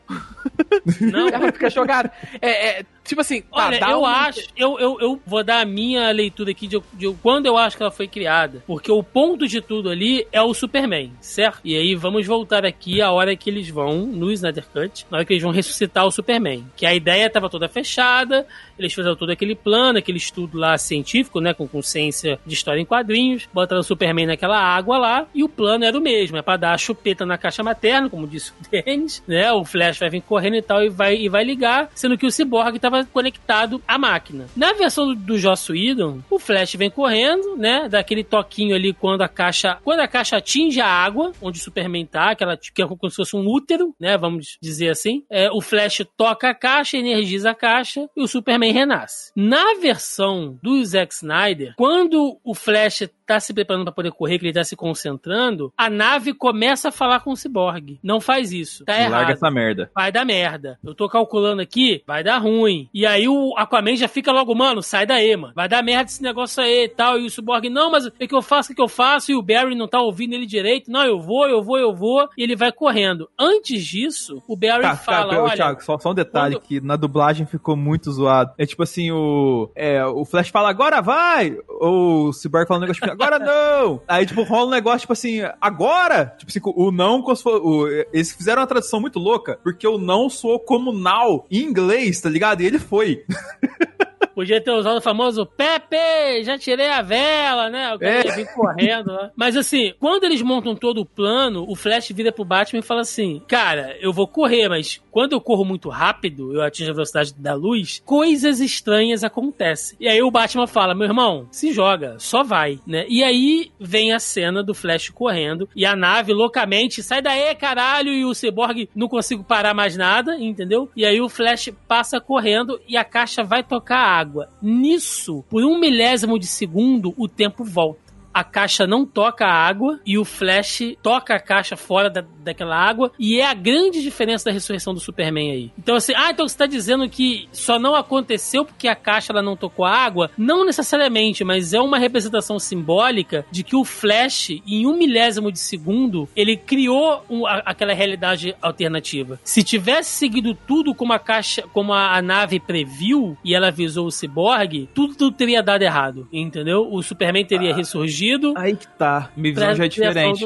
Não. 1.01 1.27
ela 1.33 1.51
fica 1.51 1.69
jogada. 1.69 2.11
É, 2.41 2.79
é, 2.79 2.85
tipo 3.03 3.21
assim, 3.21 3.41
tá, 3.41 3.67
Olha, 3.67 3.79
eu 3.89 3.99
uma- 3.99 4.27
acho, 4.27 4.41
eu, 4.55 4.79
eu, 4.79 4.97
eu 4.99 5.21
vou 5.25 5.43
dar 5.43 5.61
a 5.61 5.65
minha 5.65 6.09
leitura 6.11 6.51
aqui 6.51 6.67
de, 6.67 6.81
de 6.93 7.13
quando 7.21 7.45
eu 7.45 7.57
acho 7.57 7.75
que 7.77 7.83
ela 7.83 7.91
foi 7.91 8.07
criada. 8.07 8.63
Porque 8.65 8.91
o 8.91 9.03
ponto 9.03 9.47
de 9.47 9.61
tudo 9.61 9.89
ali 9.89 10.25
é 10.31 10.41
o 10.41 10.53
Superman, 10.53 11.11
certo? 11.19 11.59
E 11.63 11.75
aí 11.75 11.95
vamos 11.95 12.25
voltar 12.25 12.65
aqui 12.65 13.01
a 13.01 13.11
hora 13.11 13.35
que 13.35 13.49
eles 13.49 13.69
vão, 13.69 14.05
no 14.05 14.31
Snyder 14.31 14.65
Cut, 14.71 15.05
na 15.09 15.17
hora 15.17 15.25
que 15.25 15.33
eles 15.33 15.43
vão 15.43 15.51
ressuscitar 15.51 16.05
o 16.05 16.11
Superman. 16.11 16.65
Que 16.75 16.85
a 16.85 16.93
ideia 16.93 17.29
tava 17.29 17.49
toda 17.49 17.67
fechada, 17.67 18.45
eles 18.77 18.93
fizeram 18.93 19.15
todo 19.15 19.29
aquele 19.31 19.55
plano, 19.55 19.97
aquele 19.99 20.17
estudo 20.17 20.57
lá 20.57 20.77
científico, 20.77 21.39
né, 21.39 21.53
com 21.53 21.67
consciência 21.67 22.39
de 22.45 22.53
história 22.53 22.79
em 22.81 22.85
quadrinhos, 22.85 23.47
botaram 23.53 23.81
o 23.81 23.83
Superman 23.83 24.25
naquela 24.27 24.57
água 24.59 24.97
lá, 24.97 25.27
e 25.33 25.43
o 25.43 25.49
plano 25.49 25.83
era 25.85 25.97
o 25.97 26.01
mesmo, 26.01 26.37
é 26.37 26.41
pra 26.41 26.57
dar 26.57 26.73
a 26.73 26.77
chupeta 26.77 27.25
na 27.25 27.37
caixa 27.37 27.63
materna, 27.63 28.09
como 28.09 28.27
disse 28.27 28.51
o 28.51 28.55
Dennis, 28.71 29.23
né, 29.27 29.51
o 29.51 29.63
Flash 29.63 29.99
vai 29.99 30.09
vir 30.09 30.21
correndo 30.21 30.55
e 30.55 30.61
tal, 30.61 30.83
e 30.83 30.89
vai, 30.89 31.15
e 31.15 31.29
vai 31.29 31.43
ligar, 31.43 31.89
sendo 31.93 32.17
que 32.17 32.25
o 32.25 32.31
Cyborg 32.31 32.79
estava 32.93 33.05
conectado 33.11 33.81
à 33.87 33.97
máquina. 33.97 34.47
Na 34.55 34.73
versão 34.73 35.13
do, 35.13 35.37
Joss 35.37 35.71
Whedon, 35.71 36.21
o 36.29 36.39
Flash 36.39 36.75
vem 36.75 36.89
correndo, 36.89 37.57
né, 37.57 37.87
dá 37.89 37.99
aquele 37.99 38.23
toquinho 38.23 38.75
ali 38.75 38.93
quando 38.93 39.21
a 39.21 39.27
caixa, 39.27 39.77
quando 39.83 39.99
a 39.99 40.07
caixa 40.07 40.37
atinge 40.37 40.79
a 40.79 40.87
água, 40.87 41.31
onde 41.41 41.59
o 41.59 41.63
Superman 41.63 42.05
tá, 42.05 42.31
aquela, 42.31 42.55
que 42.57 42.81
é 42.81 42.87
como 42.87 43.09
se 43.09 43.15
fosse 43.15 43.35
um 43.35 43.47
útero, 43.47 43.93
né, 43.99 44.17
vamos 44.17 44.57
dizer 44.61 44.89
assim, 44.89 45.23
é, 45.29 45.49
o 45.51 45.61
Flash 45.61 46.05
toca 46.15 46.49
a 46.49 46.55
caixa, 46.55 46.97
energiza 46.97 47.51
a 47.51 47.55
caixa, 47.55 48.07
e 48.15 48.21
o 48.21 48.27
Superman 48.27 48.71
renasce. 48.71 49.31
Na 49.35 49.75
versão 49.75 50.57
do 50.61 50.83
Zack 50.85 51.13
Snyder, 51.13 51.73
quando 51.75 52.37
o 52.43 52.53
Flash 52.53 53.09
tá 53.33 53.39
se 53.39 53.53
preparando 53.53 53.83
para 53.85 53.93
poder 53.93 54.11
correr, 54.11 54.39
que 54.39 54.45
ele 54.45 54.53
tá 54.53 54.63
se 54.63 54.75
concentrando, 54.75 55.71
a 55.77 55.89
nave 55.89 56.33
começa 56.33 56.89
a 56.89 56.91
falar 56.91 57.19
com 57.21 57.31
o 57.31 57.35
Cyborg. 57.37 57.99
Não 58.03 58.19
faz 58.19 58.51
isso. 58.51 58.83
Tá 58.85 58.97
errado. 58.97 59.11
Larga 59.11 59.33
essa 59.33 59.51
merda. 59.51 59.91
Vai 59.95 60.11
dar 60.11 60.25
merda. 60.25 60.79
Eu 60.83 60.93
tô 60.95 61.07
calculando 61.09 61.61
aqui, 61.61 62.01
vai 62.07 62.23
dar 62.23 62.37
ruim. 62.37 62.89
E 62.93 63.05
aí 63.05 63.27
o 63.27 63.53
Aquaman 63.57 63.95
já 63.95 64.07
fica 64.07 64.31
logo, 64.31 64.53
mano, 64.55 64.81
sai 64.81 65.05
daí, 65.05 65.35
mano. 65.35 65.53
Vai 65.55 65.67
dar 65.69 65.83
merda 65.83 66.05
esse 66.09 66.21
negócio 66.23 66.61
aí 66.63 66.85
e 66.85 66.89
tal. 66.89 67.19
E 67.19 67.25
o 67.25 67.29
Cyborg, 67.29 67.69
não, 67.69 67.91
mas 67.91 68.05
o 68.05 68.11
que 68.11 68.33
eu 68.33 68.41
faço, 68.41 68.71
o 68.71 68.75
que 68.75 68.81
eu 68.81 68.87
faço? 68.87 69.31
E 69.31 69.35
o 69.35 69.41
Barry 69.41 69.75
não 69.75 69.87
tá 69.87 69.99
ouvindo 70.01 70.33
ele 70.33 70.45
direito. 70.45 70.89
Não, 70.91 71.03
eu 71.05 71.19
vou, 71.19 71.47
eu 71.47 71.61
vou, 71.61 71.77
eu 71.77 71.93
vou. 71.93 72.27
E 72.37 72.43
ele 72.43 72.55
vai 72.55 72.71
correndo. 72.71 73.29
Antes 73.39 73.83
disso, 73.85 74.41
o 74.47 74.55
Barry 74.55 74.81
Tá, 74.83 74.95
fala, 74.95 75.33
tá, 75.35 75.43
olha... 75.43 75.55
Thiago, 75.55 75.83
só, 75.83 75.97
só 75.97 76.11
um 76.11 76.15
detalhe 76.15 76.55
quando- 76.55 76.63
que 76.63 76.81
na 76.81 76.95
dublagem 76.95 77.45
ficou 77.45 77.75
muito 77.75 78.11
zoado. 78.11 78.51
É 78.57 78.65
tipo 78.65 78.83
assim, 78.83 79.11
o, 79.11 79.69
é, 79.75 80.03
o 80.05 80.25
Flash 80.25 80.49
fala, 80.49 80.69
agora 80.69 81.01
vai! 81.01 81.55
Ou 81.79 82.27
o 82.27 82.33
Cyborg 82.33 82.67
fala 82.67 82.79
um 82.79 82.81
negócio 82.81 83.01
tipo, 83.01 83.22
agora 83.25 83.39
não! 83.39 84.01
Aí, 84.07 84.25
tipo, 84.25 84.43
rola 84.43 84.67
um 84.67 84.71
negócio, 84.71 84.99
tipo 85.01 85.13
assim, 85.13 85.39
agora! 85.61 86.33
Tipo 86.37 86.49
assim, 86.51 86.59
o 86.63 86.91
não, 86.91 87.21
o- 87.45 87.87
eles 88.11 88.31
fizeram 88.33 88.61
uma 88.61 88.67
tradução 88.67 88.99
muito 88.99 89.19
louca, 89.19 89.59
porque 89.63 89.87
o 89.87 89.97
não 89.97 90.29
soou 90.29 90.59
como 90.59 90.91
now 90.91 91.45
em 91.49 91.59
inglês, 91.63 92.19
tá 92.21 92.29
ligado? 92.29 92.61
E 92.61 92.65
ele 92.65 92.79
foi. 92.79 93.23
Podia 94.33 94.61
ter 94.61 94.71
usado 94.71 94.97
o 94.97 95.01
famoso 95.01 95.45
Pepe, 95.45 96.43
já 96.43 96.57
tirei 96.57 96.89
a 96.89 97.01
vela, 97.01 97.69
né? 97.69 97.93
O 97.93 97.99
cara 97.99 98.11
É. 98.21 98.25
ia 98.27 98.35
vir 98.35 98.53
correndo 98.53 99.11
lá. 99.11 99.31
Mas 99.35 99.55
assim, 99.55 99.93
quando 99.99 100.23
eles 100.23 100.41
montam 100.41 100.75
todo 100.75 101.01
o 101.01 101.05
plano, 101.05 101.65
o 101.67 101.75
Flash 101.75 102.09
vira 102.09 102.31
pro 102.31 102.45
Batman 102.45 102.79
e 102.79 102.83
fala 102.83 103.01
assim: 103.01 103.41
Cara, 103.47 103.95
eu 103.99 104.11
vou 104.13 104.27
correr, 104.27 104.67
mas 104.69 105.01
quando 105.11 105.33
eu 105.33 105.41
corro 105.41 105.63
muito 105.65 105.89
rápido, 105.89 106.53
eu 106.53 106.61
atingo 106.61 106.91
a 106.91 106.93
velocidade 106.93 107.33
da 107.37 107.53
luz, 107.53 108.01
coisas 108.05 108.59
estranhas 108.59 109.23
acontecem. 109.23 109.97
E 109.99 110.07
aí 110.07 110.21
o 110.21 110.31
Batman 110.31 110.67
fala: 110.67 110.95
Meu 110.95 111.07
irmão, 111.07 111.47
se 111.51 111.71
joga, 111.71 112.15
só 112.19 112.43
vai, 112.43 112.79
né? 112.87 113.05
E 113.07 113.23
aí 113.23 113.71
vem 113.79 114.13
a 114.13 114.19
cena 114.19 114.63
do 114.63 114.73
Flash 114.73 115.09
correndo 115.09 115.69
e 115.75 115.85
a 115.85 115.95
nave 115.95 116.33
loucamente 116.33 117.01
sai 117.03 117.21
daí, 117.21 117.53
caralho, 117.55 118.09
e 118.11 118.25
o 118.25 118.33
Cyborg 118.33 118.89
não 118.95 119.07
consigo 119.07 119.43
parar 119.43 119.73
mais 119.73 119.95
nada, 119.97 120.35
entendeu? 120.39 120.89
E 120.95 121.05
aí 121.05 121.21
o 121.21 121.29
Flash 121.29 121.69
passa 121.87 122.19
correndo 122.19 122.79
e 122.87 122.97
a 122.97 123.03
caixa 123.03 123.43
vai 123.43 123.63
tocar 123.63 124.19
a 124.19 124.22
água. 124.23 124.49
Nisso, 124.61 125.43
por 125.49 125.63
um 125.63 125.79
milésimo 125.79 126.39
de 126.39 126.47
segundo, 126.47 127.13
o 127.17 127.27
tempo 127.27 127.63
volta. 127.63 128.02
A 128.33 128.43
caixa 128.43 128.87
não 128.87 129.05
toca 129.05 129.45
a 129.45 129.53
água 129.53 129.99
e 130.05 130.17
o 130.17 130.25
Flash 130.25 130.81
toca 131.01 131.35
a 131.35 131.39
caixa 131.39 131.75
fora 131.77 132.09
da, 132.09 132.23
daquela 132.43 132.75
água. 132.75 133.11
E 133.19 133.39
é 133.39 133.45
a 133.45 133.53
grande 133.53 134.01
diferença 134.01 134.45
da 134.45 134.51
ressurreição 134.51 134.93
do 134.93 134.99
Superman 134.99 135.51
aí. 135.51 135.71
Então, 135.77 135.95
assim, 135.95 136.13
ah, 136.15 136.31
então 136.31 136.47
você 136.47 136.57
tá 136.57 136.65
dizendo 136.65 137.07
que 137.09 137.47
só 137.51 137.77
não 137.77 137.95
aconteceu 137.95 138.65
porque 138.65 138.87
a 138.87 138.95
caixa 138.95 139.31
ela 139.31 139.41
não 139.41 139.55
tocou 139.55 139.85
a 139.85 139.91
água? 139.91 140.31
Não 140.37 140.65
necessariamente, 140.65 141.43
mas 141.43 141.73
é 141.73 141.79
uma 141.79 141.97
representação 141.99 142.57
simbólica 142.59 143.45
de 143.51 143.63
que 143.63 143.75
o 143.75 143.83
Flash, 143.85 144.49
em 144.65 144.85
um 144.87 144.97
milésimo 144.97 145.51
de 145.51 145.59
segundo, 145.59 146.27
ele 146.35 146.57
criou 146.57 147.23
um- 147.29 147.45
a- 147.45 147.61
aquela 147.65 147.93
realidade 147.93 148.55
alternativa. 148.61 149.39
Se 149.43 149.63
tivesse 149.63 150.11
seguido 150.17 150.53
tudo 150.55 150.93
como 150.95 151.13
a 151.13 151.19
caixa, 151.19 151.63
como 151.73 151.93
a, 151.93 152.15
a 152.17 152.21
nave 152.21 152.59
previu 152.59 153.37
e 153.43 153.53
ela 153.53 153.67
avisou 153.67 154.07
o 154.07 154.11
Cyborg, 154.11 154.89
tudo, 154.93 155.15
tudo 155.15 155.35
teria 155.35 155.61
dado 155.61 155.81
errado, 155.83 156.27
entendeu? 156.31 156.87
O 156.91 157.01
Superman 157.03 157.45
teria 157.45 157.75
ressurgido. 157.75 158.22
Aí 158.57 158.75
que 158.75 158.87
tá. 158.87 159.29
Minha 159.35 159.53
visão 159.53 159.67
já 159.75 159.85
é 159.85 159.87
diferente. 160.09 160.39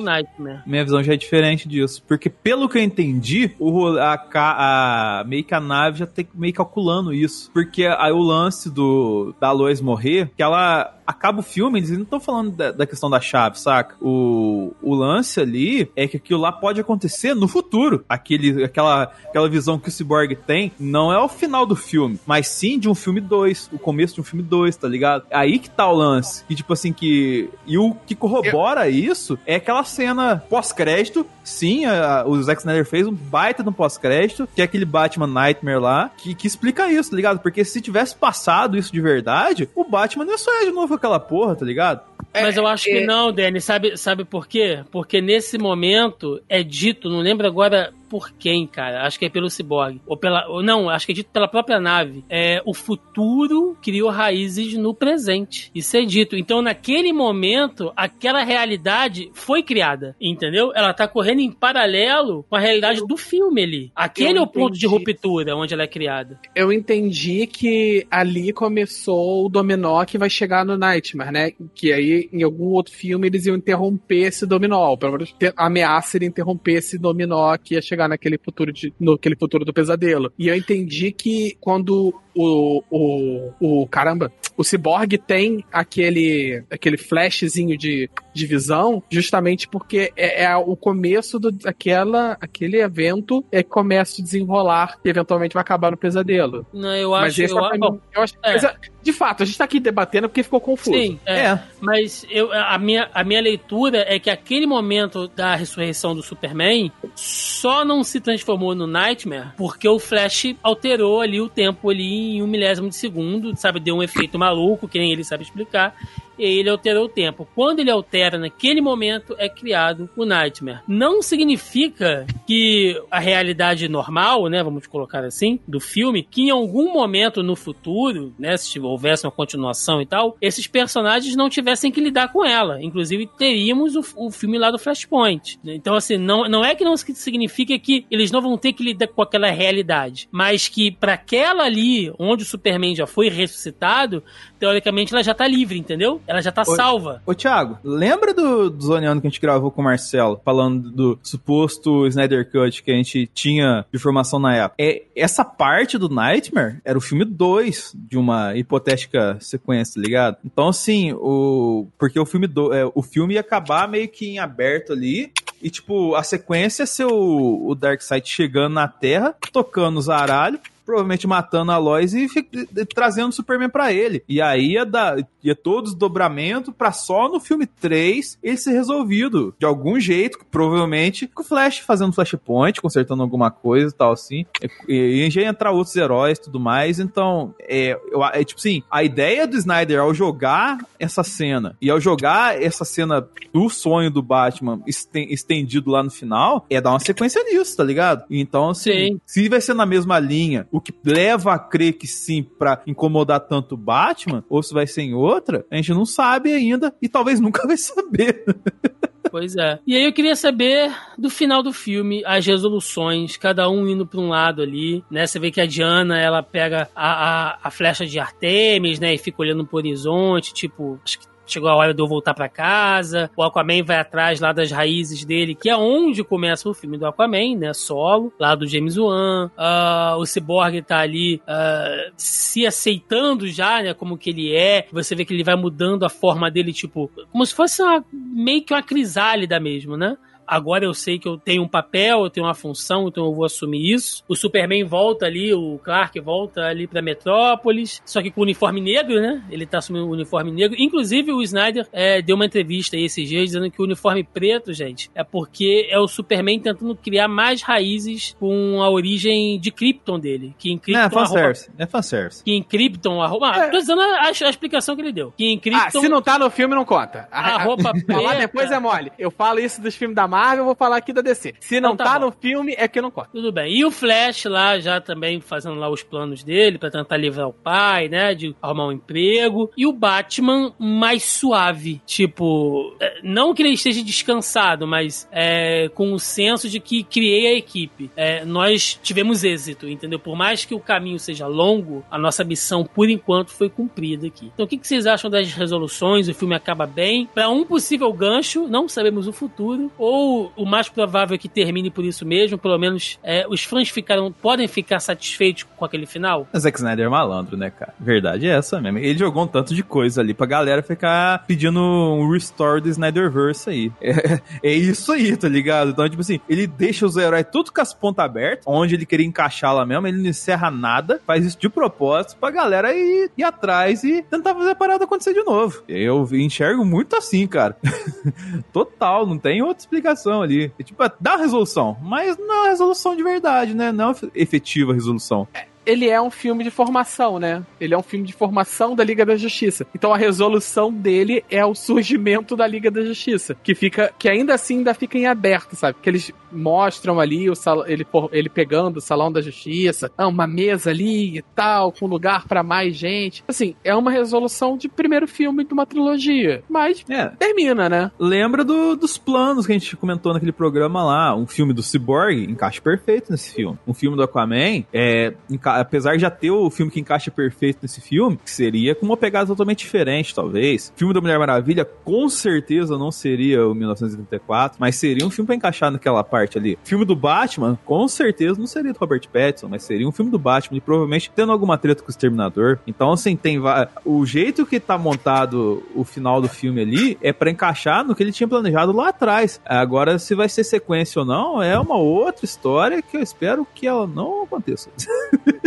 Minha 0.65 0.83
visão 0.83 1.03
já 1.03 1.13
é 1.13 1.17
diferente 1.17 1.67
disso. 1.67 2.03
Porque, 2.07 2.29
pelo 2.29 2.67
que 2.69 2.77
eu 2.77 2.81
entendi, 2.81 3.51
o, 3.59 3.87
a, 3.97 4.17
ca- 4.17 4.55
a- 4.57 5.23
meio 5.25 5.43
que 5.43 5.53
a 5.53 5.59
nave 5.59 5.99
já 5.99 6.05
tá 6.07 6.23
meio 6.33 6.53
calculando 6.53 7.13
isso. 7.13 7.51
Porque 7.53 7.85
aí 7.85 8.11
o 8.11 8.19
lance 8.19 8.69
do 8.69 9.33
da 9.39 9.51
Lois 9.51 9.79
morrer, 9.81 10.31
que 10.35 10.41
ela 10.43 10.93
acaba 11.07 11.39
o 11.39 11.43
filme, 11.43 11.79
eles 11.79 11.89
não 11.91 12.01
estão 12.03 12.19
falando 12.19 12.51
da, 12.51 12.71
da 12.71 12.85
questão 12.85 13.09
da 13.09 13.19
chave, 13.21 13.57
saca? 13.59 13.95
O, 14.01 14.73
o 14.81 14.93
lance 14.93 15.39
ali 15.39 15.89
é 15.95 16.07
que 16.07 16.17
aquilo 16.17 16.41
lá 16.41 16.51
pode 16.51 16.81
acontecer 16.81 17.33
no 17.33 17.47
futuro. 17.47 18.03
Aquele, 18.09 18.63
aquela, 18.63 19.03
aquela 19.03 19.49
visão 19.49 19.79
que 19.79 19.87
o 19.87 19.91
Cyborg 19.91 20.35
tem 20.35 20.71
não 20.79 21.11
é 21.11 21.19
o 21.19 21.27
final 21.29 21.65
do 21.65 21.75
filme, 21.75 22.19
mas 22.25 22.47
sim 22.47 22.77
de 22.77 22.89
um 22.89 22.95
filme 22.95 23.21
2, 23.21 23.69
o 23.73 23.79
começo 23.79 24.15
de 24.15 24.21
um 24.21 24.23
filme 24.23 24.43
2, 24.43 24.75
tá 24.75 24.87
ligado? 24.87 25.23
Aí 25.31 25.57
que 25.59 25.69
tá 25.69 25.87
o 25.89 25.93
lance. 25.95 26.43
E 26.49 26.55
tipo 26.55 26.73
assim, 26.73 26.91
que. 26.91 27.49
E 27.65 27.77
o 27.77 27.95
que 28.05 28.13
corrobora 28.15 28.89
isso 28.89 29.37
é 29.45 29.55
aquela 29.55 29.83
cena 29.83 30.43
pós-crédito. 30.49 31.25
Sim, 31.43 31.85
a- 31.85 32.25
o 32.27 32.41
Zack 32.43 32.59
Snyder 32.61 32.85
fez 32.85 33.07
um 33.07 33.13
baita 33.13 33.63
no 33.63 33.71
pós-crédito, 33.71 34.47
que 34.53 34.61
é 34.61 34.65
aquele 34.65 34.83
Batman 34.85 35.27
Nightmare 35.27 35.79
lá, 35.79 36.11
que, 36.17 36.35
que 36.35 36.45
explica 36.47 36.91
isso, 36.91 37.11
tá 37.11 37.15
ligado? 37.15 37.39
Porque 37.39 37.63
se 37.63 37.79
tivesse 37.79 38.15
passado 38.15 38.77
isso 38.77 38.91
de 38.91 38.99
verdade, 38.99 39.69
o 39.73 39.83
Batman 39.85 40.25
não 40.25 40.31
ia 40.33 40.37
sonhar 40.37 40.65
de 40.65 40.71
novo 40.71 40.96
aquela 40.97 41.19
porra, 41.19 41.55
tá 41.55 41.65
ligado? 41.65 42.01
Mas 42.33 42.57
eu 42.57 42.67
acho 42.67 42.85
que 42.85 42.97
é- 42.99 43.05
não, 43.05 43.31
Danny. 43.31 43.59
Sabe, 43.61 43.97
sabe 43.97 44.23
por 44.25 44.47
quê? 44.47 44.83
Porque 44.91 45.21
nesse 45.21 45.57
momento 45.57 46.41
é 46.49 46.61
dito, 46.61 47.09
não 47.09 47.19
lembro 47.19 47.47
agora 47.47 47.93
por 48.09 48.31
quem, 48.31 48.65
cara. 48.67 49.05
Acho 49.05 49.19
que 49.19 49.25
é 49.25 49.29
pelo 49.29 49.49
Cyborg. 49.49 50.01
Ou 50.05 50.17
pela. 50.17 50.47
Ou 50.47 50.63
não, 50.63 50.89
acho 50.89 51.05
que 51.05 51.11
é 51.11 51.15
dito 51.15 51.29
pela 51.31 51.47
própria 51.47 51.79
nave. 51.79 52.23
É, 52.29 52.61
o 52.65 52.73
futuro 52.73 53.77
criou 53.81 54.09
raízes 54.09 54.73
no 54.75 54.93
presente. 54.93 55.71
Isso 55.73 55.95
é 55.97 56.03
dito. 56.03 56.35
Então, 56.35 56.61
naquele 56.61 57.11
momento, 57.13 57.91
aquela 57.95 58.43
realidade 58.43 59.29
foi 59.33 59.63
criada. 59.63 60.15
Entendeu? 60.19 60.71
Ela 60.75 60.93
tá 60.93 61.07
correndo 61.07 61.41
em 61.41 61.51
paralelo 61.51 62.45
com 62.49 62.55
a 62.55 62.59
realidade 62.59 63.05
do 63.05 63.17
filme 63.17 63.63
ali. 63.63 63.91
Aquele 63.95 64.39
é 64.39 64.41
o 64.41 64.47
ponto 64.47 64.77
de 64.77 64.87
ruptura 64.87 65.55
onde 65.55 65.73
ela 65.73 65.83
é 65.83 65.87
criada. 65.87 66.39
Eu 66.55 66.71
entendi 66.71 67.47
que 67.47 68.05
ali 68.09 68.53
começou 68.53 69.45
o 69.45 69.49
dominó 69.49 70.03
que 70.05 70.17
vai 70.17 70.29
chegar 70.29 70.65
no 70.65 70.77
Nightmare, 70.77 71.31
né? 71.31 71.51
Que 71.73 71.91
aí, 71.91 72.29
em 72.31 72.43
algum 72.43 72.69
outro 72.69 72.93
filme, 72.93 73.27
eles 73.27 73.45
iam 73.45 73.55
interromper 73.55 74.27
esse 74.27 74.45
dominó. 74.45 74.89
Ou 74.89 74.97
pelo 74.97 75.13
menos 75.13 75.35
a 75.55 75.65
ameaça 75.65 76.19
de 76.19 76.25
interromper 76.25 76.75
esse 76.75 76.97
dominó 76.97 77.57
que 77.57 77.75
ia 77.75 77.81
chegar 77.81 77.96
naquele 78.05 78.37
futuro, 78.37 78.73
de, 78.73 78.93
naquele 78.99 79.37
futuro 79.37 79.63
do 79.63 79.73
pesadelo. 79.73 80.29
E 80.37 80.49
eu 80.49 80.55
entendi 80.55 81.13
que 81.13 81.55
quando 81.61 82.13
o, 82.35 82.83
o, 82.91 83.53
o 83.61 83.87
caramba, 83.87 84.29
o 84.57 84.63
Cyborg 84.63 85.17
tem 85.17 85.63
aquele, 85.71 86.61
aquele 86.69 86.97
flashzinho 86.97 87.77
de, 87.77 88.09
de 88.37 88.45
visão, 88.45 89.03
justamente 89.09 89.67
porque 89.67 90.11
é, 90.15 90.43
é 90.43 90.55
o 90.55 90.75
começo 90.75 91.39
do, 91.39 91.51
daquela, 91.51 92.37
aquele 92.39 92.79
evento 92.81 93.43
é 93.51 93.61
que 93.63 93.69
começa 93.69 94.21
a 94.21 94.23
desenrolar 94.23 94.97
e 95.03 95.09
eventualmente 95.09 95.53
vai 95.53 95.61
acabar 95.61 95.91
no 95.91 95.97
pesadelo. 95.97 96.65
Não, 96.73 96.95
eu 96.95 97.11
Mas 97.11 97.33
acho. 97.33 97.43
esse 97.43 97.53
eu, 97.53 97.65
é 97.65 97.77
bom, 97.77 97.91
mim- 97.93 97.99
eu 98.15 98.21
acho 98.21 98.33
é. 98.43 98.53
mas, 98.53 98.63
é, 98.63 98.75
de 99.01 99.13
fato, 99.13 99.43
a 99.43 99.45
gente 99.45 99.57
tá 99.57 99.63
aqui 99.63 99.79
debatendo 99.79 100.27
porque 100.29 100.43
ficou 100.43 100.59
confuso. 100.59 100.91
Sim, 100.97 101.19
é. 101.25 101.57
Mas 101.81 102.25
eu, 102.29 102.51
a, 102.53 102.77
minha, 102.77 103.09
a 103.13 103.23
minha 103.23 103.41
leitura 103.41 104.05
é 104.07 104.19
que 104.19 104.29
aquele 104.29 104.65
momento 104.65 105.27
da 105.29 105.55
ressurreição 105.55 106.15
do 106.15 106.21
Superman 106.21 106.91
só 107.15 107.83
não 107.85 108.03
se 108.03 108.19
transformou 108.19 108.75
no 108.75 108.85
Nightmare 108.85 109.49
porque 109.57 109.87
o 109.87 109.97
Flash 109.99 110.55
alterou 110.61 111.21
ali 111.21 111.39
o 111.41 111.49
tempo 111.49 111.89
ali 111.89 112.35
em 112.37 112.41
um 112.41 112.47
milésimo 112.47 112.89
de 112.89 112.95
segundo, 112.95 113.55
sabe? 113.55 113.79
Deu 113.79 113.95
um 113.95 114.03
efeito 114.03 114.37
maluco, 114.37 114.87
que 114.87 114.99
nem 114.99 115.11
ele 115.11 115.23
sabe 115.23 115.43
explicar. 115.43 115.95
E 116.37 116.43
ele 116.43 116.69
alterou 116.69 117.05
o 117.05 117.09
tempo. 117.09 117.47
Quando 117.55 117.79
ele 117.79 117.91
altera 117.91 118.37
naquele 118.37 118.81
momento, 118.81 119.35
é 119.37 119.49
criado 119.49 120.09
o 120.15 120.25
Nightmare. 120.25 120.81
Não 120.87 121.21
significa 121.21 122.25
que 122.45 122.99
a 123.09 123.19
realidade 123.19 123.87
normal, 123.87 124.47
né, 124.47 124.63
vamos 124.63 124.87
colocar 124.87 125.23
assim, 125.23 125.59
do 125.67 125.79
filme, 125.79 126.27
que 126.29 126.43
em 126.43 126.49
algum 126.49 126.91
momento 126.91 127.41
no 127.43 127.55
futuro, 127.55 128.33
né, 128.37 128.57
se 128.57 128.79
houvesse 128.79 129.25
uma 129.25 129.31
continuação 129.31 130.01
e 130.01 130.05
tal, 130.05 130.37
esses 130.41 130.67
personagens 130.67 131.35
não 131.35 131.49
tivessem 131.49 131.91
que 131.91 132.01
lidar 132.01 132.31
com 132.31 132.45
ela. 132.45 132.81
Inclusive, 132.81 133.27
teríamos 133.37 133.95
o, 133.95 134.03
o 134.15 134.31
filme 134.31 134.57
lá 134.57 134.71
do 134.71 134.79
Flashpoint. 134.79 135.59
Então, 135.65 135.95
assim, 135.95 136.17
não, 136.17 136.43
não 136.43 136.63
é 136.63 136.75
que 136.75 136.83
não 136.83 136.95
significa 136.97 137.77
que 137.79 138.05
eles 138.09 138.31
não 138.31 138.41
vão 138.41 138.57
ter 138.57 138.73
que 138.73 138.83
lidar 138.83 139.07
com 139.07 139.21
aquela 139.21 139.49
realidade, 139.49 140.27
mas 140.31 140.67
que 140.67 140.91
para 140.91 141.13
aquela 141.13 141.63
ali, 141.63 142.11
onde 142.17 142.43
o 142.43 142.45
Superman 142.45 142.95
já 142.95 143.07
foi 143.07 143.29
ressuscitado, 143.29 144.23
teoricamente 144.59 145.13
ela 145.13 145.23
já 145.23 145.33
tá 145.33 145.47
livre, 145.47 145.77
entendeu? 145.77 146.21
Ela 146.27 146.41
já 146.41 146.51
tá 146.51 146.63
salva. 146.63 147.21
Ô, 147.25 147.33
Thiago, 147.33 147.77
lembra 147.83 148.33
do, 148.33 148.69
do 148.69 148.83
Zoneando 148.83 149.21
que 149.21 149.27
a 149.27 149.29
gente 149.29 149.41
gravou 149.41 149.71
com 149.71 149.81
o 149.81 149.83
Marcelo, 149.83 150.41
falando 150.43 150.89
do 150.89 151.19
suposto 151.23 152.07
Snyder 152.07 152.49
Cut 152.51 152.83
que 152.83 152.91
a 152.91 152.95
gente 152.95 153.27
tinha 153.33 153.85
de 153.91 153.97
informação 153.97 154.39
na 154.39 154.55
época? 154.55 154.75
É, 154.79 155.03
essa 155.15 155.43
parte 155.43 155.97
do 155.97 156.09
Nightmare 156.09 156.79
era 156.83 156.97
o 156.97 157.01
filme 157.01 157.25
2 157.25 157.93
de 157.95 158.17
uma 158.17 158.55
hipotética 158.55 159.37
sequência, 159.39 159.95
tá 159.95 160.01
ligado? 160.01 160.37
Então, 160.45 160.67
assim, 160.67 161.13
o. 161.13 161.87
Porque 161.97 162.19
o 162.19 162.25
filme, 162.25 162.47
do, 162.47 162.73
é, 162.73 162.89
o 162.93 163.01
filme 163.01 163.35
ia 163.35 163.41
acabar 163.41 163.87
meio 163.87 164.07
que 164.07 164.27
em 164.27 164.39
aberto 164.39 164.93
ali. 164.93 165.31
E, 165.61 165.69
tipo, 165.69 166.13
a 166.15 166.21
sequência 166.21 166.83
é 166.83 166.85
ser 166.85 167.05
o, 167.05 167.67
o 167.67 167.73
Darkseid 167.73 168.27
chegando 168.27 168.73
na 168.73 168.87
Terra, 168.87 169.35
tocando 169.51 169.97
os 169.97 170.07
aralhos, 170.07 170.59
provavelmente 170.87 171.27
matando 171.27 171.73
a 171.73 171.77
Lois 171.77 172.13
e, 172.13 172.25
e, 172.25 172.67
e 172.77 172.85
trazendo 172.85 173.27
o 173.27 173.33
Superman 173.33 173.67
para 173.67 173.91
ele. 173.91 174.23
E 174.27 174.41
aí 174.41 174.71
ia, 174.71 174.85
dar, 174.85 175.17
ia 175.43 175.53
todo 175.53 175.83
desdobramento 175.83 176.71
para 176.71 176.93
só 176.93 177.27
no 177.27 177.41
filme 177.41 177.67
3 177.67 178.39
ele 178.41 178.55
ser 178.55 178.71
resolvido 178.71 179.53
de 179.59 179.65
algum 179.65 179.99
jeito, 179.99 180.39
provavelmente 180.49 181.27
com 181.27 181.41
o 181.41 181.45
Flash 181.45 181.79
fazendo 181.79 182.13
Flashpoint, 182.13 182.81
consertando 182.81 183.21
alguma 183.21 183.51
coisa 183.51 183.93
e 183.93 183.97
tal 183.97 184.13
assim. 184.13 184.45
E, 184.87 185.25
e 185.25 185.29
já 185.29 185.41
ia 185.41 185.49
entrar 185.49 185.71
outros 185.71 185.93
heróis 185.97 186.37
e 186.37 186.43
tudo 186.43 186.57
mais. 186.57 187.01
Então, 187.01 187.53
é, 187.59 187.99
eu, 188.09 188.23
é 188.23 188.41
tipo 188.45 188.59
assim, 188.59 188.81
a 188.89 189.03
ideia 189.03 189.45
do 189.45 189.57
Snyder 189.57 189.99
ao 189.99 190.13
jogar 190.13 190.77
essa 190.97 191.21
cena 191.21 191.75
e 191.81 191.89
ao 191.89 191.99
jogar 191.99 192.61
essa 192.61 192.85
cena 192.85 193.27
do 193.53 193.69
sonho 193.69 194.09
do 194.09 194.21
Batman 194.21 194.81
estendido 194.87 195.91
lá 195.91 196.01
no 196.01 196.11
final, 196.11 196.65
é 196.69 196.79
dar 196.79 196.91
uma 196.91 196.99
sequência 196.99 197.43
nisso, 197.43 197.75
tá 197.75 197.83
ligado? 197.83 198.23
Então, 198.29 198.69
assim, 198.69 198.91
Sim. 198.91 199.21
se 199.25 199.49
vai 199.49 199.59
ser 199.59 199.73
na 199.73 199.85
mesma 199.85 200.17
linha, 200.17 200.65
o 200.77 200.81
que 200.81 200.93
leva 201.03 201.53
a 201.53 201.59
crer 201.59 201.93
que 201.93 202.07
sim 202.07 202.43
para 202.43 202.81
incomodar 202.85 203.41
tanto 203.41 203.75
o 203.75 203.77
Batman, 203.77 204.43
ou 204.49 204.61
se 204.61 204.73
vai 204.73 204.87
ser 204.87 205.01
em 205.01 205.13
outra, 205.13 205.65
a 205.71 205.75
gente 205.75 205.93
não 205.93 206.05
sabe 206.05 206.53
ainda 206.53 206.93
e 207.01 207.09
talvez 207.09 207.39
nunca 207.39 207.67
vai 207.67 207.77
saber. 207.77 208.43
Pois 209.29 209.57
é. 209.57 209.77
E 209.85 209.93
aí 209.93 210.05
eu 210.05 210.13
queria 210.13 210.37
saber 210.37 210.89
do 211.17 211.29
final 211.29 211.61
do 211.61 211.73
filme, 211.73 212.23
as 212.25 212.45
resoluções, 212.45 213.35
cada 213.35 213.69
um 213.69 213.85
indo 213.85 214.07
para 214.07 214.21
um 214.21 214.29
lado 214.29 214.61
ali, 214.61 215.03
né? 215.11 215.27
Você 215.27 215.37
vê 215.37 215.51
que 215.51 215.59
a 215.59 215.65
Diana, 215.65 216.17
ela 216.17 216.41
pega 216.41 216.89
a, 216.95 217.11
a, 217.51 217.59
a 217.63 217.69
flecha 217.69 218.05
de 218.05 218.17
Artemis, 218.19 219.01
né? 219.01 219.13
E 219.13 219.17
fica 219.17 219.41
olhando 219.41 219.65
pro 219.65 219.77
horizonte, 219.77 220.53
tipo, 220.53 220.97
acho 221.03 221.19
que 221.19 221.27
chegou 221.51 221.69
a 221.69 221.75
hora 221.75 221.93
de 221.93 222.01
eu 222.01 222.07
voltar 222.07 222.33
para 222.33 222.49
casa. 222.49 223.29
O 223.35 223.43
Aquaman 223.43 223.83
vai 223.83 223.97
atrás 223.97 224.39
lá 224.39 224.51
das 224.51 224.71
raízes 224.71 225.25
dele, 225.25 225.55
que 225.55 225.69
é 225.69 225.75
onde 225.75 226.23
começa 226.23 226.69
o 226.69 226.73
filme 226.73 226.97
do 226.97 227.05
Aquaman, 227.05 227.55
né? 227.57 227.73
Solo, 227.73 228.33
lá 228.39 228.55
do 228.55 228.67
James 228.67 228.97
Wan. 228.97 229.49
Uh, 229.57 230.17
o 230.17 230.25
Cyborg 230.25 230.81
tá 230.81 230.99
ali 230.99 231.41
uh, 231.47 232.11
se 232.15 232.65
aceitando 232.65 233.47
já, 233.47 233.81
né? 233.81 233.93
Como 233.93 234.17
que 234.17 234.29
ele 234.29 234.55
é. 234.55 234.87
Você 234.91 235.15
vê 235.15 235.25
que 235.25 235.33
ele 235.33 235.43
vai 235.43 235.55
mudando 235.55 236.05
a 236.05 236.09
forma 236.09 236.49
dele, 236.51 236.73
tipo, 236.73 237.09
como 237.31 237.45
se 237.45 237.53
fosse 237.53 237.81
uma, 237.81 238.03
meio 238.11 238.63
que 238.63 238.73
uma 238.73 238.83
crisálida 238.83 239.59
mesmo, 239.59 239.97
né? 239.97 240.17
Agora 240.47 240.85
eu 240.85 240.93
sei 240.93 241.19
que 241.19 241.27
eu 241.27 241.37
tenho 241.37 241.63
um 241.63 241.67
papel, 241.67 242.23
eu 242.23 242.29
tenho 242.29 242.45
uma 242.45 242.55
função, 242.55 243.07
então 243.07 243.25
eu 243.25 243.33
vou 243.33 243.45
assumir 243.45 243.93
isso. 243.93 244.23
O 244.27 244.35
Superman 244.35 244.83
volta 244.85 245.25
ali, 245.25 245.53
o 245.53 245.77
Clark 245.83 246.19
volta 246.19 246.61
ali 246.61 246.87
pra 246.87 247.01
Metrópolis, 247.01 248.01
só 248.05 248.21
que 248.21 248.31
com 248.31 248.41
o 248.41 248.43
uniforme 248.43 248.79
negro, 248.79 249.19
né? 249.19 249.43
Ele 249.51 249.65
tá 249.65 249.79
assumindo 249.79 250.07
o 250.07 250.11
uniforme 250.11 250.51
negro. 250.51 250.77
Inclusive, 250.79 251.31
o 251.31 251.41
Snyder 251.41 251.87
é, 251.91 252.21
deu 252.21 252.35
uma 252.35 252.45
entrevista 252.45 252.95
aí 252.95 253.03
esses 253.03 253.27
dias 253.27 253.45
dizendo 253.45 253.69
que 253.69 253.81
o 253.81 253.85
uniforme 253.85 254.23
preto, 254.23 254.73
gente, 254.73 255.11
é 255.13 255.23
porque 255.23 255.87
é 255.89 255.99
o 255.99 256.07
Superman 256.07 256.59
tentando 256.59 256.95
criar 256.95 257.27
mais 257.27 257.61
raízes 257.61 258.35
com 258.39 258.81
a 258.81 258.89
origem 258.89 259.59
de 259.59 259.71
Krypton 259.71 260.19
dele. 260.19 260.55
Que 260.57 260.71
em 260.71 260.77
Krypton. 260.77 261.01
É, 261.01 261.09
fanservice. 261.09 261.67
Roupa, 261.67 261.83
é 261.83 261.85
fanservice. 261.85 262.43
Que 262.43 262.51
em 262.53 262.63
Krypton 262.63 263.21
a 263.21 263.27
roupa. 263.27 263.51
Ah, 263.53 263.65
é. 263.65 263.69
tô 263.69 263.77
dizendo 263.77 264.01
a, 264.01 264.27
a, 264.27 264.31
explicação 264.31 264.95
que 264.95 265.01
ele 265.01 265.11
deu. 265.11 265.33
Que 265.35 265.45
em 265.45 265.59
Krypton. 265.59 265.99
Ah, 265.99 266.01
se 266.01 266.09
não 266.09 266.21
tá 266.21 266.39
no 266.39 266.49
filme, 266.49 266.73
não 266.73 266.85
conta. 266.85 267.27
A, 267.31 267.55
a 267.55 267.63
roupa 267.63 267.91
preta. 268.05 268.13
Falar 268.13 268.35
depois 268.35 268.71
é 268.71 268.79
mole. 268.79 269.11
Eu 269.17 269.29
falo 269.29 269.59
isso 269.59 269.81
dos 269.81 269.95
filmes 269.95 270.15
da 270.15 270.27
Marvel 270.27 270.36
Marvel, 270.37 270.59
eu 270.59 270.65
vou 270.65 270.75
falar 270.75 270.97
aqui 270.97 271.11
da 271.11 271.21
DC. 271.21 271.55
Se 271.59 271.81
não 271.81 271.93
então, 271.93 272.05
tá, 272.05 272.13
tá 272.13 272.19
no 272.19 272.31
filme, 272.31 272.75
é 272.77 272.87
que 272.87 272.99
eu 272.99 273.01
não 273.01 273.09
corto. 273.09 273.31
Tudo 273.31 273.51
bem. 273.51 273.75
E 273.75 273.83
o 273.83 273.89
Flash 273.89 274.45
lá 274.45 274.79
já 274.79 275.01
também 275.01 275.41
fazendo 275.41 275.73
lá 275.79 275.89
os 275.89 276.03
planos 276.03 276.43
dele 276.43 276.77
para 276.77 276.91
tentar 276.91 277.17
livrar 277.17 277.47
o 277.47 277.53
pai, 277.53 278.07
né? 278.07 278.35
De 278.35 278.55
arrumar 278.61 278.85
um 278.85 278.91
emprego. 278.91 279.71
E 279.75 279.87
o 279.87 279.91
Batman 279.91 280.75
mais 280.77 281.23
suave. 281.23 281.99
Tipo, 282.05 282.95
é, 282.99 283.19
não 283.23 283.51
que 283.51 283.63
ele 283.63 283.73
esteja 283.73 284.03
descansado, 284.03 284.85
mas 284.85 285.27
é, 285.31 285.89
com 285.95 286.13
o 286.13 286.19
senso 286.19 286.69
de 286.69 286.79
que 286.79 287.03
criei 287.03 287.47
a 287.47 287.57
equipe. 287.57 288.11
É, 288.15 288.45
nós 288.45 288.99
tivemos 289.01 289.43
êxito, 289.43 289.89
entendeu? 289.89 290.19
Por 290.19 290.35
mais 290.35 290.65
que 290.65 290.75
o 290.75 290.79
caminho 290.79 291.17
seja 291.17 291.47
longo, 291.47 292.05
a 292.11 292.17
nossa 292.19 292.43
missão, 292.43 292.85
por 292.85 293.09
enquanto, 293.09 293.49
foi 293.49 293.71
cumprida 293.71 294.27
aqui. 294.27 294.51
Então, 294.53 294.67
o 294.67 294.69
que, 294.69 294.77
que 294.77 294.87
vocês 294.87 295.07
acham 295.07 295.31
das 295.31 295.51
resoluções? 295.51 296.27
O 296.27 296.33
filme 296.35 296.53
acaba 296.53 296.85
bem? 296.85 297.27
Para 297.33 297.49
um 297.49 297.65
possível 297.65 298.13
gancho, 298.13 298.67
não 298.67 298.87
sabemos 298.87 299.27
o 299.27 299.33
futuro. 299.33 299.91
Ou 299.97 300.26
o 300.55 300.65
mais 300.65 300.89
provável 300.89 301.35
é 301.35 301.37
que 301.37 301.49
termine 301.49 301.89
por 301.89 302.05
isso 302.05 302.25
mesmo, 302.25 302.57
pelo 302.57 302.77
menos 302.77 303.19
é, 303.23 303.45
os 303.47 303.63
fãs 303.63 303.89
ficaram, 303.89 304.31
podem 304.31 304.67
ficar 304.67 304.99
satisfeitos 304.99 305.63
com 305.63 305.85
aquele 305.85 306.05
final. 306.05 306.47
O 306.53 306.59
Zack 306.59 306.77
Snyder 306.77 307.05
é 307.05 307.09
malandro, 307.09 307.57
né, 307.57 307.69
cara? 307.69 307.93
Verdade 307.99 308.47
é 308.47 308.51
essa 308.51 308.79
mesmo. 308.81 308.99
Ele 308.99 309.17
jogou 309.17 309.43
um 309.43 309.47
tanto 309.47 309.73
de 309.73 309.83
coisa 309.83 310.21
ali 310.21 310.33
pra 310.33 310.45
galera 310.45 310.81
ficar 310.81 311.45
pedindo 311.45 311.79
um 311.79 312.29
restore 312.31 312.81
do 312.81 312.89
Snyderverse 312.89 313.69
aí. 313.69 313.91
É, 314.01 314.41
é 314.63 314.73
isso 314.73 315.11
aí, 315.11 315.35
tá 315.35 315.47
ligado? 315.47 315.91
Então, 315.91 316.09
tipo 316.09 316.21
assim, 316.21 316.39
ele 316.49 316.67
deixa 316.67 317.05
os 317.05 317.17
heróis 317.17 317.45
tudo 317.51 317.71
com 317.71 317.81
as 317.81 317.93
pontas 317.93 318.25
abertas, 318.25 318.65
onde 318.65 318.95
ele 318.95 319.05
queria 319.05 319.25
encaixar 319.25 319.73
lá 319.73 319.85
mesmo, 319.85 320.07
ele 320.07 320.21
não 320.21 320.29
encerra 320.29 320.69
nada, 320.69 321.21
faz 321.25 321.45
isso 321.45 321.59
de 321.59 321.69
propósito 321.69 322.37
pra 322.39 322.51
galera 322.51 322.93
ir, 322.93 323.31
ir 323.37 323.43
atrás 323.43 324.03
e 324.03 324.21
tentar 324.23 324.53
fazer 324.53 324.71
a 324.71 324.75
parada 324.75 325.03
acontecer 325.05 325.33
de 325.33 325.43
novo. 325.43 325.83
Eu 325.87 326.27
enxergo 326.33 326.83
muito 326.83 327.15
assim, 327.15 327.47
cara. 327.47 327.77
Total, 328.73 329.25
não 329.25 329.37
tem 329.37 329.61
outra 329.61 329.79
explicação 329.79 330.16
explicação 330.17 330.41
ali. 330.41 330.71
É, 330.77 330.83
tipo, 330.83 331.03
dá 331.19 331.37
resolução, 331.37 331.97
mas 332.01 332.37
não 332.37 332.65
é 332.65 332.69
resolução 332.69 333.15
de 333.15 333.23
verdade, 333.23 333.73
né? 333.73 333.91
Não 333.91 334.11
é 334.11 334.15
efetiva 334.35 334.93
resolução. 334.93 335.47
É, 335.53 335.65
ele 335.87 336.09
é 336.09 336.21
um 336.21 336.29
filme 336.29 336.63
de 336.63 336.69
formação, 336.69 337.39
né? 337.39 337.63
Ele 337.79 337.93
é 337.93 337.97
um 337.97 338.03
filme 338.03 338.25
de 338.25 338.33
formação 338.33 338.93
da 338.93 339.03
Liga 339.03 339.25
da 339.25 339.37
Justiça. 339.37 339.87
Então 339.95 340.13
a 340.13 340.17
resolução 340.17 340.91
dele 340.91 341.43
é 341.49 341.65
o 341.65 341.73
surgimento 341.73 342.55
da 342.55 342.67
Liga 342.67 342.91
da 342.91 343.03
Justiça, 343.03 343.55
que 343.63 343.73
fica, 343.73 344.13
que 344.19 344.27
ainda 344.27 344.53
assim 344.53 344.79
ainda 344.79 344.93
fica 344.93 345.17
em 345.17 345.25
aberto, 345.25 345.75
sabe? 345.75 345.97
Que 346.01 346.09
eles 346.09 346.31
mostram 346.51 347.19
ali 347.19 347.49
o 347.49 347.55
sal, 347.55 347.87
ele, 347.87 348.05
ele 348.31 348.49
pegando 348.49 348.97
o 348.97 349.01
salão 349.01 349.31
da 349.31 349.41
Justiça, 349.41 350.11
ah, 350.17 350.27
uma 350.27 350.45
mesa 350.45 350.89
ali 350.89 351.37
e 351.37 351.41
tal, 351.55 351.91
com 351.91 352.05
lugar 352.05 352.47
para 352.47 352.63
mais 352.63 352.95
gente. 352.95 353.43
Assim, 353.47 353.75
é 353.83 353.95
uma 353.95 354.11
resolução 354.11 354.77
de 354.77 354.89
primeiro 354.89 355.27
filme 355.27 355.63
de 355.63 355.73
uma 355.73 355.85
trilogia, 355.85 356.63
mas 356.69 357.03
é. 357.09 357.27
termina, 357.29 357.87
né? 357.87 358.11
Lembra 358.19 358.63
do, 358.63 358.95
dos 358.95 359.17
planos 359.17 359.65
que 359.65 359.71
a 359.71 359.77
gente 359.77 359.95
comentou 359.95 360.33
naquele 360.33 360.51
programa 360.51 361.03
lá, 361.03 361.35
um 361.35 361.47
filme 361.47 361.73
do 361.73 361.81
Cyborg 361.81 362.43
encaixa 362.43 362.81
perfeito 362.81 363.31
nesse 363.31 363.53
filme. 363.53 363.77
Um 363.87 363.93
filme 363.93 364.17
do 364.17 364.23
Aquaman 364.23 364.83
é 364.93 365.33
apesar 365.79 366.15
de 366.15 366.21
já 366.21 366.29
ter 366.29 366.51
o 366.51 366.69
filme 366.69 366.91
que 366.91 366.99
encaixa 366.99 367.31
perfeito 367.31 367.79
nesse 367.81 368.01
filme, 368.01 368.39
seria 368.45 368.95
com 368.95 369.05
uma 369.05 369.17
pegada 369.17 369.47
totalmente 369.47 369.79
diferente, 369.79 370.33
talvez. 370.33 370.91
O 370.95 370.99
filme 370.99 371.13
da 371.13 371.21
Mulher 371.21 371.39
Maravilha, 371.39 371.85
com 371.85 372.27
certeza, 372.29 372.97
não 372.97 373.11
seria 373.11 373.65
o 373.67 373.73
1984, 373.73 374.77
mas 374.79 374.95
seria 374.95 375.25
um 375.25 375.29
filme 375.29 375.47
pra 375.47 375.55
encaixar 375.55 375.91
naquela 375.91 376.23
parte 376.23 376.57
ali. 376.57 376.77
O 376.83 376.87
filme 376.87 377.05
do 377.05 377.15
Batman, 377.15 377.77
com 377.85 378.07
certeza, 378.07 378.59
não 378.59 378.67
seria 378.67 378.93
do 378.93 378.99
Robert 378.99 379.27
Pattinson, 379.31 379.67
mas 379.67 379.83
seria 379.83 380.07
um 380.07 380.11
filme 380.11 380.31
do 380.31 380.39
Batman, 380.39 380.77
e 380.77 380.81
provavelmente 380.81 381.31
tendo 381.35 381.51
alguma 381.51 381.77
treta 381.77 382.01
com 382.01 382.07
o 382.07 382.11
Exterminador. 382.11 382.79
Então, 382.87 383.11
assim, 383.11 383.35
tem 383.35 383.59
o 384.05 384.25
jeito 384.25 384.65
que 384.65 384.79
tá 384.79 384.97
montado 384.97 385.83
o 385.95 386.03
final 386.03 386.41
do 386.41 386.47
filme 386.47 386.81
ali 386.81 387.17
é 387.21 387.31
para 387.33 387.49
encaixar 387.49 388.03
no 388.03 388.15
que 388.15 388.23
ele 388.23 388.31
tinha 388.31 388.47
planejado 388.47 388.91
lá 388.91 389.09
atrás. 389.09 389.61
Agora, 389.65 390.19
se 390.19 390.35
vai 390.35 390.49
ser 390.49 390.63
sequência 390.63 391.19
ou 391.19 391.25
não, 391.25 391.61
é 391.61 391.77
uma 391.79 391.97
outra 391.97 392.45
história 392.45 393.01
que 393.01 393.17
eu 393.17 393.21
espero 393.21 393.67
que 393.73 393.87
ela 393.87 394.07
não 394.07 394.43
aconteça. 394.43 394.89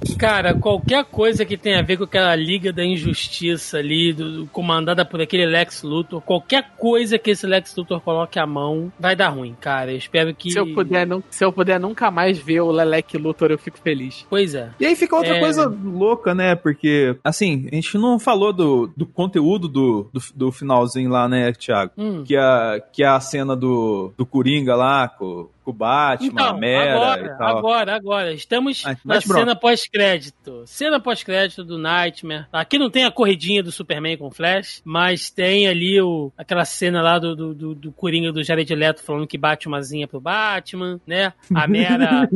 Cara, 0.17 0.53
qualquer 0.53 1.05
coisa 1.05 1.45
que 1.45 1.57
tenha 1.57 1.79
a 1.79 1.83
ver 1.83 1.97
com 1.97 2.03
aquela 2.03 2.35
Liga 2.35 2.71
da 2.71 2.83
Injustiça 2.83 3.77
ali, 3.77 4.13
do, 4.13 4.31
do, 4.31 4.47
comandada 4.47 5.03
por 5.05 5.21
aquele 5.21 5.45
Lex 5.45 5.83
Luthor, 5.83 6.21
qualquer 6.21 6.71
coisa 6.77 7.17
que 7.17 7.31
esse 7.31 7.45
Lex 7.45 7.75
Luthor 7.75 8.01
coloque 8.01 8.39
a 8.39 8.45
mão, 8.45 8.91
vai 8.99 9.15
dar 9.15 9.29
ruim, 9.29 9.55
cara. 9.59 9.91
Eu 9.91 9.97
espero 9.97 10.33
que. 10.33 10.51
Se 10.51 10.59
eu 10.59 10.73
puder, 10.73 11.05
não, 11.07 11.23
se 11.29 11.43
eu 11.43 11.51
puder 11.51 11.79
nunca 11.79 12.09
mais 12.11 12.37
ver 12.37 12.61
o 12.61 12.71
Lelec 12.71 13.17
Luthor, 13.17 13.51
eu 13.51 13.57
fico 13.57 13.77
feliz. 13.79 14.25
Pois 14.29 14.53
é. 14.55 14.69
E 14.79 14.85
aí 14.85 14.95
fica 14.95 15.15
outra 15.15 15.35
é... 15.37 15.39
coisa 15.39 15.67
louca, 15.67 16.33
né? 16.33 16.55
Porque, 16.55 17.15
assim, 17.23 17.67
a 17.71 17.75
gente 17.75 17.97
não 17.97 18.19
falou 18.19 18.51
do, 18.53 18.91
do 18.95 19.05
conteúdo 19.05 19.67
do, 19.67 20.09
do, 20.13 20.21
do 20.35 20.51
finalzinho 20.51 21.09
lá, 21.09 21.27
né, 21.27 21.51
Thiago? 21.53 21.91
Hum. 21.97 22.23
Que, 22.25 22.35
a, 22.35 22.81
que 22.91 23.03
é 23.03 23.07
a 23.07 23.19
cena 23.19 23.55
do, 23.55 24.13
do 24.17 24.25
Coringa 24.25 24.75
lá, 24.75 25.07
com, 25.07 25.49
com 25.63 25.71
o 25.71 25.73
Batman, 25.73 26.49
a 26.49 26.53
Mera 26.53 26.93
agora, 26.95 27.25
e 27.25 27.37
tal. 27.37 27.57
agora, 27.57 27.95
agora. 27.95 28.33
Estamos 28.33 28.83
Ah, 28.85 28.95
na 29.05 29.19
bronca. 29.19 29.39
cena 29.39 29.55
pós-crédito. 29.91 30.63
Cena 30.65 30.99
pós-crédito 30.99 31.63
do 31.63 31.77
Nightmare. 31.77 32.45
Aqui 32.51 32.79
não 32.79 32.89
tem 32.89 33.03
a 33.03 33.11
corridinha 33.11 33.61
do 33.61 33.71
Superman 33.71 34.17
com 34.17 34.27
o 34.27 34.31
Flash, 34.31 34.81
mas 34.85 35.29
tem 35.29 35.67
ali 35.67 36.01
o, 36.01 36.31
aquela 36.37 36.63
cena 36.63 37.01
lá 37.01 37.19
do, 37.19 37.35
do, 37.35 37.53
do, 37.53 37.75
do 37.75 37.91
Coringa 37.91 38.31
do 38.31 38.43
Jared 38.43 38.73
Leto 38.73 39.03
falando 39.03 39.27
que 39.27 39.37
bate 39.37 39.67
uma 39.67 39.81
zinha 39.81 40.07
pro 40.07 40.21
Batman, 40.21 40.99
né? 41.05 41.33
A 41.53 41.67
Mera, 41.67 42.29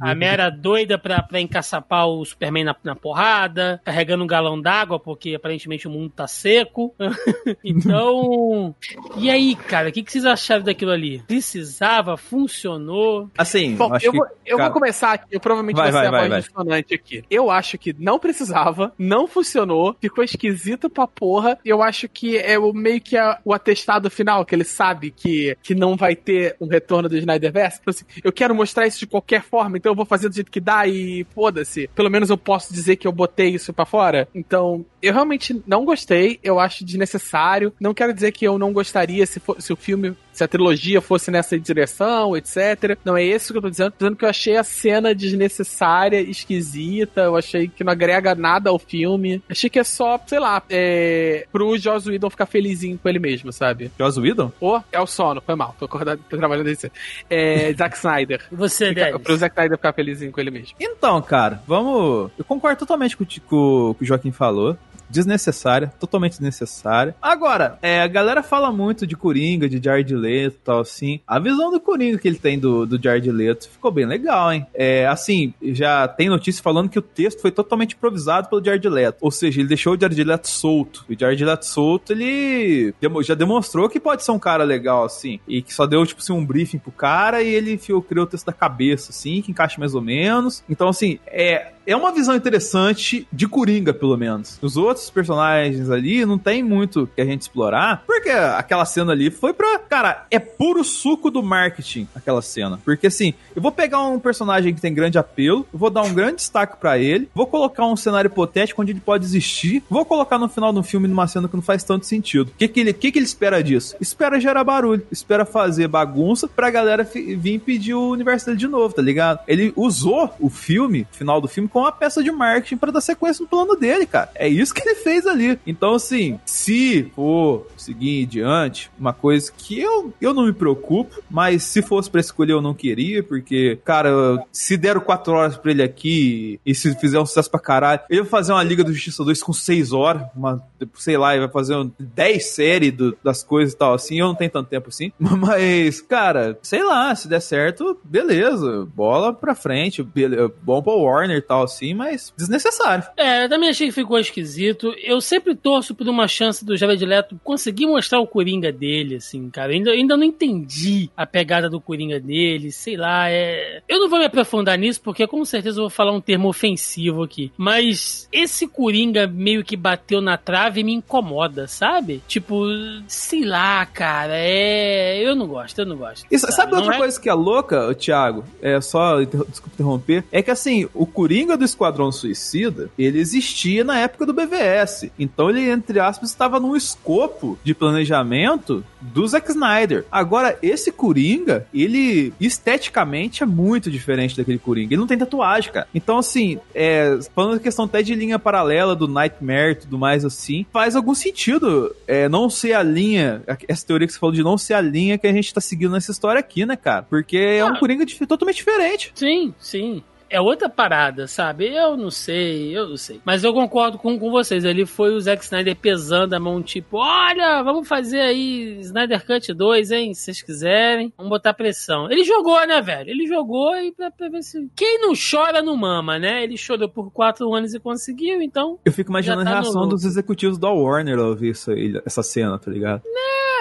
a 0.00 0.14
Mera 0.14 0.50
doida 0.50 0.98
pra, 0.98 1.22
pra 1.22 1.40
encaçapar 1.40 2.06
o 2.06 2.24
Superman 2.24 2.64
na, 2.64 2.76
na 2.84 2.94
porrada, 2.94 3.80
carregando 3.84 4.24
um 4.24 4.26
galão 4.26 4.60
d'água, 4.60 5.00
porque 5.00 5.34
aparentemente 5.34 5.88
o 5.88 5.90
mundo 5.90 6.12
tá 6.14 6.26
seco. 6.26 6.94
então, 7.64 8.74
e 9.16 9.30
aí, 9.30 9.56
cara, 9.56 9.88
o 9.88 9.92
que, 9.92 10.02
que 10.02 10.12
vocês 10.12 10.26
acharam 10.26 10.62
daquilo 10.62 10.90
ali? 10.90 11.22
Precisava? 11.26 12.16
Funcionou? 12.16 13.30
Assim, 13.36 13.74
Bom, 13.76 13.94
acho 13.94 14.06
eu, 14.06 14.12
que. 14.12 14.18
vou, 14.18 14.26
eu 14.44 14.56
cara, 14.58 14.68
vou 14.68 14.78
começar 14.78 15.12
aqui. 15.12 15.26
Eu 15.30 15.40
provavelmente 15.40 15.76
Vai, 15.76 15.90
vou 15.90 16.00
ser 16.00 16.10
vai, 16.10 16.18
a 16.20 16.28
vai, 16.28 16.28
voz 16.28 16.50
vai. 16.54 16.81
Dissonante 16.82 16.94
aqui. 16.94 17.24
Eu 17.30 17.50
acho 17.50 17.78
que 17.78 17.94
não 17.98 18.18
precisava, 18.18 18.92
não 18.98 19.26
funcionou, 19.26 19.96
ficou 20.00 20.22
esquisito 20.24 20.90
pra 20.90 21.06
porra. 21.06 21.58
Eu 21.64 21.82
acho 21.82 22.08
que 22.08 22.36
é 22.36 22.58
o 22.58 22.72
meio 22.72 23.00
que 23.00 23.16
a- 23.16 23.38
o 23.44 23.52
atestado 23.54 24.10
final, 24.10 24.44
que 24.44 24.54
ele 24.54 24.64
sabe 24.64 25.10
que, 25.10 25.56
que 25.62 25.74
não 25.74 25.96
vai 25.96 26.14
ter 26.16 26.56
um 26.60 26.66
retorno 26.66 27.08
do 27.08 27.16
Snyderverse. 27.16 27.78
Tipo 27.78 27.90
assim, 27.90 28.04
eu 28.22 28.32
quero 28.32 28.54
mostrar 28.54 28.86
isso 28.86 28.98
de 28.98 29.06
qualquer 29.06 29.42
forma, 29.42 29.76
então 29.76 29.92
eu 29.92 29.96
vou 29.96 30.04
fazer 30.06 30.28
do 30.28 30.34
jeito 30.34 30.50
que 30.50 30.60
dá 30.60 30.86
e 30.86 31.24
foda-se. 31.34 31.88
Pelo 31.94 32.10
menos 32.10 32.30
eu 32.30 32.36
posso 32.38 32.72
dizer 32.72 32.96
que 32.96 33.06
eu 33.06 33.12
botei 33.12 33.50
isso 33.50 33.72
pra 33.72 33.84
fora. 33.86 34.28
Então, 34.34 34.84
eu 35.00 35.12
realmente 35.12 35.62
não 35.66 35.84
gostei, 35.84 36.38
eu 36.42 36.58
acho 36.58 36.84
desnecessário. 36.84 37.72
Não 37.80 37.94
quero 37.94 38.12
dizer 38.12 38.32
que 38.32 38.46
eu 38.46 38.58
não 38.58 38.72
gostaria 38.72 39.24
se, 39.26 39.40
for- 39.40 39.60
se 39.60 39.72
o 39.72 39.76
filme, 39.76 40.16
se 40.32 40.42
a 40.42 40.48
trilogia 40.48 41.00
fosse 41.00 41.30
nessa 41.30 41.58
direção, 41.58 42.36
etc. 42.36 42.96
Não 43.04 43.16
é 43.16 43.22
isso 43.24 43.52
que 43.52 43.58
eu 43.58 43.62
tô 43.62 43.70
dizendo. 43.70 43.90
Tô 43.92 43.98
dizendo 43.98 44.16
que 44.16 44.24
eu 44.24 44.28
achei 44.28 44.56
a 44.56 44.64
cena 44.64 45.14
desnecessária, 45.14 46.20
esquisita. 46.20 47.22
Eu 47.22 47.36
achei 47.36 47.68
que 47.68 47.84
não 47.84 47.92
agrega 47.92 48.34
nada 48.34 48.70
ao 48.70 48.78
filme. 48.78 49.42
Achei 49.48 49.68
que 49.68 49.78
é 49.78 49.84
só, 49.84 50.18
sei 50.26 50.38
lá, 50.38 50.62
é, 50.70 51.46
pro 51.52 51.76
Joss 51.78 52.08
Whedon 52.08 52.30
ficar 52.30 52.46
felizinho 52.46 52.98
com 52.98 53.08
ele 53.08 53.18
mesmo, 53.18 53.52
sabe? 53.52 53.90
Joss 53.98 54.18
Whedon? 54.18 54.50
Ou 54.60 54.82
é 54.90 55.00
o 55.00 55.06
sono, 55.06 55.40
foi 55.44 55.54
mal. 55.54 55.74
Tô, 55.78 55.84
acordado, 55.84 56.20
tô 56.28 56.36
trabalhando 56.36 56.66
nesse. 56.66 56.90
É, 57.28 57.72
Zack 57.76 57.96
Snyder. 57.96 58.40
E 58.50 58.54
você, 58.56 58.88
Fica, 58.88 59.04
Denis? 59.06 59.22
pro 59.22 59.36
Zack 59.36 59.54
Snyder 59.54 59.76
ficar 59.76 59.92
felizinho 59.92 60.32
com 60.32 60.40
ele 60.40 60.50
mesmo. 60.50 60.74
Então, 60.80 61.20
cara, 61.22 61.62
vamos. 61.66 62.30
Eu 62.38 62.44
concordo 62.44 62.78
totalmente 62.78 63.16
com, 63.16 63.24
o 63.24 63.26
ti- 63.26 63.40
com 63.40 63.90
o 63.90 63.94
que 63.94 64.04
o 64.04 64.06
Joaquim 64.06 64.32
falou. 64.32 64.76
Desnecessária, 65.12 65.92
totalmente 66.00 66.32
desnecessária. 66.32 67.14
Agora, 67.20 67.78
é, 67.82 68.00
a 68.00 68.06
galera 68.06 68.42
fala 68.42 68.72
muito 68.72 69.06
de 69.06 69.14
Coringa, 69.16 69.68
de 69.68 69.82
Jared 69.82 70.14
Leto 70.14 70.56
e 70.56 70.64
tal, 70.64 70.80
assim. 70.80 71.20
A 71.26 71.38
visão 71.38 71.70
do 71.70 71.78
Coringa 71.78 72.18
que 72.18 72.26
ele 72.26 72.38
tem 72.38 72.58
do, 72.58 72.86
do 72.86 73.00
Jared 73.02 73.30
Leto 73.30 73.68
ficou 73.68 73.90
bem 73.90 74.06
legal, 74.06 74.52
hein? 74.52 74.66
É, 74.74 75.06
assim, 75.06 75.52
já 75.62 76.08
tem 76.08 76.28
notícia 76.28 76.62
falando 76.62 76.88
que 76.88 76.98
o 76.98 77.02
texto 77.02 77.40
foi 77.40 77.50
totalmente 77.50 77.94
improvisado 77.94 78.48
pelo 78.48 78.64
Jared 78.64 78.88
Leto. 78.88 79.18
Ou 79.20 79.30
seja, 79.30 79.60
ele 79.60 79.68
deixou 79.68 79.94
o 79.94 80.00
Jared 80.00 80.24
Leto 80.24 80.48
solto. 80.48 81.04
E 81.08 81.14
o 81.14 81.18
Jared 81.18 81.44
Leto 81.44 81.66
solto, 81.66 82.12
ele 82.12 82.94
já 83.22 83.34
demonstrou 83.34 83.88
que 83.88 84.00
pode 84.00 84.24
ser 84.24 84.32
um 84.32 84.38
cara 84.38 84.64
legal, 84.64 85.04
assim. 85.04 85.38
E 85.46 85.60
que 85.60 85.74
só 85.74 85.86
deu, 85.86 86.04
tipo 86.06 86.22
assim, 86.22 86.32
um 86.32 86.44
briefing 86.44 86.78
pro 86.78 86.90
cara 86.90 87.42
e 87.42 87.48
ele 87.48 87.76
criou 87.76 88.24
o 88.24 88.26
texto 88.26 88.46
da 88.46 88.52
cabeça, 88.52 89.10
assim, 89.10 89.42
que 89.42 89.50
encaixa 89.50 89.78
mais 89.78 89.94
ou 89.94 90.00
menos. 90.00 90.64
Então, 90.68 90.88
assim, 90.88 91.18
é, 91.26 91.72
é 91.86 91.96
uma 91.96 92.12
visão 92.12 92.34
interessante 92.34 93.26
de 93.32 93.46
Coringa, 93.48 93.92
pelo 93.92 94.16
menos. 94.16 94.58
Os 94.62 94.76
outros 94.76 95.10
personagens 95.10 95.90
ali 95.90 96.24
não 96.24 96.38
tem 96.38 96.62
muito 96.62 97.08
que 97.14 97.20
a 97.20 97.24
gente 97.24 97.42
explorar, 97.42 98.02
porque 98.06 98.30
aquela 98.30 98.84
cena 98.84 99.12
ali 99.12 99.30
foi 99.30 99.52
pra. 99.52 99.78
Cara, 99.78 100.26
é 100.30 100.38
puro 100.38 100.84
suco 100.84 101.30
do 101.30 101.42
marketing 101.42 102.08
aquela 102.14 102.42
cena. 102.42 102.80
Porque 102.84 103.06
assim, 103.06 103.34
eu 103.54 103.60
vou 103.60 103.72
pegar 103.72 104.02
um 104.02 104.18
personagem 104.18 104.74
que 104.74 104.80
tem 104.80 104.94
grande 104.94 105.18
apelo, 105.18 105.66
vou 105.72 105.90
dar 105.90 106.02
um 106.02 106.14
grande 106.14 106.36
destaque 106.36 106.76
pra 106.76 106.98
ele, 106.98 107.28
vou 107.34 107.46
colocar 107.46 107.86
um 107.86 107.96
cenário 107.96 108.28
hipotético 108.28 108.80
onde 108.82 108.92
ele 108.92 109.00
pode 109.00 109.24
existir, 109.24 109.82
vou 109.88 110.04
colocar 110.04 110.38
no 110.38 110.48
final 110.48 110.72
do 110.72 110.82
filme 110.82 111.08
numa 111.08 111.26
cena 111.26 111.48
que 111.48 111.56
não 111.56 111.62
faz 111.62 111.82
tanto 111.84 112.06
sentido. 112.06 112.48
O 112.48 112.56
que, 112.56 112.68
que, 112.68 112.80
ele, 112.80 112.92
que, 112.92 113.12
que 113.12 113.18
ele 113.18 113.26
espera 113.26 113.62
disso? 113.62 113.96
Espera 114.00 114.40
gerar 114.40 114.64
barulho, 114.64 115.06
espera 115.10 115.44
fazer 115.44 115.88
bagunça 115.88 116.48
pra 116.48 116.70
galera 116.70 117.04
vir 117.04 117.58
pedir 117.60 117.94
o 117.94 118.10
universo 118.10 118.46
dele 118.46 118.58
de 118.58 118.68
novo, 118.68 118.94
tá 118.94 119.02
ligado? 119.02 119.40
Ele 119.46 119.72
usou 119.76 120.30
o 120.38 120.48
filme, 120.48 121.06
o 121.12 121.16
final 121.16 121.40
do 121.40 121.48
filme, 121.48 121.68
como 121.72 121.84
uma 121.86 121.92
peça 121.92 122.22
de 122.22 122.30
marketing 122.30 122.76
pra 122.76 122.90
dar 122.90 123.00
sequência 123.00 123.42
no 123.42 123.48
plano 123.48 123.74
dele, 123.76 124.06
cara. 124.06 124.30
É 124.34 124.48
isso 124.48 124.74
que 124.74 124.80
ele 124.86 124.94
fez 124.96 125.26
ali. 125.26 125.58
Então, 125.66 125.94
assim, 125.94 126.38
se 126.44 127.10
for 127.14 127.66
seguir 127.76 128.22
em 128.22 128.26
diante, 128.26 128.90
uma 128.98 129.12
coisa 129.12 129.50
que 129.56 129.80
eu, 129.80 130.12
eu 130.20 130.32
não 130.34 130.44
me 130.46 130.52
preocupo, 130.52 131.22
mas 131.30 131.62
se 131.64 131.82
fosse 131.82 132.10
pra 132.10 132.20
escolher 132.20 132.52
eu 132.52 132.60
não 132.62 132.74
queria, 132.74 133.22
porque, 133.22 133.78
cara, 133.84 134.10
se 134.52 134.76
deram 134.76 135.00
quatro 135.00 135.32
horas 135.32 135.56
pra 135.56 135.70
ele 135.70 135.82
aqui 135.82 136.60
e 136.64 136.74
se 136.74 136.94
fizer 136.96 137.18
um 137.18 137.26
sucesso 137.26 137.50
pra 137.50 137.60
caralho, 137.60 138.00
ele 138.10 138.20
vai 138.22 138.30
fazer 138.30 138.52
uma 138.52 138.62
Liga 138.62 138.84
do 138.84 138.92
Justiça 138.92 139.24
2 139.24 139.42
com 139.42 139.52
seis 139.52 139.92
horas, 139.92 140.22
uma, 140.36 140.62
sei 140.98 141.16
lá, 141.16 141.32
ele 141.34 141.44
vai 141.44 141.52
fazer 141.52 141.74
um, 141.76 141.90
10 141.98 142.44
séries 142.46 142.92
do- 142.92 143.16
das 143.22 143.42
coisas 143.42 143.74
e 143.74 143.76
tal, 143.76 143.94
assim, 143.94 144.18
eu 144.20 144.26
não 144.26 144.34
tenho 144.34 144.50
tanto 144.50 144.68
tempo 144.68 144.88
assim, 144.88 145.12
mas, 145.18 146.00
cara, 146.00 146.58
sei 146.62 146.82
lá, 146.84 147.14
se 147.14 147.28
der 147.28 147.40
certo, 147.40 147.98
beleza, 148.04 148.86
bola 148.94 149.32
pra 149.32 149.54
frente, 149.54 150.02
bele- 150.02 150.50
bom 150.62 150.82
pra 150.82 150.92
Warner 150.92 151.38
e 151.38 151.42
tal, 151.42 151.61
assim, 151.62 151.94
mas 151.94 152.32
desnecessário. 152.36 153.04
É, 153.16 153.44
eu 153.44 153.48
também 153.48 153.70
achei 153.70 153.88
que 153.88 153.92
ficou 153.92 154.18
esquisito. 154.18 154.94
Eu 155.02 155.20
sempre 155.20 155.54
torço 155.54 155.94
por 155.94 156.08
uma 156.08 156.26
chance 156.28 156.64
do 156.64 156.76
Jared 156.76 157.04
Leto 157.04 157.40
conseguir 157.42 157.86
mostrar 157.86 158.20
o 158.20 158.26
Coringa 158.26 158.70
dele, 158.72 159.16
assim, 159.16 159.48
cara. 159.50 159.72
Eu 159.72 159.76
ainda, 159.76 159.90
ainda 159.90 160.16
não 160.16 160.24
entendi 160.24 161.10
a 161.16 161.26
pegada 161.26 161.68
do 161.68 161.80
Coringa 161.80 162.18
dele, 162.20 162.70
sei 162.72 162.96
lá, 162.96 163.30
é... 163.30 163.82
Eu 163.88 164.00
não 164.00 164.08
vou 164.08 164.18
me 164.18 164.24
aprofundar 164.24 164.76
nisso, 164.78 165.00
porque 165.00 165.26
com 165.26 165.44
certeza 165.44 165.78
eu 165.78 165.84
vou 165.84 165.90
falar 165.90 166.12
um 166.12 166.20
termo 166.20 166.48
ofensivo 166.48 167.22
aqui. 167.22 167.52
Mas 167.56 168.28
esse 168.32 168.66
Coringa 168.66 169.26
meio 169.26 169.64
que 169.64 169.76
bateu 169.76 170.20
na 170.20 170.36
trave 170.36 170.80
e 170.80 170.84
me 170.84 170.92
incomoda, 170.94 171.66
sabe? 171.66 172.22
Tipo, 172.26 172.64
sei 173.06 173.44
lá, 173.44 173.84
cara, 173.86 174.34
é... 174.36 175.20
Eu 175.22 175.34
não 175.34 175.46
gosto, 175.46 175.78
eu 175.78 175.86
não 175.86 175.96
gosto. 175.96 176.26
E 176.30 176.38
sabe, 176.38 176.72
Não 176.72 176.78
outra 176.78 176.94
é- 176.94 176.98
coisa 176.98 177.20
que 177.20 177.28
é 177.28 177.34
louca, 177.34 177.94
Thiago? 177.94 178.44
É 178.60 178.80
só, 178.80 179.20
desculpa 179.22 179.70
interromper, 179.74 180.24
é 180.32 180.42
que 180.42 180.50
assim, 180.50 180.88
o 180.94 181.06
Coringa 181.06 181.51
do 181.56 181.64
Esquadrão 181.64 182.10
Suicida, 182.12 182.90
ele 182.98 183.18
existia 183.18 183.84
na 183.84 183.98
época 183.98 184.26
do 184.26 184.32
BVS. 184.32 185.10
Então 185.18 185.50
ele, 185.50 185.68
entre 185.70 185.98
aspas, 186.00 186.30
estava 186.30 186.58
num 186.60 186.76
escopo 186.76 187.58
de 187.64 187.74
planejamento 187.74 188.84
do 189.00 189.26
Zack 189.26 189.50
Snyder. 189.50 190.04
Agora, 190.10 190.58
esse 190.62 190.90
Coringa, 190.92 191.66
ele 191.74 192.32
esteticamente 192.40 193.42
é 193.42 193.46
muito 193.46 193.90
diferente 193.90 194.36
daquele 194.36 194.58
Coringa. 194.58 194.94
Ele 194.94 195.00
não 195.00 195.06
tem 195.06 195.18
tatuagem, 195.18 195.72
cara. 195.72 195.88
Então, 195.94 196.18
assim, 196.18 196.58
é, 196.74 197.18
falando 197.34 197.54
da 197.54 197.60
questão 197.60 197.84
até 197.84 198.02
de 198.02 198.14
linha 198.14 198.38
paralela 198.38 198.94
do 198.94 199.08
Nightmare 199.08 199.72
e 199.72 199.74
tudo 199.76 199.98
mais 199.98 200.24
assim, 200.24 200.64
faz 200.72 200.94
algum 200.96 201.14
sentido 201.14 201.94
é, 202.06 202.28
não 202.28 202.48
ser 202.48 202.72
a 202.74 202.82
linha, 202.82 203.42
essa 203.68 203.86
teoria 203.86 204.06
que 204.06 204.12
você 204.12 204.18
falou 204.18 204.34
de 204.34 204.42
não 204.42 204.56
ser 204.56 204.74
a 204.74 204.80
linha 204.80 205.18
que 205.18 205.26
a 205.26 205.32
gente 205.32 205.52
tá 205.52 205.60
seguindo 205.60 205.92
nessa 205.92 206.12
história 206.12 206.38
aqui, 206.40 206.64
né, 206.64 206.76
cara? 206.76 207.02
Porque 207.02 207.36
é 207.36 207.64
um 207.64 207.68
Ah. 207.74 207.78
Coringa 207.78 208.06
dif- 208.06 208.24
totalmente 208.26 208.56
diferente. 208.56 209.12
Sim, 209.14 209.52
sim. 209.58 210.02
É 210.32 210.40
outra 210.40 210.68
parada, 210.68 211.26
sabe? 211.26 211.68
Eu 211.74 211.96
não 211.96 212.10
sei, 212.10 212.76
eu 212.76 212.88
não 212.88 212.96
sei. 212.96 213.20
Mas 213.24 213.44
eu 213.44 213.52
concordo 213.52 213.98
com, 213.98 214.18
com 214.18 214.30
vocês. 214.30 214.64
Ele 214.64 214.86
foi 214.86 215.12
o 215.14 215.20
Zack 215.20 215.44
Snyder 215.44 215.76
pesando 215.76 216.32
a 216.34 216.40
mão, 216.40 216.62
tipo, 216.62 216.96
olha, 216.96 217.62
vamos 217.62 217.86
fazer 217.86 218.20
aí 218.20 218.78
Snyder 218.80 219.26
Cut 219.26 219.52
2, 219.52 219.90
hein? 219.90 220.14
Se 220.14 220.22
vocês 220.22 220.42
quiserem. 220.42 221.12
Vamos 221.18 221.28
botar 221.30 221.52
pressão. 221.52 222.10
Ele 222.10 222.24
jogou, 222.24 222.66
né, 222.66 222.80
velho? 222.80 223.10
Ele 223.10 223.26
jogou 223.26 223.76
e 223.76 223.92
pra, 223.92 224.10
pra 224.10 224.28
ver 224.30 224.42
se. 224.42 224.70
Quem 224.74 224.98
não 225.00 225.12
chora 225.12 225.60
não 225.60 225.76
mama, 225.76 226.18
né? 226.18 226.42
Ele 226.42 226.56
chorou 226.56 226.88
por 226.88 227.10
quatro 227.12 227.52
anos 227.52 227.74
e 227.74 227.78
conseguiu, 227.80 228.40
então. 228.40 228.78
Eu 228.84 228.92
fico 228.92 229.10
imaginando 229.10 229.44
tá 229.44 229.50
a 229.50 229.54
reação 229.60 229.86
dos 229.86 230.04
executivos 230.04 230.56
da 230.58 230.70
Warner 230.70 231.18
ao 231.18 231.26
ouvir 231.28 231.50
isso 231.50 231.70
aí, 231.70 232.00
essa 232.06 232.22
cena, 232.22 232.58
tá 232.58 232.70
ligado? 232.70 233.02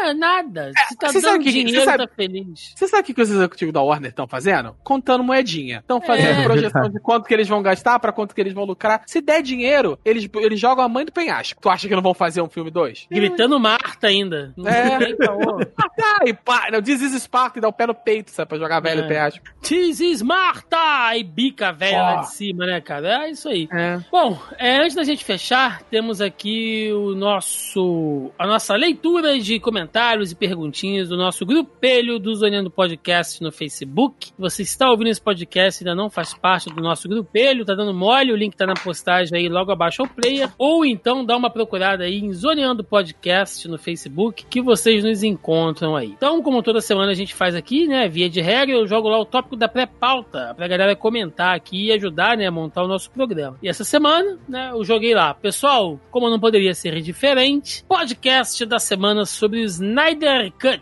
É, 0.04 0.14
nada. 0.14 0.72
Se 0.88 0.96
tá 0.98 1.12
você 1.12 1.22
dando 1.22 1.44
que- 1.44 1.52
dinheiro, 1.52 1.80
você 1.80 1.86
sabe- 1.86 2.08
tá 2.08 2.14
feliz. 2.16 2.74
Você 2.76 2.88
sabe 2.88 3.04
o 3.04 3.06
que, 3.06 3.14
que 3.14 3.22
os 3.22 3.30
executivos 3.30 3.74
da 3.74 3.82
Warner 3.82 4.10
estão 4.10 4.28
fazendo? 4.28 4.76
Contando 4.84 5.24
moedinha. 5.24 5.80
Estão 5.80 6.02
fazendo 6.02 6.40
É. 6.40 6.44
projeção 6.70 6.90
de 6.92 7.00
quanto 7.00 7.26
que 7.28 7.34
eles 7.34 7.48
vão 7.48 7.62
gastar, 7.62 8.00
pra 8.00 8.12
quanto 8.12 8.34
que 8.36 8.42
eles 8.42 8.54
vão 8.54 8.66
lucrar. 8.66 9.02
Se 9.08 9.22
der 9.22 9.42
dinheiro, 9.42 9.98
eles, 10.06 10.30
eles 10.36 10.60
jogam 10.60 10.84
a 10.84 10.90
mãe 10.90 11.06
do 11.06 11.12
penhasco. 11.12 11.62
Tu 11.62 11.70
acha 11.70 11.88
que 11.88 11.96
não 11.96 12.02
vão 12.02 12.14
fazer 12.14 12.42
um 12.42 12.50
filme 12.50 12.70
2? 12.72 13.08
Gritando 13.12 13.60
Marta 13.60 14.08
ainda. 14.08 14.54
Não 14.58 14.68
É. 14.70 15.14
caô. 15.16 15.60
Ah, 16.04 16.24
e 16.26 16.34
pá, 16.34 16.70
não, 16.72 16.82
diz 16.82 17.02
isso 17.02 17.20
Sparta 17.20 17.60
e 17.60 17.62
dá 17.62 17.68
o 17.68 17.74
pé 17.74 17.88
no 17.88 17.94
peito, 17.96 18.32
sabe? 18.32 18.50
Pra 18.50 18.58
jogar 18.58 18.80
velho 18.80 19.04
É. 19.04 19.08
penhasco. 19.08 19.44
This 19.62 20.00
is 20.00 20.22
Marta! 20.22 21.16
E 21.16 21.24
bica 21.24 21.70
a 21.70 21.72
velha 21.72 22.02
lá 22.02 22.16
Ó. 22.18 22.22
de 22.22 22.32
cima, 22.32 22.66
né, 22.66 22.82
cara? 22.82 23.26
É 23.26 23.30
isso 23.32 23.48
aí. 23.50 23.68
É. 23.72 24.00
Bom, 24.12 24.40
é, 24.58 24.78
antes 24.78 24.96
da 24.96 25.04
gente 25.04 25.24
fechar, 25.24 25.82
temos 25.84 26.22
aqui 26.22 26.92
o 26.94 27.16
nosso 27.16 28.32
a 28.38 28.48
nossa 28.48 28.76
leitura 28.76 29.40
de 29.40 29.60
comentários 29.60 30.32
e 30.32 30.36
perguntinhas 30.36 31.10
do 31.10 31.18
nosso 31.18 31.46
grupelho 31.46 32.20
do 32.20 32.34
Zoneando 32.36 32.70
Podcast 32.72 33.42
no 33.42 33.52
Facebook. 33.52 34.32
Você 34.38 34.64
está 34.64 34.90
ouvindo 34.90 35.08
esse 35.10 35.22
podcast 35.22 35.84
e 35.84 35.88
ainda 35.88 35.96
não 36.02 36.10
faz 36.10 36.34
parte 36.34 36.51
do 36.60 36.82
nosso 36.82 37.08
grupelho, 37.08 37.66
tá 37.66 37.74
dando 37.74 37.94
mole, 37.94 38.32
o 38.32 38.36
link 38.36 38.56
tá 38.56 38.66
na 38.66 38.74
postagem 38.74 39.38
aí 39.38 39.50
logo 39.50 39.72
abaixo 39.72 40.02
ao 40.02 40.08
player. 40.08 40.50
Ou 40.58 40.86
então 40.86 41.26
dá 41.26 41.36
uma 41.38 41.50
procurada 41.50 42.04
aí 42.04 42.20
em 42.20 42.34
Zoneando 42.34 42.84
Podcast 42.84 43.68
no 43.68 43.78
Facebook, 43.78 44.46
que 44.50 44.62
vocês 44.62 45.04
nos 45.04 45.24
encontram 45.24 45.96
aí. 45.96 46.10
Então, 46.10 46.42
como 46.42 46.62
toda 46.62 46.82
semana 46.82 47.12
a 47.12 47.16
gente 47.16 47.34
faz 47.34 47.56
aqui, 47.56 47.88
né, 47.88 48.08
via 48.08 48.30
de 48.30 48.42
regra, 48.42 48.76
eu 48.76 48.88
jogo 48.88 49.08
lá 49.08 49.20
o 49.20 49.26
tópico 49.26 49.56
da 49.56 49.68
pré-pauta, 49.68 50.54
pra 50.56 50.68
galera 50.68 50.96
comentar 50.96 51.56
aqui 51.56 51.88
e 51.88 51.92
ajudar, 51.94 52.36
né, 52.36 52.48
a 52.48 52.52
montar 52.52 52.84
o 52.84 52.88
nosso 52.88 53.10
programa. 53.12 53.58
E 53.62 53.70
essa 53.70 53.84
semana, 53.84 54.38
né, 54.48 54.72
eu 54.74 54.84
joguei 54.84 55.14
lá. 55.14 55.34
Pessoal, 55.34 56.00
como 56.10 56.30
não 56.30 56.40
poderia 56.40 56.74
ser 56.74 57.00
diferente, 57.02 57.84
podcast 57.88 58.66
da 58.66 58.80
semana 58.80 59.26
sobre 59.26 59.62
o 59.62 59.64
Snyder 59.64 60.52
Cut. 60.60 60.82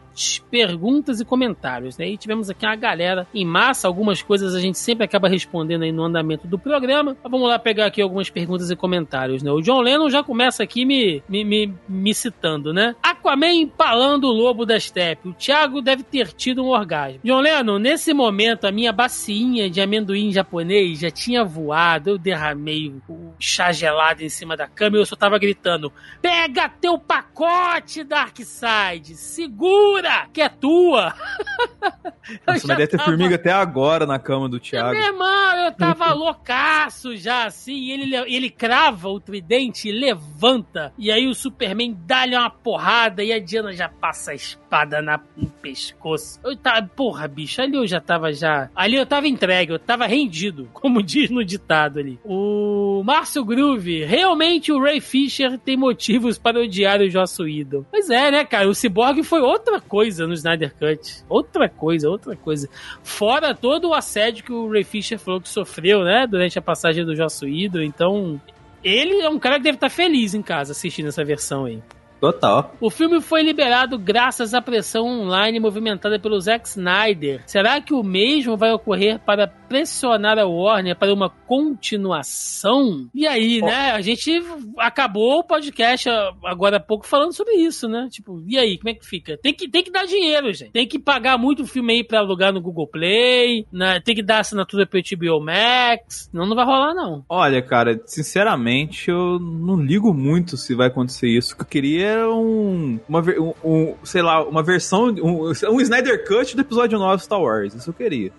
Perguntas 0.52 1.22
e 1.22 1.26
comentários, 1.26 1.98
né? 1.98 2.10
E 2.10 2.18
tivemos 2.18 2.50
aqui 2.50 2.66
uma 2.66 2.76
galera 2.76 3.26
em 3.34 3.46
massa, 3.46 3.88
algumas 3.88 4.22
coisas 4.22 4.54
a 4.54 4.60
gente 4.60 4.78
sempre 4.78 5.06
acaba 5.06 5.30
respondendo 5.30 5.49
aí 5.84 5.92
no 5.92 6.04
andamento 6.04 6.48
do 6.48 6.58
programa. 6.58 7.16
Mas 7.22 7.32
vamos 7.32 7.48
lá 7.48 7.58
pegar 7.60 7.86
aqui 7.86 8.02
algumas 8.02 8.30
perguntas 8.30 8.70
e 8.70 8.76
comentários, 8.76 9.44
né? 9.44 9.52
O 9.52 9.62
John 9.62 9.82
Lennon 9.82 10.10
já 10.10 10.24
começa 10.24 10.64
aqui 10.64 10.86
me, 10.86 11.24
me, 11.28 11.44
me, 11.44 11.74
me 11.88 12.14
citando, 12.14 12.74
né? 12.74 12.96
Aquaman 13.20 13.54
empalando 13.54 14.28
o 14.28 14.32
lobo 14.32 14.66
da 14.66 14.80
steppe. 14.80 15.30
O 15.30 15.34
Thiago 15.34 15.82
deve 15.82 16.04
ter 16.04 16.32
tido 16.32 16.64
um 16.64 16.70
orgasmo. 16.70 17.20
John 17.24 17.41
Lennon, 17.41 17.78
nesse 17.78 18.14
momento, 18.14 18.66
a 18.66 18.72
minha 18.72 18.91
bacinha 18.91 19.70
de 19.70 19.82
amendoim 19.82 20.32
japonês 20.32 21.00
já 21.00 21.12
tinha 21.12 21.44
voado. 21.44 22.12
Eu 22.12 22.18
derramei 22.18 22.90
o 23.08 23.34
chá 23.40 23.72
gelado 23.72 24.24
em 24.24 24.30
cima 24.30 24.56
da 24.56 24.68
cama 24.68 24.98
e 24.98 25.00
eu 25.02 25.06
só 25.06 25.16
tava 25.16 25.38
gritando: 25.38 25.91
Pega 26.22 26.70
teu 26.70 26.98
pacote, 26.98 28.04
Darkseid! 28.04 29.16
Segura! 29.16 30.30
que 30.34 30.41
é 30.41 30.50
tua! 30.50 31.14
Nossa, 32.48 32.68
mas 32.68 32.78
deve 32.78 32.88
ter 32.88 32.98
tava... 32.98 33.10
formiga 33.10 33.36
até 33.36 33.52
agora 33.52 34.06
na 34.06 34.20
cama 34.20 34.48
do 34.48 34.60
Thiago. 34.60 34.91
Meu 34.91 35.08
irmão, 35.08 35.56
eu 35.66 35.72
tava 35.72 36.14
loucaço 36.14 37.18
já, 37.18 37.46
assim, 37.46 37.74
e 37.74 37.91
ele, 37.91 38.16
ele 38.16 38.50
crava 38.50 39.10
o 39.10 39.20
tridente 39.20 39.90
e 39.90 39.91
levanta. 39.91 40.94
E 40.98 41.12
aí 41.12 41.28
o 41.28 41.34
Superman 41.34 41.98
dá-lhe 42.06 42.36
uma 42.36 42.50
porrada 42.50 43.09
e 43.18 43.34
a 43.34 43.40
Diana 43.40 43.73
já 43.73 43.90
passa 43.90 44.31
a 44.31 44.36
espada 44.36 45.02
na, 45.02 45.19
no 45.36 45.49
pescoço. 45.49 46.40
Eu 46.44 46.56
tava, 46.56 46.88
porra, 46.95 47.27
bicho, 47.27 47.61
ali 47.61 47.76
eu 47.76 47.88
já 47.88 47.99
tava 47.99 48.31
já. 48.34 48.69
Ali 48.76 48.95
eu 48.95 49.06
tava 49.06 49.27
entregue, 49.27 49.73
eu 49.73 49.80
tava 49.80 50.06
rendido, 50.06 50.69
como 50.73 51.02
diz 51.02 51.30
no 51.30 51.44
ditado 51.44 51.99
ali. 51.99 52.19
O 52.23 53.02
Márcio 53.03 53.44
Groove, 53.44 54.06
realmente 54.06 54.72
o 54.72 54.81
Ray 54.81 55.02
Fisher 55.02 55.57
tem 55.57 55.76
motivos 55.76 56.38
para 56.38 56.60
odiar 56.60 57.02
o 57.02 57.10
Joss 57.10 57.41
Whedon. 57.41 57.86
Pois 57.90 58.10
é, 58.10 58.31
né, 58.31 58.45
cara? 58.45 58.69
O 58.69 58.76
Cyborg 58.76 59.23
foi 59.23 59.41
outra 59.41 59.80
coisa 59.80 60.27
no 60.27 60.34
Snyder 60.34 60.73
Cut. 60.76 61.23
Outra 61.27 61.68
coisa, 61.69 62.10
outra 62.10 62.36
coisa. 62.36 62.69
Fora 63.03 63.56
todo 63.56 63.90
o 63.90 63.94
assédio 63.94 64.44
que 64.44 64.53
o 64.53 64.69
Ray 64.69 64.84
Fisher 64.84 65.18
falou 65.19 65.41
que 65.41 65.49
sofreu, 65.49 66.03
né, 66.03 66.27
durante 66.27 66.57
a 66.57 66.61
passagem 66.61 67.06
do 67.06 67.15
Joss 67.15 67.44
Whedon. 67.44 67.81
Então, 67.81 68.40
ele 68.84 69.22
é 69.22 69.30
um 69.30 69.40
cara 69.40 69.57
que 69.57 69.64
deve 69.64 69.77
estar 69.77 69.90
feliz 69.90 70.34
em 70.34 70.41
casa 70.41 70.72
assistindo 70.72 71.07
essa 71.07 71.23
versão 71.23 71.65
aí. 71.65 71.81
Total. 72.20 72.76
O 72.82 72.90
filme 72.90 73.22
foi 73.22 73.41
liberado 73.41 73.98
graças 73.98 74.54
à 74.54 74.62
pressão 74.62 75.06
online 75.08 75.60
movimentada 75.60 76.20
pelo 76.20 76.40
Zack 76.40 76.68
Snyder. 76.68 77.41
Será 77.46 77.80
que 77.80 77.94
o 77.94 78.04
mesmo 78.04 78.58
vai 78.58 78.72
ocorrer 78.72 79.20
para 79.20 79.48
pressionar 79.70 80.40
a 80.40 80.46
Warner 80.46 80.98
para 80.98 81.14
uma 81.14 81.30
continuação? 81.30 83.08
E 83.14 83.28
aí, 83.28 83.62
oh. 83.62 83.68
né? 83.68 83.91
A 83.91 84.02
gente 84.02 84.44
acabou 84.78 85.40
o 85.40 85.44
podcast 85.44 86.10
agora 86.44 86.78
há 86.78 86.80
pouco 86.80 87.06
falando 87.06 87.34
sobre 87.34 87.54
isso, 87.54 87.88
né? 87.88 88.08
Tipo, 88.12 88.44
e 88.48 88.58
aí, 88.58 88.78
como 88.78 88.90
é 88.90 88.94
que 88.96 89.06
fica? 89.06 89.38
Tem 89.38 89.54
que, 89.54 89.70
tem 89.70 89.84
que 89.84 89.91
dar 89.91 90.06
dinheiro, 90.06 90.52
gente. 90.52 90.72
Tem 90.72 90.88
que 90.88 90.98
pagar 90.98 91.38
muito 91.38 91.66
filme 91.68 91.94
aí 91.94 92.04
pra 92.04 92.20
alugar 92.20 92.52
no 92.52 92.62
Google 92.62 92.88
Play, 92.88 93.66
né? 93.72 94.00
tem 94.00 94.16
que 94.16 94.24
dar 94.24 94.40
assinatura 94.40 94.88
pro 94.88 95.00
HBO 95.00 95.40
Max. 95.40 96.30
Não, 96.34 96.48
não 96.48 96.56
vai 96.56 96.66
rolar, 96.66 96.96
não. 96.96 97.24
Olha, 97.30 97.62
cara, 97.62 98.02
sinceramente, 98.06 99.10
eu 99.10 99.38
não 99.40 99.80
ligo 99.80 100.14
muito 100.14 100.58
se 100.58 100.74
vai 100.74 100.88
acontecer 100.88 101.28
isso. 101.28 101.54
O 101.54 101.58
que 101.58 101.62
eu 101.62 101.68
queria 101.68 102.08
era 102.08 102.34
um, 102.34 103.00
uma, 103.08 103.20
um, 103.20 103.54
um, 103.64 103.96
sei 104.04 104.24
lá, 104.24 104.44
uma 104.44 104.64
versão, 104.64 105.10
um, 105.10 105.52
um 105.70 105.82
Snyder 105.82 106.26
Cut 106.28 106.56
do 106.56 106.62
episódio 106.62 106.98
9 106.98 107.24
Star 107.24 107.40
Wars. 107.40 107.76
Isso 107.76 107.90
eu 107.90 107.94
queria. 107.94 108.32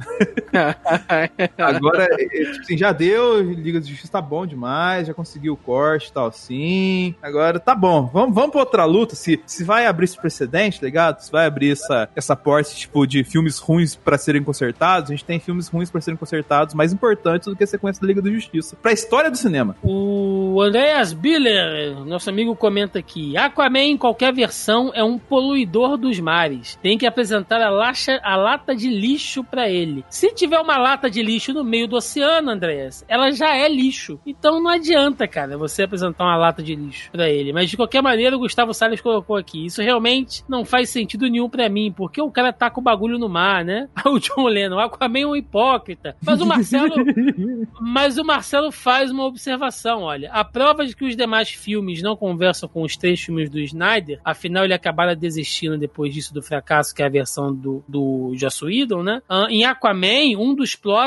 Agora, 1.59 2.07
é, 2.11 2.25
é, 2.25 2.27
tipo 2.27 2.61
assim, 2.61 2.77
já 2.77 2.93
deu, 2.93 3.41
Liga 3.43 3.81
de 3.81 3.91
Justiça 3.91 4.13
tá 4.13 4.23
bom 4.23 4.47
demais, 4.47 5.07
já 5.07 5.15
conseguiu 5.15 5.55
o 5.55 5.57
corte 5.57 6.09
e 6.09 6.13
tal, 6.13 6.33
sim. 6.33 7.15
Agora 7.23 7.59
tá 7.59 7.75
bom, 7.75 8.07
vamos, 8.07 8.35
vamos 8.35 8.51
pra 8.51 8.61
outra 8.61 8.85
luta. 8.85 9.15
Se, 9.15 9.41
se 9.47 9.65
vai 9.65 9.87
abrir 9.87 10.05
esse 10.05 10.17
precedente, 10.17 10.81
tá 10.81 10.87
ligado? 10.87 11.21
Se 11.21 11.31
vai 11.31 11.47
abrir 11.47 11.73
essa, 11.73 12.09
essa 12.15 12.37
porta, 12.37 12.71
tipo, 12.71 13.07
de 13.07 13.25
filmes 13.25 13.59
ruins 13.59 13.97
para 13.97 14.19
serem 14.19 14.43
consertados, 14.43 15.11
a 15.11 15.15
gente 15.15 15.25
tem 15.25 15.41
filmes 15.41 15.69
ruins 15.69 15.91
para 15.91 16.01
serem 16.01 16.17
consertados 16.17 16.75
mais 16.75 16.93
importantes 16.93 17.49
do 17.49 17.57
que 17.57 17.65
a 17.65 17.67
sequência 17.67 18.01
da 18.01 18.07
Liga 18.07 18.23
da 18.23 18.31
Justiça. 18.31 18.77
Pra 18.77 18.93
história 18.93 19.31
do 19.31 19.37
cinema. 19.37 19.77
O 19.83 20.61
Andreas 20.61 21.13
Biller, 21.13 22.05
nosso 22.05 22.31
amigo, 22.31 22.55
comenta 22.55 22.99
aqui: 22.99 23.37
Aquaman, 23.37 23.81
em 23.81 23.97
qualquer 23.97 24.33
versão, 24.33 24.91
é 24.95 25.03
um 25.03 25.19
poluidor 25.19 25.97
dos 25.97 26.19
mares. 26.21 26.79
Tem 26.83 26.99
que 26.99 27.07
apresentar 27.07 27.61
a, 27.61 27.71
laxa, 27.71 28.21
a 28.23 28.37
lata 28.37 28.75
de 28.75 28.89
lixo 28.89 29.43
para 29.43 29.69
ele. 29.69 30.05
Se 30.09 30.33
tiver 30.33 30.59
uma 30.59 30.77
lata 30.77 31.10
de 31.11 31.23
lixo 31.23 31.53
no 31.53 31.65
meio 31.65 31.89
do 31.89 31.97
oceano, 31.97 32.51
Andréas, 32.51 33.05
ela 33.09 33.31
já 33.31 33.57
é 33.57 33.69
lixo. 33.69 34.19
Então 34.25 34.63
não 34.63 34.71
adianta, 34.71 35.27
cara, 35.27 35.59
você 35.59 35.83
apresentar 35.83 36.25
uma 36.25 36.37
lata 36.37 36.63
de 36.63 36.75
lixo 36.75 37.11
para 37.11 37.29
ele. 37.29 37.53
Mas 37.53 37.71
de 37.71 37.77
qualquer 37.77 38.03
maneira, 38.03 38.37
o 38.37 38.41
Gustavo 38.41 38.73
Salles 38.73 39.01
colocou 39.01 39.37
aqui: 39.37 39.67
isso 39.67 39.83
realmente 39.83 40.45
não 40.49 40.65
faz 40.65 40.91
sentido 40.91 41.29
nenhum 41.29 41.49
para 41.49 41.69
mim, 41.69 41.93
porque 41.93 42.21
o 42.21 42.31
cara 42.31 42.53
tá 42.53 42.71
com 42.71 42.81
o 42.81 42.85
bagulho 42.85 43.19
no 43.19 43.29
mar, 43.29 43.65
né? 43.65 43.89
O 44.11 44.19
John 44.19 44.49
Lennon, 44.49 44.77
o 44.77 44.81
Aquaman 44.81 45.21
é 45.21 45.27
um 45.27 45.37
hipócrita. 45.37 46.17
Mas 46.25 46.41
o 46.41 46.47
Marcelo. 46.47 46.95
mas 47.81 48.19
o 48.19 48.25
Marcelo 48.25 48.73
faz 48.73 49.11
uma 49.11 49.25
observação: 49.25 50.03
olha, 50.03 50.31
a 50.33 50.45
prova 50.45 50.85
de 50.85 50.97
que 50.97 51.05
os 51.05 51.17
demais 51.17 51.51
filmes 51.51 52.03
não 52.03 52.17
conversam 52.17 52.69
com 52.69 52.83
os 52.83 52.97
três 52.97 53.21
filmes 53.21 53.49
do 53.49 53.61
Snyder, 53.61 54.21
afinal 54.25 54.65
ele 54.65 54.75
acabaram 54.75 55.15
desistindo 55.15 55.79
depois 55.79 56.13
disso 56.13 56.35
do 56.35 56.43
fracasso, 56.43 56.95
que 56.95 57.03
é 57.03 57.07
a 57.07 57.11
versão 57.11 57.55
do, 57.55 57.85
do 57.87 58.33
Joss 58.35 58.65
Whedon, 58.65 59.03
né? 59.03 59.23
Uh, 59.29 59.49
em 59.49 59.65
Aquaman, 59.65 60.37
um 60.39 60.55
dos 60.55 60.75
plots 60.75 61.00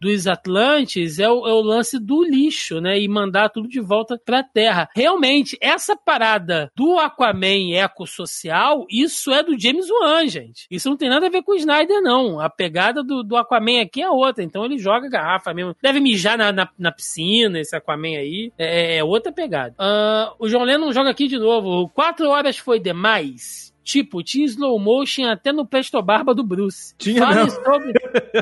dos 0.00 0.26
Atlantes 0.26 1.18
é 1.18 1.28
o, 1.28 1.46
é 1.46 1.52
o, 1.52 1.60
lance 1.60 1.98
do 1.98 2.24
lixo, 2.24 2.80
né? 2.80 2.98
E 2.98 3.08
mandar 3.08 3.50
tudo 3.50 3.68
de 3.68 3.80
volta 3.80 4.18
pra 4.24 4.42
Terra. 4.42 4.88
Realmente, 4.94 5.56
essa 5.60 5.96
parada 5.96 6.70
do 6.74 6.98
Aquaman 6.98 7.74
ecossocial, 7.74 8.86
isso 8.90 9.32
é 9.32 9.42
do 9.42 9.58
James 9.58 9.86
Wan, 9.90 10.26
gente. 10.26 10.66
Isso 10.70 10.88
não 10.88 10.96
tem 10.96 11.08
nada 11.08 11.26
a 11.26 11.30
ver 11.30 11.42
com 11.42 11.52
o 11.52 11.56
Snyder, 11.56 12.00
não. 12.02 12.40
A 12.40 12.48
pegada 12.48 13.02
do, 13.02 13.22
do 13.22 13.36
Aquaman 13.36 13.82
aqui 13.82 14.02
é 14.02 14.10
outra. 14.10 14.42
Então 14.42 14.64
ele 14.64 14.78
joga 14.78 15.08
garrafa 15.08 15.52
mesmo. 15.52 15.76
Deve 15.80 16.00
mijar 16.00 16.38
na, 16.38 16.52
na, 16.52 16.68
na 16.78 16.92
piscina, 16.92 17.60
esse 17.60 17.76
Aquaman 17.76 18.16
aí. 18.16 18.52
É, 18.58 18.98
é 18.98 19.04
outra 19.04 19.32
pegada. 19.32 19.74
Uh, 19.78 20.34
o 20.38 20.48
John 20.48 20.64
Lennon 20.64 20.92
joga 20.92 21.10
aqui 21.10 21.28
de 21.28 21.38
novo 21.38 21.88
quatro 21.88 22.28
horas 22.28 22.56
foi 22.58 22.78
demais. 22.78 23.74
Tipo, 23.86 24.20
tinha 24.20 24.44
slow 24.46 24.76
motion 24.80 25.26
até 25.26 25.52
no 25.52 25.64
Presto 25.64 26.02
Barba 26.02 26.34
do 26.34 26.42
Bruce. 26.42 26.92
Tinha 26.98 27.24
falem 27.24 27.48
sobre, 27.48 27.92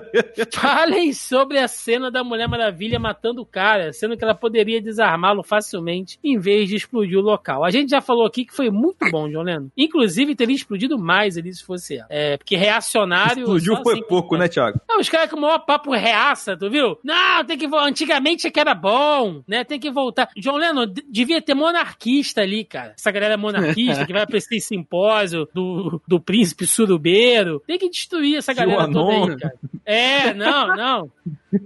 falem 0.51 1.13
sobre 1.13 1.59
a 1.59 1.69
cena 1.69 2.11
da 2.11 2.25
Mulher 2.25 2.49
Maravilha 2.49 2.99
matando 2.99 3.43
o 3.43 3.47
cara, 3.47 3.93
sendo 3.93 4.17
que 4.17 4.25
ela 4.25 4.35
poderia 4.35 4.81
desarmá-lo 4.81 5.43
facilmente 5.43 6.19
em 6.25 6.39
vez 6.39 6.71
de 6.71 6.77
explodir 6.77 7.19
o 7.19 7.21
local. 7.21 7.63
A 7.63 7.71
gente 7.71 7.91
já 7.91 8.01
falou 8.01 8.25
aqui 8.25 8.47
que 8.47 8.57
foi 8.57 8.71
muito 8.71 9.11
bom, 9.11 9.29
John 9.29 9.43
Lennon. 9.43 9.69
Inclusive, 9.77 10.35
teria 10.35 10.57
explodido 10.57 10.99
mais 10.99 11.37
ali 11.37 11.53
se 11.53 11.63
fosse 11.63 11.99
ela. 11.99 12.07
É, 12.09 12.39
porque 12.39 12.57
reacionário. 12.57 13.43
Explodiu 13.43 13.77
foi 13.83 13.93
assim 13.97 14.09
pouco, 14.09 14.39
né, 14.39 14.49
Thiago? 14.49 14.81
Não, 14.89 14.99
os 14.99 15.11
caras 15.11 15.29
com 15.29 15.37
o 15.37 15.43
maior 15.43 15.59
papo 15.59 15.93
reaça, 15.93 16.57
tu 16.57 16.71
viu? 16.71 16.97
Não, 17.05 17.45
tem 17.45 17.59
que 17.59 17.69
voltar. 17.69 17.87
Antigamente 17.87 18.47
é 18.47 18.51
que 18.51 18.59
era 18.59 18.75
bom, 18.75 19.43
né? 19.47 19.63
Tem 19.63 19.79
que 19.79 19.91
voltar. 19.91 20.31
John 20.39 20.57
Lennon 20.57 20.87
devia 21.11 21.43
ter 21.43 21.53
monarquista 21.53 22.41
ali, 22.41 22.65
cara. 22.65 22.95
Essa 22.97 23.11
galera 23.11 23.37
monarquista 23.37 24.07
que 24.09 24.13
vai 24.15 24.27
pra 24.27 24.39
esse 24.39 24.59
simpósio 24.59 25.34
do, 25.53 26.01
do 26.07 26.21
príncipe 26.21 26.67
surubeiro. 26.67 27.63
Tem 27.67 27.79
que 27.79 27.91
destruir 27.91 28.37
essa 28.37 28.53
galera 28.53 28.91
toda 28.91 29.33
aí, 29.33 29.39
cara. 29.39 29.55
É, 29.85 30.35
não, 30.35 30.77
não. 30.77 31.13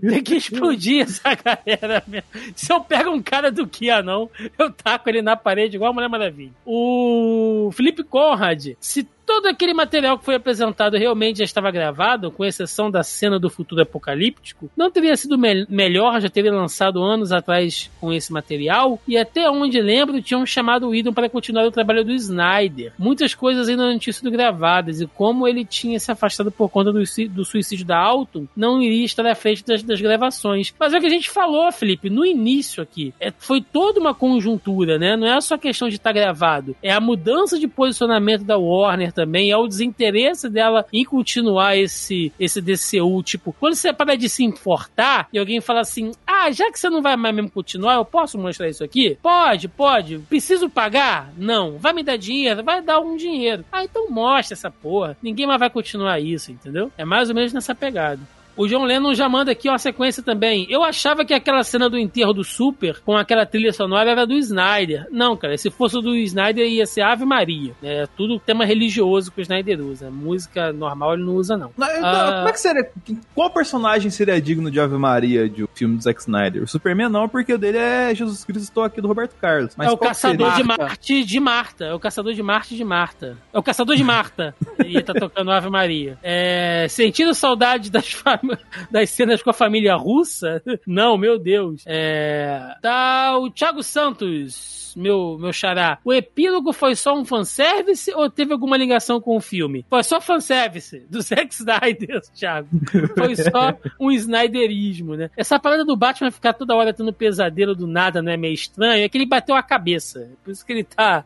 Tem 0.01 0.23
que 0.23 0.37
explodir 0.37 1.03
essa 1.05 1.35
galera 1.35 2.03
mesmo. 2.07 2.29
Se 2.55 2.73
eu 2.73 2.81
pego 2.81 3.11
um 3.11 3.23
cara 3.23 3.51
do 3.51 3.67
Kia, 3.67 4.03
não, 4.03 4.31
eu 4.59 4.71
taco 4.71 5.09
ele 5.09 5.23
na 5.23 5.37
parede 5.37 5.77
igual 5.77 5.91
a 5.91 5.95
Mulher 5.95 6.09
Maravilha. 6.09 6.53
O 6.65 7.71
Felipe 7.73 8.03
Conrad, 8.03 8.69
se 8.81 9.07
todo 9.29 9.45
aquele 9.45 9.75
material 9.75 10.19
que 10.19 10.25
foi 10.25 10.37
apresentado 10.37 10.97
realmente 10.97 11.41
já 11.41 11.45
estava 11.45 11.71
gravado, 11.71 12.31
com 12.31 12.47
exceção 12.47 12.91
da 12.91 13.03
cena 13.03 13.39
do 13.39 13.51
futuro 13.51 13.83
apocalíptico, 13.83 14.71
não 14.75 14.91
teria 14.91 15.15
sido 15.19 15.37
me 15.37 15.67
melhor 15.69 16.19
já 16.19 16.31
teria 16.31 16.51
lançado 16.51 17.03
anos 17.03 17.31
atrás 17.31 17.91
com 18.01 18.11
esse 18.11 18.33
material? 18.33 18.99
E 19.07 19.19
até 19.19 19.51
onde 19.51 19.83
lembro, 19.83 20.23
tinham 20.23 20.47
chamado 20.47 20.89
o 20.89 20.95
Idon 20.95 21.13
para 21.13 21.29
continuar 21.29 21.67
o 21.67 21.71
trabalho 21.71 22.03
do 22.03 22.13
Snyder. 22.13 22.95
Muitas 22.99 23.35
coisas 23.35 23.69
ainda 23.69 23.91
não 23.91 23.99
tinham 23.99 24.15
sido 24.15 24.31
gravadas, 24.31 25.03
e 25.03 25.07
como 25.07 25.47
ele 25.47 25.63
tinha 25.63 26.01
se 26.01 26.11
afastado 26.11 26.51
por 26.51 26.71
conta 26.71 26.91
do, 26.91 27.03
do 27.29 27.45
suicídio 27.45 27.85
da 27.85 27.99
Alton, 27.99 28.47
não 28.57 28.81
iria 28.81 29.05
estar 29.05 29.27
à 29.27 29.35
frente 29.35 29.63
das, 29.63 29.83
das 29.83 30.01
gravações. 30.01 30.73
Mas 30.81 30.95
é 30.95 30.97
o 30.97 31.01
que 31.03 31.07
a 31.07 31.11
gente 31.11 31.29
falou, 31.29 31.71
Felipe, 31.71 32.09
no 32.09 32.25
início 32.25 32.83
aqui. 32.83 33.13
É, 33.21 33.31
foi 33.31 33.61
toda 33.61 34.01
uma 34.01 34.15
conjuntura, 34.15 34.99
né? 34.99 35.19
Não 35.19 35.27
é 35.27 35.39
só 35.43 35.59
questão 35.59 35.87
de 35.87 35.97
estar 35.97 36.13
gravado. 36.13 36.75
É 36.83 36.93
a 36.93 37.01
mudança 37.01 37.59
de 37.59 37.69
posicionamento 37.69 38.43
da 38.43 38.57
Warner 38.57 39.18
também, 39.19 39.51
é 39.51 39.57
o 39.57 39.67
desinteresse 39.67 40.49
dela 40.49 40.87
em 40.93 41.05
continuar 41.05 41.77
esse, 41.77 42.33
esse 42.39 42.61
DCU. 42.61 43.21
Tipo, 43.25 43.53
quando 43.59 43.75
você 43.75 43.93
para 43.93 44.17
de 44.17 44.29
se 44.29 44.45
importar 44.45 45.29
e 45.33 45.39
alguém 45.41 45.61
fala 45.61 45.81
assim: 45.81 46.13
ah, 46.25 46.53
já 46.53 46.71
que 46.71 46.79
você 46.79 46.89
não 46.89 47.03
vai 47.03 47.17
mais 47.17 47.35
mesmo 47.35 47.51
continuar, 47.51 47.95
eu 47.95 48.05
posso 48.05 48.39
mostrar 48.39 48.69
isso 48.69 48.85
aqui? 48.85 49.19
Pode, 49.21 49.67
pode. 49.67 50.19
Preciso 50.21 50.71
pagar? 50.71 51.33
Não. 51.37 51.79
Vai 51.79 51.93
me 51.93 52.05
dar 52.05 52.17
dinheiro? 52.17 52.63
Vai 52.63 52.81
dar 52.81 53.01
um 53.01 53.17
dinheiro. 53.17 53.65
Ah, 53.73 53.83
então 53.83 54.09
mostra 54.09 54.55
essa 54.55 54.71
porra. 54.71 55.17
Ninguém 55.21 55.49
mais 55.49 55.59
vai 55.59 55.69
continuar 55.69 56.21
isso, 56.21 56.53
entendeu? 56.53 56.93
É 56.97 57.05
mais 57.05 57.29
ou 57.29 57.35
menos 57.35 57.53
nessa 57.53 57.75
pegada. 57.75 58.21
O 58.59 58.67
John 58.67 58.85
Lennon 58.85 59.15
já 59.15 59.29
manda 59.29 59.53
aqui 59.53 59.69
uma 59.69 59.79
sequência 59.79 60.21
também. 60.21 60.67
Eu 60.69 60.83
achava 60.83 61.25
que 61.25 61.33
aquela 61.33 61.63
cena 61.63 61.89
do 61.89 61.97
enterro 61.97 62.33
do 62.33 62.43
Super, 62.43 63.01
com 63.07 63.17
aquela 63.17 63.47
trilha 63.47 63.73
sonora, 63.73 64.11
era 64.11 64.27
do 64.27 64.35
Snyder. 64.35 65.07
Não, 65.13 65.37
cara, 65.37 65.57
se 65.57 65.71
fosse 65.71 66.03
do 66.03 66.17
Snyder 66.17 66.67
ia 66.67 66.85
ser 66.85 67.03
Ave 67.03 67.25
Maria. 67.25 67.73
É 67.81 68.09
tudo 68.17 68.41
tema 68.41 68.65
religioso 68.65 69.31
que 69.31 69.41
o 69.41 69.43
Snyder 69.43 69.81
usa. 69.81 70.11
Música 70.11 70.73
normal 70.73 71.15
ele 71.15 71.25
não 71.25 71.37
usa, 71.37 71.57
não. 71.57 71.71
não 71.79 71.87
ah, 71.87 72.35
como 72.39 72.49
é 72.49 72.53
que 72.53 72.59
seria? 72.59 72.91
Qual 73.33 73.49
personagem 73.49 74.11
seria 74.11 74.41
digno 74.41 74.73
de 74.73 74.81
Ave 74.81 74.97
Maria 74.99 75.49
de 75.49 75.63
um 75.63 75.69
filme 75.73 75.97
do 75.97 76.03
Zack 76.03 76.21
Snyder? 76.21 76.65
O 76.65 76.67
Superman 76.67 77.09
não, 77.09 77.29
porque 77.29 77.55
o 77.55 77.59
dele 77.59 77.79
é 77.79 78.13
Jesus 78.13 78.45
Cristo 78.45 78.81
aqui 78.81 79.01
do 79.01 79.07
Roberto 79.07 79.37
Carlos. 79.41 79.75
Mas 79.77 79.87
é 79.87 79.93
o 79.93 79.97
caçador 79.97 80.57
de 80.57 80.65
Marte 80.65 81.25
de 81.25 81.39
Marta. 81.39 81.85
É 81.85 81.95
o 81.95 82.01
caçador 82.01 82.35
de 82.35 82.43
Marte 82.43 82.75
de 82.75 82.85
Marta. 82.85 83.37
É 83.53 83.59
o 83.59 83.63
caçador 83.63 83.95
de 83.95 84.03
Marta. 84.03 84.53
e 84.85 85.01
tá 85.01 85.15
tocando 85.15 85.53
Ave 85.53 85.71
Maria. 85.71 86.19
É, 86.25 86.89
sentindo 86.91 87.33
saudade 87.33 87.89
das 87.89 88.13
famílias 88.13 88.48
das 88.91 89.11
cenas 89.11 89.43
com 89.43 89.51
a 89.51 89.55
família 89.55 89.97
russa? 89.97 90.63
Não, 90.87 91.17
meu 91.17 91.39
Deus. 91.39 91.83
É... 91.87 92.75
Tá 92.81 93.39
o 93.39 93.51
Thiago 93.51 93.83
Santos, 93.83 94.93
meu, 94.97 95.39
meu 95.39 95.53
xará. 95.53 95.99
O 96.05 96.13
epílogo 96.13 96.73
foi 96.73 96.95
só 96.95 97.15
um 97.15 97.25
fanservice 97.25 98.13
ou 98.15 98.31
teve 98.31 98.53
alguma 98.53 98.77
ligação 98.77 99.21
com 99.21 99.37
o 99.37 99.41
filme? 99.41 99.85
Foi 99.89 100.03
só 100.03 100.21
fanservice 100.21 101.01
do 101.11 101.21
Zack 101.21 101.55
Snyder, 101.55 102.21
Thiago. 102.35 102.69
Foi 103.17 103.37
só 103.37 103.77
um 104.01 104.11
Snyderismo, 104.11 105.15
né? 105.15 105.31
Essa 105.37 105.59
parada 105.59 105.85
do 105.85 105.97
Batman 105.97 106.31
ficar 106.31 106.53
toda 106.53 106.75
hora 106.75 106.93
tendo 106.93 107.13
pesadelo 107.13 107.75
do 107.75 107.87
nada 107.87 108.23
não 108.23 108.33
é 108.33 108.37
meio 108.37 108.55
estranho? 108.55 109.05
É 109.05 109.09
que 109.09 109.17
ele 109.17 109.27
bateu 109.27 109.55
a 109.55 109.63
cabeça. 109.63 110.31
Por 110.45 110.51
isso 110.51 110.65
que 110.65 110.73
ele 110.73 110.85
tá 110.85 111.25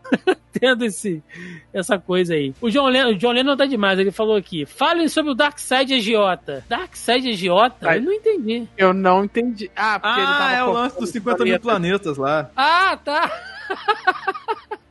tendo 0.52 0.84
esse, 0.84 1.22
essa 1.72 1.98
coisa 1.98 2.34
aí. 2.34 2.54
O 2.60 2.70
John 2.70 2.88
Lennon, 2.88 3.10
o 3.10 3.14
John 3.16 3.32
Lennon 3.32 3.56
tá 3.56 3.66
demais. 3.66 3.98
Ele 3.98 4.10
falou 4.10 4.36
aqui: 4.36 4.66
falem 4.66 5.08
sobre 5.08 5.32
o 5.32 5.34
Darkseid 5.34 5.94
agiota. 5.94 6.64
Darkseid 6.68 7.11
agiota? 7.12 7.88
Ai, 7.88 7.98
eu 7.98 8.02
não 8.02 8.12
entendi. 8.12 8.68
Eu 8.76 8.92
não 8.92 9.24
entendi. 9.24 9.70
Ah, 9.76 9.98
porque 9.98 10.20
ah, 10.20 10.22
ele 10.22 10.32
tava 10.32 10.52
é 10.52 10.64
o 10.64 10.72
lance 10.72 10.98
dos 10.98 11.10
50 11.10 11.44
mil 11.44 11.60
planetas 11.60 12.16
lá. 12.16 12.50
Ah, 12.56 12.96
tá. 12.96 13.30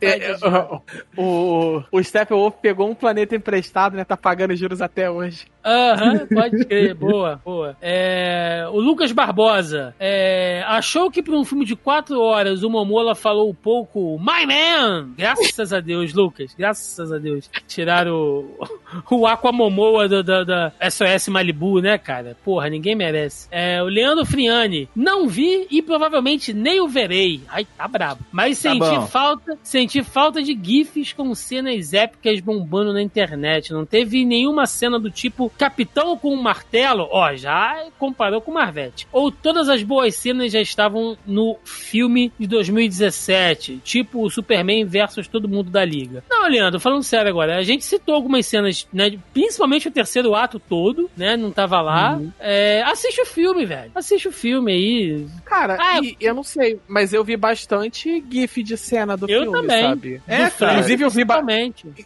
É, 0.00 0.36
o, 0.36 0.82
o, 1.16 1.82
o 1.90 2.02
Steppenwolf 2.02 2.56
pegou 2.60 2.88
um 2.88 2.94
planeta 2.94 3.34
emprestado, 3.34 3.96
né? 3.96 4.04
Tá 4.04 4.16
pagando 4.16 4.54
juros 4.54 4.80
até 4.80 5.10
hoje. 5.10 5.46
Aham, 5.64 6.12
uhum, 6.12 6.26
pode 6.34 6.64
crer. 6.64 6.94
boa, 6.94 7.40
boa. 7.44 7.76
É, 7.80 8.66
o 8.70 8.78
Lucas 8.80 9.12
Barbosa 9.12 9.94
é, 9.98 10.62
achou 10.66 11.10
que 11.10 11.22
para 11.22 11.34
um 11.34 11.44
filme 11.44 11.64
de 11.64 11.74
quatro 11.74 12.20
horas 12.20 12.62
o 12.62 12.70
Momola 12.70 13.14
falou 13.14 13.48
um 13.48 13.54
pouco 13.54 14.18
My 14.18 14.46
Man! 14.46 15.10
Graças 15.16 15.72
a 15.72 15.80
Deus, 15.80 16.12
Lucas. 16.12 16.54
Graças 16.56 17.10
a 17.10 17.18
Deus. 17.18 17.50
Tiraram 17.66 18.14
o, 18.14 18.68
o 19.10 19.26
Aquamomoa 19.26 20.08
do, 20.08 20.22
do, 20.22 20.44
da 20.44 20.72
SOS 20.90 21.28
Malibu, 21.28 21.80
né, 21.80 21.96
cara? 21.96 22.36
Porra, 22.44 22.68
ninguém 22.68 22.94
merece. 22.94 23.48
É, 23.50 23.82
o 23.82 23.86
Leandro 23.86 24.26
Friani. 24.26 24.88
Não 24.94 25.28
vi 25.28 25.66
e 25.70 25.80
provavelmente 25.80 26.52
nem 26.52 26.80
o 26.80 26.88
verei. 26.88 27.40
Ai, 27.48 27.66
tá 27.76 27.88
brabo. 27.88 28.20
Mas 28.30 28.62
tá 28.62 28.70
senti 28.70 28.78
bom. 28.78 29.06
falta 29.06 29.58
senti 29.62 30.02
falta 30.02 30.42
de 30.42 30.58
GIFs 30.60 31.12
com 31.12 31.34
cenas 31.34 31.92
épicas 31.92 32.40
bombando 32.40 32.92
na 32.92 33.02
internet. 33.02 33.72
Não 33.72 33.86
teve 33.86 34.24
nenhuma 34.24 34.66
cena 34.66 34.98
do 34.98 35.10
tipo 35.10 35.50
Capitão 35.58 36.16
com 36.16 36.34
um 36.34 36.40
martelo, 36.40 37.08
ó, 37.10 37.34
já 37.34 37.86
comparou 37.98 38.40
com 38.40 38.52
Marvete. 38.52 39.06
Ou 39.12 39.30
todas 39.30 39.68
as 39.68 39.82
boas 39.82 40.14
cenas 40.14 40.52
já 40.52 40.60
estavam 40.60 41.16
no 41.26 41.56
filme 41.64 42.32
de 42.38 42.46
2017, 42.46 43.80
tipo 43.84 44.24
o 44.24 44.30
Superman 44.30 44.84
versus 44.84 45.28
todo 45.28 45.48
mundo 45.48 45.70
da 45.70 45.84
Liga. 45.84 46.24
Não, 46.28 46.48
Leandro, 46.48 46.80
falando 46.80 47.02
sério 47.02 47.28
agora, 47.28 47.56
a 47.56 47.62
gente 47.62 47.84
citou 47.84 48.14
algumas 48.14 48.46
cenas, 48.46 48.86
né, 48.92 49.18
principalmente 49.32 49.88
o 49.88 49.90
terceiro 49.90 50.34
ato 50.34 50.58
todo, 50.58 51.10
né, 51.16 51.36
não 51.36 51.50
tava 51.50 51.80
lá. 51.80 52.16
Uhum. 52.16 52.32
É, 52.38 52.82
assiste 52.82 53.20
o 53.20 53.26
filme, 53.26 53.64
velho. 53.64 53.90
Assiste 53.94 54.28
o 54.28 54.32
filme 54.32 54.72
aí. 54.72 55.26
Cara, 55.44 55.76
ah, 55.80 56.00
eu 56.20 56.34
não 56.34 56.42
sei, 56.42 56.78
mas 56.88 57.12
eu 57.12 57.24
vi 57.24 57.36
bastante 57.36 58.22
GIF 58.30 58.62
de 58.62 58.76
cena 58.76 59.16
do 59.16 59.28
eu 59.28 59.42
filme, 59.42 59.60
também. 59.60 59.82
sabe? 59.82 60.22
É, 60.26 60.50
cara, 60.50 60.72
inclusive 60.74 61.04
eu 61.04 61.10
vi 61.10 61.24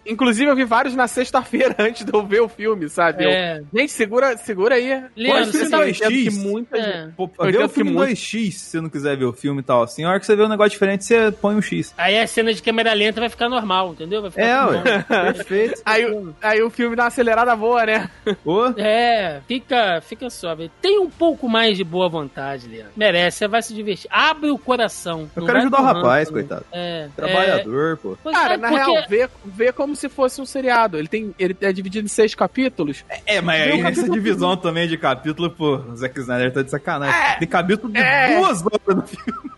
Inclusive 0.06 0.50
eu 0.50 0.56
vi 0.56 0.64
vários 0.64 0.94
na 0.94 1.06
sexta-feira 1.06 1.74
antes 1.78 2.04
de 2.04 2.12
eu 2.12 2.24
ver 2.24 2.40
o 2.40 2.48
filme, 2.48 2.88
sabe? 2.88 3.24
É. 3.24 3.26
Eu 3.26 3.37
é. 3.38 3.62
Gente, 3.74 3.92
segura, 3.92 4.36
segura 4.36 4.74
aí. 4.74 5.04
Leandro, 5.16 5.52
você 5.52 5.70
tá 5.70 5.78
2x. 5.78 6.32
Muita 6.38 6.76
é. 6.76 7.08
Pô, 7.16 7.30
vê 7.40 7.58
o 7.58 7.68
filme 7.68 7.92
2x 7.92 8.52
se 8.52 8.52
você 8.52 8.80
não 8.80 8.88
quiser 8.88 9.16
ver 9.16 9.24
o 9.24 9.32
filme 9.32 9.60
e 9.60 9.64
tal. 9.64 9.82
Assim, 9.82 10.04
a 10.04 10.10
hora 10.10 10.20
que 10.20 10.26
você 10.26 10.36
vê 10.36 10.42
um 10.42 10.48
negócio 10.48 10.70
diferente, 10.70 11.04
você 11.04 11.30
põe 11.32 11.54
um 11.54 11.62
X. 11.62 11.94
Aí 11.96 12.18
a 12.18 12.26
cena 12.26 12.52
de 12.52 12.62
câmera 12.62 12.92
lenta 12.92 13.20
vai 13.20 13.28
ficar 13.28 13.48
normal, 13.48 13.92
entendeu? 13.92 14.22
Vai 14.22 14.30
ficar 14.30 14.42
é, 14.42 14.64
ué. 14.64 15.04
Perfeito. 15.32 15.82
aí, 15.84 16.04
aí 16.42 16.62
o 16.62 16.70
filme 16.70 16.96
dá 16.96 17.04
uma 17.04 17.08
acelerada 17.08 17.54
boa, 17.56 17.84
né? 17.84 18.10
Oh. 18.44 18.66
É, 18.76 19.40
fica, 19.46 20.00
fica 20.00 20.30
suave. 20.30 20.70
Tem 20.80 20.98
um 20.98 21.10
pouco 21.10 21.48
mais 21.48 21.76
de 21.76 21.84
boa 21.84 22.08
vontade, 22.08 22.68
Leandro. 22.68 22.92
Merece, 22.96 23.38
você 23.38 23.48
vai 23.48 23.62
se 23.62 23.74
divertir. 23.74 24.08
Abre 24.10 24.50
o 24.50 24.58
coração. 24.58 25.30
Eu 25.34 25.44
quero 25.44 25.58
ajudar 25.58 25.80
o 25.80 25.84
rapaz, 25.84 26.30
coitado. 26.30 26.64
É. 26.72 27.08
Trabalhador, 27.14 27.94
é... 27.94 27.96
pô. 27.96 28.16
Cara, 28.30 28.54
é, 28.54 28.56
na 28.56 28.68
porque... 28.68 28.90
real, 28.90 29.04
vê, 29.08 29.28
vê 29.44 29.72
como 29.72 29.94
se 29.96 30.08
fosse 30.08 30.40
um 30.40 30.46
seriado. 30.46 30.98
Ele, 30.98 31.08
tem, 31.08 31.34
ele 31.38 31.56
é 31.60 31.72
dividido 31.72 32.06
em 32.06 32.08
seis 32.08 32.34
capítulos. 32.34 33.04
É, 33.28 33.42
mas 33.42 33.60
aí 33.60 33.80
essa 33.82 34.08
divisão 34.08 34.56
também 34.56 34.88
de 34.88 34.96
capítulo, 34.96 35.50
pô, 35.50 35.76
o 35.76 35.94
Zack 35.94 36.18
Snyder 36.18 36.50
tá 36.50 36.62
de 36.62 36.70
sacanagem. 36.70 37.14
É, 37.14 37.36
Tem 37.36 37.46
capítulo 37.46 37.92
de 37.92 38.00
é, 38.00 38.40
duas 38.40 38.64
horas 38.64 38.96
no 38.96 39.02
filme. 39.06 39.50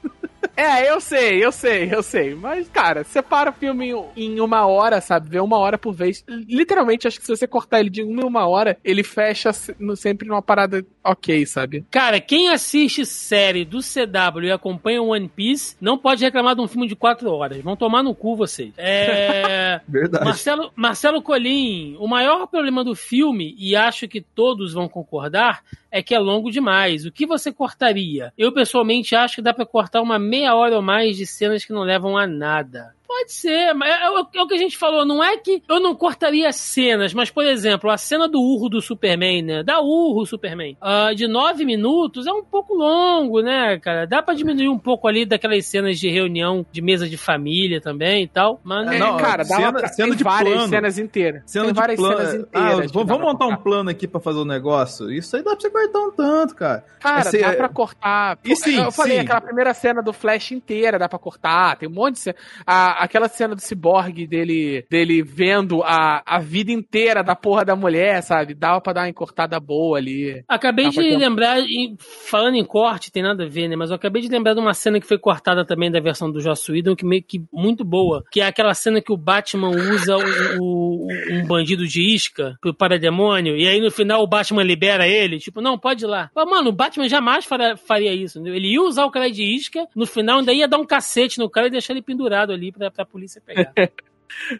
É, 0.56 0.90
eu 0.90 1.00
sei, 1.00 1.42
eu 1.42 1.50
sei, 1.50 1.88
eu 1.90 2.02
sei. 2.02 2.34
Mas, 2.34 2.68
cara, 2.68 3.02
separa 3.02 3.48
o 3.48 3.52
filme 3.54 3.94
em 4.14 4.40
uma 4.40 4.66
hora, 4.66 5.00
sabe? 5.00 5.30
Vê 5.30 5.40
uma 5.40 5.56
hora 5.56 5.78
por 5.78 5.94
vez. 5.94 6.22
Literalmente, 6.28 7.08
acho 7.08 7.18
que 7.18 7.24
se 7.24 7.34
você 7.34 7.46
cortar 7.46 7.80
ele 7.80 7.88
de 7.88 8.02
uma 8.02 8.22
em 8.22 8.26
uma 8.26 8.46
hora, 8.46 8.76
ele 8.84 9.02
fecha 9.02 9.52
sempre 9.96 10.28
numa 10.28 10.42
parada 10.42 10.84
ok, 11.02 11.46
sabe? 11.46 11.84
Cara, 11.90 12.20
quem 12.20 12.48
assiste 12.48 13.04
série 13.04 13.64
do 13.64 13.78
CW 13.78 14.44
e 14.44 14.50
acompanha 14.50 15.02
One 15.02 15.28
Piece 15.28 15.76
não 15.80 15.98
pode 15.98 16.24
reclamar 16.24 16.54
de 16.54 16.60
um 16.60 16.68
filme 16.68 16.86
de 16.86 16.96
quatro 16.96 17.30
horas. 17.30 17.62
Vão 17.62 17.76
tomar 17.76 18.02
no 18.02 18.14
cu 18.14 18.36
vocês. 18.36 18.72
É. 18.76 19.80
Verdade. 19.88 20.24
Marcelo, 20.24 20.72
Marcelo 20.76 21.22
Colim, 21.22 21.96
o 21.98 22.06
maior 22.06 22.46
problema 22.46 22.84
do 22.84 22.94
filme, 22.94 23.54
e 23.58 23.74
acho 23.74 24.08
que 24.08 24.20
todos 24.20 24.72
vão 24.72 24.88
concordar, 24.88 25.62
é 25.90 26.02
que 26.02 26.14
é 26.14 26.18
longo 26.18 26.50
demais. 26.50 27.04
O 27.04 27.12
que 27.12 27.26
você 27.26 27.52
cortaria? 27.52 28.32
Eu 28.36 28.52
pessoalmente 28.52 29.14
acho 29.14 29.36
que 29.36 29.42
dá 29.42 29.52
para 29.52 29.66
cortar 29.66 30.00
uma 30.00 30.18
meia 30.18 30.54
hora 30.54 30.76
ou 30.76 30.82
mais 30.82 31.16
de 31.16 31.26
cenas 31.26 31.64
que 31.64 31.72
não 31.72 31.82
levam 31.82 32.16
a 32.16 32.26
nada. 32.26 32.94
Pode 33.20 33.32
ser, 33.32 33.74
mas 33.74 33.90
é, 33.90 34.04
é, 34.04 34.10
o, 34.10 34.26
é, 34.34 34.42
o 34.42 34.46
que 34.46 34.54
a 34.54 34.58
gente 34.58 34.78
falou. 34.78 35.04
Não 35.04 35.22
é 35.22 35.36
que 35.36 35.62
eu 35.68 35.78
não 35.78 35.94
cortaria 35.94 36.50
cenas, 36.52 37.12
mas, 37.12 37.30
por 37.30 37.44
exemplo, 37.44 37.90
a 37.90 37.98
cena 37.98 38.26
do 38.26 38.40
urro 38.40 38.70
do 38.70 38.80
Superman, 38.80 39.42
né? 39.42 39.62
Da 39.62 39.80
urro 39.80 40.24
Superman, 40.24 40.76
uh, 40.80 41.14
de 41.14 41.28
nove 41.28 41.66
minutos, 41.66 42.26
é 42.26 42.32
um 42.32 42.42
pouco 42.42 42.74
longo, 42.74 43.42
né, 43.42 43.78
cara? 43.78 44.06
Dá 44.06 44.22
pra 44.22 44.32
diminuir 44.32 44.68
um 44.68 44.78
pouco 44.78 45.06
ali 45.06 45.26
daquelas 45.26 45.66
cenas 45.66 45.98
de 45.98 46.08
reunião 46.08 46.64
de 46.72 46.80
mesa 46.80 47.06
de 47.06 47.18
família 47.18 47.78
também 47.78 48.24
e 48.24 48.28
tal. 48.28 48.58
Mas 48.64 48.90
é, 48.90 48.98
não, 48.98 49.18
cara, 49.18 49.44
dá 49.44 49.56
cena, 49.56 49.72
pra, 49.72 49.88
cena 49.88 50.16
de 50.16 50.24
várias 50.24 50.54
plano. 50.54 50.68
cenas 50.68 50.98
inteiras. 50.98 51.42
Cena 51.44 51.64
tem 51.66 51.74
de 51.74 51.78
várias 51.80 52.00
plano. 52.00 52.16
cenas 52.16 52.34
inteiras. 52.34 52.90
Ah, 52.90 53.04
vamos 53.04 53.20
montar 53.20 53.46
um 53.46 53.56
plano 53.56 53.90
aqui 53.90 54.08
pra 54.08 54.20
fazer 54.20 54.38
o 54.38 54.42
um 54.42 54.46
negócio. 54.46 55.12
Isso 55.12 55.36
aí 55.36 55.42
dá 55.42 55.50
pra 55.50 55.60
você 55.60 55.70
cortar 55.70 55.98
um 55.98 56.10
tanto, 56.10 56.54
cara. 56.54 56.84
Cara, 57.00 57.20
Esse, 57.20 57.38
dá 57.38 57.52
pra 57.52 57.68
cortar. 57.68 58.38
E 58.44 58.56
sim, 58.56 58.76
eu 58.76 58.90
falei, 58.90 59.18
sim. 59.18 59.24
aquela 59.24 59.40
primeira 59.40 59.74
cena 59.74 60.02
do 60.02 60.12
Flash 60.12 60.52
inteira 60.52 60.98
dá 60.98 61.08
pra 61.08 61.18
cortar. 61.18 61.76
Tem 61.76 61.88
um 61.88 61.92
monte 61.92 62.14
de 62.14 62.20
cena. 62.20 62.36
A, 62.66 63.04
aquela 63.10 63.28
cena 63.28 63.54
do 63.54 63.60
ciborgue 63.60 64.26
dele, 64.26 64.84
dele 64.88 65.22
vendo 65.22 65.82
a, 65.82 66.22
a 66.24 66.38
vida 66.38 66.70
inteira 66.72 67.22
da 67.22 67.34
porra 67.34 67.64
da 67.64 67.74
mulher, 67.76 68.22
sabe? 68.22 68.54
Dava 68.54 68.80
pra 68.80 68.92
dar 68.92 69.00
uma 69.02 69.08
encurtada 69.08 69.58
boa 69.58 69.98
ali. 69.98 70.42
Acabei 70.48 70.86
de 70.90 70.96
ter- 71.10 71.16
lembrar, 71.18 71.58
falando 71.98 72.54
em 72.54 72.64
corte, 72.64 73.10
tem 73.10 73.22
nada 73.22 73.44
a 73.44 73.48
ver, 73.48 73.68
né? 73.68 73.76
Mas 73.76 73.90
eu 73.90 73.96
acabei 73.96 74.22
de 74.22 74.28
lembrar 74.28 74.54
de 74.54 74.60
uma 74.60 74.74
cena 74.74 75.00
que 75.00 75.06
foi 75.06 75.18
cortada 75.18 75.64
também 75.64 75.90
da 75.90 76.00
versão 76.00 76.30
do 76.30 76.40
Joss 76.40 76.70
Whedon, 76.70 76.94
que 76.96 77.04
meio 77.04 77.22
que 77.22 77.42
muito 77.52 77.84
boa, 77.84 78.24
que 78.30 78.40
é 78.40 78.46
aquela 78.46 78.74
cena 78.74 79.00
que 79.00 79.12
o 79.12 79.16
Batman 79.16 79.70
usa 79.70 80.16
o, 80.16 80.60
o- 80.60 81.08
um 81.32 81.46
bandido 81.46 81.86
de 81.86 82.14
isca 82.14 82.56
pro 82.60 82.74
parademônio, 82.74 83.56
e 83.56 83.66
aí 83.66 83.80
no 83.80 83.90
final 83.90 84.22
o 84.22 84.26
Batman 84.26 84.62
libera 84.62 85.06
ele, 85.08 85.38
tipo, 85.38 85.60
não, 85.60 85.78
pode 85.78 86.04
ir 86.04 86.08
lá. 86.08 86.30
Mas, 86.34 86.48
mano, 86.48 86.70
o 86.70 86.72
Batman 86.72 87.08
jamais 87.08 87.44
faria, 87.44 87.76
faria 87.76 88.14
isso, 88.14 88.38
entendeu? 88.38 88.54
Ele 88.54 88.72
ia 88.72 88.82
usar 88.82 89.04
o 89.04 89.10
cara 89.10 89.30
de 89.30 89.42
isca, 89.42 89.86
no 89.96 90.06
final 90.06 90.38
ainda 90.38 90.52
ia 90.52 90.68
dar 90.68 90.78
um 90.78 90.86
cacete 90.86 91.38
no 91.38 91.50
cara 91.50 91.66
e 91.66 91.70
deixar 91.70 91.92
ele 91.92 92.02
pendurado 92.02 92.52
ali 92.52 92.70
pra, 92.72 92.89
pra 92.90 93.04
polícia 93.04 93.40
pegar. 93.44 93.72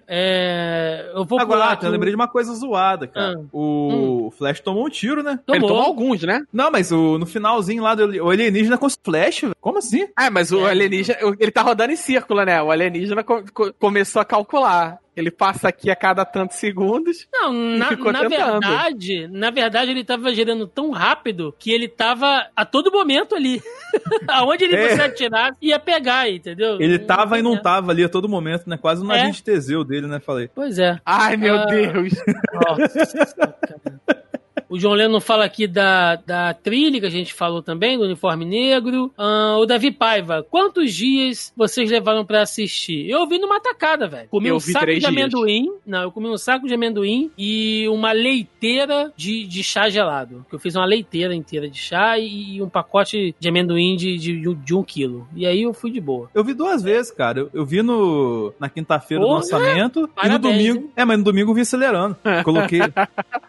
É, 0.08 1.12
eu 1.14 1.24
vou 1.24 1.40
Agora, 1.40 1.66
aqui 1.70 1.84
eu 1.84 1.88
o- 1.90 1.92
lembrei 1.92 2.10
de 2.10 2.16
uma 2.16 2.26
coisa 2.28 2.52
zoada, 2.54 3.06
cara. 3.06 3.36
Ah. 3.38 3.44
O 3.52 4.32
Flash 4.36 4.60
tomou 4.60 4.84
um 4.86 4.90
tiro, 4.90 5.22
né? 5.22 5.38
Ele 5.48 5.60
Tomou. 5.60 5.68
tomou 5.68 5.82
alguns, 5.84 6.22
né? 6.22 6.42
Não, 6.52 6.70
mas 6.72 6.90
o, 6.90 7.18
no 7.18 7.24
finalzinho 7.24 7.82
lá, 7.82 7.94
do, 7.94 8.04
o 8.24 8.30
alienígena 8.30 8.76
com 8.76 8.88
Flash, 8.90 9.42
velho. 9.42 9.54
Como 9.60 9.78
assim? 9.78 10.08
Ah, 10.16 10.28
mas 10.30 10.50
o 10.52 10.66
É. 10.66 10.70
alienígena, 10.70 11.18
ele 11.38 11.52
tá 11.52 11.62
rodando 11.62 11.92
em 11.92 11.96
círculo, 11.96 12.44
né? 12.44 12.60
O 12.60 12.70
alienígena 12.70 13.22
co- 13.22 13.44
co- 13.54 13.72
começou 13.74 14.20
a 14.20 14.24
calcular. 14.24 14.98
Ele 15.20 15.30
passa 15.30 15.68
aqui 15.68 15.90
a 15.90 15.96
cada 15.96 16.24
tantos 16.24 16.56
segundos. 16.56 17.28
Não, 17.32 17.52
na, 17.52 17.88
ficou 17.88 18.12
na 18.12 18.26
verdade, 18.26 19.28
na 19.28 19.50
verdade 19.50 19.90
ele 19.90 20.04
tava 20.04 20.32
girando 20.34 20.66
tão 20.66 20.90
rápido 20.90 21.54
que 21.58 21.70
ele 21.70 21.88
tava 21.88 22.46
a 22.56 22.64
todo 22.64 22.90
momento 22.90 23.34
ali. 23.34 23.62
Aonde 24.28 24.64
ele 24.64 24.76
É. 24.76 25.00
atirar, 25.04 25.52
ia 25.60 25.78
pegar, 25.78 26.28
entendeu? 26.30 26.80
Ele 26.80 26.98
Não- 26.98 27.06
tava 27.06 27.38
e 27.38 27.42
não 27.42 27.56
tava 27.60 27.92
ali 27.92 28.02
a 28.04 28.08
todo 28.08 28.28
momento, 28.28 28.68
né? 28.68 28.76
Quase 28.76 29.04
no 29.04 29.12
É. 29.12 29.20
agente 29.22 29.42
Teseu 29.42 29.84
dele, 29.84 30.06
né? 30.06 30.20
Falei. 30.20 30.48
Pois 30.54 30.78
é. 30.78 30.98
Ai, 31.04 31.36
meu 31.36 31.56
Ah. 31.56 31.64
Deus. 31.66 32.12
Nossa, 32.52 33.26
cara. 33.36 34.19
O 34.70 34.78
João 34.78 34.94
Leno 34.94 35.20
fala 35.20 35.44
aqui 35.44 35.66
da, 35.66 36.14
da 36.14 36.54
trilha 36.54 37.00
que 37.00 37.06
a 37.06 37.10
gente 37.10 37.34
falou 37.34 37.60
também, 37.60 37.98
do 37.98 38.04
uniforme 38.04 38.44
negro. 38.44 39.12
Ah, 39.18 39.56
o 39.58 39.66
Davi 39.66 39.90
Paiva, 39.90 40.46
quantos 40.48 40.94
dias 40.94 41.52
vocês 41.56 41.90
levaram 41.90 42.24
pra 42.24 42.42
assistir? 42.42 43.10
Eu 43.10 43.26
vi 43.26 43.38
numa 43.38 43.58
tacada, 43.60 44.06
velho. 44.06 44.28
Comi 44.28 44.48
Eu 44.48 44.56
um 44.56 44.58
vi 44.60 44.70
saco 44.72 44.86
de 44.86 44.92
dias. 45.00 45.04
amendoim. 45.06 45.66
Não, 45.84 46.02
eu 46.02 46.12
comi 46.12 46.28
um 46.28 46.38
saco 46.38 46.68
de 46.68 46.74
amendoim 46.74 47.32
e 47.36 47.88
uma 47.88 48.12
leiteira 48.12 49.12
de, 49.16 49.44
de 49.44 49.64
chá 49.64 49.88
gelado. 49.88 50.46
Que 50.48 50.54
eu 50.54 50.60
fiz 50.60 50.76
uma 50.76 50.86
leiteira 50.86 51.34
inteira 51.34 51.68
de 51.68 51.78
chá 51.78 52.16
e, 52.16 52.56
e 52.56 52.62
um 52.62 52.68
pacote 52.68 53.34
de 53.40 53.48
amendoim 53.48 53.96
de, 53.96 54.16
de, 54.18 54.54
de 54.54 54.74
um 54.74 54.84
quilo. 54.84 55.26
E 55.34 55.46
aí 55.46 55.62
eu 55.62 55.74
fui 55.74 55.90
de 55.90 56.00
boa. 56.00 56.30
Eu 56.32 56.44
vi 56.44 56.54
duas 56.54 56.80
vezes, 56.80 57.10
cara. 57.10 57.40
Eu, 57.40 57.50
eu 57.52 57.66
vi 57.66 57.82
no 57.82 58.52
na 58.60 58.68
quinta-feira 58.68 59.22
do 59.22 59.28
lançamento 59.28 60.08
e 60.22 60.28
no 60.28 60.38
domingo. 60.38 60.78
hein? 60.78 60.90
É, 60.94 61.04
mas 61.04 61.18
no 61.18 61.24
domingo 61.24 61.50
eu 61.50 61.54
vi 61.56 61.62
acelerando. 61.62 62.16
Coloquei. 62.44 62.80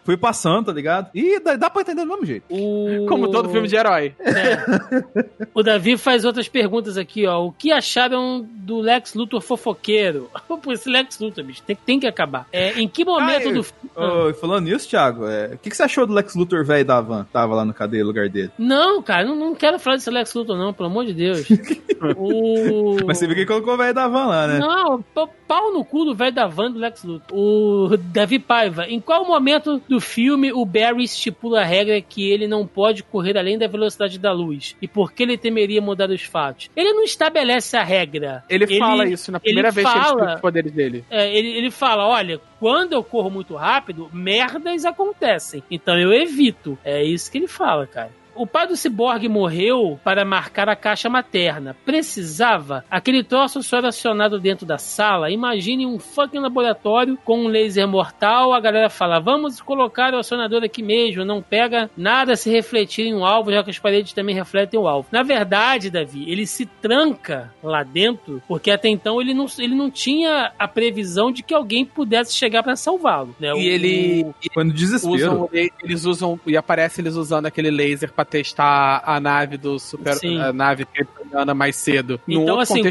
fui 0.04 0.16
passando, 0.16 0.66
tá 0.66 0.72
ligado? 0.72 1.11
E 1.14 1.38
dá, 1.40 1.56
dá 1.56 1.70
pra 1.70 1.82
entender 1.82 2.02
do 2.02 2.08
mesmo 2.08 2.24
jeito. 2.24 2.44
O... 2.50 3.06
Como 3.08 3.30
todo 3.30 3.48
filme 3.50 3.68
de 3.68 3.76
herói. 3.76 4.14
É. 4.20 5.44
O 5.54 5.62
Davi 5.62 5.96
faz 5.96 6.24
outras 6.24 6.48
perguntas 6.48 6.96
aqui, 6.96 7.26
ó. 7.26 7.44
O 7.44 7.52
que 7.52 7.70
acharam 7.72 8.46
do 8.50 8.78
Lex 8.80 9.14
Luthor 9.14 9.40
fofoqueiro? 9.40 10.30
Pô, 10.48 10.72
esse 10.72 10.88
Lex 10.88 11.18
Luthor, 11.18 11.44
bicho, 11.44 11.62
tem, 11.62 11.76
tem 11.76 12.00
que 12.00 12.06
acabar. 12.06 12.46
É, 12.52 12.78
em 12.80 12.88
que 12.88 13.04
momento 13.04 13.48
Ah, 13.48 13.52
do. 13.52 14.28
Ô, 14.30 14.34
falando 14.34 14.64
nisso, 14.66 14.88
Thiago, 14.88 15.26
é, 15.26 15.50
o 15.54 15.58
que, 15.58 15.70
que 15.70 15.76
você 15.76 15.82
achou 15.82 16.06
do 16.06 16.12
Lex 16.14 16.34
Luthor 16.34 16.64
velho 16.64 16.84
da 16.84 17.00
van? 17.00 17.26
Tava 17.32 17.54
lá 17.54 17.64
no 17.64 17.74
cadeia, 17.74 18.04
lugar 18.04 18.28
dele. 18.28 18.50
Não, 18.58 19.02
cara, 19.02 19.24
não, 19.24 19.34
não 19.36 19.54
quero 19.54 19.78
falar 19.78 19.96
desse 19.96 20.10
Lex 20.10 20.32
Luthor, 20.34 20.56
não, 20.56 20.72
pelo 20.72 20.88
amor 20.88 21.04
de 21.04 21.12
Deus. 21.14 21.46
o... 22.16 22.96
Mas 23.06 23.18
você 23.18 23.26
viu 23.26 23.36
que 23.36 23.46
colocou 23.46 23.74
o 23.74 23.76
velho 23.76 23.94
da 23.94 24.08
van 24.08 24.26
lá, 24.26 24.46
né? 24.46 24.58
Não, 24.58 25.02
pau- 25.14 25.30
pau 25.46 25.72
no 25.72 25.84
cu 25.84 26.04
do 26.04 26.14
velho 26.14 26.32
da 26.34 26.46
van 26.46 26.70
do 26.70 26.78
Lex 26.78 27.04
Luthor. 27.04 27.36
O 27.36 27.96
Davi 27.96 28.38
Paiva, 28.38 28.86
em 28.86 29.00
qual 29.00 29.24
momento 29.26 29.80
do 29.88 30.00
filme 30.00 30.52
o 30.52 30.64
Barry 30.64 31.01
estipula 31.02 31.60
a 31.60 31.64
regra 31.64 32.00
que 32.00 32.30
ele 32.30 32.46
não 32.48 32.66
pode 32.66 33.02
correr 33.02 33.36
além 33.38 33.58
da 33.58 33.66
velocidade 33.66 34.18
da 34.18 34.32
luz? 34.32 34.76
E 34.80 34.88
por 34.88 35.12
que 35.12 35.22
ele 35.22 35.36
temeria 35.38 35.80
mudar 35.80 36.10
os 36.10 36.22
fatos? 36.22 36.70
Ele 36.76 36.92
não 36.92 37.02
estabelece 37.04 37.76
a 37.76 37.82
regra. 37.82 38.44
Ele, 38.48 38.78
fala 38.78 39.06
isso 39.08 39.30
na 39.32 39.40
primeira 39.40 39.68
ele 39.68 39.74
vez 39.74 39.86
que 39.86 39.92
ele 39.92 40.00
fala- 40.04 40.14
explica 40.16 40.34
os 40.34 40.40
poderes 40.40 40.72
dele. 40.72 41.04
É, 41.10 41.36
ele, 41.36 41.48
ele 41.58 41.70
fala: 41.70 42.06
olha, 42.06 42.40
quando 42.58 42.92
eu 42.92 43.02
corro 43.04 43.30
muito 43.30 43.54
rápido, 43.54 44.08
merdas 44.12 44.84
acontecem. 44.84 45.62
Então 45.70 45.98
eu 45.98 46.12
evito. 46.12 46.78
É 46.84 47.02
isso 47.04 47.30
que 47.30 47.38
ele 47.38 47.48
fala, 47.48 47.86
cara. 47.86 48.10
O 48.34 48.46
pai 48.46 48.66
do 48.66 48.76
ciborgue 48.76 49.28
morreu 49.28 49.98
para 50.02 50.24
marcar 50.24 50.68
a 50.68 50.76
caixa 50.76 51.08
materna. 51.08 51.76
Precisava? 51.84 52.84
Aquele 52.90 53.22
troço 53.24 53.62
só 53.62 53.78
era 53.78 53.88
acionado 53.88 54.38
dentro 54.40 54.66
da 54.66 54.78
sala. 54.78 55.30
Imagine 55.30 55.86
um 55.86 55.98
fucking 55.98 56.38
laboratório 56.38 57.18
com 57.24 57.44
um 57.44 57.48
laser 57.48 57.86
mortal. 57.88 58.52
A 58.52 58.60
galera 58.60 58.90
fala: 58.90 59.18
vamos 59.20 59.60
colocar 59.60 60.12
o 60.14 60.18
acionador 60.18 60.62
aqui 60.62 60.82
mesmo. 60.82 61.24
Não 61.24 61.40
pega 61.42 61.90
nada 61.96 62.36
se 62.36 62.50
refletir 62.50 63.06
em 63.06 63.14
um 63.14 63.24
alvo, 63.24 63.50
já 63.52 63.62
que 63.64 63.70
as 63.70 63.78
paredes 63.78 64.12
também 64.12 64.34
refletem 64.34 64.78
o 64.78 64.86
alvo. 64.88 65.08
Na 65.12 65.22
verdade, 65.22 65.90
Davi, 65.90 66.30
ele 66.30 66.46
se 66.46 66.66
tranca 66.66 67.52
lá 67.62 67.82
dentro 67.82 68.42
porque 68.48 68.70
até 68.70 68.88
então 68.88 69.20
ele 69.20 69.32
não, 69.34 69.46
ele 69.58 69.74
não 69.74 69.90
tinha 69.90 70.52
a 70.58 70.68
previsão 70.68 71.32
de 71.32 71.42
que 71.42 71.54
alguém 71.54 71.84
pudesse 71.84 72.34
chegar 72.34 72.62
para 72.62 72.76
salvá-lo. 72.76 73.34
Né? 73.40 73.48
E 73.48 73.52
O- 73.52 73.58
ele 73.58 74.26
Foi 74.52 74.64
no 74.64 74.72
desespero. 74.72 75.14
usam, 75.14 75.50
eles 75.82 76.04
usam 76.04 76.38
e 76.46 76.56
aparece 76.56 77.00
eles 77.00 77.14
usando 77.14 77.46
aquele 77.46 77.70
laser 77.70 78.12
pra 78.22 78.24
testar 78.24 79.02
a 79.04 79.18
nave 79.20 79.56
do 79.56 79.78
super 79.78 80.14
Sim. 80.14 80.38
a 80.40 80.52
nave 80.52 80.84
kryptoniana 80.84 81.54
mais 81.54 81.76
cedo. 81.76 82.20
Num 82.26 82.42
Então, 82.42 82.56
outro 82.56 82.62
assim, 82.78 82.82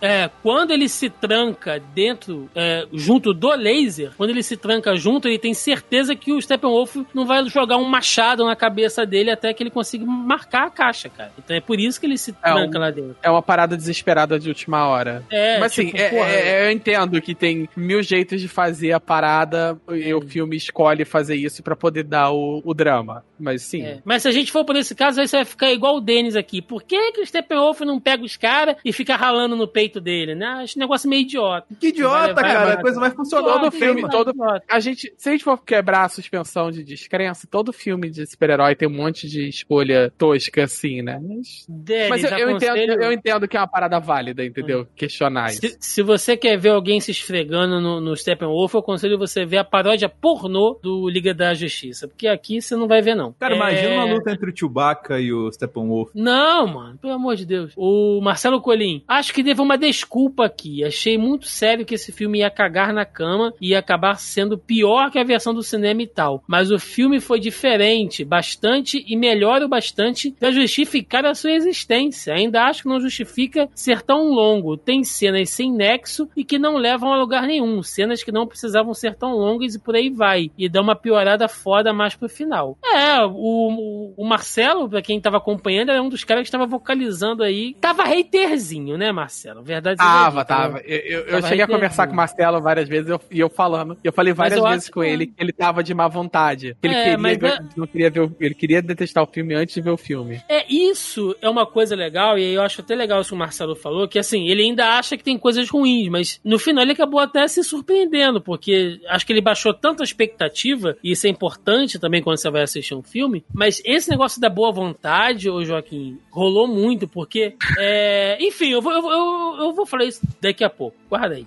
É, 0.00 0.30
quando 0.42 0.70
ele 0.72 0.88
se 0.88 1.10
tranca 1.10 1.80
dentro, 1.94 2.48
é, 2.54 2.86
junto 2.92 3.32
do 3.34 3.54
laser, 3.54 4.12
quando 4.16 4.30
ele 4.30 4.42
se 4.42 4.56
tranca 4.56 4.94
junto, 4.96 5.28
ele 5.28 5.38
tem 5.38 5.52
certeza 5.54 6.14
que 6.16 6.32
o 6.32 6.40
Steppenwolf 6.40 6.96
não 7.14 7.26
vai 7.26 7.44
jogar 7.48 7.76
um 7.76 7.84
machado 7.84 8.44
na 8.44 8.56
cabeça 8.56 9.04
dele 9.04 9.30
até 9.30 9.52
que 9.52 9.62
ele 9.62 9.70
consiga 9.70 10.04
marcar 10.06 10.66
a 10.66 10.70
caixa, 10.70 11.08
cara. 11.08 11.32
Então 11.38 11.56
é 11.56 11.60
por 11.60 11.78
isso 11.78 12.00
que 12.00 12.06
ele 12.06 12.16
se 12.18 12.30
É, 12.42 12.52
tranca 12.52 12.78
um- 12.78 12.80
lá 12.80 12.90
dentro. 12.90 13.16
é 13.22 13.30
uma 13.30 13.42
parada 13.42 13.76
desesperada 13.76 14.38
de 14.38 14.48
última 14.48 14.86
hora. 14.88 15.22
É, 15.30 15.58
Mas 15.58 15.72
assim, 15.72 15.86
tipo, 15.86 15.98
porra, 16.10 16.30
é- 16.30 16.66
eu 16.66 16.70
entendo 16.70 17.20
que 17.20 17.34
tem 17.34 17.68
mil 17.76 18.02
jeitos 18.02 18.40
de 18.40 18.48
fazer 18.48 18.92
a 18.92 19.00
parada 19.00 19.78
e 19.90 20.12
o 20.14 20.20
filme 20.20 20.56
escolhe 20.56 21.04
fazer 21.04 21.36
isso 21.36 21.62
pra 21.62 21.76
poder 21.76 22.04
dar 22.04 22.30
o, 22.30 22.62
o 22.64 22.72
drama. 22.74 23.24
Mas 23.38 23.62
sim. 23.62 23.82
É. 23.82 23.98
Mas 24.04 24.22
se 24.22 24.28
a 24.28 24.32
gente 24.32 24.50
for 24.50 24.64
por 24.64 24.74
esse 24.78 24.94
caso, 24.94 25.20
aí 25.20 25.28
você 25.28 25.36
vai 25.36 25.44
ficar 25.44 25.70
igual 25.70 25.96
o 25.96 26.00
Denis 26.00 26.36
aqui. 26.36 26.60
Por 26.62 26.82
que, 26.82 27.12
que 27.12 27.20
o 27.20 27.26
Steppenwolf 27.26 27.80
não 27.80 28.00
pega 28.00 28.24
os 28.24 28.36
caras 28.36 28.76
e 28.84 28.92
fica 28.92 29.16
ralando 29.16 29.56
no 29.56 29.66
peito 29.68 30.00
dele, 30.00 30.34
né? 30.34 30.46
Acho 30.62 30.78
um 30.78 30.80
negócio 30.80 31.08
meio 31.08 31.22
idiota. 31.22 31.66
Que 31.78 31.88
idiota, 31.88 32.34
Vai 32.34 32.44
cara. 32.44 32.60
nada. 32.60 32.72
A 32.74 32.80
coisa 32.82 33.00
vai 33.00 33.10
funcionar 33.10 33.52
Todo 33.54 33.64
no 33.66 33.70
filme, 33.72 34.08
todo- 34.08 34.30
Idiota. 34.30 34.64
A 34.68 34.80
gente, 34.80 35.12
se 35.16 35.28
a 35.28 35.32
gente 35.32 35.44
for 35.44 35.62
quebrar 35.62 36.04
a 36.04 36.08
suspensão 36.08 36.70
de 36.70 36.82
descrença, 36.84 37.46
todo 37.50 37.72
filme 37.72 38.10
de 38.10 38.26
super-herói 38.26 38.74
tem 38.74 38.88
um 38.88 38.92
monte 38.94 39.28
de 39.28 39.48
escolha 39.48 40.12
tosca, 40.16 40.64
assim, 40.64 41.02
né? 41.02 41.18
Mas, 41.20 41.64
Denis, 41.68 42.08
mas 42.08 42.24
eu, 42.24 42.30
eu 42.38 42.50
entendo, 42.50 43.02
eu 43.02 43.12
entendo 43.12 43.48
que 43.48 43.56
é 43.56 43.60
uma 43.60 43.66
parada 43.68 43.98
válida, 43.98 44.44
entendeu? 44.44 44.86
Questionar 44.96 45.50
isso. 45.50 45.60
Se, 45.60 45.76
se 45.80 46.02
você 46.02 46.36
quer 46.36 46.56
ver 46.58 46.70
alguém 46.70 47.00
se 47.00 47.10
esfregando 47.10 47.80
no, 47.80 48.00
no 48.00 48.16
Steppenwolf, 48.16 48.74
eu 48.74 48.80
aconselho 48.80 49.18
você 49.18 49.44
ver 49.44 49.58
a 49.58 49.64
paródia 49.64 50.08
pornô 50.08 50.78
do 50.82 51.08
Liga 51.08 51.34
da 51.34 51.54
Justiça. 51.54 52.06
Porque 52.08 52.26
aqui 52.28 52.60
você 52.60 52.76
não 52.76 52.86
vai 52.88 53.00
ver, 53.02 53.14
não. 53.14 53.32
Cara, 53.38 53.54
É- 53.54 53.56
imagina 53.56 53.94
uma 53.94 54.04
luta 54.04 54.30
entre 54.32 54.50
o 54.50 54.52
Chewbacca 54.68 55.18
e 55.18 55.32
o 55.32 55.50
Steppenwolf. 55.50 56.10
Não, 56.14 56.66
mano, 56.66 56.98
pelo 56.98 57.14
amor 57.14 57.34
de 57.34 57.46
Deus. 57.46 57.72
O 57.76 58.20
Marcelo 58.20 58.60
Colim, 58.60 59.02
acho 59.08 59.32
que 59.32 59.42
devo 59.42 59.62
uma 59.62 59.78
desculpa 59.78 60.44
aqui. 60.44 60.84
Achei 60.84 61.16
muito 61.16 61.46
sério 61.46 61.86
que 61.86 61.94
esse 61.94 62.12
filme 62.12 62.40
ia 62.40 62.50
cagar 62.50 62.92
na 62.92 63.04
cama 63.04 63.52
e 63.60 63.70
ia 63.70 63.78
acabar 63.78 64.16
sendo 64.16 64.58
pior 64.58 65.10
que 65.10 65.18
a 65.18 65.24
versão 65.24 65.54
do 65.54 65.62
cinema 65.62 66.02
e 66.02 66.06
tal. 66.06 66.42
Mas 66.46 66.70
o 66.70 66.78
filme 66.78 67.20
foi 67.20 67.40
diferente, 67.40 68.24
bastante 68.24 69.04
e 69.08 69.16
melhor 69.16 69.62
o 69.62 69.68
bastante 69.68 70.30
pra 70.38 70.50
justificar 70.50 71.24
a 71.24 71.34
sua 71.34 71.52
existência. 71.52 72.34
Ainda 72.34 72.64
acho 72.64 72.82
que 72.82 72.88
não 72.88 73.00
justifica 73.00 73.68
ser 73.74 74.02
tão 74.02 74.28
longo. 74.30 74.76
Tem 74.76 75.02
cenas 75.02 75.50
sem 75.50 75.72
nexo 75.72 76.28
e 76.36 76.44
que 76.44 76.58
não 76.58 76.76
levam 76.76 77.12
a 77.12 77.18
lugar 77.18 77.46
nenhum. 77.46 77.82
Cenas 77.82 78.22
que 78.22 78.32
não 78.32 78.46
precisavam 78.46 78.92
ser 78.92 79.14
tão 79.14 79.32
longas 79.32 79.74
e 79.74 79.78
por 79.78 79.96
aí 79.96 80.10
vai. 80.10 80.50
E 80.58 80.68
dá 80.68 80.80
uma 80.80 80.96
piorada 80.96 81.48
foda 81.48 81.92
mais 81.92 82.14
pro 82.14 82.28
final. 82.28 82.76
É, 82.84 83.24
o, 83.24 83.30
o, 83.32 84.14
o 84.16 84.24
Marcelo, 84.62 84.88
pra 84.88 85.02
quem 85.02 85.20
tava 85.20 85.36
acompanhando, 85.36 85.90
era 85.90 86.02
um 86.02 86.08
dos 86.08 86.24
caras 86.24 86.42
que 86.42 86.48
estava 86.48 86.66
vocalizando 86.66 87.42
aí. 87.42 87.74
Tava 87.80 88.02
haterzinho, 88.04 88.96
né, 88.98 89.12
Marcelo? 89.12 89.62
Verdade 89.62 89.96
Tava, 89.98 90.30
dita, 90.42 90.44
tava. 90.44 90.74
né? 90.78 90.82
Eu, 90.84 90.98
eu- 90.98 91.20
eu 91.20 91.26
Tava 91.32 91.48
cheguei 91.48 91.64
a 91.64 91.66
conversar 91.68 92.06
com 92.06 92.12
o 92.12 92.16
Marcelo 92.16 92.60
várias 92.60 92.88
vezes 92.88 93.08
eu- 93.10 93.20
e 93.30 93.40
eu 93.40 93.48
falando. 93.48 93.96
E 94.02 94.06
eu 94.06 94.12
falei 94.12 94.32
várias 94.32 94.58
eu 94.58 94.64
vezes 94.68 94.88
com 94.88 95.00
que- 95.00 95.06
ele 95.06 95.26
que 95.26 95.34
ele 95.38 95.52
tava 95.52 95.82
de 95.82 95.94
má 95.94 96.08
vontade. 96.08 96.76
Ele 96.82 96.94
É, 96.94 97.02
queria 97.02 97.18
mas 97.18 97.38
ver- 97.38 97.52
é- 97.52 97.58
não 97.76 97.86
queria 97.86 98.10
ver 98.10 98.30
ele 98.40 98.54
queria 98.54 98.82
detestar 98.82 99.22
o 99.24 99.26
filme 99.26 99.54
antes 99.54 99.74
de 99.74 99.80
ver 99.80 99.90
o 99.90 99.96
filme. 99.96 100.40
É, 100.48 100.64
isso 100.72 101.34
é 101.40 101.48
uma 101.48 101.66
coisa 101.66 101.94
legal, 101.94 102.38
e 102.38 102.42
aí 102.44 102.54
eu 102.54 102.62
acho 102.62 102.80
até 102.80 102.94
legal 102.94 103.20
isso 103.20 103.30
que 103.30 103.34
o 103.34 103.38
Marcelo 103.38 103.74
falou, 103.76 104.08
que 104.08 104.18
assim, 104.18 104.48
ele 104.48 104.62
ainda 104.62 104.98
acha 104.98 105.16
que 105.16 105.24
tem 105.24 105.38
coisas 105.38 105.68
ruins, 105.68 106.08
mas 106.08 106.40
no 106.44 106.58
final 106.58 106.82
ele 106.82 106.92
acabou 106.92 107.20
até 107.20 107.46
se 107.48 107.62
surpreendendo, 107.62 108.40
porque 108.40 109.00
acho 109.08 109.26
que 109.26 109.32
ele 109.32 109.40
baixou 109.40 109.72
tanta 109.74 110.02
expectativa, 110.02 110.96
e 111.02 111.12
isso 111.12 111.26
é 111.26 111.30
importante 111.30 111.98
também 111.98 112.22
quando 112.22 112.36
você 112.38 112.50
vai 112.50 112.62
assistir 112.62 112.94
um 112.94 113.02
filme, 113.02 113.44
mas 113.52 113.80
esse 113.84 114.10
negócio 114.10 114.40
da 114.40 114.47
boa 114.48 114.72
vontade, 114.72 115.50
ô 115.50 115.64
Joaquim, 115.64 116.18
rolou 116.30 116.66
muito, 116.66 117.06
porque 117.08 117.54
É, 117.78 118.36
enfim, 118.40 118.70
eu 118.70 118.82
vou, 118.82 118.92
eu, 118.92 119.02
eu, 119.10 119.56
eu 119.66 119.72
vou 119.72 119.86
falar 119.86 120.04
isso 120.04 120.20
daqui 120.40 120.64
a 120.64 120.70
pouco. 120.70 120.96
Guarda 121.08 121.34
aí. 121.34 121.46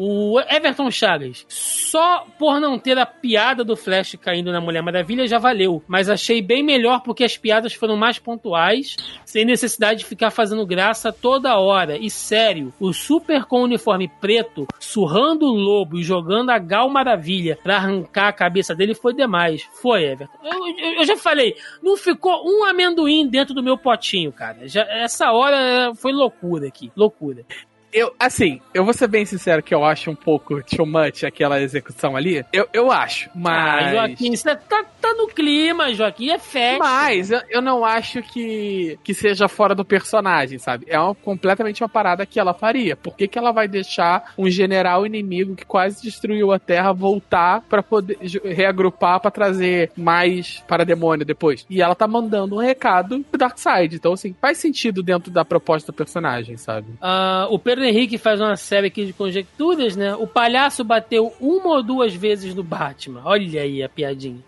O 0.00 0.38
Everton 0.38 0.92
Chagas, 0.92 1.44
só 1.48 2.24
por 2.38 2.60
não 2.60 2.78
ter 2.78 2.96
a 2.96 3.04
piada 3.04 3.64
do 3.64 3.76
Flash 3.76 4.14
caindo 4.14 4.52
na 4.52 4.60
Mulher 4.60 4.80
Maravilha 4.80 5.26
já 5.26 5.40
valeu, 5.40 5.82
mas 5.88 6.08
achei 6.08 6.40
bem 6.40 6.62
melhor 6.62 7.02
porque 7.02 7.24
as 7.24 7.36
piadas 7.36 7.74
foram 7.74 7.96
mais 7.96 8.16
pontuais, 8.16 8.94
sem 9.24 9.44
necessidade 9.44 9.98
de 9.98 10.04
ficar 10.04 10.30
fazendo 10.30 10.64
graça 10.64 11.12
toda 11.12 11.58
hora. 11.58 11.98
E 11.98 12.08
sério, 12.08 12.72
o 12.78 12.92
Super 12.92 13.44
com 13.44 13.62
o 13.62 13.64
uniforme 13.64 14.08
preto, 14.20 14.68
surrando 14.78 15.46
o 15.46 15.56
lobo 15.56 15.98
e 15.98 16.04
jogando 16.04 16.50
a 16.50 16.60
Gal 16.60 16.88
Maravilha 16.88 17.58
pra 17.60 17.78
arrancar 17.78 18.28
a 18.28 18.32
cabeça 18.32 18.76
dele 18.76 18.94
foi 18.94 19.12
demais. 19.12 19.68
Foi, 19.82 20.04
Everton. 20.04 20.38
Eu, 20.44 20.66
eu, 20.78 20.92
eu 21.00 21.04
já 21.06 21.16
falei, 21.16 21.56
não 21.82 21.96
ficou 21.96 22.40
um 22.46 22.64
amendoim 22.64 23.26
dentro 23.26 23.52
do 23.52 23.64
meu 23.64 23.76
potinho, 23.76 24.30
cara. 24.30 24.68
Já, 24.68 24.82
essa 24.82 25.32
hora 25.32 25.92
foi 25.96 26.12
loucura 26.12 26.68
aqui, 26.68 26.92
loucura. 26.96 27.44
Eu, 27.92 28.14
assim, 28.18 28.60
eu 28.74 28.84
vou 28.84 28.92
ser 28.92 29.08
bem 29.08 29.24
sincero 29.24 29.62
que 29.62 29.74
eu 29.74 29.84
acho 29.84 30.10
um 30.10 30.14
pouco 30.14 30.62
too 30.62 30.86
much 30.86 31.24
aquela 31.24 31.60
execução 31.60 32.16
ali. 32.16 32.44
Eu, 32.52 32.68
eu 32.72 32.90
acho, 32.92 33.30
mas. 33.34 33.86
Ah, 33.86 33.90
Joaquim, 33.92 34.36
você 34.36 34.54
tá, 34.56 34.84
tá 35.08 35.14
no 35.14 35.28
clima, 35.28 35.92
Joaquim, 35.92 36.30
é 36.30 36.38
festa. 36.38 36.78
Mas 36.78 37.30
eu, 37.30 37.40
eu 37.48 37.62
não 37.62 37.84
acho 37.84 38.22
que, 38.22 38.98
que 39.02 39.14
seja 39.14 39.48
fora 39.48 39.74
do 39.74 39.84
personagem, 39.84 40.58
sabe? 40.58 40.86
É 40.88 40.98
uma, 40.98 41.14
completamente 41.14 41.82
uma 41.82 41.88
parada 41.88 42.26
que 42.26 42.38
ela 42.38 42.52
faria. 42.52 42.96
Por 42.96 43.16
que, 43.16 43.28
que 43.28 43.38
ela 43.38 43.52
vai 43.52 43.66
deixar 43.68 44.32
um 44.36 44.50
general 44.50 45.06
inimigo 45.06 45.56
que 45.56 45.64
quase 45.64 46.02
destruiu 46.02 46.52
a 46.52 46.58
Terra 46.58 46.92
voltar 46.92 47.62
para 47.62 47.82
poder 47.82 48.18
reagrupar 48.44 49.20
para 49.20 49.30
trazer 49.30 49.90
mais 49.96 50.62
para 50.66 50.84
demônio 50.84 51.24
depois? 51.24 51.66
E 51.70 51.80
ela 51.80 51.94
tá 51.94 52.06
mandando 52.06 52.56
um 52.56 52.60
recado 52.60 53.24
pro 53.30 53.38
Darkseid. 53.38 53.96
Então, 53.96 54.12
assim, 54.12 54.34
faz 54.40 54.58
sentido 54.58 55.02
dentro 55.02 55.30
da 55.30 55.44
proposta 55.44 55.92
do 55.92 55.96
personagem, 55.96 56.56
sabe? 56.56 56.88
Ah, 57.00 57.46
o 57.50 57.58
Pedro 57.58 57.84
Henrique 57.84 58.18
faz 58.18 58.40
uma 58.40 58.56
série 58.56 58.88
aqui 58.88 59.06
de 59.06 59.12
conjecturas, 59.12 59.96
né? 59.96 60.14
O 60.14 60.26
palhaço 60.26 60.84
bateu 60.84 61.32
uma 61.40 61.76
ou 61.76 61.82
duas 61.82 62.14
vezes 62.14 62.54
no 62.54 62.62
Batman. 62.62 63.22
Olha 63.24 63.62
aí 63.62 63.82
a 63.82 63.88
piadinha. 63.88 64.42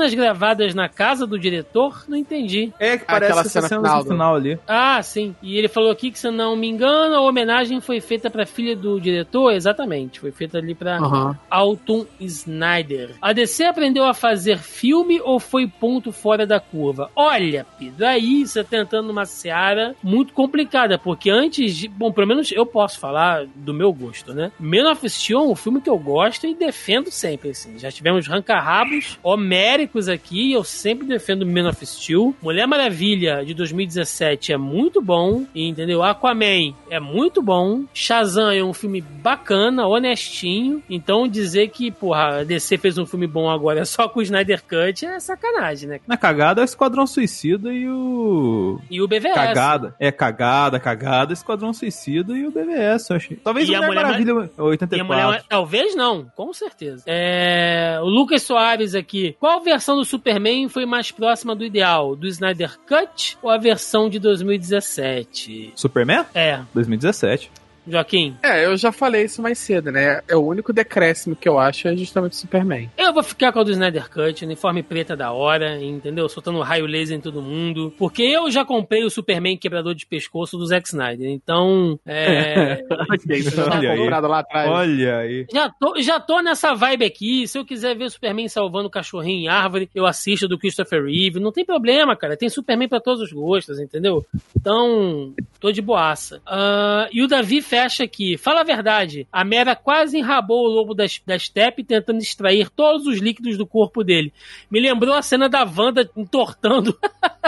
Cenas 0.00 0.14
gravadas 0.14 0.74
na 0.74 0.88
casa 0.88 1.26
do 1.26 1.38
diretor? 1.38 2.04
Não 2.08 2.16
entendi. 2.16 2.72
É 2.78 2.96
que 2.96 3.04
parece 3.04 3.32
Aquela 3.32 3.44
cena 3.44 3.68
cena 3.68 3.80
final 3.82 3.98
no 3.98 4.04
do- 4.04 4.10
final 4.10 4.34
ali. 4.34 4.58
Ah, 4.66 5.02
sim. 5.02 5.34
E 5.42 5.58
ele 5.58 5.68
falou 5.68 5.90
aqui 5.90 6.10
que, 6.10 6.18
se 6.18 6.30
não 6.30 6.56
me 6.56 6.68
engano, 6.68 7.14
a 7.14 7.20
homenagem 7.20 7.80
foi 7.82 8.00
feita 8.00 8.30
pra 8.30 8.46
filha 8.46 8.74
do 8.74 8.98
diretor. 8.98 9.52
Exatamente. 9.52 10.18
Foi 10.20 10.30
feita 10.32 10.56
ali 10.58 10.74
pra 10.74 10.96
Aham. 10.96 11.38
Alton 11.50 12.06
Snyder. 12.18 13.10
A 13.20 13.32
DC 13.32 13.64
aprendeu 13.64 14.04
a 14.06 14.14
fazer 14.14 14.58
filme 14.58 15.20
ou 15.20 15.38
foi 15.38 15.66
ponto 15.66 16.10
fora 16.12 16.46
da 16.46 16.58
curva? 16.58 17.10
Olha, 17.14 17.66
Pedro, 17.78 18.06
aí 18.06 18.46
você 18.46 18.64
tá 18.64 18.78
entrando 18.78 19.08
numa 19.08 19.26
seara 19.26 19.94
muito 20.02 20.32
complicada, 20.32 20.98
porque 20.98 21.28
antes 21.30 21.76
de. 21.76 21.88
Bom, 21.88 22.10
pelo 22.10 22.26
menos 22.26 22.50
eu 22.52 22.64
posso 22.64 22.98
falar 22.98 23.44
do 23.54 23.74
meu 23.74 23.92
gosto, 23.92 24.32
né? 24.32 24.50
Man 24.58 24.90
of 24.90 25.08
Steel 25.10 25.40
é 25.40 25.42
um 25.48 25.54
filme 25.56 25.80
que 25.80 25.90
eu 25.90 25.98
gosto 25.98 26.46
e 26.46 26.54
defendo 26.54 27.10
sempre, 27.10 27.50
assim. 27.50 27.78
Já 27.78 27.90
tivemos 27.90 28.26
ranca-rabos 28.26 29.18
homéricos 29.22 29.89
aqui, 30.08 30.52
eu 30.52 30.64
sempre 30.64 31.06
defendo 31.06 31.46
Man 31.46 31.68
of 31.68 31.84
Steel. 31.86 32.34
Mulher 32.42 32.66
Maravilha 32.66 33.44
de 33.44 33.54
2017 33.54 34.52
é 34.52 34.56
muito 34.56 35.00
bom, 35.00 35.46
entendeu? 35.54 36.02
Aquaman 36.02 36.74
é 36.90 37.00
muito 37.00 37.40
bom. 37.42 37.84
Shazam 37.94 38.50
é 38.50 38.62
um 38.62 38.74
filme 38.74 39.00
bacana, 39.00 39.86
honestinho. 39.86 40.82
Então 40.90 41.28
dizer 41.28 41.68
que, 41.68 41.90
porra, 41.90 42.40
a 42.40 42.44
DC 42.44 42.78
fez 42.78 42.98
um 42.98 43.06
filme 43.06 43.26
bom 43.26 43.48
agora 43.48 43.84
só 43.86 44.08
com 44.08 44.20
o 44.20 44.22
Snyder 44.22 44.62
Cut 44.62 45.06
é 45.06 45.20
sacanagem, 45.20 45.88
né? 45.88 46.00
Na 46.06 46.16
cagada 46.16 46.60
é 46.60 46.64
o 46.64 46.64
Esquadrão 46.64 47.06
Suicida 47.06 47.72
e 47.72 47.88
o. 47.88 48.80
E 48.90 49.00
o 49.00 49.06
BVS. 49.06 49.34
Cagada. 49.34 49.94
É 49.98 50.10
cagada, 50.10 50.80
cagada, 50.80 51.32
Esquadrão 51.32 51.72
Suicida 51.72 52.36
e 52.36 52.46
o 52.46 52.50
BVS, 52.50 53.10
eu 53.10 53.16
achei. 53.16 53.36
Talvez 53.36 53.68
E 53.68 53.72
o 53.72 53.76
a 53.76 53.86
Mulher 53.86 54.00
Mulher 54.00 54.04
Maravilha 54.04 54.50
a 54.56 54.62
84. 54.64 55.04
mulher, 55.04 55.44
talvez 55.48 55.94
não, 55.94 56.30
com 56.34 56.52
certeza. 56.52 57.04
É, 57.06 57.98
o 58.02 58.06
Lucas 58.06 58.42
Soares 58.42 58.94
aqui. 58.94 59.36
Qual 59.38 59.60
versão 59.70 59.94
do 59.96 60.04
Superman 60.04 60.68
foi 60.68 60.84
mais 60.84 61.12
próxima 61.12 61.54
do 61.54 61.64
ideal? 61.64 62.16
Do 62.16 62.26
Snyder 62.26 62.76
Cut 62.88 63.38
ou 63.40 63.48
a 63.48 63.56
versão 63.56 64.08
de 64.08 64.18
2017? 64.18 65.72
Superman? 65.76 66.24
É, 66.34 66.60
2017. 66.74 67.52
Joaquim. 67.90 68.36
É, 68.42 68.64
eu 68.64 68.76
já 68.76 68.92
falei 68.92 69.24
isso 69.24 69.42
mais 69.42 69.58
cedo, 69.58 69.90
né? 69.90 70.20
É 70.28 70.36
o 70.36 70.40
único 70.40 70.72
decréscimo 70.72 71.36
que 71.36 71.48
eu 71.48 71.58
acho 71.58 71.88
é 71.88 71.96
justamente 71.96 72.32
o 72.32 72.36
Superman. 72.36 72.90
Eu 72.96 73.12
vou 73.12 73.22
ficar 73.22 73.52
com 73.52 73.60
a 73.60 73.64
do 73.64 73.70
Snyder 73.70 74.10
Cut, 74.10 74.44
uniforme 74.44 74.82
preta 74.82 75.16
da 75.16 75.32
hora, 75.32 75.82
entendeu? 75.82 76.28
Soltando 76.28 76.60
raio 76.60 76.86
laser 76.86 77.16
em 77.16 77.20
todo 77.20 77.42
mundo. 77.42 77.92
Porque 77.98 78.22
eu 78.22 78.50
já 78.50 78.64
comprei 78.64 79.04
o 79.04 79.10
Superman 79.10 79.56
quebrador 79.56 79.94
de 79.94 80.06
pescoço 80.06 80.56
do 80.56 80.66
Zack 80.66 80.88
Snyder. 80.88 81.28
Então, 81.28 81.98
é, 82.06 82.82
já 83.42 83.64
Olha 83.64 83.92
aí. 83.92 84.08
lá 84.08 84.38
atrás. 84.38 84.70
Olha 84.70 85.18
aí. 85.18 85.46
Já 85.52 85.68
tô, 85.68 86.00
já 86.00 86.20
tô 86.20 86.40
nessa 86.40 86.74
vibe 86.74 87.04
aqui. 87.04 87.46
Se 87.46 87.58
eu 87.58 87.64
quiser 87.64 87.96
ver 87.96 88.10
Superman 88.10 88.48
salvando 88.48 88.88
o 88.88 88.90
cachorrinho 88.90 89.44
em 89.44 89.48
árvore, 89.48 89.90
eu 89.94 90.06
assisto 90.06 90.48
do 90.48 90.58
Christopher 90.58 91.04
Reeve. 91.04 91.40
Não 91.40 91.52
tem 91.52 91.64
problema, 91.64 92.16
cara. 92.16 92.36
Tem 92.36 92.48
Superman 92.48 92.88
pra 92.88 93.00
todos 93.00 93.22
os 93.22 93.32
gostos, 93.32 93.78
entendeu? 93.80 94.24
Então, 94.56 95.32
tô 95.58 95.72
de 95.72 95.82
boaça. 95.82 96.40
Ah, 96.46 97.08
e 97.12 97.22
o 97.22 97.28
Davi 97.28 97.62
fecha 97.80 98.04
aqui. 98.04 98.36
Fala 98.36 98.60
a 98.60 98.64
verdade. 98.64 99.26
A 99.32 99.44
Mera 99.44 99.74
quase 99.74 100.18
enrabou 100.18 100.64
o 100.64 100.68
lobo 100.68 100.94
da, 100.94 101.04
da 101.26 101.38
Steppe 101.38 101.84
tentando 101.84 102.18
extrair 102.18 102.68
todos 102.68 103.06
os 103.06 103.18
líquidos 103.18 103.56
do 103.56 103.66
corpo 103.66 104.04
dele. 104.04 104.32
Me 104.70 104.80
lembrou 104.80 105.14
a 105.14 105.22
cena 105.22 105.48
da 105.48 105.64
Wanda 105.64 106.08
entortando 106.16 106.96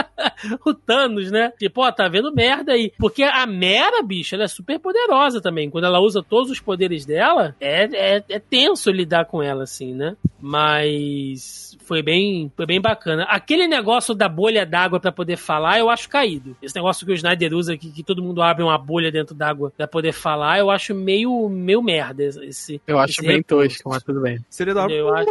o 0.65 0.73
Thanos, 0.73 1.31
né? 1.31 1.51
Tipo, 1.57 1.81
ó, 1.85 1.91
tá 1.91 2.07
vendo 2.07 2.33
merda 2.33 2.73
aí. 2.73 2.91
Porque 2.97 3.23
a 3.23 3.45
Mera, 3.45 4.01
bicho, 4.01 4.35
ela 4.35 4.45
é 4.45 4.47
super 4.47 4.79
poderosa 4.79 5.41
também. 5.41 5.69
Quando 5.69 5.85
ela 5.85 5.99
usa 5.99 6.23
todos 6.23 6.49
os 6.49 6.59
poderes 6.59 7.05
dela, 7.05 7.55
é, 7.59 7.83
é, 8.15 8.23
é 8.27 8.39
tenso 8.39 8.91
lidar 8.91 9.25
com 9.25 9.41
ela, 9.41 9.63
assim, 9.63 9.93
né? 9.93 10.15
Mas 10.41 11.72
foi 11.83 12.01
bem, 12.01 12.51
foi 12.55 12.65
bem 12.65 12.81
bacana. 12.81 13.23
Aquele 13.29 13.67
negócio 13.67 14.13
da 14.15 14.27
bolha 14.27 14.65
d'água 14.65 14.99
pra 14.99 15.11
poder 15.11 15.37
falar, 15.37 15.79
eu 15.79 15.89
acho 15.89 16.09
caído. 16.09 16.55
Esse 16.61 16.75
negócio 16.75 17.05
que 17.05 17.11
o 17.11 17.15
Snyder 17.15 17.53
usa, 17.53 17.77
que, 17.77 17.91
que 17.91 18.03
todo 18.03 18.23
mundo 18.23 18.41
abre 18.41 18.63
uma 18.63 18.77
bolha 18.77 19.11
dentro 19.11 19.35
d'água 19.35 19.71
pra 19.75 19.87
poder 19.87 20.11
falar, 20.13 20.59
eu 20.59 20.71
acho 20.71 20.95
meio, 20.95 21.47
meio 21.49 21.81
merda. 21.83 22.23
Esse, 22.23 22.81
Eu 22.87 22.97
acho 22.99 23.13
esse 23.13 23.21
bem 23.27 23.37
recurso. 23.37 23.69
tosco, 23.75 23.89
mas 23.89 24.03
tudo 24.03 24.21
bem. 24.21 24.39
Seria 24.49 24.73
da 24.73 24.83
hora. 24.83 24.93
Eu 24.93 25.13
acho- 25.13 25.29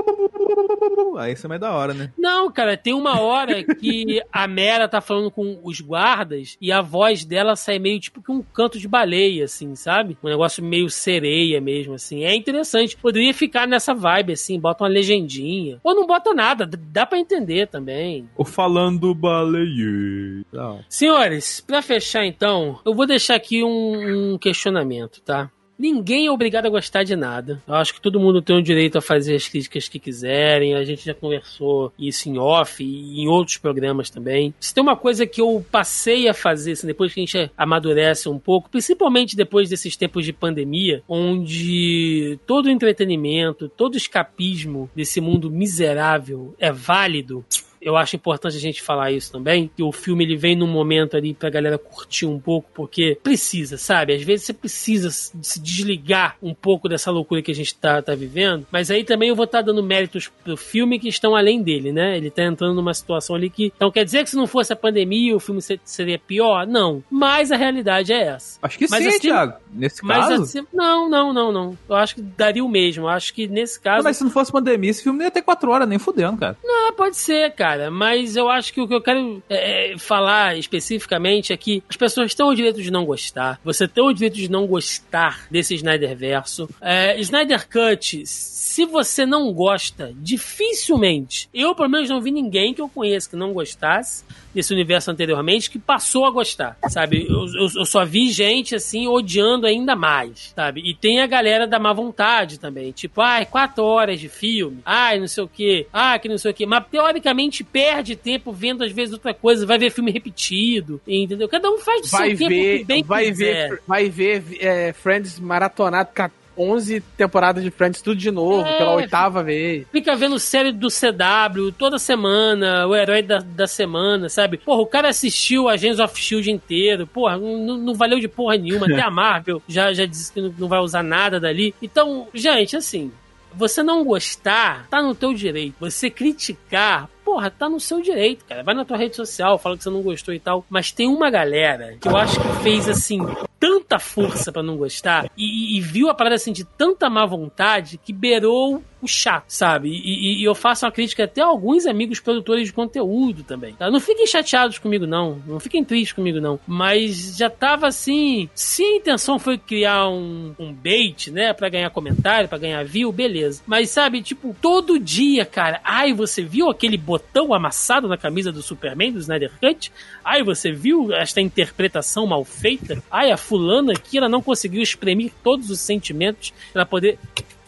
Aí 1.18 1.32
isso 1.34 1.46
é 1.46 1.48
mais 1.48 1.60
da 1.60 1.72
hora, 1.72 1.92
né? 1.92 2.10
Não, 2.18 2.50
cara, 2.50 2.76
tem 2.76 2.94
uma 2.94 3.20
hora 3.20 3.62
que 3.62 4.22
a 4.32 4.46
Mera 4.48 4.88
tá 4.88 5.00
falando 5.00 5.30
com 5.30 5.58
os 5.62 5.80
guardas 5.80 6.56
e 6.60 6.72
a 6.72 6.80
voz 6.80 7.24
dela 7.24 7.54
sai 7.54 7.78
meio 7.78 8.00
tipo 8.00 8.22
que 8.22 8.32
um 8.32 8.42
canto 8.42 8.78
de 8.78 8.88
baleia, 8.88 9.44
assim, 9.44 9.74
sabe? 9.74 10.16
Um 10.22 10.28
negócio 10.28 10.64
meio 10.64 10.88
sereia 10.88 11.60
mesmo, 11.60 11.94
assim. 11.94 12.24
É 12.24 12.34
interessante. 12.34 12.96
Poderia 12.96 13.32
ficar 13.34 13.66
nessa 13.68 13.94
vibe, 13.94 14.32
assim, 14.32 14.58
bota 14.58 14.84
uma 14.84 14.90
legendinha. 14.90 15.78
Ou 15.84 15.94
não 15.94 16.06
bota 16.06 16.32
nada, 16.34 16.41
d- 16.66 16.76
dá 16.76 17.06
pra 17.06 17.18
entender 17.18 17.66
também. 17.68 18.28
O 18.36 18.44
falando 18.44 19.14
baleia. 19.14 20.44
Senhores, 20.88 21.60
pra 21.60 21.80
fechar 21.82 22.24
então, 22.26 22.78
eu 22.84 22.94
vou 22.94 23.06
deixar 23.06 23.34
aqui 23.36 23.62
um, 23.64 24.32
um 24.34 24.38
questionamento, 24.38 25.20
tá? 25.22 25.50
Ninguém 25.78 26.26
é 26.26 26.30
obrigado 26.30 26.66
a 26.66 26.70
gostar 26.70 27.02
de 27.02 27.16
nada. 27.16 27.62
Eu 27.66 27.74
acho 27.74 27.94
que 27.94 28.00
todo 28.00 28.20
mundo 28.20 28.42
tem 28.42 28.56
o 28.56 28.62
direito 28.62 28.98
a 28.98 29.02
fazer 29.02 29.34
as 29.34 29.48
críticas 29.48 29.88
que 29.88 29.98
quiserem. 29.98 30.74
A 30.74 30.84
gente 30.84 31.04
já 31.04 31.14
conversou 31.14 31.92
isso 31.98 32.28
em 32.28 32.38
off 32.38 32.82
e 32.82 33.20
em 33.20 33.28
outros 33.28 33.56
programas 33.56 34.10
também. 34.10 34.54
Se 34.60 34.72
tem 34.74 34.82
uma 34.82 34.96
coisa 34.96 35.26
que 35.26 35.40
eu 35.40 35.64
passei 35.70 36.28
a 36.28 36.34
fazer, 36.34 36.72
assim, 36.72 36.86
depois 36.86 37.12
que 37.12 37.20
a 37.20 37.24
gente 37.24 37.50
amadurece 37.56 38.28
um 38.28 38.38
pouco, 38.38 38.70
principalmente 38.70 39.36
depois 39.36 39.68
desses 39.68 39.96
tempos 39.96 40.24
de 40.24 40.32
pandemia, 40.32 41.02
onde 41.08 42.38
todo 42.46 42.70
entretenimento, 42.70 43.68
todo 43.68 43.96
escapismo 43.96 44.90
desse 44.94 45.20
mundo 45.20 45.50
miserável 45.50 46.54
é 46.58 46.70
válido. 46.70 47.44
Eu 47.82 47.96
acho 47.96 48.14
importante 48.16 48.56
a 48.56 48.60
gente 48.60 48.80
falar 48.80 49.10
isso 49.10 49.32
também, 49.32 49.68
que 49.76 49.82
o 49.82 49.90
filme 49.90 50.24
ele 50.24 50.36
vem 50.36 50.54
num 50.54 50.68
momento 50.68 51.16
ali 51.16 51.34
pra 51.34 51.50
galera 51.50 51.76
curtir 51.76 52.26
um 52.26 52.38
pouco, 52.38 52.70
porque 52.72 53.18
precisa, 53.22 53.76
sabe? 53.76 54.14
Às 54.14 54.22
vezes 54.22 54.46
você 54.46 54.52
precisa 54.52 55.10
se 55.10 55.60
desligar 55.60 56.36
um 56.42 56.54
pouco 56.54 56.88
dessa 56.88 57.10
loucura 57.10 57.42
que 57.42 57.50
a 57.50 57.54
gente 57.54 57.74
tá, 57.74 58.00
tá 58.00 58.14
vivendo, 58.14 58.66
mas 58.70 58.90
aí 58.90 59.02
também 59.04 59.28
eu 59.30 59.34
vou 59.34 59.44
estar 59.46 59.62
dando 59.62 59.82
méritos 59.82 60.28
pro 60.44 60.56
filme 60.56 60.98
que 60.98 61.08
estão 61.08 61.34
além 61.34 61.60
dele, 61.62 61.92
né? 61.92 62.16
Ele 62.16 62.30
tá 62.30 62.44
entrando 62.44 62.74
numa 62.74 62.94
situação 62.94 63.34
ali 63.34 63.50
que. 63.50 63.72
Então 63.76 63.90
quer 63.90 64.04
dizer 64.04 64.22
que 64.24 64.30
se 64.30 64.36
não 64.36 64.46
fosse 64.46 64.72
a 64.72 64.76
pandemia, 64.76 65.34
o 65.34 65.40
filme 65.40 65.60
se- 65.60 65.80
seria 65.84 66.18
pior? 66.18 66.66
Não. 66.66 67.02
Mas 67.10 67.50
a 67.50 67.56
realidade 67.56 68.12
é 68.12 68.22
essa. 68.28 68.58
Acho 68.62 68.78
que 68.78 68.86
Mas 68.88 69.02
sim, 69.02 69.08
assim- 69.08 69.18
Thiago. 69.20 69.54
Nesse 69.72 70.02
caso. 70.06 70.66
não, 70.72 71.08
não, 71.08 71.32
não, 71.32 71.50
não. 71.50 71.78
Eu 71.88 71.96
acho 71.96 72.14
que 72.16 72.22
daria 72.22 72.64
o 72.64 72.68
mesmo. 72.68 73.04
Eu 73.04 73.08
acho 73.08 73.32
que 73.34 73.48
nesse 73.48 73.80
caso. 73.80 74.04
Mas 74.04 74.18
se 74.18 74.22
não 74.24 74.30
fosse 74.30 74.52
pandemia, 74.52 74.90
esse 74.90 75.02
filme 75.02 75.18
não 75.18 75.24
ia 75.24 75.30
ter 75.30 75.42
quatro 75.42 75.70
horas, 75.70 75.88
nem 75.88 75.98
fudendo, 75.98 76.36
cara. 76.36 76.56
Ah, 76.64 76.92
pode 76.96 77.16
ser, 77.16 77.50
cara, 77.54 77.71
mas 77.90 78.36
eu 78.36 78.48
acho 78.48 78.72
que 78.72 78.80
o 78.80 78.88
que 78.88 78.94
eu 78.94 79.00
quero 79.00 79.42
é, 79.48 79.94
falar 79.98 80.56
especificamente 80.56 81.52
é 81.52 81.56
que 81.56 81.82
as 81.88 81.96
pessoas 81.96 82.34
têm 82.34 82.46
o 82.46 82.54
direito 82.54 82.82
de 82.82 82.90
não 82.90 83.04
gostar. 83.04 83.60
Você 83.64 83.86
tem 83.86 84.04
o 84.04 84.12
direito 84.12 84.36
de 84.36 84.50
não 84.50 84.66
gostar 84.66 85.46
desse 85.50 85.74
Snyder 85.74 86.16
Verso. 86.16 86.68
É, 86.80 87.18
Snyder 87.20 87.68
Cut, 87.68 88.26
se 88.26 88.86
você 88.86 89.26
não 89.26 89.52
gosta, 89.52 90.12
dificilmente, 90.16 91.48
eu 91.52 91.74
pelo 91.74 91.88
menos 91.88 92.08
não 92.08 92.20
vi 92.20 92.30
ninguém 92.30 92.72
que 92.74 92.80
eu 92.80 92.88
conheço 92.88 93.30
que 93.30 93.36
não 93.36 93.52
gostasse, 93.52 94.24
nesse 94.54 94.72
universo 94.72 95.10
anteriormente 95.10 95.70
que 95.70 95.78
passou 95.78 96.24
a 96.24 96.30
gostar, 96.30 96.76
sabe? 96.88 97.26
Eu, 97.28 97.46
eu, 97.46 97.68
eu, 97.76 97.86
só 97.86 98.04
vi 98.04 98.30
gente, 98.30 98.74
assim, 98.74 99.06
odiando 99.06 99.66
ainda 99.66 99.94
mais, 99.94 100.52
sabe? 100.54 100.82
E 100.84 100.94
tem 100.94 101.20
a 101.20 101.26
galera 101.26 101.66
da 101.66 101.78
má 101.78 101.92
vontade 101.92 102.58
também, 102.58 102.92
tipo, 102.92 103.20
ai, 103.20 103.46
quatro 103.46 103.84
horas 103.84 104.20
de 104.20 104.28
filme, 104.28 104.80
ai, 104.84 105.18
não 105.18 105.28
sei 105.28 105.44
o 105.44 105.48
que, 105.48 105.86
ai, 105.92 106.18
que 106.18 106.28
não 106.28 106.38
sei 106.38 106.50
o 106.50 106.54
que, 106.54 106.66
mas 106.66 106.84
teoricamente 106.90 107.64
perde 107.64 108.16
tempo 108.16 108.52
vendo 108.52 108.84
às 108.84 108.92
vezes 108.92 109.12
outra 109.12 109.34
coisa, 109.34 109.66
vai 109.66 109.78
ver 109.78 109.90
filme 109.90 110.10
repetido, 110.10 111.00
entendeu? 111.06 111.48
Cada 111.48 111.70
um 111.70 111.78
faz 111.78 112.02
do 112.02 112.08
vai 112.08 112.36
seu 112.36 112.48
ver, 112.48 112.78
tempo 112.78 112.86
bem 112.86 113.02
vai 113.02 113.24
quiser. 113.26 113.70
ver, 113.70 113.82
vai 113.86 114.08
ver 114.08 114.44
é, 114.60 114.92
Friends 114.92 115.38
maratonado 115.38 116.10
11 116.56 117.00
temporadas 117.16 117.62
de 117.62 117.70
Friends 117.70 118.00
tudo 118.02 118.16
de 118.16 118.30
novo, 118.30 118.66
É. 118.66 118.78
pela 118.78 118.92
oitava 118.94 119.42
vez. 119.42 119.86
Fica 119.90 120.14
vendo 120.14 120.38
série 120.38 120.72
do 120.72 120.88
CW 120.88 121.72
toda 121.78 121.98
semana, 121.98 122.86
o 122.86 122.94
herói 122.94 123.22
da, 123.22 123.38
da 123.38 123.66
semana, 123.66 124.28
sabe? 124.28 124.58
Porra, 124.58 124.80
o 124.82 124.86
cara 124.86 125.08
assistiu 125.08 125.68
Agents 125.68 125.98
of 126.00 126.18
Shield 126.20 126.50
inteiro, 126.50 127.06
porra, 127.06 127.38
não, 127.38 127.78
não 127.78 127.94
valeu 127.94 128.18
de 128.20 128.28
porra 128.28 128.56
nenhuma. 128.56 128.86
Até 128.86 129.00
a 129.02 129.10
Marvel 129.12 129.62
já, 129.68 129.92
já 129.92 130.04
disse 130.06 130.32
que 130.32 130.40
não, 130.40 130.54
não 130.58 130.68
vai 130.68 130.80
usar 130.80 131.02
nada 131.02 131.40
dali. 131.40 131.74
Então, 131.82 132.28
gente, 132.34 132.76
assim, 132.76 133.10
você 133.54 133.82
não 133.82 134.04
gostar, 134.04 134.86
tá 134.90 135.02
no 135.02 135.14
teu 135.14 135.32
direito. 135.34 135.74
Você 135.80 136.08
criticar, 136.10 137.08
porra, 137.24 137.50
tá 137.50 137.68
no 137.68 137.80
seu 137.80 138.00
direito, 138.00 138.44
cara. 138.44 138.62
Vai 138.62 138.74
na 138.74 138.84
tua 138.84 138.96
rede 138.96 139.16
social, 139.16 139.58
fala 139.58 139.76
que 139.76 139.82
você 139.84 139.90
não 139.90 140.02
gostou 140.02 140.34
e 140.34 140.38
tal. 140.40 140.64
Mas 140.68 140.90
tem 140.92 141.08
uma 141.08 141.30
galera 141.30 141.96
que 142.00 142.08
eu 142.08 142.16
acho 142.16 142.38
que 142.40 142.62
fez, 142.62 142.88
assim, 142.88 143.18
tanta 143.58 143.98
força 143.98 144.50
pra 144.52 144.62
não 144.62 144.76
gostar 144.76 145.30
e, 145.36 145.76
e 145.76 145.80
viu 145.80 146.08
a 146.10 146.14
parada, 146.14 146.34
assim, 146.34 146.52
de 146.52 146.64
tanta 146.64 147.08
má 147.08 147.24
vontade 147.24 147.98
que 147.98 148.12
beirou 148.12 148.82
o 149.00 149.06
chato, 149.08 149.46
sabe? 149.48 149.88
E, 149.88 149.94
e- 149.94 150.40
e 150.42 150.44
eu 150.44 150.54
faço 150.54 150.84
uma 150.86 150.92
crítica 150.92 151.24
até 151.24 151.40
a 151.42 151.46
alguns 151.46 151.86
amigos 151.86 152.20
produtores 152.20 152.66
de 152.68 152.72
conteúdo 152.72 153.42
também. 153.42 153.74
Tá? 153.74 153.90
Não 153.90 153.98
fiquem 154.00 154.26
chateados 154.28 154.78
comigo, 154.78 155.06
não. 155.06 155.40
Não 155.46 155.58
fiquem 155.58 155.84
tristes 155.84 156.12
comigo, 156.12 156.40
não. 156.40 156.58
Mas 156.66 157.36
já 157.36 157.50
tava 157.50 157.88
assim. 157.88 158.48
Se 158.54 158.82
a 158.84 158.96
intenção 158.96 159.38
foi 159.40 159.58
criar 159.58 160.08
um, 160.08 160.54
um 160.58 160.72
bait, 160.72 161.30
né? 161.32 161.52
Pra 161.52 161.68
ganhar 161.68 161.90
comentário, 161.90 162.48
pra 162.48 162.58
ganhar 162.58 162.84
view, 162.84 163.10
beleza. 163.10 163.62
Mas 163.66 163.90
sabe, 163.90 164.22
tipo, 164.22 164.54
todo 164.62 164.98
dia, 165.00 165.44
cara. 165.44 165.80
Ai, 165.84 166.12
você 166.12 166.42
viu 166.42 166.70
aquele 166.70 166.96
botão 167.12 167.52
amassado 167.52 168.08
na 168.08 168.16
camisa 168.16 168.50
do 168.50 168.62
Superman, 168.62 169.12
do 169.12 169.18
Snyder 169.18 169.52
Cut? 169.60 169.92
Ai, 170.24 170.42
você 170.42 170.72
viu 170.72 171.12
esta 171.12 171.42
interpretação 171.42 172.26
mal 172.26 172.42
feita? 172.42 173.02
Ai, 173.10 173.30
a 173.30 173.36
fulana 173.36 173.92
aqui, 173.92 174.16
ela 174.16 174.30
não 174.30 174.40
conseguiu 174.40 174.80
exprimir 174.80 175.30
todos 175.44 175.68
os 175.68 175.78
sentimentos 175.78 176.54
pra 176.72 176.86
poder. 176.86 177.18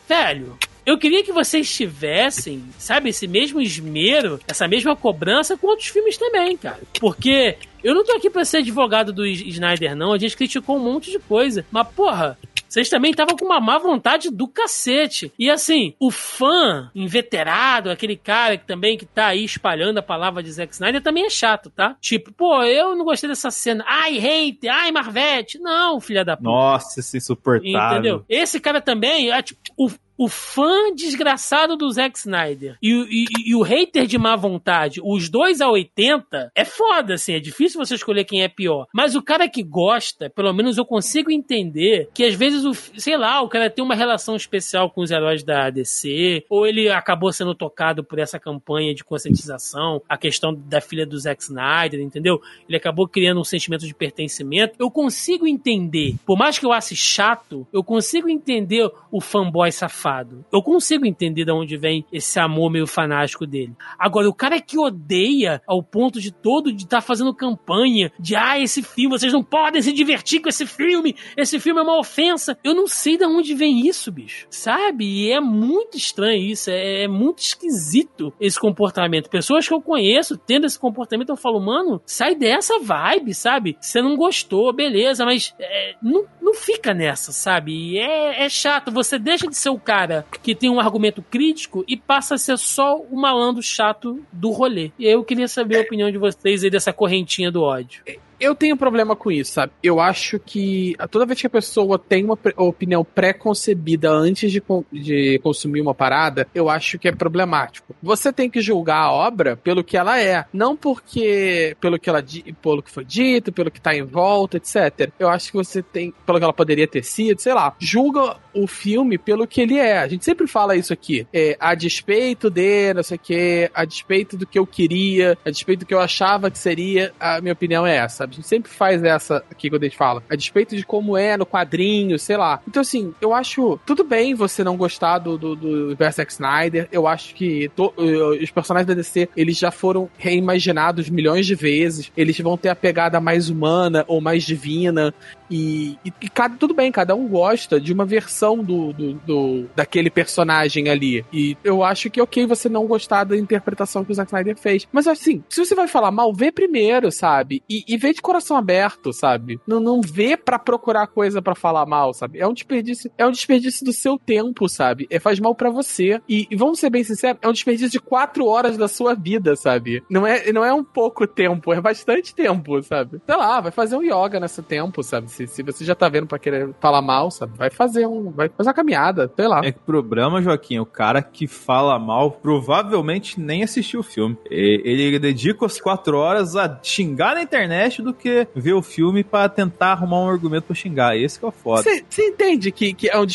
Velho, 0.08 0.56
eu 0.86 0.96
queria 0.96 1.22
que 1.22 1.30
vocês 1.30 1.70
tivessem, 1.70 2.64
sabe, 2.78 3.10
esse 3.10 3.28
mesmo 3.28 3.60
esmero, 3.60 4.40
essa 4.48 4.66
mesma 4.66 4.96
cobrança 4.96 5.58
com 5.58 5.66
outros 5.66 5.88
filmes 5.88 6.16
também, 6.16 6.56
cara. 6.56 6.80
Porque 6.98 7.58
eu 7.82 7.94
não 7.94 8.02
tô 8.02 8.12
aqui 8.12 8.30
pra 8.30 8.46
ser 8.46 8.58
advogado 8.58 9.12
do 9.12 9.26
Snyder, 9.26 9.94
não. 9.94 10.14
A 10.14 10.18
gente 10.18 10.38
criticou 10.38 10.76
um 10.76 10.82
monte 10.82 11.10
de 11.10 11.18
coisa. 11.18 11.66
Mas, 11.70 11.86
porra, 11.88 12.38
vocês 12.68 12.88
também 12.88 13.10
estavam 13.12 13.36
com 13.36 13.44
uma 13.44 13.60
má 13.60 13.78
vontade 13.78 14.30
do 14.30 14.48
cacete. 14.48 15.32
E 15.38 15.50
assim, 15.50 15.94
o 16.00 16.10
fã 16.10 16.90
inveterado, 16.94 17.90
aquele 17.90 18.16
cara 18.16 18.56
que 18.56 18.66
também 18.66 18.96
que 18.98 19.06
tá 19.06 19.26
aí 19.28 19.44
espalhando 19.44 19.98
a 19.98 20.02
palavra 20.02 20.42
de 20.42 20.50
Zack 20.52 20.72
Snyder, 20.74 21.02
também 21.02 21.24
é 21.26 21.30
chato, 21.30 21.70
tá? 21.70 21.96
Tipo, 22.00 22.32
pô, 22.32 22.62
eu 22.64 22.94
não 22.96 23.04
gostei 23.04 23.28
dessa 23.28 23.50
cena. 23.50 23.84
Ai, 23.86 24.18
hate, 24.18 24.68
ai, 24.68 24.90
Marvete. 24.92 25.58
Não, 25.58 26.00
filha 26.00 26.24
da 26.24 26.36
puta. 26.36 26.48
Nossa, 26.48 27.00
esse 27.00 27.16
insuportável. 27.16 27.92
Entendeu? 27.98 28.24
Esse 28.28 28.58
cara 28.60 28.80
também, 28.80 29.30
é, 29.30 29.42
tipo, 29.42 29.60
o, 29.76 29.88
o 30.16 30.28
fã 30.28 30.92
desgraçado 30.94 31.76
do 31.76 31.90
Zack 31.90 32.16
Snyder 32.18 32.76
e, 32.80 32.94
o- 32.94 33.06
e- 33.10 33.24
e 33.46 33.54
o 33.54 33.62
hater 33.62 34.06
de 34.06 34.16
má 34.16 34.36
vontade, 34.36 35.00
os 35.02 35.28
dois 35.28 35.60
a 35.60 35.68
80, 35.68 36.52
é 36.54 36.64
foda, 36.64 37.14
assim, 37.14 37.34
é 37.34 37.40
difícil 37.40 37.84
você 37.84 37.94
escolher 37.96 38.24
quem 38.24 38.42
é 38.42 38.48
pior. 38.48 38.86
Mas 38.94 39.14
o 39.16 39.22
cara 39.22 39.48
que 39.48 39.62
gosta, 39.62 40.30
pelo 40.30 40.52
menos 40.52 40.78
eu 40.78 40.84
consigo 40.84 41.30
entender 41.32 42.08
que 42.14 42.24
às 42.24 42.34
vezes, 42.34 42.63
o, 42.64 42.74
sei 42.74 43.16
lá, 43.16 43.40
o 43.40 43.48
cara 43.48 43.70
tem 43.70 43.84
uma 43.84 43.94
relação 43.94 44.36
especial 44.36 44.90
com 44.90 45.02
os 45.02 45.10
heróis 45.10 45.42
da 45.42 45.70
DC, 45.70 46.44
ou 46.48 46.66
ele 46.66 46.88
acabou 46.90 47.32
sendo 47.32 47.54
tocado 47.54 48.04
por 48.04 48.18
essa 48.18 48.38
campanha 48.38 48.94
de 48.94 49.04
conscientização, 49.04 50.02
a 50.08 50.16
questão 50.16 50.54
da 50.54 50.80
filha 50.80 51.06
do 51.06 51.18
Zack 51.18 51.42
Snyder, 51.42 52.00
entendeu? 52.00 52.40
Ele 52.68 52.76
acabou 52.76 53.08
criando 53.08 53.40
um 53.40 53.44
sentimento 53.44 53.86
de 53.86 53.94
pertencimento. 53.94 54.74
Eu 54.78 54.90
consigo 54.90 55.46
entender, 55.46 56.16
por 56.26 56.36
mais 56.36 56.58
que 56.58 56.66
eu 56.66 56.72
ache 56.72 56.96
chato, 56.96 57.66
eu 57.72 57.82
consigo 57.82 58.28
entender 58.28 58.90
o 59.10 59.20
fanboy 59.20 59.70
safado. 59.70 60.44
Eu 60.52 60.62
consigo 60.62 61.06
entender 61.06 61.44
de 61.44 61.52
onde 61.52 61.76
vem 61.76 62.04
esse 62.12 62.38
amor 62.38 62.70
meio 62.70 62.86
fanático 62.86 63.46
dele. 63.46 63.72
Agora, 63.98 64.28
o 64.28 64.34
cara 64.34 64.60
que 64.60 64.78
odeia 64.78 65.62
ao 65.66 65.82
ponto 65.82 66.20
de 66.20 66.32
todo 66.32 66.72
de 66.72 66.84
estar 66.84 67.00
fazendo 67.00 67.34
campanha 67.34 68.10
de 68.18 68.34
ah, 68.34 68.58
esse 68.58 68.82
filme, 68.82 69.16
vocês 69.16 69.32
não 69.32 69.42
podem 69.42 69.80
se 69.82 69.92
divertir 69.92 70.40
com 70.40 70.48
esse 70.48 70.66
filme, 70.66 71.14
esse 71.36 71.58
filme 71.60 71.80
é 71.80 71.82
uma 71.82 71.98
ofensa. 71.98 72.43
Eu 72.62 72.74
não 72.74 72.86
sei 72.86 73.16
de 73.16 73.24
onde 73.24 73.54
vem 73.54 73.86
isso, 73.86 74.10
bicho. 74.10 74.46
Sabe? 74.50 75.04
E 75.04 75.32
é 75.32 75.40
muito 75.40 75.96
estranho 75.96 76.42
isso, 76.42 76.70
é, 76.70 77.04
é 77.04 77.08
muito 77.08 77.38
esquisito 77.38 78.32
esse 78.40 78.58
comportamento. 78.58 79.30
Pessoas 79.30 79.66
que 79.66 79.74
eu 79.74 79.80
conheço 79.80 80.36
tendo 80.36 80.66
esse 80.66 80.78
comportamento, 80.78 81.30
eu 81.30 81.36
falo, 81.36 81.60
mano, 81.60 82.00
sai 82.04 82.34
dessa 82.34 82.78
vibe, 82.78 83.34
sabe? 83.34 83.76
Você 83.80 84.02
não 84.02 84.16
gostou, 84.16 84.72
beleza, 84.72 85.24
mas 85.24 85.54
é, 85.58 85.94
não, 86.02 86.24
não 86.40 86.54
fica 86.54 86.92
nessa, 86.92 87.32
sabe? 87.32 87.72
E 87.72 87.98
é, 87.98 88.44
é 88.44 88.48
chato. 88.48 88.90
Você 88.90 89.18
deixa 89.18 89.46
de 89.46 89.56
ser 89.56 89.70
o 89.70 89.78
cara 89.78 90.26
que 90.42 90.54
tem 90.54 90.70
um 90.70 90.80
argumento 90.80 91.22
crítico 91.22 91.84
e 91.88 91.96
passa 91.96 92.34
a 92.34 92.38
ser 92.38 92.58
só 92.58 92.96
o 92.98 93.16
malandro 93.16 93.62
chato 93.62 94.24
do 94.32 94.50
rolê. 94.50 94.92
E 94.98 95.06
eu 95.06 95.24
queria 95.24 95.48
saber 95.48 95.78
a 95.78 95.82
opinião 95.82 96.10
de 96.10 96.18
vocês 96.18 96.64
aí 96.64 96.70
dessa 96.70 96.92
correntinha 96.92 97.50
do 97.50 97.62
ódio. 97.62 98.02
Eu 98.38 98.54
tenho 98.54 98.76
problema 98.76 99.14
com 99.16 99.30
isso, 99.30 99.52
sabe? 99.52 99.72
Eu 99.82 100.00
acho 100.00 100.38
que 100.38 100.94
toda 101.10 101.26
vez 101.26 101.40
que 101.40 101.46
a 101.46 101.50
pessoa 101.50 101.98
tem 101.98 102.24
uma 102.24 102.38
opinião 102.56 103.04
pré-concebida 103.04 104.10
antes 104.10 104.50
de, 104.50 104.62
de 104.92 105.38
consumir 105.42 105.80
uma 105.80 105.94
parada, 105.94 106.46
eu 106.54 106.68
acho 106.68 106.98
que 106.98 107.08
é 107.08 107.12
problemático. 107.12 107.94
Você 108.02 108.32
tem 108.32 108.50
que 108.50 108.60
julgar 108.60 109.02
a 109.02 109.12
obra 109.12 109.56
pelo 109.56 109.84
que 109.84 109.96
ela 109.96 110.20
é, 110.20 110.44
não 110.52 110.76
porque 110.76 111.76
pelo 111.80 111.98
que 111.98 112.08
ela 112.08 112.24
pelo 112.62 112.82
que 112.82 112.90
foi 112.90 113.04
dito, 113.04 113.52
pelo 113.52 113.70
que 113.70 113.80
tá 113.80 113.94
em 113.94 114.02
volta, 114.02 114.56
etc. 114.56 115.10
Eu 115.18 115.28
acho 115.28 115.50
que 115.50 115.56
você 115.56 115.82
tem 115.82 116.12
pelo 116.26 116.38
que 116.38 116.44
ela 116.44 116.52
poderia 116.52 116.86
ter 116.86 117.04
sido, 117.04 117.40
sei 117.40 117.54
lá. 117.54 117.74
Julga 117.78 118.36
o 118.52 118.66
filme 118.66 119.18
pelo 119.18 119.46
que 119.46 119.60
ele 119.60 119.76
é. 119.78 119.98
A 119.98 120.08
gente 120.08 120.24
sempre 120.24 120.46
fala 120.46 120.76
isso 120.76 120.92
aqui. 120.92 121.26
É, 121.32 121.56
a 121.58 121.74
despeito 121.74 122.50
de, 122.50 122.94
não 122.94 123.02
sei 123.02 123.16
o 123.16 123.20
que, 123.20 123.70
a 123.74 123.84
despeito 123.84 124.36
do 124.36 124.46
que 124.46 124.58
eu 124.58 124.66
queria, 124.66 125.36
a 125.44 125.50
despeito 125.50 125.80
do 125.80 125.86
que 125.86 125.94
eu 125.94 126.00
achava 126.00 126.50
que 126.50 126.58
seria, 126.58 127.12
a 127.18 127.40
minha 127.40 127.52
opinião 127.52 127.86
é 127.86 127.96
essa. 127.96 128.23
A 128.24 128.34
gente 128.34 128.46
sempre 128.46 128.70
faz 128.70 129.02
essa 129.02 129.44
aqui 129.50 129.68
quando 129.70 129.82
a 129.82 129.86
gente 129.86 129.96
fala. 129.96 130.22
A 130.30 130.36
despeito 130.36 130.76
de 130.76 130.84
como 130.84 131.16
é 131.16 131.36
no 131.36 131.46
quadrinho, 131.46 132.18
sei 132.18 132.36
lá. 132.36 132.60
Então, 132.66 132.80
assim, 132.80 133.12
eu 133.20 133.32
acho 133.32 133.78
tudo 133.86 134.04
bem 134.04 134.34
você 134.34 134.62
não 134.64 134.76
gostar 134.76 135.18
do, 135.18 135.36
do, 135.38 135.54
do 135.56 135.96
Zack 136.10 136.32
Snyder. 136.32 136.88
Eu 136.90 137.06
acho 137.06 137.34
que 137.34 137.68
to- 137.76 137.92
os 138.40 138.50
personagens 138.50 138.86
da 138.86 138.94
DC, 138.94 139.28
eles 139.36 139.56
já 139.58 139.70
foram 139.70 140.08
reimaginados 140.18 141.08
milhões 141.08 141.46
de 141.46 141.54
vezes. 141.54 142.10
Eles 142.16 142.38
vão 142.38 142.56
ter 142.56 142.68
a 142.68 142.76
pegada 142.76 143.20
mais 143.20 143.48
humana 143.48 144.04
ou 144.08 144.20
mais 144.20 144.44
divina. 144.44 145.14
E, 145.56 145.96
e, 146.04 146.12
e 146.22 146.28
cada, 146.28 146.56
tudo 146.56 146.74
bem, 146.74 146.90
cada 146.90 147.14
um 147.14 147.28
gosta 147.28 147.80
de 147.80 147.92
uma 147.92 148.04
versão 148.04 148.58
do, 148.58 148.92
do, 148.92 149.12
do- 149.14 149.66
daquele 149.76 150.10
personagem 150.10 150.88
ali. 150.88 151.24
E 151.32 151.56
eu 151.62 151.84
acho 151.84 152.10
que 152.10 152.20
ok 152.20 152.44
você 152.44 152.68
não 152.68 152.86
gostar 152.88 153.22
da 153.22 153.36
interpretação 153.36 154.04
que 154.04 154.10
o 154.10 154.14
Zack 154.14 154.30
Snyder 154.30 154.56
fez. 154.58 154.88
Mas 154.90 155.06
assim, 155.06 155.44
se 155.48 155.64
você 155.64 155.72
vai 155.74 155.86
falar 155.86 156.10
mal, 156.10 156.32
vê 156.34 156.50
primeiro, 156.50 157.12
sabe? 157.12 157.62
E, 157.70 157.84
e 157.86 157.96
vê 157.96 158.12
de 158.12 158.20
coração 158.20 158.56
aberto, 158.56 159.12
sabe? 159.12 159.60
Não, 159.64 159.78
não 159.78 160.00
vê 160.00 160.36
pra 160.36 160.58
procurar 160.58 161.06
coisa 161.06 161.40
pra 161.40 161.54
falar 161.54 161.86
mal, 161.86 162.12
sabe? 162.12 162.40
É 162.40 162.46
um 162.48 162.52
desperdício, 162.52 163.10
é 163.16 163.24
um 163.24 163.30
desperdício 163.30 163.84
do 163.84 163.92
seu 163.92 164.18
tempo, 164.18 164.68
sabe? 164.68 165.06
É 165.08 165.20
faz 165.20 165.38
mal 165.38 165.54
pra 165.54 165.70
você. 165.70 166.20
E, 166.28 166.48
e 166.50 166.56
vamos 166.56 166.80
ser 166.80 166.90
bem 166.90 167.04
sinceros, 167.04 167.38
é 167.40 167.48
um 167.48 167.52
desperdício 167.52 167.90
de 167.90 168.00
quatro 168.00 168.46
horas 168.46 168.76
da 168.76 168.88
sua 168.88 169.14
vida, 169.14 169.54
sabe? 169.54 170.02
Não 170.10 170.26
é, 170.26 170.50
não 170.52 170.64
é 170.64 170.72
um 170.74 170.82
pouco 170.82 171.26
tempo, 171.28 171.72
é 171.72 171.80
bastante 171.80 172.34
tempo, 172.34 172.82
sabe? 172.82 173.20
Sei 173.24 173.36
lá, 173.36 173.60
vai 173.60 173.70
fazer 173.70 173.94
um 173.96 174.02
yoga 174.02 174.40
nesse 174.40 174.62
tempo, 174.62 175.02
sabe? 175.02 175.30
Se, 175.30 175.43
se 175.46 175.62
você 175.62 175.84
já 175.84 175.94
tá 175.94 176.08
vendo 176.08 176.26
pra 176.26 176.38
querer 176.38 176.70
falar 176.80 177.02
mal, 177.02 177.30
sabe? 177.30 177.56
Vai 177.56 177.70
fazer 177.70 178.06
um. 178.06 178.30
Vai 178.30 178.48
fazer 178.48 178.68
uma 178.68 178.74
caminhada, 178.74 179.30
sei 179.34 179.48
lá. 179.48 179.60
É 179.64 179.72
que 179.72 179.78
o 179.78 179.82
problema, 179.82 180.42
Joaquim, 180.42 180.78
o 180.78 180.86
cara 180.86 181.22
que 181.22 181.46
fala 181.46 181.98
mal 181.98 182.30
provavelmente 182.30 183.40
nem 183.40 183.62
assistiu 183.62 184.00
o 184.00 184.02
filme. 184.02 184.36
Ele 184.50 185.18
dedica 185.18 185.66
as 185.66 185.80
quatro 185.80 186.16
horas 186.16 186.56
a 186.56 186.78
xingar 186.82 187.34
na 187.34 187.42
internet 187.42 188.02
do 188.02 188.12
que 188.12 188.46
ver 188.54 188.74
o 188.74 188.82
filme 188.82 189.22
pra 189.22 189.48
tentar 189.48 189.92
arrumar 189.92 190.20
um 190.20 190.28
argumento 190.28 190.64
pra 190.64 190.74
xingar. 190.74 191.16
Esse 191.16 191.38
que 191.38 191.44
é 191.44 191.48
o 191.48 191.52
foda. 191.52 191.82
Você 191.82 192.28
entende 192.28 192.70
que, 192.70 192.92
que 192.92 193.08
é 193.08 193.18
um 193.18 193.26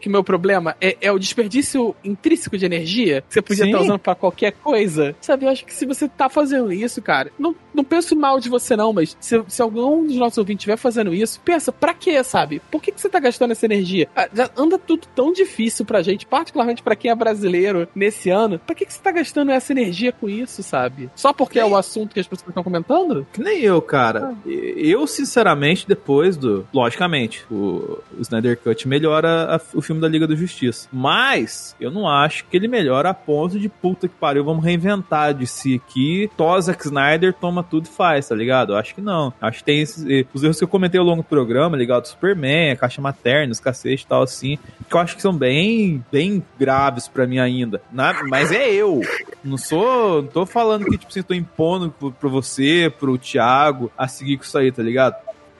que 0.00 0.08
meu 0.08 0.22
problema 0.22 0.76
é, 0.80 0.96
é 1.00 1.12
o 1.12 1.18
desperdício 1.18 1.94
intrínseco 2.04 2.56
de 2.56 2.64
energia 2.64 3.22
que 3.22 3.34
você 3.34 3.42
podia 3.42 3.66
estar 3.66 3.80
usando 3.80 3.98
pra 3.98 4.14
qualquer 4.14 4.52
coisa? 4.52 5.14
Sabe, 5.20 5.46
eu 5.46 5.50
acho 5.50 5.64
que 5.64 5.72
se 5.72 5.86
você 5.86 6.08
tá 6.08 6.28
fazendo 6.28 6.72
isso, 6.72 7.00
cara, 7.02 7.30
não, 7.38 7.54
não 7.74 7.84
penso 7.84 8.14
mal 8.16 8.38
de 8.38 8.48
você 8.48 8.76
não, 8.76 8.92
mas 8.92 9.16
se, 9.20 9.42
se 9.48 9.62
algum 9.62 10.06
dos 10.06 10.16
nossos 10.16 10.38
ouvintes 10.38 10.60
estiver 10.62 10.76
fazendo 10.76 11.14
isso, 11.14 11.39
pensa, 11.40 11.72
pra 11.72 11.94
quê, 11.94 12.22
sabe? 12.24 12.60
Por 12.70 12.80
que, 12.82 12.92
que 12.92 13.00
você 13.00 13.08
tá 13.08 13.18
gastando 13.20 13.50
essa 13.52 13.66
energia? 13.66 14.08
Ah, 14.14 14.28
Já 14.32 14.50
anda 14.56 14.78
tudo 14.78 15.06
tão 15.14 15.32
difícil 15.32 15.84
pra 15.84 16.02
gente, 16.02 16.26
particularmente 16.26 16.82
pra 16.82 16.96
quem 16.96 17.10
é 17.10 17.14
brasileiro 17.14 17.88
nesse 17.94 18.30
ano. 18.30 18.58
Pra 18.58 18.74
que, 18.74 18.84
que 18.86 18.92
você 18.92 19.00
tá 19.00 19.10
gastando 19.12 19.50
essa 19.50 19.72
energia 19.72 20.12
com 20.12 20.28
isso, 20.28 20.62
sabe? 20.62 21.10
Só 21.14 21.32
porque 21.32 21.58
é 21.58 21.64
o 21.64 21.76
assunto 21.76 22.14
que 22.14 22.20
as 22.20 22.26
pessoas 22.26 22.48
estão 22.48 22.62
comentando? 22.62 23.26
Que 23.32 23.40
nem 23.42 23.60
eu, 23.62 23.80
cara. 23.82 24.34
Eu, 24.46 25.06
sinceramente, 25.06 25.86
depois 25.86 26.36
do. 26.36 26.66
Logicamente, 26.72 27.44
o, 27.50 27.98
o 28.16 28.20
Snyder 28.20 28.58
Cut 28.58 28.86
melhora 28.88 29.56
a- 29.56 29.60
o 29.74 29.80
filme 29.82 30.00
da 30.00 30.08
Liga 30.08 30.26
da 30.26 30.34
Justiça. 30.34 30.88
Mas, 30.92 31.74
eu 31.80 31.90
não 31.90 32.08
acho 32.08 32.44
que 32.46 32.56
ele 32.56 32.68
melhora 32.68 33.10
a 33.10 33.14
ponto 33.14 33.58
de 33.58 33.68
puta 33.68 34.08
que 34.08 34.14
pariu, 34.14 34.44
vamos 34.44 34.64
reinventar 34.64 35.34
de 35.34 35.46
si 35.46 35.80
aqui. 35.84 36.30
Zack 36.60 36.84
Snyder 36.86 37.32
toma 37.34 37.62
tudo 37.62 37.86
e 37.86 37.88
faz, 37.88 38.28
tá 38.28 38.34
ligado? 38.34 38.72
Eu 38.72 38.76
acho 38.76 38.94
que 38.94 39.00
não. 39.00 39.32
Acho 39.40 39.58
que 39.58 39.64
tem 39.64 39.80
esses, 39.80 40.04
os 40.34 40.42
erros 40.42 40.58
que 40.58 40.64
eu 40.64 40.68
comentei 40.68 40.98
ao 41.00 41.06
longo 41.06 41.22
programa, 41.30 41.76
ligado? 41.76 42.06
Superman, 42.06 42.72
a 42.72 42.76
caixa 42.76 43.00
materna, 43.00 43.52
os 43.52 43.60
cacete 43.60 44.04
e 44.04 44.06
tal, 44.06 44.22
assim. 44.22 44.58
Que 44.88 44.94
eu 44.94 45.00
acho 45.00 45.16
que 45.16 45.22
são 45.22 45.32
bem, 45.34 46.04
bem 46.12 46.44
graves 46.58 47.08
pra 47.08 47.26
mim 47.26 47.38
ainda. 47.38 47.80
Na- 47.90 48.22
mas 48.28 48.52
é 48.52 48.70
eu. 48.70 49.00
Não 49.42 49.56
sou. 49.56 50.20
Não 50.22 50.28
tô 50.28 50.44
falando 50.44 50.84
que, 50.84 50.98
tipo 50.98 51.08
assim, 51.10 51.22
tô 51.22 51.32
impondo 51.32 51.90
pro- 51.98 52.12
pra 52.12 52.28
você, 52.28 52.92
pro 52.98 53.16
Thiago, 53.16 53.90
a 53.96 54.06
seguir 54.08 54.36
com 54.36 54.42
isso 54.44 54.58
aí, 54.58 54.70
tá 54.70 54.82
ligado? 54.82 55.14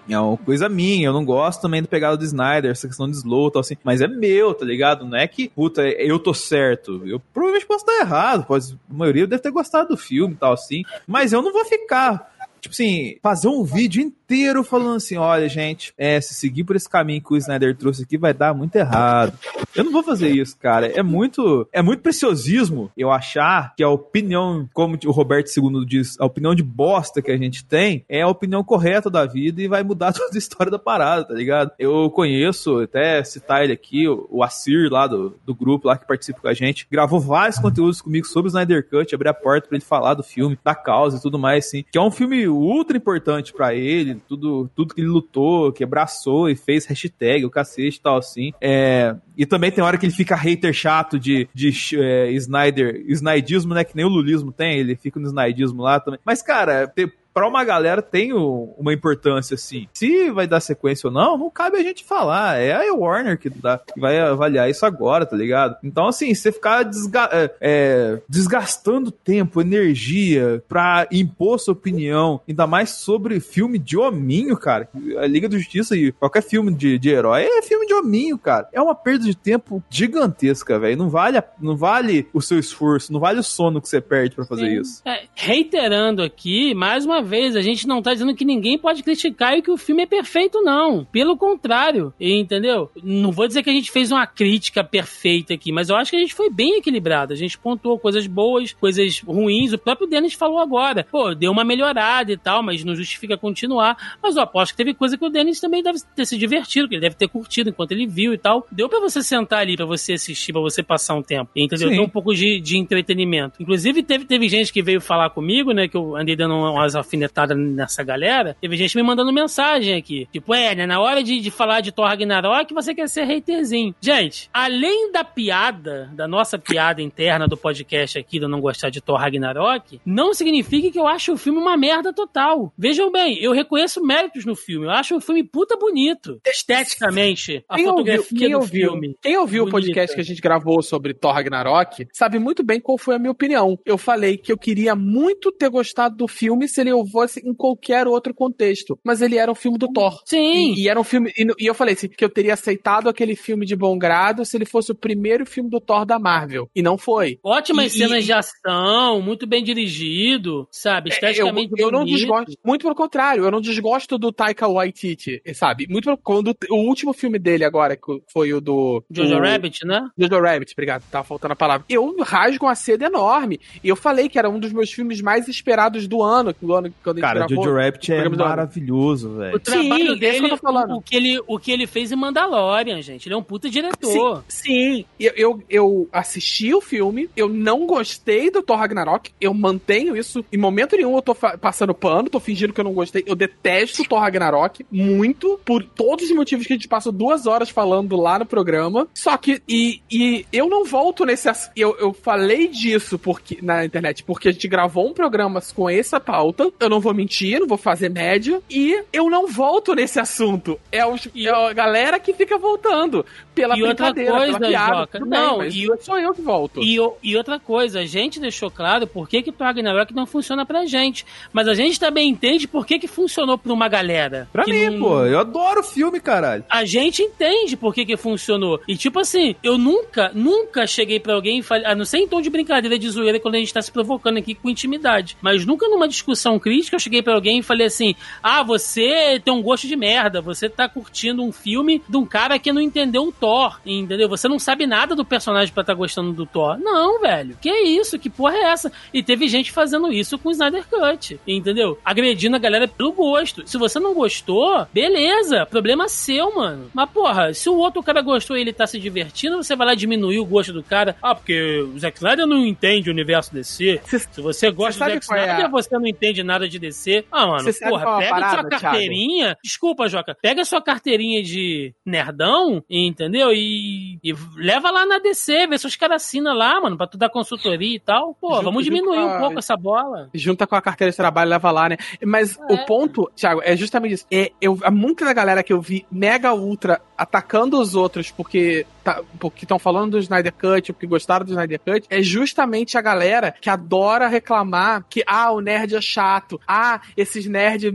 É 0.08 0.18
uma 0.18 0.36
coisa 0.36 0.68
minha, 0.68 1.06
eu 1.06 1.12
não 1.12 1.24
gosto 1.24 1.62
também 1.62 1.80
do 1.80 1.86
pegado 1.86 2.16
do 2.18 2.24
Snyder, 2.24 2.72
essa 2.72 2.88
questão 2.88 3.08
de 3.08 3.16
slow 3.16 3.46
e 3.46 3.52
tal 3.52 3.60
assim, 3.60 3.76
mas 3.84 4.00
é 4.00 4.08
meu, 4.08 4.52
tá 4.52 4.64
ligado? 4.64 5.04
Não 5.06 5.16
é 5.16 5.28
que, 5.28 5.48
puta, 5.50 5.82
eu 5.82 6.18
tô 6.18 6.34
certo. 6.34 7.00
Eu 7.06 7.20
provavelmente 7.32 7.64
posso 7.66 7.84
estar 7.88 8.00
errado, 8.04 8.44
pode, 8.44 8.76
a 8.90 8.92
maioria 8.92 9.24
deve 9.24 9.40
ter 9.40 9.52
gostado 9.52 9.90
do 9.90 9.96
filme 9.96 10.34
e 10.34 10.36
tal 10.36 10.52
assim, 10.52 10.82
mas 11.06 11.32
eu 11.32 11.40
não 11.40 11.52
vou 11.52 11.64
ficar, 11.64 12.28
tipo 12.60 12.72
assim, 12.74 13.18
fazer 13.22 13.46
um 13.46 13.62
vídeo 13.62 14.02
inteiro 14.02 14.19
falando 14.64 14.96
assim: 14.96 15.16
olha, 15.16 15.48
gente, 15.48 15.92
é, 15.96 16.20
se 16.20 16.34
seguir 16.34 16.64
por 16.64 16.76
esse 16.76 16.88
caminho 16.88 17.22
que 17.22 17.32
o 17.32 17.36
Snyder 17.36 17.76
trouxe 17.76 18.02
aqui 18.02 18.16
vai 18.16 18.32
dar 18.32 18.54
muito 18.54 18.76
errado. 18.76 19.32
Eu 19.74 19.84
não 19.84 19.92
vou 19.92 20.02
fazer 20.02 20.30
isso, 20.30 20.56
cara. 20.58 20.86
É 20.86 21.02
muito, 21.02 21.68
é 21.72 21.82
muito 21.82 22.02
preciosismo 22.02 22.90
eu 22.96 23.10
achar 23.10 23.74
que 23.76 23.82
a 23.82 23.88
opinião, 23.88 24.68
como 24.72 24.98
o 25.04 25.10
Roberto 25.10 25.50
II 25.56 25.84
diz, 25.86 26.16
a 26.20 26.26
opinião 26.26 26.54
de 26.54 26.62
bosta 26.62 27.22
que 27.22 27.30
a 27.30 27.36
gente 27.36 27.64
tem 27.64 28.04
é 28.08 28.22
a 28.22 28.28
opinião 28.28 28.64
correta 28.64 29.10
da 29.10 29.24
vida 29.26 29.62
e 29.62 29.68
vai 29.68 29.82
mudar 29.82 30.12
toda 30.14 30.34
a 30.34 30.38
história 30.38 30.70
da 30.70 30.78
parada, 30.78 31.24
tá 31.24 31.34
ligado? 31.34 31.72
Eu 31.78 32.10
conheço, 32.10 32.78
até 32.78 33.22
citar 33.24 33.64
ele 33.64 33.72
aqui, 33.72 34.08
o 34.08 34.42
Assir 34.42 34.90
lá 34.90 35.06
do, 35.06 35.36
do 35.44 35.54
grupo 35.54 35.88
lá 35.88 35.96
que 35.96 36.06
participa 36.06 36.40
com 36.40 36.48
a 36.48 36.54
gente, 36.54 36.86
gravou 36.90 37.20
vários 37.20 37.58
conteúdos 37.58 38.00
comigo 38.00 38.26
sobre 38.26 38.48
o 38.48 38.50
Snyder 38.50 38.88
Cut, 38.88 39.14
abrir 39.14 39.28
a 39.28 39.34
porta 39.34 39.68
pra 39.68 39.76
ele 39.76 39.84
falar 39.84 40.14
do 40.14 40.22
filme, 40.22 40.58
da 40.64 40.74
causa 40.74 41.18
e 41.18 41.20
tudo 41.20 41.38
mais, 41.38 41.66
assim. 41.66 41.84
Que 41.90 41.98
é 41.98 42.02
um 42.02 42.10
filme 42.10 42.46
ultra 42.48 42.96
importante 42.96 43.52
pra 43.52 43.74
ele, 43.74 44.19
tudo, 44.20 44.70
tudo 44.74 44.94
que 44.94 45.00
ele 45.00 45.08
lutou, 45.08 45.72
que 45.72 45.84
abraçou 45.84 46.48
e 46.48 46.56
fez 46.56 46.86
hashtag, 46.86 47.44
o 47.44 47.50
cacete 47.50 47.98
e 47.98 48.00
tal, 48.00 48.18
assim. 48.18 48.52
É, 48.60 49.14
e 49.36 49.46
também 49.46 49.70
tem 49.70 49.82
hora 49.82 49.98
que 49.98 50.06
ele 50.06 50.12
fica 50.12 50.36
hater 50.36 50.72
chato 50.72 51.18
de, 51.18 51.48
de 51.54 51.72
é, 51.98 52.30
Snyder, 52.32 53.04
Snydismo, 53.08 53.74
né? 53.74 53.84
Que 53.84 53.96
nem 53.96 54.04
o 54.04 54.08
lulismo 54.08 54.52
tem, 54.52 54.78
ele 54.78 54.96
fica 54.96 55.18
no 55.18 55.26
Snydismo 55.26 55.82
lá 55.82 55.98
também. 56.00 56.20
Mas, 56.24 56.42
cara, 56.42 56.92
pra 57.32 57.46
uma 57.48 57.64
galera 57.64 58.02
tem 58.02 58.32
o- 58.32 58.74
uma 58.78 58.92
importância, 58.92 59.54
assim. 59.54 59.86
Se 59.94 60.30
vai 60.30 60.46
dar 60.46 60.60
sequência 60.60 61.06
ou 61.08 61.12
não, 61.12 61.36
não 61.38 61.50
cabe 61.50 61.76
a 61.78 61.82
gente 61.82 62.04
falar. 62.04 62.58
É 62.58 62.72
a 62.88 62.92
Warner 62.94 63.38
que, 63.38 63.48
dá, 63.50 63.78
que 63.78 64.00
vai 64.00 64.18
avaliar 64.20 64.68
isso 64.68 64.84
agora, 64.84 65.24
tá 65.26 65.36
ligado? 65.36 65.76
Então, 65.82 66.06
assim, 66.08 66.34
você 66.34 66.50
ficar 66.52 66.82
desga- 66.82 67.28
é, 67.32 67.50
é, 67.60 68.20
desgastando 68.28 69.10
tempo, 69.10 69.60
energia 69.60 70.62
pra 70.68 71.06
impor 71.10 71.58
sua 71.58 71.72
opinião, 71.72 72.40
ainda 72.48 72.66
mais 72.66 72.90
sobre 72.90 73.40
filme 73.40 73.78
de 73.78 73.96
hominho, 73.96 74.56
cara. 74.56 74.88
A 75.18 75.26
Liga 75.26 75.48
da 75.48 75.56
Justiça 75.58 75.96
e 75.96 76.12
qualquer 76.12 76.42
filme 76.42 76.72
de, 76.74 76.98
de 76.98 77.08
herói 77.10 77.44
é 77.44 77.62
filme 77.62 77.86
de 77.86 77.94
hominho, 77.94 78.38
cara. 78.38 78.68
É 78.72 78.80
uma 78.80 78.94
perda 78.94 79.24
de 79.24 79.36
tempo 79.36 79.82
gigantesca, 79.88 80.78
velho. 80.78 80.96
Não 80.96 81.08
vale, 81.08 81.38
a- 81.38 81.44
não 81.60 81.76
vale 81.76 82.28
o 82.32 82.40
seu 82.40 82.58
esforço, 82.58 83.12
não 83.12 83.20
vale 83.20 83.38
o 83.40 83.42
sono 83.42 83.80
que 83.80 83.88
você 83.88 84.00
perde 84.00 84.34
pra 84.34 84.44
fazer 84.44 84.68
Sim. 84.68 84.80
isso. 84.80 85.02
É, 85.06 85.22
reiterando 85.34 86.22
aqui, 86.22 86.74
mais 86.74 87.04
uma 87.04 87.19
vez, 87.20 87.56
a 87.56 87.60
gente 87.60 87.86
não 87.86 88.02
tá 88.02 88.12
dizendo 88.12 88.34
que 88.34 88.44
ninguém 88.44 88.78
pode 88.78 89.02
criticar 89.02 89.56
e 89.56 89.62
que 89.62 89.70
o 89.70 89.76
filme 89.76 90.02
é 90.02 90.06
perfeito, 90.06 90.60
não. 90.62 91.04
Pelo 91.04 91.36
contrário, 91.36 92.12
entendeu? 92.20 92.90
Não 93.02 93.32
vou 93.32 93.46
dizer 93.46 93.62
que 93.62 93.70
a 93.70 93.72
gente 93.72 93.90
fez 93.90 94.10
uma 94.10 94.26
crítica 94.26 94.82
perfeita 94.84 95.54
aqui, 95.54 95.72
mas 95.72 95.88
eu 95.88 95.96
acho 95.96 96.10
que 96.10 96.16
a 96.16 96.20
gente 96.20 96.34
foi 96.34 96.50
bem 96.50 96.78
equilibrado. 96.78 97.32
A 97.32 97.36
gente 97.36 97.58
pontuou 97.58 97.98
coisas 97.98 98.26
boas, 98.26 98.72
coisas 98.72 99.20
ruins. 99.20 99.72
O 99.72 99.78
próprio 99.78 100.06
Dennis 100.06 100.34
falou 100.34 100.58
agora. 100.58 101.06
Pô, 101.10 101.34
deu 101.34 101.50
uma 101.50 101.64
melhorada 101.64 102.32
e 102.32 102.36
tal, 102.36 102.62
mas 102.62 102.84
não 102.84 102.94
justifica 102.94 103.36
continuar. 103.36 104.18
Mas 104.22 104.36
eu 104.36 104.42
aposto 104.42 104.72
que 104.72 104.76
teve 104.76 104.94
coisa 104.94 105.16
que 105.16 105.24
o 105.24 105.30
Dennis 105.30 105.60
também 105.60 105.82
deve 105.82 105.98
ter 106.14 106.24
se 106.24 106.36
divertido, 106.36 106.88
que 106.88 106.94
ele 106.94 107.02
deve 107.02 107.16
ter 107.16 107.28
curtido 107.28 107.70
enquanto 107.70 107.92
ele 107.92 108.06
viu 108.06 108.32
e 108.32 108.38
tal. 108.38 108.66
Deu 108.70 108.88
pra 108.88 109.00
você 109.00 109.22
sentar 109.22 109.60
ali, 109.60 109.76
pra 109.76 109.86
você 109.86 110.14
assistir, 110.14 110.52
pra 110.52 110.60
você 110.60 110.82
passar 110.82 111.14
um 111.14 111.22
tempo. 111.22 111.50
Entendeu? 111.56 111.88
Sim. 111.88 111.94
Tem 111.94 112.04
um 112.04 112.08
pouco 112.08 112.34
de, 112.34 112.60
de 112.60 112.78
entretenimento. 112.78 113.60
Inclusive, 113.60 114.02
teve, 114.02 114.24
teve 114.24 114.48
gente 114.48 114.72
que 114.72 114.82
veio 114.82 115.00
falar 115.00 115.30
comigo, 115.30 115.72
né? 115.72 115.88
Que 115.88 115.96
eu 115.96 116.16
andei 116.16 116.36
dando 116.36 116.54
umas 116.54 116.94
alfinetadas 117.10 117.58
nessa 117.58 118.02
galera. 118.04 118.56
Teve 118.60 118.76
gente 118.76 118.96
me 118.96 119.02
mandando 119.02 119.32
mensagem 119.32 119.96
aqui. 119.96 120.28
Tipo, 120.32 120.54
é, 120.54 120.74
né? 120.74 120.86
Na 120.86 121.00
hora 121.00 121.22
de, 121.22 121.40
de 121.40 121.50
falar 121.50 121.80
de 121.80 121.90
Thor 121.92 122.06
Ragnarok, 122.06 122.72
você 122.72 122.94
quer 122.94 123.08
ser 123.08 123.22
haterzinho. 123.30 123.94
Gente, 124.00 124.48
além 124.52 125.10
da 125.10 125.24
piada, 125.24 126.10
da 126.14 126.28
nossa 126.28 126.58
piada 126.58 127.02
interna 127.02 127.48
do 127.48 127.56
podcast 127.56 128.18
aqui, 128.18 128.38
de 128.38 128.44
eu 128.44 128.48
não 128.48 128.60
gostar 128.60 128.90
de 128.90 129.00
Thor 129.00 129.18
Ragnarok, 129.18 130.00
não 130.06 130.32
significa 130.32 130.90
que 130.90 130.98
eu 130.98 131.06
acho 131.06 131.32
o 131.32 131.36
filme 131.36 131.58
uma 131.58 131.76
merda 131.76 132.12
total. 132.12 132.72
Vejam 132.78 133.10
bem, 133.10 133.38
eu 133.42 133.52
reconheço 133.52 134.02
méritos 134.02 134.44
no 134.44 134.54
filme. 134.54 134.86
Eu 134.86 134.90
acho 134.90 135.16
o 135.16 135.20
filme 135.20 135.42
puta 135.42 135.76
bonito. 135.76 136.40
Esteticamente, 136.46 137.64
a 137.68 137.76
Quem 137.76 137.86
ouviu, 137.88 138.04
fotografia 138.22 138.38
quem 138.38 138.50
do 138.50 138.58
ouviu, 138.58 138.90
filme. 138.92 139.16
quem 139.20 139.36
ouviu 139.36 139.62
o 139.62 139.66
Bonita. 139.66 139.76
podcast 139.76 140.14
que 140.14 140.20
a 140.20 140.24
gente 140.24 140.40
gravou 140.40 140.82
sobre 140.82 141.14
Thor 141.14 141.32
Ragnarok 141.32 142.06
sabe 142.12 142.38
muito 142.38 142.62
bem 142.62 142.80
qual 142.80 142.96
foi 142.98 143.16
a 143.16 143.18
minha 143.18 143.30
opinião. 143.30 143.78
Eu 143.84 143.98
falei 143.98 144.36
que 144.36 144.52
eu 144.52 144.58
queria 144.58 144.94
muito 144.94 145.50
ter 145.52 145.68
gostado 145.68 146.16
do 146.16 146.28
filme 146.28 146.68
se 146.68 146.80
ele 146.80 146.92
fosse 147.06 147.40
em 147.46 147.54
qualquer 147.54 148.06
outro 148.06 148.34
contexto. 148.34 148.98
Mas 149.04 149.20
ele 149.22 149.36
era 149.36 149.50
um 149.50 149.54
filme 149.54 149.78
do 149.78 149.88
Thor. 149.92 150.20
Sim. 150.24 150.74
E, 150.74 150.82
e 150.84 150.88
era 150.88 151.00
um 151.00 151.04
filme. 151.04 151.32
E, 151.36 151.46
e 151.58 151.66
eu 151.66 151.74
falei 151.74 151.94
assim, 151.94 152.08
que 152.08 152.24
eu 152.24 152.28
teria 152.30 152.54
aceitado 152.54 153.08
aquele 153.08 153.34
filme 153.36 153.64
de 153.66 153.76
bom 153.76 153.98
grado 153.98 154.44
se 154.44 154.56
ele 154.56 154.64
fosse 154.64 154.92
o 154.92 154.94
primeiro 154.94 155.44
filme 155.46 155.70
do 155.70 155.80
Thor 155.80 156.04
da 156.04 156.18
Marvel. 156.18 156.68
E 156.74 156.82
não 156.82 156.96
foi. 156.98 157.38
Ótimas 157.42 157.94
E- 157.94 157.98
cenas 157.98 158.24
de 158.24 158.32
ação, 158.32 159.20
muito 159.22 159.46
bem 159.46 159.62
dirigido, 159.62 160.66
sabe? 160.70 161.10
É, 161.10 161.12
Eu, 161.12 161.14
Esteticamente 161.14 161.72
eu 161.76 161.90
não 161.90 162.00
bonito. 162.00 162.16
desgosto. 162.18 162.52
Muito 162.64 162.82
pelo 162.82 162.94
contrário, 162.94 163.44
eu 163.44 163.50
não 163.50 163.60
desgosto 163.60 164.18
do 164.18 164.32
Taika 164.32 164.68
Waititi, 164.68 165.42
sabe? 165.54 165.86
Muito 165.88 166.04
pelo, 166.04 166.16
quando 166.18 166.56
o 166.70 166.76
último 166.88 167.12
filme 167.12 167.38
dele 167.38 167.64
agora, 167.64 167.96
que 167.96 168.02
foi 168.32 168.52
o 168.52 168.60
do. 168.60 169.02
Jojo 169.10 169.34
o, 169.36 169.40
Rabbit, 169.40 169.86
né? 169.86 170.08
Jojo 170.18 170.40
Rabbit, 170.40 170.72
obrigado, 170.72 171.02
tava 171.10 171.24
faltando 171.24 171.52
a 171.52 171.56
palavra. 171.56 171.84
Eu 171.88 172.16
rasgo 172.22 172.66
uma 172.66 172.74
seda 172.74 173.06
enorme. 173.06 173.60
E 173.82 173.88
eu 173.88 173.96
falei 173.96 174.28
que 174.28 174.38
era 174.38 174.48
um 174.48 174.58
dos 174.58 174.72
meus 174.72 174.90
filmes 174.92 175.20
mais 175.20 175.48
esperados 175.48 176.06
do 176.06 176.22
ano, 176.22 176.54
do 176.60 176.74
ano 176.74 176.89
quando 177.02 177.16
a 177.18 177.20
gente 177.20 177.28
Cara, 177.28 177.46
gravou. 177.46 177.64
Jojo 177.64 177.76
Rabbit 177.76 178.12
é 178.12 178.28
maravilhoso, 178.28 179.28
O 179.30 179.36
velho. 179.36 179.60
trabalho 179.60 180.06
Sim, 180.06 180.12
é 180.12 180.16
dele, 180.18 180.38
que 180.40 180.44
eu 180.46 180.50
tô 180.50 180.56
falando. 180.56 180.90
O, 180.92 180.96
o 180.98 181.02
que 181.02 181.16
ele, 181.16 181.40
o 181.46 181.58
que 181.58 181.70
ele 181.72 181.86
fez 181.86 182.12
em 182.12 182.16
Mandalorian, 182.16 183.00
gente. 183.02 183.26
Ele 183.28 183.34
é 183.34 183.38
um 183.38 183.42
puta 183.42 183.68
diretor. 183.70 184.44
Sim, 184.48 185.04
eu, 185.18 185.32
eu, 185.36 185.62
eu 185.68 186.08
assisti 186.12 186.72
o 186.74 186.80
filme, 186.80 187.28
eu 187.36 187.48
não 187.48 187.86
gostei 187.86 188.50
do 188.50 188.62
Thor 188.62 188.76
Ragnarok, 188.78 189.30
eu 189.40 189.52
mantenho 189.54 190.16
isso. 190.16 190.44
Em 190.52 190.56
momento 190.58 190.96
nenhum 190.96 191.16
eu 191.16 191.22
tô 191.22 191.34
passando 191.34 191.94
pano, 191.94 192.28
tô 192.30 192.40
fingindo 192.40 192.72
que 192.72 192.80
eu 192.80 192.84
não 192.84 192.92
gostei. 192.92 193.22
Eu 193.26 193.34
detesto 193.34 194.02
o 194.02 194.06
Thor 194.08 194.20
Ragnarok 194.20 194.84
muito, 194.90 195.60
por 195.64 195.82
todos 195.82 196.26
os 196.26 196.34
motivos 196.34 196.66
que 196.66 196.72
a 196.72 196.76
gente 196.76 196.88
passou 196.88 197.12
duas 197.12 197.46
horas 197.46 197.70
falando 197.70 198.16
lá 198.16 198.38
no 198.38 198.46
programa. 198.46 199.06
Só 199.14 199.36
que, 199.36 199.62
e, 199.68 200.00
e 200.10 200.46
eu 200.52 200.68
não 200.68 200.84
volto 200.84 201.24
nesse. 201.24 201.48
ass- 201.48 201.70
Eu, 201.76 201.96
eu 201.98 202.12
falei 202.12 202.68
disso 202.68 203.18
porque, 203.18 203.58
na 203.62 203.84
internet, 203.84 204.22
porque 204.24 204.48
a 204.48 204.52
gente 204.52 204.68
gravou 204.68 205.08
um 205.08 205.12
programa 205.14 205.60
com 205.74 205.88
essa 205.88 206.18
pauta. 206.20 206.70
Eu 206.80 206.88
não 206.88 206.98
vou 207.00 207.12
mentir, 207.14 207.60
não 207.60 207.66
vou 207.66 207.76
fazer 207.78 208.08
média. 208.08 208.60
E 208.70 209.02
eu 209.12 209.28
não 209.28 209.46
volto 209.46 209.94
nesse 209.94 210.18
assunto. 210.18 210.80
É, 210.90 211.04
os, 211.06 211.28
é 211.36 211.48
a 211.48 211.72
galera 211.72 212.18
que 212.18 212.32
fica 212.32 212.56
voltando. 212.58 213.24
Pela 213.54 213.76
E 213.76 213.82
outra 213.82 214.06
brincadeira, 214.12 214.32
coisa, 214.38 214.58
pela 214.58 214.68
piada. 214.70 214.96
Joca, 215.00 215.20
não, 215.20 215.58
bem, 215.58 215.58
mas 215.58 215.74
e- 215.74 216.04
sou 216.04 216.18
eu 216.18 216.32
que 216.32 216.40
volto. 216.40 216.80
E, 216.82 216.96
e 217.22 217.36
outra 217.36 217.58
coisa, 217.60 218.00
a 218.00 218.06
gente 218.06 218.40
deixou 218.40 218.70
claro 218.70 219.06
por 219.06 219.28
que, 219.28 219.42
que 219.42 219.50
o 219.50 219.54
Ragnarok 219.58 220.14
não 220.14 220.26
funciona 220.26 220.64
pra 220.64 220.86
gente. 220.86 221.26
Mas 221.52 221.68
a 221.68 221.74
gente 221.74 222.00
também 222.00 222.28
entende 222.28 222.66
por 222.66 222.86
que, 222.86 222.98
que 222.98 223.06
funcionou 223.08 223.58
pra 223.58 223.72
uma 223.72 223.88
galera. 223.88 224.48
Pra 224.52 224.64
mim, 224.64 224.90
não- 224.90 225.00
pô, 225.00 225.24
eu 225.26 225.38
adoro 225.38 225.80
o 225.80 225.84
filme, 225.84 226.18
caralho. 226.20 226.64
A 226.70 226.84
gente 226.84 227.22
entende 227.22 227.76
por 227.76 227.94
que, 227.94 228.06
que 228.06 228.16
funcionou. 228.16 228.80
E 228.88 228.96
tipo 228.96 229.18
assim, 229.18 229.54
eu 229.62 229.76
nunca, 229.76 230.30
nunca 230.34 230.86
cheguei 230.86 231.20
pra 231.20 231.34
alguém 231.34 231.58
e 231.58 231.62
falei, 231.62 231.84
a 231.84 231.94
não 231.94 232.04
ser 232.04 232.18
em 232.18 232.28
tom 232.28 232.40
de 232.40 232.48
brincadeira 232.48 232.98
de 232.98 233.08
zoeira 233.10 233.38
quando 233.38 233.56
a 233.56 233.58
gente 233.58 233.74
tá 233.74 233.82
se 233.82 233.92
provocando 233.92 234.38
aqui 234.38 234.54
com 234.54 234.70
intimidade. 234.70 235.36
Mas 235.42 235.66
nunca 235.66 235.86
numa 235.88 236.08
discussão 236.08 236.58
crítica, 236.58 236.69
eu 236.70 236.98
cheguei 237.00 237.22
pra 237.22 237.34
alguém 237.34 237.58
e 237.58 237.62
falei 237.62 237.86
assim: 237.86 238.14
ah, 238.42 238.62
você 238.62 239.40
tem 239.44 239.52
um 239.52 239.62
gosto 239.62 239.86
de 239.86 239.96
merda, 239.96 240.40
você 240.40 240.68
tá 240.68 240.88
curtindo 240.88 241.42
um 241.42 241.52
filme 241.52 242.02
de 242.08 242.16
um 242.16 242.26
cara 242.26 242.58
que 242.58 242.72
não 242.72 242.80
entendeu 242.80 243.24
o 243.24 243.32
Thor, 243.32 243.80
entendeu? 243.84 244.28
Você 244.28 244.48
não 244.48 244.58
sabe 244.58 244.86
nada 244.86 245.14
do 245.14 245.24
personagem 245.24 245.72
pra 245.72 245.82
estar 245.82 245.94
tá 245.94 245.98
gostando 245.98 246.32
do 246.32 246.46
Thor. 246.46 246.78
Não, 246.78 247.20
velho. 247.20 247.56
Que 247.60 247.70
isso? 247.70 248.18
Que 248.18 248.30
porra 248.30 248.56
é 248.56 248.62
essa? 248.72 248.92
E 249.12 249.22
teve 249.22 249.48
gente 249.48 249.72
fazendo 249.72 250.12
isso 250.12 250.38
com 250.38 250.48
o 250.48 250.52
Snyder 250.52 250.84
Cut, 250.88 251.40
entendeu? 251.46 251.98
Agredindo 252.04 252.56
a 252.56 252.58
galera 252.58 252.88
pelo 252.88 253.12
gosto. 253.12 253.66
Se 253.66 253.78
você 253.78 253.98
não 253.98 254.14
gostou, 254.14 254.86
beleza, 254.92 255.66
problema 255.66 256.08
seu, 256.08 256.54
mano. 256.54 256.90
Mas 256.94 257.10
porra, 257.10 257.52
se 257.54 257.68
o 257.68 257.76
outro 257.76 258.02
cara 258.02 258.22
gostou 258.22 258.56
e 258.56 258.60
ele 258.60 258.72
tá 258.72 258.86
se 258.86 258.98
divertindo, 258.98 259.56
você 259.56 259.74
vai 259.74 259.88
lá 259.88 259.94
diminuir 259.94 260.38
o 260.38 260.44
gosto 260.44 260.72
do 260.72 260.82
cara. 260.82 261.16
Ah, 261.22 261.34
porque 261.34 261.80
o 261.80 261.98
Zack 261.98 262.18
Snyder 262.18 262.46
não 262.46 262.64
entende 262.64 263.08
o 263.08 263.12
universo 263.12 263.52
DC. 263.52 264.00
Se 264.04 264.40
você 264.40 264.70
gosta 264.70 265.04
do 265.04 265.10
Zack 265.10 265.24
Snyder, 265.24 265.60
é 265.60 265.68
você 265.68 265.98
não 265.98 266.06
entende 266.06 266.42
nada 266.42 266.59
de 266.68 266.78
DC. 266.78 267.24
Ah, 267.30 267.46
mano, 267.46 267.70
porra, 267.88 268.18
pega 268.18 268.30
parada, 268.30 268.60
sua 268.60 268.68
carteirinha. 268.68 269.46
Thiago? 269.46 269.60
Desculpa, 269.62 270.08
Joca. 270.08 270.36
Pega 270.40 270.64
sua 270.64 270.82
carteirinha 270.82 271.42
de 271.42 271.94
nerdão, 272.04 272.82
entendeu? 272.88 273.52
E, 273.52 274.18
e 274.22 274.34
leva 274.56 274.90
lá 274.90 275.06
na 275.06 275.18
DC, 275.18 275.66
vê 275.66 275.78
se 275.78 275.86
os 275.86 275.96
caras 275.96 276.22
assinam 276.22 276.54
lá, 276.54 276.80
mano, 276.80 276.96
pra 276.96 277.06
tu 277.06 277.18
dar 277.18 277.28
consultoria 277.30 277.96
e 277.96 278.00
tal. 278.00 278.34
Pô, 278.40 278.60
vamos 278.62 278.84
diminuir 278.84 279.18
a... 279.18 279.26
um 279.26 279.38
pouco 279.40 279.58
essa 279.58 279.76
bola. 279.76 280.30
Junta 280.34 280.66
com 280.66 280.76
a 280.76 280.82
carteira 280.82 281.10
de 281.10 281.16
trabalho, 281.16 281.50
leva 281.50 281.70
lá, 281.70 281.88
né? 281.88 281.96
Mas 282.24 282.58
é. 282.58 282.72
o 282.72 282.86
ponto, 282.86 283.30
Thiago, 283.34 283.60
é 283.64 283.76
justamente 283.76 284.14
isso. 284.14 284.26
É, 284.30 284.50
eu, 284.60 284.78
muita 284.90 285.24
da 285.24 285.32
galera 285.32 285.62
que 285.62 285.72
eu 285.72 285.80
vi 285.80 286.06
mega 286.10 286.52
ultra 286.54 287.00
atacando 287.20 287.78
os 287.78 287.94
outros 287.94 288.30
porque 288.30 288.86
tá, 289.04 289.22
porque 289.38 289.66
estão 289.66 289.78
falando 289.78 290.12
do 290.12 290.18
Snyder 290.18 290.54
Cut, 290.54 290.90
porque 290.94 291.06
gostaram 291.06 291.44
do 291.44 291.50
Snyder 291.50 291.78
Cut, 291.78 292.06
é 292.08 292.22
justamente 292.22 292.96
a 292.96 293.02
galera 293.02 293.54
que 293.60 293.68
adora 293.68 294.26
reclamar 294.26 295.04
que, 295.08 295.22
ah, 295.26 295.52
o 295.52 295.60
nerd 295.60 295.94
é 295.94 296.00
chato, 296.00 296.58
ah, 296.66 297.02
esses 297.14 297.44
nerd 297.44 297.92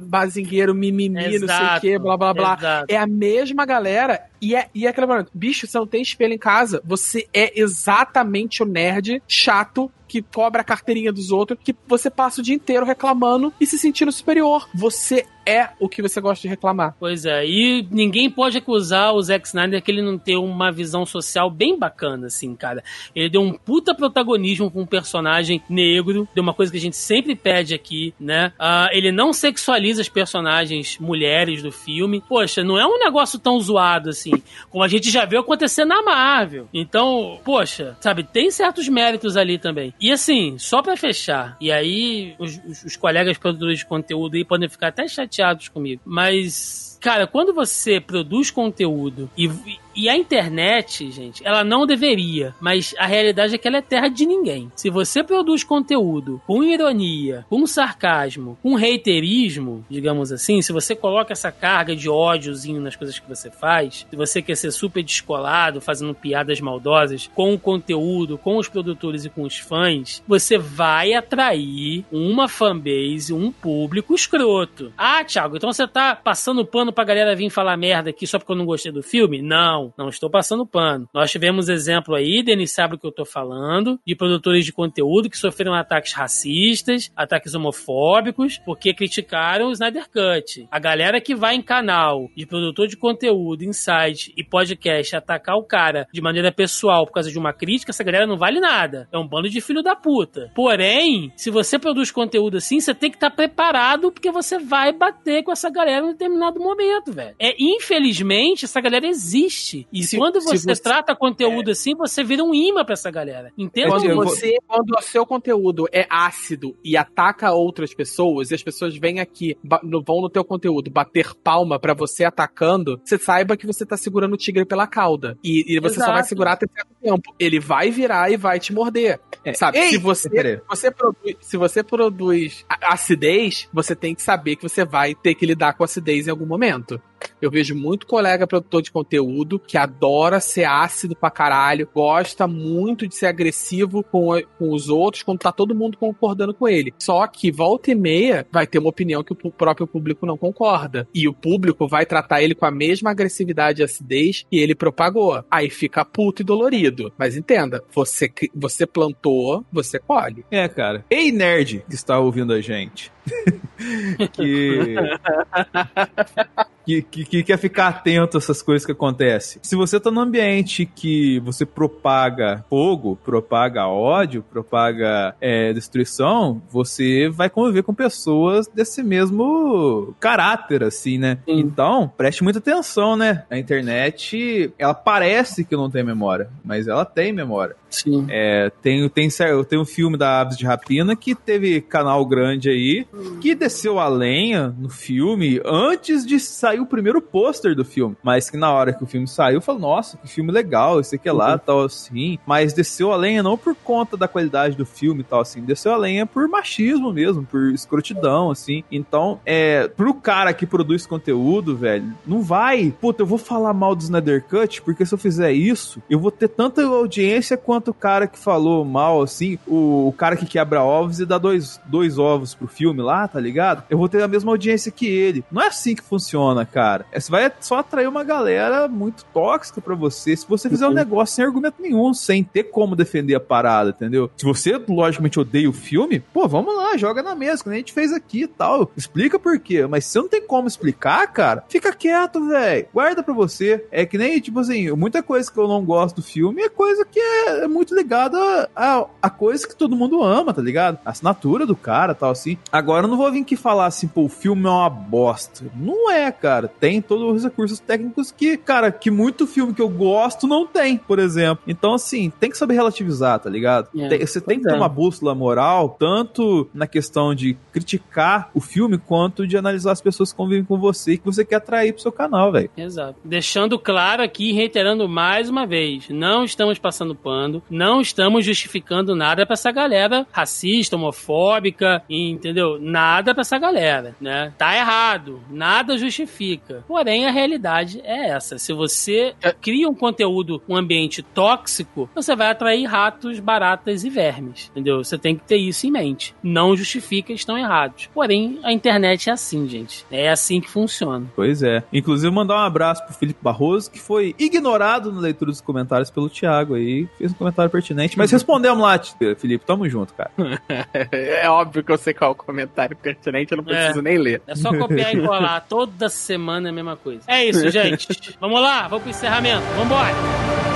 bazingueiro, 0.00 0.74
mimimi, 0.74 1.34
exato, 1.34 1.46
não 1.46 1.56
sei 1.56 1.76
o 1.76 1.80
que, 1.80 1.98
blá 2.00 2.16
blá 2.16 2.34
blá. 2.34 2.56
Exato. 2.58 2.86
É 2.88 2.96
a 2.96 3.06
mesma 3.06 3.64
galera 3.64 4.24
e 4.40 4.54
é, 4.54 4.68
e 4.74 4.86
é 4.86 4.90
aquela 4.90 5.06
parada, 5.06 5.28
bicho, 5.34 5.66
você 5.66 5.78
não 5.78 5.86
tem 5.86 6.02
espelho 6.02 6.34
em 6.34 6.38
casa, 6.38 6.80
você 6.84 7.26
é 7.32 7.60
exatamente 7.60 8.62
o 8.62 8.66
nerd 8.66 9.22
chato 9.26 9.90
que 10.08 10.22
cobra 10.22 10.62
a 10.62 10.64
carteirinha 10.64 11.12
dos 11.12 11.30
outros, 11.30 11.58
que 11.62 11.76
você 11.86 12.10
passa 12.10 12.40
o 12.40 12.44
dia 12.44 12.54
inteiro 12.54 12.86
reclamando 12.86 13.52
e 13.60 13.66
se 13.66 13.78
sentindo 13.78 14.10
superior. 14.10 14.66
Você 14.74 15.26
é 15.48 15.70
o 15.80 15.88
que 15.88 16.02
você 16.02 16.20
gosta 16.20 16.42
de 16.42 16.48
reclamar. 16.48 16.94
Pois 17.00 17.24
é, 17.24 17.46
e 17.46 17.86
ninguém 17.90 18.30
pode 18.30 18.58
acusar 18.58 19.14
o 19.14 19.22
Zack 19.22 19.46
Snyder 19.46 19.82
que 19.82 19.90
ele 19.90 20.02
não 20.02 20.18
tem 20.18 20.36
uma 20.36 20.70
visão 20.70 21.06
social 21.06 21.50
bem 21.50 21.78
bacana, 21.78 22.26
assim, 22.26 22.54
cara. 22.54 22.84
Ele 23.14 23.30
deu 23.30 23.40
um 23.40 23.54
puta 23.54 23.94
protagonismo 23.94 24.70
com 24.70 24.82
um 24.82 24.86
personagem 24.86 25.62
negro, 25.68 26.28
deu 26.34 26.42
uma 26.42 26.52
coisa 26.52 26.70
que 26.70 26.76
a 26.76 26.80
gente 26.80 26.96
sempre 26.96 27.34
pede 27.34 27.74
aqui, 27.74 28.12
né? 28.20 28.52
Uh, 28.58 28.88
ele 28.92 29.10
não 29.10 29.32
sexualiza 29.32 30.02
as 30.02 30.08
personagens 30.08 30.98
mulheres 30.98 31.62
do 31.62 31.72
filme. 31.72 32.22
Poxa, 32.28 32.62
não 32.62 32.78
é 32.78 32.86
um 32.86 32.98
negócio 32.98 33.38
tão 33.38 33.58
zoado 33.58 34.10
assim, 34.10 34.27
como 34.70 34.84
a 34.84 34.88
gente 34.88 35.10
já 35.10 35.24
viu 35.24 35.40
acontecer 35.40 35.84
na 35.84 36.02
Marvel. 36.02 36.68
Então, 36.72 37.40
poxa, 37.44 37.96
sabe, 38.00 38.22
tem 38.22 38.50
certos 38.50 38.88
méritos 38.88 39.36
ali 39.36 39.58
também. 39.58 39.94
E 40.00 40.10
assim, 40.10 40.56
só 40.58 40.82
para 40.82 40.96
fechar, 40.96 41.56
e 41.60 41.70
aí 41.70 42.34
os, 42.38 42.60
os, 42.66 42.84
os 42.84 42.96
colegas 42.96 43.38
produtores 43.38 43.78
de 43.78 43.86
conteúdo 43.86 44.36
aí 44.36 44.44
podem 44.44 44.68
ficar 44.68 44.88
até 44.88 45.06
chateados 45.06 45.68
comigo. 45.68 46.00
Mas, 46.04 46.97
cara, 47.00 47.26
quando 47.26 47.52
você 47.52 48.00
produz 48.00 48.50
conteúdo 48.50 49.30
e, 49.36 49.50
e 49.98 50.08
a 50.08 50.16
internet, 50.16 51.10
gente, 51.10 51.44
ela 51.44 51.64
não 51.64 51.84
deveria, 51.84 52.54
mas 52.60 52.94
a 52.98 53.06
realidade 53.06 53.54
é 53.54 53.58
que 53.58 53.66
ela 53.66 53.78
é 53.78 53.82
terra 53.82 54.08
de 54.08 54.24
ninguém. 54.24 54.70
Se 54.76 54.90
você 54.90 55.24
produz 55.24 55.64
conteúdo 55.64 56.40
com 56.46 56.62
ironia, 56.62 57.44
com 57.48 57.66
sarcasmo, 57.66 58.56
com 58.62 58.74
reiterismo, 58.74 59.84
digamos 59.90 60.30
assim, 60.30 60.62
se 60.62 60.72
você 60.72 60.94
coloca 60.94 61.32
essa 61.32 61.50
carga 61.50 61.96
de 61.96 62.08
ódiozinho 62.08 62.80
nas 62.80 62.94
coisas 62.94 63.18
que 63.18 63.28
você 63.28 63.50
faz, 63.50 64.06
se 64.08 64.16
você 64.16 64.40
quer 64.40 64.56
ser 64.56 64.70
super 64.70 65.02
descolado, 65.02 65.80
fazendo 65.80 66.14
piadas 66.14 66.60
maldosas 66.60 67.28
com 67.34 67.52
o 67.52 67.58
conteúdo, 67.58 68.38
com 68.38 68.56
os 68.56 68.68
produtores 68.68 69.24
e 69.24 69.30
com 69.30 69.42
os 69.42 69.58
fãs, 69.58 70.22
você 70.28 70.56
vai 70.56 71.12
atrair 71.12 72.04
uma 72.12 72.48
fanbase, 72.48 73.32
um 73.32 73.50
público 73.50 74.14
escroto. 74.14 74.92
Ah, 74.96 75.24
Thiago, 75.24 75.56
então 75.56 75.72
você 75.72 75.88
tá 75.88 76.14
passando 76.14 76.64
pano 76.64 76.87
pra 76.92 77.04
galera 77.04 77.34
vir 77.34 77.50
falar 77.50 77.76
merda 77.76 78.10
aqui 78.10 78.26
só 78.26 78.38
porque 78.38 78.52
eu 78.52 78.56
não 78.56 78.66
gostei 78.66 78.92
do 78.92 79.02
filme? 79.02 79.42
Não 79.42 79.78
não, 79.96 80.08
estou 80.08 80.30
passando 80.30 80.66
pano. 80.66 81.08
Nós 81.12 81.30
tivemos 81.30 81.68
exemplo 81.68 82.14
aí, 82.14 82.42
Denis 82.42 82.72
sabe 82.72 82.94
o 82.94 82.98
que 82.98 83.06
eu 83.06 83.10
estou 83.10 83.26
falando, 83.26 83.98
de 84.06 84.14
produtores 84.14 84.64
de 84.64 84.72
conteúdo 84.72 85.30
que 85.30 85.36
sofreram 85.36 85.74
ataques 85.74 86.12
racistas, 86.12 87.10
ataques 87.16 87.54
homofóbicos, 87.54 88.58
porque 88.64 88.94
criticaram 88.94 89.68
o 89.68 89.72
Snyder 89.72 90.06
Cut. 90.08 90.66
A 90.70 90.78
galera 90.78 91.20
que 91.20 91.34
vai 91.34 91.54
em 91.54 91.62
canal 91.62 92.28
de 92.36 92.46
produtor 92.46 92.86
de 92.86 92.96
conteúdo, 92.96 93.64
insight 93.64 94.32
e 94.36 94.44
podcast 94.44 95.16
atacar 95.16 95.56
o 95.56 95.64
cara 95.64 96.06
de 96.12 96.20
maneira 96.20 96.52
pessoal 96.52 97.06
por 97.06 97.12
causa 97.12 97.30
de 97.30 97.38
uma 97.38 97.52
crítica, 97.52 97.90
essa 97.90 98.04
galera 98.04 98.26
não 98.26 98.36
vale 98.36 98.60
nada. 98.60 99.08
É 99.12 99.18
um 99.18 99.26
bando 99.26 99.48
de 99.48 99.60
filho 99.60 99.82
da 99.82 99.94
puta. 99.94 100.50
Porém, 100.54 101.32
se 101.36 101.50
você 101.50 101.78
produz 101.78 102.10
conteúdo 102.10 102.56
assim, 102.56 102.80
você 102.80 102.94
tem 102.94 103.10
que 103.10 103.16
estar 103.16 103.30
tá 103.30 103.36
preparado 103.36 104.10
porque 104.12 104.30
você 104.30 104.58
vai 104.58 104.92
bater 104.92 105.42
com 105.42 105.52
essa 105.52 105.70
galera 105.70 106.06
em 106.06 106.12
determinado 106.12 106.60
momento, 106.60 106.77
velho. 107.12 107.34
É, 107.38 107.54
infelizmente, 107.58 108.64
essa 108.64 108.80
galera 108.80 109.06
existe. 109.06 109.86
E 109.92 110.02
se, 110.02 110.16
quando 110.16 110.40
você, 110.40 110.58
você, 110.58 110.82
trata 110.82 111.14
conteúdo 111.14 111.70
é. 111.70 111.72
assim, 111.72 111.94
você 111.94 112.22
vira 112.22 112.42
um 112.42 112.54
imã 112.54 112.84
pra 112.84 112.94
essa 112.94 113.10
galera. 113.10 113.52
Entende? 113.56 113.88
Quando, 113.88 114.14
você, 114.14 114.56
quando 114.66 114.90
o 114.96 115.02
seu 115.02 115.26
conteúdo 115.26 115.86
é 115.92 116.06
ácido 116.08 116.76
e 116.84 116.96
ataca 116.96 117.52
outras 117.52 117.94
pessoas, 117.94 118.50
e 118.50 118.54
as 118.54 118.62
pessoas 118.62 118.96
vêm 118.96 119.20
aqui, 119.20 119.56
vão 120.04 120.20
no 120.20 120.30
teu 120.30 120.44
conteúdo 120.44 120.90
bater 120.90 121.34
palma 121.34 121.78
para 121.78 121.94
você 121.94 122.24
atacando, 122.24 123.00
você 123.04 123.18
saiba 123.18 123.56
que 123.56 123.66
você 123.66 123.84
tá 123.84 123.96
segurando 123.96 124.34
o 124.34 124.36
tigre 124.36 124.64
pela 124.64 124.86
cauda. 124.86 125.38
E, 125.42 125.76
e 125.76 125.80
você 125.80 125.96
Exato. 125.96 126.10
só 126.10 126.14
vai 126.14 126.24
segurar 126.24 126.52
até 126.52 126.66
certo 126.66 126.94
tempo. 127.02 127.34
Ele 127.38 127.60
vai 127.60 127.90
virar 127.90 128.30
e 128.30 128.36
vai 128.36 128.60
te 128.60 128.72
morder. 128.72 129.20
É. 129.44 129.52
Sabe? 129.54 129.78
Ei, 129.78 129.90
se 129.90 129.98
você, 129.98 130.60
você 130.68 130.90
produz, 130.90 131.36
se 131.40 131.56
você 131.56 131.82
produz 131.82 132.64
acidez, 132.82 133.68
você 133.72 133.94
tem 133.94 134.14
que 134.14 134.22
saber 134.22 134.56
que 134.56 134.62
você 134.62 134.84
vai 134.84 135.14
ter 135.14 135.34
que 135.34 135.46
lidar 135.46 135.74
com 135.74 135.84
acidez 135.84 136.26
em 136.26 136.30
algum 136.30 136.46
momento 136.46 136.67
momento. 136.70 137.00
Eu 137.40 137.50
vejo 137.50 137.74
muito 137.74 138.06
colega 138.06 138.46
produtor 138.46 138.82
de 138.82 138.90
conteúdo 138.90 139.58
que 139.58 139.78
adora 139.78 140.40
ser 140.40 140.64
ácido 140.64 141.14
pra 141.14 141.30
caralho, 141.30 141.88
gosta 141.94 142.46
muito 142.46 143.06
de 143.06 143.14
ser 143.14 143.26
agressivo 143.26 144.02
com, 144.02 144.30
com 144.58 144.72
os 144.72 144.88
outros 144.88 145.22
quando 145.22 145.38
tá 145.38 145.52
todo 145.52 145.74
mundo 145.74 145.96
concordando 145.96 146.54
com 146.54 146.68
ele. 146.68 146.92
Só 146.98 147.26
que 147.26 147.50
volta 147.50 147.90
e 147.90 147.94
meia 147.94 148.46
vai 148.50 148.66
ter 148.66 148.78
uma 148.78 148.88
opinião 148.90 149.22
que 149.22 149.32
o 149.32 149.50
próprio 149.50 149.86
público 149.86 150.26
não 150.26 150.36
concorda. 150.36 151.08
E 151.14 151.28
o 151.28 151.32
público 151.32 151.86
vai 151.86 152.04
tratar 152.04 152.42
ele 152.42 152.54
com 152.54 152.66
a 152.66 152.70
mesma 152.70 153.10
agressividade 153.10 153.80
e 153.80 153.84
acidez 153.84 154.44
que 154.50 154.58
ele 154.58 154.74
propagou. 154.74 155.44
Aí 155.50 155.70
fica 155.70 156.04
puto 156.04 156.42
e 156.42 156.44
dolorido. 156.44 157.12
Mas 157.16 157.36
entenda, 157.36 157.82
você, 157.94 158.30
você 158.54 158.86
plantou, 158.86 159.64
você 159.72 159.98
colhe. 159.98 160.44
É, 160.50 160.68
cara. 160.68 161.04
Ei, 161.10 161.30
nerd 161.30 161.84
que 161.88 161.94
está 161.94 162.18
ouvindo 162.18 162.52
a 162.52 162.60
gente. 162.60 163.12
que... 164.32 164.96
que, 166.88 167.02
que, 167.02 167.24
que, 167.26 167.42
quer 167.42 167.58
ficar 167.58 167.88
atento 167.88 168.38
a 168.38 168.40
essas 168.40 168.62
coisas 168.62 168.86
que 168.86 168.92
acontecem. 168.92 169.60
Se 169.62 169.76
você 169.76 170.00
tá 170.00 170.10
num 170.10 170.22
ambiente 170.22 170.86
que 170.86 171.38
você 171.40 171.66
propaga 171.66 172.64
fogo, 172.70 173.18
propaga 173.22 173.86
ódio, 173.86 174.42
propaga 174.42 175.34
é, 175.38 175.70
destruição, 175.74 176.62
você 176.70 177.28
vai 177.28 177.50
conviver 177.50 177.82
com 177.82 177.92
pessoas 177.92 178.66
desse 178.68 179.02
mesmo 179.02 180.14
caráter, 180.18 180.82
assim, 180.82 181.18
né? 181.18 181.38
Sim. 181.44 181.60
Então, 181.60 182.10
preste 182.16 182.42
muita 182.42 182.58
atenção, 182.58 183.16
né? 183.16 183.44
A 183.50 183.58
internet, 183.58 184.72
ela 184.78 184.94
parece 184.94 185.66
que 185.66 185.76
não 185.76 185.90
tem 185.90 186.02
memória, 186.02 186.48
mas 186.64 186.88
ela 186.88 187.04
tem 187.04 187.34
memória. 187.34 187.76
Sim. 187.90 188.26
É, 188.30 188.70
tem, 188.82 189.06
tem, 189.08 189.28
tem 189.68 189.78
um 189.78 189.84
filme 189.84 190.16
da 190.16 190.40
Aves 190.40 190.56
de 190.56 190.64
Rapina 190.64 191.16
que 191.16 191.34
teve 191.34 191.80
canal 191.80 192.24
grande 192.24 192.70
aí, 192.70 193.06
que 193.40 193.54
desceu 193.54 193.98
a 193.98 194.08
lenha 194.08 194.74
no 194.78 194.88
filme 194.88 195.60
antes 195.64 196.24
de 196.26 196.38
sair 196.38 196.77
o 196.80 196.86
primeiro 196.86 197.20
pôster 197.20 197.74
do 197.74 197.84
filme. 197.84 198.16
Mas 198.22 198.50
que 198.50 198.56
na 198.56 198.72
hora 198.72 198.92
que 198.92 199.02
o 199.02 199.06
filme 199.06 199.26
saiu, 199.26 199.60
falou, 199.60 199.80
nossa, 199.80 200.16
que 200.16 200.28
filme 200.28 200.52
legal, 200.52 201.00
esse 201.00 201.16
aqui 201.16 201.28
é 201.28 201.32
lá, 201.32 201.52
uhum. 201.52 201.58
tal 201.58 201.84
assim. 201.84 202.38
Mas 202.46 202.72
desceu 202.72 203.12
a 203.12 203.16
lenha 203.16 203.42
não 203.42 203.56
por 203.56 203.74
conta 203.74 204.16
da 204.16 204.28
qualidade 204.28 204.76
do 204.76 204.86
filme 204.86 205.20
e 205.20 205.24
tal 205.24 205.40
assim, 205.40 205.62
desceu 205.62 205.92
a 205.92 205.96
lenha 205.96 206.26
por 206.26 206.46
machismo 206.48 207.12
mesmo, 207.12 207.44
por 207.44 207.70
escrotidão, 207.72 208.50
assim. 208.50 208.84
Então, 208.90 209.40
é, 209.44 209.88
pro 209.88 210.14
cara 210.14 210.52
que 210.52 210.66
produz 210.66 211.06
conteúdo, 211.06 211.76
velho, 211.76 212.12
não 212.26 212.42
vai, 212.42 212.94
puta, 213.00 213.22
eu 213.22 213.26
vou 213.26 213.38
falar 213.38 213.72
mal 213.72 213.94
do 213.94 214.02
Snyder 214.02 214.44
Cut, 214.44 214.82
porque 214.82 215.06
se 215.06 215.14
eu 215.14 215.18
fizer 215.18 215.52
isso, 215.52 216.02
eu 216.08 216.18
vou 216.18 216.30
ter 216.30 216.48
tanta 216.48 216.82
audiência 216.82 217.56
quanto 217.56 217.78
quanto 217.78 217.90
o 217.90 217.94
cara 217.94 218.26
que 218.26 218.38
falou 218.38 218.84
mal, 218.84 219.22
assim, 219.22 219.58
o, 219.66 220.08
o 220.08 220.12
cara 220.12 220.36
que 220.36 220.46
quebra 220.46 220.82
ovos 220.82 221.20
e 221.20 221.26
dá 221.26 221.38
dois, 221.38 221.80
dois 221.86 222.18
ovos 222.18 222.54
pro 222.54 222.66
filme 222.66 223.00
lá, 223.00 223.28
tá 223.28 223.38
ligado? 223.38 223.84
Eu 223.88 223.96
vou 223.96 224.08
ter 224.08 224.22
a 224.22 224.28
mesma 224.28 224.50
audiência 224.50 224.90
que 224.90 225.06
ele. 225.06 225.44
Não 225.50 225.62
é 225.62 225.68
assim 225.68 225.94
que 225.94 226.02
funciona, 226.02 226.57
cara. 226.64 227.06
É, 227.12 227.20
você 227.20 227.30
vai 227.30 227.52
só 227.60 227.78
atrair 227.78 228.08
uma 228.08 228.24
galera 228.24 228.88
muito 228.88 229.24
tóxica 229.32 229.80
para 229.80 229.94
você 229.94 230.36
se 230.36 230.46
você 230.48 230.68
fizer 230.68 230.86
um 230.86 230.92
negócio 230.92 231.36
sem 231.36 231.44
argumento 231.44 231.80
nenhum, 231.80 232.12
sem 232.14 232.42
ter 232.42 232.64
como 232.64 232.96
defender 232.96 233.34
a 233.34 233.40
parada, 233.40 233.90
entendeu? 233.90 234.30
Se 234.36 234.44
você, 234.44 234.80
logicamente, 234.88 235.40
odeia 235.40 235.68
o 235.68 235.72
filme, 235.72 236.20
pô, 236.20 236.46
vamos 236.48 236.76
lá, 236.76 236.96
joga 236.96 237.22
na 237.22 237.34
mesa, 237.34 237.62
que 237.62 237.68
nem 237.68 237.76
a 237.76 237.80
gente 237.80 237.92
fez 237.92 238.12
aqui 238.12 238.42
e 238.42 238.48
tal. 238.48 238.90
Explica 238.96 239.38
por 239.38 239.58
quê. 239.58 239.86
Mas 239.86 240.04
se 240.04 240.18
não 240.18 240.28
tem 240.28 240.46
como 240.46 240.68
explicar, 240.68 241.26
cara, 241.32 241.64
fica 241.68 241.92
quieto, 241.92 242.46
velho. 242.48 242.86
Guarda 242.92 243.22
pra 243.22 243.34
você. 243.34 243.84
É 243.90 244.04
que 244.06 244.18
nem, 244.18 244.40
tipo 244.40 244.60
assim, 244.60 244.90
muita 244.92 245.22
coisa 245.22 245.50
que 245.50 245.58
eu 245.58 245.68
não 245.68 245.84
gosto 245.84 246.16
do 246.16 246.22
filme 246.22 246.62
é 246.62 246.68
coisa 246.68 247.04
que 247.04 247.20
é 247.20 247.66
muito 247.66 247.94
ligada 247.94 248.68
a, 248.74 249.06
a 249.22 249.30
coisa 249.30 249.66
que 249.66 249.76
todo 249.76 249.96
mundo 249.96 250.22
ama, 250.22 250.54
tá 250.54 250.62
ligado? 250.62 250.98
A 251.04 251.10
assinatura 251.10 251.66
do 251.66 251.76
cara 251.76 252.14
tal, 252.14 252.30
assim. 252.30 252.58
Agora 252.70 253.04
eu 253.04 253.10
não 253.10 253.16
vou 253.16 253.30
vir 253.30 253.42
aqui 253.42 253.56
falar 253.56 253.86
assim, 253.86 254.08
pô, 254.08 254.22
o 254.24 254.28
filme 254.28 254.66
é 254.66 254.70
uma 254.70 254.90
bosta. 254.90 255.64
Não 255.74 256.10
é, 256.10 256.30
cara. 256.30 256.47
Tem 256.80 257.00
todos 257.00 257.36
os 257.36 257.44
recursos 257.44 257.78
técnicos 257.80 258.30
que, 258.30 258.56
cara, 258.56 258.90
que 258.90 259.10
muito 259.10 259.46
filme 259.46 259.74
que 259.74 259.82
eu 259.82 259.88
gosto 259.88 260.46
não 260.46 260.66
tem, 260.66 260.96
por 260.96 261.18
exemplo. 261.18 261.62
Então, 261.66 261.94
assim, 261.94 262.30
tem 262.40 262.50
que 262.50 262.58
saber 262.58 262.74
relativizar, 262.74 263.38
tá 263.38 263.50
ligado? 263.50 263.88
É, 263.96 264.08
tem, 264.08 264.20
você 264.20 264.40
tem 264.40 264.58
que 264.58 264.64
ter 264.64 264.74
uma 264.74 264.88
bússola 264.88 265.34
moral, 265.34 265.96
tanto 265.98 266.68
na 266.72 266.86
questão 266.86 267.34
de 267.34 267.56
criticar 267.72 268.50
o 268.54 268.60
filme, 268.60 268.98
quanto 268.98 269.46
de 269.46 269.56
analisar 269.56 269.92
as 269.92 270.00
pessoas 270.00 270.32
que 270.32 270.36
convivem 270.36 270.64
com 270.64 270.78
você 270.78 271.12
e 271.12 271.18
que 271.18 271.24
você 271.24 271.44
quer 271.44 271.56
atrair 271.56 271.92
pro 271.92 272.02
seu 272.02 272.12
canal, 272.12 272.52
velho. 272.52 272.70
Exato. 272.76 273.16
Deixando 273.24 273.78
claro 273.78 274.22
aqui, 274.22 274.52
reiterando 274.52 275.08
mais 275.08 275.50
uma 275.50 275.66
vez, 275.66 276.08
não 276.08 276.44
estamos 276.44 276.78
passando 276.78 277.14
pano, 277.14 277.62
não 277.70 278.00
estamos 278.00 278.44
justificando 278.44 279.14
nada 279.14 279.44
para 279.44 279.54
essa 279.54 279.70
galera 279.70 280.26
racista, 280.32 280.96
homofóbica, 280.96 282.02
entendeu? 282.08 282.78
Nada 282.80 283.34
para 283.34 283.42
essa 283.42 283.58
galera, 283.58 284.14
né? 284.20 284.52
Tá 284.56 284.76
errado, 284.76 285.40
nada 285.50 285.98
justifica. 285.98 286.37
Porém, 286.86 287.26
a 287.26 287.30
realidade 287.30 288.00
é 288.04 288.30
essa. 288.30 288.58
Se 288.58 288.72
você 288.72 289.34
cria 289.60 289.88
um 289.88 289.94
conteúdo, 289.94 290.62
um 290.68 290.76
ambiente 290.76 291.22
tóxico, 291.22 292.08
você 292.14 292.34
vai 292.36 292.50
atrair 292.50 292.84
ratos, 292.84 293.40
baratas 293.40 294.04
e 294.04 294.10
vermes, 294.10 294.70
entendeu? 294.70 295.02
Você 295.02 295.18
tem 295.18 295.36
que 295.36 295.44
ter 295.44 295.56
isso 295.56 295.86
em 295.86 295.90
mente. 295.90 296.34
Não 296.42 296.76
justifica, 296.76 297.32
estão 297.32 297.56
errados. 297.56 298.08
Porém, 298.12 298.58
a 298.62 298.72
internet 298.72 299.28
é 299.28 299.32
assim, 299.32 299.68
gente. 299.68 300.06
É 300.10 300.30
assim 300.30 300.60
que 300.60 300.70
funciona. 300.70 301.26
Pois 301.34 301.62
é. 301.62 301.82
Inclusive, 301.92 302.32
mandar 302.32 302.56
um 302.56 302.66
abraço 302.66 303.04
pro 303.04 303.14
Felipe 303.14 303.40
Barroso, 303.42 303.90
que 303.90 303.98
foi 303.98 304.34
ignorado 304.38 305.12
na 305.12 305.20
leitura 305.20 305.50
dos 305.50 305.60
comentários 305.60 306.10
pelo 306.10 306.28
Thiago 306.28 306.74
aí. 306.74 307.08
Fez 307.18 307.32
um 307.32 307.34
comentário 307.34 307.70
pertinente, 307.70 308.16
mas 308.16 308.30
respondemos 308.30 308.82
lá, 308.82 308.98
Felipe. 309.36 309.64
Tamo 309.64 309.88
junto, 309.88 310.14
cara. 310.14 310.30
é 311.12 311.48
óbvio 311.48 311.82
que 311.82 311.92
eu 311.92 311.98
sei 311.98 312.14
qual 312.14 312.30
é 312.30 312.32
o 312.32 312.36
comentário 312.36 312.96
pertinente, 312.96 313.52
eu 313.52 313.56
não 313.58 313.64
preciso 313.64 314.00
é. 314.00 314.02
nem 314.02 314.18
ler. 314.18 314.42
É 314.46 314.54
só 314.54 314.76
copiar 314.76 315.14
e 315.14 315.20
colar. 315.20 315.60
Toda 315.68 316.08
semana 316.28 316.68
é 316.68 316.70
a 316.70 316.74
mesma 316.74 316.96
coisa. 316.96 317.22
É 317.26 317.44
isso, 317.46 317.68
gente. 317.72 318.36
vamos 318.40 318.60
lá, 318.60 318.82
vamos 318.86 319.02
pro 319.02 319.10
encerramento. 319.10 319.64
Vambora! 319.76 320.67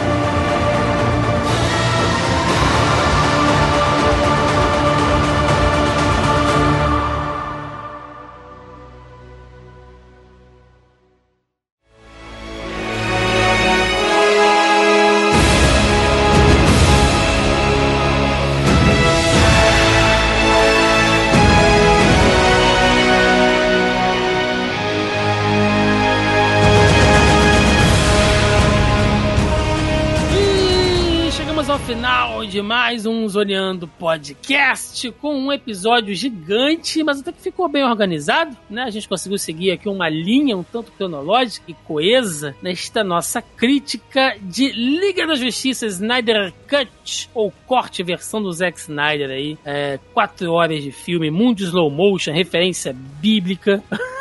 Mais 32.63 33.07
um 33.07 33.29
Zoneando 33.29 33.89
Podcast 33.89 35.11
com 35.21 35.35
um 35.35 35.53
episódio 35.53 36.15
gigante, 36.15 37.03
mas 37.03 37.21
até 37.21 37.33
que 37.33 37.43
ficou 37.43 37.69
bem 37.69 37.83
organizado, 37.83 38.57
né? 38.71 38.85
A 38.85 38.91
gente 38.91 39.09
conseguiu 39.09 39.37
seguir 39.37 39.73
aqui 39.73 39.89
uma 39.89 40.09
linha 40.09 40.57
um 40.57 40.63
tanto 40.63 40.93
cronológica 40.93 41.71
e 41.71 41.75
coesa 41.75 42.55
nesta 42.63 43.03
nossa 43.03 43.43
crítica 43.43 44.37
de 44.41 44.71
Liga 44.71 45.27
da 45.27 45.35
Justiça 45.35 45.87
Snyder 45.87 46.55
Cut, 46.69 47.29
ou 47.35 47.53
corte 47.67 48.03
versão 48.05 48.41
do 48.41 48.53
Zack 48.53 48.79
Snyder 48.79 49.31
aí. 49.31 49.59
É, 49.65 49.99
quatro 50.15 50.53
horas 50.53 50.83
de 50.83 50.93
filme, 50.93 51.31
mundo 51.31 51.61
slow 51.63 51.91
motion, 51.91 52.33
referência 52.33 52.95
bíblica. 53.21 53.83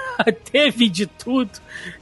teve 0.51 0.89
de 0.89 1.07
tudo 1.07 1.51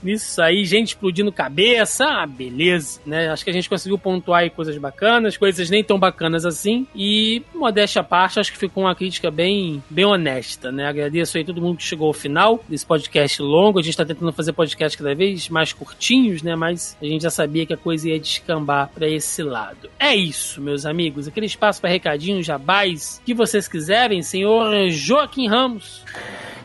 nisso 0.02 0.42
aí, 0.42 0.66
gente 0.66 0.90
explodindo 0.90 1.32
cabeça, 1.32 2.06
ah, 2.06 2.26
beleza, 2.26 3.00
né? 3.06 3.30
Acho 3.30 3.44
que 3.44 3.50
a 3.50 3.54
gente 3.54 3.70
conseguiu 3.70 3.98
pontuar 3.98 4.42
aí 4.42 4.50
coisas 4.50 4.78
bacanas, 4.78 5.38
coisas 5.38 5.70
nem 5.70 5.84
tão 5.84 6.00
bacanas 6.00 6.46
assim, 6.46 6.88
e 6.96 7.42
modéstia 7.54 8.02
à 8.02 8.04
parte, 8.04 8.40
acho 8.40 8.52
que 8.52 8.58
ficou 8.58 8.84
uma 8.84 8.96
crítica 8.96 9.30
bem, 9.30 9.84
bem 9.90 10.06
honesta, 10.06 10.72
né? 10.72 10.88
Agradeço 10.88 11.38
aí 11.38 11.46
todo 11.46 11.62
mundo 11.62 11.78
que 11.78 11.84
chegou 11.84 12.08
ao 12.08 12.14
final 12.14 12.64
desse 12.68 12.86
podcast 12.86 13.42
longo, 13.42 13.80
a 13.80 13.82
gente 13.82 13.98
tá 13.98 14.06
tentando 14.06 14.34
fazer 14.34 14.54
podcast 14.54 14.98
cada 14.98 15.14
vez 15.14 15.50
mais 15.50 15.74
curtinhos, 15.74 16.42
né? 16.42 16.56
Mas 16.56 16.98
a 17.02 17.06
gente 17.06 17.22
já 17.22 17.30
sabia 17.30 17.66
que 17.66 17.74
a 17.74 17.78
coisa 17.78 18.10
ia 18.10 18.20
descambar 18.20 18.90
para 18.94 19.08
esse 19.08 19.44
lado. 19.44 19.90
É 20.00 20.16
isso, 20.16 20.62
meus 20.62 20.86
amigos, 20.86 21.28
aquele 21.28 21.46
espaço 21.46 21.82
para 21.82 21.90
recadinhos, 21.90 22.46
jabás, 22.46 23.22
que 23.26 23.34
vocês 23.34 23.68
quiserem, 23.68 24.22
senhor 24.22 24.90
Joaquim 24.90 25.48
Ramos. 25.48 26.04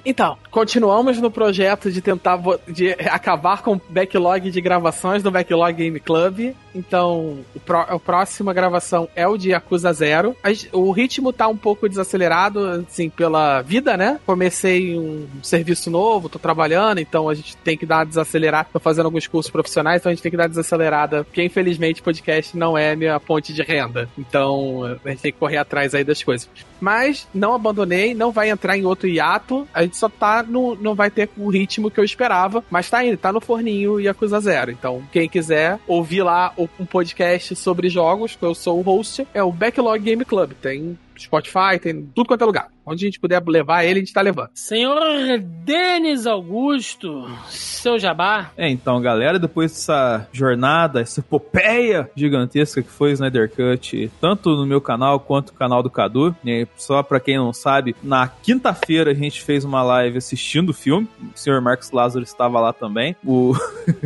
Então, 0.07 0.37
continuamos 0.51 1.19
no 1.19 1.31
projeto 1.31 1.91
de 1.91 2.03
tentar 2.03 2.39
de 2.69 2.94
acabar 3.11 3.63
com 3.63 3.75
o 3.75 3.81
backlog 3.89 4.51
de 4.51 4.61
gravações 4.61 5.23
do 5.23 5.31
Backlog 5.31 5.75
Game 5.75 6.01
Club. 6.01 6.55
Então, 6.75 7.39
o 7.55 7.61
pro, 7.61 7.79
a 7.79 7.99
próxima 7.99 8.53
gravação 8.53 9.09
é 9.15 9.27
o 9.29 9.37
de 9.37 9.51
Yakuza 9.51 9.93
Zero. 9.93 10.37
O 10.73 10.91
ritmo 10.91 11.33
tá 11.33 11.47
um 11.47 11.57
pouco 11.57 11.89
desacelerado, 11.89 12.85
assim, 12.89 13.09
pela 13.09 13.63
vida, 13.63 13.97
né? 13.97 14.19
Comecei 14.27 14.99
um 14.99 15.27
serviço 15.43 15.91
novo, 15.91 16.29
tô 16.29 16.39
trabalhando, 16.39 16.99
então 16.99 17.29
a 17.29 17.35
gente 17.35 17.57
tem 17.59 17.77
que 17.77 17.87
dar 17.87 17.99
uma 17.99 18.07
desacelerada. 18.07 18.69
Tô 18.73 18.81
fazendo 18.81 19.07
alguns 19.07 19.27
cursos 19.27 19.51
profissionais, 19.51 20.01
então 20.01 20.11
a 20.11 20.15
gente 20.15 20.23
tem 20.23 20.31
que 20.31 20.37
dar 20.37 20.49
desacelerada, 20.49 21.25
porque 21.25 21.43
infelizmente 21.45 22.03
podcast 22.03 22.57
não 22.57 22.77
é 22.77 22.97
minha 22.97 23.21
ponte 23.21 23.53
de 23.53 23.63
renda. 23.63 24.09
Então, 24.19 24.99
a 25.05 25.11
gente 25.11 25.23
tem 25.23 25.33
que 25.33 25.39
correr 25.39 25.59
atrás 25.59 25.95
aí 25.95 26.03
das 26.03 26.23
coisas. 26.23 26.49
Mas 26.81 27.27
não 27.33 27.55
abandonei, 27.55 28.15
não 28.15 28.31
vai 28.31 28.51
entrar 28.51 28.77
em 28.77 28.85
outro 28.85 29.09
hiato. 29.09 29.67
A 29.73 29.83
gente 29.83 29.97
só 29.97 30.09
tá 30.09 30.43
no. 30.43 30.77
não 30.77 30.95
vai 30.95 31.11
ter 31.11 31.31
o 31.37 31.49
ritmo 31.49 31.91
que 31.91 31.99
eu 31.99 32.05
esperava. 32.05 32.63
Mas 32.71 32.84
tá 32.91 33.05
indo, 33.05 33.17
tá 33.17 33.33
no 33.33 33.41
forninho 33.41 34.01
Yakuza 34.01 34.41
Zero. 34.41 34.71
Então, 34.71 35.03
quem 35.13 35.29
quiser 35.29 35.79
ouvir 35.87 36.23
lá 36.23 36.53
um 36.57 36.85
podcast 36.85 37.55
sobre 37.57 37.89
jogos, 37.89 38.37
que 38.37 38.45
eu 38.45 38.55
sou 38.55 38.79
o 38.79 38.83
host, 38.83 39.27
é 39.33 39.43
o 39.43 39.53
Backlog 39.53 40.03
Game 40.03 40.25
Club. 40.25 40.53
Tem 40.61 40.99
Spotify, 41.19 41.79
tem 41.81 42.03
tudo 42.15 42.27
quanto 42.27 42.43
é 42.43 42.47
lugar. 42.47 42.74
Onde 42.87 43.05
a 43.05 43.09
gente 43.09 43.21
puder 43.21 43.43
levar 43.47 43.85
ele, 43.85 44.01
a 44.01 44.03
gente 44.03 44.13
tá 44.13 44.21
levando. 44.21 44.51
Senhor 44.55 45.39
Denis 45.39 46.27
Augusto, 46.27 47.27
seu 47.49 47.99
jabá. 47.99 48.51
É, 48.57 48.69
então, 48.69 49.01
galera, 49.01 49.39
depois 49.39 49.73
dessa 49.73 50.29
jornada, 50.33 51.01
essa 51.01 51.21
epopeia 51.21 52.11
gigantesca 52.15 52.83
que 52.83 52.91
foi 52.91 53.11
o 53.11 53.13
Snyder 53.15 53.51
Cut, 53.51 54.11
tanto 54.21 54.51
no 54.51 54.67
meu 54.67 54.81
canal 54.81 55.19
quanto 55.19 55.53
no 55.53 55.59
canal 55.59 55.83
do 55.83 55.91
Cadu, 55.91 56.35
né, 56.45 56.67
só 56.77 57.03
pra 57.03 57.21
quem 57.21 57.39
não 57.39 57.53
sabe, 57.53 57.97
na 58.03 58.29
quinta-feira 58.29 59.11
a 59.11 59.15
gente 59.15 59.43
fez 59.43 59.65
uma 59.65 59.83
live 59.83 60.19
assistindo 60.19 60.71
o 60.71 60.75
filme, 60.75 61.09
o 61.35 61.39
senhor 61.39 61.61
Marcos 61.61 61.91
Lázaro 61.91 62.25
estava 62.25 62.61
lá 62.61 62.73
também, 62.73 63.17
o... 63.25 63.55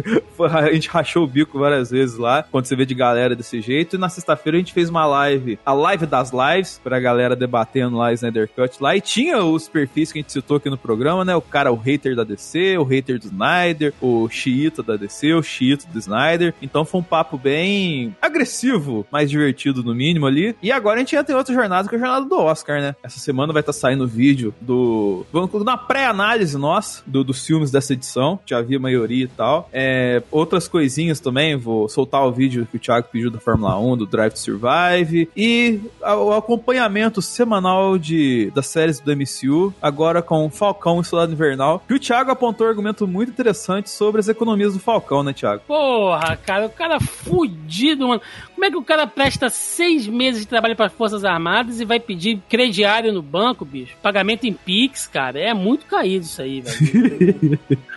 a 0.50 0.72
gente 0.72 0.88
rachou 0.88 1.24
o 1.24 1.26
bico 1.26 1.58
várias 1.58 1.90
vezes 1.90 2.16
lá, 2.16 2.42
quando 2.42 2.66
você 2.66 2.76
vê 2.76 2.86
de 2.86 2.94
galera 2.94 3.34
desse 3.34 3.60
jeito, 3.60 3.96
e 3.96 3.98
na 3.98 4.08
sexta-feira 4.08 4.56
a 4.56 4.60
gente 4.60 4.72
fez 4.72 4.88
uma 4.88 5.06
live, 5.06 5.58
a 5.64 5.72
live 5.72 6.06
das 6.06 6.32
lives, 6.32 6.80
pra 6.82 7.00
galera 7.00 7.34
debatendo 7.34 7.96
lá 7.96 8.12
Snyder 8.12 8.48
Cut 8.48 8.67
lá, 8.80 8.96
e 8.96 9.00
tinha 9.00 9.42
os 9.42 9.68
perfis 9.68 10.12
que 10.12 10.18
a 10.18 10.22
gente 10.22 10.32
citou 10.32 10.56
aqui 10.56 10.70
no 10.70 10.78
programa, 10.78 11.24
né? 11.24 11.34
O 11.34 11.40
cara, 11.40 11.72
o 11.72 11.76
hater 11.76 12.14
da 12.14 12.24
DC, 12.24 12.78
o 12.78 12.84
hater 12.84 13.18
do 13.18 13.26
Snyder, 13.26 13.92
o 14.00 14.28
xiita 14.28 14.82
da 14.82 14.96
DC, 14.96 15.34
o 15.34 15.42
xiita 15.42 15.86
do 15.88 15.98
Snyder. 15.98 16.54
Então 16.60 16.84
foi 16.84 17.00
um 17.00 17.04
papo 17.04 17.38
bem 17.38 18.16
agressivo, 18.20 19.06
mais 19.10 19.30
divertido 19.30 19.82
no 19.82 19.94
mínimo 19.94 20.26
ali. 20.26 20.56
E 20.62 20.70
agora 20.72 20.96
a 20.96 20.98
gente 21.00 21.12
já 21.12 21.24
tem 21.24 21.34
outra 21.34 21.54
jornada, 21.54 21.88
que 21.88 21.94
é 21.94 21.98
a 21.98 22.00
jornada 22.00 22.26
do 22.26 22.36
Oscar, 22.36 22.80
né? 22.80 22.94
Essa 23.02 23.18
semana 23.18 23.52
vai 23.52 23.60
estar 23.60 23.72
tá 23.72 23.78
saindo 23.78 24.06
vídeo 24.06 24.54
do... 24.60 25.24
Vamos 25.32 25.50
uma 25.52 25.76
pré-análise 25.76 26.56
nossa 26.56 27.02
do, 27.06 27.24
dos 27.24 27.44
filmes 27.44 27.70
dessa 27.70 27.92
edição. 27.92 28.38
Já 28.46 28.60
vi 28.60 28.76
a 28.76 28.80
maioria 28.80 29.24
e 29.24 29.28
tal. 29.28 29.68
É, 29.72 30.22
outras 30.30 30.68
coisinhas 30.68 31.20
também, 31.20 31.56
vou 31.56 31.88
soltar 31.88 32.24
o 32.26 32.32
vídeo 32.32 32.66
que 32.70 32.76
o 32.76 32.80
Thiago 32.80 33.08
pediu 33.10 33.30
da 33.30 33.38
Fórmula 33.38 33.78
1, 33.78 33.96
do 33.98 34.06
Drive 34.06 34.32
to 34.32 34.38
Survive. 34.38 35.28
E 35.36 35.80
o 36.02 36.32
acompanhamento 36.32 37.20
semanal 37.20 37.98
de, 37.98 38.50
das 38.58 38.66
séries 38.66 38.98
do 38.98 39.14
MCU, 39.14 39.72
agora 39.80 40.20
com 40.20 40.50
Falcão 40.50 41.00
e 41.00 41.04
Soldado 41.04 41.32
Invernal. 41.32 41.82
E 41.88 41.94
o 41.94 41.98
Thiago 41.98 42.30
apontou 42.30 42.66
um 42.66 42.70
argumento 42.70 43.06
muito 43.06 43.30
interessante 43.30 43.88
sobre 43.88 44.20
as 44.20 44.28
economias 44.28 44.74
do 44.74 44.80
Falcão, 44.80 45.22
né, 45.22 45.32
Thiago? 45.32 45.62
Porra, 45.66 46.36
cara, 46.36 46.66
o 46.66 46.70
cara 46.70 46.98
fudido, 47.00 48.08
mano. 48.08 48.20
Como 48.54 48.64
é 48.64 48.70
que 48.70 48.76
o 48.76 48.82
cara 48.82 49.06
presta 49.06 49.48
seis 49.48 50.06
meses 50.08 50.40
de 50.40 50.48
trabalho 50.48 50.74
para 50.74 50.86
as 50.86 50.92
Forças 50.92 51.24
Armadas 51.24 51.80
e 51.80 51.84
vai 51.84 52.00
pedir 52.00 52.40
crediário 52.48 53.12
no 53.12 53.22
banco, 53.22 53.64
bicho? 53.64 53.96
Pagamento 54.02 54.44
em 54.44 54.52
Pix, 54.52 55.06
cara. 55.06 55.38
É 55.38 55.54
muito 55.54 55.86
caído 55.86 56.24
isso 56.24 56.42
aí, 56.42 56.60
velho. 56.60 57.58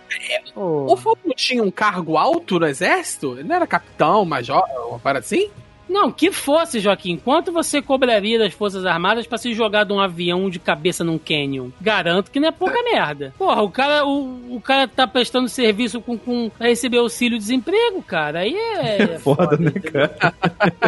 O 0.55 0.97
Falcão 0.97 1.31
tinha 1.35 1.63
um 1.63 1.71
cargo 1.71 2.17
alto 2.17 2.59
no 2.59 2.67
exército? 2.67 3.37
Ele 3.39 3.47
não 3.47 3.55
era 3.55 3.65
capitão, 3.65 4.25
major, 4.25 4.61
uma 4.89 4.99
parada 4.99 5.23
assim? 5.25 5.49
Não, 5.91 6.09
que 6.09 6.31
fosse, 6.31 6.79
Joaquim. 6.79 7.17
Quanto 7.17 7.51
você 7.51 7.81
cobraria 7.81 8.39
das 8.39 8.53
Forças 8.53 8.85
Armadas 8.85 9.27
para 9.27 9.37
se 9.37 9.53
jogar 9.53 9.83
de 9.83 9.91
um 9.91 9.99
avião 9.99 10.49
de 10.49 10.57
cabeça 10.57 11.03
num 11.03 11.17
canyon? 11.17 11.69
Garanto 11.81 12.31
que 12.31 12.39
não 12.39 12.47
é 12.47 12.51
pouca 12.51 12.81
merda. 12.81 13.33
Porra, 13.37 13.61
o 13.61 13.69
cara, 13.69 14.05
o, 14.05 14.55
o 14.55 14.61
cara 14.61 14.87
tá 14.87 15.05
prestando 15.05 15.49
serviço 15.49 15.99
com, 15.99 16.17
com 16.17 16.49
pra 16.49 16.67
receber 16.67 16.99
auxílio-desemprego, 16.99 18.01
cara. 18.01 18.39
Aí 18.39 18.55
é. 18.55 19.01
É 19.11 19.19
foda, 19.19 19.57
né, 19.57 19.71
cara? 19.71 20.33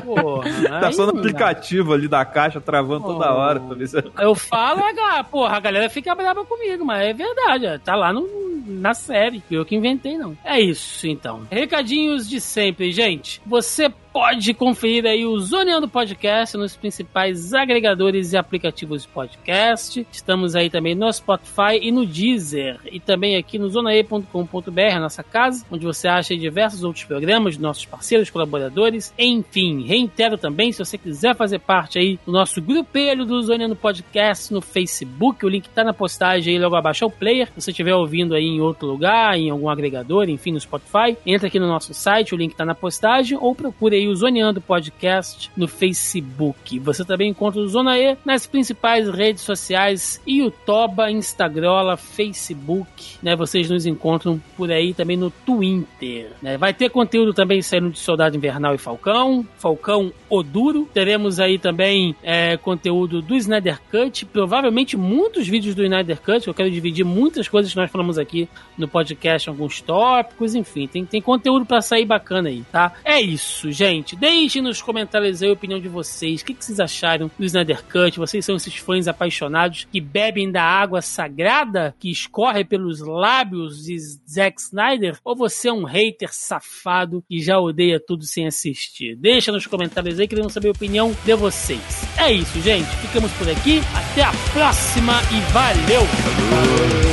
Porra, 0.04 0.80
tá 0.80 0.92
só 0.92 1.06
no 1.06 1.20
aplicativo 1.20 1.94
ali 1.94 2.08
da 2.08 2.24
caixa 2.24 2.62
travando 2.62 3.06
toda 3.06 3.34
hora. 3.34 3.60
Pra 3.60 3.76
ver 3.76 3.88
se... 3.88 4.04
Eu 4.20 4.34
falo, 4.34 4.82
a, 4.84 5.24
porra, 5.24 5.58
a 5.58 5.60
galera 5.60 5.90
fica 5.90 6.16
brava 6.16 6.46
comigo, 6.46 6.86
mas 6.86 7.08
é 7.08 7.14
verdade. 7.14 7.82
Tá 7.84 7.96
lá 7.96 8.14
no, 8.14 8.26
na 8.66 8.94
série. 8.94 9.44
Eu 9.52 9.66
que 9.66 9.76
inventei, 9.76 10.18
não. 10.18 10.38
É 10.44 10.60
isso, 10.60 11.08
então. 11.08 11.42
Recadinhos 11.52 12.30
de 12.30 12.40
sempre, 12.40 12.92
gente. 12.92 13.42
Você 13.46 13.92
pode 14.14 14.54
conferir 14.54 15.08
aí 15.08 15.26
o 15.26 15.40
Zoneando 15.40 15.90
Podcast 15.90 16.56
nos 16.56 16.76
principais 16.76 17.52
agregadores 17.52 18.32
e 18.32 18.38
aplicativos 18.38 19.02
de 19.02 19.08
podcast. 19.08 20.06
Estamos 20.12 20.56
aí 20.56 20.70
também 20.70 20.94
no 20.94 21.12
Spotify 21.12 21.80
e 21.82 21.92
no 21.92 22.06
Deezer. 22.06 22.80
E 22.92 23.00
também 23.00 23.36
aqui 23.38 23.58
no 23.58 23.68
zonae.com.br, 23.68 25.00
nossa 25.00 25.24
casa, 25.24 25.66
onde 25.72 25.84
você 25.84 26.08
acha 26.08 26.38
diversos 26.38 26.84
outros 26.84 27.04
programas 27.06 27.56
de 27.56 27.62
nossos 27.62 27.86
parceiros, 27.86 28.30
colaboradores. 28.30 29.12
Enfim, 29.18 29.84
reitero 29.84 30.38
também, 30.38 30.72
se 30.72 30.86
você 30.86 30.96
quiser 30.96 31.36
fazer 31.36 31.58
parte 31.58 31.98
aí 31.98 32.20
do 32.24 32.32
nosso 32.32 32.62
grupelho 32.62 33.26
do 33.26 33.42
Zoneando 33.42 33.76
Podcast 33.76 34.54
no 34.54 34.62
Facebook, 34.62 35.44
o 35.44 35.50
link 35.50 35.68
tá 35.70 35.84
na 35.84 35.94
postagem 35.94 36.54
aí 36.54 36.62
logo 36.62 36.76
abaixo 36.76 37.04
ao 37.04 37.10
player. 37.10 37.48
Se 37.48 37.62
você 37.62 37.72
estiver 37.72 37.96
ouvindo 37.96 38.36
aí 38.36 38.46
em 38.46 38.62
outro 38.62 38.88
lugar, 38.88 39.36
em 39.36 39.50
algum 39.50 39.70
agregador, 39.70 40.30
enfim, 40.30 40.52
no 40.52 40.60
Spotify, 40.60 41.18
entra 41.26 41.48
aqui 41.48 41.60
no 41.60 41.68
nosso 41.68 41.96
site, 41.96 42.36
o 42.36 42.38
link 42.38 42.56
tá 42.56 42.64
na 42.64 42.76
postagem, 42.76 43.36
ou 43.42 43.56
procure 43.56 43.96
aí 43.96 44.03
o 44.08 44.16
Zoneando 44.16 44.62
Podcast 44.62 45.52
no 45.56 45.68
Facebook. 45.68 46.80
Você 46.80 47.04
também 47.06 47.30
encontra 47.30 47.62
o 47.62 47.68
Zona 47.68 47.98
E 47.98 48.18
nas 48.26 48.46
principais 48.46 49.10
redes 49.10 49.44
sociais, 49.44 50.22
YouTube, 50.28 51.12
Instagram, 51.12 51.96
Facebook, 51.98 53.18
né? 53.22 53.36
Vocês 53.36 53.70
nos 53.70 53.86
encontram 53.86 54.42
por 54.56 54.72
aí 54.72 54.94
também 54.94 55.18
no 55.18 55.30
Twitter, 55.30 56.32
né? 56.42 56.58
Vai 56.58 56.74
ter 56.74 56.90
conteúdo 56.90 57.34
também 57.34 57.62
saindo 57.62 57.90
de 57.92 58.00
Soldado 58.00 58.36
Invernal 58.36 58.76
e 58.76 58.78
Falcão, 58.78 59.46
Falcão 59.58 60.12
Oduro. 60.30 60.88
Teremos 60.94 61.40
aí 61.40 61.58
também 61.58 62.16
é, 62.22 62.58
conteúdo 62.58 63.22
do 63.22 63.36
Snyder 63.36 63.80
Cut, 63.90 64.26
provavelmente 64.26 64.98
muitos 64.98 65.48
vídeos 65.48 65.76
do 65.76 65.84
Snyder 65.84 66.22
Cut, 66.22 66.48
eu 66.48 66.54
quero 66.54 66.70
dividir 66.70 67.06
muitas 67.06 67.48
coisas 67.48 67.72
que 67.72 67.78
nós 67.78 67.92
falamos 67.92 68.18
aqui 68.18 68.48
no 68.78 68.88
podcast, 68.88 69.50
alguns 69.50 69.82
tópicos, 69.82 70.56
enfim, 70.56 70.88
tem, 70.88 71.06
tem 71.06 71.22
conteúdo 71.22 71.66
para 71.66 71.82
sair 71.82 72.06
bacana 72.06 72.50
aí, 72.50 72.64
tá? 72.72 72.94
É 73.04 73.22
isso, 73.22 73.72
gente 73.72 73.93
gente. 73.94 74.16
Deixem 74.16 74.62
nos 74.62 74.82
comentários 74.82 75.42
aí 75.42 75.50
a 75.50 75.54
opinião 75.54 75.80
de 75.80 75.88
vocês. 75.88 76.42
O 76.42 76.46
que, 76.46 76.54
que 76.54 76.66
vocês 76.66 76.80
acharam 76.80 77.30
do 77.38 77.46
Snyder 77.46 77.84
Cut? 77.86 78.18
Vocês 78.18 78.44
são 78.46 78.56
esses 78.56 78.76
fãs 78.76 79.08
apaixonados 79.08 79.88
que 79.92 80.02
bebem 80.02 80.52
da 80.52 80.64
água 80.64 81.02
sagrada 81.02 81.96
que 82.00 82.12
escorre 82.12 82.64
pelos 82.64 83.00
lábios 83.00 83.84
de 83.84 83.98
Zack 84.30 84.60
Snyder? 84.60 85.20
Ou 85.24 85.36
você 85.36 85.70
é 85.70 85.74
um 85.74 85.84
hater 85.84 86.34
safado 86.34 87.24
que 87.28 87.40
já 87.40 87.60
odeia 87.60 88.00
tudo 88.00 88.24
sem 88.24 88.48
assistir? 88.48 89.16
Deixa 89.16 89.52
nos 89.52 89.68
comentários 89.68 90.20
aí, 90.20 90.28
queremos 90.28 90.54
saber 90.54 90.70
a 90.70 90.72
opinião 90.72 91.16
de 91.24 91.36
vocês. 91.36 92.08
É 92.18 92.32
isso, 92.32 92.60
gente. 92.62 92.90
Ficamos 92.98 93.32
por 93.34 93.50
aqui. 93.50 93.82
Até 93.94 94.24
a 94.24 94.32
próxima 94.54 95.22
e 95.32 95.40
valeu! 95.52 97.13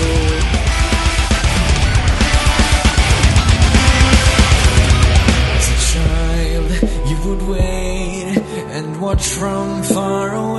From 9.23 9.83
far 9.83 10.35
away, 10.35 10.50